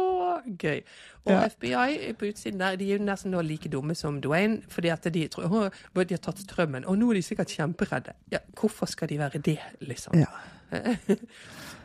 gøy. 0.60 0.82
Og 1.26 1.32
Ja. 1.32 1.48
FBI 1.50 2.14
på 2.20 2.26
utsiden 2.32 2.60
der, 2.60 2.76
de 2.80 2.88
er 2.92 2.98
jo 2.98 3.04
nesten 3.06 3.32
nå 3.32 3.42
like 3.46 3.70
dumme 3.70 3.96
som 3.96 4.22
Dwayne, 4.22 4.62
fordi 4.70 4.88
at 4.94 5.04
de 5.14 5.28
tror 5.28 5.44
«Åh, 5.52 6.04
de 6.04 6.14
har 6.16 6.22
tatt 6.24 6.40
strømmen, 6.42 6.86
og 6.86 6.98
nå 6.98 7.10
er 7.12 7.20
de 7.20 7.22
sikkert 7.28 7.52
kjemperedde. 7.54 8.14
Ja, 8.32 8.40
hvorfor 8.60 8.86
skal 8.90 9.10
de 9.10 9.20
være 9.20 9.38
det, 9.46 9.60
liksom? 9.82 10.18
Ja. 10.18 10.32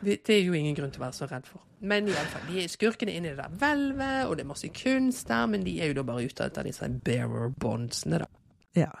Det 0.05 0.19
det 0.27 0.35
er 0.35 0.41
jo 0.43 0.53
ingen 0.53 0.75
grunn 0.75 0.91
til 0.91 0.99
å 1.01 1.05
være 1.05 1.15
så 1.15 1.25
redd 1.31 1.45
for. 1.47 1.61
Men 1.79 2.07
i 2.09 2.11
alle 2.13 2.29
fall, 2.29 2.41
de 2.51 2.59
er 2.63 2.67
skurkene 2.69 3.13
inne 3.15 3.29
i 3.31 3.31
det 3.31 3.39
der 3.39 3.53
hvelvet, 3.61 4.25
og 4.27 4.35
det 4.37 4.43
er 4.43 4.49
masse 4.49 4.67
kunst 4.75 5.27
der, 5.31 5.45
men 5.49 5.63
de 5.65 5.77
er 5.81 5.87
jo 5.89 5.95
da 5.97 6.03
bare 6.05 6.25
ute 6.27 6.45
etter 6.45 6.67
disse 6.67 6.89
bearer 7.07 7.53
bondsene, 7.63 8.19
da. 8.21 8.27
Ja. 8.75 8.91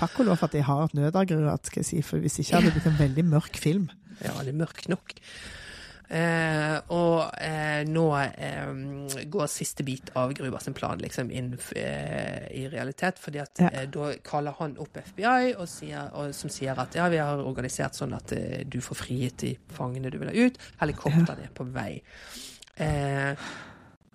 Takk 0.00 0.18
og 0.22 0.26
lov 0.30 0.36
for 0.40 0.48
at 0.48 0.54
de 0.56 0.62
har 0.64 0.84
et 0.88 0.94
nødaggregat, 0.96 1.66
skal 1.68 1.82
jeg 1.82 1.88
si, 1.90 2.02
for 2.04 2.18
hvis 2.22 2.38
ikke 2.42 2.56
hadde 2.56 2.70
det 2.70 2.76
blitt 2.78 2.90
en 2.92 2.98
veldig 3.00 3.24
mørk 3.30 3.56
film. 3.60 3.88
Ja, 4.20 4.32
det 4.44 4.52
er 4.54 4.58
mørk 4.60 4.86
nok. 4.88 5.14
Eh, 6.10 6.76
og 6.90 7.30
eh, 7.38 7.84
nå 7.86 8.04
eh, 8.18 8.70
går 9.30 9.46
siste 9.52 9.84
bit 9.86 10.08
av 10.18 10.32
Gruber 10.34 10.58
sin 10.64 10.74
plan 10.74 10.98
liksom 10.98 11.30
inn 11.30 11.52
eh, 11.78 12.48
i 12.58 12.64
realitet, 12.72 13.20
fordi 13.22 13.38
at 13.44 13.60
Ja. 13.62 13.68
eh, 13.70 13.86
da 13.94 14.08
kaller 14.26 14.56
han 14.58 14.74
opp 14.82 14.98
FBI, 15.04 15.52
og 15.54 15.68
sier, 15.70 16.10
og, 16.18 16.32
som 16.34 16.50
sier 16.50 16.74
at 16.82 16.98
ja, 16.98 17.06
vi 17.12 17.20
har 17.22 17.38
organisert 17.44 17.94
sånn 17.94 18.16
at 18.18 18.34
eh, 18.34 18.64
du 18.66 18.80
får 18.82 18.98
frigitt 19.04 19.38
de 19.44 19.52
fangene 19.76 20.10
du 20.10 20.18
vil 20.18 20.32
ha 20.32 20.48
ut. 20.48 20.58
Helikoptrene 20.82 21.46
er 21.46 21.54
på 21.54 21.68
vei. 21.70 22.00
Eh, 22.80 23.36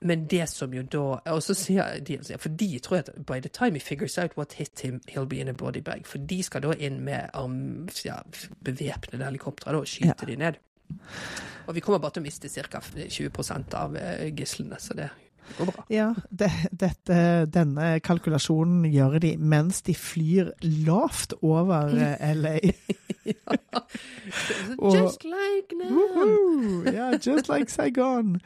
men 0.06 0.27
det 0.30 0.45
som 0.49 0.73
jo 0.73 0.84
da 0.84 1.03
Og 1.34 1.41
så 1.44 1.56
sier 1.57 1.99
de 2.06 2.19
For 2.38 2.49
de 2.49 2.68
tror 2.80 2.98
at 3.02 3.10
by 3.26 3.40
the 3.41 3.49
time 3.49 3.73
he 3.73 3.82
figures 3.82 4.18
out 4.22 4.38
what 4.38 4.53
hit 4.53 4.80
him, 4.86 5.02
he'll 5.07 5.26
be 5.26 5.40
in 5.41 5.49
a 5.49 5.53
body 5.53 5.82
bag. 5.82 6.06
For 6.06 6.18
de 6.22 6.44
skal 6.44 6.61
da 6.61 6.76
inn 6.77 6.99
med 7.03 7.30
um, 7.34 7.88
ja, 8.06 8.19
bevæpnede 8.64 9.26
helikoptre 9.26 9.73
og 9.77 9.88
skyte 9.88 10.14
Ja. 10.22 10.26
de 10.30 10.36
ned. 10.36 10.53
Og 11.68 11.76
vi 11.76 11.82
kommer 11.82 11.98
bare 11.99 12.11
til 12.14 12.22
å 12.22 12.26
miste 12.27 12.49
ca. 12.49 12.82
20 13.10 13.73
av 13.73 13.95
eh, 13.98 14.27
gislene, 14.38 14.77
så 14.80 14.94
det 14.94 15.10
Det 15.47 15.57
går 15.59 15.69
bra. 15.72 15.84
Ja, 15.93 16.07
det, 16.31 16.49
dette, 16.72 17.17
denne 17.53 17.99
kalkulasjonen 18.03 18.85
gjør 18.91 19.19
de 19.23 19.35
mens 19.38 19.81
de 19.85 19.93
flyr 19.95 20.49
lavt 20.88 21.34
over 21.41 21.93
eh, 21.95 22.34
LA. 22.35 22.55
Og- 24.80 24.95
Just 24.95 25.23
like 25.23 25.72
now. 25.77 25.89
Woohoo! 25.89 26.85
yeah, 26.93 27.17
just 27.22 27.49
like 27.49 27.69
Saigon. 27.72 28.39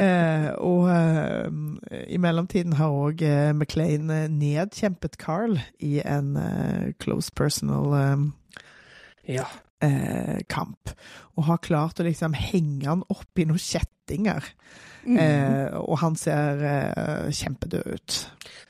Eh, 0.00 0.46
og 0.56 0.86
eh, 0.88 1.50
i 2.14 2.16
mellomtiden 2.22 2.72
har 2.78 2.94
òg 2.94 3.20
eh, 3.26 3.50
McLean 3.52 4.08
eh, 4.14 4.28
nedkjempet 4.32 5.18
Carl 5.20 5.58
i 5.84 5.98
en 6.00 6.30
eh, 6.40 6.92
close 7.02 7.28
personal 7.36 7.90
Ja. 9.28 9.44
eh, 9.84 10.38
kamp. 10.48 10.94
Og 11.36 11.44
har 11.50 11.60
klart 11.60 12.00
å 12.00 12.06
liksom 12.06 12.32
henge 12.38 12.86
han 12.88 13.02
opp 13.12 13.36
i 13.42 13.44
noen 13.50 13.60
kjettinger. 13.60 14.46
Mm. 15.04 15.16
Eh, 15.16 15.76
og 15.80 15.98
han 16.02 16.16
ser 16.16 16.60
eh, 16.66 17.30
kjempedød 17.32 17.86
ut. 17.94 18.16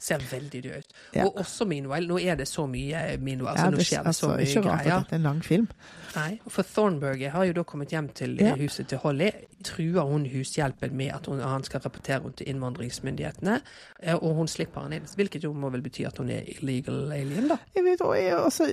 Ser 0.01 0.23
veldig 0.31 0.62
død 0.65 0.77
ut. 0.78 0.93
Ja. 1.15 1.24
Og 1.27 1.36
også 1.43 1.65
meanwhile. 1.69 2.07
Nå 2.09 2.19
er 2.19 2.39
det 2.39 2.48
så 2.48 2.66
mye 2.70 3.16
meanwhile, 3.20 3.57
Ja, 3.57 3.65
så 3.65 3.70
nå 3.70 3.77
det, 3.77 3.78
det 3.78 3.86
så 3.89 4.02
altså, 4.05 4.28
mye 4.28 4.47
ikke 4.47 4.62
rart 4.69 4.86
at 4.86 4.93
dette 5.05 5.16
er 5.16 5.20
en 5.20 5.27
lang 5.27 5.43
film. 5.44 5.66
Nei, 6.15 6.40
for 6.51 6.66
Thornburg 6.66 7.20
har 7.31 7.44
jo 7.47 7.52
da 7.55 7.62
kommet 7.62 7.93
hjem 7.94 8.09
til 8.15 8.39
Ja. 8.40 8.55
huset 8.59 8.89
til 8.89 8.98
Holly. 8.98 9.31
Truer 9.65 10.07
hun 10.09 10.24
hushjelpen 10.27 10.94
med 10.97 11.12
at 11.15 11.27
hun, 11.27 11.40
han 11.40 11.62
skal 11.65 11.81
rapportere 11.85 12.23
henne 12.23 12.32
til 12.39 12.48
innvandringsmyndighetene, 12.48 13.61
eh, 14.02 14.15
og 14.15 14.35
hun 14.35 14.48
slipper 14.48 14.81
han 14.81 14.93
inn. 14.93 15.07
Hvilket 15.16 15.44
jo 15.44 15.52
må 15.52 15.70
vel 15.70 15.82
bety 15.82 16.07
at 16.07 16.19
hun 16.19 16.31
er 16.31 16.43
illegal 16.47 17.12
alien, 17.12 17.48
da. 17.48 17.57
Jeg 17.77 17.85
vet, 17.85 18.01
og 18.01 18.16
jeg 18.16 18.32
er 18.32 18.40
også 18.40 18.66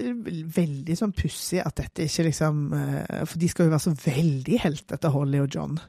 veldig 0.56 0.98
sånn 0.98 1.14
pussig 1.14 1.62
at 1.66 1.76
dette 1.78 2.08
ikke 2.08 2.24
liksom 2.30 2.74
eh, 2.74 3.26
For 3.26 3.38
de 3.38 3.50
skal 3.50 3.66
jo 3.68 3.76
være 3.76 3.86
så 3.86 3.96
veldig 4.06 4.60
heltete, 4.64 5.10
Holly 5.14 5.40
og 5.44 5.54
John. 5.56 5.80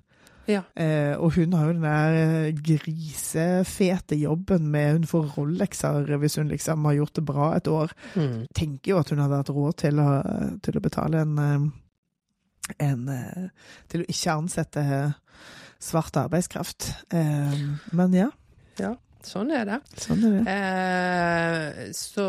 Ja. 0.48 0.62
Eh, 0.80 1.12
og 1.20 1.34
hun 1.36 1.52
har 1.52 1.66
jo 1.68 1.74
den 1.76 1.84
der 1.84 2.14
eh, 2.16 2.60
grisefete 2.64 4.16
jobben 4.16 4.70
med 4.72 4.92
Hun 4.92 5.04
får 5.10 5.26
Rolexer 5.36 6.08
hvis 6.22 6.38
hun 6.40 6.48
liksom 6.48 6.86
har 6.88 6.96
gjort 6.96 7.18
det 7.18 7.24
bra 7.28 7.50
et 7.56 7.68
år. 7.68 7.92
Mm. 8.16 8.46
Tenker 8.56 8.94
jo 8.94 9.02
at 9.02 9.12
hun 9.12 9.20
hadde 9.20 9.42
hatt 9.42 9.52
råd 9.52 9.76
til 9.84 10.00
å, 10.00 10.08
til 10.64 10.78
å 10.78 10.84
betale 10.84 11.20
en, 11.26 11.36
eh, 11.44 12.78
en 12.88 13.04
eh, 13.12 13.68
Til 13.92 14.04
å 14.04 14.08
ikke 14.08 14.38
ansette 14.40 14.86
svart 15.78 16.16
arbeidskraft. 16.16 16.90
Eh, 17.14 17.60
men 17.92 18.16
ja, 18.16 18.32
Sånn 19.24 19.50
er 19.50 19.64
det. 19.66 19.76
sånn 19.98 20.20
er 20.28 20.34
det. 20.36 20.52
Eh, 20.52 21.88
så 21.96 22.26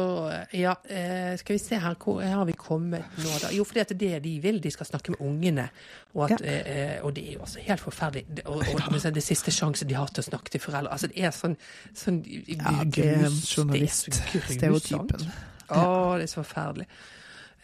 ja, 0.57 0.73
eh, 0.89 1.35
skal 1.37 1.55
vi 1.55 1.61
se 1.61 1.77
her, 1.79 1.95
hvor 2.01 2.23
har 2.25 2.47
vi 2.49 2.55
kommet 2.57 3.19
nå 3.21 3.35
da? 3.43 3.51
Jo, 3.53 3.63
fordi 3.67 3.83
at 3.83 3.93
det 3.99 4.11
de 4.23 4.33
vil, 4.41 4.57
de 4.63 4.71
skal 4.73 4.89
snakke 4.89 5.13
med 5.13 5.21
ungene. 5.21 5.67
Og, 6.15 6.25
at, 6.31 6.41
eh, 6.41 6.97
og 7.05 7.13
det 7.15 7.27
er 7.27 7.37
jo 7.37 7.43
altså 7.45 7.61
helt 7.67 7.83
forferdelig. 7.85 8.25
Det, 8.39 8.45
og, 8.47 8.63
og, 8.65 8.97
er 9.05 9.13
det 9.15 9.23
siste 9.23 9.53
sjansen 9.53 9.89
de 9.89 9.99
har 9.99 10.09
til 10.09 10.25
å 10.25 10.29
snakke 10.31 10.55
til 10.55 10.63
foreldre. 10.63 10.91
Altså 10.95 11.11
det 11.11 11.23
er 11.29 11.35
sånn, 11.35 11.55
sånn 11.93 12.19
Ja, 12.25 12.73
det 12.83 13.05
er 13.05 13.21
grus- 13.21 13.53
journalist. 13.53 14.09
det 14.09 14.15
er 14.15 14.19
så 14.19 14.33
grusomt. 14.33 14.57
Stereotypen. 14.57 15.29
Å, 15.69 15.85
det 16.17 16.25
er 16.25 16.33
så 16.33 16.41
forferdelig. 16.41 16.89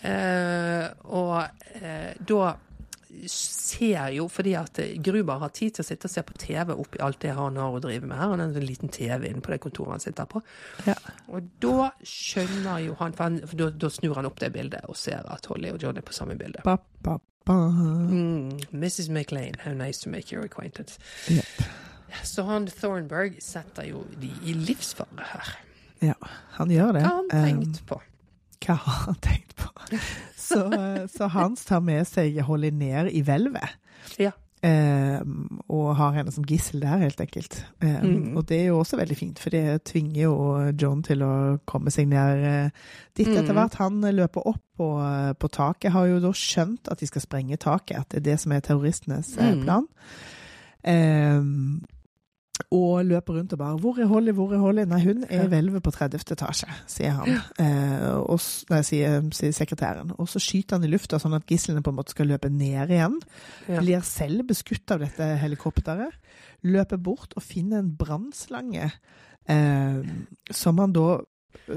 Eh, 0.06 0.85
og 1.18 1.39
eh, 1.81 2.14
da 2.30 2.53
ser 3.32 4.10
jo, 4.16 4.28
fordi 4.32 4.54
at 4.60 4.80
Gruber 5.04 5.40
har 5.42 5.54
tid 5.56 5.76
til 5.76 5.84
å 5.84 5.88
sitte 5.88 6.10
og 6.10 6.14
se 6.14 6.24
på 6.26 6.38
TV 6.42 6.74
oppi 6.76 7.02
alt 7.04 7.22
det 7.24 7.36
han 7.38 7.60
har 7.60 7.76
å 7.76 7.82
drive 7.84 8.08
med 8.08 8.18
her. 8.18 8.34
Han 8.34 8.44
har 8.44 8.52
en 8.52 8.68
liten 8.68 8.92
TV 8.94 9.30
inne 9.30 9.44
på 9.46 9.54
det 9.54 9.62
kontoret 9.64 9.98
han 9.98 10.04
sitter 10.04 10.30
på. 10.30 10.42
Ja. 10.88 10.98
Og 11.32 11.48
da 11.64 11.92
skjønner 12.06 12.84
jo 12.86 12.98
han, 13.00 13.16
for, 13.18 13.56
da, 13.60 13.70
da 13.72 13.92
snur 13.94 14.18
han 14.20 14.30
opp 14.30 14.40
det 14.44 14.52
bildet 14.56 14.88
og 14.92 15.00
ser 15.00 15.26
at 15.32 15.48
Holly 15.52 15.74
og 15.74 15.82
John 15.84 16.00
er 16.02 16.06
på 16.06 16.16
samme 16.16 16.38
bilde. 16.40 16.64
Ba, 16.68 16.78
ba, 17.06 17.18
ba. 17.48 17.58
Mm, 17.58 18.58
Mrs. 18.72 19.10
McLean, 19.10 19.60
how 19.64 19.74
nice 19.74 20.00
to 20.04 20.10
make 20.10 20.32
your 20.32 20.46
acquaintance. 20.46 21.00
Yep. 21.30 21.46
Så 22.24 22.44
han 22.48 22.68
Thornberg 22.72 23.40
setter 23.44 23.90
jo 23.90 24.06
de 24.22 24.32
i 24.46 24.56
livsfare 24.56 25.30
her. 25.34 25.56
Ja, 26.04 26.16
han 26.60 26.72
gjør 26.72 26.96
det. 26.96 27.06
Hva 27.06 27.12
har 27.12 27.24
han 27.24 27.48
tenkt 27.48 27.82
på? 27.90 28.00
Hva 28.66 28.76
har 28.76 29.02
han 29.08 29.20
tenkt 29.28 29.56
på? 29.56 29.70
Så, 30.38 30.62
så 31.14 31.28
Hans 31.34 31.66
tar 31.66 31.80
med 31.82 32.06
seg 32.08 32.38
Holly 32.46 32.72
ned 32.72 33.10
i 33.14 33.22
hvelvet. 33.26 33.78
Ja. 34.22 34.32
Eh, 34.66 35.22
og 35.70 35.92
har 36.00 36.16
henne 36.16 36.32
som 36.34 36.46
gissel 36.50 36.82
der, 36.82 36.98
helt 37.04 37.20
enkelt. 37.22 37.60
Eh, 37.86 38.00
mm. 38.02 38.32
Og 38.38 38.46
det 38.50 38.60
er 38.64 38.68
jo 38.72 38.80
også 38.80 38.98
veldig 38.98 39.18
fint, 39.20 39.38
for 39.42 39.54
det 39.54 39.84
tvinger 39.86 40.22
jo 40.24 40.36
John 40.82 41.04
til 41.06 41.22
å 41.22 41.34
komme 41.70 41.92
seg 41.94 42.08
ned 42.10 42.46
eh, 42.50 42.70
dit 43.18 43.28
etter 43.30 43.52
Mhm. 43.54 43.60
hvert. 43.60 43.78
Han 43.82 44.02
løper 44.02 44.48
opp 44.50 44.62
på, 44.78 44.88
eh, 45.06 45.34
på 45.38 45.52
taket, 45.54 45.92
har 45.94 46.08
jo 46.10 46.20
da 46.24 46.32
skjønt 46.34 46.90
at 46.92 47.00
de 47.00 47.06
skal 47.12 47.22
sprenge 47.22 47.58
taket, 47.62 48.00
at 48.00 48.10
det 48.10 48.24
er 48.24 48.30
det 48.32 48.40
som 48.42 48.52
er 48.58 48.62
terroristenes 48.66 49.36
eh, 49.38 49.54
Mhm. 49.54 49.64
plan. 49.68 49.86
Og 52.72 53.06
løper 53.06 53.34
rundt 53.34 53.53
og 53.53 53.60
bare 53.60 53.77
'Hvor 53.77 53.99
er 53.99 54.06
Holly? 54.06 54.32
Hvor 54.32 54.53
er 54.53 54.57
Holly?' 54.57 54.86
Nei, 54.86 55.03
hun 55.03 55.23
er 55.30 55.44
i 55.44 55.48
hvelvet 55.48 55.84
på 55.84 55.91
30. 55.91 56.32
etasje, 56.32 56.68
sier 56.88 57.11
han. 57.11 57.30
Eh, 57.60 58.15
og, 58.15 58.40
nei, 58.69 58.82
sier, 58.82 59.22
sier 59.32 59.52
sekretæren. 59.52 60.11
Og 60.18 60.30
så 60.30 60.40
skyter 60.40 60.77
han 60.77 60.84
i 60.84 60.91
lufta, 60.91 61.19
sånn 61.19 61.36
at 61.36 61.45
gislene 61.45 61.84
på 61.84 61.91
en 61.91 61.99
måte 61.99 62.15
skal 62.15 62.27
løpe 62.27 62.49
ned 62.49 62.90
igjen. 62.90 63.19
Ja. 63.68 63.80
Blir 63.80 64.02
selv 64.02 64.48
beskutt 64.48 64.91
av 64.91 64.99
dette 64.99 65.38
helikopteret. 65.41 66.15
Løper 66.64 66.98
bort 66.98 67.34
og 67.36 67.44
finner 67.44 67.80
en 67.80 67.95
brannslange 67.98 68.91
eh, 69.49 70.02
som 70.52 70.80
han 70.80 70.94
da 70.95 71.19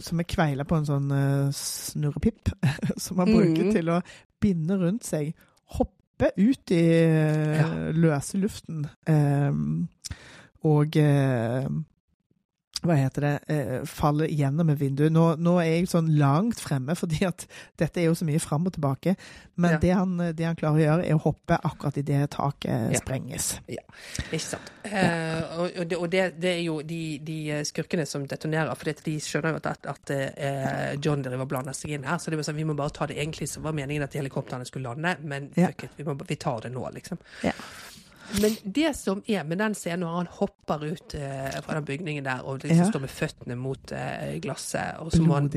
som 0.04 0.20
er 0.20 0.28
kveila 0.28 0.66
på 0.68 0.78
en 0.78 0.88
sånn 0.88 1.12
uh, 1.12 1.52
snurrepipp, 1.54 2.50
som 3.04 3.22
han 3.22 3.30
bruker 3.30 3.68
mm. 3.68 3.70
til 3.76 3.92
å 3.94 4.00
binde 4.42 4.78
rundt 4.80 5.06
seg. 5.06 5.32
Hoppe 5.78 6.32
ut 6.36 6.74
i 6.74 6.82
uh, 7.06 7.54
Ja. 7.58 7.68
løse 7.94 8.40
luften. 8.40 8.86
Eh, 9.06 9.52
og 10.64 10.96
eh, 10.96 11.68
hva 12.78 12.94
heter 12.94 13.24
det, 13.24 13.30
eh, 13.50 13.80
faller 13.90 14.30
gjennom 14.30 14.68
et 14.70 14.78
vindu. 14.78 15.08
Nå, 15.10 15.32
nå 15.42 15.56
er 15.58 15.64
jeg 15.80 15.88
sånn 15.90 16.12
langt 16.14 16.60
fremme, 16.62 16.94
fordi 17.00 17.24
at 17.26 17.42
dette 17.76 17.98
er 17.98 18.04
jo 18.06 18.14
så 18.14 18.24
mye 18.28 18.38
fram 18.38 18.68
og 18.70 18.76
tilbake. 18.76 19.16
Men 19.58 19.72
Ja. 19.74 19.78
det, 19.82 19.90
han, 19.98 20.12
det 20.38 20.46
han 20.46 20.54
klarer 20.56 20.78
å 20.78 20.84
gjøre, 20.84 21.06
er 21.08 21.16
å 21.18 21.22
hoppe 21.24 21.58
akkurat 21.66 21.96
idet 21.98 22.30
taket 22.36 22.92
Ja. 22.94 23.00
sprenges. 23.00 23.48
Ikke 23.66 24.38
sant. 24.44 24.70
Eh, 24.84 25.42
og 25.58 25.74
og, 25.80 25.88
det, 25.90 25.96
og 25.98 26.06
det, 26.14 26.22
det 26.38 26.52
er 26.54 26.62
jo 26.68 26.76
de, 26.86 27.00
de 27.26 27.38
skurkene 27.66 28.06
som 28.06 28.22
detonerer, 28.30 28.70
for 28.78 28.92
de 28.94 29.16
skjønner 29.26 29.56
jo 29.56 29.60
at, 29.64 29.90
at, 29.96 30.14
eh, 30.14 30.94
John 31.02 31.26
driver 31.26 31.50
blander 31.50 31.74
seg 31.74 31.96
inn 31.98 32.06
her. 32.06 32.22
Så 32.22 32.30
det 32.30 32.38
var 32.38 32.46
sånn, 32.46 32.60
vi 32.62 32.68
må 32.70 32.78
bare 32.78 32.94
ta 32.94 33.10
det 33.10 33.18
egentlig 33.18 33.50
så 33.50 33.60
var 33.66 33.74
meningen 33.74 34.06
at 34.06 34.14
helikoptrene 34.14 34.64
skulle 34.70 34.94
lande, 34.94 35.16
men 35.26 35.50
Ja. 35.58 35.66
fuck 35.72 35.82
it, 35.90 35.98
vi, 35.98 36.06
må, 36.06 36.14
vi 36.30 36.36
tar 36.38 36.62
det 36.62 36.70
nå, 36.78 36.86
liksom. 36.94 37.18
Ja. 37.42 37.52
Men 38.42 38.56
det 38.62 38.90
som 38.96 39.22
er 39.26 39.44
med 39.48 39.56
den 39.58 39.74
scenen 39.74 40.02
når 40.04 40.16
han 40.18 40.26
hopper 40.38 40.82
ut 40.84 41.14
uh, 41.16 41.60
fra 41.64 41.78
den 41.78 41.84
bygningen 41.88 42.24
der 42.26 42.42
og 42.44 42.58
liksom 42.62 42.82
Ja. 42.84 42.88
står 42.90 43.00
med 43.06 43.10
føttene 43.10 43.56
mot 43.56 43.92
uh, 43.96 44.34
glasset, 44.44 44.98
og 45.00 45.12
så 45.14 45.22
må 45.24 45.34
han. 45.38 45.48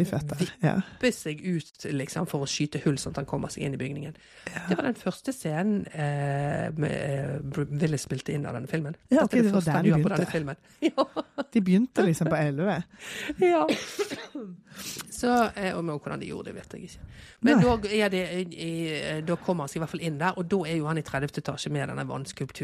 Ja. 0.64 0.78
vippe 0.80 1.12
seg 1.14 1.42
ut 1.44 1.86
liksom, 1.92 2.28
for 2.32 2.46
å 2.46 2.48
skyte 2.50 2.80
hull, 2.86 2.96
sånn 3.02 3.12
at 3.12 3.22
han 3.24 3.28
kommer 3.30 3.52
seg 3.52 3.66
inn 3.68 3.76
i 3.76 3.82
bygningen. 3.82 4.16
Det 4.70 4.78
var 4.78 4.88
den 4.88 4.96
første 4.96 5.34
scenen 5.36 5.84
uh, 5.92 6.72
med, 6.80 7.52
Willis 7.82 8.08
spilte 8.08 8.32
inn 8.38 8.48
av 8.48 8.56
denne 8.56 8.72
filmen. 8.72 8.96
Ja, 9.12 9.26
okay, 9.28 9.44
ok, 9.44 9.68
er 9.68 9.84
det 9.84 9.92
var 10.00 10.16
der 10.16 10.24
de 10.24 10.32
begynte. 10.32 10.58
Ja. 10.88 11.06
De 11.52 11.62
begynte 11.62 12.04
liksom 12.08 12.30
på 12.32 12.36
11. 12.40 12.84
ja. 13.52 13.66
Så, 15.12 15.28
og 15.76 15.84
med 15.86 15.94
hvordan 16.00 16.20
de 16.22 16.30
gjorde 16.32 16.50
det, 16.50 16.56
vet 16.56 16.74
jeg 16.74 16.88
ikke. 16.88 17.10
Men 17.46 17.60
da, 17.62 17.76
det, 18.10 18.22
i- 18.56 19.22
da 19.28 19.36
kommer 19.36 19.66
han 19.68 19.70
seg 19.70 19.78
i 19.78 19.84
hvert 19.84 19.92
fall 19.94 20.06
inn 20.08 20.18
der, 20.22 20.38
og 20.40 20.48
da 20.50 20.62
er 20.72 20.78
jo 20.80 20.88
han 20.88 20.98
i 20.98 21.04
30. 21.06 21.36
etasje 21.44 21.70
med 21.74 21.90
denne 21.92 22.08
vannskulpturen. 22.10 22.61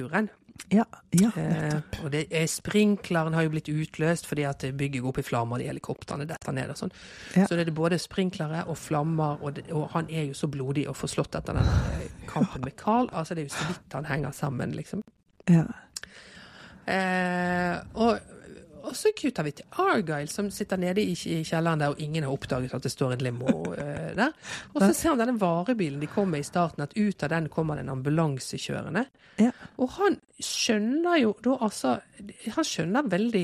Ja, 0.73 0.83
ja 1.11 1.29
Eh, 1.37 1.43
nettopp. 1.43 1.97
og 2.03 2.11
det 2.11 2.23
er 2.33 2.47
sprinkleren 2.49 3.35
har 3.37 3.45
jo 3.45 3.51
blitt 3.53 3.69
utløst 3.69 4.27
fordi 4.27 4.43
at 4.49 4.65
bygget 4.77 5.03
går 5.03 5.11
opp 5.13 5.19
i 5.21 5.25
flammer, 5.25 5.61
de 5.61 5.67
helikoptrene 5.69 6.25
detter 6.27 6.55
ned 6.55 6.73
og 6.73 6.79
sånn. 6.79 6.93
Ja. 7.35 7.45
Så 7.47 7.55
det 7.55 7.67
er 7.67 7.75
både 7.77 7.99
sprinklere 8.01 8.65
og 8.67 8.77
flammer, 8.77 9.37
og, 9.41 9.53
det, 9.55 9.67
og 9.71 9.89
han 9.93 10.09
er 10.09 10.29
jo 10.31 10.37
så 10.37 10.49
blodig 10.51 10.87
og 10.89 10.97
forslått 10.97 11.37
etter 11.39 11.59
den 11.59 11.67
eh, 11.67 12.07
kampen 12.27 12.65
med 12.65 12.75
Carl. 12.79 13.09
Altså, 13.11 13.35
det 13.35 13.45
er 13.45 13.51
jo 13.51 13.55
så 13.57 13.67
vidt 13.69 13.99
han 13.99 14.09
henger 14.09 14.33
sammen, 14.35 14.73
liksom. 14.75 15.03
Ja. 15.47 15.67
Eh, 16.87 17.77
og, 17.93 18.19
og 18.87 18.95
så 18.97 19.11
kutter 19.17 19.43
vi 19.47 19.51
til 19.59 19.65
Argyle, 19.83 20.27
som 20.31 20.49
sitter 20.53 20.79
nede 20.81 21.03
i, 21.03 21.13
kjelleren 21.15 21.79
der, 21.83 21.93
og 21.93 21.99
ingen 22.03 22.23
har 22.25 22.31
oppdaget 22.33 22.73
at 22.73 22.83
det 22.87 22.91
står 22.93 23.13
en 23.17 23.23
limo 23.27 23.47
uh, 23.71 23.75
der. 24.21 24.33
Og 24.73 24.81
så 24.81 24.89
ser 24.93 25.09
han 25.13 25.21
denne 25.21 25.37
varebilen 25.41 25.99
de 26.01 26.07
kommer 26.11 26.37
med 26.37 26.45
i 26.45 26.47
starten, 26.49 26.83
at 26.87 26.95
ut 26.97 27.23
av 27.27 27.29
den 27.35 27.49
kommer 27.53 27.75
det 27.79 27.85
en 27.85 27.93
ambulanse 27.97 28.57
kjørende. 28.61 29.05
Ja. 29.41 29.51
Og 29.77 29.91
han 29.99 30.17
skjønner 30.41 31.19
jo 31.21 31.33
da 31.45 31.57
altså 31.67 31.97
Han 32.55 32.65
skjønner 32.65 33.05
veldig 33.11 33.43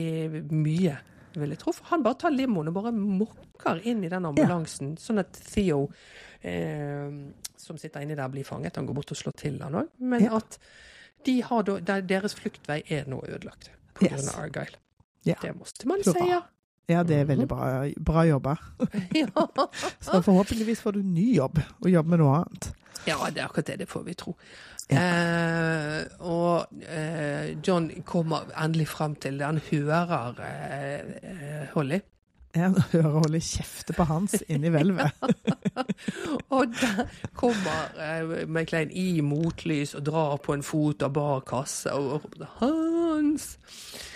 mye, 0.52 0.95
vil 1.36 1.53
jeg 1.53 1.60
tro. 1.61 1.74
For 1.78 1.91
han 1.91 2.03
bare 2.06 2.18
tar 2.24 2.34
limoen 2.34 2.72
og 2.72 2.78
bare 2.80 2.91
mokker 2.94 3.84
inn 3.90 4.03
i 4.06 4.10
den 4.11 4.26
ambulansen, 4.30 4.95
sånn 5.02 5.22
at 5.22 5.38
Theo, 5.52 5.84
eh, 6.41 7.10
som 7.57 7.78
sitter 7.78 8.02
inni 8.03 8.18
der, 8.18 8.30
blir 8.34 8.45
fanget. 8.48 8.76
Han 8.78 8.86
går 8.90 8.98
bort 9.02 9.14
og 9.14 9.20
slår 9.20 9.38
til 9.40 9.60
han 9.64 9.78
òg. 9.84 9.90
Men 9.99 10.24
Ja. 10.26 10.38
at 10.38 10.57
de 11.26 11.41
har 11.41 11.64
da, 11.64 12.02
deres 12.02 12.34
fluktvei 12.36 12.82
er 12.91 13.06
nå 13.07 13.22
ødelagt 13.28 13.70
på 13.95 14.07
grunn 14.07 14.20
Yes. 14.20 14.36
Argyle. 14.36 14.76
Ja. 15.24 15.36
Det 15.41 15.54
måste 15.56 15.88
man 15.88 16.02
Hurra. 16.06 16.14
säga. 16.14 16.41
Ja, 16.91 17.04
det 17.04 17.16
er 17.16 17.26
veldig 17.26 17.48
bra, 17.48 17.86
bra 17.98 18.26
jobba. 18.28 18.58
ja. 19.14 19.28
Så 20.00 20.24
forhåpentligvis 20.24 20.82
får 20.82 20.91
du 20.91 21.04
ny 21.04 21.36
jobb, 21.36 21.60
og 21.80 21.90
jobb 21.90 22.08
med 22.12 22.20
noe 22.20 22.41
annet. 22.41 22.74
ja, 23.08 23.18
det 23.32 23.40
er 23.41 23.45
akkurat 23.45 23.66
det. 23.72 23.78
Det 23.84 23.90
får 23.90 24.04
vi 24.04 24.14
tro. 24.20 24.36
Ja. 24.91 25.00
Eh, 25.00 26.02
og 26.20 26.66
eh, 26.91 27.54
John 27.64 27.88
kommer 28.06 28.52
endelig 28.60 28.88
fram 28.91 29.16
til 29.16 29.40
det. 29.40 29.45
Han 29.48 29.62
hører 29.72 30.41
eh, 30.44 31.00
eh, 31.24 31.68
Holly. 31.74 32.00
Jeg 32.53 32.84
hører 32.91 33.15
holde 33.17 33.39
kjefte 33.41 33.95
på 33.97 34.05
Hans 34.05 34.35
inni 34.45 34.69
hvelvet. 34.69 35.15
Og 36.53 36.69
der 36.77 37.07
kommer 37.34 37.95
eh, 37.97 38.43
McLean 38.45 38.91
i 38.93 39.23
motlys 39.25 39.95
og 39.97 40.03
drar 40.05 40.35
på 40.43 40.53
en 40.53 40.65
fot 40.65 41.01
av 41.01 41.15
bar 41.15 41.41
kasse 41.49 41.89
og 41.93 42.11
roper 42.11 42.45
'Hans!' 42.59 43.57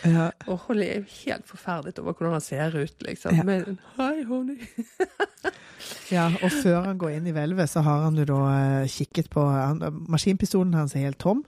Ja, 0.06 0.30
Og 0.46 0.60
Holly 0.68 0.86
er 0.86 1.08
helt 1.26 1.48
forferdet 1.50 1.98
over 2.00 2.14
hvordan 2.14 2.38
han 2.38 2.42
ser 2.42 2.78
ut, 2.78 2.94
liksom. 3.02 3.36
Ja. 3.36 3.44
Men 3.44 3.80
'hei, 3.98 4.24
honey'. 4.30 4.70
ja, 6.16 6.30
og 6.44 6.52
før 6.52 6.82
han 6.86 6.98
går 6.98 7.18
inn 7.18 7.28
i 7.28 7.34
hvelvet, 7.34 7.70
så 7.70 7.82
har 7.82 8.06
han 8.06 8.22
jo 8.22 8.26
da 8.26 8.42
eh, 8.54 8.88
kikket 8.88 9.30
på 9.34 9.50
han, 9.50 9.82
Maskinpistolen 10.08 10.78
hans 10.78 10.96
er 10.96 11.10
helt 11.10 11.20
tom. 11.20 11.46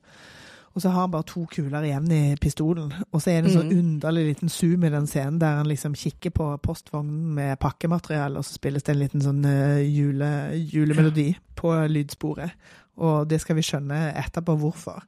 Og 0.75 0.81
så 0.81 0.89
har 0.93 1.01
han 1.01 1.11
bare 1.11 1.23
to 1.27 1.45
kuler 1.51 1.81
igjen 1.87 2.11
i 2.11 2.35
pistolen. 2.39 2.91
Og 3.11 3.21
så 3.21 3.31
er 3.31 3.41
det 3.41 3.51
en 3.51 3.61
sånn 3.61 3.71
Mhm. 3.71 3.79
underlig 3.79 4.25
liten 4.27 4.49
zoom 4.49 4.83
i 4.83 4.89
den 4.89 5.07
scenen 5.07 5.39
der 5.39 5.55
han 5.57 5.65
liksom 5.67 5.95
kikker 5.95 6.29
på 6.29 6.57
postvognen 6.61 7.33
med 7.35 7.59
pakkemateriale, 7.59 8.37
og 8.37 8.43
så 8.45 8.53
spilles 8.53 8.83
det 8.83 8.93
en 8.95 8.99
liten 8.99 9.21
sånn 9.21 9.45
eh, 9.45 9.81
jule, 9.89 10.51
julemelodi 10.53 11.35
på 11.55 11.73
lydsporet. 11.89 12.51
Og 12.97 13.27
det 13.27 13.41
skal 13.41 13.55
vi 13.55 13.61
skjønne 13.61 14.13
etterpå 14.15 14.57
hvorfor. 14.59 15.01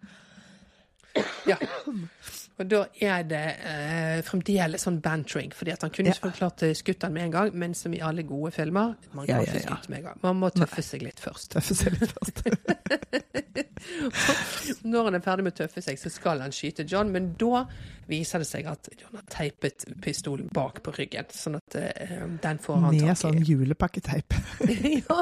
Ja. 1.45 1.57
Og 2.61 2.67
da 2.69 2.83
er 3.01 3.23
det 3.25 3.41
eh, 3.65 4.21
fremdeles 4.25 4.83
sånn 4.85 4.99
bantering, 5.03 5.51
fordi 5.55 5.71
at 5.73 5.81
han 5.85 5.91
kunne 5.93 6.09
Ja. 6.11 6.15
ikke 6.17 6.29
forklart 6.29 6.61
skutt 6.77 7.01
han 7.07 7.13
med 7.15 7.23
en 7.29 7.33
gang, 7.33 7.49
men 7.57 7.73
som 7.77 7.93
i 7.93 7.99
alle 8.05 8.23
gode 8.27 8.51
filmer, 8.53 8.93
man 9.13 9.25
kan 9.25 9.41
ja, 9.41 9.43
ikke 9.47 9.61
ja. 9.65 9.77
med 9.89 9.97
en 10.01 10.05
gang. 10.09 10.17
Man 10.23 10.35
må 10.43 10.47
tøffe 10.53 10.81
seg 10.85 11.01
litt 11.05 11.19
først. 11.23 11.51
Tøffe 11.55 11.73
seg 11.79 11.89
litt 11.97 12.13
først. 12.13 12.41
Når 14.91 15.01
han 15.09 15.15
er 15.17 15.23
ferdig 15.25 15.43
med 15.47 15.53
å 15.55 15.57
tøffe 15.63 15.81
seg, 15.81 15.97
så 15.99 16.09
skal 16.13 16.41
han 16.43 16.51
skyte 16.53 16.85
John, 16.85 17.09
men 17.13 17.23
da 17.39 17.63
viser 18.11 18.39
det 18.43 18.47
seg 18.49 18.63
at 18.69 18.89
John 18.99 19.15
har 19.17 19.25
teipet 19.31 19.85
pistolen 20.03 20.47
bak 20.53 20.81
på 20.85 20.93
ryggen, 20.95 21.25
sånn 21.33 21.55
at 21.57 21.75
eh, 21.79 22.21
den 22.43 22.57
får 22.61 22.75
han 22.85 22.95
Med 22.97 23.17
sånn 23.19 23.39
julepakketeip 23.47 24.29
ja. 25.01 25.19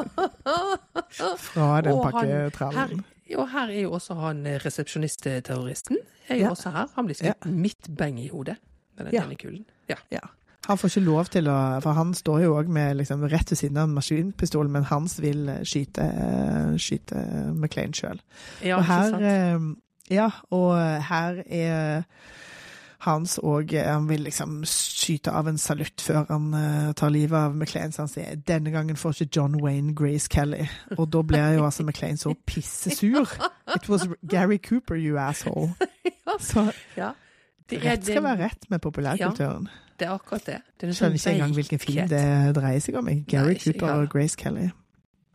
fra 1.40 1.70
den 1.86 1.96
pakketrallen. 2.04 3.04
Jo, 3.30 3.46
her 3.46 3.70
er 3.70 3.82
jo 3.84 3.92
også 3.94 4.16
han 4.20 4.46
eh, 4.48 4.60
resepsjonistterroristen. 4.66 5.98
Er 6.30 6.36
jo 6.36 6.44
Ja. 6.46 6.50
også 6.50 6.72
her. 6.74 6.88
Han 6.96 7.06
blir 7.06 7.16
skutt 7.16 7.46
midt 7.46 7.90
beng 7.98 8.20
i 8.20 8.28
hodet 8.28 8.58
med 8.98 9.06
den 9.06 9.14
Ja. 9.14 9.24
ene 9.26 9.36
kulen. 9.36 9.66
Ja. 9.90 9.96
Ja. 10.12 10.20
Han 10.68 10.78
får 10.78 10.90
ikke 10.90 11.06
lov 11.06 11.26
til 11.26 11.46
å 11.48 11.82
For 11.82 11.94
han 11.94 12.14
står 12.14 12.42
jo 12.44 12.54
òg 12.56 12.68
liksom 12.96 13.24
rett 13.32 13.50
ved 13.52 13.58
siden 13.58 13.78
av 13.78 13.88
en 13.90 13.96
maskinpistol, 13.96 14.68
men 14.70 14.84
Hans 14.84 15.20
vil 15.22 15.48
eh, 15.50 15.62
skyte, 15.64 16.02
eh, 16.02 16.78
skyte 16.78 17.54
McLean 17.56 17.92
sjøl. 17.94 18.20
ja, 18.64 18.78
og 18.78 18.84
her 18.86 19.10
sant? 19.10 19.78
Ja, 20.10 20.30
og 20.52 20.76
her 21.04 21.44
er 21.48 22.04
Hans 23.00 23.38
òg 23.40 23.72
Han 23.80 24.10
vil 24.10 24.26
liksom 24.28 24.64
skyte 24.68 25.32
av 25.32 25.48
en 25.48 25.58
salutt 25.58 26.02
før 26.04 26.26
han 26.28 26.50
uh, 26.54 26.92
tar 27.00 27.10
livet 27.10 27.38
av 27.38 27.56
McLean, 27.56 27.94
så 27.96 28.04
han 28.04 28.12
sier 28.12 28.36
'denne 28.36 28.72
gangen 28.72 28.98
får 29.00 29.22
ikke 29.22 29.36
John 29.36 29.56
Wayne 29.64 29.96
Grace 29.96 30.28
Kelly'. 30.28 30.68
Og 30.98 31.08
da 31.14 31.22
blir 31.22 31.54
jo 31.56 31.66
altså 31.66 31.84
McLean 31.84 32.18
så 32.18 32.34
pissesur. 32.46 33.30
It 33.76 33.90
was 33.90 34.08
Gary 34.30 34.58
Cooper, 34.58 34.96
you 34.96 35.18
asshole. 35.18 35.74
Så 36.40 36.72
Ja. 36.98 37.12
Det 37.70 37.84
rett 37.86 38.06
skal 38.06 38.24
være 38.24 38.44
rett 38.44 38.70
med 38.70 38.80
populærkulturen. 38.80 39.68
Ja, 39.72 39.96
det 40.00 40.08
er 40.08 40.12
akkurat 40.12 40.46
det. 40.46 40.62
det 40.82 40.90
er 40.90 40.94
Skjønner 40.94 41.18
sånn 41.18 41.18
ikke 41.18 41.34
engang 41.36 41.54
hvilken 41.54 41.80
film 41.80 42.08
det 42.10 42.56
dreier 42.56 42.80
seg 42.82 42.96
om. 42.98 43.10
Gary 43.30 43.54
Nei, 43.54 43.60
Cooper 43.64 43.92
og 43.94 44.10
Grace 44.10 44.38
Kelly. 44.40 44.70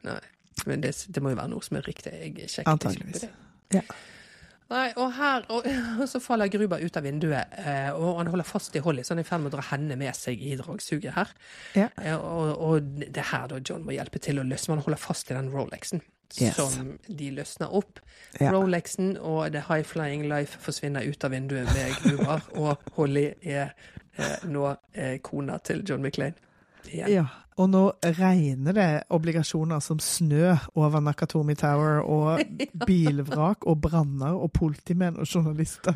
Nei, 0.04 0.18
men 0.66 0.82
det, 0.82 1.06
det 1.14 1.22
må 1.22 1.30
jo 1.30 1.38
være 1.38 1.52
noe 1.52 1.62
som 1.62 1.78
er 1.78 1.86
riktig. 1.86 2.10
Jeg 2.10 2.66
Antageligvis. 2.66 3.28
Ja. 3.74 3.84
Nei, 4.72 4.86
og 4.96 5.10
her 5.12 5.44
og, 5.52 5.66
og 6.00 6.06
så 6.08 6.20
faller 6.24 6.48
Gruber 6.52 6.80
ut 6.80 6.96
av 6.96 7.04
vinduet, 7.04 7.52
eh, 7.60 7.90
og 7.92 8.20
han 8.22 8.30
holder 8.32 8.48
fast 8.48 8.76
i 8.78 8.82
Holly, 8.84 9.04
så 9.04 9.12
han 9.12 9.20
er 9.20 9.26
i 9.26 9.28
ferd 9.28 9.44
med 9.44 9.52
å 9.52 9.58
dra 9.58 9.66
henne 9.72 9.98
med 10.00 10.16
seg 10.16 10.40
i 10.40 10.54
dragsuget 10.60 11.12
her. 11.18 11.34
Ja. 11.76 11.90
Eh, 12.00 12.16
og, 12.16 12.54
og 12.64 12.90
det 13.02 13.12
er 13.20 13.30
her 13.34 13.48
da 13.52 13.60
John 13.60 13.84
må 13.86 13.96
hjelpe 13.96 14.22
til 14.24 14.40
å 14.40 14.46
løsne. 14.46 14.78
Han 14.78 14.84
holder 14.86 15.02
fast 15.02 15.30
i 15.30 15.36
den 15.36 15.52
Rolexen. 15.52 16.04
Yes. 16.40 16.56
Som 16.56 16.96
de 17.06 17.28
løsner 17.30 17.74
opp. 17.76 18.00
Ja. 18.40 18.50
Rolexen 18.50 19.14
og 19.20 19.52
The 19.54 19.62
High 19.68 19.86
Flying 19.86 20.24
Life 20.30 20.58
forsvinner 20.58 21.04
ut 21.06 21.24
av 21.24 21.36
vinduet 21.36 21.68
med 21.76 22.00
Gruber, 22.02 22.48
og 22.64 22.96
Holly 22.96 23.28
er 23.42 23.76
eh, 24.16 24.48
nå 24.48 24.66
eh, 24.92 25.20
kona 25.22 25.60
til 25.62 25.84
John 25.86 26.02
McLean. 26.02 26.34
Igjen. 26.88 27.12
Ja, 27.12 27.26
og 27.56 27.68
nå 27.70 27.80
regner 28.18 28.72
det 28.74 28.86
obligasjoner 29.14 29.80
som 29.80 29.98
snø 30.02 30.54
over 30.74 31.00
Nakatomi 31.00 31.54
Tower, 31.54 32.00
og 32.02 32.40
bilvrak 32.88 33.66
og 33.70 33.80
branner 33.84 34.34
og 34.34 34.50
politimenn 34.56 35.16
og 35.22 35.26
journalister. 35.30 35.94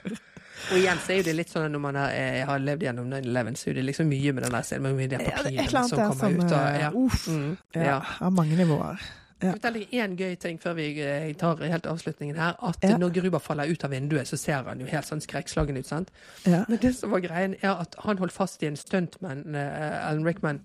Og 0.72 0.76
igjen 0.78 0.98
så 1.04 1.12
er 1.14 1.22
det 1.26 1.34
litt 1.38 1.50
sånn 1.52 1.70
når 1.74 1.82
man 1.82 1.94
har, 1.98 2.10
eh, 2.14 2.40
har 2.46 2.58
levd 2.62 2.82
gjennom 2.88 3.06
9-11, 3.12 3.56
så 3.60 3.70
er 3.70 3.74
det 3.78 3.84
liksom 3.90 4.08
mye 4.10 4.32
med 4.34 4.42
den 4.46 4.54
der 4.56 4.62
scenen, 4.66 4.96
med 4.98 5.10
de 5.10 5.18
Ja, 5.54 5.82
som 5.86 5.98
kommer 5.98 6.18
som 6.18 6.34
ut. 6.34 6.44
Og, 6.44 6.58
eh, 6.58 6.80
ja. 6.82 6.90
Uff. 6.94 7.26
Mm, 7.28 7.56
Ja, 7.74 7.82
ja. 7.90 7.98
Av 8.20 8.32
mange 8.32 8.56
nivåer. 8.58 8.98
Jeg 9.38 9.52
skal 9.52 9.60
fortelle 9.60 9.84
én 9.94 10.16
gøy 10.18 10.32
ting 10.42 10.56
før 10.58 10.72
vi 10.74 10.86
eh, 11.00 11.28
tar 11.38 11.60
helt 11.62 11.86
avslutningen 11.86 12.34
her. 12.36 12.56
At 12.62 12.78
Ja. 12.82 12.96
når 12.98 13.12
Gruber 13.20 13.38
faller 13.38 13.70
ut 13.70 13.84
av 13.84 13.90
vinduet, 13.90 14.26
så 14.26 14.36
ser 14.36 14.64
han 14.66 14.80
jo 14.80 14.86
helt 14.86 15.06
sånn 15.06 15.20
skrekkslagen 15.22 15.78
ut. 15.78 15.86
sant? 15.86 16.10
Ja. 16.44 16.64
Men 16.68 16.78
det 16.82 16.96
som 16.96 17.10
var 17.14 17.20
greien, 17.20 17.54
er 17.62 17.76
at 17.78 17.94
han 18.02 18.18
holdt 18.18 18.32
fast 18.34 18.62
i 18.62 18.66
en 18.66 18.74
stuntman, 18.76 19.54
eh, 19.54 20.08
Alan 20.08 20.24
Rickman. 20.26 20.60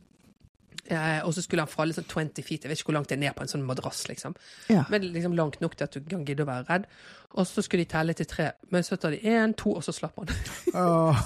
Eh, 0.89 1.19
og 1.23 1.33
så 1.33 1.41
skulle 1.45 1.63
han 1.63 1.71
falle 1.71 1.93
sånn 1.95 2.07
20 2.09 2.43
feet, 2.43 2.63
jeg 2.65 2.69
vet 2.71 2.79
ikke 2.79 2.89
hvor 2.91 2.97
langt 2.99 3.07
det 3.09 3.15
er 3.17 3.23
ned 3.23 3.35
på 3.37 3.43
en 3.45 3.51
sånn 3.51 3.63
madrass, 3.65 4.05
liksom. 4.09 4.35
Ja. 4.69 4.83
Men 4.91 5.05
liksom 5.13 5.35
langt 5.37 5.61
nok 5.63 5.75
til 5.79 5.83
at 5.87 5.93
du 5.95 6.01
kan 6.09 6.25
gidde 6.27 6.43
å 6.43 6.49
være 6.49 6.65
redd. 6.69 6.87
Og 7.33 7.47
så 7.49 7.63
skulle 7.65 7.81
de 7.81 7.89
telle 7.89 8.13
til 8.13 8.27
tre, 8.29 8.51
men 8.69 8.83
så 8.85 8.93
tar 9.01 9.15
de 9.15 9.17
én, 9.25 9.55
to, 9.57 9.71
og 9.73 9.81
så 9.81 9.89
slapp 9.95 10.19
han. 10.21 10.29
Åh, 10.77 11.23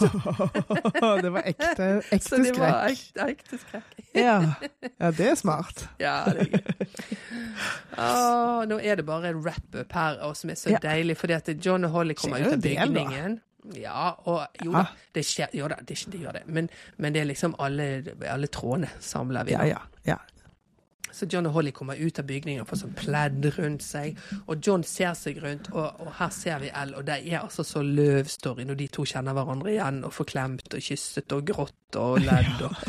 det 1.25 1.31
var 1.35 1.43
ekte, 1.49 1.87
Så 2.23 2.37
det 2.39 2.53
skrekk. 2.53 2.59
var 2.61 2.93
ekte, 2.93 3.25
ekte 3.33 3.59
skrekk. 3.59 3.97
Ja. 4.15 4.37
ja, 4.87 5.09
det 5.11 5.27
er 5.33 5.35
smart. 5.35 5.83
Ja, 5.99 6.15
det 6.31 6.45
er 6.47 6.53
gøy. 6.53 7.17
Åh, 7.97 8.61
nå 8.69 8.77
er 8.79 8.95
det 9.01 9.05
bare 9.07 9.33
en 9.33 9.41
wrap-up 9.43 9.91
her 9.97 10.19
og 10.27 10.37
som 10.39 10.49
er 10.53 10.55
så 10.59 10.69
Ja. 10.71 10.79
deilig, 10.83 11.17
fordi 11.17 11.33
at 11.33 11.49
John 11.65 11.83
og 11.83 11.91
Holly 11.91 12.13
kommer 12.13 12.39
ut 12.45 12.53
av 12.53 12.61
bygningen. 12.63 13.39
Ja, 13.75 14.13
og 14.29 14.63
jo 14.63 14.71
da, 14.71 14.85
det 15.15 15.25
skjer, 15.27 15.51
jo 15.57 15.67
da, 15.67 15.79
det, 15.83 15.97
det 16.11 16.21
gjør 16.21 16.39
det. 16.39 16.45
Men, 16.47 16.69
men 16.97 17.15
det 17.15 17.21
er 17.21 17.29
liksom 17.33 17.57
alle, 17.59 18.03
alle 18.27 18.47
trådene 18.47 18.89
samler 19.03 19.47
vi. 19.47 19.55
Ja, 19.57 19.65
ja. 19.67 19.83
ja. 20.07 20.17
Så 21.11 21.25
John 21.25 21.47
og 21.49 21.55
Holly 21.55 21.71
kommer 21.71 21.97
ut 21.97 22.19
av 22.19 22.27
bygningen 22.29 22.61
og 22.61 22.69
får 22.69 22.81
sånn 22.83 22.97
pledd 22.97 23.47
rundt 23.57 23.83
seg. 23.83 24.19
Og 24.45 24.59
John 24.61 24.83
ser 24.85 25.15
seg 25.17 25.39
rundt, 25.41 25.71
og, 25.73 26.03
og 26.03 26.11
her 26.19 26.33
ser 26.35 26.61
vi 26.61 26.69
Elle, 26.69 26.99
og 26.99 27.07
det 27.07 27.21
er 27.23 27.39
altså 27.41 27.65
så 27.65 27.81
løv-story 27.81 28.67
når 28.67 28.77
de 28.83 28.89
to 28.93 29.05
kjenner 29.07 29.37
hverandre 29.37 29.73
igjen 29.73 30.03
og 30.05 30.13
får 30.13 30.29
klemt 30.33 30.77
og 30.77 30.83
kysset 30.89 31.33
og 31.33 31.47
grått 31.49 31.99
og 32.01 32.19
ledd. 32.21 32.61
Og, 32.67 32.85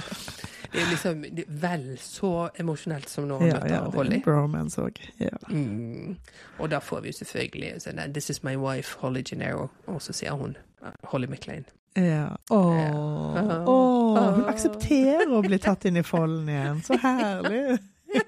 det 0.72 0.82
er 0.82 0.90
liksom 0.90 1.22
vel 1.62 1.84
så 2.02 2.30
emosjonelt 2.60 3.08
som 3.08 3.28
når 3.30 3.38
han 3.40 3.48
ja, 3.48 3.54
ja 3.56 3.60
møter 3.62 3.88
er 3.88 3.96
Holly. 3.96 4.18
bromance 4.24 4.80
òg. 4.82 5.00
Ja. 5.22 5.38
Mm. 5.48 6.16
Og 6.58 6.70
da 6.70 6.78
får 6.84 7.00
vi 7.06 7.12
jo 7.12 7.18
selvfølgelig 7.22 7.70
sånn 7.86 8.00
This 8.12 8.28
is 8.30 8.42
my 8.44 8.56
wife, 8.60 8.98
Holly 9.00 9.22
Gennaro. 9.24 9.68
Og 9.86 10.02
så 10.04 10.12
sier 10.12 10.36
hun 10.36 10.56
uh, 10.84 10.92
Holly 11.12 11.26
McLean. 11.30 11.64
Ja. 11.96 12.28
Åh, 12.54 13.64
åh, 13.66 14.18
hun 14.36 14.44
aksepterer 14.52 15.32
å 15.34 15.40
bli 15.42 15.58
tatt 15.58 15.88
inn 15.88 15.96
i 15.98 16.04
folden 16.06 16.48
igjen. 16.52 16.82
Så 16.86 16.98
herlig. 17.02 17.78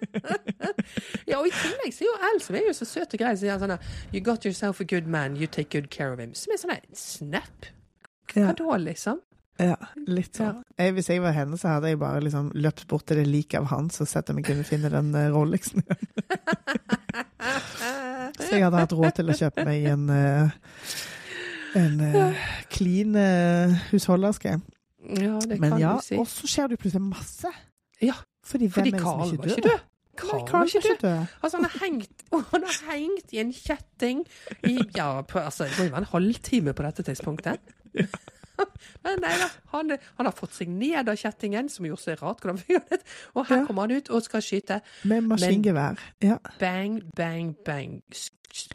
Ja, 1.24 1.38
og 1.38 1.46
i 1.48 1.52
tillegg 1.54 1.94
så 1.94 2.04
er 2.04 2.08
jo 2.10 2.14
Elle, 2.28 2.40
som 2.44 2.56
er 2.58 2.66
jo 2.66 2.72
så 2.76 2.86
søt 2.88 3.14
og 3.16 3.20
grei, 3.22 3.30
sier 3.40 3.60
sånn 3.62 3.72
You 4.12 4.20
got 4.26 4.44
yourself 4.44 4.80
a 4.82 4.84
good 4.84 5.06
man, 5.08 5.36
you 5.40 5.46
take 5.48 5.70
good 5.72 5.88
care 5.94 6.12
of 6.12 6.20
him. 6.20 6.34
Som 6.36 6.52
er 6.52 6.60
sånn 6.60 6.74
snap. 6.96 7.68
Hva 8.32 8.48
Ja. 8.48 8.52
da, 8.58 8.76
liksom? 8.82 9.20
Ja, 9.60 9.76
litt 10.08 10.38
sånn. 10.38 10.62
Jeg, 10.78 10.94
hvis 10.96 11.10
jeg 11.10 11.20
var 11.20 11.34
henne, 11.36 11.58
så 11.60 11.74
hadde 11.74 11.90
jeg 11.90 11.98
bare 12.00 12.22
liksom 12.24 12.48
løpt 12.56 12.86
bort 12.88 13.04
til 13.10 13.20
det 13.20 13.26
liket 13.28 13.58
av 13.60 13.68
han, 13.74 13.90
så 13.92 14.06
sett 14.08 14.30
om 14.32 14.38
jeg 14.40 14.46
kunne 14.46 14.64
finne 14.64 14.88
den 14.92 15.10
uh, 15.12 15.26
Rolexen 15.34 15.82
igjen. 15.84 16.06
Så 18.40 18.54
jeg 18.54 18.62
hadde 18.62 18.78
hatt 18.78 18.92
råd 18.94 19.14
til 19.16 19.32
å 19.32 19.34
kjøpe 19.36 19.64
meg 19.66 19.84
en 19.90 20.04
uh, 20.12 20.52
en 21.76 22.00
uh, 22.00 22.42
clean 22.72 23.16
husholderske. 23.90 24.54
Ja, 25.18 25.36
det 25.44 25.58
Men 25.60 25.74
kan 25.74 25.82
ja, 25.82 25.92
du 25.98 26.06
si. 26.06 26.18
og 26.20 26.28
så 26.30 26.48
skjer 26.48 26.70
det 26.70 26.78
jo 26.78 26.82
plutselig 26.84 27.04
masse. 27.08 27.52
Ja, 28.04 28.16
Fordi 28.46 28.70
fordi 28.72 28.92
Carl 28.94 29.36
var 29.36 29.50
ikke 29.50 29.66
død. 29.66 29.86
Carl 30.20 30.44
var 30.52 30.68
ikke 30.68 30.96
død. 31.02 31.36
Altså, 31.42 31.56
han 31.56 31.64
har 31.66 31.76
hengt, 31.84 32.24
og 32.36 32.44
hengt 32.90 33.32
i 33.34 33.42
en 33.42 33.52
kjetting 33.56 34.24
i 34.68 34.78
Ja, 34.96 35.20
på, 35.20 35.38
altså, 35.42 35.64
det 35.64 35.78
må 35.78 35.88
jo 35.88 35.96
være 35.96 36.04
en 36.06 36.12
halvtime 36.14 36.76
på 36.76 36.86
dette 36.86 37.06
tidspunktet. 37.10 37.60
Men 39.04 39.20
nei 39.24 39.32
da, 39.40 39.48
han, 39.72 39.90
han 40.18 40.26
har 40.28 40.34
fått 40.36 40.54
seg 40.56 40.68
ned 40.68 41.08
av 41.08 41.16
kjettingen, 41.20 41.68
som 41.72 41.86
gjorde 41.86 42.12
er 42.14 42.20
rart. 42.22 42.44
Og 42.44 43.46
her 43.46 43.56
Ja. 43.60 43.64
kommer 43.66 43.86
han 43.86 43.96
ut 43.96 44.10
og 44.10 44.22
skal 44.26 44.40
skyte. 44.44 44.80
Med 45.04 45.22
maskingevær. 45.30 45.98
Ja. 46.22 46.36
Bang, 46.58 47.00
bang, 47.16 47.54
bang. 47.64 48.00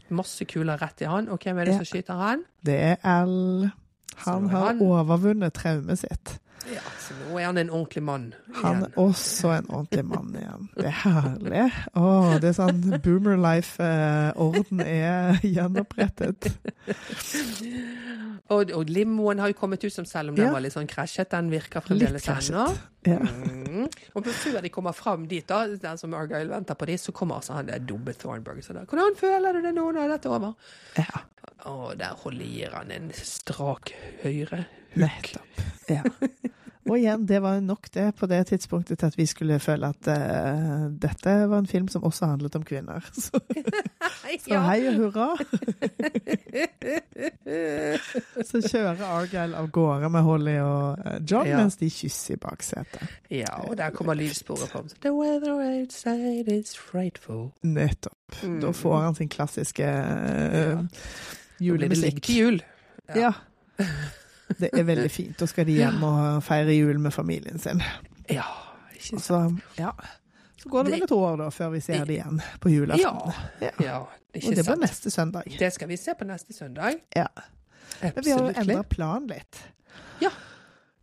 Masse 0.08 0.44
kuler 0.48 0.78
rett 0.80 1.02
i 1.02 1.08
han. 1.10 1.28
Og 1.28 1.38
hvem 1.42 1.58
er 1.58 1.64
det 1.68 1.74
Ja. 1.74 1.78
som 1.82 1.84
skyter 1.90 2.14
han? 2.20 2.44
Det 2.64 2.78
er 2.92 2.96
Al. 3.04 3.70
Han 4.24 4.48
har 4.50 4.66
han- 4.72 4.80
overvunnet 4.80 5.52
traumet 5.54 5.98
sitt. 5.98 6.38
Ja, 6.66 6.80
så 6.98 7.14
nå 7.14 7.36
er 7.38 7.44
han 7.46 7.58
en 7.60 7.68
ordentlig 7.70 8.02
mann 8.02 8.24
igjen. 8.34 8.54
Han 8.64 8.80
er 8.82 8.96
også 8.98 9.52
en 9.54 9.68
ordentlig 9.70 10.02
mann 10.04 10.32
igjen. 10.34 10.64
Det 10.74 10.86
er 10.88 10.96
herlig. 11.04 11.66
Å, 11.94 12.06
det 12.42 12.48
er 12.50 12.56
sånn 12.56 12.80
boomer 13.04 13.36
life-orden 13.38 14.80
er 14.82 15.38
gjenopprettet. 15.46 16.48
Og, 18.50 18.70
og 18.78 18.90
limoen 18.90 19.40
har 19.42 19.50
jo 19.50 19.56
kommet 19.58 19.82
ut, 19.84 19.92
som 19.94 20.04
selv 20.06 20.30
om 20.30 20.36
den 20.38 20.46
Ja. 20.46 20.52
var 20.54 20.60
litt 20.62 20.74
sånn 20.74 20.86
krasjet, 20.90 21.30
den 21.30 21.48
virker 21.50 21.82
fremdeles 21.82 22.26
ennå. 22.30 22.66
Ja. 23.06 23.18
Mm. 23.22 23.86
Og 24.14 24.26
før 24.26 24.60
de 24.62 24.70
kommer 24.74 24.94
fram 24.94 25.26
dit, 25.30 25.46
da, 25.46 25.64
den 25.68 25.98
som 25.98 26.14
Argyle 26.14 26.50
venter 26.50 26.74
på 26.74 26.86
de, 26.86 26.94
så 26.98 27.12
kommer 27.14 27.36
altså 27.40 27.54
han 27.54 27.66
der 27.70 27.78
dumme 27.78 28.14
Thornburg. 28.14 28.62
Så 28.64 28.72
da, 28.74 28.84
Hvordan 28.86 29.14
føler 29.18 29.52
du 29.52 29.62
det 29.62 29.74
nå 29.74 29.88
når 29.92 30.08
dette 30.16 30.26
er 30.30 30.34
over? 30.38 30.54
ja. 30.98 31.22
Og 31.64 31.96
der 31.98 32.14
holder 32.22 32.44
gir 32.46 32.70
han 32.76 32.90
en 32.92 33.10
strak 33.16 33.90
høyre. 34.22 34.64
Nettopp. 34.96 35.60
Ja. 35.90 36.02
Og 36.86 36.98
igjen, 37.00 37.24
det 37.26 37.40
var 37.42 37.58
nok 37.60 37.88
det 37.94 38.12
på 38.14 38.26
det 38.30 38.44
tidspunktet 38.46 38.98
til 39.00 39.06
at 39.08 39.16
vi 39.18 39.24
skulle 39.26 39.56
føle 39.58 39.88
at 39.90 40.06
uh, 40.06 40.86
dette 41.02 41.32
var 41.50 41.58
en 41.58 41.66
film 41.66 41.88
som 41.90 42.04
også 42.06 42.26
handlet 42.30 42.54
om 42.54 42.62
kvinner. 42.64 43.00
Så, 43.26 43.40
så 44.46 44.60
hei 44.60 44.86
og 44.90 44.94
hurra! 45.00 45.28
Så 48.46 48.60
kjører 48.62 49.02
Argyle 49.06 49.56
av 49.58 49.66
gårde 49.74 50.08
med 50.12 50.22
Holly 50.26 50.56
og 50.62 50.98
eh, 51.06 51.18
John 51.30 51.46
Ja. 51.46 51.56
mens 51.60 51.76
de 51.80 51.88
kysser 51.90 52.34
i 52.34 52.36
baksetet. 52.42 53.02
Ja, 53.30 53.50
og 53.66 53.76
der 53.78 53.90
kommer 53.94 54.14
lydsporet 54.18 54.68
fram. 54.70 54.88
The 55.02 55.12
weather 55.14 55.54
outside 55.62 56.50
is 56.54 56.74
frightful. 56.78 57.48
Nettopp. 57.62 58.14
Mm. 58.42 58.60
Da 58.62 58.70
får 58.74 58.96
han 59.08 59.14
sin 59.18 59.28
klassiske 59.32 59.86
uh, 59.86 60.82
Ja. 61.60 61.64
Det 61.64 61.66
julemusikk. 61.66 62.22
til 62.22 62.36
jul. 62.36 62.62
Ja. 63.16 63.32
Det 64.60 64.70
er 64.72 64.84
veldig 64.86 65.10
fint. 65.10 65.34
Da 65.40 65.46
skal 65.50 65.66
de 65.66 65.72
hjem 65.72 66.02
og 66.06 66.42
feire 66.46 66.74
jul 66.76 67.00
med 67.02 67.10
familien 67.10 67.58
sin. 67.58 67.80
Ja, 68.30 68.44
ikke 68.94 69.04
sant. 69.08 69.22
så, 69.24 69.40
ja. 69.78 69.90
så 70.62 70.68
går 70.70 70.86
det 70.86 70.92
vel 70.92 71.02
et 71.02 71.12
år 71.16 71.36
da, 71.40 71.48
før 71.50 71.72
vi 71.74 71.80
ser 71.82 72.04
det 72.06 72.14
igjen 72.20 72.38
på 72.62 72.70
julaften. 72.70 73.02
Ja, 73.60 73.66
Ja. 73.66 73.70
ja, 73.82 73.98
Og 74.46 74.56
det 74.56 74.64
blir 74.66 74.78
neste 74.80 75.10
søndag. 75.10 75.42
Det 75.58 75.72
skal 75.74 75.88
vi 75.88 75.96
se 75.96 76.14
på 76.18 76.24
neste 76.24 76.54
søndag. 76.54 77.00
Ja. 77.16 77.26
Men 78.02 78.12
vi 78.24 78.30
har 78.30 78.38
jo 78.46 78.52
endra 78.54 78.82
planen 78.82 79.26
litt. 79.34 79.60
Ja. 80.22 80.30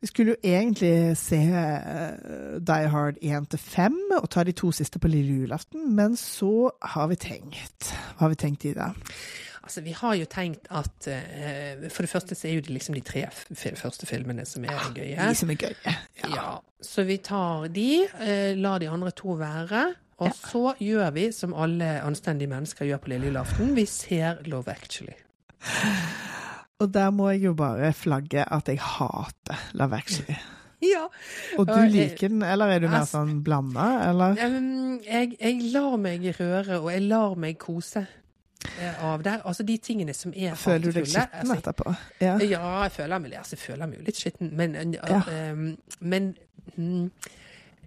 Vi 0.01 0.07
skulle 0.07 0.33
jo 0.33 0.39
egentlig 0.43 1.17
se 1.17 1.37
eh, 1.39 2.59
Die 2.59 2.87
Hard 2.91 3.19
1 3.21 3.49
til 3.49 3.59
5 3.59 3.99
og 4.21 4.29
ta 4.29 4.43
de 4.43 4.51
to 4.51 4.71
siste 4.71 4.99
på 4.99 5.07
lille 5.07 5.35
julaften, 5.43 5.95
men 5.95 6.15
så 6.19 6.71
har 6.81 7.07
vi 7.07 7.15
tenkt 7.15 7.91
Hva 8.17 8.25
har 8.25 8.33
vi 8.33 8.35
tenkt, 8.35 8.65
Ida? 8.65 8.89
Altså, 9.63 9.81
vi 9.81 9.93
har 9.95 10.13
jo 10.19 10.25
tenkt 10.27 10.67
at 10.75 11.07
uh, 11.07 11.85
For 11.89 12.03
det 12.03 12.09
første 12.11 12.35
så 12.35 12.47
er 12.49 12.57
jo 12.57 12.63
det 12.65 12.73
liksom 12.75 12.95
de 12.97 13.01
tre 13.07 13.21
første 13.79 14.05
filmene 14.09 14.43
som 14.45 14.65
er 14.67 14.81
gøye. 14.95 15.15
De 15.15 15.35
som 15.39 15.49
er 15.53 15.59
gøye. 15.61 15.93
Ja. 16.33 16.57
Så 16.83 17.05
vi 17.07 17.15
tar 17.23 17.69
de, 17.71 17.85
uh, 18.19 18.53
lar 18.59 18.79
de 18.83 18.89
andre 18.91 19.11
to 19.15 19.37
være. 19.39 19.85
Og 20.19 20.27
Ja. 20.29 20.33
så 20.51 20.73
gjør 20.79 21.09
vi 21.15 21.31
som 21.31 21.53
alle 21.57 21.87
anstendige 22.05 22.47
mennesker 22.51 22.85
gjør 22.85 22.99
på 23.01 23.09
lille 23.15 23.31
julaften. 23.31 23.71
Vi 23.75 23.85
ser 23.89 24.43
Love 24.45 24.69
Actually. 24.71 25.15
Og 26.83 26.91
der 26.93 27.09
må 27.15 27.29
jeg 27.31 27.43
jo 27.47 27.53
bare 27.57 27.93
flagge 27.95 28.43
at 28.53 28.67
jeg 28.67 28.79
hater 28.83 29.63
Love 29.79 29.95
Actually. 30.01 30.35
Ja. 30.83 31.05
Og 31.55 31.69
du 31.69 31.77
liker 31.87 32.27
den, 32.27 32.41
eller 32.43 32.67
er 32.73 32.79
du 32.83 32.89
mer 32.89 33.05
Altså- 33.05 33.21
sånn 33.21 33.37
blanda, 33.45 33.85
eller? 34.09 34.33
Jeg, 35.07 35.29
jeg 35.39 35.61
lar 35.71 35.93
meg 35.95 36.25
røre, 36.35 36.81
og 36.81 36.89
jeg 36.91 37.05
lar 37.07 37.37
meg 37.39 37.55
kose 37.61 38.01
eh, 38.01 38.09
av 39.01 39.23
det. 39.23 39.37
Altså 39.45 39.63
de 39.63 39.77
tingene 39.77 40.13
som 40.13 40.33
er 40.35 40.55
Føler 40.55 40.89
du 40.91 40.99
deg 40.99 41.07
skitten 41.07 41.39
altså, 41.43 41.59
etterpå? 41.61 41.93
Ja. 42.21 42.37
Ja, 42.41 42.65
jeg 42.83 42.91
føler 42.91 43.23
meg, 43.23 43.37
altså, 43.37 43.55
jeg 43.57 43.63
føler 43.67 43.87
meg 43.87 43.99
jo 44.01 44.09
litt 44.09 44.19
skitten, 44.19 44.51
men, 44.57 44.75
Ja. 44.95 45.21
um, 45.53 45.77
men 45.99 46.35
mm, 46.75 47.09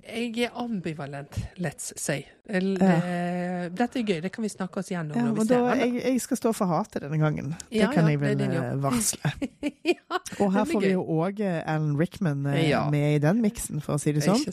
jeg 0.06 0.38
er 0.46 0.50
ambivalent, 0.54 1.38
let's 1.58 1.92
say. 1.96 2.24
L 2.48 2.76
Ja. 2.80 2.96
uh, 2.96 3.74
dette 3.74 3.98
er 3.98 4.04
gøy, 4.06 4.20
det 4.22 4.32
kan 4.32 4.42
vi 4.44 4.48
snakke 4.48 4.78
oss 4.78 4.90
gjennom 4.92 5.16
Ja, 5.18 5.44
da, 5.44 5.74
jeg, 5.74 6.02
jeg 6.04 6.20
skal 6.22 6.36
stå 6.36 6.52
for 6.54 6.70
hatet 6.70 7.02
denne 7.02 7.18
gangen. 7.18 7.54
Det 7.70 7.80
Ja, 7.80 7.90
kan 7.92 8.08
jeg 8.08 8.20
vel 8.20 8.40
eh, 8.40 8.82
varsle. 8.82 9.32
ja, 9.92 10.20
Og 10.38 10.52
her 10.52 10.64
får 10.64 10.80
vi 10.84 10.92
jo 10.92 11.02
òg 11.02 11.40
Alan 11.42 11.96
Rickman 11.98 12.46
eh, 12.46 12.90
med 12.90 13.14
i 13.16 13.18
den 13.18 13.42
miksen, 13.42 13.82
for 13.82 13.96
å 13.96 13.98
si 13.98 14.12
det 14.12 14.22
sånn. 14.22 14.46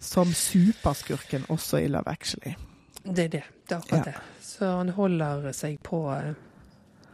Som 0.00 0.32
superskurken 0.32 1.44
også 1.48 1.84
i 1.84 1.90
Love 1.92 2.08
Actually. 2.08 2.56
Det 3.04 3.24
er 3.24 3.28
det. 3.28 3.42
Det 3.68 3.76
er 3.76 3.82
akkurat 3.82 4.08
det. 4.08 4.14
Så 4.44 4.70
han 4.78 4.88
holder 4.96 5.52
seg 5.56 5.78
på, 5.84 6.00
eh, 6.14 6.32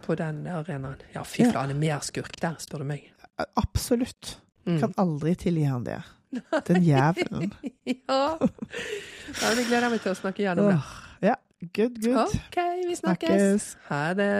på 0.05 0.17
den 0.19 0.47
arenaen. 0.47 1.03
Ja, 1.15 1.25
fy 1.25 1.45
flate, 1.45 1.59
han 1.59 1.75
er 1.75 1.81
mer 1.81 2.01
skurk 2.07 2.39
der, 2.41 2.57
spør 2.62 2.85
du 2.85 2.91
meg. 2.93 3.11
Absolutt. 3.59 4.39
Mm. 4.69 4.81
Kan 4.83 4.95
aldri 5.01 5.35
tilgi 5.41 5.65
han 5.65 5.85
det. 5.87 6.01
Den 6.69 6.85
jævelen. 6.87 7.51
Ja. 7.91 8.37
ja, 8.39 9.49
det 9.57 9.65
gleder 9.67 9.89
jeg 9.89 9.95
meg 9.97 10.03
til 10.05 10.12
å 10.12 10.19
snakke 10.19 10.45
gjennom 10.45 10.69
det. 10.71 10.77
Ja, 11.27 11.35
good, 11.75 11.97
good. 12.05 12.37
OK, 12.37 12.59
vi 12.87 12.99
snakkes. 13.01 13.01
Snakkes. 13.01 13.71
Ha 13.89 14.03
det. 14.15 14.31